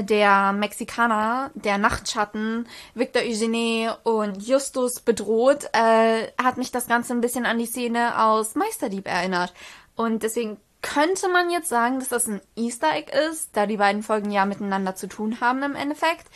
der 0.00 0.52
Mexikaner, 0.52 1.50
der 1.54 1.78
Nachtschatten, 1.78 2.66
Victor 2.94 3.22
Eugene 3.22 3.96
und 4.02 4.46
Justus 4.46 5.00
bedroht, 5.00 5.68
äh, 5.72 6.28
hat 6.42 6.56
mich 6.56 6.72
das 6.72 6.88
Ganze 6.88 7.14
ein 7.14 7.20
bisschen 7.20 7.46
an 7.46 7.58
die 7.58 7.66
Szene 7.66 8.22
aus 8.22 8.54
Meisterdieb 8.54 9.06
erinnert. 9.06 9.54
Und 9.94 10.22
deswegen 10.22 10.58
könnte 10.82 11.28
man 11.28 11.50
jetzt 11.50 11.68
sagen, 11.68 11.98
dass 11.98 12.08
das 12.08 12.26
ein 12.26 12.40
Easter 12.56 12.94
Egg 12.94 13.12
ist, 13.30 13.56
da 13.56 13.66
die 13.66 13.76
beiden 13.76 14.02
Folgen 14.02 14.30
ja 14.30 14.44
miteinander 14.44 14.94
zu 14.94 15.08
tun 15.08 15.40
haben 15.40 15.62
im 15.62 15.74
Endeffekt. 15.74 16.26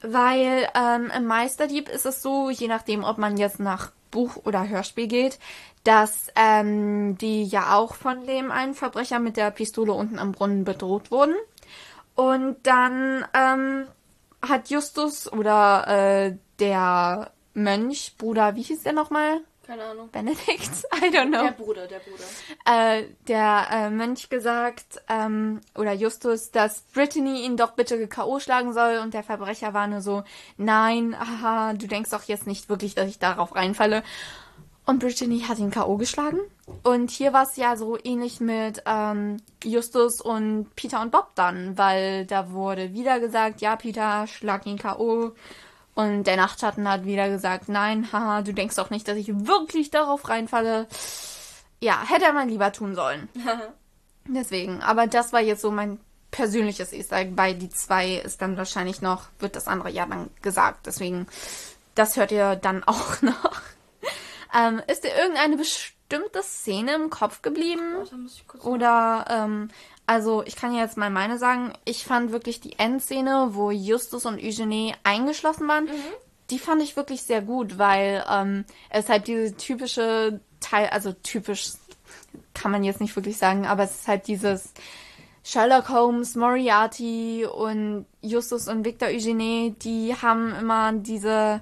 Weil 0.00 0.68
ähm, 0.74 1.10
im 1.14 1.26
Meisterdieb 1.26 1.88
ist 1.88 2.06
es 2.06 2.22
so, 2.22 2.50
je 2.50 2.68
nachdem, 2.68 3.02
ob 3.04 3.18
man 3.18 3.36
jetzt 3.36 3.58
nach 3.58 3.90
Buch 4.10 4.36
oder 4.44 4.68
Hörspiel 4.68 5.08
geht, 5.08 5.38
dass 5.84 6.28
ähm, 6.36 7.18
die 7.18 7.44
ja 7.44 7.74
auch 7.74 7.94
von 7.94 8.26
dem 8.26 8.50
einen 8.50 8.74
Verbrecher 8.74 9.18
mit 9.18 9.36
der 9.36 9.50
Pistole 9.50 9.92
unten 9.92 10.18
am 10.18 10.32
Brunnen 10.32 10.64
bedroht 10.64 11.10
wurden. 11.10 11.34
Und 12.18 12.56
dann 12.64 13.24
ähm, 13.32 13.86
hat 14.42 14.70
Justus 14.70 15.32
oder 15.32 15.86
äh, 15.86 16.36
der 16.58 17.30
Mönch, 17.54 18.16
Bruder, 18.18 18.56
wie 18.56 18.62
hieß 18.62 18.82
der 18.82 18.92
nochmal? 18.92 19.40
Keine 19.64 19.84
Ahnung. 19.84 20.10
Benedikt? 20.10 20.48
I 20.96 21.14
don't 21.14 21.28
know. 21.28 21.44
Der 21.44 21.52
Bruder, 21.52 21.86
der 21.86 22.00
Bruder. 22.00 22.24
Äh, 22.64 23.04
der 23.28 23.68
äh, 23.70 23.90
Mönch 23.90 24.30
gesagt, 24.30 25.00
ähm, 25.08 25.60
oder 25.76 25.92
Justus, 25.92 26.50
dass 26.50 26.80
Brittany 26.92 27.44
ihn 27.44 27.56
doch 27.56 27.74
bitte 27.74 28.08
K.O. 28.08 28.40
schlagen 28.40 28.72
soll 28.72 28.98
und 28.98 29.14
der 29.14 29.22
Verbrecher 29.22 29.72
war 29.72 29.86
nur 29.86 30.00
so, 30.00 30.24
nein, 30.56 31.16
haha, 31.16 31.74
du 31.74 31.86
denkst 31.86 32.10
doch 32.10 32.24
jetzt 32.24 32.48
nicht 32.48 32.68
wirklich, 32.68 32.96
dass 32.96 33.08
ich 33.08 33.20
darauf 33.20 33.54
reinfalle. 33.54 34.02
Und 34.88 35.00
Brittany 35.00 35.40
hat 35.40 35.58
ihn 35.58 35.70
K.O. 35.70 35.98
geschlagen. 35.98 36.38
Und 36.82 37.10
hier 37.10 37.34
war 37.34 37.42
es 37.42 37.56
ja 37.56 37.76
so 37.76 37.98
ähnlich 38.02 38.40
mit 38.40 38.82
ähm, 38.86 39.36
Justus 39.62 40.22
und 40.22 40.74
Peter 40.76 41.02
und 41.02 41.12
Bob 41.12 41.32
dann, 41.34 41.76
weil 41.76 42.24
da 42.24 42.52
wurde 42.52 42.94
wieder 42.94 43.20
gesagt, 43.20 43.60
ja, 43.60 43.76
Peter, 43.76 44.26
schlag 44.26 44.64
ihn 44.64 44.78
K.O. 44.78 45.32
Und 45.94 46.24
der 46.24 46.38
Nachtschatten 46.38 46.88
hat 46.88 47.04
wieder 47.04 47.28
gesagt, 47.28 47.68
nein, 47.68 48.10
haha, 48.12 48.40
du 48.40 48.54
denkst 48.54 48.76
doch 48.76 48.88
nicht, 48.88 49.06
dass 49.06 49.18
ich 49.18 49.28
wirklich 49.28 49.90
darauf 49.90 50.26
reinfalle. 50.26 50.86
Ja, 51.80 52.02
hätte 52.08 52.24
er 52.24 52.32
mal 52.32 52.48
lieber 52.48 52.72
tun 52.72 52.94
sollen. 52.94 53.28
Deswegen, 54.26 54.80
aber 54.80 55.06
das 55.06 55.34
war 55.34 55.42
jetzt 55.42 55.60
so 55.60 55.70
mein 55.70 56.00
persönliches 56.30 56.94
Easter 56.94 57.18
Egg. 57.18 57.32
Bei 57.36 57.52
die 57.52 57.68
zwei 57.68 58.14
ist 58.14 58.40
dann 58.40 58.56
wahrscheinlich 58.56 59.02
noch, 59.02 59.24
wird 59.38 59.54
das 59.54 59.68
andere 59.68 59.90
ja 59.90 60.06
dann 60.06 60.30
gesagt. 60.40 60.86
Deswegen, 60.86 61.26
das 61.94 62.16
hört 62.16 62.32
ihr 62.32 62.56
dann 62.56 62.84
auch 62.84 63.20
noch. 63.22 63.60
Ähm, 64.54 64.82
ist 64.86 65.04
dir 65.04 65.14
irgendeine 65.16 65.56
bestimmte 65.56 66.42
Szene 66.42 66.94
im 66.94 67.10
Kopf 67.10 67.42
geblieben? 67.42 67.96
Kurz 68.46 68.64
Oder, 68.64 69.24
ähm, 69.28 69.68
also 70.06 70.42
ich 70.44 70.56
kann 70.56 70.74
ja 70.74 70.80
jetzt 70.82 70.96
mal 70.96 71.10
meine 71.10 71.38
sagen, 71.38 71.72
ich 71.84 72.04
fand 72.04 72.32
wirklich 72.32 72.60
die 72.60 72.78
Endszene, 72.78 73.50
wo 73.52 73.70
Justus 73.70 74.24
und 74.24 74.42
Eugenie 74.42 74.94
eingeschlossen 75.04 75.68
waren, 75.68 75.88
die 76.50 76.58
fand 76.58 76.82
ich 76.82 76.96
wirklich 76.96 77.22
sehr 77.22 77.42
gut, 77.42 77.78
weil 77.78 78.24
ähm, 78.30 78.64
es 78.90 79.08
halt 79.08 79.26
diese 79.26 79.54
typische 79.56 80.40
Teil, 80.60 80.88
also 80.88 81.12
typisch 81.12 81.72
kann 82.54 82.72
man 82.72 82.84
jetzt 82.84 83.00
nicht 83.00 83.14
wirklich 83.16 83.36
sagen, 83.36 83.66
aber 83.66 83.84
es 83.84 84.00
ist 84.00 84.08
halt 84.08 84.26
dieses 84.26 84.72
Sherlock 85.44 85.88
Holmes, 85.88 86.34
Moriarty 86.34 87.46
und 87.46 88.06
Justus 88.20 88.68
und 88.68 88.84
Victor 88.84 89.08
Eugenie, 89.08 89.74
die 89.82 90.14
haben 90.14 90.54
immer 90.54 90.92
diese, 90.92 91.60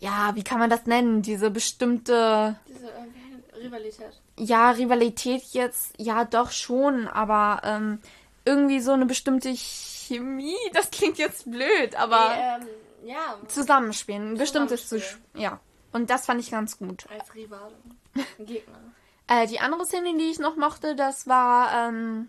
ja, 0.00 0.34
wie 0.34 0.44
kann 0.44 0.58
man 0.58 0.70
das 0.70 0.86
nennen, 0.86 1.22
diese 1.22 1.50
bestimmte 1.50 2.58
Diese 2.68 2.86
äh, 2.86 3.56
Rivalität. 3.64 4.20
ja, 4.36 4.70
Rivalität 4.70 5.42
jetzt, 5.52 5.94
ja 5.98 6.24
doch 6.24 6.50
schon, 6.50 7.08
aber 7.08 7.60
ähm, 7.64 8.00
irgendwie 8.44 8.80
so 8.80 8.92
eine 8.92 9.06
bestimmte 9.06 9.54
Chemie, 9.54 10.56
das 10.72 10.90
klingt 10.90 11.18
jetzt 11.18 11.50
blöd, 11.50 11.94
aber 11.96 12.30
Nee, 12.60 12.66
ähm, 12.66 13.08
ja, 13.08 13.36
Zusammenspielen, 13.48 14.32
ein 14.32 14.38
bestimmtes 14.38 14.88
Zusammenspiel. 14.88 15.20
Zus 15.32 15.42
ja. 15.42 15.60
Und 15.92 16.10
das 16.10 16.26
fand 16.26 16.40
ich 16.40 16.50
ganz 16.50 16.78
gut. 16.78 17.06
als 17.10 17.34
Rivale. 17.34 17.74
Ein 18.14 18.24
Gegner. 18.46 18.78
Äh, 19.26 19.46
die 19.46 19.60
andere 19.60 19.84
Szene, 19.86 20.16
die 20.16 20.30
ich 20.30 20.38
noch 20.38 20.56
mochte, 20.56 20.94
das 20.94 21.26
war 21.26 21.88
ähm, 21.88 22.28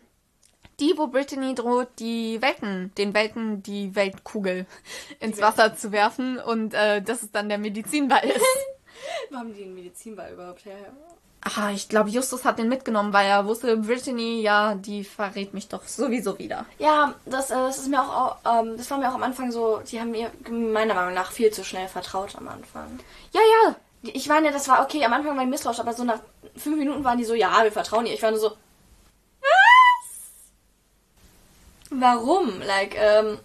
die, 0.80 0.94
wo 0.98 1.08
Brittany 1.08 1.56
droht, 1.56 1.88
die 2.00 2.42
Welten, 2.42 2.92
den 2.98 3.14
Welten 3.14 3.62
die 3.64 3.96
Weltkugel 3.96 4.66
ins 5.20 5.40
Wasser 5.42 5.76
zu 5.76 5.92
werfen 5.92 6.38
und 6.40 6.74
äh, 6.74 7.02
dass 7.02 7.24
es 7.24 7.32
dann 7.32 7.50
der 7.50 7.58
Medizinball 7.58 8.24
ist. 8.28 8.42
Wo 9.30 9.38
haben 9.38 9.54
die 9.54 9.64
den 9.64 9.74
Medizinball 9.76 10.34
überhaupt 10.34 10.66
her? 10.66 10.76
Ah, 11.42 11.72
ich 11.72 11.88
glaube, 11.88 12.10
Justus 12.10 12.44
hat 12.44 12.60
den 12.60 12.68
mitgenommen, 12.68 13.14
weil 13.14 13.26
er 13.28 13.46
wusste, 13.46 13.78
Brittany, 13.78 14.42
ja, 14.42 14.76
die 14.76 15.06
verrät 15.06 15.54
mich 15.54 15.70
doch 15.70 15.84
sowieso 15.88 16.38
wieder. 16.38 16.66
Ja, 16.80 17.16
das, 17.26 17.50
äh, 17.50 17.54
das 17.54 17.78
ist 17.78 17.88
mir 17.88 18.02
auch, 18.02 18.36
au- 18.46 18.60
ähm, 18.60 18.76
das 18.76 18.92
war 18.92 18.98
mir 18.98 19.10
auch 19.10 19.14
am 19.16 19.24
Anfang 19.24 19.50
so, 19.54 19.78
die 19.90 20.02
haben 20.02 20.12
mir 20.12 20.30
meiner 20.50 20.94
Meinung 20.96 21.14
nach 21.14 21.32
viel 21.32 21.50
zu 21.52 21.64
schnell 21.64 21.88
vertraut 21.88 22.36
am 22.36 22.50
Anfang. 22.50 23.00
Ja, 23.32 23.40
ja, 23.40 23.76
Ich 24.14 24.28
meine, 24.28 24.52
das 24.52 24.68
war 24.68 24.84
okay, 24.84 25.04
am 25.06 25.14
Anfang 25.14 25.38
war 25.38 25.44
ich 25.44 25.50
misstrauisch, 25.50 25.80
aber 25.80 25.94
so 25.94 26.04
nach 26.04 26.20
fünf 26.58 26.78
Minuten 26.78 27.06
waren 27.06 27.18
die 27.18 27.24
so, 27.26 27.34
ja, 27.36 27.64
wir 27.64 27.72
vertrauen 27.72 28.06
ihr. 28.06 28.14
Ich 28.16 28.22
war 28.22 28.32
nur 28.32 28.40
so, 28.42 28.50
was? 29.40 30.50
Warum? 31.90 32.62
Like, 32.62 32.96
ähm, 32.98 33.38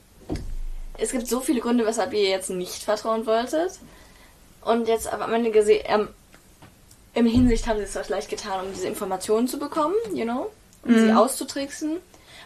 es 0.98 1.12
gibt 1.12 1.26
so 1.26 1.40
viele 1.40 1.60
Gründe, 1.60 1.86
weshalb 1.86 2.12
ihr 2.12 2.28
jetzt 2.28 2.50
nicht 2.50 2.82
vertrauen 2.82 3.26
wolltet. 3.26 3.78
Und 4.62 4.88
jetzt 4.88 5.12
aber 5.12 5.24
am 5.24 5.34
Ende 5.34 5.50
gesehen, 5.50 5.84
ähm, 5.86 6.08
im 7.14 7.26
Hinsicht 7.26 7.66
haben 7.66 7.78
sie 7.78 7.84
es 7.84 8.06
vielleicht 8.06 8.30
getan, 8.30 8.66
um 8.66 8.72
diese 8.72 8.88
Informationen 8.88 9.46
zu 9.46 9.58
bekommen, 9.58 9.94
you 10.12 10.24
know, 10.24 10.50
um 10.82 10.98
sie 10.98 11.12
auszutricksen. 11.12 11.98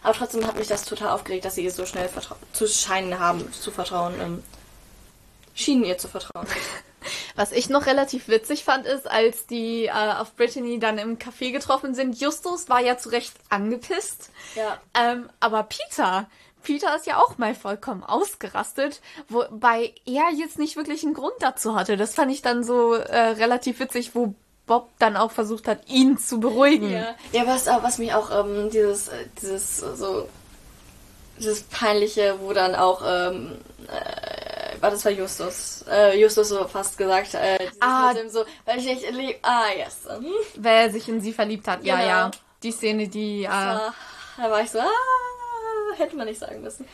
Aber 0.02 0.14
trotzdem 0.14 0.46
hat 0.46 0.56
mich 0.56 0.68
das 0.68 0.84
total 0.84 1.10
aufgeregt, 1.10 1.44
dass 1.44 1.54
sie 1.54 1.64
ihr 1.64 1.70
so 1.70 1.86
schnell 1.86 2.08
zu 2.52 2.66
scheinen 2.68 3.18
haben, 3.18 3.50
zu 3.52 3.70
vertrauen, 3.70 4.14
ähm, 4.20 4.42
schienen 5.54 5.84
ihr 5.84 5.98
zu 5.98 6.08
vertrauen. 6.08 6.46
Was 7.36 7.52
ich 7.52 7.68
noch 7.68 7.86
relativ 7.86 8.28
witzig 8.28 8.64
fand, 8.64 8.86
ist, 8.86 9.08
als 9.08 9.46
die 9.46 9.86
äh, 9.86 9.90
auf 9.90 10.34
Brittany 10.34 10.78
dann 10.78 10.98
im 10.98 11.18
Café 11.18 11.52
getroffen 11.52 11.94
sind, 11.94 12.20
Justus 12.20 12.68
war 12.68 12.80
ja 12.80 12.98
zu 12.98 13.10
Recht 13.10 13.34
angepisst. 13.48 14.30
Ja. 14.54 14.78
Ähm, 14.94 15.28
aber 15.40 15.62
Peter, 15.64 16.28
Peter 16.62 16.94
ist 16.96 17.06
ja 17.06 17.18
auch 17.18 17.38
mal 17.38 17.54
vollkommen 17.54 18.02
ausgerastet, 18.02 19.00
wobei 19.28 19.94
er 20.04 20.30
jetzt 20.36 20.58
nicht 20.58 20.76
wirklich 20.76 21.04
einen 21.04 21.14
Grund 21.14 21.34
dazu 21.40 21.74
hatte. 21.74 21.96
Das 21.96 22.14
fand 22.14 22.32
ich 22.32 22.42
dann 22.42 22.64
so 22.64 22.94
äh, 22.94 23.16
relativ 23.16 23.80
witzig, 23.80 24.14
wo 24.14 24.34
Bob 24.66 24.90
dann 24.98 25.16
auch 25.16 25.32
versucht 25.32 25.66
hat, 25.66 25.88
ihn 25.88 26.18
zu 26.18 26.40
beruhigen. 26.40 26.92
Ja, 26.92 27.14
ja 27.32 27.46
was, 27.46 27.66
was 27.66 27.98
mich 27.98 28.12
auch, 28.14 28.30
ähm, 28.30 28.70
dieses, 28.70 29.08
äh, 29.08 29.24
dieses, 29.40 29.82
äh, 29.82 29.96
so, 29.96 30.28
dieses 31.38 31.62
peinliche, 31.64 32.36
wo 32.40 32.52
dann 32.52 32.74
auch, 32.74 33.02
ähm, 33.06 33.58
äh, 33.88 34.80
war 34.82 34.90
das 34.90 35.04
war 35.04 35.12
Justus, 35.12 35.84
äh, 35.90 36.18
Justus 36.20 36.48
so 36.50 36.66
fast 36.68 36.96
gesagt, 36.98 37.34
äh, 37.34 37.58
Ah. 37.80 38.12
so, 38.28 38.44
weil 38.64 38.78
ich 38.78 38.84
nicht 38.86 39.10
lieb, 39.10 39.38
ah, 39.42 39.66
yes. 39.76 39.98
Mhm. 40.20 40.32
Wer 40.56 40.72
er 40.82 40.90
sich 40.90 41.08
in 41.08 41.20
sie 41.20 41.32
verliebt 41.32 41.66
hat. 41.66 41.84
Ja, 41.84 41.96
Genau. 41.96 42.06
ja. 42.08 42.30
Die 42.62 42.72
Szene, 42.72 43.08
die... 43.08 43.44
Äh, 43.44 43.48
Da, 43.48 43.94
da 44.36 44.50
war 44.50 44.60
ich 44.62 44.70
so, 44.70 44.78
ah, 44.78 44.84
hätte 45.96 46.16
man 46.16 46.26
nicht 46.26 46.40
sagen 46.40 46.60
müssen. 46.62 46.86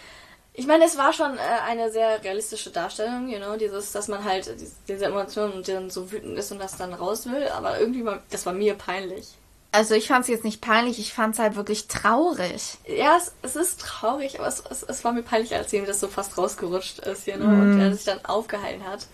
Ich 0.57 0.67
meine, 0.69 0.85
es 0.85 0.97
war 0.97 1.13
schon 1.13 1.37
äh, 1.37 1.41
eine 1.67 1.91
sehr 1.91 2.23
realistische 2.23 2.71
Darstellung, 2.71 3.29
you 3.29 3.39
know, 3.39 3.57
dieses, 3.57 3.91
dass 3.91 4.07
man 4.07 4.23
halt 4.25 4.49
diese, 4.87 5.05
Emotionen 5.05 5.53
und 5.55 5.67
dann 5.69 5.91
so 5.91 6.13
wütend 6.13 6.39
ist 6.39 6.53
und 6.53 6.61
das 6.61 6.77
dann 6.77 6.95
raus 6.95 7.27
will, 7.27 7.49
aber 7.49 7.81
irgendwie 7.81 8.05
war, 8.05 8.23
das 8.31 8.47
war 8.47 8.53
mir 8.53 8.75
peinlich. 8.75 9.35
Also 9.75 9.95
ich 9.95 10.07
fand 10.07 10.23
es 10.23 10.29
jetzt 10.29 10.45
nicht 10.45 10.61
peinlich, 10.61 10.99
ich 11.01 11.13
fand 11.13 11.35
es 11.35 11.41
halt 11.41 11.57
wirklich 11.57 11.89
traurig. 11.89 12.79
Ja, 12.87 13.17
es, 13.17 13.33
es 13.43 13.57
ist 13.57 13.81
traurig, 13.81 14.39
aber 14.39 14.47
es, 14.49 14.63
es, 14.71 14.85
es 14.85 15.05
war 15.05 15.13
mir 15.13 15.23
peinlich, 15.25 15.55
als 15.55 15.73
ihm 15.73 15.85
das 15.85 15.99
so 16.01 16.07
fast 16.09 16.39
rausgerutscht 16.39 17.01
ist, 17.01 17.27
you 17.27 17.35
know, 17.35 17.47
und 17.47 17.81
er 17.81 17.93
sich 17.93 18.05
dann 18.05 18.25
aufgehalten 18.25 18.85
hat. 18.87 19.09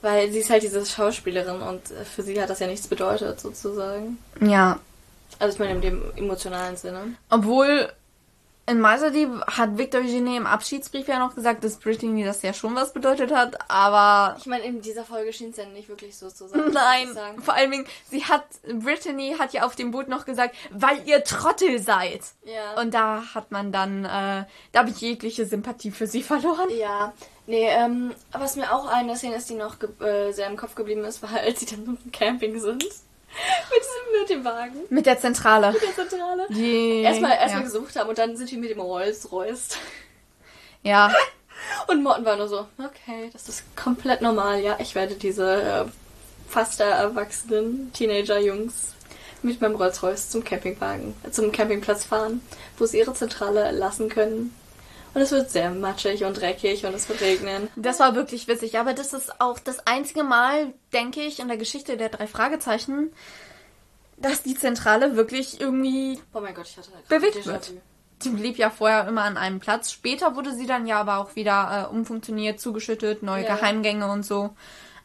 Weil 0.00 0.30
sie 0.32 0.38
ist 0.38 0.50
halt 0.50 0.62
diese 0.62 0.84
Schauspielerin 0.86 1.60
und 1.60 1.82
für 1.88 2.22
sie 2.22 2.40
hat 2.40 2.48
das 2.50 2.60
ja 2.60 2.66
nichts 2.66 2.86
bedeutet, 2.88 3.40
sozusagen. 3.40 4.18
Ja, 4.40 4.78
Also 5.38 5.54
ich 5.54 5.58
meine 5.58 5.72
in 5.72 5.80
dem 5.82 6.12
emotionalen 6.16 6.76
Sinne. 6.76 7.16
Obwohl 7.28 7.92
In 8.68 8.80
Meisterdieb 8.80 9.30
hat 9.46 9.78
Victor 9.78 10.02
Eugenie 10.02 10.36
im 10.36 10.46
Abschiedsbrief 10.46 11.08
ja 11.08 11.18
noch 11.18 11.34
gesagt, 11.34 11.64
dass 11.64 11.76
Brittany 11.76 12.22
das 12.22 12.42
ja 12.42 12.52
schon 12.52 12.74
was 12.74 12.92
bedeutet 12.92 13.32
hat, 13.32 13.56
aber 13.70 14.36
Ich 14.38 14.44
meine, 14.44 14.64
in 14.64 14.82
dieser 14.82 15.04
Folge 15.04 15.32
schien 15.32 15.50
es 15.50 15.56
ja 15.56 15.64
nicht 15.64 15.88
wirklich 15.88 16.18
so 16.18 16.28
zu 16.28 16.48
sein. 16.48 16.70
nein, 16.70 17.08
vor 17.40 17.54
allen 17.54 17.70
Dingen, 17.70 17.86
sie 18.10 18.24
hat, 18.26 18.44
Brittany 18.70 19.36
hat 19.38 19.54
ja 19.54 19.64
auf 19.64 19.74
dem 19.74 19.90
Boot 19.90 20.08
noch 20.08 20.26
gesagt, 20.26 20.54
weil 20.70 21.00
ihr 21.06 21.24
Trottel 21.24 21.78
seid. 21.78 22.20
Ja. 22.44 22.78
Und 22.78 22.92
da 22.92 23.22
hat 23.34 23.50
man 23.52 23.72
dann, 23.72 24.04
äh, 24.04 24.44
da 24.72 24.80
habe 24.80 24.90
ich 24.90 25.00
jegliche 25.00 25.46
Sympathie 25.46 25.90
für 25.90 26.06
sie 26.06 26.22
verloren. 26.22 26.68
Ja, 26.68 27.14
nee, 27.46 27.68
ähm, 27.70 28.14
was 28.32 28.56
mir 28.56 28.70
auch 28.70 28.86
eine 28.86 29.16
Szene 29.16 29.36
ist, 29.36 29.48
die 29.48 29.54
noch 29.54 29.76
äh, 30.00 30.32
sehr 30.32 30.46
im 30.46 30.58
Kopf 30.58 30.74
geblieben 30.74 31.04
ist, 31.04 31.22
war, 31.22 31.32
als 31.40 31.60
sie 31.60 31.66
dann 31.66 31.98
im 32.04 32.12
Camping 32.12 32.60
sind. 32.60 32.84
Mit, 33.70 34.20
mit 34.20 34.30
dem 34.30 34.44
Wagen, 34.44 34.80
Mit 34.90 35.06
der 35.06 35.18
Zentrale. 35.18 35.72
mit 35.72 35.82
der 35.82 35.94
Zentrale. 35.94 36.46
Die, 36.50 37.02
Erstmal 37.02 37.32
erstmal 37.32 37.62
ja. 37.62 37.68
gesucht 37.68 37.96
haben 37.96 38.08
und 38.08 38.18
dann 38.18 38.36
sind 38.36 38.50
wir 38.50 38.58
mit 38.58 38.70
dem 38.70 38.80
Rolls 38.80 39.30
Royce. 39.30 39.70
ja, 40.82 41.12
Und 41.86 42.02
Morten 42.02 42.24
war 42.24 42.36
nur 42.36 42.48
so, 42.48 42.66
okay, 42.78 43.30
das 43.32 43.48
ist 43.48 43.64
komplett 43.76 44.22
normal, 44.22 44.60
ja, 44.60 44.76
ich 44.80 44.94
werde 44.94 45.14
diese 45.14 45.62
äh, 45.62 45.84
fast 46.48 46.80
erwachsenen 46.80 47.92
Teenager-Jungs 47.92 48.94
mit 49.42 49.60
meinem 49.60 49.76
Rolls 49.76 50.02
Royce 50.02 50.30
zum 50.30 50.44
Campingwagen, 50.44 51.14
äh, 51.24 51.30
zum 51.30 51.52
Campingplatz 51.52 52.04
fahren, 52.04 52.40
wo 52.78 52.86
sie 52.86 52.98
ihre 52.98 53.14
Zentrale 53.14 53.70
lassen 53.72 54.08
können. 54.08 54.54
Und 55.14 55.20
es 55.22 55.30
wird 55.32 55.50
sehr 55.50 55.70
matschig 55.70 56.24
und 56.24 56.40
dreckig 56.40 56.84
und 56.86 56.94
es 56.94 57.08
wird 57.08 57.20
regnen. 57.20 57.68
Das 57.76 57.98
war 58.00 58.14
wirklich 58.14 58.46
witzig, 58.46 58.78
aber 58.78 58.92
das 58.94 59.12
ist 59.12 59.40
auch 59.40 59.58
das 59.58 59.86
einzige 59.86 60.22
Mal, 60.22 60.72
denke 60.92 61.20
ich, 61.22 61.40
in 61.40 61.48
der 61.48 61.56
Geschichte 61.56 61.96
der 61.96 62.08
drei 62.10 62.26
Fragezeichen, 62.26 63.12
dass 64.16 64.42
die 64.42 64.54
Zentrale 64.54 65.16
wirklich 65.16 65.60
irgendwie 65.60 66.20
Oh 66.34 66.40
mein 66.40 66.54
Gott, 66.54 66.66
ich 66.68 66.76
hatte 66.76 66.90
bewegt 67.08 67.46
wird. 67.46 67.72
Die 68.24 68.30
blieb 68.30 68.58
ja 68.58 68.68
vorher 68.70 69.06
immer 69.06 69.22
an 69.22 69.36
einem 69.36 69.60
Platz. 69.60 69.92
Später 69.92 70.34
wurde 70.34 70.52
sie 70.52 70.66
dann 70.66 70.86
ja 70.88 71.00
aber 71.00 71.18
auch 71.18 71.36
wieder 71.36 71.88
äh, 71.88 71.94
umfunktioniert, 71.94 72.58
zugeschüttet, 72.60 73.22
neue 73.22 73.44
Ja. 73.44 73.54
Geheimgänge 73.54 74.10
und 74.10 74.24
so. 74.26 74.50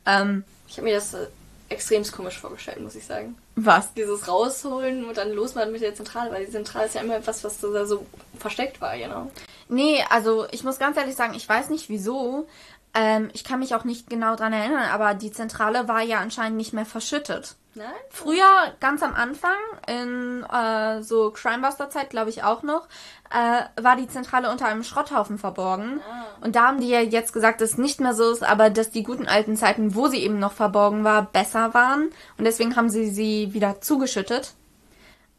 Ähm, 0.08 0.44
Ich 0.68 0.78
habe 0.78 0.88
mir 0.88 0.96
das 0.96 1.14
äh, 1.14 1.28
extrem 1.70 2.04
komisch 2.12 2.40
vorgestellt, 2.40 2.82
muss 2.82 2.96
ich 2.96 3.06
sagen. 3.06 3.38
Was? 3.56 3.94
Dieses 3.94 4.28
rausholen 4.28 5.06
und 5.06 5.18
dann 5.18 5.32
losmachen 5.32 5.72
mit 5.72 5.82
der 5.82 5.96
Zentrale, 5.96 6.32
weil 6.32 6.46
die 6.46 6.52
Zentrale 6.52 6.86
ist 6.86 6.96
ja 6.96 7.02
immer 7.02 7.18
etwas, 7.18 7.44
was 7.44 7.62
so, 7.62 7.72
da 7.72 7.86
so 7.86 8.06
versteckt 8.40 8.82
war, 8.82 8.98
genau. 8.98 9.30
Nee, 9.70 10.04
also 10.10 10.48
ich 10.52 10.64
muss 10.64 10.80
ganz 10.80 10.98
ehrlich 10.98 11.16
sagen, 11.16 11.34
ich 11.36 11.48
weiß 11.48 11.70
nicht 11.70 11.90
wieso. 11.90 12.48
Ähm, 12.96 13.30
ich 13.34 13.44
kann 13.44 13.60
mich 13.60 13.74
auch 13.74 13.86
nicht 13.86 14.10
genau 14.10 14.36
dran 14.36 14.54
erinnern, 14.54 14.90
aber 14.92 15.14
die 15.14 15.32
Zentrale 15.32 15.88
war 15.88 16.02
ja 16.02 16.20
anscheinend 16.20 16.58
nicht 16.58 16.74
mehr 16.74 16.86
verschüttet. 16.86 17.56
Nein? 17.76 17.88
Früher, 18.10 18.74
ganz 18.80 19.02
am 19.02 19.16
Anfang, 19.16 19.58
in 19.88 20.44
äh, 20.44 21.02
so 21.02 21.32
Crimebuster-Zeit, 21.32 22.12
glaube 22.12 22.30
ich 22.30 22.44
auch 22.44 22.62
noch, 22.62 22.88
äh, 23.34 23.82
war 23.82 23.96
die 23.96 24.08
Zentrale 24.08 24.52
unter 24.52 24.68
einem 24.68 24.84
Schrotthaufen 24.84 25.38
verborgen. 25.38 26.02
Und 26.42 26.56
da 26.56 26.68
haben 26.68 26.80
die 26.80 26.90
ja 26.90 27.02
jetzt 27.02 27.34
gesagt, 27.34 27.62
dass 27.62 27.72
es 27.72 27.78
nicht 27.78 28.00
mehr 28.00 28.14
so 28.14 28.32
ist, 28.32 28.44
aber 28.44 28.70
dass 28.70 28.92
die 28.92 29.04
guten 29.04 29.28
alten 29.28 29.58
Zeiten, 29.58 29.96
wo 29.96 30.08
sie 30.08 30.24
eben 30.24 30.38
noch 30.38 30.54
verborgen 30.54 31.04
war, 31.04 31.24
besser 31.24 31.74
waren. 31.74 32.10
Und 32.38 32.46
deswegen 32.46 32.76
haben 32.76 32.90
sie 32.90 33.10
sie 33.10 33.54
wieder 33.54 33.82
zugeschüttet. 33.82 34.54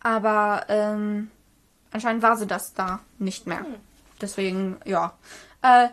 Aber 0.01 0.65
ähm, 0.69 1.31
anscheinend 1.93 2.23
war 2.23 2.37
sie 2.37 2.47
das 2.47 2.75
da 2.75 3.01
nicht 3.19 3.47
mehr. 3.47 3.65
Deswegen, 4.21 4.77
ja. 4.85 5.15
Äh, 5.63 5.89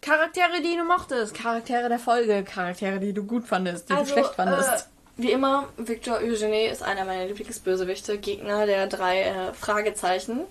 Charaktere, 0.00 0.62
die 0.62 0.76
du 0.76 0.84
mochtest, 0.84 1.34
Charaktere 1.34 1.88
der 1.88 1.98
Folge, 1.98 2.44
Charaktere, 2.44 3.00
die 3.00 3.12
du 3.12 3.24
gut 3.24 3.44
fandest, 3.44 3.90
die 3.90 3.94
du 3.94 4.06
schlecht 4.06 4.34
fandest. 4.36 4.70
Äh, 4.70 4.82
wie 5.16 5.32
immer, 5.32 5.68
Victor 5.76 6.18
Eugenie 6.18 6.66
ist 6.66 6.82
einer 6.82 7.04
meiner 7.04 7.26
Lieblingsbösewichte, 7.26 8.18
Gegner 8.18 8.66
der 8.66 8.86
drei 8.86 9.22
äh, 9.22 9.54
Fragezeichen. 9.54 10.42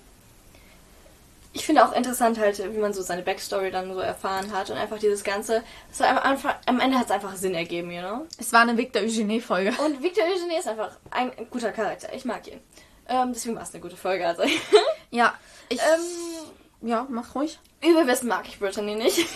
Ich 1.56 1.64
finde 1.64 1.86
auch 1.88 1.92
interessant 1.92 2.38
halt, 2.38 2.58
wie 2.58 2.78
man 2.78 2.92
so 2.92 3.00
seine 3.00 3.22
Backstory 3.22 3.70
dann 3.70 3.90
so 3.94 3.98
erfahren 4.00 4.52
hat 4.52 4.68
und 4.68 4.76
einfach 4.76 4.98
dieses 4.98 5.24
Ganze. 5.24 5.62
Es 5.90 6.00
war 6.00 6.08
am, 6.10 6.18
Anfang, 6.18 6.54
am 6.66 6.80
Ende 6.80 6.98
hat 6.98 7.06
es 7.06 7.10
einfach 7.10 7.34
Sinn 7.34 7.54
ergeben, 7.54 7.90
you 7.90 8.02
know? 8.02 8.26
Es 8.36 8.52
war 8.52 8.60
eine 8.60 8.76
Victor 8.76 9.00
Eugenie-Folge. 9.00 9.70
Und 9.82 10.02
Victor 10.02 10.24
Eugenie 10.24 10.58
ist 10.58 10.68
einfach 10.68 10.90
ein 11.10 11.32
guter 11.48 11.72
Charakter. 11.72 12.12
Ich 12.12 12.26
mag 12.26 12.46
ihn. 12.46 12.60
Ähm, 13.08 13.32
deswegen 13.32 13.56
war 13.56 13.62
es 13.62 13.72
eine 13.72 13.80
gute 13.80 13.96
Folge. 13.96 14.26
Also, 14.26 14.42
Ja, 15.10 15.32
ich. 15.70 15.78
ähm, 15.80 16.88
ja, 16.90 17.06
mach 17.08 17.34
ruhig. 17.34 17.58
Übelwissen 17.82 18.28
mag 18.28 18.46
ich 18.46 18.58
Brittany 18.58 18.94
nicht. 18.94 19.18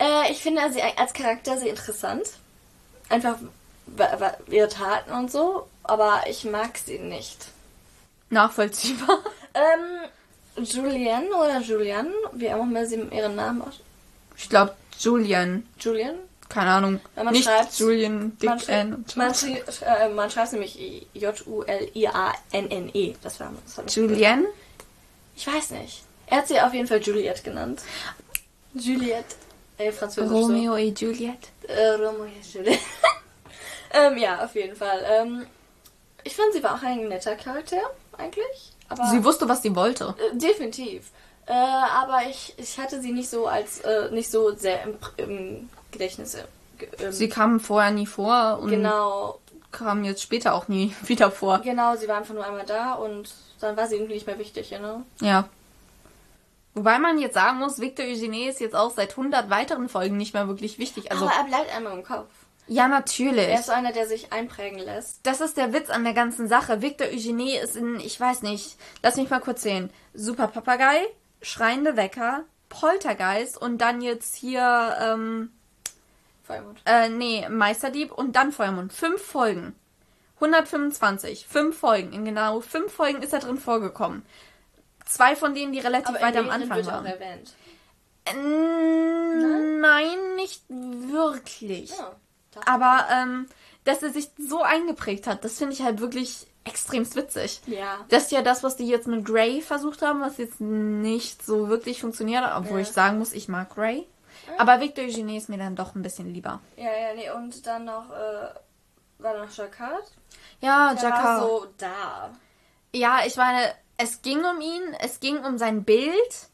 äh, 0.00 0.32
ich 0.32 0.42
finde 0.42 0.72
sie 0.72 0.82
als 0.82 1.12
Charakter 1.12 1.56
sehr 1.56 1.70
interessant. 1.70 2.24
Einfach 3.08 3.36
ihre 4.48 4.68
Taten 4.68 5.12
und 5.12 5.30
so. 5.30 5.68
Aber 5.84 6.24
ich 6.28 6.42
mag 6.42 6.76
sie 6.78 6.98
nicht. 6.98 7.46
Nachvollziehbar. 8.28 9.20
Ähm, 9.54 10.10
Julianne 10.56 11.28
oder 11.34 11.60
Julian, 11.60 12.08
wie 12.32 12.50
auch 12.52 12.62
immer 12.62 12.84
sie 12.86 12.96
ihren 13.10 13.36
Namen 13.36 13.62
aus. 13.62 13.80
Ich 14.36 14.48
glaube, 14.48 14.74
Julian. 14.98 15.66
Julian? 15.78 16.16
Keine 16.48 16.70
Ahnung. 16.72 17.00
Ja, 17.16 17.22
man 17.24 17.32
Nicht 17.32 17.44
schreibt- 17.44 17.78
Julian, 17.78 18.36
Dick, 18.38 18.48
Man, 18.50 18.60
Ann. 18.68 19.04
man, 19.14 19.32
schri- 19.32 19.62
äh, 19.84 20.08
man 20.08 20.30
schreibt 20.30 20.52
nämlich 20.52 21.06
J-U-L-I-A-N-N-E. 21.14 22.90
E. 23.10 23.14
Das 23.22 23.38
war 23.40 23.52
das 23.76 23.94
Julian? 23.94 24.46
Ich 25.36 25.46
weiß 25.46 25.70
nicht. 25.70 26.02
Er 26.26 26.38
hat 26.38 26.48
sie 26.48 26.60
auf 26.60 26.74
jeden 26.74 26.86
Fall 26.88 27.00
Juliette 27.00 27.42
genannt. 27.42 27.82
Juliette. 28.74 29.36
Ey, 29.78 29.92
Französisch 29.92 30.30
Romeo 30.32 30.74
und 30.74 31.00
Juliet. 31.00 31.48
so. 31.62 31.68
Äh, 31.72 31.90
Romeo 31.92 32.22
und 32.24 32.52
Juliette. 32.54 32.78
ähm, 33.92 34.18
ja, 34.18 34.44
auf 34.44 34.54
jeden 34.54 34.76
Fall. 34.76 35.04
Ähm, 35.08 35.46
ich 36.24 36.34
fand, 36.36 36.52
sie 36.52 36.62
war 36.62 36.74
auch 36.74 36.82
ein 36.82 37.08
netter 37.08 37.34
Charakter, 37.36 37.80
eigentlich. 38.18 38.72
Aber 38.90 39.06
Sie 39.06 39.24
wusste, 39.24 39.48
was 39.48 39.62
sie 39.62 39.74
wollte. 39.74 40.14
äh, 40.32 40.36
definitiv. 40.36 41.10
Äh, 41.46 41.52
aber 41.52 42.20
ich, 42.28 42.54
ich 42.58 42.78
hatte 42.78 43.00
sie 43.00 43.12
nicht 43.12 43.30
so 43.30 43.46
als, 43.46 43.80
äh, 43.80 44.10
nicht 44.12 44.30
so 44.30 44.54
sehr 44.54 44.82
im, 44.84 44.94
im 45.16 45.70
Gedächtnis. 45.90 46.34
äh, 46.34 46.44
ge- 46.78 46.88
Ähm, 47.00 47.12
Sie 47.12 47.28
kam 47.28 47.58
vorher 47.60 47.90
nie 47.92 48.06
vor 48.06 48.58
und 48.60 48.70
genau, 48.70 49.38
kam 49.72 50.04
jetzt 50.04 50.22
später 50.22 50.54
auch 50.54 50.68
nie 50.68 50.94
wieder 51.06 51.30
vor. 51.30 51.58
genau, 51.60 51.96
sie 51.96 52.06
war 52.08 52.18
einfach 52.18 52.34
nur 52.34 52.44
einmal 52.44 52.66
da 52.66 52.92
und 52.94 53.32
dann 53.60 53.76
war 53.76 53.86
sie 53.88 53.94
irgendwie 53.96 54.14
nicht 54.14 54.26
mehr 54.26 54.38
wichtig, 54.38 54.70
ne? 54.72 55.02
Ja. 55.20 55.48
Wobei 56.74 56.98
man 57.00 57.18
jetzt 57.18 57.34
sagen 57.34 57.58
muss, 57.58 57.80
Victor 57.80 58.06
Eugenie 58.06 58.44
ist 58.48 58.60
jetzt 58.60 58.76
auch 58.76 58.90
seit 58.92 59.10
100 59.10 59.50
weiteren 59.50 59.88
Folgen 59.88 60.16
nicht 60.16 60.34
mehr 60.34 60.46
wirklich 60.46 60.78
wichtig. 60.78 61.10
Also, 61.10 61.24
aber 61.26 61.34
er 61.36 61.44
bleibt 61.44 61.74
einmal 61.76 61.94
im 61.98 62.04
Kopf. 62.04 62.28
Ja, 62.72 62.86
natürlich. 62.86 63.48
Er 63.48 63.58
ist 63.58 63.68
einer, 63.68 63.92
der 63.92 64.06
sich 64.06 64.32
einprägen 64.32 64.78
lässt. 64.78 65.26
Das 65.26 65.40
ist 65.40 65.56
der 65.56 65.72
Witz 65.72 65.90
an 65.90 66.04
der 66.04 66.14
ganzen 66.14 66.46
Sache. 66.48 66.82
Victor 66.82 67.08
Eugenie 67.08 67.56
ist 67.56 67.74
in, 67.76 67.98
ich 67.98 68.18
weiß 68.20 68.42
nicht, 68.42 68.76
lass 69.02 69.16
mich 69.16 69.28
mal 69.28 69.40
kurz 69.40 69.62
sehen. 69.62 69.90
Super 70.14 70.46
Papagei, 70.46 71.04
Schreiende 71.42 71.96
Wecker, 71.96 72.44
Poltergeist 72.68 73.60
und 73.60 73.78
dann 73.78 74.00
jetzt 74.02 74.36
hier, 74.36 74.96
ähm, 75.00 75.50
Vollmond. 76.44 76.80
äh, 76.86 77.08
nee, 77.08 77.48
Meisterdieb 77.48 78.12
und 78.12 78.36
dann 78.36 78.52
Feuermond. 78.52 78.92
Fünf 78.92 79.20
Folgen. 79.20 79.74
125. 80.36 81.46
Fünf 81.48 81.76
Folgen. 81.78 82.12
In 82.12 82.24
genau 82.24 82.60
fünf 82.60 82.92
Folgen 82.92 83.22
ist 83.22 83.32
er 83.32 83.40
drin 83.40 83.58
vorgekommen. 83.58 84.24
Zwei 85.06 85.34
von 85.34 85.54
denen, 85.54 85.72
die 85.72 85.80
relativ 85.80 86.10
Aber 86.14 86.20
weit 86.20 86.36
am 86.36 86.48
Anfang 86.50 86.76
wird 86.78 86.88
auch 86.88 86.92
waren. 86.92 87.06
erwähnt. 87.06 87.52
Äh, 88.26 88.34
Nein, 89.80 90.36
nicht 90.36 90.62
wirklich. 90.68 91.90
Ja, 91.90 92.12
doch. 92.54 92.66
Aber 92.66 93.06
ähm, 93.12 93.46
dass 93.84 94.02
er 94.02 94.10
sich 94.10 94.30
so 94.38 94.62
eingeprägt 94.62 95.26
hat, 95.26 95.44
das 95.44 95.58
finde 95.58 95.74
ich 95.74 95.82
halt 95.82 96.00
wirklich 96.00 96.46
extremst 96.64 97.16
witzig. 97.16 97.60
Ja. 97.66 97.98
Das 98.10 98.24
ist 98.24 98.32
ja 98.32 98.42
das, 98.42 98.62
was 98.62 98.76
die 98.76 98.86
jetzt 98.86 99.06
mit 99.08 99.24
Grey 99.24 99.62
versucht 99.62 100.02
haben, 100.02 100.20
was 100.20 100.36
jetzt 100.36 100.60
nicht 100.60 101.44
so 101.44 101.68
wirklich 101.68 102.00
funktioniert, 102.02 102.44
obwohl 102.54 102.78
Ja. 102.80 102.82
ich 102.82 102.88
sagen 102.92 103.18
muss, 103.18 103.32
ich 103.32 103.48
mag 103.48 103.74
Grey. 103.74 104.06
Aber 104.58 104.80
Victor 104.80 105.04
Eugenie 105.04 105.36
ist 105.38 105.48
mir 105.48 105.58
dann 105.58 105.76
doch 105.76 105.94
ein 105.94 106.02
bisschen 106.02 106.32
lieber. 106.32 106.60
Ja, 106.76 106.84
ja, 106.92 107.14
nee, 107.14 107.30
und 107.30 107.66
dann 107.66 107.84
noch, 107.86 108.10
äh, 108.10 108.48
war 109.18 109.38
noch 109.38 109.50
Jacquard? 109.50 110.04
Ja, 110.60 110.92
Der 110.94 111.02
war 111.02 111.10
Jacquard. 111.10 111.40
so 111.42 111.66
da. 111.78 112.30
Ja, 112.94 113.20
ich 113.26 113.36
meine, 113.36 113.72
es 113.96 114.20
ging 114.22 114.44
um 114.44 114.60
ihn, 114.60 114.82
es 115.00 115.20
ging 115.20 115.38
um 115.44 115.56
sein 115.58 115.84
Bild. 115.84 116.48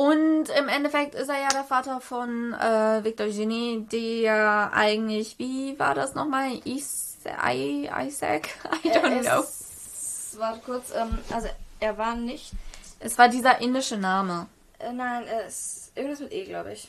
Und 0.00 0.48
im 0.58 0.68
Endeffekt 0.70 1.14
ist 1.14 1.28
er 1.28 1.42
ja 1.42 1.48
der 1.48 1.64
Vater 1.64 2.00
von 2.00 2.54
äh, 2.54 3.04
Victor 3.04 3.26
Eugenie, 3.26 3.86
der 3.92 4.70
eigentlich, 4.72 5.38
wie 5.38 5.78
war 5.78 5.94
das 5.94 6.14
nochmal? 6.14 6.52
Isaac? 6.64 8.48
I 8.82 8.88
don't 8.88 9.20
know. 9.20 9.42
ist, 9.42 10.38
warte 10.38 10.60
kurz, 10.60 10.90
ähm, 10.96 11.18
also 11.30 11.48
er 11.80 11.98
war 11.98 12.14
nicht, 12.14 12.50
Es 12.98 13.18
war 13.18 13.28
dieser 13.28 13.60
indische 13.60 13.98
Name. 13.98 14.46
äh, 14.78 14.90
nein, 14.90 15.24
ist 15.46 15.92
irgendwas 15.94 16.20
mit 16.20 16.32
E, 16.32 16.44
glaube 16.46 16.72
ich. 16.72 16.88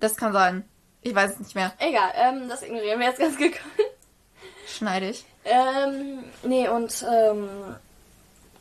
Das 0.00 0.16
kann 0.16 0.32
sein. 0.32 0.66
Ich 1.02 1.14
weiß 1.14 1.32
es 1.32 1.40
nicht 1.40 1.54
mehr. 1.54 1.74
Egal, 1.78 2.12
ähm, 2.14 2.48
das 2.48 2.62
ignorieren 2.62 2.98
wir 2.98 3.08
jetzt 3.08 3.18
ganz 3.20 3.36
gekonnt. 3.36 3.60
Schneide 4.66 5.10
ich. 5.10 5.26
Ähm, 5.44 6.24
nee, 6.44 6.66
und, 6.66 7.04
ähm, 7.12 7.76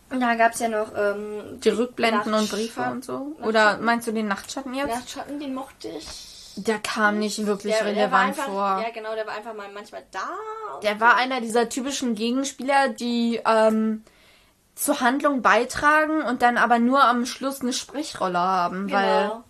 da 0.10 0.36
gab's 0.36 0.60
ja 0.60 0.68
noch, 0.70 0.92
ähm, 0.98 1.60
Die 1.62 1.70
Rückblenden 1.70 2.34
und 2.34 2.50
Briefe 2.50 2.82
und 2.82 3.04
so? 3.06 3.36
Oder 3.44 3.78
meinst 3.78 4.08
du 4.08 4.12
den 4.12 4.28
Nachtschatten 4.28 4.74
jetzt? 4.74 4.88
Nachtschatten, 4.90 5.40
den 5.40 5.54
mochte 5.54 5.90
ich. 5.90 6.08
Der 6.56 6.80
kam 6.80 7.20
nicht 7.20 7.46
wirklich 7.46 7.76
Der, 7.76 7.84
der 7.94 8.12
war 8.12 8.22
relevant 8.22 8.28
einfach, 8.30 8.46
vor. 8.46 8.82
ja 8.84 8.90
genau, 8.94 9.14
der 9.14 9.28
war 9.28 9.36
einfach 9.36 9.54
mal 9.54 9.68
manchmal 9.74 10.04
da. 10.12 10.80
Der 10.82 11.00
war 11.00 11.16
einer 11.16 11.40
dieser 11.40 11.70
typischen 11.70 12.16
Gegenspieler, 12.16 12.90
die 12.90 13.40
ähm, 13.46 14.04
zur 14.74 15.00
Handlung 15.02 15.42
beitragen 15.44 16.22
und 16.24 16.42
dann 16.42 16.58
aber 16.58 16.80
nur 16.80 17.04
am 17.04 17.26
Schluss 17.28 17.62
eine 17.62 17.74
Sprechrolle 17.74 18.40
haben, 18.40 18.92
weil 18.92 19.24
Genau. 19.28 19.44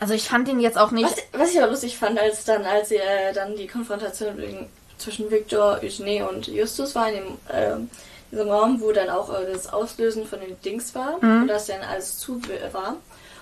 also 0.00 0.14
ich 0.14 0.28
fand 0.28 0.48
ihn 0.48 0.58
jetzt 0.58 0.78
auch 0.78 0.90
nicht 0.90 1.04
Was, 1.04 1.40
was 1.40 1.50
ich 1.52 1.58
aber 1.62 1.70
lustig 1.70 1.96
fand, 1.96 2.18
als 2.18 2.44
dann, 2.44 2.64
als 2.64 2.88
sie 2.88 2.96
äh, 2.96 3.32
dann 3.32 3.54
die 3.56 3.66
Konfrontation 3.68 4.66
zwischen 4.96 5.30
Victor, 5.30 5.78
Eugene 5.82 6.28
und 6.28 6.48
Justus 6.48 6.94
war 6.96 7.08
in 7.10 7.14
dem, 7.24 7.38
ähm, 7.52 7.90
diesem 8.30 8.48
Raum, 8.48 8.80
wo 8.80 8.92
dann 8.92 9.08
auch 9.10 9.32
äh, 9.32 9.50
das 9.52 9.72
Auslösen 9.72 10.26
von 10.26 10.40
den 10.40 10.60
Dings 10.62 10.94
war, 10.94 11.16
Mhm. 11.22 11.42
und 11.42 11.48
das 11.48 11.66
dann 11.66 11.80
alles 11.82 12.18
zu 12.18 12.40
äh, 12.50 12.72
war. 12.72 12.96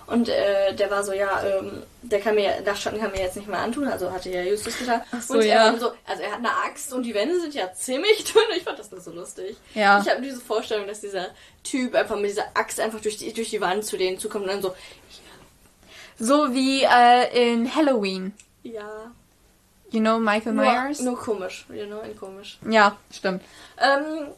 Und 0.08 0.28
äh, 0.28 0.72
der 0.72 0.88
war 0.92 1.02
so, 1.02 1.12
ja, 1.12 1.42
ähm, 1.44 1.82
der 2.02 2.20
kann 2.20 2.36
mir, 2.36 2.60
Dachschatten 2.64 3.00
kann 3.00 3.10
mir 3.10 3.22
jetzt 3.22 3.34
nicht 3.36 3.48
mehr 3.48 3.58
antun, 3.58 3.88
also 3.88 4.12
hatte 4.12 4.30
ja 4.30 4.40
Justus 4.42 4.78
getan. 4.78 5.02
so, 5.20 5.34
und 5.34 5.40
er 5.40 5.46
ja. 5.46 5.72
war 5.72 5.78
so, 5.80 5.90
also 6.06 6.22
er 6.22 6.30
hat 6.30 6.38
eine 6.38 6.50
Axt 6.64 6.92
und 6.92 7.02
die 7.02 7.12
Wände 7.12 7.40
sind 7.40 7.54
ja 7.54 7.72
ziemlich 7.72 8.22
dünn. 8.32 8.42
Ich 8.56 8.62
fand 8.62 8.78
das 8.78 8.92
nur 8.92 9.00
so 9.00 9.10
lustig. 9.10 9.56
Ja. 9.74 10.00
Ich 10.00 10.08
habe 10.08 10.22
diese 10.22 10.40
Vorstellung, 10.40 10.86
dass 10.86 11.00
dieser 11.00 11.26
Typ 11.64 11.96
einfach 11.96 12.14
mit 12.14 12.30
dieser 12.30 12.46
Axt 12.54 12.78
einfach 12.78 13.00
durch 13.00 13.16
die, 13.16 13.32
durch 13.32 13.50
die 13.50 13.60
Wand 13.60 13.84
zu 13.84 13.96
denen 13.96 14.16
zukommt 14.20 14.44
und 14.44 14.52
dann 14.52 14.62
so, 14.62 14.76
so 16.18 16.54
wie 16.54 16.84
äh, 16.84 17.52
in 17.52 17.74
Halloween. 17.74 18.32
ja, 18.62 19.10
You 19.92 20.00
know 20.00 20.18
Michael 20.18 20.52
nur, 20.52 20.64
Myers? 20.64 21.00
nur 21.00 21.16
komisch, 21.18 21.64
you 21.72 21.86
know, 21.86 22.00
in 22.00 22.16
komisch. 22.16 22.58
Ja, 22.68 22.96
stimmt. 23.12 23.42
Ähm, 23.80 24.28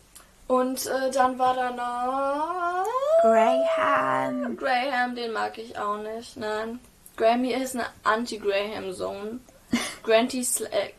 und 0.49 0.87
äh, 0.87 1.11
dann 1.13 1.39
war 1.39 1.55
da 1.55 1.71
noch 1.71 2.87
Graham. 3.23 4.57
Graham, 4.57 5.15
den 5.15 5.33
mag 5.33 5.59
ich 5.59 5.79
auch 5.79 5.99
nicht. 5.99 6.37
Nein. 6.37 6.81
Grammy 7.17 7.53
ist 7.53 7.75
eine 7.75 7.87
Anti-Graham-Zone. 8.05 9.41
Granty 10.03 10.45
Sl 10.45 10.67
äh, 10.67 10.91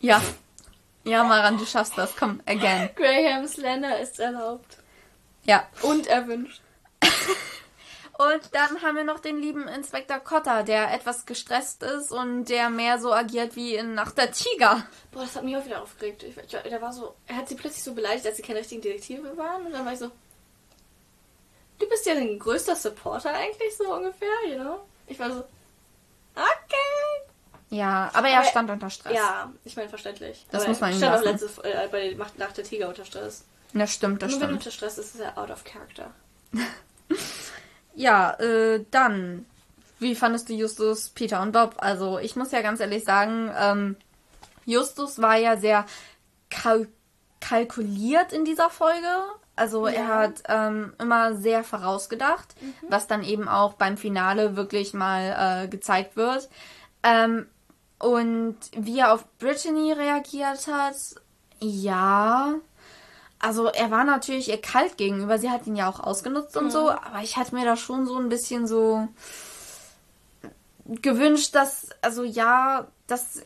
Ja. 0.00 0.20
Ja, 1.04 1.24
Maran, 1.24 1.58
du 1.58 1.64
schaffst 1.64 1.96
das. 1.96 2.14
Komm, 2.14 2.40
again. 2.46 2.90
Graham 2.94 3.46
Slender 3.48 3.98
ist 3.98 4.20
erlaubt. 4.20 4.78
Ja. 5.44 5.66
Und 5.82 6.06
erwünscht. 6.06 6.62
Und 8.24 8.54
dann 8.54 8.82
haben 8.82 8.96
wir 8.96 9.04
noch 9.04 9.20
den 9.20 9.38
lieben 9.38 9.66
Inspektor 9.68 10.18
Cotter, 10.18 10.62
der 10.62 10.92
etwas 10.92 11.26
gestresst 11.26 11.82
ist 11.82 12.12
und 12.12 12.44
der 12.44 12.68
mehr 12.70 12.98
so 13.00 13.12
agiert 13.12 13.56
wie 13.56 13.74
in 13.74 13.94
Nacht 13.94 14.18
der 14.18 14.30
Tiger. 14.30 14.86
Boah, 15.10 15.22
das 15.22 15.34
hat 15.36 15.44
mich 15.44 15.56
auch 15.56 15.64
wieder 15.64 15.82
aufgeregt. 15.82 16.22
Ich, 16.22 16.36
ich, 16.36 16.46
der 16.50 16.82
war 16.82 16.92
so, 16.92 17.14
er 17.26 17.36
hat 17.36 17.48
sie 17.48 17.54
plötzlich 17.56 17.82
so 17.82 17.94
beleidigt, 17.94 18.26
als 18.26 18.36
sie 18.36 18.42
keine 18.42 18.60
richtigen 18.60 18.82
Detektive 18.82 19.36
waren. 19.36 19.66
Und 19.66 19.72
dann 19.72 19.84
war 19.84 19.92
ich 19.92 19.98
so, 19.98 20.10
du 21.78 21.88
bist 21.88 22.06
ja 22.06 22.14
dein 22.14 22.38
größter 22.38 22.76
Supporter 22.76 23.32
eigentlich, 23.34 23.76
so 23.76 23.92
ungefähr, 23.94 24.28
you 24.48 24.54
know? 24.56 24.80
Ich 25.06 25.18
war 25.18 25.30
so, 25.32 25.40
okay. 26.34 27.32
Ja, 27.70 28.10
aber 28.12 28.28
er 28.28 28.40
Aber- 28.40 28.48
stand 28.48 28.70
unter 28.70 28.90
Stress. 28.90 29.14
Ja, 29.14 29.50
ich 29.64 29.74
meine 29.76 29.88
verständlich. 29.88 30.46
Das 30.50 30.62
Aber 30.62 30.70
muss 30.70 30.80
man 30.80 30.92
ihm 30.92 30.98
stand 30.98 31.16
auch 31.16 31.22
letzte, 31.24 31.64
äh, 31.64 31.88
bei 31.88 32.14
Macht 32.14 32.38
nach 32.38 32.52
der 32.52 32.64
Tiger 32.64 32.88
unter 32.88 33.04
Stress. 33.04 33.44
Das 33.72 33.92
stimmt, 33.94 34.20
das 34.22 34.30
Nur 34.32 34.40
wenn 34.42 34.48
er 34.48 34.48
stimmt. 34.50 34.60
unter 34.66 34.70
Stress 34.70 34.98
ist, 34.98 35.14
ist 35.14 35.20
er 35.22 35.38
out 35.38 35.50
of 35.50 35.64
character. 35.64 36.12
Ja, 37.94 38.32
äh, 38.40 38.84
dann. 38.90 39.46
Wie 39.98 40.14
fandest 40.16 40.48
du 40.48 40.54
Justus, 40.54 41.10
Peter 41.10 41.40
und 41.42 41.52
Bob? 41.52 41.76
Also, 41.78 42.18
ich 42.18 42.34
muss 42.34 42.50
ja 42.50 42.60
ganz 42.60 42.80
ehrlich 42.80 43.04
sagen, 43.04 43.50
ähm, 43.56 43.96
Justus 44.66 45.20
war 45.20 45.36
ja 45.36 45.56
sehr 45.56 45.86
kal 46.50 46.88
kalkuliert 47.40 48.32
in 48.32 48.44
dieser 48.44 48.70
Folge. 48.70 49.08
Also, 49.56 49.86
er 49.86 50.08
hat 50.08 50.42
ähm, 50.48 50.94
immer 50.98 51.34
sehr 51.34 51.62
vorausgedacht, 51.62 52.54
was 52.88 53.06
dann 53.06 53.22
eben 53.22 53.48
auch 53.48 53.74
beim 53.74 53.96
Finale 53.96 54.56
wirklich 54.56 54.94
mal 54.94 55.64
äh, 55.64 55.68
gezeigt 55.68 56.16
wird. 56.16 56.48
Ähm, 57.02 57.46
und 57.98 58.56
wie 58.76 58.98
er 58.98 59.12
auf 59.12 59.26
Brittany 59.38 59.92
reagiert 59.92 60.66
hat, 60.66 60.96
ja. 61.60 62.54
Also 63.42 63.66
er 63.66 63.90
war 63.90 64.04
natürlich 64.04 64.48
ihr 64.48 64.60
kalt 64.60 64.96
gegenüber. 64.96 65.36
Sie 65.36 65.50
hat 65.50 65.66
ihn 65.66 65.74
ja 65.74 65.90
auch 65.90 65.98
ausgenutzt 65.98 66.56
und 66.56 66.70
so. 66.70 66.90
Aber 66.90 67.22
ich 67.22 67.36
hatte 67.36 67.56
mir 67.56 67.64
da 67.64 67.76
schon 67.76 68.06
so 68.06 68.16
ein 68.16 68.28
bisschen 68.28 68.68
so 68.68 69.08
gewünscht, 70.86 71.52
dass, 71.56 71.88
also 72.02 72.22
ja, 72.22 72.86
dass 73.08 73.40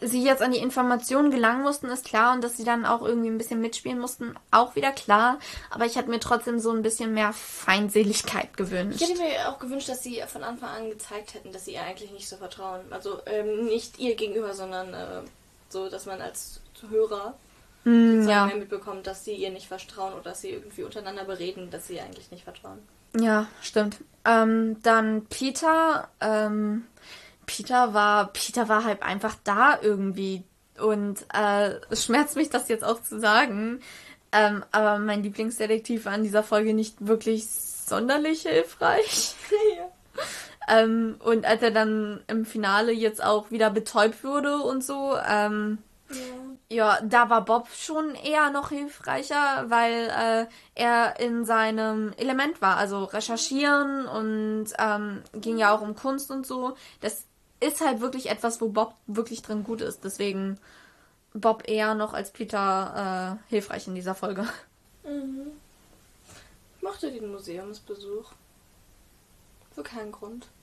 sie 0.00 0.24
jetzt 0.24 0.40
an 0.40 0.52
die 0.52 0.60
Informationen 0.60 1.30
gelangen 1.30 1.62
mussten, 1.62 1.88
ist 1.88 2.06
klar. 2.06 2.32
Und 2.32 2.42
dass 2.42 2.56
sie 2.56 2.64
dann 2.64 2.86
auch 2.86 3.02
irgendwie 3.02 3.28
ein 3.28 3.36
bisschen 3.36 3.60
mitspielen 3.60 3.98
mussten, 3.98 4.34
auch 4.50 4.74
wieder 4.76 4.92
klar. 4.92 5.38
Aber 5.68 5.84
ich 5.84 5.98
hatte 5.98 6.08
mir 6.08 6.18
trotzdem 6.18 6.58
so 6.58 6.70
ein 6.70 6.80
bisschen 6.80 7.12
mehr 7.12 7.34
Feindseligkeit 7.34 8.56
gewünscht. 8.56 9.02
Ich 9.02 9.10
hätte 9.10 9.20
mir 9.20 9.50
auch 9.50 9.58
gewünscht, 9.58 9.90
dass 9.90 10.02
sie 10.02 10.22
von 10.26 10.42
Anfang 10.42 10.70
an 10.70 10.88
gezeigt 10.88 11.34
hätten, 11.34 11.52
dass 11.52 11.66
sie 11.66 11.74
ihr 11.74 11.82
eigentlich 11.82 12.12
nicht 12.12 12.30
so 12.30 12.38
vertrauen. 12.38 12.80
Also 12.88 13.18
ähm, 13.26 13.66
nicht 13.66 13.98
ihr 13.98 14.14
gegenüber, 14.14 14.54
sondern 14.54 14.94
äh, 14.94 15.20
so, 15.68 15.90
dass 15.90 16.06
man 16.06 16.22
als 16.22 16.60
Hörer 16.88 17.34
Mm, 17.84 18.28
ja. 18.28 18.46
mehr 18.46 18.56
mitbekommt, 18.56 19.06
dass 19.06 19.24
sie 19.24 19.34
ihr 19.34 19.50
nicht 19.50 19.68
vertrauen 19.68 20.12
oder 20.12 20.22
dass 20.22 20.42
sie 20.42 20.50
irgendwie 20.50 20.82
untereinander 20.82 21.24
bereden, 21.24 21.70
dass 21.70 21.86
sie 21.86 21.96
ihr 21.96 22.04
eigentlich 22.04 22.30
nicht 22.30 22.44
vertrauen. 22.44 22.78
Ja, 23.18 23.48
stimmt. 23.62 23.98
Ähm, 24.24 24.76
dann 24.82 25.26
Peter. 25.26 26.08
Ähm, 26.20 26.84
Peter 27.46 27.94
war, 27.94 28.32
Peter 28.32 28.68
war 28.68 28.84
halt 28.84 29.02
einfach 29.02 29.34
da 29.42 29.78
irgendwie. 29.82 30.44
Und 30.78 31.26
äh, 31.34 31.74
es 31.90 32.04
schmerzt 32.04 32.36
mich, 32.36 32.48
das 32.48 32.68
jetzt 32.68 32.84
auch 32.84 33.02
zu 33.02 33.18
sagen. 33.18 33.80
Ähm, 34.32 34.64
aber 34.70 34.98
mein 34.98 35.24
Lieblingsdetektiv 35.24 36.04
war 36.04 36.14
in 36.14 36.22
dieser 36.22 36.44
Folge 36.44 36.74
nicht 36.74 37.06
wirklich 37.06 37.48
sonderlich 37.48 38.42
hilfreich. 38.42 39.34
ähm, 40.68 41.16
und 41.24 41.44
als 41.44 41.62
er 41.62 41.72
dann 41.72 42.20
im 42.28 42.44
Finale 42.46 42.92
jetzt 42.92 43.22
auch 43.22 43.50
wieder 43.50 43.70
betäubt 43.70 44.22
wurde 44.22 44.58
und 44.58 44.84
so, 44.84 45.16
ähm, 45.28 45.78
ja, 46.10 46.16
da 46.70 47.28
war 47.28 47.44
Bob 47.44 47.68
schon 47.68 48.14
eher 48.14 48.50
noch 48.50 48.68
hilfreicher, 48.68 49.66
weil 49.68 50.08
äh, 50.08 50.46
er 50.76 51.18
in 51.18 51.44
seinem 51.44 52.12
Element 52.16 52.62
war. 52.62 52.76
Also 52.76 53.04
recherchieren 53.04 54.06
und 54.06 54.68
ähm, 54.78 55.22
ging 55.34 55.58
ja 55.58 55.74
auch 55.74 55.80
um 55.80 55.96
Kunst 55.96 56.30
und 56.30 56.46
so. 56.46 56.76
Das 57.00 57.24
ist 57.58 57.80
halt 57.80 58.00
wirklich 58.00 58.30
etwas, 58.30 58.60
wo 58.60 58.68
Bob 58.68 58.94
wirklich 59.06 59.42
drin 59.42 59.64
gut 59.64 59.80
ist. 59.80 60.04
Deswegen 60.04 60.58
Bob 61.34 61.68
eher 61.68 61.94
noch 61.94 62.14
als 62.14 62.30
Peter 62.30 63.38
äh, 63.48 63.50
hilfreich 63.50 63.88
in 63.88 63.96
dieser 63.96 64.14
Folge. 64.14 64.46
Ich 66.76 66.82
mochte 66.82 67.10
den 67.10 67.32
Museumsbesuch. 67.32 68.30
Für 69.74 69.82
keinen 69.82 70.12
Grund. 70.12 70.46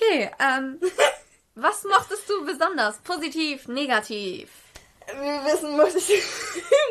Okay, 0.00 0.30
ähm, 0.38 0.78
was 1.60 1.84
mochtest 1.84 2.28
du 2.28 2.44
besonders? 2.44 2.96
Positiv, 3.04 3.68
negativ? 3.68 4.48
Wir 5.06 5.52
wissen, 5.52 5.76
möchte 5.76 5.98
ich 5.98 6.10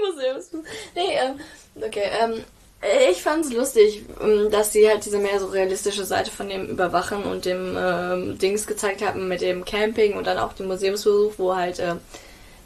Museumsbesuch. 0.05 0.63
Nee, 0.95 1.17
ähm, 1.17 1.39
okay, 1.83 2.09
ähm, 2.19 2.43
ich 3.11 3.21
fand's 3.21 3.51
lustig, 3.51 4.03
ähm, 4.21 4.49
dass 4.51 4.71
sie 4.73 4.87
halt 4.89 5.05
diese 5.05 5.19
mehr 5.19 5.39
so 5.39 5.47
realistische 5.47 6.03
Seite 6.05 6.31
von 6.31 6.49
dem 6.49 6.67
Überwachen 6.67 7.23
und 7.23 7.45
dem 7.45 7.75
ähm, 7.79 8.37
Dings 8.37 8.65
gezeigt 8.67 9.01
haben 9.03 9.27
mit 9.27 9.41
dem 9.41 9.65
Camping 9.65 10.13
und 10.15 10.25
dann 10.27 10.37
auch 10.39 10.53
dem 10.53 10.67
Museumsbesuch, 10.67 11.33
wo 11.37 11.55
halt 11.55 11.79
äh, 11.79 11.95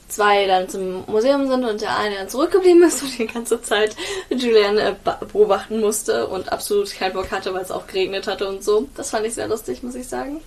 zwei 0.07 0.47
dann 0.47 0.67
zum 0.69 1.05
Museum 1.07 1.47
sind 1.47 1.63
und 1.65 1.81
der 1.81 1.97
eine 1.97 2.15
dann 2.15 2.29
zurückgeblieben 2.29 2.83
ist 2.83 3.01
und 3.03 3.17
die 3.17 3.27
ganze 3.27 3.61
Zeit 3.61 3.95
Julian 4.29 4.77
äh, 4.77 4.95
ba- 5.03 5.19
beobachten 5.31 5.79
musste 5.79 6.27
und 6.27 6.51
absolut 6.51 6.91
keinen 6.93 7.13
Bock 7.13 7.31
hatte, 7.31 7.53
weil 7.53 7.61
es 7.63 7.71
auch 7.71 7.87
geregnet 7.87 8.27
hatte 8.27 8.47
und 8.47 8.63
so. 8.63 8.87
Das 8.95 9.09
fand 9.11 9.25
ich 9.25 9.33
sehr 9.33 9.47
lustig, 9.47 9.83
muss 9.83 9.95
ich 9.95 10.07
sagen. 10.07 10.41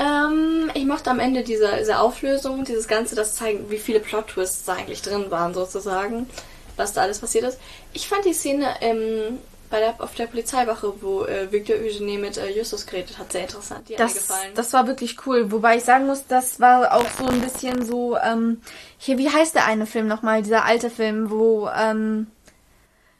Ähm, 0.00 0.70
ich 0.74 0.86
mochte 0.86 1.10
am 1.10 1.20
Ende 1.20 1.42
diese, 1.42 1.68
diese 1.78 1.98
Auflösung, 2.00 2.64
dieses 2.64 2.88
Ganze, 2.88 3.14
das 3.14 3.34
zeigen, 3.34 3.70
wie 3.70 3.78
viele 3.78 4.00
Plot-Twists 4.00 4.64
da 4.64 4.72
eigentlich 4.74 5.02
drin 5.02 5.30
waren, 5.30 5.52
sozusagen, 5.52 6.28
was 6.76 6.94
da 6.94 7.02
alles 7.02 7.18
passiert 7.18 7.44
ist. 7.44 7.58
Ich 7.92 8.08
fand 8.08 8.24
die 8.24 8.32
Szene 8.32 8.66
ähm, 8.80 9.38
bei 9.68 9.78
der, 9.80 9.94
auf 9.98 10.14
der 10.14 10.26
Polizeiwache, 10.26 10.94
wo 11.02 11.24
äh, 11.24 11.52
Victor 11.52 11.76
Eugenie 11.76 12.16
mit 12.18 12.38
äh, 12.38 12.50
Justus 12.50 12.86
geredet 12.86 13.18
hat, 13.18 13.30
sehr 13.30 13.42
interessant. 13.42 13.88
Die 13.88 13.92
hat 13.92 14.00
mir 14.00 14.06
Das, 14.06 14.14
gefallen. 14.14 14.50
das 14.54 14.72
war 14.72 14.86
wirklich 14.86 15.16
cool. 15.26 15.52
Wobei 15.52 15.76
ich 15.76 15.84
sagen 15.84 16.06
muss, 16.06 16.26
das 16.26 16.58
war 16.60 16.94
auch 16.94 17.04
so 17.18 17.26
ein 17.26 17.40
bisschen 17.42 17.84
so, 17.84 18.16
ähm, 18.16 18.62
hier, 18.98 19.18
wie 19.18 19.28
heißt 19.30 19.54
der 19.54 19.66
eine 19.66 19.86
Film 19.86 20.08
nochmal? 20.08 20.42
Dieser 20.42 20.64
alte 20.64 20.88
Film, 20.90 21.30
wo, 21.30 21.68
ähm, 21.68 22.26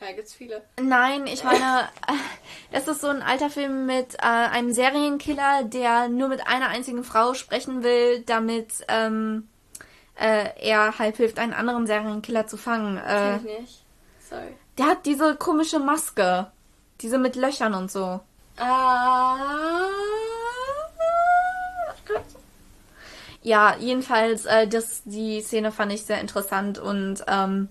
ja, 0.01 0.12
gibt's 0.12 0.35
viele. 0.35 0.62
Nein, 0.81 1.27
ich 1.27 1.45
meine, 1.45 1.89
das 2.73 2.89
ist 2.89 3.01
so 3.01 3.09
ein 3.09 3.23
alter 3.23 3.51
Film 3.51 3.87
mit 3.87 4.15
äh, 4.15 4.27
einem 4.27 4.73
Serienkiller, 4.73 5.65
der 5.65 6.09
nur 6.09 6.29
mit 6.29 6.47
einer 6.47 6.69
einzigen 6.69 7.05
Frau 7.05 7.35
sprechen 7.35 7.83
will, 7.83 8.23
damit 8.23 8.85
ähm, 8.89 9.49
äh, 10.19 10.49
er 10.61 10.99
halt 10.99 11.17
hilft, 11.17 11.39
einen 11.39 11.53
anderen 11.53 11.87
Serienkiller 11.87 12.47
zu 12.47 12.57
fangen. 12.57 12.97
Äh, 12.99 13.01
Kenn 13.01 13.37
ich 13.47 13.61
nicht. 13.61 13.85
Sorry. 14.29 14.55
der 14.79 14.87
hat 14.87 15.07
diese 15.07 15.37
komische 15.37 15.79
Maske. 15.79 16.51
Diese 17.01 17.19
mit 17.19 17.35
Löchern 17.35 17.75
und 17.75 17.91
so. 17.91 18.20
Ah. 18.59 19.37
Ja, 23.43 23.77
jedenfalls, 23.79 24.45
äh, 24.45 24.69
das, 24.69 25.03
die 25.05 25.41
Szene 25.41 25.73
fand 25.73 25.93
ich 25.93 26.05
sehr 26.05 26.20
interessant 26.20 26.79
und 26.79 27.25
ähm, 27.27 27.69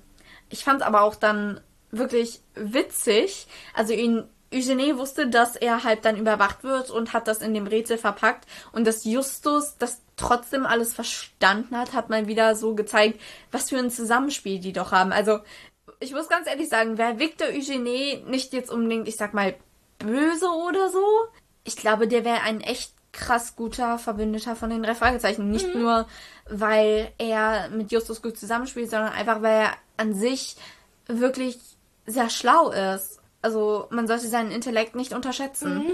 ich 0.49 0.63
fand 0.63 0.81
aber 0.81 1.03
auch 1.03 1.15
dann 1.15 1.61
wirklich 1.91 2.41
witzig. 2.55 3.47
Also 3.73 3.93
ihn, 3.93 4.23
Eugenie 4.53 4.97
wusste, 4.97 5.27
dass 5.27 5.55
er 5.55 5.83
halt 5.83 6.05
dann 6.05 6.17
überwacht 6.17 6.63
wird 6.63 6.89
und 6.89 7.13
hat 7.13 7.27
das 7.27 7.39
in 7.39 7.53
dem 7.53 7.67
Rätsel 7.67 7.97
verpackt 7.97 8.47
und 8.71 8.85
dass 8.85 9.05
Justus 9.05 9.75
das 9.77 10.01
trotzdem 10.15 10.65
alles 10.65 10.93
verstanden 10.93 11.77
hat, 11.77 11.93
hat 11.93 12.09
mal 12.09 12.27
wieder 12.27 12.55
so 12.55 12.75
gezeigt, 12.75 13.21
was 13.51 13.69
für 13.69 13.77
ein 13.77 13.91
Zusammenspiel 13.91 14.59
die 14.59 14.73
doch 14.73 14.91
haben. 14.91 15.11
Also 15.11 15.39
ich 15.99 16.13
muss 16.13 16.29
ganz 16.29 16.47
ehrlich 16.47 16.69
sagen, 16.69 16.97
wäre 16.97 17.19
Victor 17.19 17.47
Eugenie 17.49 18.23
nicht 18.27 18.53
jetzt 18.53 18.71
unbedingt, 18.71 19.07
ich 19.07 19.17
sag 19.17 19.33
mal, 19.33 19.55
böse 19.99 20.47
oder 20.47 20.89
so, 20.89 21.05
ich 21.63 21.75
glaube, 21.75 22.07
der 22.07 22.25
wäre 22.25 22.41
ein 22.41 22.61
echt 22.61 22.93
krass 23.11 23.55
guter 23.55 23.97
Verbündeter 23.97 24.55
von 24.55 24.69
den 24.69 24.83
drei 24.83 24.95
Fragezeichen. 24.95 25.49
Nicht 25.49 25.73
nur, 25.75 26.07
weil 26.49 27.11
er 27.17 27.69
mit 27.69 27.91
Justus 27.91 28.21
gut 28.21 28.37
zusammenspielt, 28.37 28.89
sondern 28.89 29.13
einfach, 29.13 29.41
weil 29.41 29.63
er 29.63 29.73
an 29.97 30.13
sich 30.13 30.55
wirklich 31.07 31.59
sehr 32.09 32.29
schlau 32.29 32.71
ist. 32.71 33.19
Also 33.41 33.87
man 33.89 34.07
sollte 34.07 34.27
seinen 34.27 34.51
Intellekt 34.51 34.95
nicht 34.95 35.13
unterschätzen. 35.13 35.85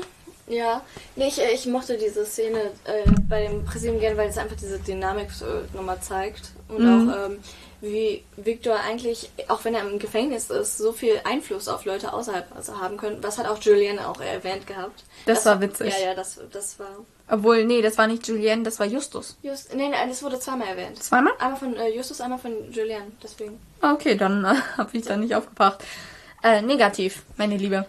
Ja, 0.47 0.81
nee, 1.15 1.27
ich, 1.27 1.41
äh, 1.41 1.51
ich 1.53 1.65
mochte 1.65 1.97
diese 1.97 2.23
Szene 2.25 2.59
äh, 2.83 3.09
bei 3.27 3.47
dem 3.47 3.65
Präsidium 3.65 3.99
gerne, 3.99 4.15
weil 4.17 4.29
es 4.29 4.37
einfach 4.37 4.55
diese 4.55 4.77
Dynamik 4.79 5.31
so 5.31 5.45
nochmal 5.73 5.99
zeigt. 6.01 6.51
Und 6.67 6.83
Mhm. 6.83 6.87
auch, 7.09 7.25
ähm, 7.25 7.39
wie 7.81 8.23
Victor 8.37 8.75
eigentlich, 8.79 9.29
auch 9.47 9.63
wenn 9.65 9.73
er 9.75 9.81
im 9.87 9.97
Gefängnis 9.99 10.49
ist, 10.51 10.77
so 10.77 10.91
viel 10.93 11.19
Einfluss 11.23 11.67
auf 11.67 11.85
Leute 11.85 12.13
außerhalb 12.13 12.45
also 12.55 12.79
haben 12.79 12.97
können. 12.97 13.21
Das 13.21 13.37
hat 13.39 13.47
auch 13.47 13.59
Julian 13.61 13.97
auch 13.99 14.19
erwähnt 14.21 14.67
gehabt. 14.67 15.03
Das 15.25 15.45
war 15.45 15.59
witzig. 15.61 15.93
Ja, 15.99 16.07
ja, 16.09 16.13
das, 16.15 16.39
das 16.51 16.77
war. 16.79 16.89
Obwohl, 17.27 17.65
nee, 17.65 17.81
das 17.81 17.97
war 17.97 18.05
nicht 18.05 18.27
Julien, 18.27 18.63
das 18.63 18.79
war 18.79 18.85
Justus. 18.85 19.35
Just, 19.41 19.73
nee, 19.73 19.89
nee, 19.89 19.95
das 20.07 20.21
wurde 20.21 20.39
zweimal 20.39 20.67
erwähnt. 20.67 21.01
Zweimal? 21.01 21.33
Einmal 21.39 21.57
von 21.59 21.75
äh, 21.75 21.89
Justus, 21.89 22.21
einmal 22.21 22.37
von 22.37 22.71
Julian, 22.71 23.17
deswegen. 23.23 23.59
Ah, 23.81 23.93
Okay, 23.93 24.15
dann 24.15 24.45
äh, 24.45 24.53
habe 24.77 24.95
ich 24.95 25.05
da 25.05 25.17
nicht 25.17 25.33
aufgebracht. 25.33 25.83
Äh, 26.43 26.61
negativ, 26.61 27.23
meine 27.37 27.57
Liebe. 27.57 27.85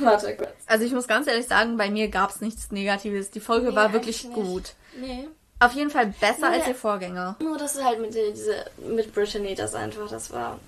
Warte 0.00 0.36
kurz. 0.36 0.50
Also 0.66 0.84
ich 0.84 0.92
muss 0.92 1.06
ganz 1.08 1.26
ehrlich 1.26 1.46
sagen, 1.46 1.76
bei 1.76 1.90
mir 1.90 2.08
gab 2.08 2.30
es 2.30 2.40
nichts 2.40 2.70
Negatives. 2.70 3.30
Die 3.30 3.40
Folge 3.40 3.70
Nee, 3.70 3.76
war 3.76 3.92
wirklich 3.92 4.30
gut. 4.32 4.74
Nee. 4.98 5.28
Auf 5.60 5.72
jeden 5.72 5.90
Fall 5.90 6.12
besser 6.20 6.50
Nee. 6.50 6.56
als 6.58 6.68
ihr 6.68 6.74
Vorgänger. 6.74 7.36
Nur 7.40 7.56
das 7.58 7.82
halt 7.82 8.00
mit, 8.00 8.14
diese, 8.14 8.64
mit 8.88 9.14
Brittany, 9.14 9.54
das 9.54 9.74
einfach, 9.74 10.08
das 10.08 10.32
war. 10.32 10.58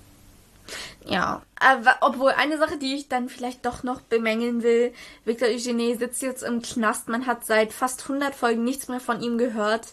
Ja. 1.05 1.41
Aber, 1.59 1.95
obwohl 2.01 2.31
eine 2.31 2.57
Sache, 2.57 2.77
die 2.77 2.95
ich 2.95 3.07
dann 3.07 3.29
vielleicht 3.29 3.65
doch 3.65 3.83
noch 3.83 4.01
bemängeln 4.01 4.63
will, 4.63 4.93
Victor 5.25 5.47
Eugenie 5.47 5.95
sitzt 5.95 6.21
jetzt 6.21 6.43
im 6.43 6.61
Knast. 6.61 7.07
Man 7.07 7.25
hat 7.25 7.45
seit 7.45 7.71
fast 7.73 8.03
100 8.03 8.35
Folgen 8.35 8.63
nichts 8.63 8.87
mehr 8.87 8.99
von 8.99 9.21
ihm 9.21 9.37
gehört. 9.37 9.87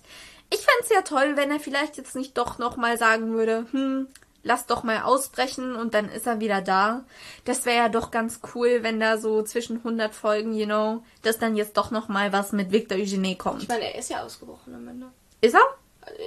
Ich 0.51 0.59
fände 0.61 0.83
es 0.83 0.89
ja 0.91 1.03
toll, 1.03 1.37
wenn 1.37 1.51
er 1.51 1.61
vielleicht 1.61 1.97
jetzt 1.97 2.15
nicht 2.17 2.37
doch 2.37 2.59
noch 2.59 2.77
mal 2.77 2.99
sagen 2.99 3.33
würde, 3.35 3.67
hm, 3.71 4.09
lass 4.45 4.67
doch 4.67 4.83
mal 4.85 5.03
ausbrechen 5.03 5.75
und 5.75 5.95
dann 5.95 6.09
ist 6.09 6.27
er 6.27 6.39
wieder 6.39 6.61
da. 6.61 7.05
Das 7.45 7.65
wäre 7.67 7.77
ja 7.77 7.89
doch 7.89 8.11
ganz 8.13 8.41
cool, 8.55 8.79
wenn 8.83 9.01
da 9.01 9.19
so 9.19 9.43
zwischen 9.43 9.79
100 9.79 10.15
Folgen, 10.15 10.55
you 10.55 10.67
know, 10.67 11.03
dass 11.23 11.39
dann 11.39 11.57
jetzt 11.57 11.77
doch 11.77 11.91
noch 11.91 12.09
mal 12.09 12.33
was 12.33 12.53
mit 12.53 12.71
Victor 12.71 12.97
Eugenie 12.99 13.33
Ich 13.33 13.39
kommt. 13.39 13.69
meine, 13.69 13.93
er 13.93 13.99
ist 13.99 14.11
ja 14.11 14.23
ausgebrochen 14.23 14.75
am 14.75 14.87
Ende. 14.87 15.07
Ist 15.41 15.55
er? 15.55 15.61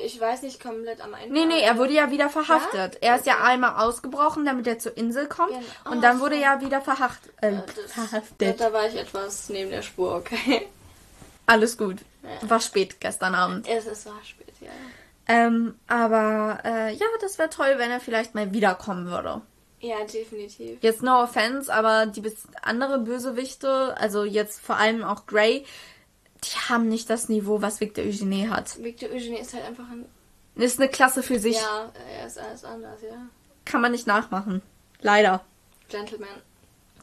Ich 0.03 0.19
weiß 0.19 0.41
nicht 0.41 0.59
komplett 0.61 0.99
am 1.01 1.13
Ende. 1.13 1.31
Nee, 1.31 1.45
nee, 1.45 1.61
er 1.61 1.77
wurde 1.77 1.93
ja 1.93 2.09
wieder 2.09 2.29
verhaftet. 2.29 2.97
Er 3.01 3.15
ist 3.17 3.27
ja 3.27 3.43
einmal 3.43 3.75
ausgebrochen, 3.85 4.43
damit 4.43 4.65
er 4.65 4.79
zur 4.79 4.97
Insel 4.97 5.27
kommt. 5.27 5.51
Genau. 5.51 5.91
Und 5.95 6.01
dann 6.03 6.19
wurde 6.19 6.35
er 6.35 6.59
wieder 6.61 6.81
verhaft, 6.81 7.21
äh, 7.41 7.51
Das, 7.51 7.75
da, 7.75 8.01
verhaftet. 8.07 8.59
da 8.59 8.73
war 8.73 8.87
ich 8.87 8.95
etwas 8.95 9.49
neben 9.49 9.69
der 9.69 9.83
Spur, 9.83 10.15
okay. 10.15 10.67
Alles 11.45 11.77
gut. 11.77 11.97
War 12.41 12.59
spät 12.59 12.99
gestern 12.99 13.35
Abend. 13.35 13.67
Es, 13.69 13.85
es 13.85 14.05
war 14.07 14.15
spät, 14.25 14.51
ja. 14.59 14.67
Ähm, 15.27 15.75
aber 15.87 16.59
äh, 16.63 16.93
ja, 16.93 17.05
das 17.21 17.37
wäre 17.37 17.49
toll, 17.49 17.75
wenn 17.77 17.91
er 17.91 17.99
vielleicht 17.99 18.33
mal 18.35 18.53
wiederkommen 18.53 19.07
würde. 19.07 19.41
Ja, 19.79 19.97
definitiv. 20.05 20.79
Jetzt 20.81 21.03
no 21.03 21.21
offense, 21.21 21.71
aber 21.73 22.05
die 22.07 22.23
andere 22.61 22.99
Bösewichte, 22.99 23.95
also 23.97 24.23
jetzt 24.23 24.59
vor 24.61 24.77
allem 24.77 25.03
auch 25.03 25.25
Grey, 25.27 25.65
die 26.43 26.69
haben 26.69 26.87
nicht 26.87 27.09
das 27.09 27.29
Niveau, 27.29 27.61
was 27.61 27.79
Victor 27.81 28.03
Eugenie 28.05 28.47
hat. 28.49 28.81
Victor 28.81 29.09
Eugenie 29.09 29.39
ist 29.39 29.53
halt 29.53 29.65
einfach 29.65 29.85
ein. 29.91 30.05
Ist 30.55 30.79
eine 30.79 30.89
Klasse 30.89 31.21
für 31.21 31.37
sich. 31.39 31.55
Ja, 31.57 31.91
er 32.19 32.25
ist 32.25 32.39
alles 32.39 32.63
anders, 32.63 32.99
ja. 33.03 33.15
Kann 33.65 33.81
man 33.81 33.91
nicht 33.91 34.07
nachmachen. 34.07 34.61
Leider. 35.01 35.41
Gentleman. 35.89 36.29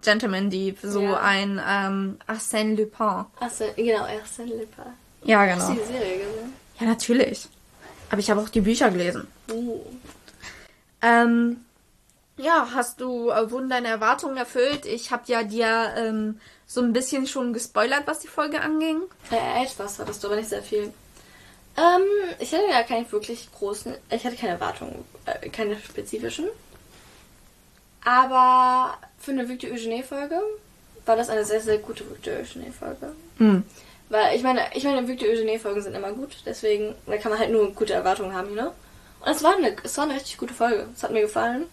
Gentleman 0.02 0.50
Dieb, 0.50 0.78
so 0.82 1.02
Ja. 1.02 1.20
ein 1.20 1.60
ähm, 1.66 2.18
Arsène 2.26 2.76
Lupin. 2.76 3.24
Achso, 3.38 3.64
genau, 3.76 4.02
Arsène 4.04 4.46
Lupin. 4.58 4.84
Ja, 5.22 5.40
Hast 5.46 5.68
du 5.70 5.74
genau. 5.74 5.80
die 5.86 5.92
Serie 5.92 6.18
gesehen? 6.18 6.52
Ja, 6.80 6.86
natürlich. 6.86 7.48
Aber 8.10 8.20
ich 8.20 8.30
habe 8.30 8.40
auch 8.40 8.48
die 8.48 8.60
Bücher 8.60 8.90
gelesen. 8.90 9.26
Uh. 9.50 9.80
Ähm, 11.02 11.64
ja, 12.36 12.68
hast 12.74 13.00
du, 13.00 13.30
äh, 13.30 13.50
wurden 13.50 13.70
deine 13.70 13.88
Erwartungen 13.88 14.36
erfüllt? 14.36 14.86
Ich 14.86 15.10
habe 15.10 15.22
ja 15.26 15.42
dir 15.42 15.94
ähm, 15.96 16.40
so 16.66 16.80
ein 16.80 16.92
bisschen 16.92 17.26
schon 17.26 17.52
gespoilert, 17.52 18.06
was 18.06 18.20
die 18.20 18.28
Folge 18.28 18.60
anging. 18.60 19.02
Äh, 19.30 19.64
etwas 19.64 19.98
hattest 19.98 20.22
du, 20.22 20.28
aber 20.28 20.36
nicht 20.36 20.48
sehr 20.48 20.62
viel. 20.62 20.92
Ähm, 21.76 22.02
ich 22.38 22.52
hatte 22.52 22.64
ja 22.70 22.82
keine 22.82 23.10
wirklich 23.10 23.48
großen. 23.52 23.94
Ich 24.10 24.24
hatte 24.24 24.36
keine 24.36 24.54
Erwartungen, 24.54 25.04
äh, 25.26 25.48
keine 25.48 25.78
spezifischen. 25.78 26.46
Aber 28.04 28.98
für 29.18 29.30
eine 29.30 29.48
Victor 29.48 29.70
Eugenie-Folge 29.70 30.40
war 31.06 31.16
das 31.16 31.30
eine 31.30 31.44
sehr, 31.44 31.60
sehr 31.60 31.78
gute 31.78 32.08
Victor 32.08 32.34
Eugenie-Folge. 32.34 33.12
Hm. 33.38 33.64
Weil 34.14 34.36
ich 34.36 34.44
meine, 34.44 34.60
ich 34.74 34.84
meine, 34.84 35.08
Victor 35.08 35.28
Eugenie-Folgen 35.28 35.82
sind 35.82 35.96
immer 35.96 36.12
gut, 36.12 36.36
deswegen, 36.46 36.94
da 37.04 37.16
kann 37.16 37.32
man 37.32 37.40
halt 37.40 37.50
nur 37.50 37.72
gute 37.72 37.94
Erwartungen 37.94 38.32
haben, 38.32 38.54
ne? 38.54 38.70
Und 39.20 39.28
es 39.28 39.42
war 39.42 39.56
eine, 39.56 39.74
es 39.82 39.96
war 39.96 40.04
eine 40.04 40.14
richtig 40.14 40.36
gute 40.36 40.54
Folge. 40.54 40.86
Es 40.94 41.02
hat 41.02 41.10
mir 41.10 41.22
gefallen. 41.22 41.64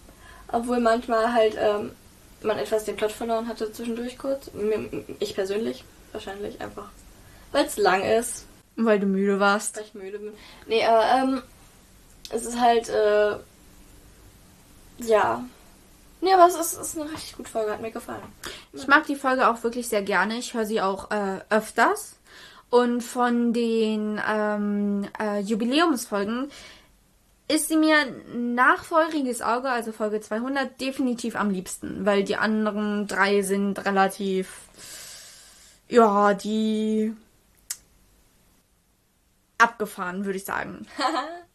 Obwohl 0.48 0.80
manchmal 0.80 1.32
halt 1.32 1.56
ähm, 1.56 1.92
man 2.42 2.58
etwas 2.58 2.82
den 2.82 2.96
Plot 2.96 3.12
verloren 3.12 3.46
hatte 3.46 3.70
zwischendurch 3.70 4.18
kurz. 4.18 4.50
Ich 5.20 5.36
persönlich, 5.36 5.84
wahrscheinlich 6.10 6.60
einfach. 6.60 6.88
Weil 7.52 7.64
es 7.66 7.76
lang 7.76 8.02
ist, 8.02 8.46
Weil 8.74 8.98
du 8.98 9.06
müde 9.06 9.38
warst. 9.38 9.76
weil 9.76 9.84
ich 9.84 9.94
müde 9.94 10.18
bin. 10.18 10.32
Nee, 10.66 10.84
aber 10.84 11.04
ähm, 11.22 11.42
es 12.30 12.44
ist 12.44 12.58
halt, 12.58 12.88
äh, 12.88 13.36
ja. 14.98 15.44
Nee, 16.20 16.32
aber 16.32 16.48
es 16.48 16.56
ist, 16.56 16.72
ist 16.72 16.98
eine 16.98 17.08
richtig 17.08 17.36
gute 17.36 17.50
Folge, 17.50 17.70
hat 17.70 17.80
mir 17.80 17.92
gefallen. 17.92 18.22
Ich 18.72 18.88
mag 18.88 19.06
die 19.06 19.14
Folge 19.14 19.48
auch 19.48 19.62
wirklich 19.62 19.86
sehr 19.86 20.02
gerne. 20.02 20.38
Ich 20.38 20.54
höre 20.54 20.66
sie 20.66 20.80
auch 20.80 21.12
äh, 21.12 21.38
öfters. 21.48 22.16
Und 22.72 23.02
von 23.02 23.52
den 23.52 24.18
ähm, 24.26 25.06
äh, 25.20 25.40
Jubiläumsfolgen 25.40 26.50
ist 27.46 27.68
sie 27.68 27.76
mir 27.76 27.98
nach 28.34 28.84
Feuriges 28.84 29.42
Auge, 29.42 29.68
also 29.68 29.92
Folge 29.92 30.22
200, 30.22 30.80
definitiv 30.80 31.36
am 31.36 31.50
liebsten. 31.50 32.06
Weil 32.06 32.24
die 32.24 32.36
anderen 32.36 33.06
drei 33.06 33.42
sind 33.42 33.84
relativ, 33.84 34.60
ja, 35.90 36.32
die 36.32 37.14
abgefahren, 39.58 40.24
würde 40.24 40.38
ich 40.38 40.46
sagen. 40.46 40.86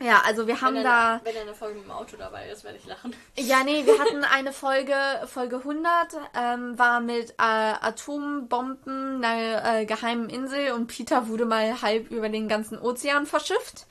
ja, 0.00 0.22
also 0.24 0.46
wir 0.46 0.60
haben 0.60 0.76
wenn, 0.76 0.84
da... 0.84 1.14
eine, 1.14 1.24
wenn 1.24 1.36
eine 1.36 1.54
Folge 1.54 1.76
mit 1.76 1.84
dem 1.84 1.92
Auto 1.92 2.16
dabei 2.16 2.48
ist, 2.50 2.64
werde 2.64 2.78
ich 2.78 2.86
lachen. 2.86 3.14
Ja, 3.36 3.62
nee, 3.62 3.86
wir 3.86 3.98
hatten 4.00 4.24
eine 4.24 4.52
Folge, 4.52 4.94
Folge 5.26 5.58
100, 5.58 5.88
ähm, 6.36 6.78
war 6.78 7.00
mit 7.00 7.30
äh, 7.30 7.34
Atombomben, 7.38 9.24
einer 9.24 9.80
äh, 9.80 9.86
geheimen 9.86 10.28
Insel 10.28 10.72
und 10.72 10.88
Peter 10.88 11.28
wurde 11.28 11.44
mal 11.44 11.80
halb 11.80 12.10
über 12.10 12.28
den 12.28 12.48
ganzen 12.48 12.78
Ozean 12.78 13.26
verschifft. 13.26 13.86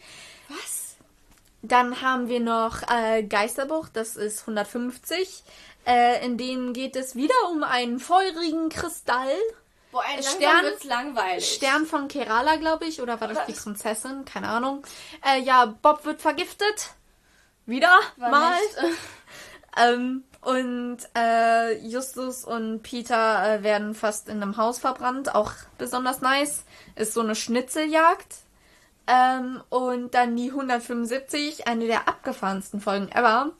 Was? 0.50 0.98
Dann 1.62 2.02
haben 2.02 2.28
wir 2.28 2.42
noch 2.42 2.82
äh, 2.92 3.24
Geisterbuch, 3.24 3.88
das 3.88 4.18
ist 4.18 4.42
150. 4.42 5.44
Äh, 5.86 6.26
in 6.26 6.38
dem 6.38 6.74
geht 6.74 6.98
es 6.98 7.16
wieder 7.16 7.36
um 7.52 7.64
einen 7.64 8.00
feurigen 8.00 8.68
Kristall. 8.68 9.32
Boah, 9.94 10.04
ein 10.06 10.22
Stern- 10.22 10.66
wird's 10.66 10.84
langweilig. 10.84 11.54
Stern 11.54 11.86
von 11.86 12.08
Kerala, 12.10 12.58
glaube 12.58 12.86
ich, 12.86 13.02
oder 13.02 13.22
war 13.22 13.30
das 13.30 13.38
Oder 13.38 13.46
die 13.48 13.54
Prinzessin? 13.54 14.26
Keine 14.26 14.50
Ahnung. 14.50 14.84
Äh, 15.26 15.40
ja, 15.42 15.66
Bob 15.66 16.04
wird 16.06 16.22
vergiftet. 16.22 16.90
Wieder 17.66 17.98
War 18.18 18.30
mal. 18.30 18.58
äh, 18.58 18.92
Ähm, 19.94 20.24
und 20.42 20.98
äh, 21.18 21.78
Justus 21.80 22.44
und 22.46 22.84
Peter 22.84 23.56
äh, 23.60 23.64
werden 23.64 23.96
fast 23.96 24.28
in 24.30 24.42
einem 24.42 24.58
Haus 24.58 24.78
verbrannt. 24.78 25.34
Auch 25.34 25.52
besonders 25.80 26.22
nice. 26.22 26.66
Ist 26.96 27.14
so 27.14 27.22
eine 27.22 27.34
Schnitzeljagd. 27.34 28.36
Ähm, 29.08 29.62
und 29.70 30.14
dann 30.14 30.36
die 30.36 30.50
175, 30.52 31.68
eine 31.68 31.88
der 31.88 32.08
abgefahrensten 32.08 32.82
Folgen 32.82 33.10
ever. 33.12 33.52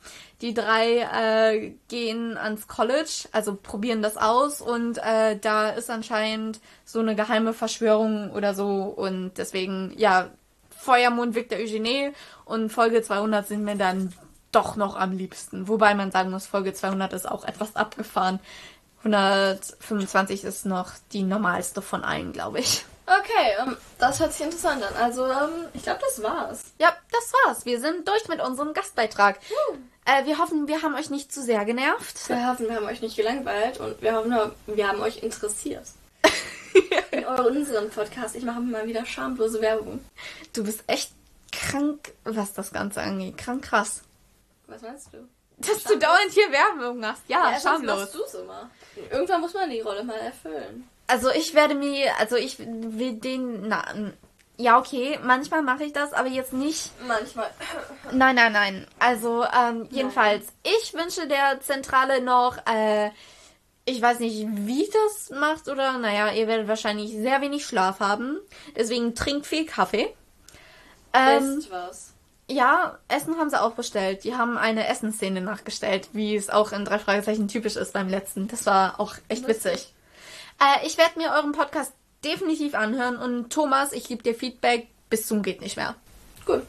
Die 0.44 0.52
drei 0.52 0.98
äh, 0.98 1.72
gehen 1.88 2.36
ans 2.36 2.68
College, 2.68 3.30
also 3.32 3.54
probieren 3.54 4.02
das 4.02 4.18
aus 4.18 4.60
und 4.60 4.98
äh, 4.98 5.38
da 5.38 5.70
ist 5.70 5.88
anscheinend 5.88 6.60
so 6.84 7.00
eine 7.00 7.16
geheime 7.16 7.54
Verschwörung 7.54 8.30
oder 8.30 8.54
so 8.54 8.82
und 8.82 9.38
deswegen, 9.38 9.94
ja, 9.96 10.28
Feuermond 10.68 11.34
Victor 11.34 11.58
Eugenie 11.58 12.12
und 12.44 12.68
Folge 12.68 13.00
200 13.00 13.48
sind 13.48 13.64
mir 13.64 13.76
dann 13.76 14.12
doch 14.52 14.76
noch 14.76 14.96
am 14.96 15.12
liebsten. 15.12 15.66
Wobei 15.66 15.94
man 15.94 16.10
sagen 16.10 16.30
muss, 16.30 16.46
Folge 16.46 16.74
200 16.74 17.14
ist 17.14 17.26
auch 17.26 17.46
etwas 17.46 17.74
abgefahren. 17.74 18.38
125 18.98 20.44
ist 20.44 20.66
noch 20.66 20.90
die 21.14 21.22
normalste 21.22 21.80
von 21.80 22.04
allen, 22.04 22.34
glaube 22.34 22.58
ich. 22.58 22.84
Okay, 23.06 23.56
ähm, 23.60 23.76
das 23.98 24.18
hört 24.20 24.32
sich 24.32 24.46
interessant 24.46 24.82
an. 24.82 24.94
Also, 24.96 25.26
ähm, 25.26 25.66
ich 25.74 25.82
glaube, 25.82 26.00
das 26.00 26.22
war's. 26.22 26.64
Ja, 26.78 26.96
das 27.12 27.32
war's. 27.44 27.66
Wir 27.66 27.80
sind 27.80 28.08
durch 28.08 28.28
mit 28.28 28.40
unserem 28.40 28.72
Gastbeitrag. 28.72 29.38
Äh, 30.06 30.24
wir 30.24 30.38
hoffen, 30.38 30.68
wir 30.68 30.82
haben 30.82 30.94
euch 30.94 31.10
nicht 31.10 31.32
zu 31.32 31.42
sehr 31.42 31.64
genervt. 31.64 32.28
Wir 32.28 32.48
hoffen, 32.48 32.68
wir 32.68 32.76
haben 32.76 32.86
euch 32.86 33.02
nicht 33.02 33.16
gelangweilt 33.16 33.78
und 33.78 34.00
wir 34.00 34.14
hoffen, 34.14 34.52
wir 34.66 34.88
haben 34.88 35.00
euch 35.00 35.22
interessiert. 35.22 35.86
In 37.10 37.24
unseren 37.24 37.90
Podcast. 37.90 38.34
Ich 38.36 38.44
mache 38.44 38.60
mal 38.60 38.86
wieder 38.86 39.04
schamlose 39.04 39.60
Werbung. 39.60 40.04
Du 40.52 40.64
bist 40.64 40.82
echt 40.86 41.12
krank, 41.52 42.12
was 42.24 42.52
das 42.52 42.72
Ganze 42.72 43.00
angeht. 43.00 43.38
Krank 43.38 43.64
krass. 43.64 44.02
Was 44.66 44.82
meinst 44.82 45.12
du? 45.12 45.28
Dass 45.58 45.84
du 45.84 45.96
dauernd 45.96 46.30
hier 46.32 46.50
Werbung 46.50 46.98
machst. 46.98 47.22
Ja, 47.28 47.50
sonst 47.50 47.62
schamlos. 47.62 48.00
machst 48.00 48.14
du's 48.14 48.34
immer. 48.34 48.70
Irgendwann 49.10 49.40
muss 49.40 49.54
man 49.54 49.70
die 49.70 49.80
Rolle 49.80 50.02
mal 50.02 50.18
erfüllen. 50.18 50.88
Also 51.06 51.30
ich 51.30 51.54
werde 51.54 51.74
mir, 51.74 52.16
also 52.18 52.36
ich 52.36 52.58
will 52.58 53.14
den, 53.14 53.68
na, 53.68 53.84
ja 54.56 54.78
okay, 54.78 55.18
manchmal 55.22 55.62
mache 55.62 55.84
ich 55.84 55.92
das, 55.92 56.12
aber 56.12 56.28
jetzt 56.28 56.52
nicht. 56.52 56.90
Manchmal. 57.06 57.50
Nein, 58.12 58.36
nein, 58.36 58.52
nein. 58.52 58.86
Also 58.98 59.44
ähm, 59.44 59.86
jedenfalls, 59.90 60.46
ich 60.62 60.94
wünsche 60.94 61.26
der 61.28 61.60
Zentrale 61.60 62.22
noch, 62.22 62.56
äh, 62.66 63.10
ich 63.84 64.00
weiß 64.00 64.20
nicht, 64.20 64.46
wie 64.50 64.88
das 64.90 65.38
macht 65.38 65.68
oder, 65.68 65.98
naja, 65.98 66.32
ihr 66.32 66.46
werdet 66.46 66.68
wahrscheinlich 66.68 67.10
sehr 67.12 67.40
wenig 67.42 67.66
Schlaf 67.66 68.00
haben. 68.00 68.38
Deswegen 68.76 69.14
trinkt 69.14 69.46
viel 69.46 69.66
Kaffee. 69.66 70.14
Ähm, 71.12 71.58
Isst 71.58 71.70
was. 71.70 72.14
ja, 72.48 72.98
Essen 73.08 73.36
haben 73.38 73.50
sie 73.50 73.60
auch 73.60 73.72
bestellt. 73.72 74.24
Die 74.24 74.36
haben 74.36 74.56
eine 74.56 74.88
Essensszene 74.88 75.40
nachgestellt, 75.42 76.08
wie 76.12 76.34
es 76.34 76.48
auch 76.48 76.72
in 76.72 76.84
drei 76.84 76.98
Fragezeichen 76.98 77.48
typisch 77.48 77.76
ist 77.76 77.92
beim 77.92 78.08
letzten. 78.08 78.48
Das 78.48 78.66
war 78.66 78.98
auch 79.00 79.14
echt 79.28 79.46
witzig. 79.46 79.93
Äh, 80.60 80.86
ich 80.86 80.98
werde 80.98 81.18
mir 81.18 81.30
euren 81.32 81.52
Podcast 81.52 81.92
definitiv 82.24 82.74
anhören 82.74 83.16
und 83.16 83.50
Thomas, 83.50 83.92
ich 83.92 84.04
gebe 84.04 84.22
dir 84.22 84.34
Feedback 84.34 84.88
bis 85.10 85.26
zum 85.26 85.42
geht 85.42 85.60
nicht 85.60 85.76
mehr. 85.76 85.94
Gut. 86.46 86.62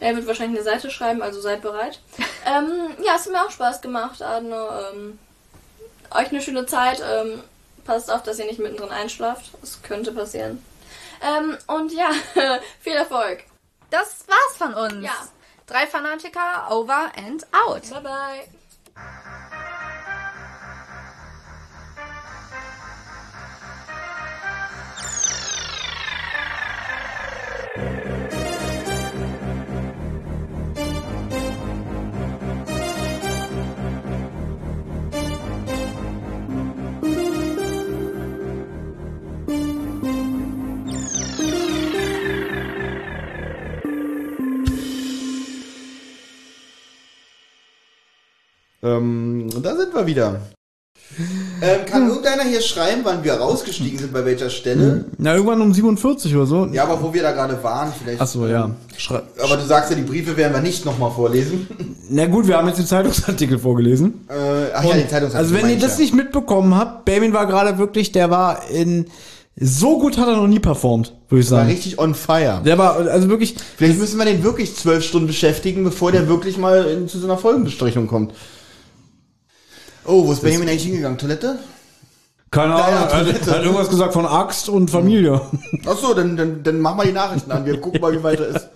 Er 0.00 0.14
wird 0.14 0.26
wahrscheinlich 0.26 0.60
eine 0.60 0.70
Seite 0.70 0.90
schreiben, 0.90 1.22
also 1.22 1.40
seid 1.40 1.62
bereit. 1.62 2.00
ähm, 2.46 2.90
ja, 3.02 3.14
es 3.16 3.24
hat 3.24 3.32
mir 3.32 3.42
auch 3.42 3.50
Spaß 3.50 3.80
gemacht, 3.80 4.20
Adno. 4.20 4.68
Ähm, 4.92 5.18
euch 6.10 6.28
eine 6.28 6.42
schöne 6.42 6.66
Zeit. 6.66 7.02
Ähm, 7.02 7.42
passt 7.84 8.10
auf, 8.10 8.22
dass 8.22 8.38
ihr 8.38 8.44
nicht 8.44 8.58
mittendrin 8.58 8.90
einschlaft. 8.90 9.52
Das 9.60 9.82
könnte 9.82 10.12
passieren. 10.12 10.62
Ähm, 11.22 11.56
und 11.66 11.92
ja, 11.92 12.10
viel 12.80 12.92
Erfolg. 12.92 13.44
Das 13.90 14.24
war's 14.26 14.56
von 14.58 14.74
uns. 14.74 15.04
Ja. 15.04 15.14
Drei 15.66 15.86
Fanatiker, 15.86 16.70
over 16.70 17.10
and 17.16 17.46
out. 17.52 17.88
Bye 17.90 18.00
bye. 18.02 19.36
Ähm, 48.86 49.48
und 49.54 49.64
da 49.64 49.76
sind 49.76 49.94
wir 49.94 50.06
wieder. 50.06 50.40
Ähm, 51.62 51.86
kann 51.86 52.08
irgendeiner 52.08 52.42
hier 52.42 52.60
schreiben, 52.60 53.00
wann 53.04 53.24
wir 53.24 53.34
rausgestiegen 53.34 53.98
sind, 53.98 54.12
bei 54.12 54.24
welcher 54.24 54.50
Stelle? 54.50 55.06
Na, 55.16 55.34
irgendwann 55.34 55.62
um 55.62 55.72
47 55.72 56.34
oder 56.34 56.46
so. 56.46 56.66
Ja, 56.66 56.82
aber 56.82 57.02
wo 57.02 57.14
wir 57.14 57.22
da 57.22 57.32
gerade 57.32 57.62
waren, 57.62 57.92
vielleicht. 57.98 58.20
Ach 58.20 58.26
so, 58.26 58.46
ja. 58.46 58.70
Schrei 58.96 59.22
Aber 59.42 59.56
du 59.56 59.64
sagst 59.64 59.90
ja, 59.90 59.96
die 59.96 60.02
Briefe 60.02 60.36
werden 60.36 60.52
wir 60.52 60.60
nicht 60.60 60.84
nochmal 60.84 61.10
vorlesen. 61.10 61.66
Na 62.10 62.26
gut, 62.26 62.46
wir 62.46 62.58
haben 62.58 62.68
jetzt 62.68 62.78
den 62.78 62.86
Zeitungsartikel 62.86 63.58
vorgelesen. 63.58 64.26
Äh, 64.28 64.72
ach 64.74 64.84
ja, 64.84 64.94
die 64.94 65.08
Zeitungsartikel. 65.08 65.36
Also 65.36 65.54
wenn 65.54 65.70
ihr 65.70 65.78
das 65.78 65.96
ja. 65.96 66.02
nicht 66.02 66.14
mitbekommen 66.14 66.74
habt, 66.74 67.04
Bamin 67.06 67.32
war 67.32 67.46
gerade 67.46 67.78
wirklich, 67.78 68.12
der 68.12 68.30
war 68.30 68.68
in 68.68 69.06
so 69.58 69.98
gut 69.98 70.18
hat 70.18 70.28
er 70.28 70.36
noch 70.36 70.46
nie 70.46 70.58
performt, 70.58 71.14
würde 71.30 71.42
ich 71.42 71.50
war 71.50 71.60
sagen. 71.60 71.70
richtig 71.70 71.98
on 71.98 72.14
fire. 72.14 72.60
Der 72.62 72.76
war 72.76 72.96
also 72.96 73.30
wirklich 73.30 73.54
Vielleicht 73.78 73.98
müssen 73.98 74.18
wir 74.18 74.26
den 74.26 74.42
wirklich 74.42 74.76
zwölf 74.76 75.02
Stunden 75.02 75.28
beschäftigen, 75.28 75.82
bevor 75.82 76.12
der 76.12 76.28
wirklich 76.28 76.58
mal 76.58 76.84
in, 76.84 77.08
zu 77.08 77.18
so 77.18 77.26
einer 77.26 77.38
Folgenbesprechung 77.38 78.06
kommt. 78.06 78.34
Oh, 80.06 80.26
wo 80.26 80.32
ist 80.32 80.42
Benjamin 80.42 80.68
eigentlich 80.68 80.84
hingegangen? 80.84 81.18
Toilette? 81.18 81.58
keine 82.50 82.74
Ja, 82.74 82.78
ja, 82.78 82.84
Ahnung, 82.86 83.00
er 83.02 83.08
Toilette. 83.10 83.40
hat, 83.50 83.56
hat 83.58 83.62
irgendwas 83.64 83.88
gesagt 83.90 84.12
von 84.12 84.24
Axt 84.26 84.68
und 84.68 84.90
Familie. 84.90 85.40
Ach 85.86 85.96
so, 85.96 86.14
dann, 86.14 86.36
dann, 86.36 86.62
dann 86.62 86.80
mach 86.80 86.94
mal 86.94 87.06
die 87.06 87.12
Nachrichten 87.12 87.50
an. 87.52 87.66
Wir 87.66 87.80
gucken 87.82 88.00
mal, 88.00 88.12
wie 88.12 88.22
weit 88.22 88.40
er 88.40 88.46
ist. 88.48 88.68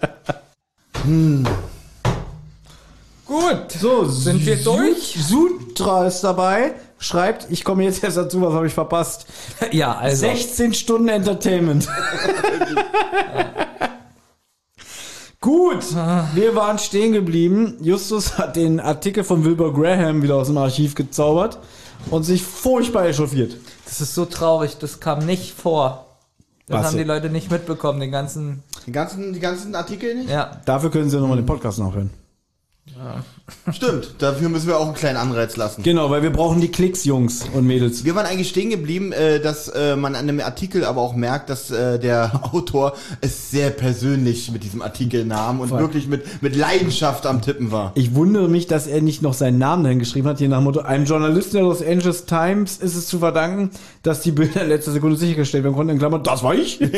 Gut. 3.26 3.72
So, 3.80 4.04
Sind 4.06 4.44
wir 4.44 4.56
durch? 4.56 5.16
Sutra 5.18 6.06
ist 6.06 6.22
dabei, 6.22 6.74
schreibt, 6.98 7.46
ich 7.50 7.64
komme 7.64 7.84
jetzt 7.84 8.02
erst 8.02 8.16
dazu, 8.16 8.42
was 8.42 8.52
habe 8.52 8.66
ich 8.66 8.74
verpasst? 8.74 9.26
Ja, 9.70 9.96
also. 9.96 10.26
16 10.26 10.74
Stunden 10.74 11.08
Entertainment. 11.08 11.88
Gut, 15.42 15.94
wir 16.34 16.54
waren 16.54 16.78
stehen 16.78 17.14
geblieben. 17.14 17.78
Justus 17.80 18.36
hat 18.36 18.56
den 18.56 18.78
Artikel 18.78 19.24
von 19.24 19.42
Wilbur 19.42 19.72
Graham 19.72 20.20
wieder 20.22 20.36
aus 20.36 20.48
dem 20.48 20.58
Archiv 20.58 20.94
gezaubert 20.94 21.58
und 22.10 22.24
sich 22.24 22.42
furchtbar 22.42 23.06
echauffiert. 23.06 23.56
Das 23.86 24.02
ist 24.02 24.14
so 24.14 24.26
traurig, 24.26 24.76
das 24.76 25.00
kam 25.00 25.24
nicht 25.24 25.54
vor. 25.54 26.04
Das 26.66 26.80
Was 26.80 26.86
haben 26.88 26.98
die? 26.98 27.04
Leute 27.04 27.30
nicht 27.30 27.50
mitbekommen, 27.50 28.00
den 28.00 28.10
ganzen. 28.10 28.62
Die 28.86 28.92
ganzen, 28.92 29.32
die 29.32 29.40
ganzen 29.40 29.74
Artikel 29.74 30.14
nicht? 30.14 30.28
Ja. 30.28 30.60
Dafür 30.66 30.90
können 30.90 31.08
Sie 31.08 31.18
nochmal 31.18 31.38
den 31.38 31.46
Podcast 31.46 31.78
nachhören. 31.78 32.10
Stimmt, 33.72 34.14
dafür 34.18 34.48
müssen 34.48 34.66
wir 34.66 34.78
auch 34.78 34.86
einen 34.86 34.94
kleinen 34.94 35.16
Anreiz 35.16 35.56
lassen. 35.56 35.82
Genau, 35.82 36.10
weil 36.10 36.22
wir 36.22 36.30
brauchen 36.30 36.60
die 36.60 36.68
Klicks, 36.68 37.04
Jungs 37.04 37.44
und 37.52 37.66
Mädels. 37.66 38.04
Wir 38.04 38.14
waren 38.14 38.26
eigentlich 38.26 38.48
stehen 38.48 38.70
geblieben, 38.70 39.12
äh, 39.12 39.40
dass 39.40 39.68
äh, 39.68 39.96
man 39.96 40.14
an 40.14 40.26
dem 40.26 40.40
Artikel 40.40 40.84
aber 40.84 41.00
auch 41.00 41.14
merkt, 41.14 41.50
dass 41.50 41.70
äh, 41.70 41.98
der 41.98 42.40
Autor 42.52 42.94
es 43.20 43.50
sehr 43.50 43.70
persönlich 43.70 44.50
mit 44.50 44.64
diesem 44.64 44.82
Artikel 44.82 45.24
nahm 45.24 45.60
und 45.60 45.68
Voll. 45.68 45.80
wirklich 45.80 46.08
mit, 46.08 46.42
mit 46.42 46.56
Leidenschaft 46.56 47.26
am 47.26 47.42
Tippen 47.42 47.70
war. 47.70 47.92
Ich 47.94 48.14
wundere 48.14 48.48
mich, 48.48 48.66
dass 48.66 48.86
er 48.86 49.00
nicht 49.02 49.22
noch 49.22 49.34
seinen 49.34 49.58
Namen 49.58 49.84
dahin 49.84 49.98
geschrieben 49.98 50.28
hat, 50.28 50.38
hier 50.38 50.48
nach 50.48 50.58
dem 50.58 50.64
Motto, 50.64 50.80
einem 50.80 51.04
Journalisten 51.04 51.56
der 51.56 51.62
Los 51.62 51.82
Angeles 51.82 52.26
Times 52.26 52.78
ist 52.78 52.96
es 52.96 53.06
zu 53.06 53.18
verdanken, 53.18 53.70
dass 54.02 54.20
die 54.20 54.32
Bilder 54.32 54.62
in 54.62 54.68
letzter 54.68 54.92
Sekunde 54.92 55.16
sichergestellt 55.16 55.64
werden 55.64 55.74
konnten, 55.74 55.92
in 55.92 55.98
Klammern, 55.98 56.22
das 56.22 56.42
war 56.42 56.54
ich. 56.54 56.80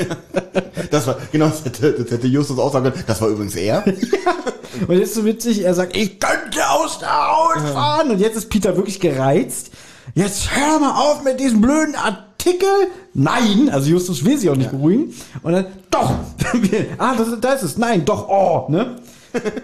Das 0.91 1.07
war, 1.07 1.17
genau, 1.31 1.47
das 1.47 1.65
hätte, 1.65 1.93
das 1.93 2.11
hätte 2.11 2.27
Justus 2.27 2.59
auch 2.59 2.73
sagen 2.73 2.91
können. 2.91 3.05
Das 3.07 3.21
war 3.21 3.29
übrigens 3.29 3.55
er. 3.55 3.85
Und 4.89 4.99
jetzt 4.99 5.15
so 5.15 5.25
witzig, 5.25 5.65
er 5.65 5.72
sagt, 5.75 5.97
ich 5.97 6.19
könnte 6.19 6.69
aus 6.71 6.99
der 6.99 7.11
Haut 7.11 7.61
fahren. 7.73 8.11
Und 8.11 8.19
jetzt 8.19 8.37
ist 8.37 8.51
Peter 8.51 8.77
wirklich 8.77 9.01
gereizt. 9.01 9.71
Jetzt 10.15 10.55
hör 10.55 10.79
mal 10.79 11.01
auf 11.01 11.23
mit 11.23 11.41
diesem 11.41 11.61
blöden 11.61 11.95
Artikel. 11.95 12.69
Nein, 13.15 13.71
also 13.71 13.91
Justus 13.91 14.25
will 14.25 14.39
sie 14.39 14.51
auch 14.51 14.57
nicht 14.57 14.71
beruhigen. 14.71 15.15
Und 15.43 15.53
dann, 15.53 15.67
doch. 15.91 16.11
ah, 16.99 17.15
das, 17.17 17.29
da 17.41 17.53
ist 17.53 17.63
es. 17.63 17.79
Nein, 17.79 18.05
doch, 18.05 18.29
oh, 18.29 18.71
ne? 18.71 18.97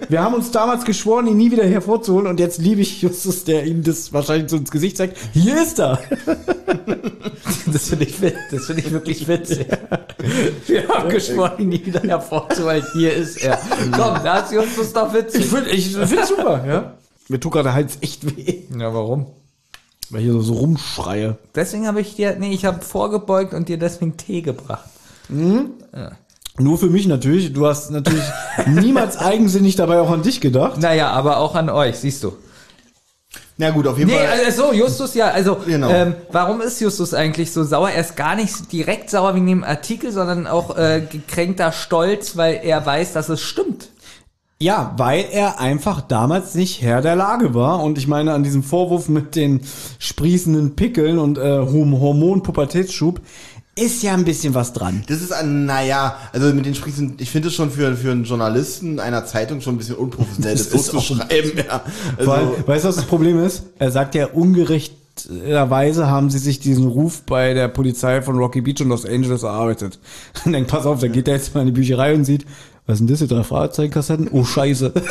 Wir 0.09 0.23
haben 0.23 0.35
uns 0.35 0.51
damals 0.51 0.85
geschworen, 0.85 1.27
ihn 1.27 1.37
nie 1.37 1.51
wieder 1.51 1.65
hervorzuholen 1.67 2.27
und 2.27 2.41
jetzt 2.41 2.59
liebe 2.59 2.81
ich 2.81 3.03
Justus, 3.03 3.45
der 3.45 3.65
ihm 3.67 3.83
das 3.83 4.13
wahrscheinlich 4.13 4.51
so 4.51 4.57
ins 4.57 4.71
Gesicht 4.71 4.97
zeigt. 4.97 5.17
Hier 5.33 5.61
ist 5.63 5.79
er. 5.79 5.99
Das 7.71 7.89
finde 7.91 8.07
ich, 8.07 8.15
das 8.51 8.65
finde 8.67 8.83
ich 8.83 8.91
wirklich 8.91 9.29
witzig. 9.29 9.67
Wir 10.67 10.89
haben 10.89 11.09
geschworen, 11.11 11.53
ihn 11.59 11.69
nie 11.69 11.85
wieder 11.85 12.01
hervorzuholen. 12.01 12.83
Hier 12.95 13.13
ist 13.15 13.43
er. 13.43 13.59
Komm, 13.93 14.15
da 14.25 14.39
ist 14.41 14.53
Justus 14.53 14.93
doch 14.93 15.13
witzig. 15.13 15.43
Ich 15.43 15.47
finde 15.49 15.71
ich 15.71 15.95
find 15.97 16.27
super, 16.27 16.65
ja. 16.67 16.95
Mir 17.29 17.39
tut 17.41 17.53
gerade 17.53 17.65
der 17.65 17.75
Hals 17.75 17.99
echt 18.01 18.25
weh, 18.37 18.63
Ja, 18.79 18.93
warum? 18.95 19.27
weil 20.11 20.21
ich 20.21 20.25
hier 20.27 20.33
so, 20.35 20.41
so 20.41 20.55
rumschreie. 20.55 21.37
Deswegen 21.55 21.87
habe 21.87 22.01
ich 22.01 22.17
dir, 22.17 22.37
nee, 22.39 22.53
ich 22.53 22.65
habe 22.65 22.81
vorgebeugt 22.83 23.53
und 23.53 23.69
dir 23.69 23.79
deswegen 23.79 24.17
Tee 24.17 24.41
gebracht. 24.41 24.89
Nur 26.59 26.79
für 26.79 26.89
mich 26.89 27.07
natürlich. 27.07 27.53
Du 27.53 27.67
hast 27.67 27.91
natürlich 27.91 28.25
niemals 28.67 29.17
eigensinnig 29.19 29.77
dabei 29.77 30.01
auch 30.01 30.11
an 30.11 30.23
dich 30.23 30.41
gedacht. 30.41 30.81
Naja, 30.81 31.11
aber 31.11 31.39
auch 31.39 31.55
an 31.55 31.71
euch, 31.71 31.97
siehst 31.97 32.25
du. 32.25 32.33
Na 33.61 33.71
gut, 33.71 33.87
auf 33.89 33.99
jeden 33.99 34.11
Nee, 34.11 34.17
Fall. 34.17 34.41
also 34.47 34.73
Justus, 34.73 35.15
ja, 35.15 35.29
also 35.31 35.57
Genau. 35.67 35.91
ähm, 35.91 36.15
warum 36.31 36.61
ist 36.61 36.81
Justus 36.81 37.13
eigentlich 37.13 37.53
so 37.53 37.65
sauer? 37.65 37.91
Er 37.91 38.01
ist 38.03 38.15
gar 38.17 38.37
nicht 38.37 38.71
direkt 38.73 39.11
sauer 39.11 39.35
wegen 39.35 39.47
dem 39.47 39.65
Artikel, 39.65 40.13
sondern 40.13 40.47
auch 40.47 40.77
äh, 40.77 41.03
gekränkter 41.11 41.73
Stolz, 41.73 42.37
weil 42.37 42.61
er 42.63 42.87
weiß, 42.87 43.13
dass 43.15 43.29
es 43.29 43.41
stimmt. 43.41 43.89
Ja, 44.61 44.95
weil 44.97 45.25
er 45.31 45.61
einfach 45.61 46.01
damals 46.01 46.55
nicht 46.57 46.83
Herr 46.83 47.01
der 47.01 47.15
Lage 47.17 47.55
war. 47.55 47.83
Und 47.83 47.97
ich 47.99 48.07
meine, 48.09 48.33
an 48.33 48.43
diesem 48.45 48.63
Vorwurf 48.65 49.09
mit 49.09 49.35
den 49.37 49.61
sprießenden 50.01 50.75
Pickeln 50.77 51.19
und 51.19 51.39
äh, 51.39 51.43
Horm- 51.43 51.99
Hormon-Pubertätsschub 52.01 53.21
ist 53.79 54.03
ja 54.03 54.15
ein 54.15 54.25
bisschen 54.25 54.55
was 54.55 54.73
dran. 54.73 55.05
Das 55.07 55.23
ist 55.23 55.33
ein, 55.33 55.67
naja, 55.67 56.17
also 56.33 56.53
mit 56.53 56.67
den 56.67 56.75
Sprießen, 56.75 57.15
ich 57.19 57.31
finde 57.31 57.49
es 57.49 57.55
schon 57.55 57.71
für, 57.71 57.97
für 57.97 58.13
einen 58.13 58.25
Journalisten 58.25 59.01
einer 59.01 59.25
Zeitung 59.27 59.61
schon 59.61 59.75
ein 59.75 59.79
bisschen 59.79 59.97
unprofessionell, 59.97 60.53
das, 60.57 60.69
Das 60.69 60.87
so 60.87 60.99
zu 60.99 61.15
schreiben. 61.15 61.53
Ja. 61.57 61.83
Also, 62.17 62.57
weißt 62.67 62.85
du, 62.85 62.89
was 62.89 62.97
das 62.97 63.05
Problem 63.05 63.43
ist? 63.43 63.65
Er 63.79 63.91
sagt 63.91 64.15
ja 64.15 64.27
ungerechterweise 64.27 66.09
haben 66.09 66.31
sie 66.31 66.39
sich 66.39 66.61
diesen 66.61 66.87
Ruf 66.87 67.23
bei 67.23 67.55
der 67.55 67.69
Polizei 67.69 68.23
von 68.23 68.37
Rocky 68.37 68.61
Beach 68.61 68.81
und 68.81 68.89
Los 68.89 69.07
Angeles 69.07 69.43
erarbeitet. 69.43 69.99
Und 70.45 70.53
denkt, 70.53 70.71
pass 70.71 70.87
auf, 70.87 71.01
dann 71.01 71.13
geht 71.13 71.29
er 71.29 71.35
jetzt 71.35 71.55
mal 71.55 71.61
in 71.63 71.67
die 71.69 71.73
Bücherei 71.73 72.15
und 72.15 72.25
sieht, 72.25 72.47
was 72.87 72.99
sind 72.99 73.11
das 73.11 73.19
hier, 73.19 73.29
drei 73.29 73.43
Fragezeichenkassetten? 73.43 74.29
Oh, 74.33 74.45
scheiße. 74.45 74.93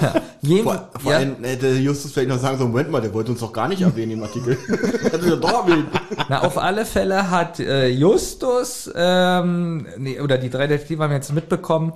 Jeden, 0.44 0.64
vor, 0.64 0.88
vor 1.00 1.12
ja, 1.12 1.18
allem 1.18 1.36
hätte 1.42 1.68
Justus 1.68 2.12
vielleicht 2.12 2.28
noch 2.28 2.38
sagen 2.38 2.58
so, 2.58 2.66
Moment 2.66 2.90
mal, 2.90 3.00
der 3.00 3.12
wollte 3.14 3.30
uns 3.30 3.40
doch 3.40 3.52
gar 3.52 3.68
nicht 3.68 3.82
erwähnen 3.82 4.12
im 4.12 4.22
Artikel. 4.22 4.56
Hätte 4.68 5.28
ja 5.28 5.36
doch 5.36 5.66
erwähnt. 5.66 5.88
na, 6.28 6.42
auf 6.42 6.58
alle 6.58 6.84
Fälle 6.84 7.30
hat 7.30 7.60
äh, 7.60 7.88
Justus, 7.88 8.90
ähm, 8.94 9.86
nee, 9.96 10.20
oder 10.20 10.38
die 10.38 10.50
drei 10.50 10.66
Detektive 10.66 11.02
haben 11.02 11.12
jetzt 11.12 11.32
mitbekommen, 11.32 11.92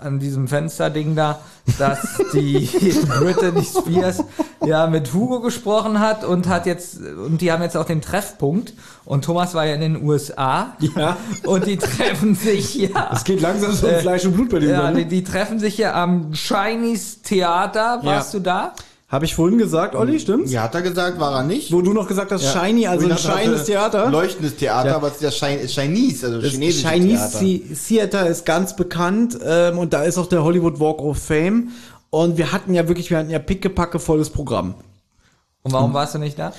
an 0.00 0.18
diesem 0.18 0.48
Fensterding 0.48 1.14
da, 1.16 1.40
dass 1.78 1.98
die 2.32 2.68
Britney 3.18 3.64
Spears 3.64 4.22
ja 4.64 4.86
mit 4.86 5.12
Hugo 5.14 5.40
gesprochen 5.40 6.00
hat 6.00 6.24
und 6.24 6.48
hat 6.48 6.66
jetzt 6.66 6.98
und 7.00 7.40
die 7.40 7.52
haben 7.52 7.62
jetzt 7.62 7.76
auch 7.76 7.84
den 7.84 8.00
Treffpunkt 8.00 8.72
und 9.04 9.24
Thomas 9.24 9.54
war 9.54 9.66
ja 9.66 9.74
in 9.74 9.80
den 9.80 10.02
USA 10.02 10.76
Ja. 10.96 11.16
und 11.44 11.66
die 11.66 11.76
treffen 11.76 12.34
sich 12.34 12.74
ja. 12.94 13.10
Es 13.12 13.24
geht 13.24 13.40
langsam 13.40 13.72
so 13.72 13.86
um 13.86 13.92
Äh, 13.94 14.00
Fleisch 14.00 14.24
und 14.24 14.32
Blut 14.34 14.50
bei 14.50 14.58
dem. 14.60 14.70
Ja, 14.70 14.90
ne? 14.90 14.98
die, 14.98 15.04
die 15.06 15.24
treffen 15.24 15.58
sich 15.58 15.78
ja 15.78 15.94
am 15.94 16.32
Chinese 16.32 17.22
Theater. 17.22 18.00
Warst 18.02 18.32
Ja. 18.34 18.38
du 18.38 18.44
da? 18.44 18.72
Habe 19.08 19.24
ich 19.24 19.34
vorhin 19.34 19.56
gesagt, 19.56 19.94
Olli, 19.94 20.20
stimmt's? 20.20 20.52
Ja, 20.52 20.64
hat 20.64 20.74
er 20.74 20.82
gesagt, 20.82 21.18
war 21.18 21.34
er 21.38 21.42
nicht. 21.42 21.72
Wo 21.72 21.80
du 21.80 21.94
noch 21.94 22.06
gesagt 22.06 22.30
hast, 22.30 22.44
Shiny, 22.52 22.86
also 22.86 23.08
ein 23.08 23.16
shines 23.16 23.64
Theater. 23.64 24.10
Leuchtendes 24.10 24.56
Theater, 24.56 24.90
Ja. 24.90 24.96
aber 24.96 25.08
es 25.08 25.14
ist 25.14 25.22
ja 25.22 25.30
Chin- 25.30 25.66
Chinese, 25.66 26.26
also 26.26 26.42
Das 26.42 26.50
chinesisches 26.50 26.90
Chinese 26.90 27.30
Theater. 27.30 27.38
The- 27.38 27.74
Theater 27.88 28.26
ist 28.28 28.44
ganz 28.44 28.76
bekannt 28.76 29.38
ähm, 29.42 29.78
und 29.78 29.94
da 29.94 30.02
ist 30.02 30.18
auch 30.18 30.26
der 30.26 30.44
Hollywood 30.44 30.78
Walk 30.78 31.00
of 31.00 31.16
Fame. 31.18 31.68
Und 32.10 32.36
wir 32.36 32.52
hatten 32.52 32.74
ja 32.74 32.86
wirklich, 32.86 33.08
wir 33.10 33.16
hatten 33.18 33.30
ja 33.30 33.38
pickepacke 33.38 33.98
volles 33.98 34.28
Programm. 34.28 34.74
Und 35.62 35.72
warum 35.72 35.94
warst 35.94 36.14
du 36.14 36.18
nicht 36.18 36.38
da? 36.38 36.52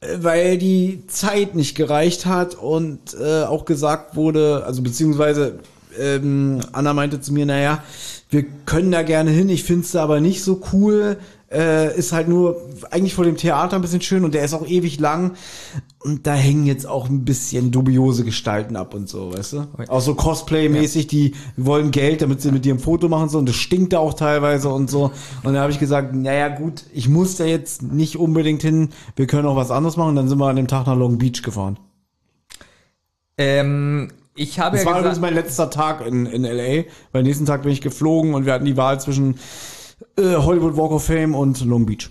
Äh, 0.00 0.06
Weil 0.20 0.58
die 0.58 1.02
Zeit 1.06 1.54
nicht 1.54 1.74
gereicht 1.76 2.26
hat 2.26 2.56
und 2.56 2.98
äh, 3.18 3.44
auch 3.44 3.64
gesagt 3.64 4.16
wurde, 4.16 4.64
also 4.66 4.82
beziehungsweise 4.82 5.60
ähm, 5.98 6.60
Anna 6.72 6.92
meinte 6.92 7.22
zu 7.22 7.32
mir, 7.32 7.46
naja, 7.46 7.82
wir 8.28 8.44
können 8.66 8.90
da 8.90 9.02
gerne 9.02 9.30
hin, 9.30 9.48
ich 9.48 9.64
find's 9.64 9.92
da 9.92 10.02
aber 10.02 10.20
nicht 10.20 10.42
so 10.44 10.60
cool. 10.74 11.16
Äh, 11.50 11.96
ist 11.96 12.12
halt 12.12 12.26
nur 12.26 12.60
eigentlich 12.90 13.14
vor 13.14 13.24
dem 13.24 13.36
Theater 13.36 13.76
ein 13.76 13.82
bisschen 13.82 14.00
schön 14.00 14.24
und 14.24 14.34
der 14.34 14.44
ist 14.44 14.54
auch 14.54 14.66
ewig 14.66 14.98
lang. 14.98 15.32
Und 16.00 16.26
da 16.26 16.34
hängen 16.34 16.66
jetzt 16.66 16.86
auch 16.86 17.08
ein 17.08 17.24
bisschen 17.24 17.70
dubiose 17.70 18.24
Gestalten 18.24 18.76
ab 18.76 18.94
und 18.94 19.08
so, 19.08 19.32
weißt 19.32 19.52
du? 19.54 19.66
Auch 19.88 20.00
so 20.00 20.14
Cosplay-mäßig, 20.14 21.06
die 21.06 21.34
wollen 21.56 21.90
Geld, 21.90 22.22
damit 22.22 22.42
sie 22.42 22.50
mit 22.50 22.64
dir 22.64 22.74
ein 22.74 22.78
Foto 22.78 23.08
machen 23.08 23.24
und 23.24 23.28
so. 23.30 23.38
Und 23.38 23.48
das 23.48 23.56
stinkt 23.56 23.92
da 23.92 23.98
auch 23.98 24.14
teilweise 24.14 24.68
und 24.68 24.90
so. 24.90 25.12
Und 25.42 25.54
da 25.54 25.60
habe 25.60 25.72
ich 25.72 25.78
gesagt, 25.78 26.14
naja 26.14 26.48
gut, 26.48 26.84
ich 26.92 27.08
muss 27.08 27.36
da 27.36 27.44
jetzt 27.44 27.82
nicht 27.82 28.16
unbedingt 28.16 28.62
hin. 28.62 28.90
Wir 29.16 29.26
können 29.26 29.46
auch 29.46 29.56
was 29.56 29.70
anderes 29.70 29.96
machen. 29.96 30.10
Und 30.10 30.16
dann 30.16 30.28
sind 30.28 30.38
wir 30.38 30.48
an 30.48 30.56
dem 30.56 30.68
Tag 30.68 30.86
nach 30.86 30.96
Long 30.96 31.18
Beach 31.18 31.42
gefahren. 31.42 31.78
Ähm, 33.38 34.10
ich 34.34 34.58
habe 34.58 34.76
Das 34.76 34.84
ja 34.84 34.90
war 34.90 34.98
übrigens 34.98 35.20
mein 35.20 35.34
letzter 35.34 35.70
Tag 35.70 36.06
in, 36.06 36.26
in 36.26 36.44
L.A. 36.44 36.84
Weil 37.12 37.22
nächsten 37.22 37.46
Tag 37.46 37.62
bin 37.62 37.72
ich 37.72 37.80
geflogen 37.80 38.34
und 38.34 38.46
wir 38.46 38.52
hatten 38.52 38.64
die 38.64 38.76
Wahl 38.76 39.00
zwischen 39.00 39.36
äh, 40.16 40.36
Hollywood 40.36 40.76
Walk 40.76 40.92
of 40.92 41.04
Fame 41.04 41.34
und 41.34 41.64
Long 41.64 41.86
Beach. 41.86 42.10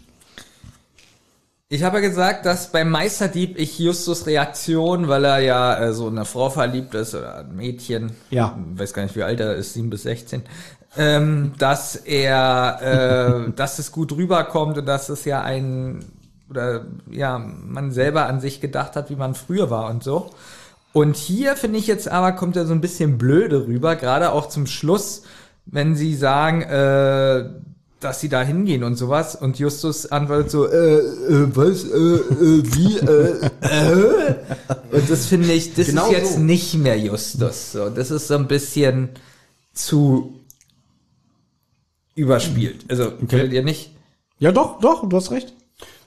ich 1.70 1.84
habe 1.84 1.98
ja 2.02 2.08
gesagt, 2.08 2.46
dass 2.46 2.72
beim 2.72 2.90
Meisterdieb 2.90 3.58
ich 3.58 3.80
Justus 3.80 4.28
Reaktion, 4.28 5.08
weil 5.08 5.26
er 5.26 5.40
ja 5.40 5.78
äh, 5.80 5.94
so 5.94 6.08
in 6.08 6.18
eine 6.18 6.26
Frau 6.26 6.50
verliebt 6.50 6.94
ist 6.94 7.16
oder 7.16 7.40
ein 7.40 7.56
Mädchen, 7.56 8.12
Ja. 8.30 8.58
weiß 8.76 8.94
gar 8.94 9.04
nicht 9.04 9.16
wie 9.16 9.24
alt 9.24 9.40
er 9.40 9.56
ist, 9.56 9.74
7 9.74 9.90
bis 9.90 10.04
16, 10.04 10.44
ähm, 10.98 11.54
dass 11.58 11.96
er, 11.96 13.48
äh, 13.48 13.52
dass 13.56 13.80
es 13.80 13.92
gut 13.92 14.12
rüberkommt 14.12 14.78
und 14.78 14.86
dass 14.86 15.10
es 15.10 15.26
ja 15.26 15.42
ein 15.42 16.06
oder 16.50 16.86
ja 17.10 17.40
man 17.40 17.92
selber 17.92 18.28
an 18.28 18.40
sich 18.40 18.62
gedacht 18.62 18.96
hat, 18.96 19.10
wie 19.10 19.16
man 19.16 19.34
früher 19.34 19.72
war 19.72 19.90
und 19.90 20.04
so. 20.04 20.30
Und 20.92 21.16
hier 21.16 21.56
finde 21.56 21.80
ich 21.80 21.88
jetzt 21.88 22.08
aber 22.08 22.34
kommt 22.34 22.56
er 22.56 22.68
so 22.68 22.74
ein 22.74 22.82
bisschen 22.82 23.18
blöde 23.18 23.66
rüber, 23.66 23.96
gerade 23.96 24.32
auch 24.32 24.48
zum 24.50 24.68
Schluss, 24.68 25.24
wenn 25.66 25.96
sie 25.96 26.14
sagen, 26.16 26.62
äh, 26.62 27.46
dass 28.04 28.20
sie 28.20 28.30
da 28.30 28.44
hingehen 28.44 28.84
und 28.84 28.96
sowas. 28.96 29.36
Und 29.36 29.60
Justus 29.60 30.12
antwortet 30.12 30.52
so, 30.52 30.68
äh, 30.68 30.98
äh 30.98 31.56
was, 31.56 31.84
äh, 31.84 31.88
äh, 31.88 32.64
wie, 32.76 32.98
äh, 32.98 33.50
äh. 33.62 34.36
Und 34.92 35.10
das 35.10 35.26
finde 35.26 35.54
ich, 35.54 35.74
das 35.74 35.88
Genau 35.88 36.08
ist 36.08 36.12
jetzt 36.12 36.34
so. 36.34 36.40
nicht 36.40 36.76
mehr 36.76 37.00
Justus. 37.00 37.72
So, 37.72 37.90
das 37.90 38.12
ist 38.12 38.28
so 38.28 38.36
ein 38.36 38.48
bisschen 38.48 39.10
zu 39.74 40.40
überspielt. 42.16 42.86
Also, 42.90 43.12
findet 43.28 43.54
ihr 43.54 43.64
nicht? 43.64 43.92
Ja, 44.40 44.52
doch, 44.52 44.80
doch, 44.80 45.08
du 45.08 45.16
hast 45.16 45.32
recht. 45.32 45.54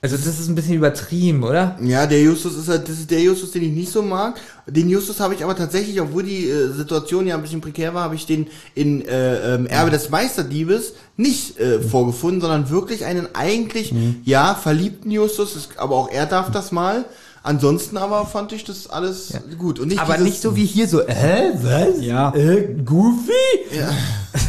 Also, 0.01 0.15
das 0.15 0.27
ist 0.27 0.47
ein 0.47 0.55
bisschen 0.55 0.75
übertrieben, 0.75 1.43
oder? 1.43 1.75
Ja, 1.81 2.05
der 2.05 2.21
Justus 2.21 2.55
ist 2.55 2.67
halt, 2.67 2.87
das 2.87 2.99
ist 2.99 3.09
der 3.09 3.21
Justus, 3.21 3.51
den 3.51 3.63
ich 3.63 3.71
nicht 3.71 3.91
so 3.91 4.03
mag. 4.03 4.39
Den 4.67 4.89
Justus 4.89 5.19
habe 5.19 5.33
ich 5.33 5.43
aber 5.43 5.55
tatsächlich, 5.55 5.99
obwohl 5.99 6.23
die 6.23 6.47
äh, 6.49 6.69
Situation 6.71 7.25
ja 7.25 7.35
ein 7.35 7.41
bisschen 7.41 7.61
prekär 7.61 7.93
war, 7.93 8.03
habe 8.03 8.15
ich 8.15 8.25
den 8.25 8.47
in 8.75 9.03
äh, 9.07 9.55
ähm, 9.55 9.65
Erbe 9.65 9.89
des 9.89 10.09
Meisterdiebes 10.09 10.93
nicht 11.15 11.59
äh, 11.59 11.81
vorgefunden, 11.81 12.41
sondern 12.41 12.69
wirklich 12.69 13.05
einen 13.05 13.27
eigentlich, 13.33 13.93
ja, 14.23 14.53
verliebten 14.53 15.09
Justus, 15.09 15.55
ist, 15.55 15.69
aber 15.77 15.95
auch 15.95 16.11
er 16.11 16.27
darf 16.27 16.51
das 16.51 16.71
mal. 16.71 17.05
Ansonsten 17.47 17.95
aber 17.95 18.25
fand 18.25 18.51
ich 18.51 18.65
das 18.65 18.89
alles 18.89 19.31
gut. 19.57 19.79
Und 19.79 19.87
nicht 19.87 20.01
Aber 20.01 20.17
nicht 20.17 20.41
so 20.41 20.57
wie 20.57 20.65
hier 20.65 20.85
so, 20.85 21.07
hä, 21.07 21.51
was? 21.61 22.03
Ja. 22.03 22.35
Äh, 22.35 22.75
Goofy? 22.83 23.31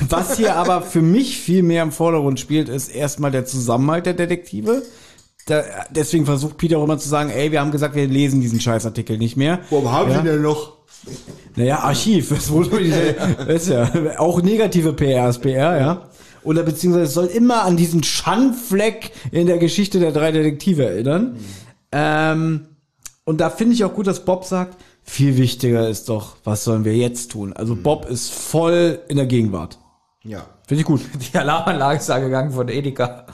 Was 0.08 0.36
hier 0.36 0.56
aber 0.56 0.82
für 0.82 1.00
mich 1.00 1.38
viel 1.38 1.62
mehr 1.62 1.84
im 1.84 1.92
Vordergrund 1.92 2.40
spielt, 2.40 2.68
ist 2.68 2.88
erstmal 2.88 3.30
der 3.30 3.44
Zusammenhalt 3.44 4.06
der 4.06 4.14
Detektive. 4.14 4.82
Da, 5.48 5.64
deswegen 5.90 6.26
versucht 6.26 6.58
Peter 6.58 6.78
auch 6.78 6.84
immer 6.84 6.98
zu 6.98 7.08
sagen, 7.08 7.30
ey, 7.30 7.50
wir 7.50 7.60
haben 7.60 7.70
gesagt, 7.70 7.94
wir 7.94 8.06
lesen 8.06 8.40
diesen 8.40 8.60
Scheißartikel 8.60 9.16
nicht 9.16 9.36
mehr. 9.36 9.60
Warum 9.70 9.90
haben 9.90 10.10
ja? 10.10 10.18
sie 10.18 10.24
denn 10.24 10.42
noch? 10.42 10.74
Naja, 11.56 11.78
Archiv. 11.78 12.28
Das, 12.28 12.50
ist 13.48 13.68
ja 13.68 13.90
auch 14.18 14.42
negative 14.42 14.92
PR 14.92 15.30
ist 15.30 15.40
PR, 15.40 15.80
ja. 15.80 16.08
Oder 16.44 16.62
beziehungsweise 16.62 17.06
es 17.06 17.14
soll 17.14 17.26
immer 17.26 17.64
an 17.64 17.76
diesen 17.76 18.02
Schandfleck 18.02 19.10
in 19.32 19.46
der 19.46 19.58
Geschichte 19.58 20.00
der 20.00 20.12
drei 20.12 20.32
Detektive 20.32 20.84
erinnern. 20.84 21.36
Ähm, 21.92 22.68
und 23.24 23.40
da 23.40 23.50
finde 23.50 23.74
ich 23.74 23.84
auch 23.84 23.94
gut, 23.94 24.06
dass 24.06 24.24
Bob 24.24 24.44
sagt, 24.44 24.76
viel 25.02 25.36
wichtiger 25.36 25.88
ist 25.88 26.08
doch, 26.10 26.36
was 26.44 26.64
sollen 26.64 26.84
wir 26.84 26.94
jetzt 26.94 27.32
tun? 27.32 27.54
Also 27.54 27.74
Bob 27.74 28.08
ist 28.08 28.30
voll 28.30 29.00
in 29.08 29.16
der 29.16 29.26
Gegenwart. 29.26 29.78
Ja. 30.22 30.46
Finde 30.66 30.82
ich 30.82 30.86
gut. 30.86 31.00
Die 31.32 31.38
Alarmanlage 31.38 31.98
ist 31.98 32.10
angegangen 32.10 32.52
von 32.52 32.68
Edeka. 32.68 33.26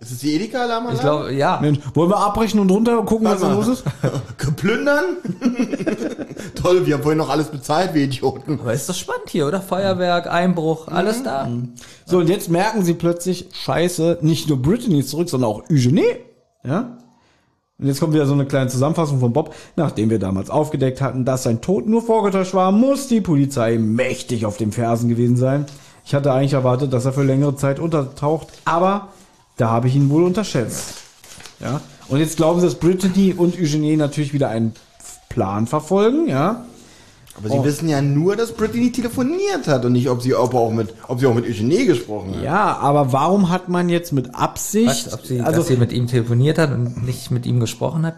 Ist 0.00 0.10
es 0.10 0.18
die 0.18 0.34
Edeka-Alarmanlage? 0.34 0.96
Ich 0.96 1.00
glaube, 1.00 1.32
ja. 1.32 1.58
Mensch, 1.60 1.78
wollen 1.94 2.10
wir 2.10 2.16
abbrechen 2.16 2.58
und 2.58 2.70
runter 2.70 2.98
und 2.98 3.06
gucken, 3.06 3.26
was 3.26 3.40
da 3.40 3.48
Warte 3.48 3.56
los 3.56 3.68
ist? 3.68 3.84
Geplündern? 4.38 5.16
Toll, 6.54 6.86
wir 6.86 6.94
haben 6.94 7.02
vorhin 7.02 7.18
noch 7.18 7.30
alles 7.30 7.48
bezahlt, 7.48 7.94
wir 7.94 8.02
Idioten. 8.02 8.58
Aber 8.60 8.72
ist 8.72 8.88
doch 8.88 8.94
spannend 8.94 9.30
hier, 9.30 9.46
oder? 9.46 9.60
Feuerwerk, 9.60 10.26
Einbruch, 10.26 10.88
alles 10.88 11.22
da. 11.22 11.48
So, 12.04 12.18
und 12.18 12.28
jetzt 12.28 12.50
merken 12.50 12.82
sie 12.82 12.94
plötzlich, 12.94 13.48
scheiße, 13.52 14.18
nicht 14.22 14.48
nur 14.48 14.60
Brittany 14.60 15.00
ist 15.00 15.10
zurück, 15.10 15.28
sondern 15.28 15.50
auch 15.50 15.62
Eugenie. 15.70 16.16
Ja? 16.64 16.98
Und 17.78 17.88
jetzt 17.88 18.00
kommt 18.00 18.14
wieder 18.14 18.26
so 18.26 18.32
eine 18.32 18.46
kleine 18.46 18.68
Zusammenfassung 18.70 19.20
von 19.20 19.32
Bob. 19.32 19.54
Nachdem 19.76 20.10
wir 20.10 20.18
damals 20.18 20.50
aufgedeckt 20.50 21.00
hatten, 21.00 21.24
dass 21.24 21.42
sein 21.42 21.60
Tod 21.60 21.86
nur 21.86 22.02
vorgetäuscht 22.02 22.54
war, 22.54 22.70
muss 22.70 23.08
die 23.08 23.20
Polizei 23.20 23.78
mächtig 23.78 24.46
auf 24.46 24.56
den 24.56 24.72
Fersen 24.72 25.08
gewesen 25.08 25.36
sein. 25.36 25.66
Ich 26.04 26.14
hatte 26.14 26.32
eigentlich 26.32 26.52
erwartet, 26.52 26.92
dass 26.92 27.04
er 27.04 27.12
für 27.12 27.22
längere 27.22 27.56
Zeit 27.56 27.78
untertaucht, 27.78 28.48
aber 28.64 29.08
da 29.56 29.70
habe 29.70 29.88
ich 29.88 29.96
ihn 29.96 30.10
wohl 30.10 30.24
unterschätzt. 30.24 30.94
Ja? 31.60 31.80
Und 32.08 32.18
jetzt 32.18 32.36
glauben 32.36 32.60
sie, 32.60 32.66
dass 32.66 32.74
Brittany 32.74 33.34
und 33.36 33.58
Eugenie 33.58 33.96
natürlich 33.96 34.32
wieder 34.32 34.48
einen 34.48 34.74
Plan 35.28 35.66
verfolgen, 35.66 36.28
ja? 36.28 36.64
Aber 37.34 37.48
sie 37.48 37.64
wissen 37.64 37.88
ja 37.88 38.02
nur, 38.02 38.36
dass 38.36 38.52
Brittany 38.52 38.92
telefoniert 38.92 39.66
hat 39.66 39.86
und 39.86 39.92
nicht, 39.92 40.10
ob 40.10 40.20
sie, 40.20 40.34
ob, 40.34 40.52
auch 40.54 40.70
mit, 40.70 40.92
ob 41.08 41.18
sie 41.18 41.26
auch 41.26 41.34
mit 41.34 41.46
Eugenie 41.46 41.86
gesprochen 41.86 42.36
hat. 42.36 42.42
Ja, 42.42 42.76
aber 42.76 43.14
warum 43.14 43.48
hat 43.48 43.70
man 43.70 43.88
jetzt 43.88 44.12
mit 44.12 44.34
Absicht, 44.34 45.06
Was, 45.06 45.14
ob 45.14 45.24
sie, 45.24 45.40
also 45.40 45.60
dass 45.60 45.68
sie 45.68 45.78
mit 45.78 45.92
ihm 45.92 46.06
telefoniert 46.06 46.58
hat 46.58 46.72
und 46.72 47.06
nicht 47.06 47.30
mit 47.30 47.46
ihm 47.46 47.58
gesprochen 47.58 48.04
hat? 48.04 48.16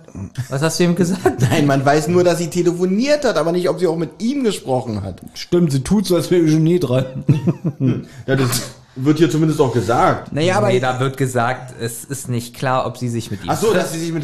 Was 0.49 0.63
hast 0.63 0.81
du 0.81 0.85
ihm 0.85 0.97
gesagt? 0.97 1.43
Nein, 1.51 1.67
man 1.67 1.85
weiß 1.85 2.09
nur, 2.09 2.25
dass 2.25 2.39
sie 2.39 2.51
telefoniert 2.51 3.25
hat, 3.25 3.37
aber 3.37 3.53
nicht, 3.53 3.69
ob 3.69 3.79
sie 3.79 3.87
auch 3.87 3.97
mit 3.97 4.21
ihm 4.21 4.43
gesprochen 4.43 5.03
hat. 5.03 5.21
Stimmt, 5.35 5.71
sie 5.71 5.85
tut 5.85 6.07
so, 6.07 6.17
als 6.17 6.33
wäre 6.33 6.43
Eugenie 6.43 6.81
dran. 6.81 7.05
Ja, 8.27 8.37
das 8.37 8.63
wird 8.97 9.19
hier 9.19 9.31
zumindest 9.31 9.61
auch 9.61 9.73
gesagt. 9.73 10.33
naja, 10.33 10.57
aber 10.57 10.69
nee, 10.69 10.81
da 10.81 11.01
wird 11.01 11.17
gesagt, 11.17 11.75
es 11.81 12.05
ist 12.05 12.29
nicht 12.29 12.55
klar, 12.55 12.87
ob 12.87 12.97
sie 12.97 13.09
sich 13.09 13.31
mit 13.31 13.43
ihm 13.45 13.51
Ach 13.51 13.59
so, 13.61 13.73
dass 13.73 13.93
sie 13.93 13.99
sich 13.99 14.13
mit, 14.13 14.23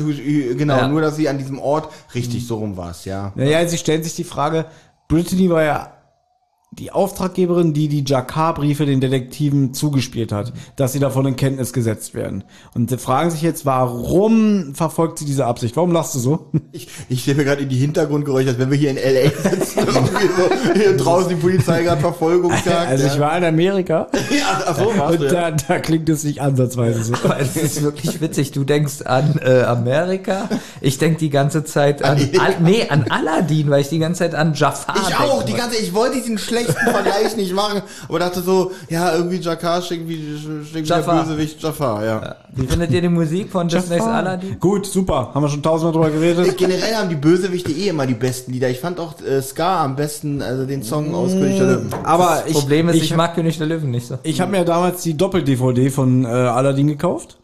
genau, 0.59 0.77
Ja. 0.77 0.89
nur, 0.89 1.01
dass 1.01 1.17
sie 1.17 1.29
an 1.29 1.39
diesem 1.39 1.59
Ort, 1.59 1.89
richtig, 2.15 2.47
so 2.47 2.57
rum 2.57 2.77
war 2.77 2.91
es, 2.91 3.05
ja. 3.05 3.33
naja, 3.35 3.67
sie 3.69 3.79
stellen 3.79 4.03
sich 4.03 4.15
die 4.15 4.25
Frage, 4.25 4.67
Brittany 5.09 5.51
war 5.51 5.63
ja 5.65 5.93
die 6.73 6.93
Auftraggeberin, 6.93 7.73
die 7.75 7.89
die 7.89 8.05
Jakar-Briefe 8.07 8.87
den 8.87 9.01
Detektiven 9.01 9.75
zugespielt 9.75 10.31
hat, 10.31 10.53
dass 10.77 10.93
sie 10.93 11.01
davon 11.01 11.27
in 11.27 11.35
Kenntnis 11.35 11.73
gesetzt 11.73 12.15
werden. 12.15 12.45
Und 12.75 12.91
sie 12.91 12.99
fragen 12.99 13.33
sich 13.33 13.43
jetzt, 13.43 13.67
warum 13.67 14.73
verfolgt 14.77 15.19
sie 15.19 15.25
diese 15.25 15.47
Absicht? 15.47 15.75
Warum 15.75 15.91
lachst 15.91 16.15
du 16.15 16.19
so? 16.21 16.51
Ich, 16.73 16.87
ich 17.09 17.23
stelle 17.23 17.39
mir 17.39 17.45
gerade 17.45 17.63
in 17.63 17.69
die 17.69 17.79
Hintergrundgeräusche, 17.79 18.51
als 18.51 18.59
wenn 18.61 18.71
wir 18.71 18.79
hier 18.79 18.91
in 18.91 18.97
L.A. 18.97 19.29
sitzen 19.51 19.81
und 19.81 20.11
hier 20.77 20.97
draußen 20.97 21.31
die 21.31 21.35
Polizei 21.35 21.83
gerade 21.83 22.01
Verfolgungsjagd. 22.01 22.71
Also 22.91 23.07
ich 23.09 23.19
war 23.19 23.37
in 23.37 23.43
Amerika 23.43 24.07
ja, 24.31 24.63
ach 24.67 24.79
so, 24.79 24.97
warst 24.97 25.15
und 25.15 25.23
du, 25.23 25.35
ja. 25.35 25.51
da, 25.51 25.57
da 25.67 25.79
klingt 25.81 26.09
es 26.09 26.23
nicht 26.23 26.41
ansatzweise 26.41 27.03
so. 27.03 27.15
Aber 27.25 27.41
es 27.41 27.57
ist 27.57 27.83
wirklich 27.83 28.21
witzig. 28.21 28.53
Du 28.53 28.63
denkst 28.63 29.03
an 29.05 29.41
äh, 29.43 29.63
Amerika. 29.63 30.49
Ich 30.81 30.99
denk 30.99 31.19
die 31.19 31.31
ganze 31.31 31.65
Zeit 31.65 32.05
an, 32.05 32.19
An 32.39 32.63
nee, 32.63 32.87
an 32.89 33.07
Aladdin, 33.09 33.69
weil 33.69 33.81
ich 33.81 33.89
die 33.89 33.99
ganze 33.99 34.21
Zeit 34.21 34.37
an 34.37 34.55
Jafar 34.55 34.95
Ich 35.09 35.17
auch, 35.17 35.43
die 35.43 35.47
denke. 35.47 35.63
ganze, 35.63 35.77
ich 35.79 35.93
wollte 35.93 36.19
diesen 36.19 36.39
schlechten 36.39 36.60
schlechten 36.65 36.91
Vergleich 36.91 37.37
nicht 37.37 37.55
machen, 37.55 37.83
aber 38.09 38.19
dachte 38.19 38.41
so, 38.41 38.73
ja, 38.89 39.15
irgendwie 39.15 39.37
Jakar 39.37 39.83
schickt 39.83 40.09
wie, 40.09 40.19
wie 40.19 40.73
der 40.73 40.83
Jafar. 40.83 41.25
Bösewicht 41.25 41.63
Jafar, 41.63 42.05
ja. 42.05 42.37
Wie 42.53 42.67
findet 42.67 42.91
ihr 42.91 43.01
die 43.01 43.09
Musik 43.09 43.51
von 43.51 43.69
Disney's 43.69 44.03
Aladdin? 44.03 44.59
Gut, 44.59 44.87
super. 44.87 45.31
Haben 45.35 45.43
wir 45.43 45.49
schon 45.49 45.63
tausendmal 45.63 46.11
drüber 46.11 46.21
geredet. 46.21 46.57
Generell 46.57 46.95
haben 46.95 47.09
die 47.09 47.15
Bösewichte 47.15 47.71
eh 47.71 47.89
immer 47.89 48.07
die 48.07 48.15
besten 48.15 48.53
Lieder. 48.53 48.69
Ich 48.69 48.81
fand 48.81 48.99
auch 49.01 49.21
äh, 49.23 49.41
Ska 49.43 49.85
am 49.85 49.97
besten, 49.97 50.43
also 50.43 50.67
den 50.67 50.83
Song 50.83 51.15
aus 51.15 51.33
König 51.33 51.59
der 51.59 51.67
Löwen. 51.67 51.95
Aber 52.05 52.45
ich, 52.47 52.55
Problem 52.55 52.89
ist, 52.89 52.97
ich, 52.97 53.05
ich, 53.05 53.17
mag 53.17 53.35
König 53.35 53.59
der 53.59 53.67
Löwen 53.67 53.91
nicht 53.91 54.07
so. 54.07 54.19
ich 54.23 54.41
habe 54.41 54.51
mir 54.51 54.65
damals 54.65 55.03
die 55.03 55.17
Doppel-DVD 55.17 55.91
von 55.91 56.25
äh, 56.25 56.29
Aladdin 56.29 56.89
gekauft. 56.89 57.37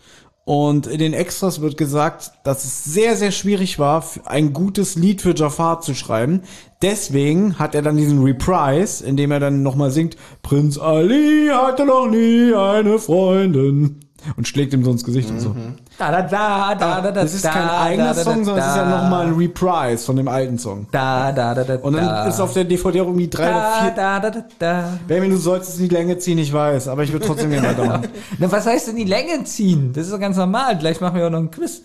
Und 0.47 0.87
in 0.87 1.01
den 1.01 1.13
Extras 1.13 1.61
wird 1.61 1.77
gesagt, 1.77 2.31
dass 2.45 2.65
es 2.65 2.85
sehr, 2.85 3.17
sehr 3.17 3.33
schwierig 3.33 3.81
war, 3.81 4.05
ein 4.27 4.53
gutes 4.53 4.95
Lied 4.95 5.21
für 5.21 5.35
Jafar 5.35 5.81
zu 5.81 5.93
schreiben. 5.93 6.43
Deswegen 6.83 7.59
hat 7.59 7.75
er 7.75 7.83
dann 7.83 7.97
diesen 7.97 8.23
Reprise, 8.23 9.05
in 9.05 9.17
dem 9.17 9.33
er 9.33 9.41
dann 9.41 9.65
nochmal 9.65 9.91
singt, 9.91 10.17
Prinz 10.43 10.79
Ali 10.79 11.49
hatte 11.53 11.85
noch 11.85 12.09
nie 12.09 12.55
eine 12.55 13.01
Freundin. 13.01 14.06
Und 14.37 14.49
schlägt 14.49 14.73
ihm 14.73 14.85
so 14.85 14.91
ins 14.91 15.05
Gesicht 15.05 15.31
und 15.31 15.41
so. 15.41 15.55
Da, 15.99 16.11
da, 16.11 16.23
da, 16.23 16.75
da, 16.75 17.01
da, 17.01 17.01
da, 17.01 17.23
Das 17.23 17.35
ist 17.35 17.45
kein 17.45 17.69
eigener 17.69 18.09
da, 18.09 18.15
da, 18.15 18.23
Song, 18.23 18.45
sondern 18.45 18.65
es 18.65 18.71
ist 18.71 18.77
ja 18.77 19.03
nochmal 19.03 19.27
ein 19.27 19.35
Reprise 19.35 20.05
von 20.05 20.17
dem 20.17 20.29
alten 20.29 20.59
Song. 20.59 20.87
Da, 20.91 21.33
da, 21.33 21.55
da, 21.55 21.65
da, 21.65 21.77
Und 21.77 21.95
dann 21.95 22.07
da. 22.07 22.27
ist 22.27 22.41
auf 22.41 22.53
der 22.53 22.65
DVD 22.65 23.01
auch 23.01 23.07
irgendwie 23.07 23.29
drei 23.29 23.51
oder 23.51 23.61
da, 23.61 23.83
vier. 23.83 23.91
da, 23.93 24.21
da, 24.21 24.31
da, 24.31 24.45
da. 24.59 24.99
Benjamin, 25.07 25.31
du 25.31 25.37
sollst 25.39 25.69
es 25.71 25.79
in 25.79 25.89
die 25.89 25.95
Länge 25.95 26.19
ziehen, 26.19 26.39
ich 26.39 26.53
weiß, 26.53 26.89
aber 26.89 27.03
ich 27.05 27.13
würde 27.13 27.27
trotzdem 27.27 27.51
gerne 27.51 27.69
weitermachen. 27.69 28.09
Na, 28.39 28.51
was 28.51 28.67
heißt 28.67 28.89
denn 28.89 28.97
die 28.97 29.05
Länge 29.05 29.45
ziehen? 29.45 29.93
Das 29.95 30.07
ist 30.07 30.13
doch 30.13 30.21
ganz 30.21 30.37
normal. 30.37 30.77
Gleich 30.79 31.01
machen 31.01 31.17
wir 31.17 31.27
auch 31.27 31.31
noch 31.31 31.39
ein 31.39 31.51
Quiz. 31.51 31.83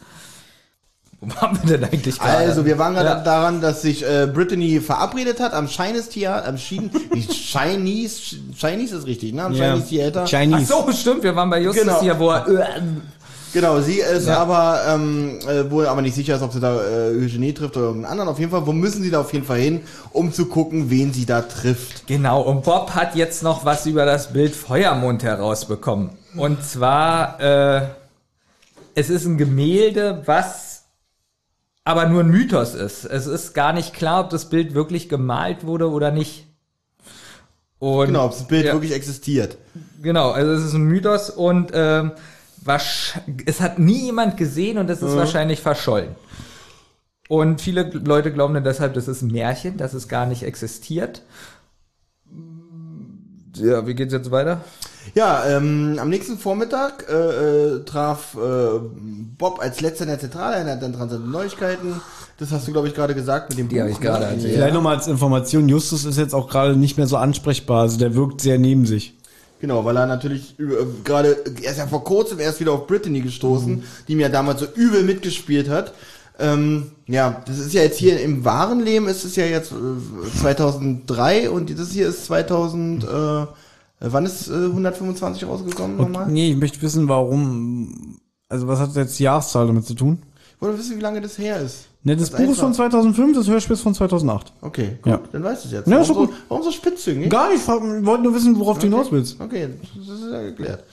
Wo 1.24 1.30
waren 1.40 1.59
wir 1.64 1.77
denn 1.77 1.83
eigentlich 1.90 2.17
gerade? 2.17 2.38
Also, 2.38 2.66
wir 2.66 2.80
waren 2.80 2.93
gerade 2.95 3.09
Ja. 3.09 3.24
daran, 3.24 3.61
dass 3.61 3.83
sich 3.83 4.03
äh, 4.03 4.27
Brittany 4.33 4.82
verabredet 4.82 5.40
hat 5.40 5.53
am 5.53 5.67
Chinese 5.67 6.09
Theater, 6.09 6.48
am 6.48 6.58
Schieden, 6.58 6.90
wie 7.14 7.22
Chinese, 7.22 8.38
Chinese 8.58 8.98
ist 8.98 9.06
richtig, 9.06 9.33
ne? 9.33 9.43
Am 9.43 9.53
Ja. 9.53 9.74
Chinese 9.75 9.88
Theater. 9.90 10.24
Ach 10.25 10.27
Chinese. 10.30 10.66
so, 10.66 10.91
stimmt. 10.91 11.22
Wir 11.24 11.35
waren 11.35 11.50
bei 11.50 11.61
Justus 11.61 11.83
Genau. 11.83 12.01
hier, 12.01 12.19
wo 12.19 12.32
er... 12.32 12.48
Äh, 12.48 12.82
Genau, 13.53 13.82
sie 13.82 14.00
ist 14.00 14.27
Ja. 14.27 14.38
aber 14.38 14.80
ähm, 14.88 15.38
äh, 15.45 15.69
wohl 15.69 15.85
aber 15.85 16.01
nicht 16.01 16.16
sicher 16.16 16.38
ist, 16.38 16.41
ob 16.41 16.53
sie 16.53 16.61
da 16.61 16.74
äh, 16.74 17.09
Eugenie 17.22 17.51
trifft 17.53 17.75
oder 17.75 17.88
irgendeinen 17.88 18.11
anderen. 18.14 18.30
Auf 18.30 18.40
jeden 18.40 18.50
Fall, 18.50 18.66
wo 18.66 18.72
müssen 18.72 19.03
sie 19.03 19.11
da 19.11 19.19
auf 19.19 19.33
jeden 19.33 19.43
Fall 19.45 19.59
hin, 19.59 19.82
um 20.14 20.32
zu 20.32 20.45
gucken, 20.45 20.90
wen 20.90 21.11
sie 21.11 21.25
da 21.25 21.41
trifft. 21.41 22.08
Genau, 22.08 22.40
und 22.43 22.64
Bob 22.64 22.91
hat 22.95 23.14
jetzt 23.14 23.43
noch 23.43 23.66
was 23.66 23.85
über 23.85 24.06
das 24.06 24.32
Bild 24.32 24.56
Feuermond 24.56 25.24
herausbekommen. 25.24 26.11
Und 26.38 26.64
zwar, 26.64 27.41
äh, 27.41 27.82
es 28.95 29.09
ist 29.09 29.25
ein 29.25 29.38
Gemälde, 29.38 30.22
was 30.25 30.70
aber 31.84 32.06
nur 32.08 32.22
ein 32.22 32.30
Mythos 32.30 32.76
ist. 32.76 33.06
Es 33.06 33.27
ist 33.27 33.53
gar 33.53 33.74
nicht 33.74 33.93
klar, 33.93 34.26
ob 34.26 34.30
das 34.30 34.50
Bild 34.50 34.74
wirklich 34.74 35.10
gemalt 35.10 35.66
wurde 35.66 35.90
oder 35.90 36.11
nicht. 36.11 36.48
Und 37.80 38.08
Genau, 38.08 38.26
ob 38.26 38.32
das 38.32 38.48
Bild 38.48 38.66
ja, 38.66 38.74
wirklich 38.74 38.93
existiert. 38.93 39.58
Genau, 40.01 40.32
also 40.32 40.51
es 40.51 40.64
ist 40.64 40.74
ein 40.74 40.84
Mythos 40.84 41.30
und 41.30 41.74
wasch, 42.64 43.16
es 43.45 43.60
hat 43.60 43.80
nie 43.80 44.06
jemand 44.06 44.38
gesehen 44.38 44.77
und 44.77 44.90
es 44.90 45.01
ist 45.01 45.16
wahrscheinlich 45.16 45.61
verschollen. 45.61 46.16
Und 47.27 47.61
viele 47.61 47.84
Leute 47.84 48.32
glauben 48.32 48.53
dann 48.53 48.64
deshalb, 48.64 48.93
das 48.93 49.08
ist 49.08 49.22
ein 49.22 49.32
Märchen, 49.32 49.77
dass 49.77 49.93
es 49.93 50.08
gar 50.08 50.26
nicht 50.26 50.43
existiert. 50.43 51.24
Ja, 53.61 53.85
wie 53.85 53.93
geht's 53.93 54.14
jetzt 54.14 54.31
weiter? 54.31 54.61
Ja, 55.15 55.45
ähm, 55.45 55.98
am 55.99 56.09
nächsten 56.09 56.38
Vormittag 56.38 57.06
äh, 57.09 57.14
äh, 57.14 57.85
traf 57.85 58.35
äh, 58.35 58.80
Bob 59.38 59.59
als 59.59 59.81
letzter 59.81 60.03
in 60.03 60.09
der 60.09 60.19
Zentrale, 60.19 60.57
er 60.57 60.73
hat 60.73 60.81
dann 60.81 60.93
Transatlantische 60.93 61.31
Neuigkeiten. 61.31 62.01
Das 62.38 62.51
hast 62.51 62.67
du, 62.67 62.72
glaube 62.72 62.88
ich, 62.88 62.95
gerade 62.95 63.14
gesagt 63.14 63.49
mit 63.49 63.59
dem 63.59 63.69
Die 63.69 63.80
habe 63.80 63.91
ich 63.91 63.99
gerade 63.99 64.25
erzählt. 64.25 64.56
Vielleicht 64.56 64.73
nochmal 64.73 64.95
als 64.95 65.07
Information, 65.07 65.69
Justus 65.69 66.06
ist 66.06 66.17
jetzt 66.17 66.33
auch 66.33 66.49
gerade 66.49 66.75
nicht 66.75 66.98
mehr 66.98 67.07
so 67.07 67.17
ansprechbar, 67.17 67.81
also 67.81 67.98
der 67.98 68.15
wirkt 68.15 68.41
sehr 68.41 68.57
neben 68.57 68.85
sich. 68.85 69.15
Genau, 69.59 69.85
weil 69.85 69.95
er 69.95 70.07
natürlich 70.07 70.56
äh, 70.59 70.64
gerade, 71.03 71.38
er 71.61 71.72
ist 71.72 71.77
ja 71.77 71.85
vor 71.85 72.03
kurzem 72.03 72.40
erst 72.40 72.59
wieder 72.59 72.72
auf 72.72 72.88
Brittany 72.88 73.22
gestoßen, 73.22 73.83
die 74.07 74.15
mir 74.15 74.30
damals 74.30 74.59
so 74.59 74.65
übel 74.73 75.03
mitgespielt 75.03 75.69
hat. 75.69 75.93
Ähm, 76.42 76.86
ja, 77.08 77.42
das 77.45 77.60
ist 77.60 77.74
ja 77.74 77.82
jetzt 77.84 78.00
hier 78.00 78.20
im 78.22 78.44
wahren 78.44 78.80
Leben 78.80 79.08
ist 79.08 79.24
es 79.24 79.36
ja 79.36 79.45
jetzt 79.45 79.72
äh, 79.72 80.40
2003 80.40 81.50
und 81.50 81.78
das 81.78 81.92
hier 81.92 82.08
ist 82.08 82.26
2000, 82.26 83.03
äh, 83.03 83.08
wann 84.00 84.26
ist 84.26 84.50
äh, 84.50 84.53
125 84.53 85.45
rausgekommen 85.48 85.98
nochmal? 85.98 86.28
Nee, 86.30 86.52
ich 86.52 86.58
möchte 86.58 86.82
wissen, 86.82 87.08
warum, 87.08 88.18
also 88.50 88.68
was 88.68 88.80
hat 88.80 88.95
jetzt 88.95 89.20
die 89.20 89.24
Jahreszahl 89.24 89.68
damit 89.68 89.86
zu 89.86 89.94
tun? 89.94 90.20
Ich 90.56 90.61
wollte 90.61 90.80
wissen, 90.80 90.98
wie 90.98 91.02
lange 91.02 91.22
das 91.22 91.38
her 91.38 91.60
ist. 91.60 91.88
Ne, 92.03 92.16
das 92.16 92.32
Das 92.32 92.40
Buch 92.42 92.52
ist 92.52 92.58
von 92.60 92.68
einfach- 92.70 92.78
2005, 92.90 93.38
das 93.38 93.48
Hörspiel 93.48 93.74
ist 93.76 93.82
von 93.82 93.94
2008. 93.94 94.53
Okay, 94.61 94.98
gut, 95.02 95.11
Ja. 95.11 95.20
dann 95.32 95.44
weißt 95.44 95.64
du 95.64 95.68
es 95.68 95.74
jetzt. 95.74 95.88
Ja, 95.88 96.00
warum, 96.08 96.28
so, 96.28 96.34
warum 96.50 96.64
so 96.64 96.72
spitzzüngig? 96.72 97.30
Gar 97.30 97.50
nicht, 97.50 97.61
ich 97.61 97.68
wollte 97.68 98.24
nur 98.24 98.34
wissen, 98.34 98.58
worauf 98.60 98.80
du 98.80 98.86
hinaus 98.88 99.11
willst. 99.11 99.40
Okay, 99.40 99.70
das 99.95 100.08
ist 100.20 100.32
ja 100.32 100.42
geklärt. 100.42 100.84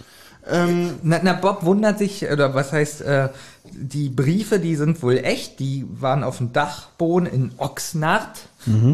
Ähm, 0.50 0.94
Na, 1.02 1.20
na, 1.22 1.32
Bob 1.34 1.64
wundert 1.64 1.98
sich, 1.98 2.28
oder 2.30 2.54
was 2.54 2.72
heißt, 2.72 3.02
äh, 3.02 3.28
die 3.70 4.08
Briefe, 4.08 4.58
die 4.58 4.76
sind 4.76 5.02
wohl 5.02 5.18
echt, 5.18 5.58
die 5.60 5.86
waren 6.00 6.24
auf 6.24 6.38
dem 6.38 6.52
Dachboden 6.52 7.26
in 7.28 7.52
Oxnard. 7.58 8.28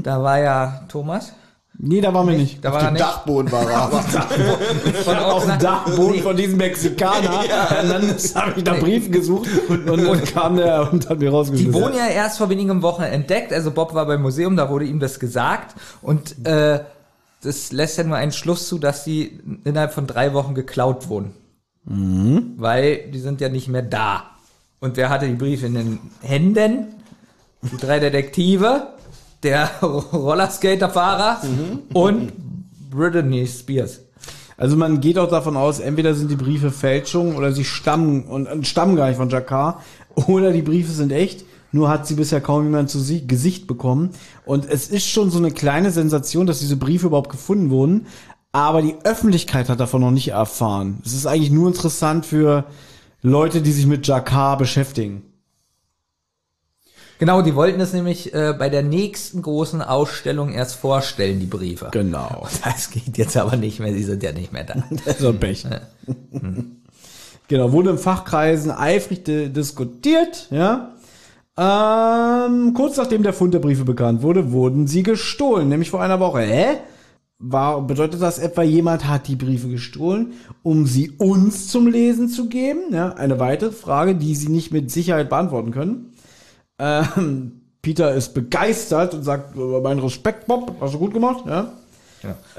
Da 0.03 0.23
war 0.23 0.39
ja 0.41 0.83
Thomas. 0.89 1.33
Nee, 1.77 2.01
da 2.01 2.15
waren 2.15 2.29
wir 2.29 2.37
nicht. 2.37 2.65
Da 2.65 2.71
war 2.71 2.77
auf 2.79 2.83
er 2.85 2.91
dem 2.91 2.95
nicht. 2.95 3.05
Dachboden 3.05 3.51
war 3.51 3.69
er 3.69 3.79
aber. 3.83 4.01
Von 4.03 5.17
Auf 5.17 5.45
dem. 5.45 5.59
Dachboden 5.59 6.23
von 6.23 6.37
diesem 6.37 6.57
Mexikaner. 6.59 7.41
Und 7.83 7.89
dann 7.91 8.03
habe 8.35 8.53
ich 8.57 8.65
nach 8.65 8.79
Briefen 8.79 9.11
gesucht 9.11 9.49
und, 9.69 9.91
und, 9.91 10.07
und 10.07 10.25
kam 10.33 10.57
der 10.57 10.93
und 10.93 11.09
hat 11.09 11.19
mir 11.19 11.25
Die 11.25 11.27
rausgeschmissen. 11.27 11.75
wurden 11.75 11.97
ja 11.97 12.07
erst 12.07 12.39
vor 12.39 12.49
wenigen 12.49 12.83
Wochen 12.83 13.03
entdeckt. 13.03 13.53
Also 13.53 13.73
Bob 13.73 13.93
war 13.95 14.07
beim 14.07 14.23
Museum, 14.23 14.57
da 14.57 14.71
wurde 14.71 14.85
ihm 14.85 15.01
das 15.01 15.19
gesagt. 15.19 15.75
Und 16.01 16.47
äh, 16.47 16.81
das 17.43 17.73
lässt 17.73 17.99
ja 17.99 18.05
nur 18.05 18.17
einen 18.17 18.33
Schluss 18.33 18.69
zu, 18.69 18.79
dass 18.79 19.03
sie 19.05 19.41
innerhalb 19.65 19.93
von 19.93 20.07
drei 20.07 20.33
Wochen 20.33 20.55
geklaut 20.55 21.09
wurden. 21.09 21.33
Weil 21.87 23.11
die 23.11 23.19
sind 23.19 23.41
ja 23.41 23.49
nicht 23.49 23.69
mehr 23.69 23.83
da. 23.83 24.25
Und 24.81 24.97
wer 24.97 25.09
hatte 25.09 25.27
die 25.27 25.35
Briefe 25.35 25.67
in 25.67 25.75
den 25.75 25.99
Händen? 26.23 26.87
Die 27.63 27.77
drei 27.77 27.99
Detektive, 27.99 28.89
der 29.43 29.71
Rollerskaterfahrer 29.83 31.41
und 31.93 32.33
Brittany 32.91 33.47
Spears. 33.47 34.01
Also 34.57 34.77
man 34.77 35.01
geht 35.01 35.19
auch 35.19 35.29
davon 35.29 35.57
aus, 35.57 35.81
entweder 35.81 36.15
sind 36.15 36.31
die 36.31 36.37
Briefe 36.37 36.71
Fälschung 36.71 37.37
oder 37.37 37.53
sie 37.53 37.65
stammen 37.65 38.25
und, 38.25 38.67
stammen 38.67 38.97
gar 38.97 39.09
nicht 39.09 39.17
von 39.17 39.31
Jakar 39.31 39.83
oder 40.15 40.53
die 40.53 40.63
Briefe 40.63 40.93
sind 40.93 41.13
echt. 41.13 41.45
Nur 41.73 41.89
hat 41.89 42.07
sie 42.07 42.15
bisher 42.15 42.41
kaum 42.41 42.63
jemand 42.63 42.89
zu 42.89 43.01
Gesicht 43.27 43.67
bekommen. 43.67 44.11
Und 44.47 44.65
es 44.71 44.87
ist 44.89 45.09
schon 45.09 45.31
so 45.31 45.39
eine 45.39 45.51
kleine 45.51 45.91
Sensation, 45.91 46.47
dass 46.47 46.61
diese 46.61 46.77
Briefe 46.77 47.07
überhaupt 47.07 47.31
gefunden 47.31 47.71
wurden. 47.71 48.07
Aber 48.55 48.83
die 48.83 48.95
Öffentlichkeit 49.03 49.69
hat 49.69 49.81
davon 49.81 50.01
noch 50.01 50.13
nicht 50.13 50.29
erfahren. 50.29 50.99
Es 51.05 51.13
ist 51.13 51.27
eigentlich 51.27 51.51
nur 51.51 51.67
interessant 51.67 52.25
für 52.25 52.67
Leute, 53.21 53.61
die 53.63 53.73
sich 53.73 53.85
mit 53.85 54.07
Jakar 54.07 54.57
beschäftigen. 54.59 55.23
Genau, 57.19 57.43
die 57.43 57.57
wollten 57.57 57.81
es 57.81 57.93
nämlich 57.93 58.33
äh, 58.33 58.55
bei 58.57 58.69
der 58.69 58.85
nächsten 58.85 59.43
großen 59.43 59.83
Ausstellung 59.83 60.53
erst 60.53 60.77
vorstellen, 60.77 61.41
die 61.41 61.47
Briefe. 61.47 61.89
Genau. 61.91 62.47
Das 62.65 62.91
geht 62.91 63.19
jetzt 63.19 63.37
aber 63.37 63.57
nicht 63.57 63.81
mehr, 63.81 63.93
sie 63.93 64.05
sind 64.05 64.23
ja 64.23 64.31
nicht 64.31 64.53
mehr 64.53 64.63
da. 64.63 64.85
So 65.19 65.31
ein 65.31 65.41
Pech. 65.41 65.67
genau, 67.49 67.73
wurde 67.73 67.91
in 67.91 67.99
Fachkreisen 67.99 68.71
eifrig 68.71 69.25
di- 69.25 69.49
diskutiert, 69.53 70.47
ja. 70.53 70.93
Ähm, 71.57 72.73
kurz 72.75 72.97
nachdem 72.99 73.25
der 73.25 73.33
Fund 73.33 73.53
der 73.53 73.59
Briefe 73.59 73.85
bekannt 73.85 74.23
wurde, 74.23 74.53
wurden 74.53 74.87
sie 74.87 75.03
gestohlen, 75.03 75.69
nämlich 75.69 75.91
vor 75.91 76.03
einer 76.03 76.21
Woche. 76.21 76.41
Hä? 76.43 76.77
War, 77.39 77.83
bedeutet 77.83 78.23
das 78.23 78.39
etwa, 78.39 78.63
jemand 78.63 79.07
hat 79.09 79.27
die 79.29 79.35
Briefe 79.37 79.69
gestohlen, 79.69 80.33
um 80.63 80.87
sie 80.87 81.11
uns 81.19 81.69
zum 81.69 81.87
Lesen 81.89 82.29
zu 82.29 82.49
geben? 82.49 82.93
Ja, 82.93 83.15
eine 83.15 83.39
weitere 83.41 83.73
Frage, 83.73 84.15
die 84.15 84.35
sie 84.35 84.49
nicht 84.49 84.73
mit 84.73 84.91
Sicherheit 84.91 85.29
beantworten 85.29 85.73
können. 85.73 86.13
Ähm, 86.79 87.61
Peter 87.83 88.15
ist 88.15 88.35
begeistert 88.35 89.15
und 89.15 89.25
sagt, 89.25 89.57
mein 89.57 89.99
Respekt, 89.99 90.47
Bob, 90.47 90.75
hast 90.81 90.95
du 90.95 90.99
gut 90.99 91.13
gemacht, 91.13 91.45
ja. 91.47 91.73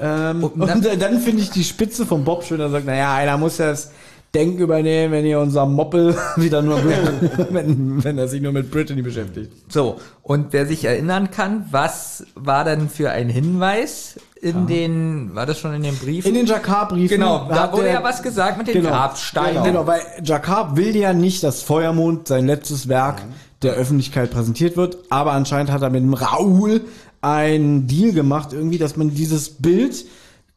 Ähm, 0.00 0.44
Und 0.44 0.52
und, 0.60 0.68
dann- 0.68 0.80
dann, 0.82 0.98
dann 1.00 1.18
finde 1.20 1.42
ich 1.42 1.50
die 1.50 1.64
Spitze 1.64 2.06
vom 2.06 2.22
Bob 2.24 2.44
schön, 2.44 2.60
er 2.60 2.70
sagt, 2.70 2.86
naja, 2.86 3.14
einer 3.14 3.36
muss 3.36 3.58
ja 3.58 3.70
das 3.70 3.90
Denken 4.32 4.58
übernehmen, 4.60 5.12
wenn 5.12 5.24
ihr 5.26 5.40
unser 5.40 5.66
Moppel 5.66 6.16
wieder 6.36 6.62
nur, 6.62 6.78
wenn, 7.50 8.04
wenn 8.04 8.18
er 8.18 8.28
sich 8.28 8.40
nur 8.40 8.52
mit 8.52 8.70
Brittany 8.70 9.02
beschäftigt. 9.02 9.50
So, 9.72 9.96
und 10.22 10.52
wer 10.52 10.66
sich 10.66 10.84
erinnern 10.84 11.30
kann, 11.32 11.66
was 11.72 12.24
war 12.36 12.64
denn 12.64 12.88
für 12.88 13.10
ein 13.10 13.28
Hinweis 13.28 14.20
in 14.40 14.66
den, 14.66 15.34
war 15.34 15.46
das 15.46 15.58
schon 15.58 15.74
in 15.74 15.82
den 15.82 15.96
Briefen? 15.96 16.28
In 16.28 16.34
den 16.34 16.46
Jakar-Briefen. 16.46 17.16
genau, 17.16 17.48
da 17.48 17.72
wurde 17.72 17.88
ja 17.88 18.02
was 18.02 18.22
gesagt 18.22 18.58
mit 18.58 18.68
den 18.68 18.74
Genau. 18.74 18.90
Grabsteinen. 18.90 19.64
Genau, 19.64 19.86
weil 19.86 20.00
Jakar 20.22 20.76
will 20.76 20.94
ja 20.94 21.12
nicht, 21.12 21.42
dass 21.42 21.62
Feuermond, 21.62 22.28
sein 22.28 22.46
letztes 22.46 22.88
Werk, 22.88 23.22
der 23.62 23.72
Öffentlichkeit 23.72 24.30
präsentiert 24.30 24.76
wird, 24.76 24.98
aber 25.08 25.32
anscheinend 25.32 25.72
hat 25.72 25.80
er 25.82 25.90
mit 25.90 26.02
dem 26.02 26.12
Raoul 26.12 26.82
einen 27.22 27.86
Deal 27.86 28.12
gemacht, 28.12 28.52
irgendwie, 28.52 28.78
dass 28.78 28.96
man 28.96 29.14
dieses 29.14 29.50
Bild, 29.50 30.04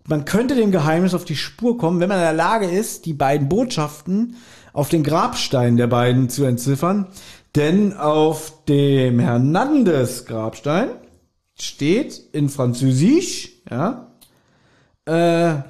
man 0.05 0.25
könnte 0.25 0.55
dem 0.55 0.71
Geheimnis 0.71 1.13
auf 1.13 1.23
die 1.23 1.37
Spur 1.37 1.77
kommen, 1.77 1.99
wenn 1.99 2.09
man 2.09 2.17
in 2.17 2.23
der 2.23 2.33
Lage 2.33 2.65
ist, 2.67 3.05
die 3.05 3.13
beiden 3.13 3.47
Botschaften 3.47 4.35
auf 4.73 4.89
den 4.89 5.03
Grabstein 5.03 5.77
der 5.77 5.87
beiden 5.87 6.29
zu 6.29 6.43
entziffern. 6.43 7.07
Denn 7.55 7.97
auf 7.97 8.53
dem 8.67 9.19
Hernandez 9.19 10.25
Grabstein 10.25 10.89
steht 11.59 12.21
in 12.31 12.49
Französisch, 12.49 13.58
ja, 13.69 14.07
äh, 15.05 15.61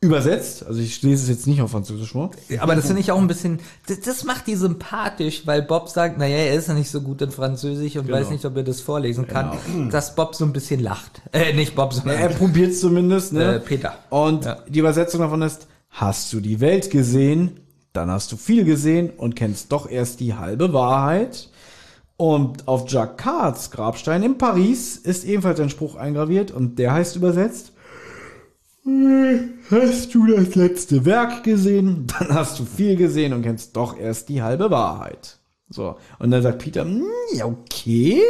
übersetzt. 0.00 0.66
Also 0.66 0.80
ich 0.80 1.00
lese 1.02 1.22
es 1.22 1.28
jetzt 1.28 1.46
nicht 1.46 1.62
auf 1.62 1.70
Französisch 1.70 2.10
vor. 2.10 2.32
Aber 2.58 2.74
das 2.74 2.86
finde 2.86 3.00
ich 3.00 3.12
auch 3.12 3.20
ein 3.20 3.28
bisschen, 3.28 3.60
das, 3.86 4.00
das 4.00 4.24
macht 4.24 4.48
die 4.48 4.56
sympathisch, 4.56 5.46
weil 5.46 5.62
Bob 5.62 5.88
sagt, 5.88 6.18
naja, 6.18 6.38
er 6.38 6.54
ist 6.56 6.66
ja 6.66 6.74
nicht 6.74 6.90
so 6.90 7.00
gut 7.02 7.22
in 7.22 7.30
Französisch 7.30 7.94
und 7.96 8.06
Genau. 8.06 8.18
weiß 8.18 8.30
nicht, 8.30 8.44
ob 8.44 8.56
er 8.56 8.64
das 8.64 8.80
vorlesen 8.80 9.28
kann, 9.28 9.52
dass 9.90 10.16
Bob 10.16 10.34
so 10.34 10.44
ein 10.44 10.52
bisschen 10.52 10.80
lacht. 10.80 11.22
Äh, 11.32 11.52
nicht 11.52 11.76
Bob, 11.76 11.92
Ja, 11.92 12.00
sondern 12.00 12.18
er 12.18 12.30
probiert 12.30 12.74
zumindest, 12.76 13.32
ne? 13.32 13.56
Äh, 13.56 13.60
Peter. 13.60 13.94
Und 14.10 14.44
Ja. 14.44 14.56
die 14.68 14.80
Übersetzung 14.80 15.20
davon 15.20 15.40
ist, 15.42 15.68
hast 15.90 16.32
du 16.32 16.40
die 16.40 16.58
Welt 16.60 16.90
gesehen, 16.90 17.60
dann 17.92 18.10
hast 18.10 18.32
du 18.32 18.36
viel 18.36 18.64
gesehen 18.64 19.10
und 19.10 19.36
kennst 19.36 19.70
doch 19.70 19.88
erst 19.88 20.18
die 20.18 20.34
halbe 20.34 20.72
Wahrheit. 20.72 21.48
Und 22.16 22.68
auf 22.68 22.88
Jacquards 22.90 23.70
Grabstein 23.70 24.22
in 24.22 24.38
Paris 24.38 24.96
ist 24.96 25.24
ebenfalls 25.24 25.58
ein 25.60 25.70
Spruch 25.70 25.96
eingraviert 25.96 26.50
und 26.50 26.78
der 26.78 26.92
heißt 26.92 27.16
übersetzt, 27.16 27.72
hast 29.70 30.14
du 30.14 30.26
das 30.26 30.54
letzte 30.54 31.04
Werk 31.04 31.44
gesehen, 31.44 32.06
dann 32.18 32.34
hast 32.34 32.58
du 32.58 32.64
viel 32.64 32.96
gesehen 32.96 33.32
und 33.32 33.42
kennst 33.42 33.76
doch 33.76 33.98
erst 33.98 34.28
die 34.28 34.42
halbe 34.42 34.70
Wahrheit. 34.70 35.38
So, 35.68 35.96
und 36.18 36.30
dann 36.30 36.42
sagt 36.42 36.58
Peter, 36.58 36.82
"Hm, 36.82 37.04
ja, 37.34 37.46
okay, 37.46 38.20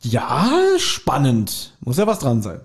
ja, 0.00 0.50
spannend, 0.78 1.76
muss 1.80 1.98
ja 1.98 2.06
was 2.06 2.18
dran 2.18 2.42
sein. 2.42 2.60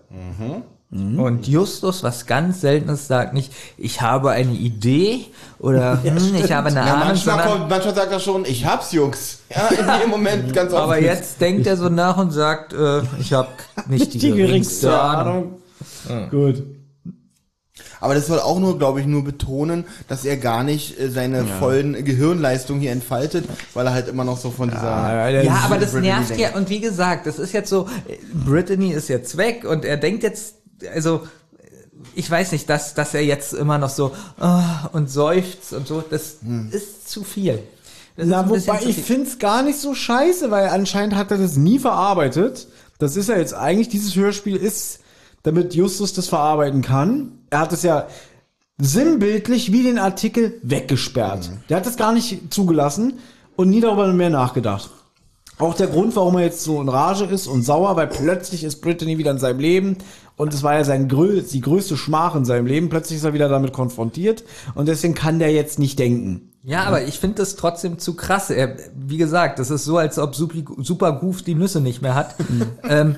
Und 0.89 1.45
Justus, 1.49 2.01
was 2.03 2.25
ganz 2.27 2.61
Seltenes, 2.61 3.07
sagt 3.07 3.33
nicht, 3.33 3.51
ich 3.77 3.99
habe 4.01 4.31
eine 4.31 4.53
Idee 4.53 5.25
oder 5.59 6.01
hm, 6.01 6.33
ich 6.35 6.51
habe 6.53 6.67
eine 6.69 6.77
Ja, 6.79 6.93
Ahnung, 6.93 7.07
manchmal, 7.09 7.35
sondern, 7.39 7.57
kommt, 7.59 7.69
manchmal 7.69 7.95
sagt 7.95 8.11
er 8.13 8.19
schon, 8.21 8.45
ich 8.45 8.65
hab's, 8.65 8.93
Jungs. 8.93 9.39
Ja, 9.53 9.67
in 9.67 10.01
dem 10.01 10.09
Moment 10.11 10.53
ganz 10.53 10.71
oft. 10.71 10.83
aber 10.83 11.01
jetzt 11.01 11.41
denkt 11.41 11.67
er 11.67 11.75
so 11.75 11.89
nach 11.89 12.15
und 12.15 12.31
sagt, 12.31 12.71
äh, 12.71 13.01
ich 13.19 13.33
habe 13.33 13.49
nicht 13.87 14.13
die, 14.13 14.19
Die 14.19 14.27
geringste 14.31 14.87
geringste 14.87 14.99
Ahnung. 15.01 15.55
Ahnung. 16.07 16.29
Gut. 16.29 16.63
Aber 17.99 18.13
das 18.13 18.27
soll 18.27 18.39
auch 18.39 18.59
nur, 18.59 18.77
glaube 18.77 19.01
ich, 19.01 19.07
nur 19.07 19.25
betonen, 19.25 19.83
dass 20.07 20.23
er 20.23 20.37
gar 20.37 20.63
nicht 20.63 20.97
äh, 20.99 21.09
seine 21.09 21.43
vollen 21.45 22.05
Gehirnleistung 22.05 22.79
hier 22.79 22.91
entfaltet, 22.93 23.43
weil 23.73 23.87
er 23.87 23.93
halt 23.93 24.07
immer 24.07 24.23
noch 24.23 24.37
so 24.37 24.51
von 24.51 24.69
dieser... 24.69 25.43
Ja, 25.43 25.61
aber 25.65 25.79
das 25.79 25.91
Brittany 25.91 26.07
nervt 26.07 26.29
denkt. 26.29 26.41
ja. 26.41 26.55
Und 26.55 26.69
wie 26.69 26.79
gesagt, 26.79 27.27
das 27.27 27.39
ist 27.39 27.51
jetzt 27.51 27.69
so, 27.69 27.89
Brittany 28.33 28.93
ist 28.93 29.09
jetzt 29.09 29.35
weg 29.35 29.65
und 29.67 29.83
er 29.83 29.97
denkt 29.97 30.23
jetzt, 30.23 30.53
also, 30.93 31.27
ich 32.15 32.29
weiß 32.29 32.51
nicht, 32.51 32.69
dass, 32.69 32.93
dass 32.93 33.13
er 33.13 33.23
jetzt 33.23 33.53
immer 33.53 33.77
noch 33.77 33.89
so 33.89 34.13
ah, 34.39 34.89
und 34.93 35.09
seufzt 35.09 35.73
und 35.73 35.87
so, 35.87 36.03
das 36.07 36.37
ist 36.71 37.09
zu 37.09 37.23
viel. 37.23 37.63
Das 38.15 38.27
Na, 38.27 38.49
wobei 38.49 38.79
ich 38.81 38.95
viel. 38.95 39.03
find's 39.03 39.39
gar 39.39 39.61
nicht 39.61 39.79
so 39.79 39.93
scheiße, 39.93 40.49
weil 40.49 40.69
anscheinend 40.69 41.15
hat 41.15 41.31
er 41.31 41.37
das 41.37 41.55
nie 41.55 41.79
verarbeitet. 41.79 42.67
Das 42.99 43.15
ist 43.15 43.29
ja 43.29 43.37
jetzt 43.37 43.53
eigentlich, 43.53 43.89
dieses 43.89 44.15
Hörspiel 44.15 44.55
ist, 44.55 44.99
damit 45.43 45.75
Justus 45.75 46.13
das 46.13 46.27
verarbeiten 46.27 46.81
kann. 46.81 47.39
Er 47.49 47.59
hat 47.59 47.73
es 47.73 47.83
ja 47.83 48.07
sinnbildlich 48.79 49.71
wie 49.71 49.83
den 49.83 49.99
Artikel 49.99 50.59
weggesperrt. 50.63 51.51
Der 51.69 51.77
hat 51.77 51.85
das 51.85 51.97
gar 51.97 52.11
nicht 52.11 52.53
zugelassen 52.53 53.19
und 53.55 53.69
nie 53.69 53.81
darüber 53.81 54.11
mehr 54.13 54.29
nachgedacht. 54.29 54.89
Auch 55.59 55.73
der 55.73 55.87
Grund, 55.87 56.15
warum 56.15 56.35
er 56.35 56.43
jetzt 56.43 56.63
so 56.63 56.79
in 56.81 56.89
Rage 56.89 57.25
ist 57.25 57.47
und 57.47 57.63
sauer, 57.63 57.95
weil 57.95 58.07
plötzlich 58.07 58.63
ist 58.63 58.81
Brittany 58.81 59.17
wieder 59.17 59.31
in 59.31 59.39
seinem 59.39 59.59
Leben 59.59 59.97
und 60.37 60.53
es 60.53 60.63
war 60.63 60.75
ja 60.75 60.83
sein 60.83 61.09
grö 61.09 61.41
die 61.41 61.61
größte 61.61 61.97
Schmach 61.97 62.35
in 62.35 62.45
seinem 62.45 62.67
Leben. 62.67 62.89
Plötzlich 62.89 63.17
ist 63.17 63.25
er 63.25 63.33
wieder 63.33 63.49
damit 63.49 63.73
konfrontiert 63.73 64.43
und 64.75 64.87
deswegen 64.87 65.15
kann 65.15 65.39
der 65.39 65.51
jetzt 65.51 65.79
nicht 65.79 65.99
denken. 65.99 66.53
Ja, 66.63 66.83
aber 66.83 67.03
ich 67.03 67.19
finde 67.19 67.37
das 67.37 67.55
trotzdem 67.55 67.97
zu 67.97 68.13
krass. 68.15 68.49
Er, 68.49 68.75
wie 68.95 69.17
gesagt, 69.17 69.57
das 69.59 69.71
ist 69.71 69.85
so, 69.85 69.97
als 69.97 70.19
ob 70.19 70.35
Supi, 70.35 70.63
Super 70.77 71.13
Goof 71.13 71.41
die 71.41 71.55
Nüsse 71.55 71.81
nicht 71.81 72.01
mehr 72.01 72.13
hat. 72.15 72.35
ähm, 72.87 73.15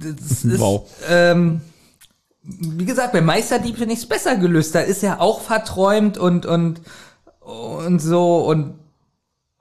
das 0.00 0.44
ist, 0.44 0.60
Wow. 0.60 0.86
ähm, 1.08 1.60
wie 2.42 2.84
gesagt, 2.84 3.12
bei 3.12 3.20
Meisterdieb 3.22 3.78
finde 3.78 3.94
ich 3.94 4.00
es 4.00 4.06
besser 4.06 4.36
gelöst. 4.36 4.74
Da 4.74 4.80
ist 4.80 5.02
er 5.02 5.20
auch 5.20 5.40
verträumt 5.40 6.18
und, 6.18 6.46
und, 6.46 6.82
und 7.40 7.98
so 8.00 8.44
und 8.44 8.74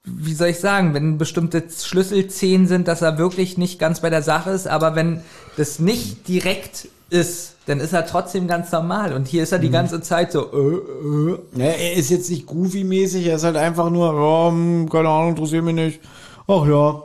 wie 0.05 0.33
soll 0.33 0.49
ich 0.49 0.59
sagen, 0.59 0.93
wenn 0.93 1.17
bestimmte 1.17 1.63
Schlüsselszenen 1.69 2.67
sind, 2.67 2.87
dass 2.87 3.01
er 3.01 3.17
wirklich 3.17 3.57
nicht 3.57 3.79
ganz 3.79 4.01
bei 4.01 4.09
der 4.09 4.21
Sache 4.21 4.49
ist, 4.51 4.67
aber 4.67 4.95
wenn 4.95 5.21
das 5.55 5.79
nicht 5.79 6.27
direkt 6.27 6.89
ist, 7.09 7.55
dann 7.67 7.79
ist 7.79 7.93
er 7.93 8.05
trotzdem 8.05 8.47
ganz 8.47 8.71
normal. 8.71 9.13
Und 9.13 9.27
hier 9.27 9.43
ist 9.43 9.53
er 9.53 9.59
die 9.59 9.69
ganze 9.69 10.01
Zeit 10.01 10.33
so, 10.33 10.51
äh, 10.51 10.75
äh. 10.75 11.39
Ja, 11.55 11.65
er 11.65 11.93
ist 11.93 12.09
jetzt 12.09 12.29
nicht 12.29 12.47
Goofy-mäßig, 12.47 13.25
er 13.27 13.37
ist 13.37 13.43
halt 13.43 13.55
einfach 13.55 13.89
nur, 13.89 14.49
hm, 14.49 14.89
keine 14.89 15.07
Ahnung, 15.09 15.29
interessiert 15.29 15.63
mich 15.63 15.75
nicht. 15.75 16.01
Ach 16.47 16.65
ja. 16.67 17.03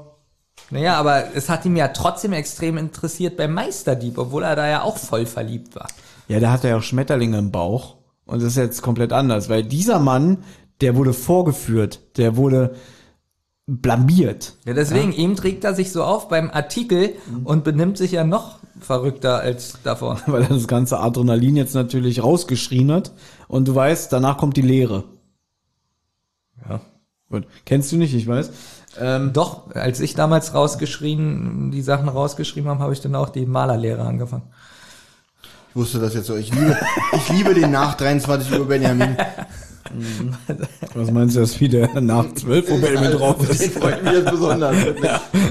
Naja, 0.71 0.97
aber 0.97 1.35
es 1.35 1.49
hat 1.49 1.65
ihn 1.65 1.77
ja 1.77 1.89
trotzdem 1.89 2.33
extrem 2.33 2.77
interessiert 2.77 3.37
beim 3.37 3.55
Meisterdieb, 3.55 4.19
obwohl 4.19 4.43
er 4.43 4.57
da 4.57 4.69
ja 4.69 4.83
auch 4.83 4.99
voll 4.99 5.25
verliebt 5.25 5.77
war. 5.77 5.89
Ja, 6.27 6.41
der 6.41 6.51
hat 6.51 6.65
ja 6.65 6.77
auch 6.77 6.83
Schmetterlinge 6.83 7.39
im 7.39 7.53
Bauch. 7.53 7.97
Und 8.27 8.43
das 8.43 8.51
ist 8.51 8.57
jetzt 8.57 8.83
komplett 8.83 9.13
anders, 9.13 9.49
weil 9.49 9.63
dieser 9.63 9.99
Mann, 9.99 10.39
der 10.81 10.97
wurde 10.97 11.13
vorgeführt, 11.13 12.01
der 12.17 12.37
wurde 12.37 12.75
blamiert. 13.67 14.55
Ja, 14.65 14.73
deswegen, 14.73 15.13
ihm 15.13 15.37
trägt 15.37 15.65
er 15.65 15.75
sich 15.75 15.93
so 15.93 16.03
auf 16.03 16.29
beim 16.29 16.51
Artikel 16.51 17.15
Mhm. 17.31 17.47
und 17.47 17.65
benimmt 17.65 17.99
sich 17.99 18.13
ja 18.13 18.25
noch 18.25 18.59
verrückter 18.81 19.41
als 19.41 19.75
davor. 19.83 20.21
Weil 20.27 20.43
er 20.45 20.49
das 20.49 20.67
ganze 20.69 21.01
Adrenalin 21.01 21.57
jetzt 21.57 21.75
natürlich 21.75 22.23
rausgeschrien 22.23 22.91
hat. 22.93 23.13
Und 23.47 23.69
du 23.69 23.75
weißt, 23.75 24.13
danach 24.13 24.39
kommt 24.39 24.57
die 24.57 24.63
Leere. 24.63 25.05
Ja. 26.69 26.81
Gut. 27.31 27.47
Kennst 27.67 27.93
du 27.93 27.97
nicht, 27.97 28.15
ich 28.15 28.27
weiß. 28.27 28.51
Ähm, 29.01 29.33
Doch, 29.35 29.71
als 29.75 30.01
ich 30.01 30.15
damals 30.15 30.55
rausgeschrien, 30.55 31.71
die 31.71 31.83
Sachen 31.83 32.09
rausgeschrieben 32.09 32.71
habe, 32.71 32.81
habe 32.81 32.93
ich 32.95 33.01
dann 33.03 33.15
auch 33.15 33.29
die 33.29 33.45
Malerlehre 33.45 34.03
angefangen. 34.03 34.45
Ich 35.71 35.77
wusste 35.77 35.99
das 35.99 36.15
jetzt 36.15 36.27
so. 36.27 36.37
Ich 36.37 36.53
liebe, 36.55 36.75
ich 37.15 37.29
liebe 37.29 37.53
den 37.53 37.71
nach 37.71 37.95
23 37.99 38.59
Uhr 38.59 38.67
Benjamin. 38.67 39.15
was 40.95 41.11
meinst 41.11 41.37
du, 41.37 41.41
dass 41.41 41.61
wieder 41.61 42.01
nach 42.01 42.33
zwölf, 42.35 42.71
wo 42.71 42.79
Benjamin 42.79 43.13
drauf 43.13 43.37
ist? 43.49 43.73
freut 43.73 44.03
mich 44.05 44.13
jetzt 44.13 44.31
besonders. 44.31 44.77
wirklich. 44.85 45.11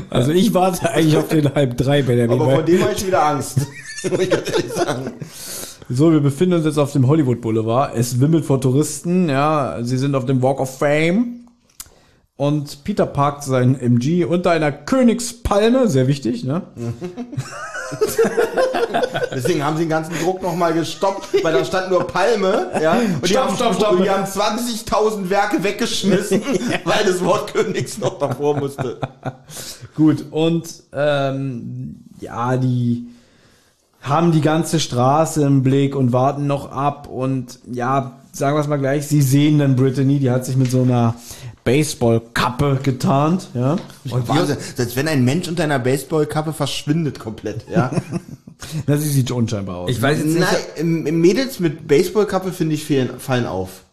Also 0.10 0.32
ich 0.32 0.54
warte 0.54 0.90
eigentlich 0.90 1.18
auf 1.18 1.28
den 1.28 1.54
halb 1.54 1.78
drei, 1.78 2.02
Benjamin. 2.02 2.40
Aber 2.42 2.52
vor 2.52 2.64
dem 2.64 2.82
habe 2.82 2.94
ich 2.94 3.06
wieder 3.06 3.26
Angst. 3.26 3.58
Muss 4.10 4.20
ich 4.20 4.30
ganz 4.30 4.50
ehrlich 4.50 4.74
sagen. 4.74 5.12
So, 5.90 6.12
wir 6.12 6.20
befinden 6.20 6.56
uns 6.56 6.66
jetzt 6.66 6.78
auf 6.78 6.92
dem 6.92 7.08
Hollywood 7.08 7.42
Boulevard. 7.42 7.96
Es 7.96 8.20
wimmelt 8.20 8.46
vor 8.46 8.60
Touristen, 8.60 9.30
ja. 9.30 9.78
Sie 9.82 9.98
sind 9.98 10.16
auf 10.16 10.26
dem 10.26 10.42
Walk 10.42 10.60
of 10.60 10.78
Fame. 10.78 11.47
Und 12.38 12.84
Peter 12.84 13.08
parkt 13.08 13.44
sein 13.44 13.80
MG 13.80 14.24
unter 14.24 14.52
einer 14.52 14.72
Königspalme, 14.72 15.88
sehr 15.88 16.08
wichtig, 16.08 16.44
ne? 16.44 16.62
Deswegen 19.34 19.64
haben 19.64 19.78
sie 19.78 19.84
den 19.84 19.90
ganzen 19.90 20.14
Druck 20.24 20.44
nochmal 20.44 20.74
gestoppt, 20.74 21.44
weil 21.44 21.54
da 21.54 21.66
stand 21.66 21.90
nur 21.90 22.06
Palme, 22.06 22.68
ja. 22.80 22.94
Und 22.94 23.28
Stopp, 23.28 23.48
haben, 23.48 23.56
stopp, 23.56 23.76
stopp. 23.76 24.04
Die 24.04 24.10
haben 24.10 24.24
20.000 24.24 25.30
Werke 25.32 25.64
weggeschmissen, 25.64 26.44
weil 26.84 27.06
das 27.06 27.24
Wort 27.24 27.54
Königs 27.56 27.98
noch 27.98 28.20
davor 28.20 28.56
musste. 28.56 29.00
Gut, 29.96 30.26
und 30.30 30.68
ähm, 30.94 32.04
ja, 32.20 32.56
die 32.58 33.08
haben 34.02 34.32
die 34.32 34.42
ganze 34.42 34.80
Straße 34.80 35.44
im 35.44 35.64
Blick 35.64 35.96
und 35.96 36.14
warten 36.14 36.46
noch 36.46 36.72
ab. 36.72 37.08
Und 37.08 37.60
ja, 37.72 38.20
sagen 38.32 38.56
wir 38.56 38.62
es 38.62 38.68
mal 38.68 38.78
gleich, 38.78 39.08
sie 39.08 39.22
sehen 39.22 39.60
dann 39.60 39.76
Brittany, 39.76 40.20
die 40.20 40.30
hat 40.30 40.46
sich 40.46 40.56
mit 40.56 40.72
so 40.72 40.84
einer 40.84 41.16
Baseballkappe 41.68 42.80
getarnt, 42.82 43.50
ja. 43.54 43.76
Und 44.10 44.30
Wahnsinn, 44.30 44.56
selbst 44.76 44.96
wenn 44.96 45.10
ein 45.10 45.26
Mensch 45.26 45.50
unter 45.50 45.66
einer 45.66 45.80
Baseballkappe 45.80 46.54
verschwindet 46.54 47.20
komplett, 47.20 47.66
ja. 47.70 47.92
Na, 48.88 48.96
sie 48.96 49.10
sieht 49.10 49.32
unscheinbar 49.32 49.76
aus. 49.80 49.90
Ich 49.90 50.02
weiß 50.02 50.18
jetzt 50.20 50.28
nicht, 50.28 50.48
Nein, 50.82 51.20
Mädels 51.20 51.60
mit 51.60 51.86
Baseballkappe 51.86 52.54
finde 52.54 52.76
ich 52.76 52.86
fehlen, 52.86 53.20
fallen 53.20 53.46
auf. 53.46 53.84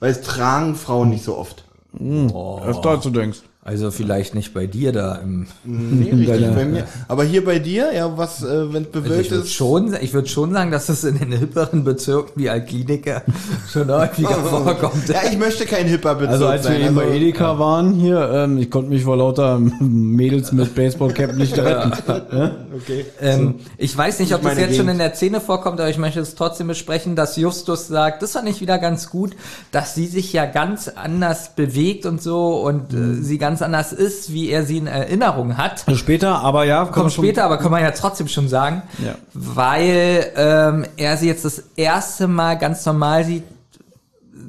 Weil 0.00 0.10
es 0.10 0.22
tragen 0.22 0.74
Frauen 0.74 1.10
nicht 1.10 1.22
so 1.22 1.38
oft. 1.38 1.62
Öfter 1.94 2.90
als 2.90 3.04
du 3.04 3.10
denkst. 3.10 3.38
Also 3.64 3.92
vielleicht 3.92 4.34
nicht 4.34 4.52
bei 4.54 4.66
dir 4.66 4.90
da 4.90 5.14
im 5.16 5.46
Nee, 5.64 6.10
richtig 6.10 6.26
deiner- 6.40 6.52
bei 6.54 6.64
mir. 6.64 6.84
Aber 7.06 7.22
hier 7.22 7.44
bei 7.44 7.60
dir, 7.60 7.92
ja, 7.94 8.16
was, 8.18 8.42
äh, 8.42 8.72
wenn 8.72 8.82
es 8.82 8.88
Also 8.88 9.00
bewölkt 9.02 9.24
ich 9.26 9.30
würde 9.30 9.44
ist. 9.44 9.52
schon, 9.54 9.96
ich 10.00 10.12
würde 10.12 10.28
schon 10.28 10.52
sagen, 10.52 10.72
dass 10.72 10.88
es 10.88 11.04
in 11.04 11.16
den 11.16 11.30
hipperen 11.30 11.84
Bezirken 11.84 12.32
wie 12.34 12.50
Alkliniker 12.50 13.22
schon 13.72 13.88
häufiger 13.88 14.30
vorkommt. 14.34 15.08
Ja, 15.08 15.20
ich 15.30 15.38
möchte 15.38 15.64
kein 15.64 15.86
hipper 15.86 16.16
Bezirk 16.16 16.32
Also 16.32 16.46
als 16.48 16.64
wir 16.64 16.72
sein. 16.72 16.86
eben 16.86 16.94
bei 16.96 17.02
also- 17.04 17.14
Edeka 17.14 17.58
waren 17.60 17.94
hier, 17.94 18.30
ähm, 18.34 18.58
ich 18.58 18.68
konnte 18.68 18.90
mich 18.90 19.04
vor 19.04 19.16
lauter 19.16 19.58
Mädels 19.80 20.50
mit 20.50 20.74
Baseballcap 20.74 21.36
nicht 21.36 21.56
retten. 21.56 21.92
Okay. 22.74 23.04
Ähm, 23.20 23.56
ich 23.76 23.96
weiß 23.96 24.18
nicht, 24.20 24.34
ob 24.34 24.42
Nicht 24.42 24.52
das 24.54 24.58
jetzt 24.60 24.76
schon 24.76 24.86
Gegend. 24.86 24.92
in 24.92 24.98
der 24.98 25.14
Szene 25.14 25.40
vorkommt, 25.42 25.78
aber 25.78 25.90
ich 25.90 25.98
möchte 25.98 26.20
es 26.20 26.34
trotzdem 26.34 26.68
besprechen, 26.68 27.14
dass 27.16 27.36
Justus 27.36 27.86
sagt, 27.86 28.22
das 28.22 28.32
fand 28.32 28.48
ich 28.48 28.60
wieder 28.62 28.78
ganz 28.78 29.10
gut, 29.10 29.36
dass 29.72 29.94
sie 29.94 30.06
sich 30.06 30.32
ja 30.32 30.46
ganz 30.46 30.88
anders 30.88 31.54
bewegt 31.54 32.06
und 32.06 32.22
so 32.22 32.62
und 32.62 32.94
äh, 32.94 33.22
sie 33.22 33.36
ganz 33.36 33.51
anders 33.60 33.92
ist, 33.92 34.32
wie 34.32 34.48
er 34.48 34.64
sie 34.64 34.78
in 34.78 34.86
Erinnerung 34.86 35.58
hat. 35.58 35.84
Später, 35.96 36.40
aber 36.40 36.64
ja, 36.64 36.84
komm 36.86 36.92
Kommt 37.02 37.12
später, 37.12 37.44
aber 37.44 37.58
kann 37.58 37.70
man 37.70 37.82
ja 37.82 37.90
trotzdem 37.90 38.28
schon 38.28 38.48
sagen, 38.48 38.82
Ja. 39.04 39.16
weil 39.34 40.32
ähm, 40.36 40.86
er 40.96 41.16
sie 41.18 41.26
jetzt 41.26 41.44
das 41.44 41.64
erste 41.76 42.28
Mal 42.28 42.54
ganz 42.56 42.86
normal 42.86 43.24
sieht, 43.24 43.42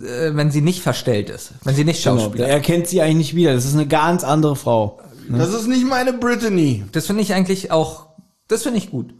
äh, 0.03 0.33
wenn 0.35 0.51
sie 0.51 0.61
nicht 0.61 0.81
verstellt 0.81 1.29
ist, 1.29 1.51
wenn 1.63 1.75
sie 1.75 1.83
nicht 1.83 2.03
Genau, 2.03 2.19
Schauspieler. 2.19 2.47
er 2.47 2.59
kennt 2.61 2.87
sie 2.87 3.01
eigentlich 3.01 3.17
nicht 3.17 3.35
wieder. 3.35 3.53
Das 3.53 3.65
ist 3.65 3.73
eine 3.73 3.87
ganz 3.87 4.23
andere 4.23 4.55
Frau. 4.55 4.99
Das 5.29 5.53
ist 5.53 5.67
nicht 5.67 5.85
meine 5.87 6.13
Brittany. 6.13 6.83
Das 6.91 7.07
finde 7.07 7.21
ich 7.23 7.33
eigentlich 7.33 7.71
auch, 7.71 8.07
das 8.47 8.63
finde 8.63 8.77
ich 8.77 8.91
gut. 8.91 9.13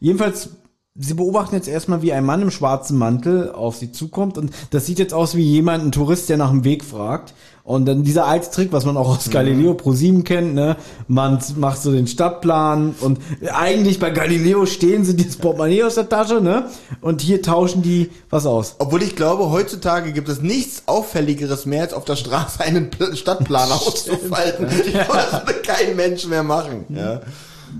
Jedenfalls 0.00 0.50
sie 0.98 1.14
beobachten 1.14 1.54
jetzt 1.54 1.68
erstmal, 1.68 2.02
wie 2.02 2.12
ein 2.12 2.24
Mann 2.24 2.42
im 2.42 2.50
schwarzen 2.50 2.96
Mantel 2.98 3.50
auf 3.52 3.76
sie 3.76 3.92
zukommt 3.92 4.38
und 4.38 4.50
das 4.70 4.86
sieht 4.86 4.98
jetzt 4.98 5.14
aus 5.14 5.34
wie 5.34 5.42
jemand, 5.44 5.84
ein 5.84 5.92
Tourist, 5.92 6.28
der 6.28 6.36
nach 6.36 6.50
dem 6.50 6.64
Weg 6.64 6.84
fragt. 6.84 7.34
Und 7.64 7.86
dann 7.86 8.04
dieser 8.04 8.26
alte 8.28 8.48
Trick, 8.52 8.70
was 8.70 8.84
man 8.84 8.96
auch 8.96 9.08
aus 9.08 9.28
Galileo 9.28 9.74
Pro 9.74 9.90
7 9.92 10.22
kennt, 10.22 10.54
ne? 10.54 10.76
Man 11.08 11.40
macht 11.56 11.82
so 11.82 11.90
den 11.90 12.06
Stadtplan 12.06 12.94
und 13.00 13.18
eigentlich 13.52 13.98
bei 13.98 14.10
Galileo 14.10 14.66
stehen 14.66 15.04
sie 15.04 15.16
das 15.16 15.34
Portemonnaie 15.34 15.82
aus 15.82 15.96
der 15.96 16.08
Tasche, 16.08 16.40
ne? 16.40 16.66
Und 17.00 17.22
hier 17.22 17.42
tauschen 17.42 17.82
die 17.82 18.10
was 18.30 18.46
aus. 18.46 18.76
Obwohl 18.78 19.02
ich 19.02 19.16
glaube, 19.16 19.50
heutzutage 19.50 20.12
gibt 20.12 20.28
es 20.28 20.40
nichts 20.40 20.84
Auffälligeres 20.86 21.66
mehr, 21.66 21.82
als 21.82 21.92
auf 21.92 22.04
der 22.04 22.14
Straße 22.14 22.60
einen 22.60 22.90
Pl- 22.90 23.16
Stadtplan 23.16 23.68
auszufalten. 23.72 24.68
Ich 24.70 24.92
glaube, 24.92 25.24
das 25.32 25.44
würde 25.44 25.60
kein 25.62 25.96
Mensch 25.96 26.24
mehr 26.28 26.44
machen. 26.44 26.84
Ja. 26.90 27.20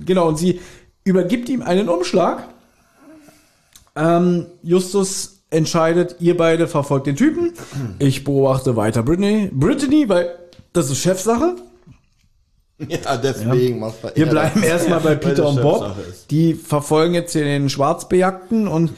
Genau, 0.04 0.26
und 0.26 0.36
sie 0.36 0.58
übergibt 1.04 1.48
ihm 1.48 1.62
einen 1.62 1.88
Umschlag. 1.88 2.48
Ähm, 3.96 4.46
Justus 4.62 5.40
entscheidet, 5.50 6.16
ihr 6.20 6.36
beide 6.36 6.68
verfolgt 6.68 7.06
den 7.06 7.16
Typen. 7.16 7.52
Ich 7.98 8.24
beobachte 8.24 8.76
weiter 8.76 9.02
Brittany. 9.02 9.50
Brittany, 9.52 10.08
weil 10.08 10.30
das 10.72 10.90
ist 10.90 10.98
Chefsache. 10.98 11.56
ja, 12.88 13.16
deswegen 13.16 13.80
er- 13.82 13.92
Wir 14.14 14.26
ja, 14.26 14.30
bleiben 14.30 14.62
erstmal 14.62 15.00
bei 15.00 15.14
Peter 15.16 15.48
und 15.48 15.62
Bob. 15.62 15.94
Die 16.30 16.54
verfolgen 16.54 17.14
jetzt 17.14 17.32
hier 17.32 17.44
den 17.44 17.70
Schwarzbejagten 17.70 18.68
und 18.68 18.92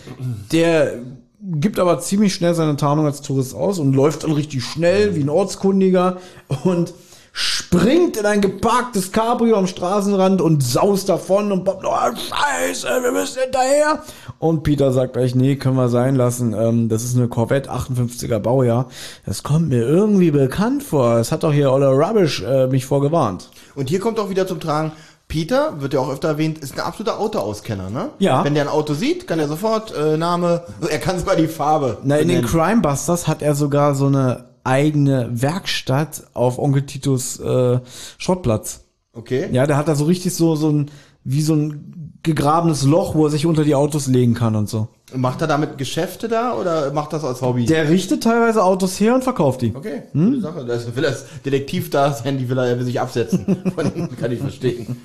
der 0.53 0.95
gibt 1.41 1.79
aber 1.79 2.01
ziemlich 2.01 2.35
schnell 2.35 2.55
seine 2.55 2.77
Tarnung 2.77 3.07
als 3.07 3.21
Tourist 3.21 3.55
aus 3.55 3.79
und 3.79 3.93
läuft 3.95 4.25
dann 4.25 4.33
richtig 4.33 4.65
schnell 4.65 5.15
wie 5.15 5.21
ein 5.23 5.29
Ortskundiger 5.29 6.17
und 6.65 6.93
springt 7.31 8.17
in 8.17 8.27
ein 8.27 8.41
geparktes 8.41 9.13
Cabrio 9.13 9.57
am 9.57 9.69
Straßenrand 9.69 10.41
und 10.43 10.65
saust 10.65 11.09
davon 11.09 11.53
und 11.53 11.65
Bob, 11.65 11.85
oh 11.87 12.17
Scheiße, 12.17 12.89
wir 13.01 13.13
müssen 13.13 13.43
hinterher. 13.43 14.03
Und 14.39 14.63
Peter 14.63 14.93
sagt 14.93 15.15
gleich, 15.15 15.35
nee, 15.35 15.57
können 15.57 15.77
wir 15.77 15.89
sein 15.89 16.15
lassen. 16.15 16.55
Ähm, 16.55 16.89
das 16.89 17.03
ist 17.03 17.17
eine 17.17 17.29
Corvette 17.29 17.71
58er 17.73 18.39
Baujahr. 18.39 18.89
Das 19.27 19.43
kommt 19.43 19.69
mir 19.69 19.83
irgendwie 19.83 20.31
bekannt 20.31 20.83
vor. 20.83 21.17
Es 21.17 21.33
hat 21.33 21.43
doch 21.43 21.53
hier 21.53 21.73
Olle 21.73 21.89
Rubbish 21.89 22.43
äh, 22.43 22.69
mich 22.69 22.87
vorgewarnt. 22.87 23.51
Und 23.75 23.89
hier 23.89 23.99
kommt 23.99 24.21
auch 24.21 24.31
wieder 24.31 24.47
zum 24.47 24.61
Tragen, 24.61 24.93
Peter, 25.27 25.81
wird 25.81 25.93
ja 25.93 26.01
auch 26.01 26.11
öfter 26.11 26.29
erwähnt, 26.29 26.59
ist 26.59 26.75
ein 26.75 26.81
absoluter 26.81 27.21
Autoauskenner, 27.21 27.91
ne? 27.91 28.11
Ja. 28.19 28.45
Wenn 28.45 28.55
der 28.55 28.65
ein 28.65 28.69
Auto 28.69 28.95
sieht, 28.95 29.27
kann 29.27 29.39
er 29.39 29.47
sofort 29.47 29.95
äh, 29.95 30.17
Name, 30.17 30.63
er 30.89 30.99
kann 30.99 31.19
sogar 31.19 31.37
die 31.37 31.49
Farbe. 31.49 31.99
Na, 32.03 32.17
in 32.17 32.29
den 32.29 32.43
benennen. 32.43 32.51
Crime 32.51 32.81
Busters 32.81 33.29
hat 33.29 33.43
er 33.43 33.55
sogar 33.55 33.95
so 33.95 34.07
eine 34.07 34.47
eigene 34.65 35.29
Werkstatt 35.31 36.25
auf 36.33 36.59
Onkel 36.59 36.87
Titus 36.87 37.39
äh, 37.41 37.79
Schrottplatz. 38.17 38.81
Okay. 39.13 39.49
Ja, 39.53 39.67
der 39.67 39.77
hat 39.77 39.89
da 39.89 39.95
so 39.95 40.05
richtig 40.05 40.35
so, 40.35 40.57
so 40.57 40.71
ein, 40.71 40.91
wie 41.31 41.43
so 41.43 41.55
ein 41.55 42.15
gegrabenes 42.23 42.85
Loch, 42.85 43.15
wo 43.15 43.27
er 43.27 43.31
sich 43.31 43.45
unter 43.47 43.65
die 43.65 43.75
Autos 43.75 44.07
legen 44.07 44.35
kann 44.35 44.57
und 44.57 44.69
so. 44.69 44.89
Macht 45.15 45.41
er 45.41 45.47
damit 45.47 45.79
Geschäfte 45.79 46.27
da 46.29 46.55
oder 46.55 46.93
macht 46.93 47.13
das 47.13 47.23
als 47.25 47.41
Hobby? 47.43 47.65
Der 47.67 47.89
richtet 47.89 48.23
teilweise 48.23 48.63
Autos 48.65 48.99
her 48.99 49.15
und 49.15 49.25
verkauft 49.25 49.63
die. 49.63 49.75
okay, 49.75 50.03
Hm? 50.13 50.31
gute 50.31 50.41
Sache. 50.41 50.65
Das 50.65 50.95
will 50.97 51.03
das 51.03 51.27
Detektiv 51.45 51.91
da 51.91 52.13
sein, 52.13 52.39
die 52.39 52.49
will 52.49 52.59
er, 52.59 52.67
er 52.67 52.79
will 52.79 52.85
sich 52.85 53.01
absetzen. 53.01 53.45
Von, 53.75 54.17
kann 54.17 54.33
ich 54.33 54.41
verstehen. 54.41 54.97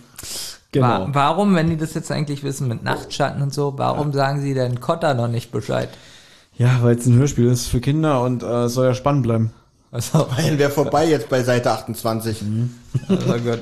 Genau. 0.72 0.88
Wa 0.88 1.10
warum, 1.11 1.56
wenn 1.56 1.69
die 1.69 1.77
das 1.77 1.93
jetzt 1.93 2.11
eigentlich 2.11 2.43
wissen 2.43 2.68
mit 2.68 2.84
Nachtschatten 2.84 3.42
und 3.42 3.53
so, 3.53 3.74
warum 3.77 4.11
sagen 4.11 4.42
sie 4.42 4.53
denn 4.53 4.80
Kotter 4.82 5.14
noch 5.14 5.27
nicht 5.27 5.52
Bescheid? 5.52 5.90
Ja, 6.58 6.80
weil 6.82 6.98
es 6.98 7.06
ein 7.06 7.16
Hörspiel 7.16 7.48
ist 7.48 7.68
für 7.68 7.80
Kinder 7.80 8.22
und 8.24 8.43
äh, 8.43 8.64
es 8.66 8.74
soll 8.74 8.85
ja 8.88 8.93
spannend 8.93 9.24
bleiben. 9.24 9.52
Also, 9.94 10.26
Weil 10.36 10.58
wäre 10.58 10.72
vorbei 10.72 11.08
jetzt 11.08 11.30
bei 11.30 11.44
Seite 11.44 11.72
28. 11.72 12.44
also 13.08 13.34
gut. 13.34 13.62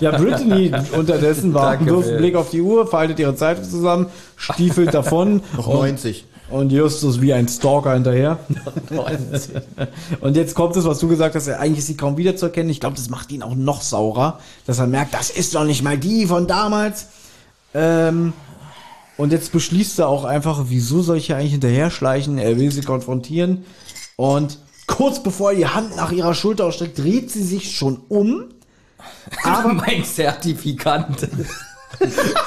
Ja, 0.00 0.16
Brittany 0.16 0.72
unterdessen 0.96 1.52
war 1.52 1.84
wirft 1.84 2.08
einen. 2.08 2.18
Blick 2.18 2.36
auf 2.36 2.50
die 2.50 2.62
Uhr, 2.62 2.86
faltet 2.86 3.18
ihre 3.18 3.34
Zeitung 3.34 3.64
zusammen, 3.64 4.06
stiefelt 4.36 4.94
davon. 4.94 5.42
Noch 5.56 5.66
und- 5.66 5.74
90. 5.80 6.24
Und 6.48 6.70
Justus 6.70 7.20
wie 7.20 7.32
ein 7.32 7.48
Stalker 7.48 7.94
hinterher. 7.94 8.38
Und 10.20 10.36
jetzt 10.36 10.54
kommt 10.54 10.76
es, 10.76 10.84
was 10.84 11.00
du 11.00 11.08
gesagt 11.08 11.34
hast, 11.34 11.48
eigentlich 11.48 11.78
ist 11.78 11.88
sie 11.88 11.96
kaum 11.96 12.16
wiederzuerkennen. 12.16 12.70
Ich 12.70 12.78
glaube, 12.78 12.94
das 12.94 13.10
macht 13.10 13.32
ihn 13.32 13.42
auch 13.42 13.56
noch 13.56 13.82
saurer, 13.82 14.38
dass 14.64 14.78
er 14.78 14.86
merkt, 14.86 15.12
das 15.12 15.28
ist 15.30 15.56
doch 15.56 15.64
nicht 15.64 15.82
mal 15.82 15.98
die 15.98 16.24
von 16.24 16.46
damals. 16.46 17.08
Ähm, 17.74 18.32
und 19.16 19.32
jetzt 19.32 19.50
beschließt 19.50 19.98
er 19.98 20.06
auch 20.06 20.22
einfach, 20.24 20.66
wieso 20.68 21.02
soll 21.02 21.16
ich 21.16 21.26
hier 21.26 21.36
eigentlich 21.36 21.50
hinterher 21.50 21.90
schleichen? 21.90 22.38
Er 22.38 22.56
will 22.56 22.70
sie 22.70 22.82
konfrontieren. 22.82 23.64
Und 24.14 24.58
kurz 24.86 25.22
bevor 25.22 25.52
er 25.52 25.56
die 25.56 25.66
Hand 25.66 25.96
nach 25.96 26.12
ihrer 26.12 26.34
Schulter 26.34 26.66
ausstreckt, 26.66 26.98
dreht 26.98 27.30
sie 27.30 27.42
sich 27.42 27.76
schon 27.76 28.00
um. 28.08 28.44
Aber 29.44 29.72
mein 29.74 30.04
Zertifikant. 30.04 31.28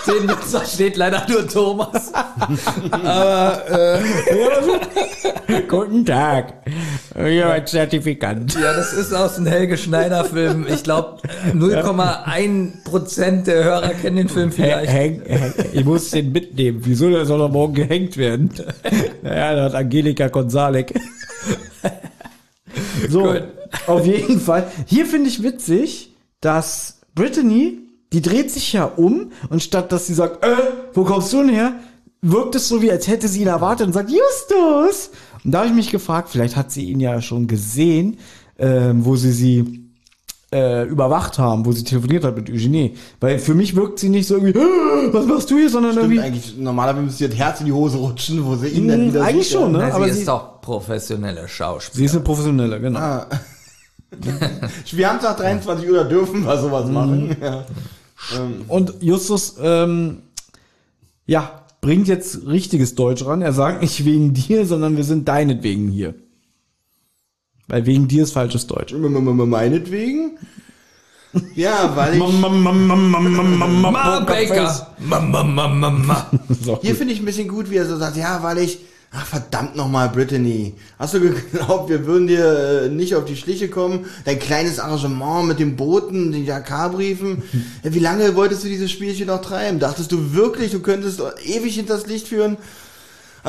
Den 0.07 0.25
Nutzer 0.27 0.63
steht 0.65 0.97
leider 0.97 1.25
nur 1.27 1.47
Thomas. 1.47 2.11
Guten 5.67 6.05
Tag. 6.05 6.53
Ja, 7.15 7.51
ein 7.51 7.65
Zertifikant. 7.65 8.53
Ja, 8.55 8.73
das 8.73 8.93
ist 8.93 9.13
aus 9.13 9.37
einem 9.37 9.47
Helge 9.47 9.77
Schneider 9.77 10.25
Film. 10.25 10.67
Ich 10.71 10.83
glaube, 10.83 11.17
0,1% 11.53 13.43
der 13.43 13.63
Hörer 13.63 13.89
kennen 13.89 14.17
den 14.17 14.29
Film 14.29 14.51
vielleicht. 14.51 14.91
Häng, 14.91 15.23
häng, 15.25 15.53
ich 15.73 15.85
muss 15.85 16.11
den 16.11 16.31
mitnehmen. 16.31 16.81
Wieso 16.83 17.09
der 17.09 17.25
soll 17.25 17.41
er 17.41 17.49
morgen 17.49 17.73
gehängt 17.73 18.17
werden? 18.17 18.51
Naja, 19.21 19.53
da 19.55 19.63
hat 19.65 19.75
Angelika 19.75 20.29
Gonzalek. 20.29 20.93
So, 23.09 23.23
Gut. 23.23 23.43
auf 23.87 24.05
jeden 24.05 24.39
Fall. 24.39 24.67
Hier 24.85 25.05
finde 25.05 25.29
ich 25.29 25.43
witzig, 25.43 26.13
dass 26.41 26.99
Brittany, 27.15 27.79
die 28.13 28.21
dreht 28.21 28.49
sich 28.51 28.73
ja 28.73 28.85
um 28.85 29.31
und 29.49 29.61
statt 29.61 29.91
dass 29.91 30.07
sie 30.07 30.13
sagt, 30.13 30.43
äh, 30.43 30.55
wo 30.93 31.03
kommst 31.03 31.31
du 31.33 31.37
denn 31.37 31.49
her? 31.49 31.73
Wirkt 32.21 32.55
es 32.55 32.67
so, 32.67 32.81
wie 32.81 32.91
als 32.91 33.07
hätte 33.07 33.27
sie 33.27 33.41
ihn 33.41 33.47
erwartet 33.47 33.87
und 33.87 33.93
sagt, 33.93 34.09
Justus! 34.09 35.11
Und 35.45 35.51
da 35.51 35.59
habe 35.59 35.69
ich 35.69 35.73
mich 35.75 35.89
gefragt, 35.91 36.29
vielleicht 36.29 36.55
hat 36.57 36.71
sie 36.71 36.85
ihn 36.85 36.99
ja 36.99 37.21
schon 37.21 37.47
gesehen, 37.47 38.17
ähm, 38.57 39.05
wo 39.05 39.15
sie 39.15 39.31
sie 39.31 39.85
äh, 40.51 40.83
überwacht 40.85 41.37
haben, 41.37 41.65
wo 41.65 41.71
sie 41.71 41.83
telefoniert 41.83 42.23
hat 42.23 42.35
mit 42.35 42.49
Eugenie. 42.49 42.95
Weil 43.19 43.37
für 43.39 43.53
mich 43.53 43.75
wirkt 43.75 43.99
sie 43.99 44.09
nicht 44.09 44.27
so 44.27 44.35
irgendwie, 44.35 44.59
"Ah, 44.59 45.13
was 45.13 45.25
machst 45.27 45.49
du 45.51 45.57
hier, 45.57 45.69
sondern 45.69 45.91
Stimmt 45.93 46.05
irgendwie. 46.07 46.21
eigentlich, 46.21 46.57
normalerweise 46.57 47.05
müsste 47.05 47.23
ihr 47.25 47.29
das 47.29 47.37
Herz 47.37 47.59
in 47.61 47.67
die 47.67 47.71
Hose 47.71 47.97
rutschen, 47.97 48.43
wo 48.43 48.55
sie 48.55 48.67
ihn 48.69 48.87
dann 48.87 48.99
Hm, 49.01 49.07
wieder 49.09 49.23
eigentlich 49.23 49.47
sieht, 49.47 49.57
schon, 49.57 49.71
ne? 49.73 49.93
Aber 49.93 50.05
sie 50.07 50.13
sie- 50.13 50.19
ist 50.21 50.27
doch 50.27 50.58
professionelle 50.69 51.48
Schauspielerin. 51.48 51.98
Sie 51.98 52.06
ist 52.06 52.14
eine 52.14 52.23
professionelle, 52.23 52.80
genau. 52.80 52.99
Ah. 52.99 53.27
Wir 54.91 55.09
haben 55.09 55.17
es 55.17 55.23
nach 55.23 55.35
23 55.35 55.89
Uhr, 55.89 55.98
da 55.98 56.03
dürfen 56.03 56.45
wir 56.45 56.57
sowas 56.59 56.85
Mhm. 56.85 56.93
machen. 56.93 57.35
Ja. 57.41 57.65
Und 58.67 58.93
Justus, 59.01 59.56
ähm, 59.59 60.19
ja, 61.25 61.64
bringt 61.81 62.07
jetzt 62.07 62.45
richtiges 62.45 62.93
Deutsch 62.93 63.25
ran. 63.25 63.41
Er 63.41 63.53
sagt 63.53 63.81
nicht 63.81 64.06
wegen 64.06 64.33
dir, 64.33 64.67
sondern 64.67 64.95
wir 64.98 65.03
sind 65.03 65.27
deinetwegen 65.27 65.89
hier. 65.89 66.14
Weil 67.67 67.88
wegen 67.88 68.07
dir 68.07 68.23
ist 68.23 68.33
falsches 68.33 68.67
Deutsch. 68.67 68.93
Meinetwegen? 68.93 70.38
Ja, 71.56 71.95
weil 71.95 72.15
ich. 72.15 72.19
Ma 72.19 74.19
Baker. 74.19 74.88
Hier 76.81 76.95
finde 76.95 77.14
ich 77.14 77.19
ein 77.19 77.25
bisschen 77.25 77.48
gut, 77.48 77.69
wie 77.69 77.77
er 77.77 77.88
so 77.88 77.98
sagt, 77.98 78.17
ja, 78.17 78.43
weil 78.43 78.59
ich. 78.59 78.80
Ach, 79.11 79.25
verdammt 79.25 79.75
nochmal, 79.75 80.09
Brittany. 80.09 80.75
Hast 80.99 81.15
du 81.15 81.19
geglaubt, 81.21 81.89
wir 81.89 82.05
würden 82.05 82.27
dir 82.27 82.83
äh, 82.83 82.89
nicht 82.89 83.15
auf 83.15 83.25
die 83.25 83.35
Schliche 83.35 83.67
kommen? 83.67 84.05
Dein 84.25 84.38
kleines 84.38 84.79
Arrangement 84.79 85.47
mit 85.47 85.59
den 85.59 85.75
Booten, 85.75 86.31
den 86.31 86.45
JK-Briefen. 86.45 87.41
Ja, 87.83 87.93
wie 87.93 87.99
lange 87.99 88.35
wolltest 88.35 88.63
du 88.63 88.67
dieses 88.67 88.91
Spielchen 88.91 89.27
noch 89.27 89.41
treiben? 89.41 89.79
Dachtest 89.79 90.11
du 90.11 90.33
wirklich, 90.33 90.71
du 90.71 90.81
könntest 90.81 91.21
ewig 91.43 91.75
hinters 91.75 92.05
Licht 92.05 92.27
führen? 92.27 92.57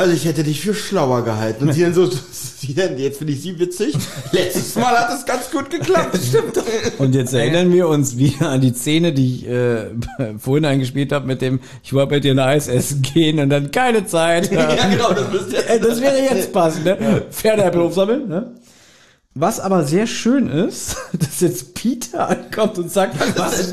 Also 0.01 0.15
ich 0.15 0.25
hätte 0.25 0.43
dich 0.45 0.63
für 0.63 0.73
schlauer 0.73 1.27
gehalten. 1.27 1.69
Und 1.69 1.75
sie 1.75 1.83
dann 1.83 1.93
so, 1.93 2.07
sie 2.33 2.73
dann, 2.73 2.97
jetzt 2.97 3.19
finde 3.19 3.35
ich 3.35 3.43
sie 3.43 3.59
witzig. 3.59 3.95
Letztes 4.33 4.75
Mal 4.77 4.97
hat 4.99 5.13
es 5.13 5.27
ganz 5.27 5.51
gut 5.51 5.69
geklappt. 5.69 6.19
Stimmt 6.27 6.57
doch. 6.57 6.65
Und 6.97 7.15
jetzt 7.15 7.35
erinnern 7.35 7.71
wir 7.71 7.87
uns 7.87 8.17
wieder 8.17 8.49
an 8.49 8.63
die 8.63 8.73
Szene, 8.73 9.13
die 9.13 9.35
ich 9.35 9.47
äh, 9.47 9.89
vorhin 10.39 10.65
eingespielt 10.65 11.13
habe 11.13 11.27
mit 11.27 11.43
dem, 11.43 11.61
ich 11.83 11.93
wollte 11.93 12.15
mit 12.15 12.25
dir 12.25 12.33
ein 12.33 12.39
Eis 12.39 12.67
essen 12.67 13.03
gehen 13.03 13.41
und 13.41 13.51
dann 13.51 13.71
keine 13.71 14.07
Zeit. 14.07 14.51
Ja, 14.51 14.75
genau, 14.89 15.13
das 15.13 15.31
müsste 15.31 15.57
jetzt. 15.57 15.69
Äh, 15.69 15.81
Das 15.81 16.01
wäre 16.01 16.19
jetzt 16.19 16.51
passend, 16.51 16.87
ne? 16.87 17.23
Pferdeäpfel 17.31 17.83
aufsammeln, 17.83 18.27
ne? 18.27 18.53
Was 19.37 19.61
aber 19.61 19.85
sehr 19.85 20.09
schön 20.09 20.49
ist, 20.49 20.97
dass 21.13 21.41
jetzt 21.41 21.75
Peter 21.75 22.29
ankommt 22.29 22.79
und 22.79 22.91
sagt, 22.91 23.15
was, 23.39 23.73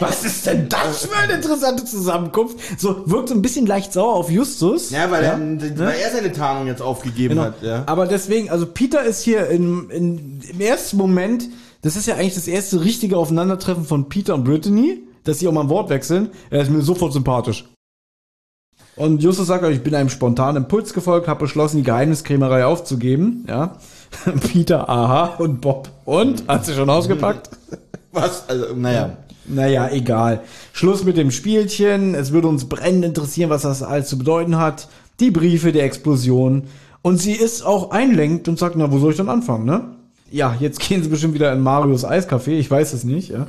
was 0.00 0.24
ist 0.24 0.46
denn 0.46 0.68
das 0.68 1.06
für 1.06 1.16
eine 1.16 1.34
interessante 1.34 1.84
Zusammenkunft? 1.84 2.58
So, 2.76 3.08
wirkt 3.08 3.28
so 3.28 3.36
ein 3.36 3.42
bisschen 3.42 3.66
leicht 3.66 3.92
sauer 3.92 4.14
auf 4.14 4.30
Justus. 4.30 4.90
Ja, 4.90 5.08
weil, 5.12 5.22
Ja? 5.22 5.38
Er, 5.38 5.78
weil 5.78 5.98
er 6.00 6.10
seine 6.10 6.32
Tarnung 6.32 6.66
jetzt 6.66 6.82
aufgegeben 6.82 7.34
Genau. 7.36 7.46
hat. 7.46 7.62
Ja. 7.62 7.84
Aber 7.86 8.06
deswegen, 8.06 8.50
also 8.50 8.66
Peter 8.66 9.04
ist 9.04 9.22
hier 9.22 9.46
in, 9.48 9.90
in, 9.90 10.40
im 10.50 10.60
ersten 10.60 10.96
Moment, 10.96 11.48
das 11.82 11.94
ist 11.94 12.06
ja 12.06 12.16
eigentlich 12.16 12.34
das 12.34 12.48
erste 12.48 12.82
richtige 12.82 13.16
Aufeinandertreffen 13.16 13.84
von 13.84 14.08
Peter 14.08 14.34
und 14.34 14.42
Brittany, 14.42 15.04
dass 15.22 15.38
sie 15.38 15.46
auch 15.46 15.52
mal 15.52 15.62
ein 15.62 15.68
Wort 15.68 15.88
wechseln. 15.88 16.30
Er 16.50 16.62
ist 16.62 16.70
mir 16.70 16.82
sofort 16.82 17.12
sympathisch. 17.12 17.64
Und 18.96 19.22
Justus 19.22 19.46
sagt, 19.46 19.64
ich 19.66 19.82
bin 19.82 19.94
einem 19.94 20.10
spontanen 20.10 20.64
Impuls 20.64 20.92
gefolgt, 20.92 21.28
habe 21.28 21.40
beschlossen, 21.40 21.76
die 21.78 21.84
Geheimniskrämerei 21.84 22.64
aufzugeben. 22.66 23.46
Ja. 23.48 23.76
Peter, 24.52 24.88
aha, 24.88 25.36
und 25.38 25.60
Bob. 25.60 25.88
Und? 26.04 26.46
Hat 26.48 26.66
sie 26.66 26.74
schon 26.74 26.90
ausgepackt? 26.90 27.50
Was? 28.12 28.48
Also, 28.48 28.74
naja. 28.74 29.16
Naja, 29.46 29.88
egal. 29.90 30.42
Schluss 30.72 31.04
mit 31.04 31.16
dem 31.16 31.30
Spielchen. 31.30 32.14
Es 32.14 32.32
würde 32.32 32.48
uns 32.48 32.68
brennend 32.68 33.04
interessieren, 33.04 33.50
was 33.50 33.62
das 33.62 33.82
alles 33.82 34.08
zu 34.08 34.16
bedeuten 34.16 34.58
hat. 34.58 34.88
Die 35.18 35.30
Briefe 35.30 35.72
der 35.72 35.84
Explosion. 35.84 36.64
Und 37.02 37.18
sie 37.18 37.32
ist 37.32 37.62
auch 37.62 37.90
einlenkt 37.90 38.46
und 38.46 38.58
sagt, 38.58 38.76
na, 38.76 38.92
wo 38.92 38.98
soll 38.98 39.10
ich 39.10 39.16
dann 39.16 39.28
anfangen, 39.28 39.64
ne? 39.64 39.96
Ja, 40.30 40.56
jetzt 40.60 40.80
gehen 40.88 41.02
sie 41.02 41.08
bestimmt 41.08 41.34
wieder 41.34 41.52
in 41.52 41.60
Marios 41.60 42.04
Eiscafé. 42.04 42.50
Ich 42.50 42.70
weiß 42.70 42.92
es 42.92 43.04
nicht, 43.04 43.30
ja. 43.30 43.46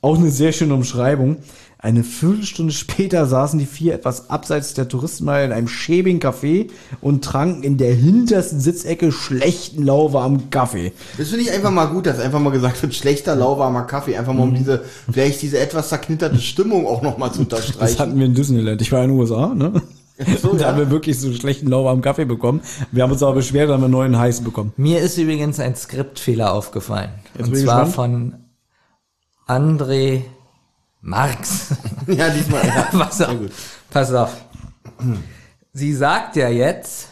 Auch 0.00 0.18
eine 0.18 0.30
sehr 0.30 0.52
schöne 0.52 0.74
Umschreibung. 0.74 1.38
Eine 1.78 2.04
Viertelstunde 2.04 2.72
später 2.72 3.26
saßen 3.26 3.58
die 3.58 3.66
vier 3.66 3.94
etwas 3.94 4.30
abseits 4.30 4.72
der 4.72 4.88
Touristenmeile 4.88 5.44
in 5.44 5.52
einem 5.52 5.68
schäbigen 5.68 6.20
Café 6.20 6.70
und 7.02 7.22
tranken 7.22 7.62
in 7.62 7.76
der 7.76 7.92
hintersten 7.94 8.60
Sitzecke 8.60 9.12
schlechten 9.12 9.84
lauwarmen 9.84 10.48
Kaffee. 10.48 10.92
Das 11.18 11.28
finde 11.28 11.44
ich 11.44 11.52
einfach 11.52 11.70
mal 11.70 11.86
gut, 11.86 12.06
dass 12.06 12.18
einfach 12.18 12.40
mal 12.40 12.50
gesagt 12.50 12.80
wird, 12.82 12.94
schlechter, 12.94 13.36
lauwarmer 13.36 13.82
Kaffee. 13.82 14.16
Einfach 14.16 14.32
mal 14.32 14.44
um 14.44 14.54
diese, 14.54 14.84
vielleicht 15.10 15.42
diese 15.42 15.58
etwas 15.58 15.90
zerknitterte 15.90 16.38
Stimmung 16.40 16.86
auch 16.86 17.02
nochmal 17.02 17.30
zu 17.32 17.44
Das 17.44 17.60
unterstreichen. 17.68 17.98
hatten 17.98 18.18
wir 18.18 18.26
in 18.26 18.34
Disneyland. 18.34 18.80
Ich 18.80 18.90
war 18.90 19.04
in 19.04 19.10
den 19.10 19.18
USA, 19.18 19.54
ne? 19.54 19.82
so, 20.40 20.52
und 20.52 20.60
da 20.60 20.64
ja. 20.64 20.70
haben 20.70 20.78
wir 20.78 20.90
wirklich 20.90 21.20
so 21.20 21.30
schlechten 21.34 21.68
lauwarmen 21.68 22.00
Kaffee 22.00 22.24
bekommen. 22.24 22.62
Wir 22.90 23.02
haben 23.02 23.12
uns 23.12 23.22
aber 23.22 23.34
beschwert, 23.34 23.68
haben 23.68 23.80
wir 23.80 23.84
einen 23.84 23.92
neuen 23.92 24.18
heißen 24.18 24.44
bekommen. 24.44 24.72
Mir 24.78 25.00
ist 25.00 25.18
übrigens 25.18 25.60
ein 25.60 25.76
Skriptfehler 25.76 26.54
aufgefallen. 26.54 27.10
Jetzt 27.36 27.48
und 27.48 27.56
zwar 27.58 27.84
gespannt. 27.84 27.94
von 27.94 28.34
André 29.46 30.22
Marx. 31.06 31.68
ja, 32.08 32.28
diesmal. 32.30 32.66
Ja. 32.66 32.82
pass 32.98 33.22
auf. 33.22 33.36
Pass 33.90 34.12
auf. 34.12 34.30
Sie 35.72 35.94
sagt 35.94 36.36
ja 36.36 36.48
jetzt, 36.48 37.08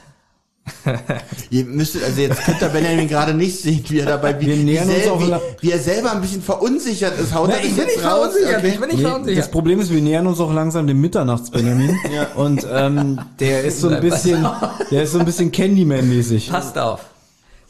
Ihr 1.51 1.67
müsstet, 1.67 2.03
also 2.05 2.19
jetzt 2.23 2.43
könnt 2.43 2.63
ihr 2.63 2.69
Benjamin 2.71 3.07
gerade 3.07 3.35
nicht 3.35 3.61
sehen, 3.61 3.85
wie 3.87 3.99
er 4.01 4.07
dabei, 4.07 4.41
wie, 4.41 4.47
Wir 4.47 4.57
wie, 4.57 4.65
nähern 4.65 4.89
uns 4.89 4.97
sel- 5.03 5.11
auch 5.11 5.21
wie, 5.21 5.35
wie 5.67 5.71
er 5.73 5.79
selber 5.79 6.13
ein 6.13 6.23
bisschen 6.23 6.41
verunsichert 6.43 7.19
ist. 7.21 7.35
Haut 7.35 7.51
Na, 7.53 7.59
ich 7.63 7.77
bin 7.77 7.85
nicht 7.85 7.99
raus? 8.03 8.31
verunsichert, 8.33 8.59
Okay. 8.61 8.69
ich 8.69 8.81
bin 8.81 8.89
nicht 8.89 8.99
Nee, 9.01 9.05
verunsichert. 9.05 9.45
das 9.45 9.51
Problem 9.51 9.81
ist, 9.81 9.93
wir 9.93 10.01
nähern 10.01 10.27
uns 10.27 10.41
auch 10.41 10.53
langsam 10.55 10.87
dem 10.87 11.03
Mitternachts-Benjamin. 11.03 11.99
Und 12.37 12.67
ähm, 12.73 13.21
der 13.41 13.63
ist 13.65 13.81
so 13.83 13.91
ein 13.91 14.01
bisschen, 14.01 14.49
der 14.91 15.03
ist 15.03 15.13
so 15.13 15.19
ein 15.19 15.27
bisschen 15.27 15.53
Candyman-mäßig. 15.53 16.49
Passt 16.51 16.79
auf. 16.79 17.01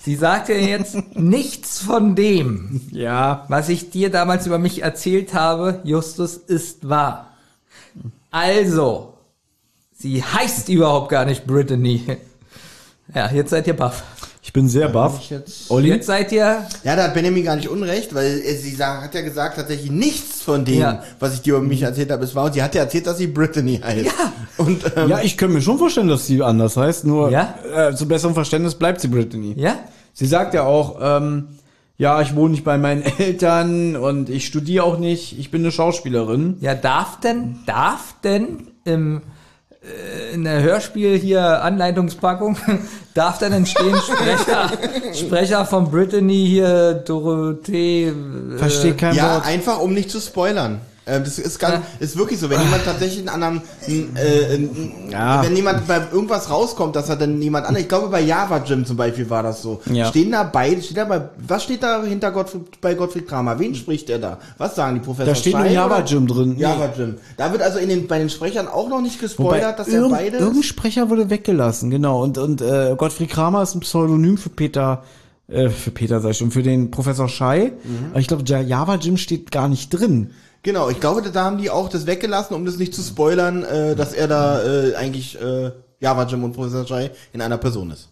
Sie 0.04 0.16
sagt 0.16 0.48
ja 0.50 0.56
jetzt 0.56 0.96
nichts 1.16 1.80
von 1.80 2.14
dem, 2.14 2.80
Ja. 2.90 3.46
was 3.48 3.68
ich 3.70 3.90
dir 3.90 4.10
damals 4.10 4.46
über 4.46 4.58
mich 4.58 4.82
erzählt 4.82 5.32
habe, 5.34 5.80
Justus, 5.84 6.36
ist 6.36 6.88
wahr. 6.88 7.30
Also, 8.30 9.14
sie 9.96 10.22
heißt 10.22 10.68
überhaupt 10.68 11.08
gar 11.08 11.24
nicht 11.24 11.46
Brittany. 11.46 12.02
Ja, 13.14 13.30
jetzt 13.30 13.50
seid 13.50 13.66
ihr 13.66 13.76
baff. 13.76 14.02
Ich 14.46 14.52
bin 14.52 14.68
sehr 14.68 14.88
baff. 14.90 15.20
ich 15.22 15.30
jetzt- 15.30 15.70
Olli? 15.70 15.88
Jetzt 15.88 16.06
seid 16.06 16.30
ihr, 16.30 16.66
Ja, 16.84 16.96
da 16.96 17.04
hat 17.04 17.14
Benjamin 17.14 17.44
gar 17.44 17.56
nicht 17.56 17.68
unrecht, 17.68 18.14
weil 18.14 18.26
äh, 18.40 18.54
sie 18.54 18.76
hat 18.76 19.14
ja 19.14 19.22
gesagt, 19.22 19.56
tatsächlich 19.56 19.90
nichts 19.90 20.42
von 20.42 20.66
dem, 20.66 20.78
Ja. 20.80 21.02
was 21.18 21.32
ich 21.34 21.40
dir 21.40 21.54
über 21.56 21.62
mich 21.62 21.80
erzählt 21.80 22.10
habe, 22.12 22.22
ist 22.24 22.34
wahr. 22.34 22.44
Und 22.44 22.52
sie 22.54 22.62
hat 22.62 22.74
ja 22.74 22.82
erzählt, 22.82 23.06
dass 23.06 23.16
sie 23.16 23.26
Brittany 23.26 23.80
heißt. 23.82 24.04
Ja. 24.04 24.32
Und, 24.58 24.84
ähm, 24.96 25.08
Ja, 25.08 25.20
ich 25.22 25.38
könnte 25.38 25.54
mir 25.54 25.62
schon 25.62 25.78
vorstellen, 25.78 26.08
dass 26.08 26.26
sie 26.26 26.42
anders 26.42 26.76
heißt, 26.76 27.06
nur 27.06 27.30
Ja? 27.30 27.54
äh, 27.74 27.94
zu 27.94 28.06
besserem 28.06 28.34
Verständnis 28.34 28.74
bleibt 28.74 29.00
sie 29.00 29.08
Brittany. 29.08 29.54
ja? 29.56 29.76
Sie 30.12 30.26
sagt 30.26 30.52
ja 30.52 30.64
auch, 30.64 30.98
ähm, 31.00 31.48
ja, 31.96 32.20
ich 32.20 32.36
wohne 32.36 32.50
nicht 32.50 32.64
bei 32.64 32.76
meinen 32.76 33.02
Eltern 33.18 33.96
und 33.96 34.28
ich 34.28 34.44
studiere 34.46 34.84
auch 34.84 34.98
nicht, 34.98 35.38
ich 35.38 35.50
bin 35.50 35.62
eine 35.62 35.72
Schauspielerin. 35.72 36.58
Ja, 36.60 36.74
darf 36.74 37.18
denn, 37.20 37.60
darf 37.66 38.14
denn 38.22 38.68
im, 38.84 39.22
äh, 39.84 40.34
in 40.34 40.44
der 40.44 40.62
Hörspiel 40.62 41.18
hier 41.18 41.62
Anleitungspackung, 41.62 42.56
darf 43.14 43.38
denn 43.38 43.52
entstehen 43.52 43.96
Sprecher, 43.96 44.72
Sprecher 45.14 45.64
von 45.66 45.90
Brittany 45.90 46.46
hier, 46.46 46.94
Dorothee, 46.94 48.08
äh, 48.08 48.58
Verstehe 48.58 48.94
kein 48.94 49.14
ja, 49.14 49.34
Wort. 49.34 49.46
einfach 49.46 49.80
um 49.80 49.92
nicht 49.92 50.10
zu 50.10 50.20
spoilern. 50.20 50.80
Ähm, 51.06 51.22
das 51.22 51.38
ist 51.38 51.58
ganz, 51.58 51.84
ist 52.00 52.16
wirklich 52.16 52.40
so. 52.40 52.48
Wenn 52.48 52.62
jemand 52.62 52.84
tatsächlich 52.84 53.18
einen 53.18 53.28
anderen, 53.28 53.60
äh, 53.86 54.54
äh, 54.54 54.68
Ja. 55.10 55.42
wenn 55.44 55.54
jemand 55.54 55.86
bei 55.86 56.00
irgendwas 56.10 56.48
rauskommt, 56.48 56.96
dass 56.96 57.10
er 57.10 57.16
dann 57.16 57.42
jemand 57.42 57.66
anderes, 57.66 57.82
ich 57.82 57.88
glaube 57.88 58.08
bei 58.08 58.22
Java 58.22 58.58
Gym 58.60 58.86
zum 58.86 58.96
Beispiel 58.96 59.28
war 59.28 59.42
das 59.42 59.60
so. 59.60 59.82
Ja. 59.92 60.06
Stehen 60.06 60.32
da 60.32 60.44
beide, 60.44 60.80
steht 60.82 60.96
da 60.96 61.04
bei, 61.04 61.28
was 61.46 61.64
steht 61.64 61.82
da 61.82 62.02
hinter 62.02 62.30
Gottfried, 62.32 62.80
bei 62.80 62.94
Gottfried 62.94 63.28
Kramer? 63.28 63.58
Wen 63.58 63.74
spricht 63.74 64.08
er 64.08 64.18
da? 64.18 64.38
Was 64.56 64.76
sagen 64.76 64.94
die 64.94 65.00
Professor? 65.04 65.26
Da 65.26 65.34
steht 65.34 65.52
nur 65.54 65.64
Schei 65.64 65.72
Java 65.74 65.96
oder- 65.98 66.04
Gym 66.04 66.26
drin. 66.26 66.56
Java 66.58 66.86
Gym. 66.86 67.16
Da 67.36 67.52
wird 67.52 67.60
also 67.62 67.78
in 67.78 67.90
den, 67.90 68.06
bei 68.06 68.18
den 68.18 68.30
Sprechern 68.30 68.66
auch 68.66 68.88
noch 68.88 69.02
nicht 69.02 69.16
Wobei 69.16 69.22
gespoilert, 69.26 69.78
dass 69.78 69.88
er 69.88 69.94
irgend, 70.00 70.12
beide. 70.12 70.38
irgendein 70.38 70.62
Sprecher 70.62 71.10
wurde 71.10 71.28
weggelassen, 71.28 71.90
genau. 71.90 72.22
Und, 72.22 72.38
und 72.38 72.62
äh, 72.62 72.94
Gottfried 72.96 73.28
Kramer 73.30 73.62
ist 73.62 73.74
ein 73.74 73.80
Pseudonym 73.80 74.38
für 74.38 74.48
Peter, 74.48 75.02
äh, 75.48 75.68
für 75.68 75.90
Peter 75.90 76.20
sag 76.20 76.30
ich 76.30 76.38
schon, 76.38 76.50
für 76.50 76.62
den 76.62 76.90
Professor 76.90 77.28
Schei. 77.28 77.72
Mhm. 77.84 78.06
Aber 78.12 78.20
ich 78.20 78.26
glaube, 78.26 78.44
Ja- 78.46 78.60
Java 78.62 78.94
Jim 78.94 79.18
steht 79.18 79.50
gar 79.52 79.68
nicht 79.68 79.90
drin. 79.90 80.30
Genau, 80.64 80.88
ich 80.88 80.98
glaube, 80.98 81.20
da 81.20 81.44
haben 81.44 81.58
die 81.58 81.68
auch 81.68 81.90
das 81.90 82.06
weggelassen, 82.06 82.54
um 82.54 82.64
das 82.64 82.78
nicht 82.78 82.94
zu 82.94 83.02
spoilern, 83.02 83.64
äh, 83.64 83.94
dass 83.94 84.14
er 84.14 84.28
da 84.28 84.62
äh, 84.62 84.94
eigentlich 84.94 85.38
äh, 85.38 85.72
Java 86.00 86.24
Jim 86.24 86.42
und 86.42 86.54
Professor 86.54 86.86
Jai 86.86 87.10
in 87.34 87.42
einer 87.42 87.58
Person 87.58 87.90
ist. 87.90 88.08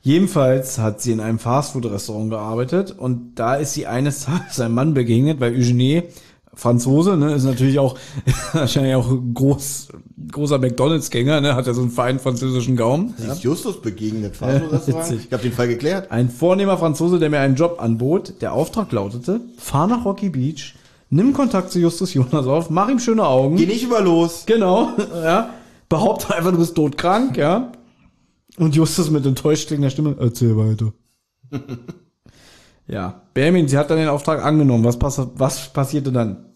Jedenfalls 0.00 0.78
hat 0.78 1.00
sie 1.00 1.12
in 1.12 1.20
einem 1.20 1.38
Fastfood-Restaurant 1.38 2.30
gearbeitet 2.30 2.90
und 2.90 3.36
da 3.36 3.54
ist 3.54 3.74
sie 3.74 3.86
eines 3.86 4.20
Tages 4.24 4.58
einem 4.58 4.74
Mann 4.74 4.94
begegnet, 4.94 5.38
weil 5.38 5.54
Eugenie, 5.54 6.02
Franzose, 6.52 7.16
ne, 7.16 7.34
ist 7.34 7.44
natürlich 7.44 7.78
auch 7.78 7.96
wahrscheinlich 8.52 8.96
auch 8.96 9.08
groß, 9.32 9.90
großer 10.32 10.58
McDonalds-Gänger, 10.58 11.40
ne, 11.40 11.54
hat 11.54 11.68
ja 11.68 11.72
so 11.72 11.82
einen 11.82 11.92
feinen 11.92 12.18
französischen 12.18 12.76
Gaumen. 12.76 13.14
Sie 13.16 13.28
ist 13.28 13.44
Justus 13.44 13.80
begegnet, 13.80 14.40
witzig. 14.40 15.26
Ich 15.26 15.32
habe 15.32 15.44
den 15.44 15.52
Fall 15.52 15.68
geklärt. 15.68 16.10
Ein 16.10 16.30
vornehmer 16.30 16.78
Franzose, 16.78 17.20
der 17.20 17.30
mir 17.30 17.38
einen 17.38 17.54
Job 17.54 17.76
anbot. 17.80 18.40
Der 18.40 18.54
Auftrag 18.54 18.90
lautete, 18.90 19.40
fahr 19.56 19.86
nach 19.86 20.04
Rocky 20.04 20.30
Beach, 20.30 20.74
nimm 21.12 21.32
Kontakt 21.34 21.70
zu 21.70 21.78
Justus 21.78 22.14
Jonas 22.14 22.46
auf, 22.46 22.70
mach 22.70 22.88
ihm 22.88 22.98
schöne 22.98 23.24
Augen. 23.24 23.56
Geh 23.56 23.66
nicht 23.66 23.84
über 23.84 24.00
los. 24.00 24.44
Genau, 24.46 24.92
ja. 25.22 25.50
Behaupte 25.88 26.34
einfach, 26.34 26.50
du 26.50 26.58
bist 26.58 26.74
todkrank, 26.74 27.36
ja. 27.36 27.70
Und 28.56 28.74
Justus 28.74 29.10
mit 29.10 29.24
enttäuscht 29.26 29.68
klingender 29.68 29.90
Stimme, 29.90 30.16
erzähl 30.18 30.56
weiter. 30.56 30.92
ja. 32.86 33.22
Benjamin, 33.34 33.68
sie 33.68 33.76
hat 33.76 33.90
dann 33.90 33.98
den 33.98 34.08
Auftrag 34.08 34.42
angenommen. 34.42 34.84
Was, 34.84 34.98
pass 34.98 35.20
was 35.34 35.72
passierte 35.72 36.12
dann? 36.12 36.46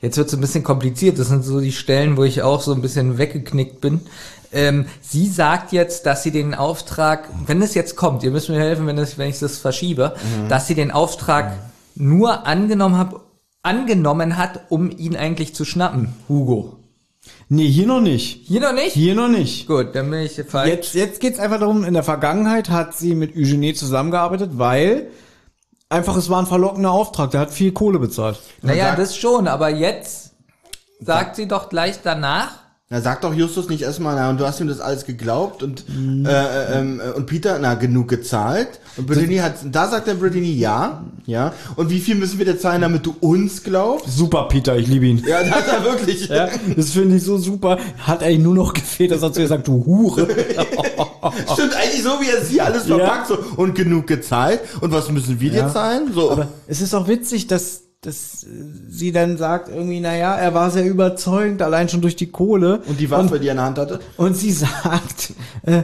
Jetzt 0.00 0.16
wird's 0.16 0.32
ein 0.32 0.40
bisschen 0.40 0.62
kompliziert. 0.62 1.18
Das 1.18 1.28
sind 1.28 1.44
so 1.44 1.60
die 1.60 1.72
Stellen, 1.72 2.16
wo 2.16 2.22
ich 2.22 2.42
auch 2.42 2.60
so 2.60 2.72
ein 2.72 2.82
bisschen 2.82 3.18
weggeknickt 3.18 3.80
bin. 3.80 4.02
Ähm, 4.52 4.86
sie 5.00 5.26
sagt 5.26 5.72
jetzt, 5.72 6.06
dass 6.06 6.22
sie 6.22 6.30
den 6.30 6.54
Auftrag, 6.54 7.28
wenn 7.46 7.60
es 7.62 7.74
jetzt 7.74 7.96
kommt, 7.96 8.22
ihr 8.22 8.30
müsst 8.30 8.48
mir 8.48 8.60
helfen, 8.60 8.86
wenn, 8.86 8.98
es, 8.98 9.18
wenn 9.18 9.28
ich 9.28 9.40
das 9.40 9.58
verschiebe, 9.58 10.14
dass 10.48 10.68
sie 10.68 10.74
den 10.74 10.92
Auftrag 10.92 11.58
nur 11.96 12.46
angenommen 12.46 12.96
hab, 12.96 13.27
angenommen 13.68 14.36
hat, 14.38 14.60
um 14.70 14.90
ihn 14.90 15.14
eigentlich 15.16 15.54
zu 15.54 15.64
schnappen, 15.64 16.14
Hugo. 16.28 16.76
Nee, 17.50 17.68
hier 17.68 17.86
noch 17.86 18.00
nicht. 18.00 18.46
Hier 18.46 18.60
noch 18.60 18.72
nicht? 18.72 18.92
Hier 18.94 19.14
noch 19.14 19.28
nicht. 19.28 19.66
Gut, 19.66 19.94
dann 19.94 20.10
bin 20.10 20.20
ich 20.20 20.40
falsch. 20.48 20.68
Jetzt, 20.70 20.94
jetzt 20.94 21.20
geht's 21.20 21.38
einfach 21.38 21.60
darum, 21.60 21.84
in 21.84 21.92
der 21.94 22.02
Vergangenheit 22.02 22.70
hat 22.70 22.96
sie 22.96 23.14
mit 23.14 23.36
Eugenie 23.36 23.74
zusammengearbeitet, 23.74 24.52
weil 24.54 25.08
einfach 25.90 26.16
es 26.16 26.28
war 26.30 26.40
ein 26.40 26.46
verlockender 26.46 26.90
Auftrag, 26.90 27.30
der 27.30 27.40
hat 27.40 27.50
viel 27.50 27.72
Kohle 27.72 27.98
bezahlt. 27.98 28.38
naja, 28.62 28.86
sagt- 28.88 28.98
das 28.98 29.16
schon, 29.16 29.46
aber 29.48 29.68
jetzt 29.68 30.32
sagt 31.00 31.36
sie 31.36 31.46
doch 31.46 31.68
gleich 31.68 31.96
danach, 32.02 32.52
Na, 32.90 33.02
sag 33.02 33.20
doch 33.20 33.34
Justus 33.34 33.68
nicht 33.68 33.82
erstmal, 33.82 34.16
na, 34.16 34.30
und 34.30 34.40
du 34.40 34.46
hast 34.46 34.60
ihm 34.60 34.66
das 34.66 34.80
alles 34.80 35.04
geglaubt 35.04 35.62
und, 35.62 35.84
äh, 36.24 36.30
äh, 36.30 36.78
ähm, 36.78 37.00
äh, 37.04 37.10
und 37.10 37.26
Peter, 37.26 37.58
na, 37.60 37.74
genug 37.74 38.08
gezahlt. 38.08 38.80
Und 38.96 39.06
Brittany 39.06 39.36
hat, 39.36 39.56
da 39.70 39.88
sagt 39.88 40.06
der 40.06 40.14
Brittany 40.14 40.52
ja, 40.54 41.04
ja. 41.26 41.52
Und 41.76 41.90
wie 41.90 42.00
viel 42.00 42.14
müssen 42.14 42.38
wir 42.38 42.46
dir 42.46 42.58
zahlen, 42.58 42.80
damit 42.80 43.04
du 43.04 43.14
uns 43.20 43.62
glaubst? 43.62 44.08
Super, 44.16 44.48
Peter, 44.48 44.74
ich 44.78 44.86
liebe 44.86 45.04
ihn. 45.04 45.22
Ja, 45.28 45.42
das 45.42 45.50
hat 45.50 45.68
er 45.68 45.84
wirklich. 45.84 46.28
Ja, 46.28 46.48
das 46.76 46.92
finde 46.92 47.16
ich 47.16 47.24
so 47.24 47.36
super. 47.36 47.76
Hat 47.98 48.22
eigentlich 48.22 48.38
nur 48.38 48.54
noch 48.54 48.72
gefehlt, 48.72 49.10
dass 49.10 49.20
er 49.22 49.34
zu 49.34 49.42
ihr 49.42 49.48
sagt, 49.48 49.68
du 49.68 49.84
Hure. 49.84 50.22
Stimmt 51.52 51.74
eigentlich 51.76 52.02
so, 52.02 52.10
wie 52.22 52.30
er 52.34 52.42
sie 52.42 52.62
alles 52.62 52.84
verpackt, 52.84 53.28
so, 53.28 53.36
und 53.56 53.74
genug 53.74 54.06
gezahlt. 54.06 54.60
Und 54.80 54.92
was 54.92 55.10
müssen 55.10 55.38
wir 55.40 55.50
dir 55.50 55.58
Ja. 55.58 55.70
zahlen? 55.70 56.10
So, 56.14 56.30
Aber 56.30 56.48
es 56.66 56.80
ist 56.80 56.94
auch 56.94 57.06
witzig, 57.06 57.48
dass, 57.48 57.82
dass 58.00 58.44
äh, 58.44 58.46
sie 58.88 59.12
dann 59.12 59.36
sagt 59.36 59.68
irgendwie, 59.68 60.00
naja, 60.00 60.36
er 60.36 60.54
war 60.54 60.70
sehr 60.70 60.86
überzeugend, 60.86 61.62
allein 61.62 61.88
schon 61.88 62.00
durch 62.00 62.16
die 62.16 62.30
Kohle. 62.30 62.80
und 62.86 63.00
die 63.00 63.10
Waffe, 63.10 63.40
die 63.40 63.48
er 63.48 63.52
in 63.52 63.56
der 63.56 63.66
Hand 63.66 63.78
hatte? 63.78 64.00
Und 64.16 64.36
sie 64.36 64.52
sagt, 64.52 65.32
äh, 65.62 65.82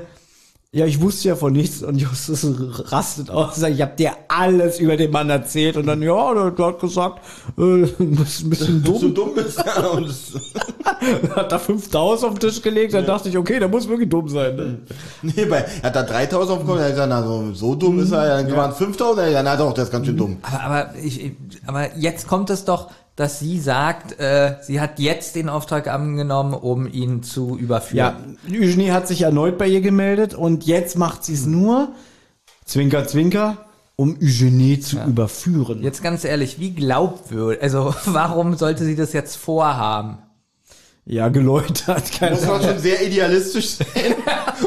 ja, 0.75 0.86
ich 0.86 1.01
wusste 1.01 1.28
ja 1.28 1.36
von 1.36 1.53
nichts 1.53 1.85
und 1.85 1.97
Justus 2.01 2.44
rastet 2.91 3.31
aus 3.31 3.55
und 3.55 3.61
sagt, 3.61 3.75
ich 3.75 3.81
habe 3.81 3.94
dir 3.97 4.11
alles 4.27 4.81
über 4.81 4.97
den 4.97 5.12
Mann 5.12 5.31
erzählt 5.31 5.77
und 5.77 5.86
dann, 5.86 6.03
ja, 6.03 6.51
der, 6.51 6.67
hat 6.67 6.81
gesagt, 6.81 7.20
äh, 7.57 7.61
du 7.61 7.86
bist 7.99 8.43
ein 8.43 8.51
bisschen 8.51 8.85
So 8.85 8.99
dumm, 8.99 9.15
dumm 9.15 9.35
bist 9.36 9.62
ja, 9.65 9.86
und 9.86 10.09
hat 11.36 11.53
da 11.53 11.59
5000 11.61 12.28
auf 12.33 12.39
den 12.39 12.49
Tisch 12.51 12.61
gelegt, 12.61 12.93
dann 12.93 13.07
dachte 13.07 13.28
ich, 13.28 13.39
okay, 13.39 13.61
der 13.61 13.69
muss 13.69 13.89
wirklich 13.89 14.09
dumm 14.09 14.28
sein. 14.28 14.57
Ne? 14.57 14.78
nee, 15.23 15.44
bei, 15.44 15.59
er 15.81 15.83
hat 15.85 15.94
da 15.97 16.03
3000 16.03 16.51
aufgekommen, 16.51 16.81
er 16.81 16.85
hat 16.86 16.91
gesagt, 16.93 17.09
na, 17.11 17.23
so, 17.23 17.53
so 17.55 17.75
dumm 17.77 18.01
ist 18.01 18.11
er, 18.11 18.43
dann 18.43 18.57
waren 18.57 18.73
es 18.73 18.77
5000, 18.78 19.31
ja, 19.31 19.43
na 19.44 19.57
doch, 19.57 19.73
der 19.75 19.85
ist 19.85 19.93
ganz 19.93 20.07
schön 20.07 20.17
dumm. 20.17 20.39
Aber, 20.43 20.61
aber, 20.61 20.94
ich- 21.01 21.33
aber 21.67 21.97
jetzt 21.97 22.27
kommt 22.27 22.51
es 22.51 22.65
doch, 22.65 22.91
dass 23.17 23.39
sie 23.39 23.60
sagt, 23.60 24.18
äh, 24.18 24.57
sie 24.62 24.81
hat 24.81 24.99
jetzt 24.99 25.36
den 25.36 25.49
Auftrag 25.49 25.86
angenommen, 25.86 26.55
um 26.55 26.91
ihn 26.91 27.23
zu 27.23 27.57
überführen. 27.57 28.39
Ja, 28.49 28.59
Eugenie 28.59 28.91
hat 28.91 29.07
sich 29.07 29.23
erneut 29.23 29.57
bei 29.57 29.68
ihr 29.68 29.81
gemeldet 29.81 30.34
und 30.34 30.65
jetzt 30.67 30.99
macht 30.99 31.25
sie 31.25 31.34
es 31.34 31.47
nur, 31.47 31.93
Zwinker, 32.65 33.07
Zwinker, 33.07 33.59
um 33.97 34.17
Eugenie 34.20 34.81
zu 34.81 34.99
überführen. 34.99 35.83
Jetzt 35.83 36.02
ganz 36.02 36.25
ehrlich, 36.25 36.59
wie 36.59 36.73
glaubwürdig, 36.73 37.62
also 37.62 37.94
warum 38.07 38.57
sollte 38.57 38.84
sie 38.84 38.97
das 38.97 39.12
jetzt 39.12 39.36
vorhaben? 39.36 40.18
Ja, 41.07 41.28
geläutert, 41.28 42.10
keine 42.12 42.34
Muss 42.34 42.47
man 42.47 42.62
schon 42.62 42.78
sehr 42.78 43.07
idealistisch 43.07 43.68
sein, 43.76 44.15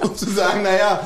um 0.02 0.16
zu 0.16 0.30
sagen, 0.30 0.64
naja, 0.64 1.02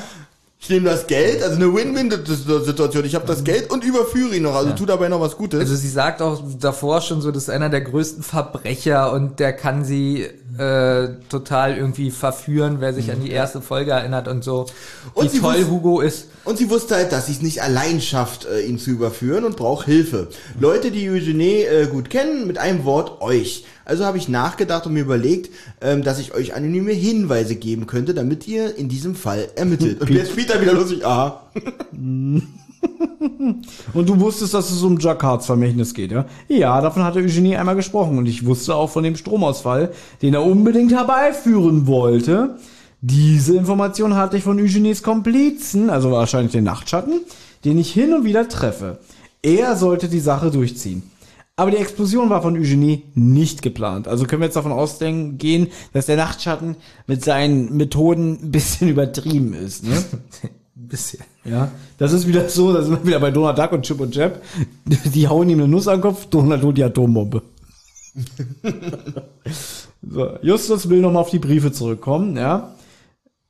ich 0.62 0.70
nehme 0.70 0.90
das 0.90 1.08
Geld, 1.08 1.42
also 1.42 1.56
eine 1.56 1.74
Win-Win-Situation. 1.74 3.04
Ich 3.04 3.16
habe 3.16 3.26
das 3.26 3.44
Geld 3.44 3.72
und 3.72 3.84
überführe 3.84 4.36
ihn 4.36 4.44
noch, 4.44 4.54
also 4.54 4.74
tu 4.74 4.86
dabei 4.86 5.10
noch 5.10 5.20
was 5.20 5.36
Gutes. 5.36 5.60
Also 5.60 5.76
sie 5.76 5.90
sagt 5.90 6.22
auch 6.22 6.40
davor 6.60 7.02
schon 7.02 7.20
so, 7.20 7.32
das 7.32 7.44
ist 7.44 7.50
einer 7.50 7.70
der 7.70 7.82
größten 7.82 8.22
Verbrecher 8.22 9.12
und 9.12 9.40
der 9.40 9.54
kann 9.54 9.84
sie 9.84 10.30
äh, 10.58 11.10
total 11.30 11.78
irgendwie 11.78 12.12
verführen, 12.12 12.78
wer 12.80 12.94
sich 12.94 13.12
an 13.12 13.22
die 13.24 13.32
erste 13.32 13.62
Folge 13.62 13.92
erinnert 13.92 14.28
und 14.28 14.44
so. 14.44 14.66
Und 15.14 15.26
wie 15.26 15.30
sie 15.30 15.40
toll 15.40 15.66
Hugo 15.70 16.02
ist. 16.02 16.28
Und 16.44 16.58
sie 16.58 16.70
wusste 16.70 16.96
halt, 16.96 17.12
dass 17.12 17.28
sie 17.28 17.34
es 17.34 17.42
nicht 17.42 17.62
allein 17.62 18.02
schafft, 18.02 18.46
äh, 18.46 18.62
ihn 18.62 18.80
zu 18.80 18.92
überführen 18.92 19.46
und 19.46 19.56
braucht 19.56 19.86
Hilfe. 19.86 20.28
Leute, 20.60 20.92
die 20.92 21.10
Eugenie 21.10 21.64
äh, 21.64 21.88
gut 21.88 22.10
kennen, 22.10 22.48
mit 22.48 22.58
einem 22.58 22.84
Wort 22.84 23.22
euch. 23.22 23.66
Also 23.86 24.06
habe 24.06 24.18
ich 24.18 24.28
nachgedacht 24.30 24.86
und 24.86 24.94
mir 24.94 25.02
überlegt, 25.02 25.54
ähm, 25.82 26.04
dass 26.04 26.20
ich 26.20 26.34
euch 26.34 26.54
anonyme 26.54 26.94
Hinweise 26.94 27.56
geben 27.56 27.88
könnte, 27.88 28.14
damit 28.14 28.48
ihr 28.48 28.76
in 28.76 28.90
diesem 28.90 29.16
Fall 29.16 29.50
ermittelt. 29.56 30.02
Und 30.02 30.10
jetzt 30.10 30.36
Peter 30.36 30.62
wieder 30.62 30.74
lustig, 30.74 31.06
aha. 31.06 31.50
Und 33.93 34.10
du 34.10 34.19
wusstest, 34.19 34.53
dass 34.53 34.72
es 34.72 34.82
um 34.84 35.00
Jacquards 35.00 35.45
Vermächtnis 35.45 35.93
geht, 35.93 36.11
ja? 36.11 36.26
Ja, 36.48 36.82
davon 36.82 37.03
hatte 37.03 37.19
Eugenie 37.19 37.56
einmal 37.56 37.76
gesprochen. 37.76 38.18
Und 38.18 38.26
ich 38.26 38.45
wusste 38.45 38.76
auch 38.76 38.90
von 38.90 39.03
dem 39.03 39.16
Stromausfall, 39.16 39.92
den 40.22 40.34
er 40.34 40.43
unbedingt 40.43 40.92
herbeiführen 40.92 41.88
wollte. 41.88 42.58
Diese 43.01 43.56
Information 43.56 44.16
hatte 44.16 44.38
ich 44.38 44.43
von 44.43 44.60
Eugenies 44.60 45.01
Komplizen, 45.01 45.90
also 45.90 46.11
wahrscheinlich 46.11 46.51
den 46.51 46.64
Nachtschatten, 46.64 47.22
den 47.66 47.77
ich 47.77 47.92
hin 47.92 48.14
und 48.14 48.26
wieder 48.26 48.48
treffe. 48.48 49.00
Er 49.42 49.76
sollte 49.76 50.08
die 50.08 50.19
Sache 50.19 50.51
durchziehen. 50.51 51.03
Aber 51.56 51.72
die 51.72 51.77
Explosion 51.77 52.30
war 52.30 52.42
von 52.42 52.56
Eugenie 52.58 53.03
nicht 53.14 53.61
geplant. 53.61 54.08
Also 54.08 54.26
können 54.26 54.42
wir 54.42 54.45
jetzt 54.45 54.56
davon 54.56 54.72
ausgehen, 54.72 55.68
dass 55.93 56.06
der 56.06 56.18
Nachtschatten 56.18 56.76
mit 57.08 57.24
seinen 57.24 57.76
Methoden 57.76 58.40
ein 58.42 58.51
bisschen 58.51 58.88
übertrieben 58.90 59.53
ist. 59.53 59.84
Ne? 59.84 60.03
Ein 60.76 60.88
bisschen. 60.88 61.19
Ja, 61.44 61.72
das 61.98 62.14
ist 62.14 62.28
wieder 62.28 62.48
so, 62.50 62.72
da 62.72 62.84
sind 62.84 63.00
wir 63.00 63.06
wieder 63.06 63.20
bei 63.20 63.32
Donald 63.32 63.58
Duck 63.58 63.72
und 63.72 63.84
Chip 63.84 64.00
und 64.00 64.14
Chap. 64.14 64.42
Die 64.86 65.28
hauen 65.28 65.50
ihm 65.50 65.60
eine 65.60 65.68
Nuss 65.68 65.88
an 65.88 65.98
den 65.98 66.02
Kopf, 66.02 66.28
Donald 66.28 66.64
holt 66.64 66.78
die 66.78 66.84
Atombombe. 66.84 67.42
so, 70.08 70.38
Justus 70.42 70.90
will 70.90 71.00
nochmal 71.00 71.22
auf 71.22 71.30
die 71.30 71.40
Briefe 71.40 71.72
zurückkommen, 71.72 72.38
ja. 72.38 72.76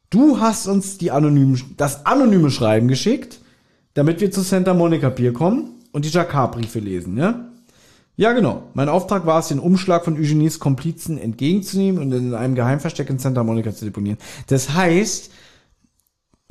Du 0.10 0.40
hast 0.40 0.68
uns 0.68 0.98
die 0.98 1.11
anonymen, 1.11 1.61
das 1.78 2.06
anonyme 2.06 2.52
Schreiben 2.52 2.88
geschickt, 2.88 3.40
damit 3.94 4.22
wir 4.22 4.32
zu 4.32 4.42
Santa 4.42 4.74
Monica 4.74 5.10
Pier 5.10 5.34
kommen 5.34 5.72
und 5.92 6.06
die 6.06 6.10
Jacquard-Briefe 6.10 6.80
lesen, 6.80 7.18
ja? 7.18 7.45
Ja, 8.18 8.34
genau. 8.34 8.64
Mein 8.74 8.90
Auftrag 8.90 9.26
war 9.26 9.40
es, 9.40 9.48
den 9.48 9.60
Umschlag 9.60 10.06
von 10.06 10.16
Eugenies 10.16 10.60
Komplizen 10.60 11.18
entgegenzunehmen 11.18 12.02
und 12.02 12.11
in 12.11 12.34
einem 12.34 12.56
Geheimversteck 12.56 13.10
in 13.10 13.20
Santa 13.20 13.44
Monica 13.44 13.74
zu 13.74 13.86
deponieren. 13.86 14.18
Das 14.48 14.74
heißt, 14.74 15.32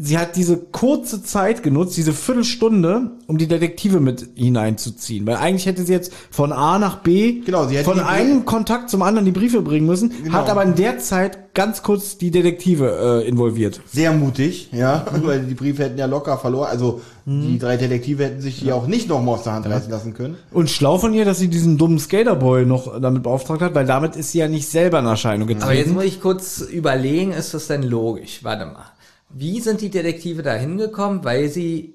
sie 0.03 0.19
hat 0.19 0.37
diese 0.37 0.57
kurze 0.57 1.23
Zeit 1.23 1.63
genutzt, 1.63 1.97
diese 1.97 2.13
Viertelstunde, 2.13 3.11
um 3.27 3.39
die 3.39 3.47
Detektive 3.47 4.01
mit 4.01 4.29
hineinzuziehen. 4.35 5.27
Weil 5.27 5.37
eigentlich 5.37 5.67
hätte 5.67 5.85
sie 5.85 5.93
jetzt 5.93 6.13
von 6.31 6.53
A 6.53 6.79
nach 6.79 6.99
B 7.01 7.41
Genau, 7.45 7.67
sie 7.67 7.77
hätte 7.77 7.85
von 7.85 8.01
einem 8.01 8.45
Kontakt 8.45 8.91
zum 8.91 9.03
anderen 9.03 9.25
die 9.27 9.31
Briefe 9.33 9.63
bringen 9.63 9.87
müssen, 9.87 10.13
Genau. 10.25 10.33
hat 10.35 10.49
aber 10.49 10.63
in 10.63 10.75
der 10.75 10.99
Zeit 10.99 11.55
ganz 11.55 11.83
kurz 11.83 12.17
die 12.19 12.31
Detektive 12.31 13.23
äh, 13.25 13.29
involviert. 13.29 13.81
Sehr 13.93 14.13
mutig, 14.13 14.71
ja, 14.73 15.05
weil 15.23 15.41
die 15.41 15.55
Briefe 15.55 15.85
hätten 15.85 15.99
ja 15.99 16.07
locker 16.07 16.39
verloren. 16.39 16.69
Also 16.71 17.01
die 17.27 17.61
drei 17.61 17.77
Detektive 17.77 18.25
hätten 18.25 18.41
sich 18.41 18.59
die 18.59 18.73
auch 18.73 18.89
nicht 18.89 19.09
noch 19.09 19.23
mal 19.23 19.35
aus 19.35 19.45
der 19.45 19.53
Hand 19.53 19.65
reißen 19.67 19.89
lassen 19.89 20.15
können. 20.15 20.37
Und 20.51 20.69
schlau 20.69 20.99
von 20.99 21.15
ihr, 21.15 21.25
dass 21.25 21.39
sie 21.39 21.47
diesen 21.47 21.79
dummen 21.79 22.01
Skaterboy 22.01 22.67
noch 22.67 23.01
damit 23.01 23.23
beauftragt 23.23 23.61
hat, 23.63 23.75
weil 23.77 23.87
damit 23.87 24.17
ist 24.17 24.33
sie 24.33 24.39
ja 24.39 24.49
nicht 24.49 24.67
selber 24.69 24.99
in 24.99 25.07
Erscheinung 25.07 25.43
Aber 25.49 25.53
jetzt 25.53 25.63
getreten. 25.69 25.95
muss 25.95 26.05
ich 26.05 26.21
kurz 26.21 26.61
überlegen, 26.61 27.31
ist 27.33 27.55
das 27.55 27.69
denn 27.69 27.85
logisch? 27.85 28.41
Warte 28.43 28.65
mal. 28.67 28.87
Wie 29.33 29.61
sind 29.61 29.81
die 29.81 29.91
Detektive 29.91 30.43
da 30.43 30.55
hingekommen? 30.55 31.25
Weil 31.25 31.49
sie 31.49 31.95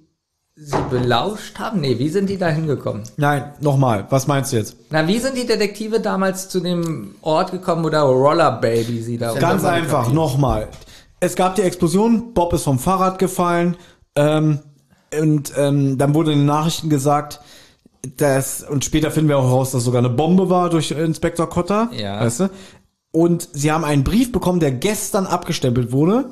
sie 0.56 0.78
belauscht 0.90 1.60
haben? 1.60 1.82
Nee, 1.82 2.00
wie 2.00 2.10
sind 2.10 2.30
die 2.30 2.38
da 2.38 2.48
hingekommen? 2.48 3.04
Nein, 3.18 3.52
nochmal, 3.60 4.06
was 4.10 4.26
meinst 4.26 4.54
du 4.54 4.58
jetzt? 4.58 4.78
Na, 4.90 5.06
wie 5.06 5.20
sind 5.20 5.36
die 5.36 5.46
Detektive 5.46 6.00
damals 6.00 6.48
zu 6.48 6.62
dem 6.62 7.16
Ort 7.22 7.52
gekommen, 7.52 7.84
wo 7.84 7.90
der 7.90 8.04
Roller 8.04 8.52
Baby 8.54 9.02
sie 9.02 9.18
da 9.18 9.34
Ganz 9.34 9.66
einfach, 9.66 10.14
nochmal. 10.14 10.70
Es 11.20 11.36
gab 11.36 11.56
die 11.56 11.62
Explosion, 11.62 12.34
Bob 12.34 12.54
ist 12.54 12.64
vom 12.64 12.80
Fahrrad 12.80 13.20
gefallen, 13.20 13.76
ähm, 14.16 14.60
und 15.20 15.54
ähm, 15.58 15.98
dann 15.98 16.14
wurde 16.14 16.32
in 16.32 16.40
den 16.40 16.46
Nachrichten 16.46 16.90
gesagt, 16.90 17.42
dass, 18.18 18.64
und 18.64 18.86
später 18.86 19.12
finden 19.12 19.30
wir 19.30 19.38
auch 19.38 19.50
raus, 19.50 19.72
dass 19.72 19.84
sogar 19.84 20.00
eine 20.00 20.10
Bombe 20.10 20.50
war 20.50 20.70
durch 20.70 20.92
Inspektor 20.92 21.50
Cotter. 21.50 21.90
Ja. 21.94 22.20
Weißt 22.20 22.42
du? 22.42 22.50
Und 23.12 23.48
sie 23.54 23.72
haben 23.72 23.86
einen 23.86 24.04
Brief 24.04 24.32
bekommen, 24.32 24.60
der 24.60 24.72
gestern 24.72 25.26
abgestempelt 25.26 25.92
wurde. 25.92 26.32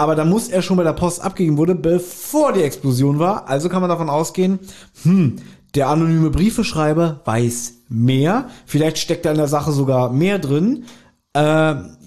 Aber 0.00 0.14
da 0.14 0.24
muss 0.24 0.48
er 0.48 0.62
schon 0.62 0.78
bei 0.78 0.82
der 0.82 0.94
Post 0.94 1.20
abgegeben 1.20 1.58
wurde, 1.58 1.74
bevor 1.74 2.54
die 2.54 2.62
Explosion 2.62 3.18
war. 3.18 3.50
Also 3.50 3.68
kann 3.68 3.82
man 3.82 3.90
davon 3.90 4.08
ausgehen, 4.08 4.58
hm, 5.02 5.36
der 5.74 5.88
anonyme 5.90 6.30
Briefeschreiber 6.30 7.20
weiß 7.26 7.74
mehr. 7.90 8.48
Vielleicht 8.64 8.96
steckt 8.96 9.26
da 9.26 9.30
in 9.30 9.36
der 9.36 9.46
Sache 9.46 9.72
sogar 9.72 10.10
mehr 10.10 10.38
drin. 10.38 10.86
Äh, 11.32 11.40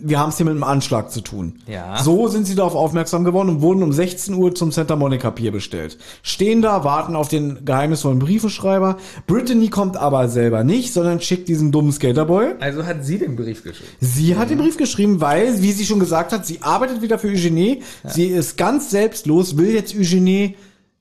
wir 0.01 0.19
haben 0.19 0.29
es 0.29 0.37
hier 0.37 0.45
mit 0.45 0.51
einem 0.51 0.63
Anschlag 0.63 1.09
zu 1.09 1.21
tun. 1.21 1.59
Ja. 1.65 2.03
So 2.03 2.27
sind 2.27 2.45
sie 2.45 2.55
darauf 2.55 2.75
aufmerksam 2.75 3.23
geworden 3.23 3.47
und 3.47 3.61
wurden 3.61 3.81
um 3.81 3.93
16 3.93 4.33
Uhr 4.33 4.53
zum 4.53 4.73
Santa 4.73 4.97
Monica 4.97 5.31
Pier 5.31 5.53
bestellt. 5.53 5.97
Stehen 6.23 6.61
da, 6.61 6.83
warten 6.83 7.15
auf 7.15 7.29
den 7.29 7.63
geheimnisvollen 7.63 8.19
Briefeschreiber. 8.19 8.97
Brittany 9.25 9.69
kommt 9.69 9.95
aber 9.95 10.27
selber 10.27 10.65
nicht, 10.65 10.91
sondern 10.91 11.21
schickt 11.21 11.47
diesen 11.47 11.71
dummen 11.71 11.93
Skaterboy. 11.93 12.55
Also 12.59 12.85
hat 12.85 13.05
sie 13.05 13.17
den 13.17 13.37
Brief 13.37 13.63
geschrieben. 13.63 13.91
Sie 14.01 14.35
hat 14.35 14.49
den 14.49 14.57
Brief 14.57 14.75
geschrieben, 14.75 15.21
weil, 15.21 15.61
wie 15.61 15.71
sie 15.71 15.85
schon 15.85 16.01
gesagt 16.01 16.33
hat, 16.33 16.45
sie 16.45 16.61
arbeitet 16.61 17.01
wieder 17.01 17.17
für 17.17 17.29
Eugenie. 17.29 17.81
Sie 18.03 18.25
ist 18.25 18.57
ganz 18.57 18.89
selbstlos, 18.89 19.55
will 19.55 19.73
jetzt 19.73 19.95
Eugenie 19.95 20.57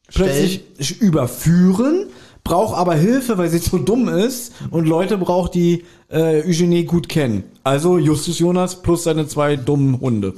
plötzlich 0.06 1.00
überführen, 1.00 2.06
braucht 2.44 2.76
aber 2.76 2.94
Hilfe, 2.94 3.38
weil 3.38 3.48
sie 3.50 3.60
zu 3.60 3.78
dumm 3.78 4.08
ist 4.08 4.52
und 4.70 4.86
Leute 4.86 5.16
braucht, 5.18 5.54
die 5.54 5.84
äh, 6.10 6.42
Eugenie 6.46 6.84
gut 6.84 7.08
kennen. 7.08 7.44
Also 7.64 7.98
Justus 7.98 8.38
Jonas 8.38 8.82
plus 8.82 9.04
seine 9.04 9.26
zwei 9.28 9.56
dummen 9.56 10.00
Hunde. 10.00 10.34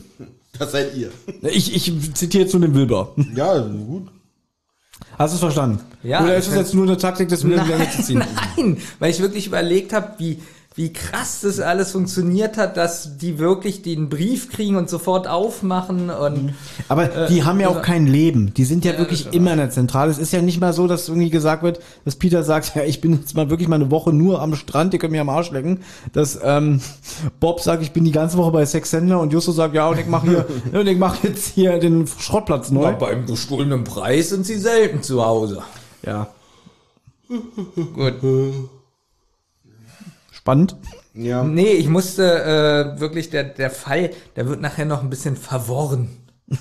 Das 0.58 0.73
seid 0.73 0.94
ihr. 0.97 1.10
Ich, 1.42 1.74
ich 1.74 2.15
zitiere 2.15 2.44
jetzt 2.44 2.52
nur 2.52 2.62
den 2.62 2.74
Wilbur. 2.74 3.15
Ja, 3.34 3.58
gut. 3.58 4.08
Hast 5.18 5.33
du 5.33 5.36
es 5.36 5.41
verstanden? 5.41 5.81
Ja, 6.02 6.23
Oder 6.23 6.36
ist 6.36 6.47
es 6.47 6.52
ich- 6.52 6.58
jetzt 6.58 6.74
nur 6.74 6.84
eine 6.86 6.97
Taktik, 6.97 7.28
das 7.28 7.44
wieder 7.44 7.57
in 7.60 7.65
die 7.65 7.70
Länge 7.73 7.91
zu 7.91 8.02
ziehen? 8.02 8.23
Nein, 8.57 8.76
weil 8.99 9.10
ich 9.10 9.20
wirklich 9.20 9.47
überlegt 9.47 9.92
habe, 9.92 10.10
wie, 10.18 10.39
wie 10.77 10.93
krass 10.93 11.41
das 11.43 11.61
alles 11.61 11.93
funktioniert 11.93 12.57
hat, 12.57 12.77
dass 12.77 13.17
die 13.17 13.39
wirklich 13.39 13.83
den 13.83 14.09
Brief 14.09 14.51
kriegen 14.51 14.75
und 14.75 14.91
sofort 14.91 15.28
aufmachen 15.28 16.11
und 16.11 16.55
Aber 16.89 17.07
die 17.28 17.44
haben 17.44 17.61
ja 17.61 17.69
auch 17.69 17.81
kein 17.81 18.09
Leben. 18.09 18.53
Die 18.55 18.65
sind 18.65 18.85
ja, 18.85 18.93
Ja, 18.93 18.99
wirklich 18.99 19.33
immer 19.33 19.53
in 19.53 19.59
der 19.59 19.70
Zentrale. 19.70 20.11
Es 20.11 20.19
ist 20.19 20.33
ja 20.33 20.43
nicht 20.43 20.61
mal 20.61 20.73
so, 20.73 20.89
dass 20.89 21.09
irgendwie 21.09 21.31
gesagt 21.31 21.62
wird, 21.62 21.78
dass 22.05 22.17
Peter 22.17 22.43
sagt, 22.43 22.73
ja, 22.75 22.83
ich 22.83 23.01
bin 23.01 23.12
jetzt 23.12 23.36
mal 23.36 23.51
wirklich 23.51 23.69
mal 23.69 23.77
eine 23.77 23.93
Woche 23.93 24.12
nur 24.12 24.43
am 24.43 24.57
Strand, 24.57 24.93
ihr 24.94 24.99
könnt 24.99 25.12
mir 25.12 25.20
am 25.20 25.28
Arsch 25.28 25.53
lecken. 25.53 25.81
Dass 26.12 26.39
ähm, 26.43 26.81
Bob 27.39 27.61
sagt, 27.61 27.83
ich 27.83 27.93
bin 27.93 28.05
die 28.05 28.12
ganze 28.12 28.36
Woche 28.36 28.51
bei 28.51 28.67
Sex 28.67 28.91
Sender 28.91 29.20
und 29.20 29.33
Justus 29.33 29.55
sagt, 29.55 29.75
ja, 29.75 29.89
und 29.89 30.01
ich 30.01 30.07
mache 30.07 30.27
hier, 30.28 30.47
und 30.81 30.86
ich 30.89 30.99
mache 30.99 31.28
jetzt 31.28 31.55
hier 31.55 31.78
den 31.78 32.07
Schrottplatz 32.07 32.70
neu. 32.70 32.93
beim 32.94 33.27
gestohlenen 33.27 33.85
Preis 33.85 34.31
sind 34.31 34.44
sie 34.44 34.59
selten 34.59 35.03
zu 35.03 35.25
Hause. 35.25 35.62
Ja, 36.05 36.28
Gut. 37.94 38.15
Spannend. 40.44 40.76
Ja. 41.14 41.42
Nee, 41.42 41.73
ich 41.73 41.89
musste 41.89 42.94
äh, 42.97 43.00
wirklich, 43.00 43.31
der, 43.31 43.44
der 43.44 43.70
Fall, 43.70 44.10
der 44.36 44.47
wird 44.47 44.60
nachher 44.60 44.84
noch 44.84 45.02
ein 45.02 45.08
bisschen 45.08 45.36
verworren. 45.36 46.08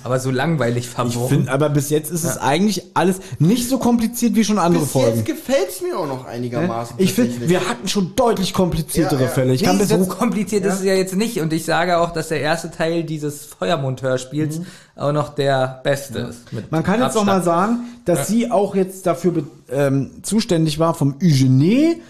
Aber 0.02 0.18
so 0.18 0.30
langweilig 0.30 0.84
Ich 0.84 0.88
verworren. 0.90 1.28
finde, 1.28 1.52
aber 1.52 1.68
bis 1.68 1.90
jetzt 1.90 2.10
ist 2.10 2.24
es 2.24 2.38
eigentlich 2.38 2.82
alles 2.94 3.20
nicht 3.38 3.68
so 3.68 3.76
kompliziert 3.76 4.34
wie 4.34 4.42
schon 4.42 4.58
andere 4.58 4.84
Bis 4.84 4.92
Folgen. 4.92 5.16
jetzt 5.18 5.26
gefällt's 5.26 5.82
mir 5.82 5.98
auch 5.98 6.06
noch 6.06 6.24
einigermaßen. 6.26 6.96
Ich 6.98 7.12
finde, 7.12 7.46
wir 7.46 7.68
hatten 7.68 7.86
schon 7.86 8.16
deutlich 8.16 8.54
kompliziertere 8.54 9.20
Ja, 9.20 9.26
ja. 9.26 9.32
Fälle. 9.32 9.52
Ich 9.52 9.62
kann 9.62 9.76
Nee, 9.76 9.82
bis 9.82 9.90
so 9.90 9.96
jetzt 9.96 10.08
kompliziert 10.08 10.64
ist 10.64 10.76
es 10.76 10.84
ja 10.84 10.94
jetzt 10.94 11.14
nicht. 11.14 11.38
Und 11.42 11.52
ich 11.52 11.66
sage 11.66 11.98
auch, 11.98 12.12
dass 12.12 12.28
der 12.28 12.40
erste 12.40 12.70
Teil 12.70 13.04
dieses 13.04 13.44
Feuermond-Hörspiels 13.44 14.62
auch 14.96 15.12
noch 15.12 15.34
der 15.34 15.82
beste 15.84 16.20
ist. 16.20 16.50
Mit 16.54 16.72
Man 16.72 16.82
kann 16.82 17.02
jetzt 17.02 17.14
noch 17.16 17.24
mal 17.26 17.36
Abstand. 17.36 17.44
sagen, 17.44 17.78
dass 18.06 18.26
sie 18.28 18.50
auch 18.50 18.74
jetzt 18.74 19.04
dafür 19.06 19.44
ähm, 19.70 20.12
zuständig 20.22 20.78
war, 20.78 20.94
vom 20.94 21.16
Eugenie 21.22 22.00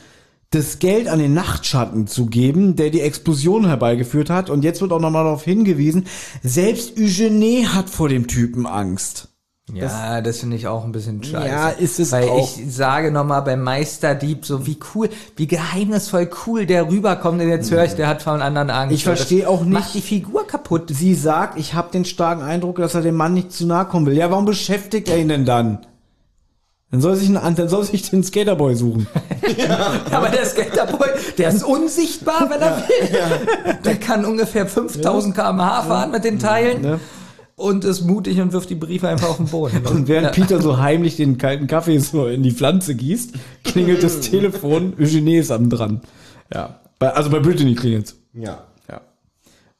das 0.55 0.79
Geld 0.79 1.09
an 1.09 1.19
den 1.19 1.35
Nachtschatten 1.35 2.07
zu 2.07 2.27
geben, 2.27 2.77
der 2.77 2.91
die 2.91 3.01
Explosion 3.01 3.67
herbeigeführt 3.67 4.31
hat. 4.31 4.51
Und 4.51 4.65
jetzt 4.65 4.81
wird 4.81 4.93
auch 4.93 5.01
noch 5.01 5.11
mal 5.11 5.25
darauf 5.25 5.45
hingewiesen, 5.45 6.07
selbst 6.43 6.99
Eugenie 6.99 7.67
hat 7.67 7.91
vor 7.91 8.09
dem 8.09 8.27
Typen 8.27 8.67
Angst. 8.67 9.29
Ja, 9.73 10.21
das 10.21 10.41
finde 10.41 10.57
ich 10.57 10.67
auch 10.67 10.85
ein 10.85 10.93
bisschen 10.93 11.25
scheiße. 11.25 11.49
Ja, 11.49 11.71
ist 11.71 11.99
es 11.99 12.13
Weil 12.13 12.29
auch. 12.29 12.55
ich 12.59 12.71
sage 12.75 13.11
nochmal 13.11 13.41
beim 13.41 13.63
Meisterdieb, 13.63 14.45
so 14.45 14.67
wie 14.67 14.77
cool, 14.95 15.09
wie 15.37 15.47
geheimnisvoll 15.47 16.29
cool 16.47 16.67
der 16.67 16.91
rüberkommt. 16.91 17.41
Und 17.41 17.49
jetzt 17.49 17.71
höre 17.71 17.85
ich, 17.85 17.95
der 17.95 18.07
hat 18.07 18.21
von 18.23 18.43
anderen 18.43 18.69
Angst. 18.69 18.95
Ich 18.95 19.05
verstehe 19.05 19.49
auch 19.49 19.63
nicht- 19.63 19.73
Macht 19.73 19.95
die 19.95 20.03
Figur 20.03 20.47
kaputt. 20.47 20.91
Sie 20.91 21.15
sagt, 21.15 21.59
ich 21.59 21.73
habe 21.73 21.91
den 21.91 22.05
starken 22.05 22.43
Eindruck, 22.43 22.77
dass 22.77 22.95
er 22.95 23.01
dem 23.01 23.15
Mann 23.15 23.33
nicht 23.33 23.53
zu 23.53 23.67
nahe 23.67 23.87
kommen 23.87 24.05
will. 24.05 24.17
Ja, 24.19 24.31
warum 24.31 24.45
beschäftigt 24.45 25.09
er 25.09 25.17
ihn 25.17 25.29
denn 25.29 25.47
dann? 25.47 25.79
Dann 26.95 27.01
soll 27.01 27.17
sich, 27.17 27.29
ein, 27.37 27.57
dann 27.57 27.69
soll 27.69 27.83
sich 27.83 28.09
den 28.09 28.23
Skaterboy 28.23 28.77
suchen. 28.77 29.09
Aber 30.13 30.29
der 30.29 30.45
Skaterboy, 30.45 31.09
der 31.37 31.49
ist 31.49 31.65
unsichtbar, 31.65 32.49
wenn 32.49 32.61
er 32.61 32.77
will. 32.77 33.19
Der 33.85 33.97
kann 33.97 34.25
ungefähr 34.25 34.65
5000 34.65 35.35
km/h 35.35 35.83
fahren 35.83 36.13
mit 36.13 36.23
den 36.23 36.39
Teilen 36.39 37.01
und 37.57 37.85
ist 37.85 38.03
mutig 38.03 38.41
und 38.41 38.53
wirft 38.53 38.71
die 38.71 38.77
Briefe 38.77 39.09
einfach 39.09 39.31
auf 39.31 39.39
den 39.39 39.47
Boden. 39.47 39.85
Und 39.91 40.07
während 40.07 40.27
Ja. 40.27 40.31
Peter 40.45 40.63
so 40.63 40.79
heimlich 40.79 41.17
den 41.17 41.37
kalten 41.37 41.67
Kaffee 41.67 41.99
so 41.99 42.29
in 42.29 42.45
die 42.45 42.53
Pflanze 42.53 42.95
gießt, 42.95 43.33
klingelt 43.65 44.05
das 44.05 44.21
Telefon, 44.31 44.93
Eugenie 44.97 45.39
ist 45.39 45.51
am 45.51 45.71
dran. 45.71 46.01
Ja. 46.55 46.79
Bei, 47.01 47.13
also 47.13 47.29
bei 47.29 47.41
Brittany 47.41 47.75
klingelt's. 47.75 48.15
Ja. 48.35 48.63
Ja. 48.89 49.01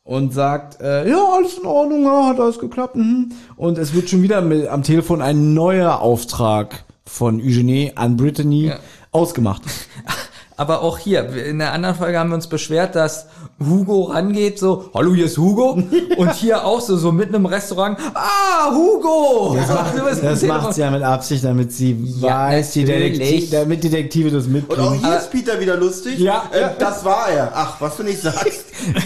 Und 0.03 0.35
sagt, 0.35 0.81
äh, 0.81 1.09
ja, 1.09 1.25
alles 1.33 1.59
in 1.59 1.67
Ordnung, 1.67 2.03
ja, 2.07 2.27
hat 2.27 2.41
alles 2.41 2.59
geklappt. 2.59 2.97
Mhm. 2.97 3.31
Und 3.55 3.79
es 3.79 3.95
wird 3.95 4.11
schon 4.11 4.23
wieder 4.23 4.41
mit, 4.41 4.67
am 4.67 4.83
Telefon 4.83 5.23
ein 5.23 5.55
neuer 5.55 6.01
Auftrag 6.01 6.85
von 7.07 7.41
Eugenie 7.41 7.93
an 7.95 8.17
Brittany 8.17 8.67
Ja. 8.67 8.79
ausgemacht. 9.13 9.63
Aber 10.57 10.83
auch 10.83 10.99
hier, 10.99 11.29
in 11.47 11.59
der 11.59 11.73
anderen 11.73 11.97
Folge 11.97 12.19
haben 12.19 12.31
wir 12.31 12.37
uns 12.37 12.47
beschwert, 12.49 12.95
dass 12.95 13.27
Hugo 13.61 14.05
rangeht, 14.05 14.59
so, 14.59 14.91
hallo, 14.93 15.15
hier 15.15 15.27
ist 15.27 15.39
Hugo. 15.39 15.79
Und 16.17 16.35
hier 16.35 16.65
auch 16.65 16.81
so, 16.81 16.97
so 16.97 17.13
mitten 17.13 17.35
im 17.35 17.47
Restaurant, 17.47 17.99
ah, 18.15 18.73
Hugo! 18.73 19.57
Das 19.65 19.69
macht, 19.69 20.23
Das 20.23 20.43
macht 20.43 20.75
sie 20.75 20.81
ja 20.81 20.91
mit 20.91 21.03
Absicht, 21.03 21.45
damit 21.45 21.73
sie 21.73 21.97
Ja, 22.21 22.49
weiß, 22.49 22.73
die 22.73 22.85
natürlich. 22.85 23.19
Detektiv, 23.19 23.51
damit 23.51 23.85
Detektive 23.85 24.31
das 24.31 24.47
Und 24.47 24.79
auch 24.79 24.95
hier 24.95 25.17
ist 25.17 25.31
Peter 25.31 25.61
wieder 25.61 25.77
lustig. 25.77 26.19
Ja, 26.19 26.45
äh, 26.53 26.61
ja. 26.61 26.73
das 26.79 27.05
war 27.05 27.29
er. 27.29 27.53
Ach, 27.55 27.81
was 27.81 27.97
du 27.97 28.03
nicht 28.03 28.21
sagst. 28.21 28.65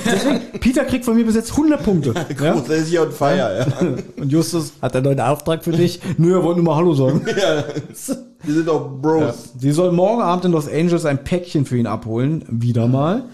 Peter 0.60 0.85
kriegt 0.85 1.05
von 1.05 1.15
mir 1.15 1.25
bis 1.25 1.35
jetzt 1.35 1.51
100 1.52 1.83
Punkte. 1.83 2.15
ja? 2.15 2.52
Groß, 2.52 2.68
er 2.68 2.77
ist 2.77 2.89
hier 2.89 3.02
on 3.02 3.12
fire, 3.12 3.36
ja. 3.59 3.89
Und 4.17 4.33
Justus 4.33 4.73
hat 4.81 4.94
einen 4.97 5.05
neuen 5.05 5.20
Auftrag 5.20 5.62
für 5.62 5.73
dich. 5.73 6.01
Nö, 6.17 6.33
er 6.33 6.43
wollte 6.43 6.60
nur 6.60 6.73
mal 6.73 6.77
Hallo 6.77 6.94
sagen. 6.94 7.25
ja. 7.27 7.65
Wir 8.44 8.55
sind 8.55 8.68
doch 8.68 8.89
Bros. 9.01 9.52
Sie 9.59 9.73
soll 9.73 9.93
morgen 9.93 10.23
Abend 10.23 10.44
in 10.47 10.52
Los 10.52 10.68
Angeles 10.68 11.05
ein 11.05 11.23
Päckchen 11.25 11.67
für 11.67 11.77
ihn 11.77 11.86
abholen. 11.86 12.44
Wieder 12.49 12.86
mal. 12.86 13.25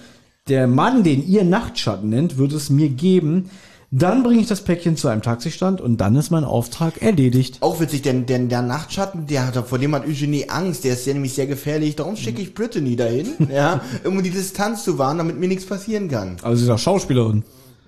Der 0.47 0.67
Mann, 0.67 1.05
den 1.05 1.27
ihr 1.27 1.43
Nachtschatten 1.43 2.11
nennt, 2.11 2.37
wird 2.37 2.53
es 2.53 2.69
mir 2.69 2.91
geben. 2.91 3.49
Dann 3.91 4.23
bringe 4.23 4.43
ich 4.43 4.47
das 4.47 4.61
Päckchen 4.61 4.95
zu 4.95 5.09
einem 5.09 5.23
Taxistand 5.23 5.81
und 5.81 5.97
dann 6.03 6.15
ist 6.17 6.31
mein 6.31 6.45
Auftrag 6.45 7.01
erledigt. 7.01 7.63
Auch 7.63 7.81
witzig, 7.81 8.03
denn, 8.03 8.27
denn 8.27 8.51
der 8.51 8.61
Nachtschatten, 8.61 9.27
der 9.27 9.47
hat, 9.47 9.57
vor 9.67 9.79
dem 9.79 9.95
hat 9.95 10.05
Eugenie 10.05 10.51
Angst, 10.51 10.85
der 10.85 10.93
ist 10.93 11.07
ja 11.07 11.15
nämlich 11.15 11.33
sehr 11.33 11.47
gefährlich. 11.47 11.97
Darum 11.97 12.15
schicke 12.17 12.43
ich 12.43 12.53
Brittany 12.53 12.95
dahin, 12.95 13.29
ja, 13.51 13.81
um 14.05 14.23
die 14.23 14.29
Distanz 14.29 14.85
zu 14.85 14.99
wahren, 14.99 15.17
damit 15.17 15.39
mir 15.39 15.49
nichts 15.49 15.65
passieren 15.65 16.11
kann. 16.11 16.37
Also 16.43 16.59
sie 16.59 16.65
ist 16.65 16.71
auch 16.71 16.79
Schauspielerin. 16.79 17.43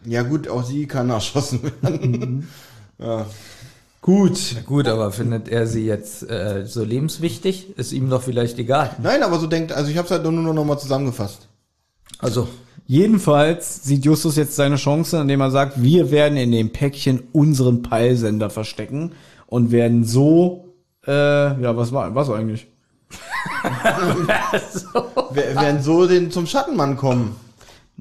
Ja 0.06 0.22
gut, 0.22 0.48
auch 0.48 0.64
sie 0.64 0.86
kann 0.86 1.10
erschossen 1.10 1.60
werden. 1.82 2.48
ja. 2.98 3.26
Gut. 4.00 4.64
Gut, 4.64 4.88
aber 4.88 5.12
findet 5.12 5.50
er 5.50 5.66
sie 5.66 5.84
jetzt 5.84 6.22
äh, 6.30 6.64
so 6.64 6.82
lebenswichtig? 6.84 7.76
Ist 7.76 7.92
ihm 7.92 8.08
doch 8.08 8.22
vielleicht 8.22 8.58
egal. 8.58 8.96
Nein, 9.02 9.22
aber 9.22 9.38
so 9.40 9.46
denkt, 9.46 9.72
also 9.72 9.90
ich 9.90 9.98
habe 9.98 10.06
es 10.06 10.10
halt 10.10 10.22
nur, 10.22 10.32
nur 10.32 10.54
noch 10.54 10.64
mal 10.64 10.78
zusammengefasst. 10.78 11.48
Also, 12.18 12.48
Jedenfalls 12.88 13.82
sieht 13.82 14.04
Justus 14.04 14.36
jetzt 14.36 14.54
seine 14.54 14.76
Chance, 14.76 15.20
indem 15.20 15.40
er 15.40 15.50
sagt, 15.50 15.82
wir 15.82 16.12
werden 16.12 16.38
in 16.38 16.52
dem 16.52 16.70
Päckchen 16.72 17.24
unseren 17.32 17.82
Peilsender 17.82 18.48
verstecken 18.48 19.12
und 19.46 19.72
werden 19.72 20.04
so, 20.04 20.72
äh, 21.04 21.12
ja, 21.60 21.76
was 21.76 21.92
war, 21.92 22.14
was 22.14 22.30
eigentlich? 22.30 22.68
Wir 25.30 25.54
werden 25.54 25.82
so 25.82 26.06
den, 26.06 26.30
zum 26.32 26.46
Schattenmann 26.46 26.96
kommen. 26.96 27.36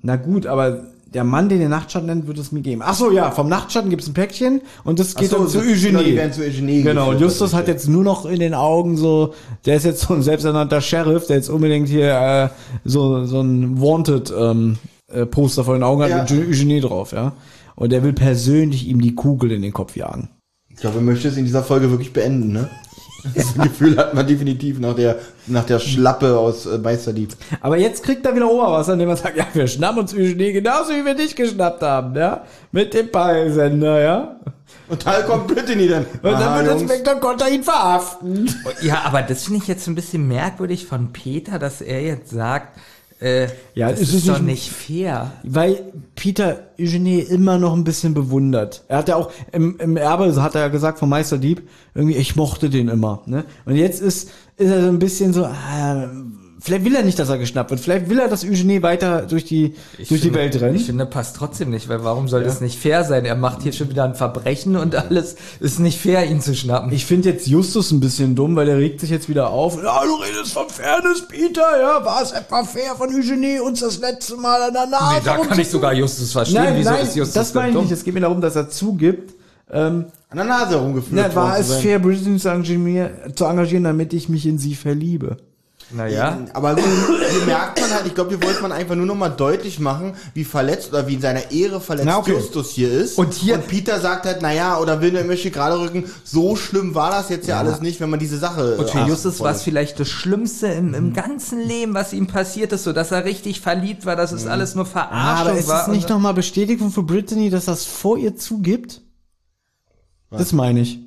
Na 0.01 0.15
gut, 0.15 0.47
aber 0.47 0.85
der 1.13 1.23
Mann, 1.23 1.47
den 1.49 1.59
der 1.59 1.69
Nachtschatten 1.69 2.07
nennt, 2.07 2.27
wird 2.27 2.37
es 2.37 2.51
mir 2.51 2.61
geben. 2.61 2.81
Ach 2.83 2.93
so, 2.95 3.11
ja, 3.11 3.31
vom 3.31 3.47
Nachtschatten 3.47 3.89
gibt's 3.89 4.07
ein 4.07 4.13
Päckchen 4.13 4.61
und 4.83 4.99
das 4.99 5.15
geht 5.15 5.29
so, 5.29 5.37
dann 5.37 5.47
zu 5.47 5.59
genau, 5.59 5.71
Eugenie. 5.71 6.03
die 6.03 6.15
werden 6.17 6.33
zu 6.33 6.41
Eugenie 6.41 6.81
Genau, 6.83 7.11
und 7.11 7.19
Justus 7.21 7.51
das 7.51 7.53
hat 7.59 7.67
jetzt 7.67 7.87
nur 7.87 8.03
noch 8.03 8.25
in 8.25 8.39
den 8.39 8.53
Augen 8.53 8.97
so, 8.97 9.33
der 9.65 9.77
ist 9.77 9.85
jetzt 9.85 10.01
so 10.01 10.13
ein 10.13 10.21
selbsternannter 10.23 10.81
Sheriff, 10.81 11.27
der 11.27 11.37
jetzt 11.37 11.49
unbedingt 11.49 11.87
hier 11.87 12.11
äh, 12.11 12.49
so, 12.83 13.25
so 13.25 13.39
ein 13.41 13.79
Wanted 13.79 14.33
ähm, 14.37 14.77
äh, 15.13 15.25
Poster 15.25 15.63
vor 15.63 15.75
den 15.75 15.83
Augen 15.83 16.01
hat 16.03 16.09
Ja. 16.09 16.21
mit 16.23 16.31
Eugenie 16.31 16.81
drauf, 16.81 17.11
ja. 17.13 17.33
Und 17.75 17.93
er 17.93 18.03
will 18.03 18.13
persönlich 18.13 18.87
ihm 18.87 19.01
die 19.01 19.15
Kugel 19.15 19.51
in 19.51 19.61
den 19.61 19.73
Kopf 19.73 19.95
jagen. 19.95 20.29
Ich 20.69 20.77
glaube, 20.77 20.97
er 20.97 21.01
möchte 21.03 21.27
es 21.29 21.37
in 21.37 21.45
dieser 21.45 21.63
Folge 21.63 21.89
wirklich 21.91 22.11
beenden, 22.13 22.51
ne? 22.51 22.69
Das 23.33 23.53
Gefühl 23.53 23.97
hat 23.97 24.13
man 24.13 24.27
definitiv 24.27 24.79
nach 24.79 24.95
der, 24.95 25.17
nach 25.47 25.65
der 25.65 25.79
Schlappe 25.79 26.37
aus 26.37 26.65
äh, 26.65 26.77
Meisterdieb. 26.77 27.35
Aber 27.61 27.77
jetzt 27.77 28.03
kriegt 28.03 28.25
er 28.25 28.35
wieder 28.35 28.49
Oberwasser, 28.49 28.93
indem 28.93 29.09
er 29.09 29.17
sagt, 29.17 29.37
ja, 29.37 29.47
wir 29.53 29.67
schnappen 29.67 29.99
uns 29.99 30.13
Eugenie 30.13 30.53
genauso 30.53 30.91
wie 30.91 31.05
wir 31.05 31.15
dich 31.15 31.35
geschnappt 31.35 31.81
haben, 31.81 32.15
ja. 32.15 32.43
Mit 32.71 32.93
dem 32.93 33.11
Peilsender, 33.11 34.01
ja. 34.01 34.39
Und 34.87 35.05
da 35.05 35.21
kommt 35.21 35.47
Brittany 35.47 35.87
dann. 35.87 36.05
Und 36.21 36.33
Aha, 36.33 36.39
dann 36.39 36.55
wird 36.57 36.67
Jungs. 36.67 36.81
Inspektor 36.83 37.15
Kotter 37.19 37.49
ihn 37.49 37.63
verhaften. 37.63 38.53
ja, 38.81 39.01
aber 39.05 39.21
das 39.23 39.45
finde 39.45 39.59
ich 39.61 39.67
jetzt 39.67 39.87
ein 39.87 39.95
bisschen 39.95 40.27
merkwürdig 40.27 40.85
von 40.85 41.11
Peter, 41.11 41.57
dass 41.57 41.81
er 41.81 42.01
jetzt 42.01 42.29
sagt, 42.29 42.77
äh, 43.21 43.47
Ja, 43.73 43.89
das 43.91 44.01
ist 44.01 44.09
ist, 44.09 44.15
es 44.21 44.25
doch 44.25 44.39
nicht- 44.39 44.45
nicht 44.47 44.71
fair. 44.71 45.31
Weil 45.43 45.93
Peter 46.15 46.59
Eugenie 46.79 47.19
immer 47.19 47.57
noch 47.57 47.73
ein 47.73 47.83
bisschen 47.83 48.13
bewundert. 48.13 48.83
Er 48.87 48.97
hat 48.97 49.07
ja 49.09 49.15
auch 49.15 49.31
im, 49.51 49.77
im 49.79 49.97
Erbe, 49.97 50.31
so 50.33 50.41
hat 50.43 50.55
er 50.55 50.61
ja 50.61 50.67
gesagt 50.67 50.99
vom 50.99 51.09
Meisterdieb, 51.09 51.67
irgendwie, 51.93 52.15
ich 52.17 52.35
mochte 52.35 52.69
den 52.69 52.87
immer. 52.89 53.21
Ne? 53.25 53.45
Und 53.65 53.75
jetzt 53.75 54.01
ist, 54.01 54.29
ist 54.57 54.69
er 54.69 54.81
so 54.83 54.87
ein 54.89 54.99
bisschen 54.99 55.33
so, 55.33 55.45
ah, 55.45 56.09
vielleicht 56.65 56.83
will 56.83 56.95
er 56.95 57.03
nicht, 57.03 57.19
dass 57.19 57.29
er 57.29 57.37
geschnappt 57.37 57.69
wird. 57.69 57.79
Vielleicht 57.79 58.09
will 58.09 58.17
er, 58.17 58.27
dass 58.27 58.43
Eugenie 58.43 58.81
weiter 58.81 59.21
durch 59.21 59.45
die, 59.45 59.75
durch 59.97 60.07
die 60.09 60.17
finde, 60.17 60.39
Welt 60.39 60.59
rennt. 60.59 60.75
Ich 60.75 60.87
finde, 60.87 61.05
passt 61.05 61.35
trotzdem 61.35 61.69
nicht, 61.69 61.87
weil 61.89 62.03
warum 62.03 62.27
soll 62.27 62.43
das 62.43 62.59
nicht 62.59 62.79
fair 62.79 63.03
sein? 63.03 63.23
Er 63.23 63.35
macht 63.35 63.61
hier 63.61 63.71
schon 63.71 63.89
wieder 63.89 64.03
ein 64.03 64.15
Verbrechen 64.15 64.75
und 64.75 64.95
alles 64.95 65.35
ist 65.59 65.79
nicht 65.79 66.01
fair, 66.01 66.25
ihn 66.25 66.41
zu 66.41 66.55
schnappen. 66.55 66.91
Ich 66.91 67.05
finde 67.05 67.29
jetzt 67.29 67.45
Justus 67.45 67.91
ein 67.91 67.99
bisschen 67.99 68.35
dumm, 68.35 68.55
weil 68.55 68.65
der 68.65 68.77
regt 68.77 68.99
sich 68.99 69.11
jetzt 69.11 69.29
wieder 69.29 69.51
auf. 69.51 69.81
Ja, 69.81 70.03
du 70.03 70.15
redest 70.15 70.53
von 70.53 70.67
Fairness, 70.67 71.27
Peter, 71.27 71.79
ja, 71.79 72.03
war 72.03 72.23
es 72.23 72.31
etwa 72.31 72.63
fair 72.63 72.95
von 72.95 73.13
Eugenie 73.13 73.59
uns 73.59 73.81
das 73.81 73.99
letzte 73.99 74.35
Mal 74.35 74.59
an 74.63 74.73
der 74.73 74.87
Nase 74.87 75.15
nee, 75.19 75.21
da 75.23 75.37
kann 75.37 75.59
ich 75.59 75.69
sogar 75.69 75.93
Justus 75.93 76.31
verstehen. 76.31 76.63
Nein, 76.63 76.77
Wieso 76.77 76.89
nein, 76.89 77.03
ist 77.03 77.15
Justus 77.15 77.33
das 77.35 77.53
meine 77.53 77.69
ich 77.69 77.75
nicht. 77.75 77.91
Es 77.91 78.03
geht 78.03 78.15
mir 78.15 78.21
darum, 78.21 78.41
dass 78.41 78.55
er 78.55 78.69
zugibt, 78.69 79.35
ähm, 79.71 80.05
An 80.29 80.37
der 80.37 80.45
Nase 80.45 80.79
herumgeführt. 80.79 81.13
Na, 81.13 81.35
war 81.35 81.51
worden 81.51 81.61
es 81.61 81.75
fair, 81.75 82.01
zu 82.39 82.49
engagieren, 82.49 83.35
zu 83.35 83.45
engagieren, 83.45 83.83
damit 83.83 84.13
ich 84.13 84.29
mich 84.29 84.47
in 84.47 84.57
sie 84.57 84.73
verliebe? 84.73 85.37
Naja, 85.91 86.39
Aber 86.53 86.75
gut, 86.75 86.83
hier 86.83 87.45
merkt 87.45 87.79
man 87.79 87.91
halt, 87.91 88.07
ich 88.07 88.15
glaube, 88.15 88.31
hier 88.31 88.41
wollte 88.41 88.61
man 88.61 88.71
einfach 88.71 88.95
nur 88.95 89.05
noch 89.05 89.15
mal 89.15 89.29
deutlich 89.29 89.79
machen, 89.79 90.15
wie 90.33 90.43
verletzt 90.43 90.89
oder 90.89 91.07
wie 91.07 91.13
in 91.13 91.21
seiner 91.21 91.51
Ehre 91.51 91.79
verletzt 91.79 92.07
Na, 92.07 92.17
okay. 92.17 92.33
Justus 92.33 92.71
hier 92.71 92.91
ist. 92.91 93.17
Und 93.17 93.33
hier- 93.33 93.55
und 93.55 93.67
Peter 93.67 93.99
sagt 93.99 94.25
halt, 94.25 94.41
naja, 94.41 94.79
oder 94.79 95.01
will 95.01 95.23
möchte 95.23 95.51
gerade 95.51 95.79
rücken, 95.79 96.05
so 96.23 96.55
schlimm 96.55 96.95
war 96.95 97.11
das 97.11 97.29
jetzt 97.29 97.47
ja, 97.47 97.59
alles 97.59 97.81
nicht, 97.81 98.01
wenn 98.01 98.09
man 98.09 98.19
diese 98.19 98.37
Sache. 98.37 98.77
Und 98.77 98.89
für 98.89 98.99
äh, 98.99 99.07
Justus 99.07 99.39
war 99.39 99.51
es 99.51 99.61
vielleicht 99.61 99.99
das 99.99 100.09
Schlimmste 100.09 100.67
im, 100.67 100.93
im 100.93 101.13
ganzen 101.13 101.59
Leben, 101.59 101.93
was 101.93 102.13
ihm 102.13 102.27
passiert 102.27 102.73
ist, 102.73 102.83
so 102.83 102.91
dass 102.91 103.11
er 103.11 103.23
richtig 103.23 103.61
verliebt 103.61 104.05
war, 104.05 104.15
dass 104.15 104.31
es 104.31 104.47
alles 104.47 104.73
nur 104.73 104.85
Verarschung 104.85 105.49
aber 105.49 105.59
ist 105.59 105.67
war. 105.67 105.83
es 105.83 105.87
nicht 105.89 106.09
nochmal 106.09 106.33
Bestätigung 106.33 106.91
für 106.91 107.03
Brittany, 107.03 107.49
dass 107.49 107.65
das 107.65 107.85
vor 107.85 108.17
ihr 108.17 108.35
zugibt? 108.35 109.01
Das 110.31 110.51
meine 110.51 110.81
ich. 110.81 111.04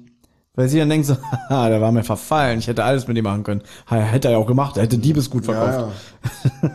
Weil 0.59 0.69
sie 0.69 0.79
dann 0.79 0.89
denkt 0.89 1.07
so, 1.07 1.17
haha, 1.49 1.69
der 1.69 1.81
war 1.81 1.93
mir 1.93 2.03
verfallen, 2.03 2.59
ich 2.59 2.67
hätte 2.67 2.83
alles 2.83 3.07
mit 3.07 3.17
ihm 3.17 3.23
machen 3.23 3.45
können. 3.45 3.63
Hätte 3.87 4.27
er 4.27 4.33
ja 4.33 4.39
auch 4.39 4.47
gemacht, 4.47 4.77
er 4.77 4.83
hätte 4.83 4.99
Diebesgut 4.99 5.47
Ja, 5.47 5.53
verkauft. 5.53 5.93
ja. 6.63 6.71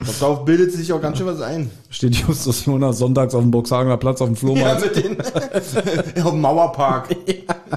Ich 0.00 0.06
glaub, 0.06 0.18
darauf 0.18 0.44
bildet 0.44 0.72
sich 0.72 0.92
auch 0.92 1.00
ganz 1.00 1.18
schön 1.18 1.26
was 1.28 1.40
ein. 1.40 1.70
Steht 1.88 2.16
Justus 2.16 2.64
Jonas 2.64 2.98
sonntags 2.98 3.36
auf 3.36 3.42
dem 3.42 3.52
Burgsagener 3.52 3.96
Platz 3.96 4.20
auf 4.20 4.26
dem 4.28 4.34
Ja, 4.34 4.40
Flohmarkt. 4.40 4.96
mit 4.96 5.04
den 5.04 5.20
auf 6.24 6.30
dem 6.32 6.40
Mauerpark. 6.40 7.14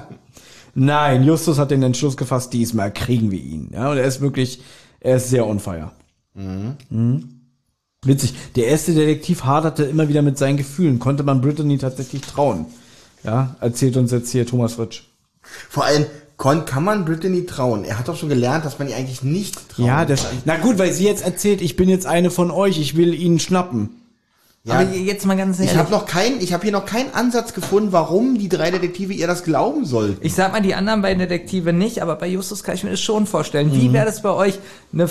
Nein, 0.74 1.22
Justus 1.22 1.58
hat 1.58 1.70
den 1.70 1.82
Entschluss 1.84 2.16
gefasst, 2.16 2.52
diesmal 2.52 2.92
kriegen 2.92 3.30
wir 3.30 3.38
ihn. 3.40 3.70
Ja, 3.72 3.90
und 3.92 3.98
er 3.98 4.04
ist 4.04 4.20
wirklich, 4.20 4.62
er 4.98 5.16
ist 5.18 5.30
sehr 5.30 5.46
on 5.46 5.60
fire. 5.60 5.92
Mhm. 6.34 7.28
Witzig. 8.04 8.34
Der 8.56 8.66
erste 8.66 8.94
Detektiv 8.94 9.44
haderte 9.44 9.84
immer 9.84 10.08
wieder 10.08 10.22
mit 10.22 10.38
seinen 10.38 10.56
Gefühlen. 10.56 10.98
Konnte 10.98 11.22
man 11.22 11.40
Brittany 11.40 11.78
tatsächlich 11.78 12.22
trauen? 12.22 12.66
Ja, 13.22 13.54
erzählt 13.60 13.96
uns 13.96 14.10
jetzt 14.10 14.32
hier 14.32 14.44
Thomas 14.44 14.72
Fritsch. 14.74 15.04
Vor 15.68 15.84
allem, 15.84 16.06
kann 16.38 16.82
man 16.82 17.04
Brittany 17.04 17.46
trauen? 17.46 17.84
Er 17.84 17.98
hat 17.98 18.08
doch 18.08 18.16
schon 18.16 18.28
gelernt, 18.28 18.64
dass 18.64 18.78
man 18.78 18.88
ihr 18.88 18.96
eigentlich 18.96 19.22
nicht 19.22 19.54
trauen 19.68 19.86
Ja, 19.86 20.04
das, 20.04 20.24
kann. 20.24 20.42
na 20.44 20.56
gut, 20.56 20.78
weil 20.78 20.92
sie 20.92 21.04
jetzt 21.04 21.24
erzählt, 21.24 21.60
ich 21.62 21.76
bin 21.76 21.88
jetzt 21.88 22.06
eine 22.06 22.30
von 22.30 22.50
euch, 22.50 22.78
ich 22.78 22.96
will 22.96 23.14
ihn 23.14 23.38
schnappen. 23.38 23.90
Ja, 24.64 24.74
Aber 24.74 24.90
jetzt 24.90 25.26
mal 25.26 25.36
ganz 25.36 25.58
ehrlich. 25.58 25.72
ich 25.72 25.78
habe 25.78 25.90
noch 25.90 26.06
keinen, 26.06 26.40
ich 26.40 26.52
habe 26.52 26.62
hier 26.62 26.70
noch 26.70 26.86
keinen 26.86 27.12
Ansatz 27.14 27.52
gefunden, 27.52 27.90
warum 27.90 28.38
die 28.38 28.48
drei 28.48 28.70
Detektive 28.70 29.12
ihr 29.12 29.26
das 29.26 29.42
glauben 29.42 29.84
sollten. 29.84 30.24
Ich 30.24 30.34
sag 30.34 30.52
mal, 30.52 30.62
die 30.62 30.76
anderen 30.76 31.02
beiden 31.02 31.18
Detektive 31.18 31.72
nicht, 31.72 32.00
aber 32.00 32.14
bei 32.14 32.28
Justus 32.28 32.62
kann 32.62 32.76
ich 32.76 32.84
mir 32.84 32.90
das 32.90 33.00
schon 33.00 33.26
vorstellen. 33.26 33.72
Wie 33.72 33.92
wäre 33.92 34.06
das 34.06 34.22
bei 34.22 34.30
euch, 34.30 34.60
eine, 34.92 35.08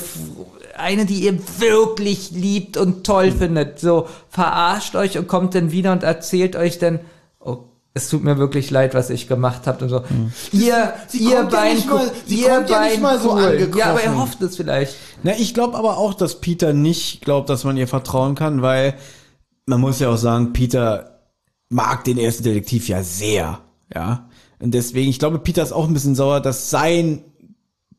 eine, 0.77 1.05
die 1.05 1.25
ihr 1.25 1.37
wirklich 1.59 2.31
liebt 2.31 2.77
und 2.77 3.05
toll 3.05 3.33
findet, 3.33 3.79
so 3.81 4.07
verarscht 4.29 4.95
euch 4.95 5.17
und 5.17 5.27
kommt 5.27 5.53
dann 5.53 5.71
wieder 5.73 5.91
und 5.91 6.03
erzählt 6.03 6.55
euch 6.55 6.79
dann, 6.79 7.01
oh, 7.41 7.57
es 7.93 8.09
tut 8.09 8.23
mir 8.23 8.37
wirklich 8.37 8.71
leid, 8.71 8.93
was 8.93 9.09
ich 9.09 9.27
gemacht 9.27 9.63
habt 9.65 9.81
und 9.81 9.89
so. 9.89 10.03
Ihr, 10.53 10.93
Sie 11.07 11.19
ihr 11.25 11.37
kommt 11.41 11.51
ja 11.53 11.59
Bein, 11.59 11.75
nicht 11.75 11.89
mal- 11.89 12.11
sie 12.25 12.41
ihr 12.41 12.49
kommt 12.49 12.69
ja 12.69 12.81
nicht 12.83 12.93
Bein 12.93 13.01
mal 13.01 13.19
so. 13.19 13.37
Ja, 13.77 13.87
aber 13.91 14.01
er 14.01 14.17
hofft 14.17 14.41
es 14.41 14.55
vielleicht. 14.55 14.95
Na, 15.23 15.33
ich 15.37 15.53
glaube 15.53 15.77
aber 15.77 15.97
auch, 15.97 16.13
dass 16.13 16.39
Peter 16.41 16.73
nicht 16.73 17.21
glaubt, 17.21 17.49
dass 17.49 17.63
man 17.63 17.75
ihr 17.77 17.87
vertrauen 17.87 18.35
kann, 18.35 18.61
weil 18.61 18.93
man 19.65 19.81
muss 19.81 19.99
ja 19.99 20.09
auch 20.09 20.17
sagen, 20.17 20.53
Peter 20.53 21.19
mag 21.69 22.03
den 22.05 22.17
ersten 22.17 22.43
Detektiv 22.43 22.87
ja 22.87 23.03
sehr, 23.03 23.59
ja. 23.93 24.27
Und 24.59 24.73
deswegen, 24.73 25.09
ich 25.09 25.19
glaube, 25.19 25.39
Peter 25.39 25.63
ist 25.63 25.71
auch 25.71 25.87
ein 25.87 25.93
bisschen 25.93 26.15
sauer, 26.15 26.39
dass 26.39 26.69
sein 26.69 27.23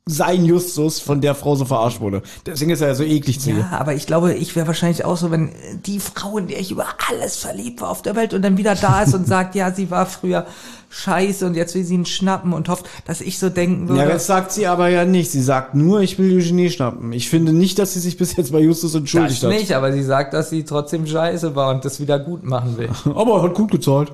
sein 0.05 0.44
Justus 0.44 0.98
von 0.98 1.20
der 1.20 1.36
Frau 1.36 1.55
so 1.55 1.64
verarscht 1.64 2.00
wurde. 2.00 2.22
Deswegen 2.44 2.72
ist 2.72 2.81
er 2.81 2.89
ja 2.89 2.94
so 2.97 3.05
eklig 3.05 3.39
zu 3.39 3.50
ihr. 3.50 3.58
Ja, 3.58 3.78
aber 3.78 3.94
ich 3.94 4.05
glaube, 4.05 4.34
ich 4.34 4.56
wäre 4.56 4.66
wahrscheinlich 4.66 5.05
auch 5.05 5.16
so, 5.16 5.31
wenn 5.31 5.52
die 5.86 6.00
Frau, 6.00 6.39
in 6.39 6.48
der 6.48 6.58
ich 6.58 6.72
über 6.72 6.86
alles 7.08 7.36
verliebt 7.36 7.81
war 7.81 7.90
auf 7.90 8.02
der 8.02 8.16
Welt 8.16 8.34
und 8.34 8.42
dann 8.42 8.56
wieder 8.56 8.74
da 8.74 9.02
ist 9.02 9.14
und 9.14 9.28
sagt, 9.28 9.55
ja, 9.55 9.70
sie 9.70 9.92
war 9.92 10.06
früher 10.06 10.47
scheiße 10.90 11.47
und 11.47 11.55
jetzt 11.55 11.76
will 11.76 11.84
sie 11.84 11.94
ihn 11.94 12.05
schnappen 12.05 12.52
und 12.52 12.68
hofft, 12.68 12.86
dass 13.06 13.20
ich 13.20 13.39
so 13.39 13.48
denken 13.48 13.89
würde. 13.89 14.02
Ja, 14.02 14.08
das 14.08 14.26
sagt 14.26 14.50
sie 14.50 14.66
aber 14.66 14.89
ja 14.89 15.05
nicht. 15.05 15.31
Sie 15.31 15.40
sagt 15.40 15.76
nur, 15.76 16.00
ich 16.00 16.18
will 16.18 16.36
Eugenie 16.36 16.70
schnappen. 16.70 17.12
Ich 17.12 17.31
finde 17.31 17.52
nicht, 17.52 17.78
dass 17.78 17.94
sie 17.94 18.00
sich 18.00 18.16
bis 18.16 18.34
jetzt 18.36 18.50
bei 18.50 18.58
Justus 18.58 18.97
entschuldigt 18.97 19.40
das 19.40 19.50
hat. 19.50 19.56
nicht, 19.56 19.72
aber 19.72 19.92
sie 19.92 20.02
sagt, 20.02 20.34
dass 20.34 20.50
sie 20.50 20.64
trotzdem 20.64 21.06
scheiße 21.06 21.55
war 21.55 21.72
und 21.72 21.84
das 21.84 22.00
wieder 22.00 22.18
gut 22.18 22.42
machen 22.42 22.76
will. 22.76 22.90
Aber 23.14 23.36
er 23.36 23.42
hat 23.42 23.55
gut 23.55 23.70
gezahlt. 23.70 24.12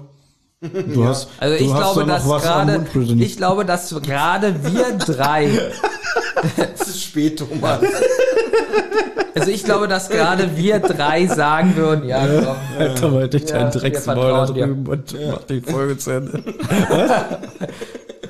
Du 0.60 1.04
hast, 1.04 1.28
Also 1.38 1.56
du 1.56 1.64
ich 1.64 1.72
hast 1.72 1.94
glaube, 1.94 2.04
dass 2.10 2.28
was 2.28 2.42
Brittany. 2.92 3.22
ich 3.22 3.36
glaube, 3.36 3.64
dass 3.64 3.94
gerade 4.02 4.54
wir 4.64 4.92
drei, 4.98 5.50
Es 6.74 6.88
ist 6.88 7.02
spät, 7.02 7.38
Thomas. 7.38 7.80
also 9.36 9.50
ich 9.50 9.62
glaube, 9.64 9.86
dass 9.88 10.08
gerade 10.08 10.56
wir 10.56 10.80
drei 10.80 11.26
sagen 11.28 11.76
würden, 11.76 12.06
ja, 12.08 12.26
komm, 12.26 12.56
Alter, 12.78 13.08
mal 13.10 13.28
dich 13.28 13.48
Ja, 13.50 13.58
dein 13.58 13.72
wir 13.74 13.80
Drecksmaul 13.80 14.16
da 14.16 14.22
vertrauen 14.46 14.54
dir. 14.54 14.66
drüben 14.66 14.86
und 14.88 15.16
mach 15.30 15.42
die 15.44 15.60
Folge 15.60 15.96
zu 15.98 16.10
Ende. 16.10 16.42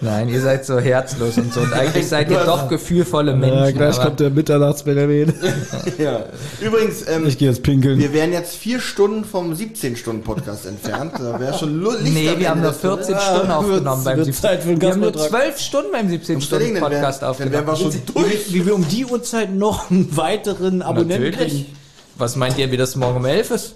nein, 0.00 0.28
ihr 0.28 0.40
seid 0.40 0.64
so 0.64 0.78
herzlos 0.78 1.36
und 1.38 1.52
so 1.52 1.60
und 1.60 1.72
eigentlich 1.74 2.06
seid 2.08 2.30
ihr 2.30 2.38
doch 2.44 2.68
gefühlvolle 2.68 3.32
Ja, 3.32 3.36
Menschen. 3.36 3.76
gleich 3.76 3.96
aber- 3.96 4.04
kommt 4.06 4.20
der 4.20 4.30
Mitternachtsbenjamin. 4.30 5.32
ja. 5.98 6.24
Übrigens, 6.60 7.06
ähm, 7.08 7.26
Ich 7.26 7.38
gehe 7.38 7.48
jetzt 7.48 7.62
pinkeln. 7.62 7.98
wir 7.98 8.12
wären 8.12 8.32
jetzt 8.32 8.54
vier 8.56 8.80
Stunden 8.80 9.24
vom 9.24 9.52
17-Stunden-Podcast 9.52 10.66
entfernt. 10.66 11.12
Da 11.18 11.38
wäre 11.40 11.56
schon 11.58 11.82
Licht 11.82 12.14
Nee, 12.14 12.30
wir 12.38 12.50
haben 12.50 12.60
nur 12.62 12.70
des 12.72 12.80
Tunnels. 12.80 13.06
14 13.06 13.22
Stunden 13.22 13.50
aufgenommen 13.50 14.04
beim 14.04 14.16
wird 14.16 14.26
17. 14.26 14.42
Zeit 14.42 14.62
für 14.62 14.68
einen 14.70 14.80
Wir 14.80 14.90
haben 14.90 15.00
nur 15.00 15.12
Gastbeitrag. 15.12 15.42
12 15.54 15.58
Stunden 15.60 15.92
beim 15.92 16.08
17 16.08 16.40
Überlegen, 16.40 16.42
Stunden 16.76 16.80
Podcast 16.80 17.22
Dann 17.22 17.38
wären 17.38 17.52
wir 17.66 17.72
aufgenommen. 17.72 17.92
schon 18.06 18.14
durch. 18.22 18.52
Wie 18.54 18.66
wir 18.66 18.74
um 18.74 18.88
die 18.88 19.04
Uhrzeit 19.06 19.52
noch 19.54 19.90
einen 19.90 20.16
weiteren 20.16 20.82
Abonnenten 20.82 21.30
Natürlich. 21.30 21.52
kriegen. 21.64 21.76
Was 22.16 22.36
meint 22.36 22.58
ihr, 22.58 22.70
wie 22.72 22.76
das 22.76 22.96
morgen 22.96 23.16
um 23.16 23.24
11 23.26 23.50
ist? 23.52 23.74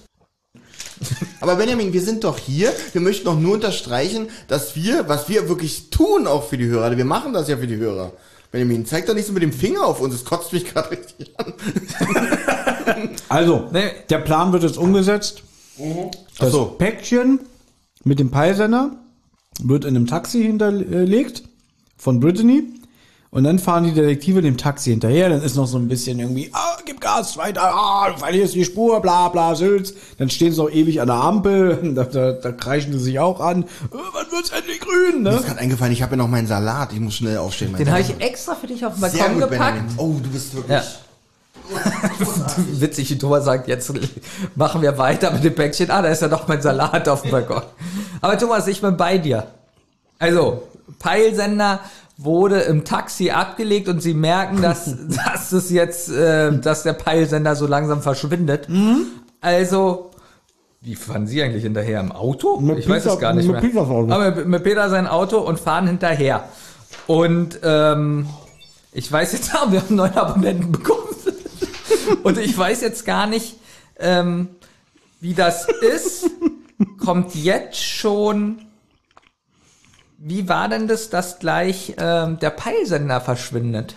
Aber 1.40 1.56
Benjamin, 1.56 1.92
wir 1.92 2.02
sind 2.02 2.24
doch 2.24 2.38
hier. 2.38 2.72
Wir 2.92 3.00
möchten 3.00 3.24
doch 3.24 3.38
nur 3.38 3.54
unterstreichen, 3.54 4.28
dass 4.48 4.76
wir, 4.76 5.08
was 5.08 5.28
wir 5.28 5.48
wirklich 5.48 5.90
tun, 5.90 6.26
auch 6.26 6.44
für 6.48 6.56
die 6.58 6.66
Hörer. 6.66 6.96
Wir 6.96 7.04
machen 7.04 7.32
das 7.32 7.48
ja 7.48 7.56
für 7.56 7.66
die 7.66 7.76
Hörer. 7.76 8.12
Benjamin, 8.50 8.84
zeig 8.86 9.06
doch 9.06 9.14
nicht 9.14 9.26
so 9.26 9.32
mit 9.32 9.42
dem 9.42 9.52
Finger 9.52 9.84
auf 9.86 10.00
uns. 10.00 10.14
Es 10.14 10.24
kotzt 10.24 10.52
mich 10.52 10.64
gerade 10.66 10.90
richtig 10.92 11.32
an. 11.38 11.52
Also, 13.28 13.68
Nee. 13.72 13.90
der 14.10 14.18
Plan 14.18 14.52
wird 14.52 14.64
jetzt 14.64 14.76
umgesetzt. 14.76 15.42
Das 16.38 16.48
Ach 16.48 16.52
so. 16.52 16.64
Päckchen 16.78 17.40
mit 18.04 18.18
dem 18.18 18.30
Peilsender 18.30 18.96
wird 19.62 19.84
in 19.84 19.96
einem 19.96 20.06
Taxi 20.06 20.42
hinterlegt 20.42 21.44
von 21.96 22.18
Brittany. 22.20 22.64
Und 23.34 23.44
dann 23.44 23.58
fahren 23.58 23.84
die 23.84 23.92
Detektive 23.92 24.42
dem 24.42 24.58
Taxi 24.58 24.90
hinterher. 24.90 25.30
Dann 25.30 25.40
ist 25.40 25.56
noch 25.56 25.66
so 25.66 25.78
ein 25.78 25.88
bisschen 25.88 26.20
irgendwie, 26.20 26.50
ah, 26.52 26.76
gib 26.84 27.00
Gas, 27.00 27.38
weiter, 27.38 27.62
ah, 27.62 28.10
du 28.10 28.18
verlierst 28.18 28.54
die 28.54 28.62
Spur, 28.62 29.00
bla, 29.00 29.30
bla, 29.30 29.54
Sülz. 29.54 29.94
Dann 30.18 30.28
stehen 30.28 30.52
sie 30.52 30.58
noch 30.58 30.70
ewig 30.70 31.00
an 31.00 31.06
der 31.06 31.16
Ampel. 31.16 31.78
Da, 31.92 32.04
da, 32.04 32.32
da 32.32 32.52
kreischen 32.52 32.92
sie 32.92 32.98
sich 32.98 33.18
auch 33.18 33.40
an. 33.40 33.62
Äh, 33.62 33.66
wann 33.90 34.30
wird's 34.30 34.50
endlich 34.50 34.80
grün, 34.80 35.22
Mir 35.22 35.30
ne? 35.30 35.36
ist 35.36 35.46
gerade 35.46 35.60
eingefallen, 35.60 35.92
ich 35.92 36.02
habe 36.02 36.12
ja 36.12 36.16
noch 36.18 36.28
meinen 36.28 36.46
Salat. 36.46 36.92
Ich 36.92 37.00
muss 37.00 37.14
schnell 37.14 37.38
aufstehen. 37.38 37.74
Den 37.74 37.90
habe 37.90 38.00
ich 38.00 38.20
extra 38.20 38.54
für 38.54 38.66
dich 38.66 38.84
auf 38.84 38.94
den 38.94 39.00
Balkon 39.00 39.40
gut, 39.40 39.50
gepackt. 39.50 39.78
Benjamin. 39.78 39.94
Oh, 39.96 40.20
du 40.22 40.28
bist 40.30 40.54
wirklich... 40.54 40.76
Ja. 40.76 40.84
Witzig, 42.80 43.10
wie 43.10 43.18
Thomas 43.18 43.44
sagt, 43.44 43.68
jetzt 43.68 43.92
machen 44.54 44.82
wir 44.82 44.96
weiter 44.98 45.30
mit 45.30 45.42
dem 45.42 45.54
Päckchen. 45.54 45.90
Ah, 45.90 46.02
da 46.02 46.08
ist 46.08 46.20
ja 46.20 46.28
doch 46.28 46.48
mein 46.48 46.60
Salat 46.60 47.08
auf 47.08 47.22
dem 47.22 47.30
Balkon. 47.30 47.62
Aber 48.20 48.38
Thomas, 48.38 48.66
ich 48.66 48.80
bin 48.80 48.96
bei 48.96 49.16
dir. 49.16 49.46
Also, 50.18 50.64
Peilsender 50.98 51.80
wurde 52.18 52.60
im 52.60 52.84
Taxi 52.84 53.30
abgelegt 53.30 53.88
und 53.88 54.00
sie 54.02 54.14
merken, 54.14 54.62
dass, 54.62 54.94
dass 55.26 55.52
es 55.52 55.70
jetzt, 55.70 56.10
äh, 56.10 56.56
dass 56.58 56.82
der 56.82 56.92
Peilsender 56.92 57.56
so 57.56 57.66
langsam 57.66 58.02
verschwindet. 58.02 58.68
Also, 59.40 60.10
wie 60.80 60.94
fahren 60.96 61.26
Sie 61.26 61.42
eigentlich 61.42 61.62
hinterher? 61.62 62.00
Im 62.00 62.12
Auto? 62.12 62.58
Mit 62.60 62.78
ich 62.78 62.88
weiß 62.88 63.02
Peter- 63.04 63.14
es 63.14 63.20
gar 63.20 63.32
nicht 63.34 63.46
mit 63.46 63.52
mehr. 63.52 63.60
Peters 63.60 63.88
Auto. 63.88 64.12
Aber 64.12 64.30
mit, 64.32 64.46
mit 64.46 64.62
Peter 64.64 64.90
sein 64.90 65.06
Auto 65.06 65.38
und 65.38 65.58
fahren 65.60 65.86
hinterher. 65.86 66.48
Und 67.06 67.60
ähm, 67.62 68.26
ich 68.92 69.10
weiß 69.10 69.32
jetzt, 69.32 69.52
wir 69.70 69.80
haben 69.80 69.94
neuen 69.96 70.14
Abonnenten 70.14 70.72
bekommen. 70.72 70.98
und 72.24 72.38
ich 72.38 72.56
weiß 72.56 72.80
jetzt 72.82 73.04
gar 73.04 73.26
nicht, 73.26 73.56
ähm, 73.98 74.48
wie 75.20 75.34
das 75.34 75.66
ist. 75.68 76.28
Kommt 76.98 77.34
jetzt 77.36 77.80
schon. 77.82 78.58
Wie 80.24 80.48
war 80.48 80.68
denn 80.68 80.86
das, 80.86 81.10
dass 81.10 81.40
gleich 81.40 81.94
ähm, 81.98 82.38
der 82.38 82.50
Peilsender 82.50 83.20
verschwindet? 83.20 83.96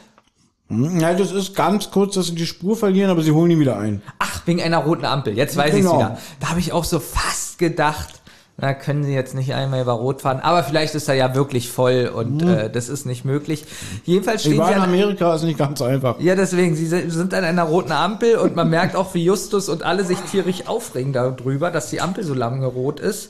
Ja, 0.70 1.14
das 1.14 1.32
ist 1.32 1.56
ganz 1.56 1.92
kurz, 1.92 2.16
dass 2.16 2.26
sie 2.28 2.34
die 2.36 2.48
Spur 2.48 2.76
verlieren, 2.76 3.12
aber 3.12 3.22
sie 3.22 3.32
holen 3.32 3.52
ihn 3.52 3.60
wieder 3.60 3.78
ein. 3.78 4.02
Ach, 4.18 4.42
wegen 4.48 4.60
einer 4.60 4.80
roten 4.80 5.06
Ampel. 5.06 5.38
Jetzt 5.38 5.56
weiß 5.56 5.76
Genau. 5.76 5.98
wieder. 5.98 6.18
Da 6.40 6.50
habe 6.50 6.60
ich 6.60 6.74
auch 6.74 6.84
so 6.84 7.00
fast 7.00 7.60
gedacht, 7.60 8.22
na, 8.58 8.74
können 8.74 9.04
sie 9.04 9.14
jetzt 9.14 9.36
nicht 9.36 9.54
einmal 9.54 9.82
über 9.82 9.92
Rot 9.94 10.22
fahren. 10.22 10.40
Aber 10.40 10.64
vielleicht 10.64 10.96
ist 10.96 11.08
er 11.08 11.14
ja 11.14 11.36
wirklich 11.36 11.70
voll 11.70 12.12
und 12.12 12.42
äh, 12.42 12.72
das 12.72 12.90
ist 12.90 13.06
nicht 13.06 13.24
möglich. 13.26 13.66
Jedenfalls 14.06 14.42
Ich 14.42 14.48
stehen 14.48 14.58
war 14.58 14.70
sie 14.70 14.74
in 14.74 14.80
an, 14.80 14.90
Amerika, 14.90 15.36
ist 15.36 15.44
nicht 15.44 15.60
ganz 15.60 15.80
einfach. 15.84 16.20
Ja, 16.20 16.34
deswegen, 16.36 16.76
sie 16.76 16.88
sind 16.88 17.36
an 17.36 17.44
einer 17.44 17.64
roten 17.64 17.92
Ampel 17.92 18.38
und 18.38 18.56
man 18.56 18.70
merkt 18.72 18.96
auch, 18.96 19.14
wie 19.14 19.24
Justus 19.24 19.70
und 19.70 19.84
alle 19.84 20.04
sich 20.04 20.18
tierisch 20.32 20.66
aufregen 20.66 21.14
darüber, 21.14 21.70
dass 21.70 21.92
die 21.92 22.02
Ampel 22.02 22.24
so 22.24 22.34
lange 22.34 22.66
rot 22.66 23.00
ist. 23.00 23.30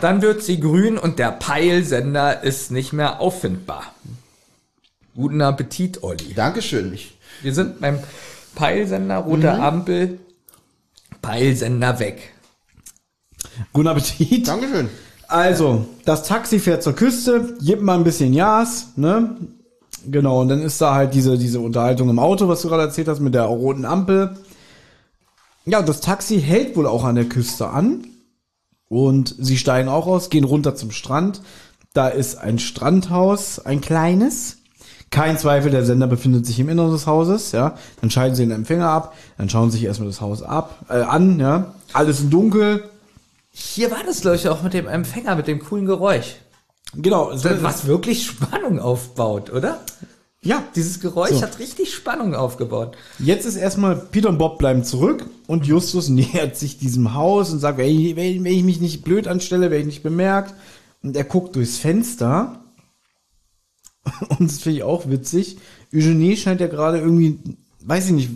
Dann 0.00 0.20
wird 0.20 0.42
sie 0.42 0.60
grün 0.60 0.98
und 0.98 1.18
der 1.18 1.32
Peilsender 1.32 2.42
ist 2.42 2.70
nicht 2.70 2.92
mehr 2.92 3.20
auffindbar. 3.20 3.84
Guten 5.14 5.40
Appetit, 5.40 6.02
Olli. 6.02 6.34
Dankeschön. 6.34 6.92
Ich, 6.92 7.16
Wir 7.42 7.54
sind 7.54 7.80
beim 7.80 7.98
Peilsender, 8.54 9.18
rote 9.18 9.52
Ampel, 9.52 10.18
Peilsender 11.22 11.98
weg. 11.98 12.34
Guten 13.72 13.88
Appetit. 13.88 14.46
Dankeschön. 14.46 14.88
Also, 15.28 15.86
das 16.04 16.24
Taxi 16.24 16.60
fährt 16.60 16.82
zur 16.82 16.94
Küste, 16.94 17.56
gibt 17.60 17.82
mal 17.82 17.96
ein 17.96 18.04
bisschen 18.04 18.32
Jas, 18.32 18.88
ne? 18.96 19.36
Genau, 20.08 20.42
und 20.42 20.48
dann 20.48 20.62
ist 20.62 20.80
da 20.80 20.94
halt 20.94 21.14
diese, 21.14 21.36
diese 21.36 21.58
Unterhaltung 21.58 22.08
im 22.10 22.20
Auto, 22.20 22.46
was 22.46 22.62
du 22.62 22.68
gerade 22.68 22.84
erzählt 22.84 23.08
hast, 23.08 23.18
mit 23.18 23.34
der 23.34 23.42
roten 23.42 23.84
Ampel. 23.84 24.36
Ja, 25.64 25.80
und 25.80 25.88
das 25.88 26.00
Taxi 26.00 26.40
hält 26.40 26.76
wohl 26.76 26.86
auch 26.86 27.02
an 27.02 27.16
der 27.16 27.24
Küste 27.24 27.68
an. 27.68 28.06
Und 28.88 29.34
sie 29.38 29.56
steigen 29.58 29.88
auch 29.88 30.06
aus, 30.06 30.30
gehen 30.30 30.44
runter 30.44 30.74
zum 30.76 30.90
Strand. 30.90 31.40
Da 31.92 32.08
ist 32.08 32.36
ein 32.36 32.58
Strandhaus, 32.58 33.58
ein 33.58 33.80
kleines. 33.80 34.58
Kein 35.10 35.38
Zweifel, 35.38 35.70
der 35.70 35.84
Sender 35.84 36.06
befindet 36.06 36.46
sich 36.46 36.58
im 36.58 36.68
Inneren 36.68 36.92
des 36.92 37.06
Hauses, 37.06 37.52
ja. 37.52 37.76
Dann 38.00 38.10
schalten 38.10 38.34
sie 38.34 38.42
den 38.42 38.50
Empfänger 38.50 38.88
ab, 38.88 39.14
dann 39.38 39.48
schauen 39.48 39.70
sie 39.70 39.78
sich 39.78 39.86
erstmal 39.86 40.08
das 40.08 40.20
Haus 40.20 40.42
ab, 40.42 40.84
äh, 40.88 40.94
an, 40.94 41.38
ja. 41.40 41.74
Alles 41.92 42.20
in 42.20 42.30
dunkel. 42.30 42.84
Hier 43.52 43.90
war 43.90 44.02
das, 44.04 44.20
glaube 44.20 44.36
ich, 44.36 44.48
auch 44.48 44.62
mit 44.62 44.74
dem 44.74 44.86
Empfänger, 44.86 45.36
mit 45.36 45.46
dem 45.46 45.60
coolen 45.60 45.86
Geräusch. 45.86 46.34
Genau, 46.94 47.30
wird- 47.32 47.62
Was 47.62 47.86
wirklich 47.86 48.26
Spannung 48.26 48.78
aufbaut, 48.80 49.50
oder? 49.50 49.80
Ja, 50.46 50.62
Dieses 50.74 51.00
Geräusch 51.00 51.32
So. 51.32 51.42
hat 51.42 51.58
richtig 51.58 51.92
Spannung 51.94 52.34
aufgebaut. 52.34 52.96
Jetzt 53.18 53.44
ist 53.46 53.56
erstmal 53.56 53.96
Peter 53.96 54.28
und 54.28 54.38
Bob 54.38 54.58
bleiben 54.58 54.84
zurück 54.84 55.26
und 55.46 55.66
Justus 55.66 56.08
nähert 56.10 56.56
sich 56.56 56.78
diesem 56.78 57.14
Haus 57.14 57.52
und 57.52 57.58
sagt, 57.58 57.78
wenn 57.78 57.88
ich, 57.88 58.16
wenn 58.16 58.46
ich 58.46 58.62
mich 58.64 58.80
nicht 58.80 59.02
blöd 59.04 59.28
anstelle, 59.28 59.70
werde 59.70 59.80
ich 59.80 59.86
nicht 59.86 60.02
bemerkt. 60.02 60.54
Und 61.02 61.16
er 61.16 61.24
guckt 61.24 61.56
durchs 61.56 61.78
Fenster. 61.78 62.60
Und 64.38 64.48
das 64.48 64.60
finde 64.60 64.78
ich 64.78 64.82
auch 64.84 65.08
witzig. 65.08 65.58
Eugenie 65.92 66.36
scheint 66.36 66.60
ja 66.60 66.68
gerade 66.68 66.98
irgendwie, 66.98 67.38
weiß 67.80 68.06
ich 68.06 68.12
nicht, 68.12 68.30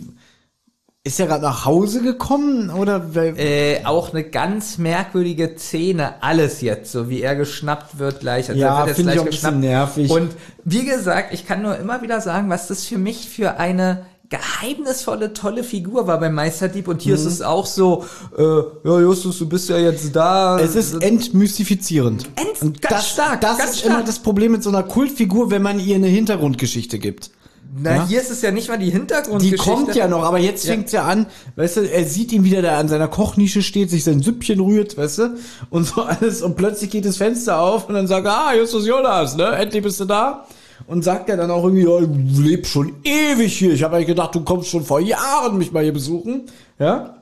ist 1.03 1.19
er 1.19 1.25
gerade 1.25 1.41
nach 1.41 1.65
Hause 1.65 2.01
gekommen 2.03 2.69
oder 2.69 3.03
Äh, 3.15 3.83
auch 3.85 4.13
eine 4.13 4.23
ganz 4.23 4.77
merkwürdige 4.77 5.55
Szene, 5.57 6.21
alles 6.21 6.61
jetzt, 6.61 6.91
so 6.91 7.09
wie 7.09 7.21
er 7.23 7.35
geschnappt 7.35 7.97
wird 7.97 8.19
gleich. 8.19 8.49
Also 8.49 8.61
Ja, 8.61 8.81
er 8.81 8.85
wird 8.85 8.87
jetzt 8.89 8.95
finde 8.97 9.13
ich 9.13 9.19
auch 9.19 9.23
ein 9.25 9.29
bisschen 9.31 9.59
nervig. 9.61 10.11
Und 10.11 10.31
wie 10.63 10.85
gesagt, 10.85 11.33
ich 11.33 11.47
kann 11.47 11.63
nur 11.63 11.75
immer 11.77 12.03
wieder 12.03 12.21
sagen, 12.21 12.51
was 12.51 12.67
das 12.67 12.83
für 12.85 12.99
mich 12.99 13.27
für 13.27 13.57
eine 13.57 14.05
geheimnisvolle, 14.29 15.33
tolle 15.33 15.63
Figur 15.63 16.05
war 16.05 16.19
beim 16.19 16.35
Meisterdieb. 16.35 16.87
Und 16.87 17.01
hier 17.01 17.15
ist 17.15 17.25
es 17.25 17.41
auch 17.41 17.65
so, 17.65 18.05
äh, 18.37 18.43
ja, 18.43 18.99
Justus, 19.01 19.39
du 19.39 19.49
bist 19.49 19.69
ja 19.69 19.77
jetzt 19.79 20.15
da. 20.15 20.59
es 20.59 20.75
ist 20.75 21.01
entmystifizierend. 21.03 22.29
Ent- 22.35 22.61
und 22.61 22.81
ganz 22.81 22.93
das, 22.95 23.09
stark, 23.09 23.41
Das 23.41 23.57
ganz 23.57 23.71
ist 23.71 23.79
stark. 23.79 23.93
immer 23.95 24.03
das 24.05 24.19
Problem 24.19 24.51
mit 24.51 24.61
so 24.61 24.69
einer 24.69 24.83
Kultfigur, 24.83 25.49
wenn 25.49 25.63
man 25.63 25.79
ihr 25.79 25.95
eine 25.95 26.07
Hintergrundgeschichte 26.07 26.99
gibt. 26.99 27.31
Na, 27.73 27.95
Ja? 27.95 28.07
hier 28.07 28.19
ist 28.21 28.29
es 28.31 28.41
ja 28.41 28.51
nicht 28.51 28.67
mal 28.67 28.77
die 28.77 28.85
Die 28.87 28.91
Hintergrundgeschichte. 28.91 29.63
kommt 29.63 29.95
ja 29.95 30.07
noch, 30.07 30.23
aber 30.23 30.39
jetzt 30.39 30.65
Ja. 30.65 30.73
fängt's 30.73 30.91
ja 30.91 31.03
an, 31.05 31.25
weißt 31.55 31.77
du, 31.77 31.89
er 31.91 32.05
sieht 32.05 32.31
ihn 32.33 32.43
wieder, 32.43 32.61
der 32.61 32.77
an 32.77 32.87
seiner 32.89 33.07
Kochnische 33.07 33.61
steht, 33.61 33.89
sich 33.89 34.03
sein 34.03 34.21
Süppchen 34.21 34.59
rührt, 34.59 34.97
weißt 34.97 35.17
du, 35.19 35.35
und 35.69 35.85
so 35.85 36.01
alles, 36.01 36.41
und 36.41 36.55
plötzlich 36.57 36.89
geht 36.89 37.05
das 37.05 37.17
Fenster 37.17 37.59
auf 37.61 37.87
und 37.87 37.95
dann 37.95 38.07
sagt 38.07 38.25
er, 38.25 38.33
ah, 38.33 38.53
Justus 38.55 38.85
Jonas, 38.85 39.37
ne, 39.37 39.45
endlich 39.55 39.83
bist 39.83 39.99
du 39.99 40.05
da. 40.05 40.45
Und 40.87 41.03
sagt 41.03 41.29
er 41.29 41.37
dann 41.37 41.51
auch 41.51 41.63
irgendwie, 41.63 41.83
ja, 41.83 41.99
ich 41.99 42.39
lebe 42.39 42.65
schon 42.65 42.93
ewig 43.03 43.55
hier, 43.57 43.71
ich 43.73 43.83
habe 43.83 43.95
eigentlich 43.95 44.07
gedacht, 44.07 44.33
du 44.35 44.41
kommst 44.41 44.67
schon 44.69 44.83
vor 44.83 44.99
Jahren 44.99 45.57
mich 45.57 45.71
mal 45.71 45.83
hier 45.83 45.93
besuchen, 45.93 46.43
ja. 46.79 47.15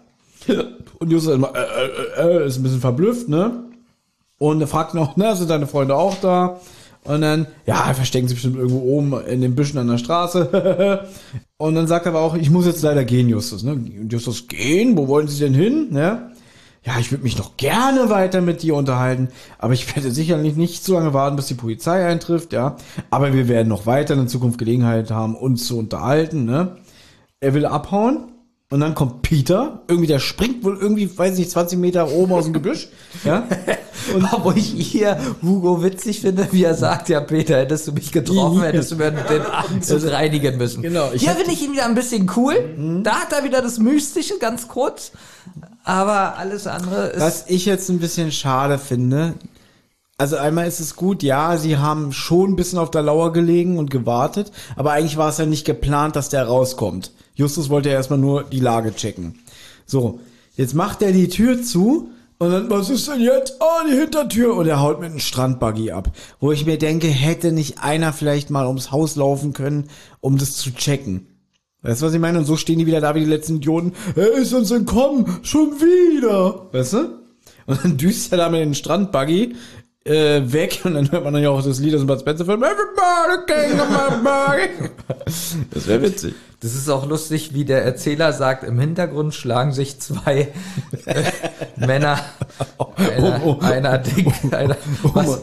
Und 0.98 1.12
Justus 1.12 1.32
ist, 1.32 1.36
immer, 1.36 1.54
äh, 1.56 2.22
äh, 2.24 2.38
äh, 2.44 2.48
ist 2.48 2.58
ein 2.58 2.64
bisschen 2.64 2.80
verblüfft, 2.82 3.28
ne. 3.30 3.66
Und 4.40 4.62
er 4.62 4.68
fragt 4.68 4.94
noch, 4.94 5.18
ne, 5.18 5.36
sind 5.36 5.50
deine 5.50 5.68
Freunde 5.68 5.96
auch 5.96 6.16
da? 6.22 6.60
Und 7.10 7.22
dann, 7.22 7.48
ja, 7.66 7.88
er 7.88 7.96
versteckt 7.96 8.30
sich 8.30 8.36
bestimmt 8.36 8.58
irgendwo 8.58 8.82
oben 8.82 9.20
in 9.26 9.42
den 9.42 9.56
Büschen 9.56 9.80
an 9.80 9.88
der 9.88 9.98
Straße. 9.98 11.08
und 11.58 11.74
dann 11.74 11.88
sagt 11.88 12.06
er 12.06 12.12
aber 12.12 12.22
auch, 12.22 12.36
ich 12.36 12.52
muss 12.52 12.68
jetzt 12.68 12.84
leider 12.84 13.04
gehen, 13.04 13.28
Justus. 13.30 13.64
Ne? 13.64 13.84
Justus, 14.08 14.48
gehen? 14.48 14.96
Wo 14.96 15.08
wollen 15.08 15.28
Sie 15.28 15.40
denn 15.40 15.56
hin? 15.56 15.88
Ne? 15.90 16.30
Ja, 16.84 17.00
ich 17.00 17.10
würde 17.10 17.24
mich 17.24 17.36
noch 17.36 17.58
gerne 17.58 18.12
weiter 18.12 18.42
mit 18.42 18.62
dir 18.62 18.76
unterhalten, 18.76 19.30
aber 19.58 19.74
ich 19.74 19.96
werde 19.96 20.12
sicherlich 20.12 20.56
nicht 20.56 20.84
so 20.84 20.94
lange 20.94 21.12
warten, 21.12 21.36
bis 21.36 21.48
die 21.48 21.56
Polizei 21.56 22.06
eintrifft, 22.06 22.54
ja. 22.54 22.76
Aber 23.10 23.34
wir 23.34 23.48
werden 23.48 23.70
noch 23.70 23.88
weiter 23.88 24.14
in 24.14 24.28
Zukunft 24.28 24.60
Gelegenheit 24.60 25.10
haben, 25.10 25.36
uns 25.36 25.66
zu 25.66 25.80
unterhalten, 25.80 26.46
ne? 26.46 26.78
Er 27.40 27.56
will 27.56 27.66
abhauen 27.66 28.26
und 28.72 28.82
dann 28.82 28.94
kommt 28.94 29.24
Peter, 29.24 29.82
irgendwie 29.88 30.08
der 30.08 30.20
springt 30.20 30.64
wohl 30.64 30.78
irgendwie, 30.78 31.10
weiß 31.18 31.34
ich 31.34 31.40
nicht, 31.40 31.52
20 31.52 31.80
Meter 31.80 32.12
oben 32.12 32.34
aus 32.34 32.44
dem 32.44 32.54
Gebüsch, 32.54 32.90
ja. 33.24 33.48
Und 34.14 34.28
wo 34.44 34.52
ich 34.52 34.68
hier 34.68 35.20
Hugo 35.42 35.84
witzig 35.84 36.22
finde, 36.22 36.48
wie 36.52 36.64
er 36.64 36.76
sagt, 36.76 37.10
ja 37.10 37.20
Peter, 37.20 37.58
hättest 37.58 37.88
du 37.88 37.92
mich 37.92 38.12
getroffen, 38.12 38.62
hättest 38.62 38.92
du 38.92 38.96
mir 38.96 39.12
den 39.12 39.42
Anzug 39.42 40.12
reinigen 40.12 40.58
müssen. 40.58 40.84
Genau, 40.84 41.12
Hier 41.12 41.32
finde 41.32 41.52
ich 41.52 41.64
ihn 41.64 41.74
wieder 41.74 41.86
ein 41.86 41.96
bisschen 41.96 42.32
cool. 42.36 43.02
Da 43.04 43.22
hat 43.22 43.34
er 43.34 43.44
wieder 43.44 43.62
das 43.62 43.80
Mystische, 43.80 44.38
ganz 44.40 44.68
kurz. 44.68 45.12
Aber 45.84 46.38
alles 46.38 46.68
andere 46.68 47.08
ist... 47.08 47.22
Was 47.22 47.46
ich 47.48 47.66
jetzt 47.66 47.90
ein 47.90 48.00
bisschen 48.00 48.32
schade 48.32 48.78
finde, 48.78 49.34
also 50.20 50.36
einmal 50.36 50.68
ist 50.68 50.80
es 50.80 50.96
gut, 50.96 51.24
ja, 51.24 51.58
sie 51.58 51.78
haben 51.78 52.12
schon 52.12 52.52
ein 52.52 52.56
bisschen 52.56 52.78
auf 52.78 52.92
der 52.92 53.02
Lauer 53.02 53.34
gelegen 53.34 53.78
und 53.78 53.90
gewartet, 53.90 54.52
aber 54.76 54.92
eigentlich 54.92 55.18
war 55.18 55.30
es 55.30 55.38
ja 55.38 55.46
nicht 55.46 55.66
geplant, 55.66 56.16
dass 56.16 56.30
der 56.30 56.46
rauskommt. 56.46 57.12
Justus 57.36 57.70
wollte 57.70 57.90
ja 57.90 57.96
erstmal 57.96 58.20
nur 58.20 58.44
die 58.44 58.60
Lage 58.60 58.94
checken. 58.94 59.40
So, 59.86 60.20
jetzt 60.56 60.76
macht 60.76 61.02
er 61.02 61.14
die 61.14 61.30
Tür 61.30 61.64
zu 61.64 62.10
und 62.38 62.52
dann, 62.52 62.70
was 62.70 62.90
ist 62.90 63.08
denn 63.08 63.20
jetzt? 63.20 63.58
Oh, 63.60 63.88
die 63.90 63.98
Hintertür. 63.98 64.56
Und 64.56 64.66
er 64.66 64.82
haut 64.82 65.02
mit 65.02 65.10
einem 65.10 65.20
Strandbuggy 65.20 65.92
ab. 65.92 66.12
Wo 66.40 66.54
ich 66.54 66.66
mir 66.66 66.78
denke, 66.78 67.08
hätte 67.08 67.52
nicht 67.52 67.84
einer 67.84 68.14
vielleicht 68.14 68.50
mal 68.50 68.66
ums 68.66 68.92
Haus 68.94 69.18
laufen 69.18 69.52
können, 69.52 69.90
um 70.22 70.38
das 70.38 70.56
zu 70.56 70.74
checken. 70.74 71.28
Weißt 71.82 72.02
du, 72.02 72.06
was 72.06 72.14
ich 72.14 72.20
meine? 72.20 72.40
Und 72.40 72.46
so 72.46 72.56
stehen 72.56 72.80
die 72.80 72.86
wieder 72.86 73.02
da 73.02 73.14
wie 73.14 73.22
die 73.22 73.26
letzten 73.26 73.58
Idioten. 73.58 73.92
Er 74.16 74.32
ist 74.32 74.54
uns 74.54 74.72
entkommen. 74.72 75.40
Schon 75.42 75.82
wieder. 75.82 76.68
Weißt 76.72 76.94
du? 76.94 77.20
Und 77.66 77.84
dann 77.84 77.98
düst 77.98 78.32
er 78.32 78.38
da 78.38 78.50
mit 78.50 78.62
dem 78.62 78.74
Strandbuggy 78.74 79.56
äh, 80.06 80.42
weg 80.46 80.82
und 80.84 80.94
dann 80.96 81.12
hört 81.12 81.24
man 81.24 81.34
dann 81.34 81.44
ja 81.44 81.50
auch 81.50 81.64
das 81.64 81.80
Lied 81.80 81.94
aus 81.94 82.02
dem 82.02 82.08
Bud 82.08 82.20
Spencer 82.20 82.46
Film. 82.46 82.64
Everybody 82.64 83.46
king 83.48 83.80
of 83.80 83.90
my 83.90 84.18
buggy. 84.24 84.90
Das 85.72 85.88
wäre 85.88 86.02
witzig. 86.02 86.34
Das 86.62 86.74
ist 86.74 86.90
auch 86.90 87.08
lustig, 87.08 87.54
wie 87.54 87.64
der 87.64 87.84
Erzähler 87.86 88.34
sagt, 88.34 88.64
im 88.66 88.80
Hintergrund 88.80 89.34
schlagen 89.34 89.72
sich 89.72 90.00
zwei 90.02 90.50
äh, 91.06 91.24
Männer, 91.86 92.20
einer, 92.96 93.42
Oh, 93.44 93.58
oh. 93.62 93.64
einer 93.66 93.98
dick, 93.98 94.28
einer, 94.52 94.76
was, 95.04 95.42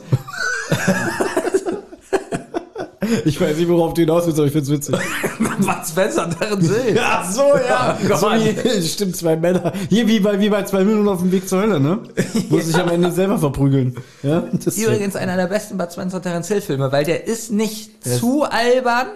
Ich 3.24 3.40
weiß 3.40 3.56
nicht, 3.56 3.68
worauf 3.68 3.94
du 3.94 4.02
hinaus 4.02 4.26
willst, 4.26 4.38
aber 4.38 4.46
ich 4.46 4.52
find's 4.52 4.70
witzig. 4.70 4.96
was 5.66 5.92
besser 5.92 6.28
darin 6.38 6.60
sehen. 6.60 6.98
Ach 7.00 7.30
so, 7.30 7.42
ja. 7.56 7.98
Oh 8.10 8.16
so 8.16 8.26
wie, 8.28 8.86
stimmt, 8.86 9.16
zwei 9.16 9.36
Männer. 9.36 9.72
Hier 9.88 10.06
wie 10.06 10.20
bei, 10.20 10.38
wie 10.40 10.48
bei 10.48 10.62
zwei 10.64 10.84
Minuten 10.84 11.08
auf 11.08 11.20
dem 11.20 11.32
Weg 11.32 11.48
zur 11.48 11.62
Hölle, 11.62 11.80
ne? 11.80 12.00
Wo 12.48 12.58
sie 12.58 12.66
sich 12.66 12.76
am 12.76 12.88
Ende 12.88 13.10
selber 13.10 13.38
verprügeln. 13.38 13.96
Ja? 14.22 14.44
Das 14.64 14.76
Übrigens 14.76 15.16
einer 15.16 15.36
der 15.36 15.46
besten 15.46 15.78
Bud 15.78 15.92
Spencer 15.92 16.22
Terence 16.22 16.48
Hill 16.48 16.60
Filme, 16.60 16.92
weil 16.92 17.04
der 17.04 17.26
ist 17.26 17.52
nicht 17.52 18.04
zu 18.06 18.44
albern 18.44 19.08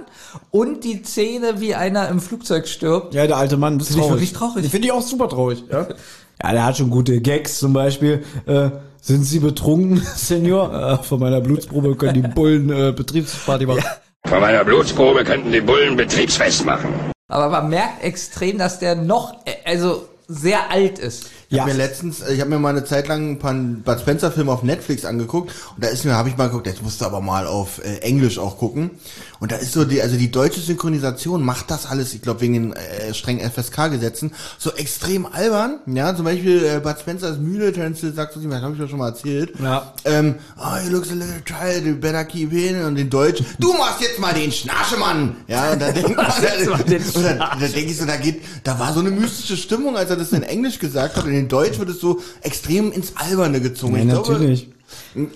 und 0.51 0.85
die 0.85 1.02
Szene, 1.02 1.60
wie 1.60 1.75
einer 1.75 2.09
im 2.09 2.20
Flugzeug 2.20 2.69
stirbt. 2.69 3.15
Ja, 3.15 3.27
der 3.27 3.36
alte 3.36 3.57
Mann, 3.57 3.78
das 3.78 3.91
ist 3.91 3.97
traurig. 3.97 4.10
wirklich 4.12 4.33
traurig. 4.33 4.70
Finde 4.70 4.86
ich 4.86 4.93
auch 4.93 5.02
super 5.02 5.28
traurig. 5.28 5.65
Ja? 5.70 5.89
ja, 6.43 6.52
der 6.52 6.65
hat 6.65 6.77
schon 6.77 6.91
gute 6.91 7.20
Gags, 7.20 7.59
zum 7.59 7.73
Beispiel. 7.73 8.25
Äh, 8.47 8.70
sind 9.01 9.25
Sie 9.25 9.39
betrunken, 9.39 10.02
Senior? 10.17 11.01
Äh, 11.01 11.02
von 11.02 11.20
meiner 11.20 11.41
Blutsprobe 11.41 11.97
können 11.97 12.23
die 12.23 12.28
Bullen 12.28 12.70
äh, 12.70 12.93
Betriebsparty 12.93 13.67
machen. 13.67 13.83
Von 14.29 14.41
meiner 14.41 14.65
Blutsprobe 14.65 15.25
könnten 15.25 15.51
die 15.51 15.61
Bullen 15.61 15.97
Betriebsfest 15.97 16.65
machen. 16.65 16.93
Aber 17.29 17.49
man 17.49 17.69
merkt 17.71 18.05
extrem, 18.05 18.59
dass 18.59 18.79
der 18.79 18.95
noch, 18.95 19.35
äh, 19.45 19.53
also 19.65 20.07
sehr 20.29 20.71
alt 20.71 20.99
ist. 21.01 21.27
Ich 21.49 21.57
Ja. 21.57 21.63
habe 21.63 21.73
mir 21.73 21.79
letztens, 21.79 22.21
äh, 22.21 22.35
ich 22.35 22.41
habe 22.41 22.51
mir 22.51 22.59
mal 22.61 22.69
eine 22.69 22.85
Zeit 22.85 23.09
lang 23.09 23.33
ein 23.33 23.39
paar 23.41 23.55
Bud 23.55 23.99
Spencer 24.01 24.31
Filme 24.31 24.53
auf 24.53 24.63
Netflix 24.63 25.05
angeguckt 25.05 25.53
und 25.75 25.85
da 25.85 25.89
ist 25.89 26.05
mir, 26.05 26.15
habe 26.15 26.29
ich 26.29 26.37
mal 26.37 26.47
geguckt, 26.49 26.69
jetzt 26.69 26.83
musst 26.83 27.01
du 27.01 27.07
aber 27.07 27.21
mal 27.21 27.47
auf 27.49 27.85
äh, 27.85 27.99
Englisch 28.03 28.39
auch 28.39 28.57
gucken 28.59 28.91
und 29.41 29.51
da 29.52 29.57
ist 29.57 29.73
so 29.73 29.85
die, 29.85 30.01
also 30.02 30.17
die 30.17 30.31
deutsche 30.31 30.60
Synchronisation 30.60 31.43
macht 31.43 31.70
das 31.70 31.86
alles, 31.86 32.15
ich 32.15 32.23
glaube 32.23 32.41
wegen 32.43 32.52
den 32.55 32.73
äh, 32.75 33.12
strengen 33.15 33.41
FSK-Gesetzen 33.51 34.33
so 34.59 34.70
extrem 34.75 35.27
albern, 35.27 35.78
ja, 35.86 36.15
zum 36.15 36.25
Beispiel 36.27 36.62
äh, 36.65 36.81
Bud 36.81 36.97
Spencer 37.01 37.31
ist 37.31 37.41
müde, 37.41 37.73
Terence 37.73 38.01
Hill 38.01 38.12
sagt 38.12 38.35
so, 38.35 38.41
das 38.41 38.62
habe 38.62 38.75
ich 38.75 38.81
ja 38.81 38.86
schon 38.89 38.99
mal 38.99 39.09
erzählt, 39.09 39.52
Ja. 39.60 39.93
ähm, 40.05 40.36
oh, 40.59 40.85
you 40.85 40.91
look 40.93 41.05
a 41.10 41.15
little 41.15 41.43
child, 41.44 41.85
you 41.86 41.97
better 41.97 42.25
keep 42.25 42.52
in 42.52 42.83
und 42.85 42.97
in 42.97 43.10
Deutsch, 43.10 43.43
du 43.59 43.73
machst 43.73 44.01
jetzt 44.02 44.19
mal 44.20 44.35
den 44.35 44.52
Schnarchemann, 44.52 45.36
ja, 45.49 45.73
und 45.73 45.81
da 45.83 45.91
denke 45.93 47.91
ich 47.91 47.97
so, 47.97 48.05
da 48.07 48.17
geht, 48.17 48.43
da 48.65 48.78
war 48.78 48.93
so 48.93 49.01
eine 49.01 49.10
mystische 49.10 49.57
Stimmung, 49.57 49.97
als 49.97 50.10
er 50.10 50.17
das 50.17 50.33
in 50.33 50.43
Englisch 50.43 50.78
gesagt 50.78 51.17
hat 51.17 51.25
und 51.25 51.33
in 51.33 51.49
Deutsch 51.49 51.78
wird 51.78 51.89
es 51.89 52.01
so 52.01 52.20
extrem 52.43 52.93
ins 52.93 53.17
Alberne 53.17 53.60
gezogen. 53.60 53.94
Ja, 53.97 54.02
Ich 54.02 54.09
glaube, 54.09 54.33
natürlich. 54.33 54.69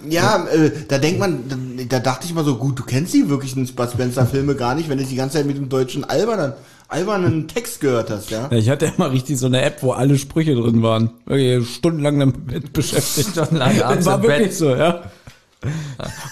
Ja, 0.08 0.46
äh, 0.46 0.70
da 0.88 0.98
denkt 0.98 1.18
man, 1.20 1.44
da, 1.48 1.84
da 1.88 2.00
dachte 2.00 2.26
ich 2.26 2.34
mal 2.34 2.44
so, 2.44 2.56
gut, 2.56 2.78
du 2.78 2.84
kennst 2.84 3.14
die 3.14 3.28
wirklichen 3.28 3.66
Bud 3.74 3.90
Spencer 3.90 4.26
Filme 4.26 4.54
gar 4.54 4.74
nicht, 4.74 4.88
wenn 4.88 4.98
du 4.98 5.04
die 5.04 5.16
ganze 5.16 5.38
Zeit 5.38 5.46
mit 5.46 5.56
dem 5.56 5.68
deutschen 5.68 6.04
albernen, 6.04 6.52
albernen 6.88 7.48
Text 7.48 7.80
gehört 7.80 8.10
hast, 8.10 8.30
ja. 8.30 8.48
Ja, 8.50 8.56
ich 8.56 8.68
hatte 8.68 8.92
immer 8.96 9.10
richtig 9.10 9.38
so 9.38 9.46
eine 9.46 9.62
App, 9.62 9.82
wo 9.82 9.92
alle 9.92 10.18
Sprüche 10.18 10.54
drin 10.54 10.82
waren. 10.82 11.10
Wirklich 11.26 11.74
stundenlang 11.74 12.18
damit 12.20 12.72
beschäftigt. 12.72 13.30
Stundenlang 13.32 13.76
Das 13.78 13.82
abends 13.82 14.06
war 14.06 14.16
im 14.16 14.22
wirklich 14.22 14.48
Bett. 14.48 14.54
so, 14.54 14.70
ja. 14.74 15.02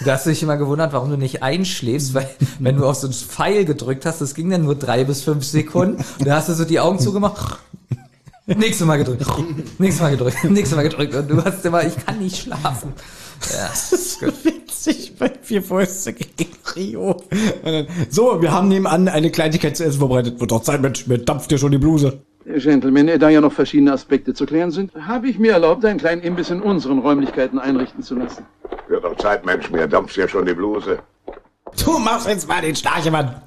Da 0.05 0.13
hast 0.13 0.27
du 0.27 0.31
dich 0.31 0.43
immer 0.43 0.59
gewundert, 0.59 0.93
warum 0.93 1.09
du 1.09 1.17
nicht 1.17 1.43
einschläfst, 1.43 2.13
weil 2.13 2.29
wenn 2.59 2.77
du 2.77 2.87
auf 2.87 2.97
so 2.97 3.07
einen 3.07 3.15
Pfeil 3.15 3.65
gedrückt 3.65 4.05
hast, 4.05 4.21
das 4.21 4.35
ging 4.35 4.51
dann 4.51 4.63
nur 4.63 4.75
drei 4.75 5.05
bis 5.05 5.23
fünf 5.23 5.45
Sekunden. 5.45 6.05
Und 6.19 6.27
da 6.27 6.37
hast 6.37 6.51
du 6.51 6.53
so 6.53 6.65
die 6.67 6.81
Augen 6.81 6.99
zugemacht. 6.99 7.59
Nächstes 8.47 8.87
Mal 8.87 8.97
gedrückt. 8.97 9.25
Nächstes 9.79 10.03
Mal 10.03 10.11
gedrückt. 10.11 10.45
Nächstes 10.45 10.77
Mal 10.77 10.83
gedrückt. 10.83 11.15
Und 11.15 11.29
du 11.31 11.45
hast 11.45 11.65
immer, 11.65 11.85
ich 11.87 11.95
kann 12.05 12.19
nicht 12.19 12.37
schlafen. 12.37 12.93
Ja, 13.53 13.67
Das 13.69 13.93
ist 13.93 14.21
so 14.21 14.27
witzig 14.45 15.15
bei 15.19 15.31
vier 15.43 15.63
Fäuste 15.63 16.13
gegen 16.13 16.53
Rio. 16.75 17.23
Dann, 17.65 17.87
So, 18.11 18.43
wir 18.43 18.53
haben 18.53 18.69
nebenan 18.69 19.09
eine 19.09 19.31
Kleinigkeit 19.31 19.77
zu 19.77 19.85
essen 19.85 20.01
vorbereitet. 20.01 20.41
Wird 20.41 20.51
doch 20.51 20.63
Zeit, 20.63 20.81
Mensch, 20.83 21.07
mir 21.07 21.19
dampft 21.19 21.51
dir 21.51 21.59
schon 21.59 21.73
die 21.73 21.79
Bluse. 21.79 22.21
Gentlemen, 22.45 23.21
da 23.21 23.29
ja 23.29 23.41
noch 23.41 23.53
verschiedene 23.53 23.93
Aspekte 23.93 24.35
zu 24.35 24.47
klären 24.47 24.73
sind, 24.73 24.93
habe 25.07 25.29
ich 25.29 25.39
mir 25.39 25.53
erlaubt, 25.53 25.85
einen 25.85 26.01
kleinen 26.01 26.23
Imbiss 26.23 26.51
in 26.51 26.61
unseren 26.61 26.99
Räumlichkeiten 26.99 27.61
einrichten 27.61 28.03
zu 28.03 28.17
lassen. 28.17 28.45
Wird 28.89 29.05
doch 29.05 29.17
Zeit, 29.17 29.47
Mensch, 29.47 29.71
mir 29.71 29.87
dampft 29.87 30.17
ja 30.17 30.27
schon 30.27 30.45
die 30.45 30.55
Bluse. 30.55 30.99
Du 31.85 31.99
machst 31.99 32.27
jetzt 32.27 32.49
mal 32.49 32.61
den 32.61 32.75
Schnarchemann. 32.75 33.41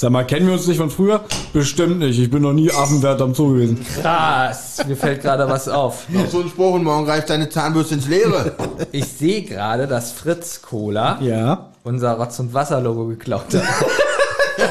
Sag 0.00 0.12
mal, 0.12 0.24
kennen 0.24 0.46
wir 0.46 0.52
uns 0.52 0.68
nicht 0.68 0.76
von 0.76 0.90
früher? 0.90 1.24
Bestimmt 1.52 1.98
nicht. 1.98 2.20
Ich 2.20 2.30
bin 2.30 2.42
noch 2.42 2.52
nie 2.52 2.70
Affenwert 2.70 3.20
am 3.20 3.34
Zoo 3.34 3.54
gewesen. 3.54 3.84
krass. 4.00 4.76
Mir 4.86 4.96
fällt 4.96 5.22
gerade 5.22 5.48
was 5.48 5.68
auf. 5.68 6.08
Noch 6.08 6.28
so 6.30 6.38
ein 6.40 6.48
Spruch 6.48 6.74
und 6.74 6.84
morgen 6.84 7.04
greift 7.04 7.28
deine 7.30 7.48
Zahnbürste 7.48 7.94
ins 7.94 8.06
Leere. 8.06 8.52
Ich 8.92 9.06
sehe 9.06 9.42
gerade, 9.42 9.88
dass 9.88 10.12
Fritz 10.12 10.62
Cola 10.62 11.18
Ja. 11.20 11.70
unser 11.82 12.12
Rotz- 12.12 12.38
und 12.38 12.54
Wasser-Logo 12.54 13.06
geklaut 13.06 13.46
hat. 13.54 13.64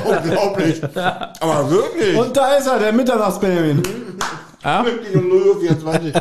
Unglaublich. 0.23 0.81
Aber 0.95 1.69
wirklich. 1.71 2.15
Und 2.17 2.37
da 2.37 2.55
ist 2.55 2.67
er, 2.67 2.79
der 2.79 2.93
Mitternachtsbenjamin. 2.93 3.83
Wirklich 3.83 5.13
um 5.15 5.27
0 5.27 5.41
Uhr 5.41 5.59
24. 5.59 6.13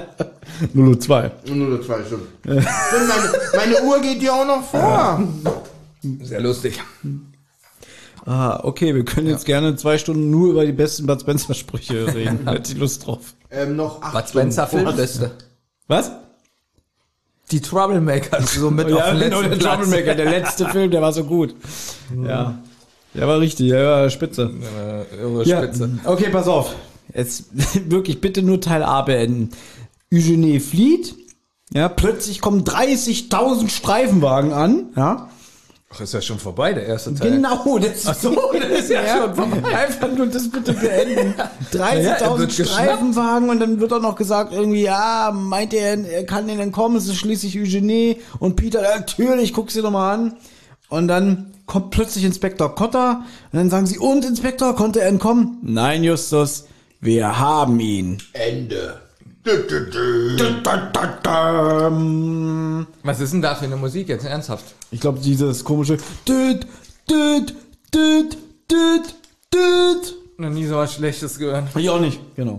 002. 0.74 1.30
Um 1.48 1.58
0 1.60 1.72
Uhr 1.74 1.82
2, 1.86 1.94
stimmt. 2.06 2.22
Meine, 2.44 2.64
meine 3.56 3.82
Uhr 3.88 4.00
geht 4.00 4.20
dir 4.20 4.34
auch 4.34 4.44
noch 4.46 4.64
vor. 4.68 5.22
Sehr 6.22 6.40
lustig. 6.40 6.80
Ah, 8.26 8.60
okay, 8.64 8.94
wir 8.94 9.04
können 9.04 9.28
jetzt 9.28 9.46
gerne 9.46 9.76
zwei 9.76 9.98
Stunden 9.98 10.30
nur 10.30 10.50
über 10.50 10.66
die 10.66 10.72
besten 10.72 11.06
Bud 11.06 11.20
Spencer 11.20 11.54
Sprüche 11.54 12.06
reden. 12.14 12.48
Hätte 12.48 12.72
ich 12.72 12.78
Lust 12.78 13.06
drauf. 13.06 13.34
Ähm, 13.50 13.76
noch 13.76 14.02
acht 14.02 14.12
Bud 14.14 14.28
Spencer 14.28 14.66
Stunden. 14.66 14.86
Filmliste. 14.88 15.30
Was? 15.86 16.10
Die 17.52 17.60
Troublemakers 17.60 18.54
so 18.58 18.70
mit 18.72 18.86
auf 18.86 18.98
ja, 18.98 19.10
dem 19.12 19.20
genau, 19.20 19.40
letzten 19.40 19.50
der 19.50 19.56
Platz. 19.58 19.78
Troublemaker, 19.80 20.14
der 20.16 20.24
letzte 20.30 20.68
Film, 20.70 20.90
der 20.90 21.02
war 21.02 21.12
so 21.12 21.22
gut. 21.24 21.54
Ja. 22.26 22.58
Der 23.14 23.28
war 23.28 23.38
richtig, 23.38 23.68
der 23.70 23.84
war 23.86 24.10
spitze. 24.10 24.50
Äh, 25.12 25.20
irre 25.22 25.44
Ja, 25.44 25.62
Spitze. 25.62 25.98
okay, 26.04 26.28
pass 26.30 26.48
auf. 26.48 26.74
Jetzt 27.14 27.44
wirklich 27.88 28.20
bitte 28.20 28.42
nur 28.42 28.60
Teil 28.60 28.82
A 28.82 29.02
beenden. 29.02 29.50
Eugenie 30.12 30.58
flieht. 30.60 31.14
Ja, 31.72 31.88
plötzlich 31.88 32.40
kommen 32.40 32.64
30.000 32.64 33.70
Streifenwagen 33.70 34.52
an. 34.52 34.86
Ja, 34.96 35.30
Ach, 35.88 36.00
ist 36.00 36.14
ja 36.14 36.20
schon 36.20 36.38
vorbei, 36.38 36.72
der 36.72 36.84
erste 36.86 37.14
Teil. 37.14 37.30
genau. 37.30 37.78
Das 37.78 38.04
ist 38.04 38.22
so, 38.22 38.34
das 38.52 38.80
ist 38.80 38.90
ja, 38.90 39.22
schon 39.22 39.34
vorbei. 39.34 39.76
Einfach 39.76 40.10
nur 40.10 40.26
das 40.26 40.50
bitte 40.50 40.72
beenden. 40.72 41.34
Ja, 41.72 41.88
er 41.90 42.18
30.000 42.18 42.38
wird 42.38 42.48
geschnappt. 42.48 42.70
Streifenwagen 42.70 43.50
und 43.50 43.60
dann 43.60 43.78
wird 43.78 43.92
auch 43.92 44.00
noch 44.02 44.16
gesagt 44.16 44.52
irgendwie, 44.52 44.82
ja, 44.82 45.30
meint 45.32 45.72
er, 45.72 46.04
er 46.04 46.26
kann 46.26 46.48
denen 46.48 46.60
entkommen. 46.60 46.98
Es 46.98 47.06
ist 47.06 47.16
schließlich 47.16 47.56
Eugenie 47.58 48.20
und 48.40 48.56
Peter. 48.56 48.82
Natürlich, 48.82 49.52
guck's 49.52 49.74
dir 49.74 49.82
doch 49.82 49.92
mal 49.92 50.12
an. 50.12 50.36
Und 50.88 51.08
dann 51.08 51.52
kommt 51.66 51.90
plötzlich 51.90 52.24
Inspektor 52.24 52.74
Cotter 52.74 53.24
und 53.52 53.58
dann 53.58 53.70
sagen 53.70 53.86
sie, 53.86 53.98
und 53.98 54.24
Inspektor, 54.24 54.74
konnte 54.74 55.00
er 55.00 55.08
entkommen? 55.08 55.58
Nein, 55.62 56.04
Justus, 56.04 56.66
wir 57.00 57.38
haben 57.38 57.78
ihn. 57.80 58.18
Ende. 58.32 59.00
Was 63.02 63.20
ist 63.20 63.32
denn 63.32 63.42
da 63.42 63.54
für 63.54 63.66
eine 63.66 63.76
Musik 63.76 64.08
jetzt 64.08 64.24
ernsthaft? 64.24 64.64
Ich 64.90 65.00
glaube, 65.00 65.20
dieses 65.20 65.62
komische 65.62 65.98
Düt, 66.28 66.66
düt, 67.08 67.54
düt, 67.94 68.36
düt, 68.70 69.14
düt. 69.54 70.14
Noch 70.38 70.50
nie 70.50 70.66
so 70.66 70.74
was 70.76 70.94
Schlechtes 70.94 71.38
gehört. 71.38 71.68
Ich 71.76 71.88
auch 71.88 72.00
nicht, 72.00 72.18
genau. 72.34 72.58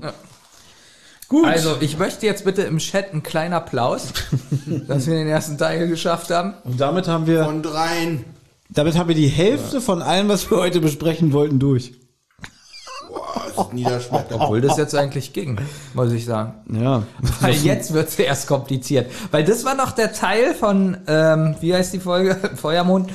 Gut. 1.28 1.46
Also, 1.46 1.76
ich 1.82 1.98
möchte 2.00 2.26
jetzt 2.26 2.46
bitte 2.46 2.62
im 2.62 2.78
Chat 2.78 3.12
einen 3.12 3.22
kleinen 3.22 3.54
Applaus, 3.54 4.14
dass 4.88 5.08
wir 5.08 5.16
den 5.16 5.28
ersten 5.28 5.58
Teil 5.58 5.90
geschafft 5.90 6.30
haben. 6.32 6.54
Und 6.64 6.80
damit 6.80 7.10
haben 7.10 7.28
wir, 7.28 7.44
Von 7.44 7.62
dreien. 7.62 8.24
damit 8.70 8.98
haben 8.98 9.10
wir 9.10 9.16
die 9.16 9.28
Hälfte 9.28 9.82
von 9.82 10.02
allem, 10.02 10.30
was 10.30 10.50
wir 10.50 10.58
heute 10.58 10.80
besprechen 10.80 11.34
wollten, 11.34 11.60
durch. 11.60 11.92
Niederschmetternd. 13.74 14.42
Obwohl 14.42 14.61
das 14.61 14.77
jetzt 14.77 14.95
eigentlich 14.95 15.34
ging, 15.34 15.60
muss 15.94 16.11
ich 16.11 16.26
sagen. 16.26 16.53
Ja. 16.72 17.03
Weil 17.42 17.53
jetzt 17.53 17.94
wird 17.94 18.10
es 18.10 18.19
erst 18.19 18.48
kompliziert. 18.48 19.11
Weil 19.32 19.44
das 19.44 19.66
war 19.66 19.76
noch 19.76 19.92
der 19.92 20.14
Teil 20.14 20.53
von, 20.53 20.98
ähm, 21.08 21.56
wie 21.60 21.74
heißt 21.74 21.94
die 21.94 22.00
Folge? 22.00 22.36
Feuermond. 22.56 23.11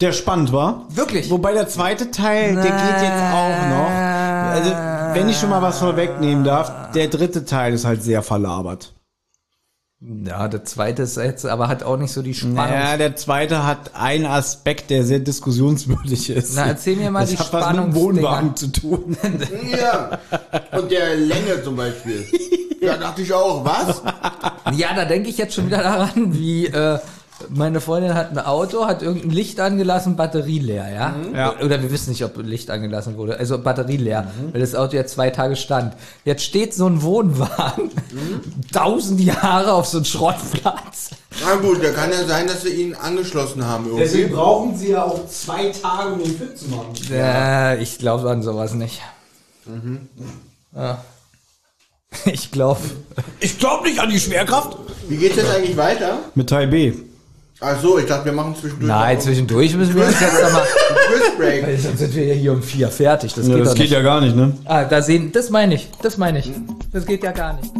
Der 0.00 0.12
spannend 0.12 0.52
war. 0.52 0.86
Wirklich. 0.88 1.30
Wobei 1.30 1.52
der 1.52 1.68
zweite 1.68 2.10
Teil, 2.10 2.54
der 2.54 2.62
geht 2.62 3.02
jetzt 3.02 3.22
auch 3.34 3.68
noch. 3.68 3.90
Also, 3.90 4.70
wenn 5.14 5.28
ich 5.28 5.38
schon 5.38 5.50
mal 5.50 5.60
was 5.60 5.78
vorwegnehmen 5.78 6.42
darf, 6.42 6.92
der 6.92 7.08
dritte 7.08 7.44
Teil 7.44 7.74
ist 7.74 7.84
halt 7.84 8.02
sehr 8.02 8.22
verlabert. 8.22 8.94
Ja, 10.02 10.48
der 10.48 10.64
zweite 10.64 11.02
ist 11.02 11.18
jetzt, 11.18 11.44
aber 11.44 11.68
hat 11.68 11.82
auch 11.82 11.98
nicht 11.98 12.10
so 12.10 12.22
die 12.22 12.32
Spannung. 12.32 12.56
Naja, 12.56 12.96
der 12.96 13.16
zweite 13.16 13.66
hat 13.66 13.94
einen 13.94 14.24
Aspekt, 14.24 14.88
der 14.88 15.04
sehr 15.04 15.18
diskussionswürdig 15.18 16.30
ist. 16.30 16.54
Na, 16.56 16.68
erzähl 16.68 16.96
mir 16.96 17.10
mal 17.10 17.20
das 17.20 17.30
die 17.30 17.36
hat 17.36 17.52
was 17.52 17.76
mit. 17.76 17.94
Wohnwagen 17.94 18.56
zu 18.56 18.68
tun. 18.68 19.16
Ja. 19.70 20.18
Und 20.78 20.90
der 20.90 21.16
Länge 21.16 21.62
zum 21.62 21.76
Beispiel. 21.76 22.26
Da 22.82 22.96
dachte 22.96 23.20
ich 23.20 23.30
auch, 23.30 23.62
was? 23.62 24.02
Ja, 24.74 24.94
da 24.94 25.04
denke 25.04 25.28
ich 25.28 25.36
jetzt 25.36 25.54
schon 25.54 25.66
wieder 25.66 25.82
daran, 25.82 26.32
wie 26.32 26.64
äh, 26.64 26.98
meine 27.48 27.80
Freundin 27.80 28.14
hat 28.14 28.30
ein 28.30 28.38
Auto, 28.38 28.86
hat 28.86 29.02
irgendein 29.02 29.30
Licht 29.30 29.60
angelassen, 29.60 30.16
Batterie 30.16 30.58
leer, 30.58 30.88
ja? 30.92 31.16
Ja. 31.34 31.54
Oder 31.64 31.82
wir 31.82 31.90
wissen 31.90 32.10
nicht, 32.10 32.24
ob 32.24 32.36
Licht 32.38 32.70
angelassen 32.70 33.16
wurde. 33.16 33.38
Also 33.38 33.58
Batterie 33.58 33.96
leer, 33.96 34.30
weil 34.52 34.60
das 34.60 34.74
Auto 34.74 34.96
jetzt 34.96 35.14
zwei 35.14 35.30
Tage 35.30 35.56
stand. 35.56 35.94
Jetzt 36.24 36.44
steht 36.44 36.74
so 36.74 36.86
ein 36.86 37.02
Wohnwagen 37.02 37.90
tausend 38.72 39.20
Jahre 39.20 39.72
auf 39.72 39.86
so 39.86 39.98
einem 39.98 40.04
Schrottplatz. 40.04 41.10
Na 41.44 41.56
gut, 41.56 41.82
da 41.82 41.90
kann 41.90 42.10
ja 42.10 42.24
sein, 42.26 42.46
dass 42.46 42.64
wir 42.64 42.74
ihn 42.74 42.94
angeschlossen 42.94 43.66
haben 43.66 43.86
irgendwie. 43.86 44.26
brauchen 44.26 44.76
sie 44.76 44.90
ja 44.90 45.04
auch 45.04 45.26
zwei 45.28 45.70
Tage, 45.70 46.14
um 46.14 46.20
ihn 46.20 46.36
fit 46.36 46.58
zu 46.58 46.68
machen. 46.68 46.92
Äh, 47.10 47.82
ich 47.82 47.98
glaube 47.98 48.28
an 48.30 48.42
sowas 48.42 48.74
nicht. 48.74 49.00
Ja. 50.74 51.02
Ich 52.24 52.50
glaube. 52.50 52.80
Ich 53.38 53.58
glaube 53.58 53.88
nicht 53.88 54.00
an 54.00 54.10
die 54.10 54.18
Schwerkraft. 54.18 54.76
Wie 55.08 55.16
geht's 55.16 55.36
jetzt 55.36 55.50
eigentlich 55.50 55.76
weiter? 55.76 56.18
Mit 56.34 56.50
Teil 56.50 56.66
B. 56.66 56.92
Ach 57.62 57.78
so, 57.78 57.98
ich 57.98 58.06
dachte, 58.06 58.24
wir 58.24 58.32
machen 58.32 58.56
zwischendurch. 58.56 58.88
Nein, 58.88 59.20
zwischendurch 59.20 59.76
müssen 59.76 59.94
wir 59.94 60.06
uns 60.06 60.18
jetzt 60.18 60.42
nochmal. 60.42 60.62
Weil 61.38 61.78
Sonst 61.78 61.98
sind 61.98 62.14
wir 62.14 62.24
ja 62.24 62.34
hier 62.34 62.52
um 62.52 62.62
vier 62.62 62.88
fertig. 62.88 63.34
Das 63.34 63.46
Ja, 63.46 63.54
geht 63.56 63.66
das 63.66 63.74
geht 63.74 63.90
ja 63.90 64.00
gar 64.00 64.20
nicht, 64.22 64.34
ne? 64.34 64.56
Ah, 64.64 64.84
da 64.84 65.02
sehen, 65.02 65.30
das 65.32 65.50
meine 65.50 65.74
ich, 65.74 65.90
das 66.02 66.16
meine 66.16 66.38
ich. 66.38 66.50
Das 66.92 67.04
geht 67.04 67.22
ja 67.22 67.32
gar 67.32 67.54
nicht. 67.54 67.70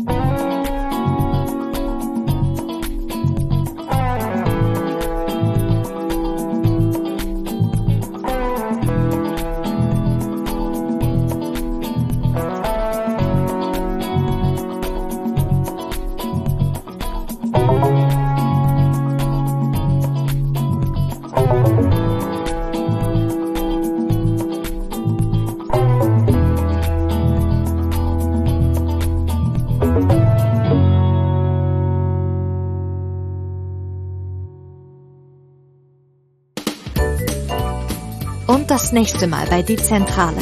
Das 38.91 38.93
nächste 38.93 39.29
Mal 39.29 39.47
bei 39.49 39.63
Die 39.63 39.77
Zentrale. 39.77 40.39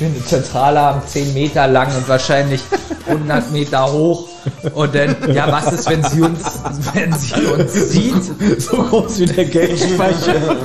Eine 0.00 0.24
Zentrale 0.24 0.80
haben 0.80 1.02
10 1.06 1.34
Meter 1.34 1.66
lang 1.66 1.94
und 1.94 2.08
wahrscheinlich 2.08 2.62
100 3.06 3.52
Meter 3.52 3.92
hoch. 3.92 4.26
Und 4.72 4.94
dann, 4.94 5.14
ja, 5.34 5.52
was 5.52 5.70
ist, 5.70 5.90
wenn 5.90 6.02
sie 6.02 6.22
uns, 6.22 6.62
wenn 6.94 7.12
sie 7.12 7.44
uns 7.44 7.72
sieht? 7.90 8.60
So 8.62 8.78
groß 8.78 9.18
wie 9.20 9.26
der 9.26 9.44
Geldspeicher. 9.44 10.56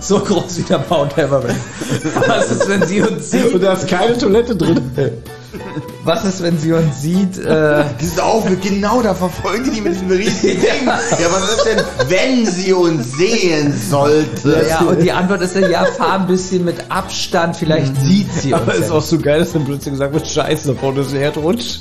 So 0.00 0.18
groß 0.20 0.58
wie 0.58 0.62
der 0.62 0.82
Mount 0.88 1.18
Everest. 1.18 1.58
Was 2.26 2.50
ist, 2.50 2.68
wenn 2.70 2.86
sie 2.86 3.02
uns 3.02 3.30
sieht? 3.30 3.52
Und 3.52 3.62
da 3.62 3.74
ist 3.74 3.86
keine 3.86 4.16
Toilette 4.16 4.56
drin. 4.56 4.80
Was 6.04 6.24
ist, 6.24 6.42
wenn 6.42 6.58
sie 6.58 6.72
uns 6.72 7.00
sieht? 7.00 7.38
Äh, 7.38 7.84
Die 8.00 8.06
sind 8.06 8.20
auch 8.20 8.44
genau 8.62 9.02
da 9.02 9.14
verfolgen 9.14 9.70
die 9.72 9.80
mit 9.80 9.94
diesem 9.94 10.10
riesigen 10.10 10.60
Ding. 10.60 10.86
Ja, 10.86 11.26
was 11.30 11.56
ist 11.56 11.64
denn, 11.64 11.84
wenn 12.08 12.46
sie 12.46 12.72
uns 12.72 13.12
sehen 13.12 13.72
sollte? 13.88 14.66
ja, 14.68 14.80
und 14.80 15.00
die 15.02 15.12
Antwort 15.12 15.40
ist 15.42 15.54
ja, 15.56 15.66
ja, 15.68 15.84
fahr 15.84 16.20
ein 16.20 16.26
bisschen 16.26 16.64
mit 16.64 16.90
Abstand, 16.90 17.56
vielleicht 17.56 17.96
sieht 18.02 18.32
sie 18.32 18.52
uns. 18.52 18.62
Aber 18.62 18.74
ist 18.74 18.88
ja. 18.88 18.94
auch 18.94 19.02
so 19.02 19.18
geil, 19.18 19.38
dass 19.38 19.52
dann 19.52 19.64
plötzlich 19.64 19.92
gesagt 19.92 20.12
wird, 20.12 20.28
scheiße, 20.28 20.68
da 20.68 20.78
vorne 20.78 21.00
ist 21.00 21.12
ein 21.12 21.20
Erdrutsch. 21.20 21.78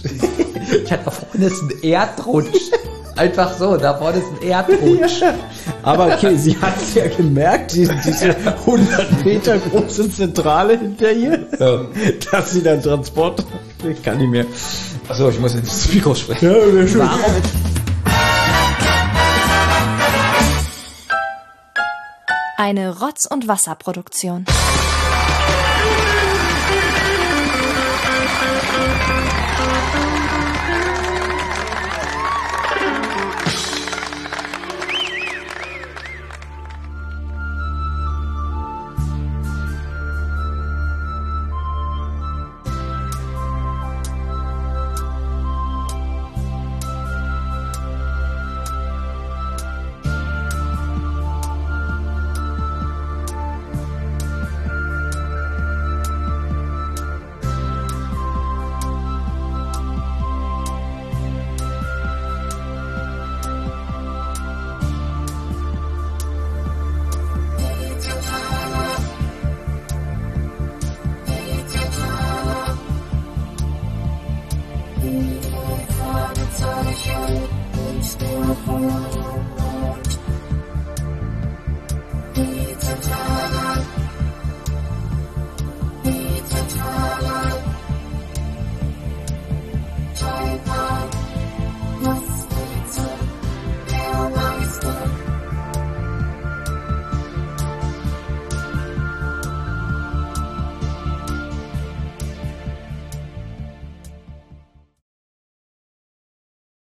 Ich 0.86 0.92
hatte 0.92 1.04
da 1.06 1.12
vorne 1.12 1.46
ist 1.46 1.62
ein 1.62 1.84
Erdrutsch. 1.84 2.72
Einfach 3.16 3.54
so, 3.54 3.78
da 3.78 3.94
vorne 3.96 4.18
ist 4.18 4.26
ein 4.42 4.48
Erdrutsch. 4.48 5.22
Aber 5.84 6.08
okay, 6.08 6.36
sie 6.36 6.58
hat 6.60 6.74
es 6.78 6.96
ja 6.96 7.08
gemerkt, 7.08 7.74
die, 7.74 7.88
diese 8.06 8.36
100 8.36 9.24
Meter 9.24 9.58
große 9.60 10.12
Zentrale 10.12 10.80
hinter 10.80 11.12
ihr, 11.12 11.38
dass 12.32 12.52
sie 12.52 12.64
dann 12.64 12.82
Transport, 12.82 13.46
ich 13.88 14.02
kann 14.02 14.18
nicht 14.18 14.30
mehr. 14.30 14.46
Achso, 15.08 15.30
ich 15.30 15.40
muss 15.40 15.54
ins 15.54 15.94
Mikro 15.94 16.16
sprechen. 16.16 16.46
Ja, 16.46 16.54
wäre 16.74 16.88
schön. 16.88 17.02
Warum? 17.02 17.42
Eine 22.58 22.98
Rotz- 22.98 23.28
und 23.30 23.48
Wasserproduktion. 23.48 24.46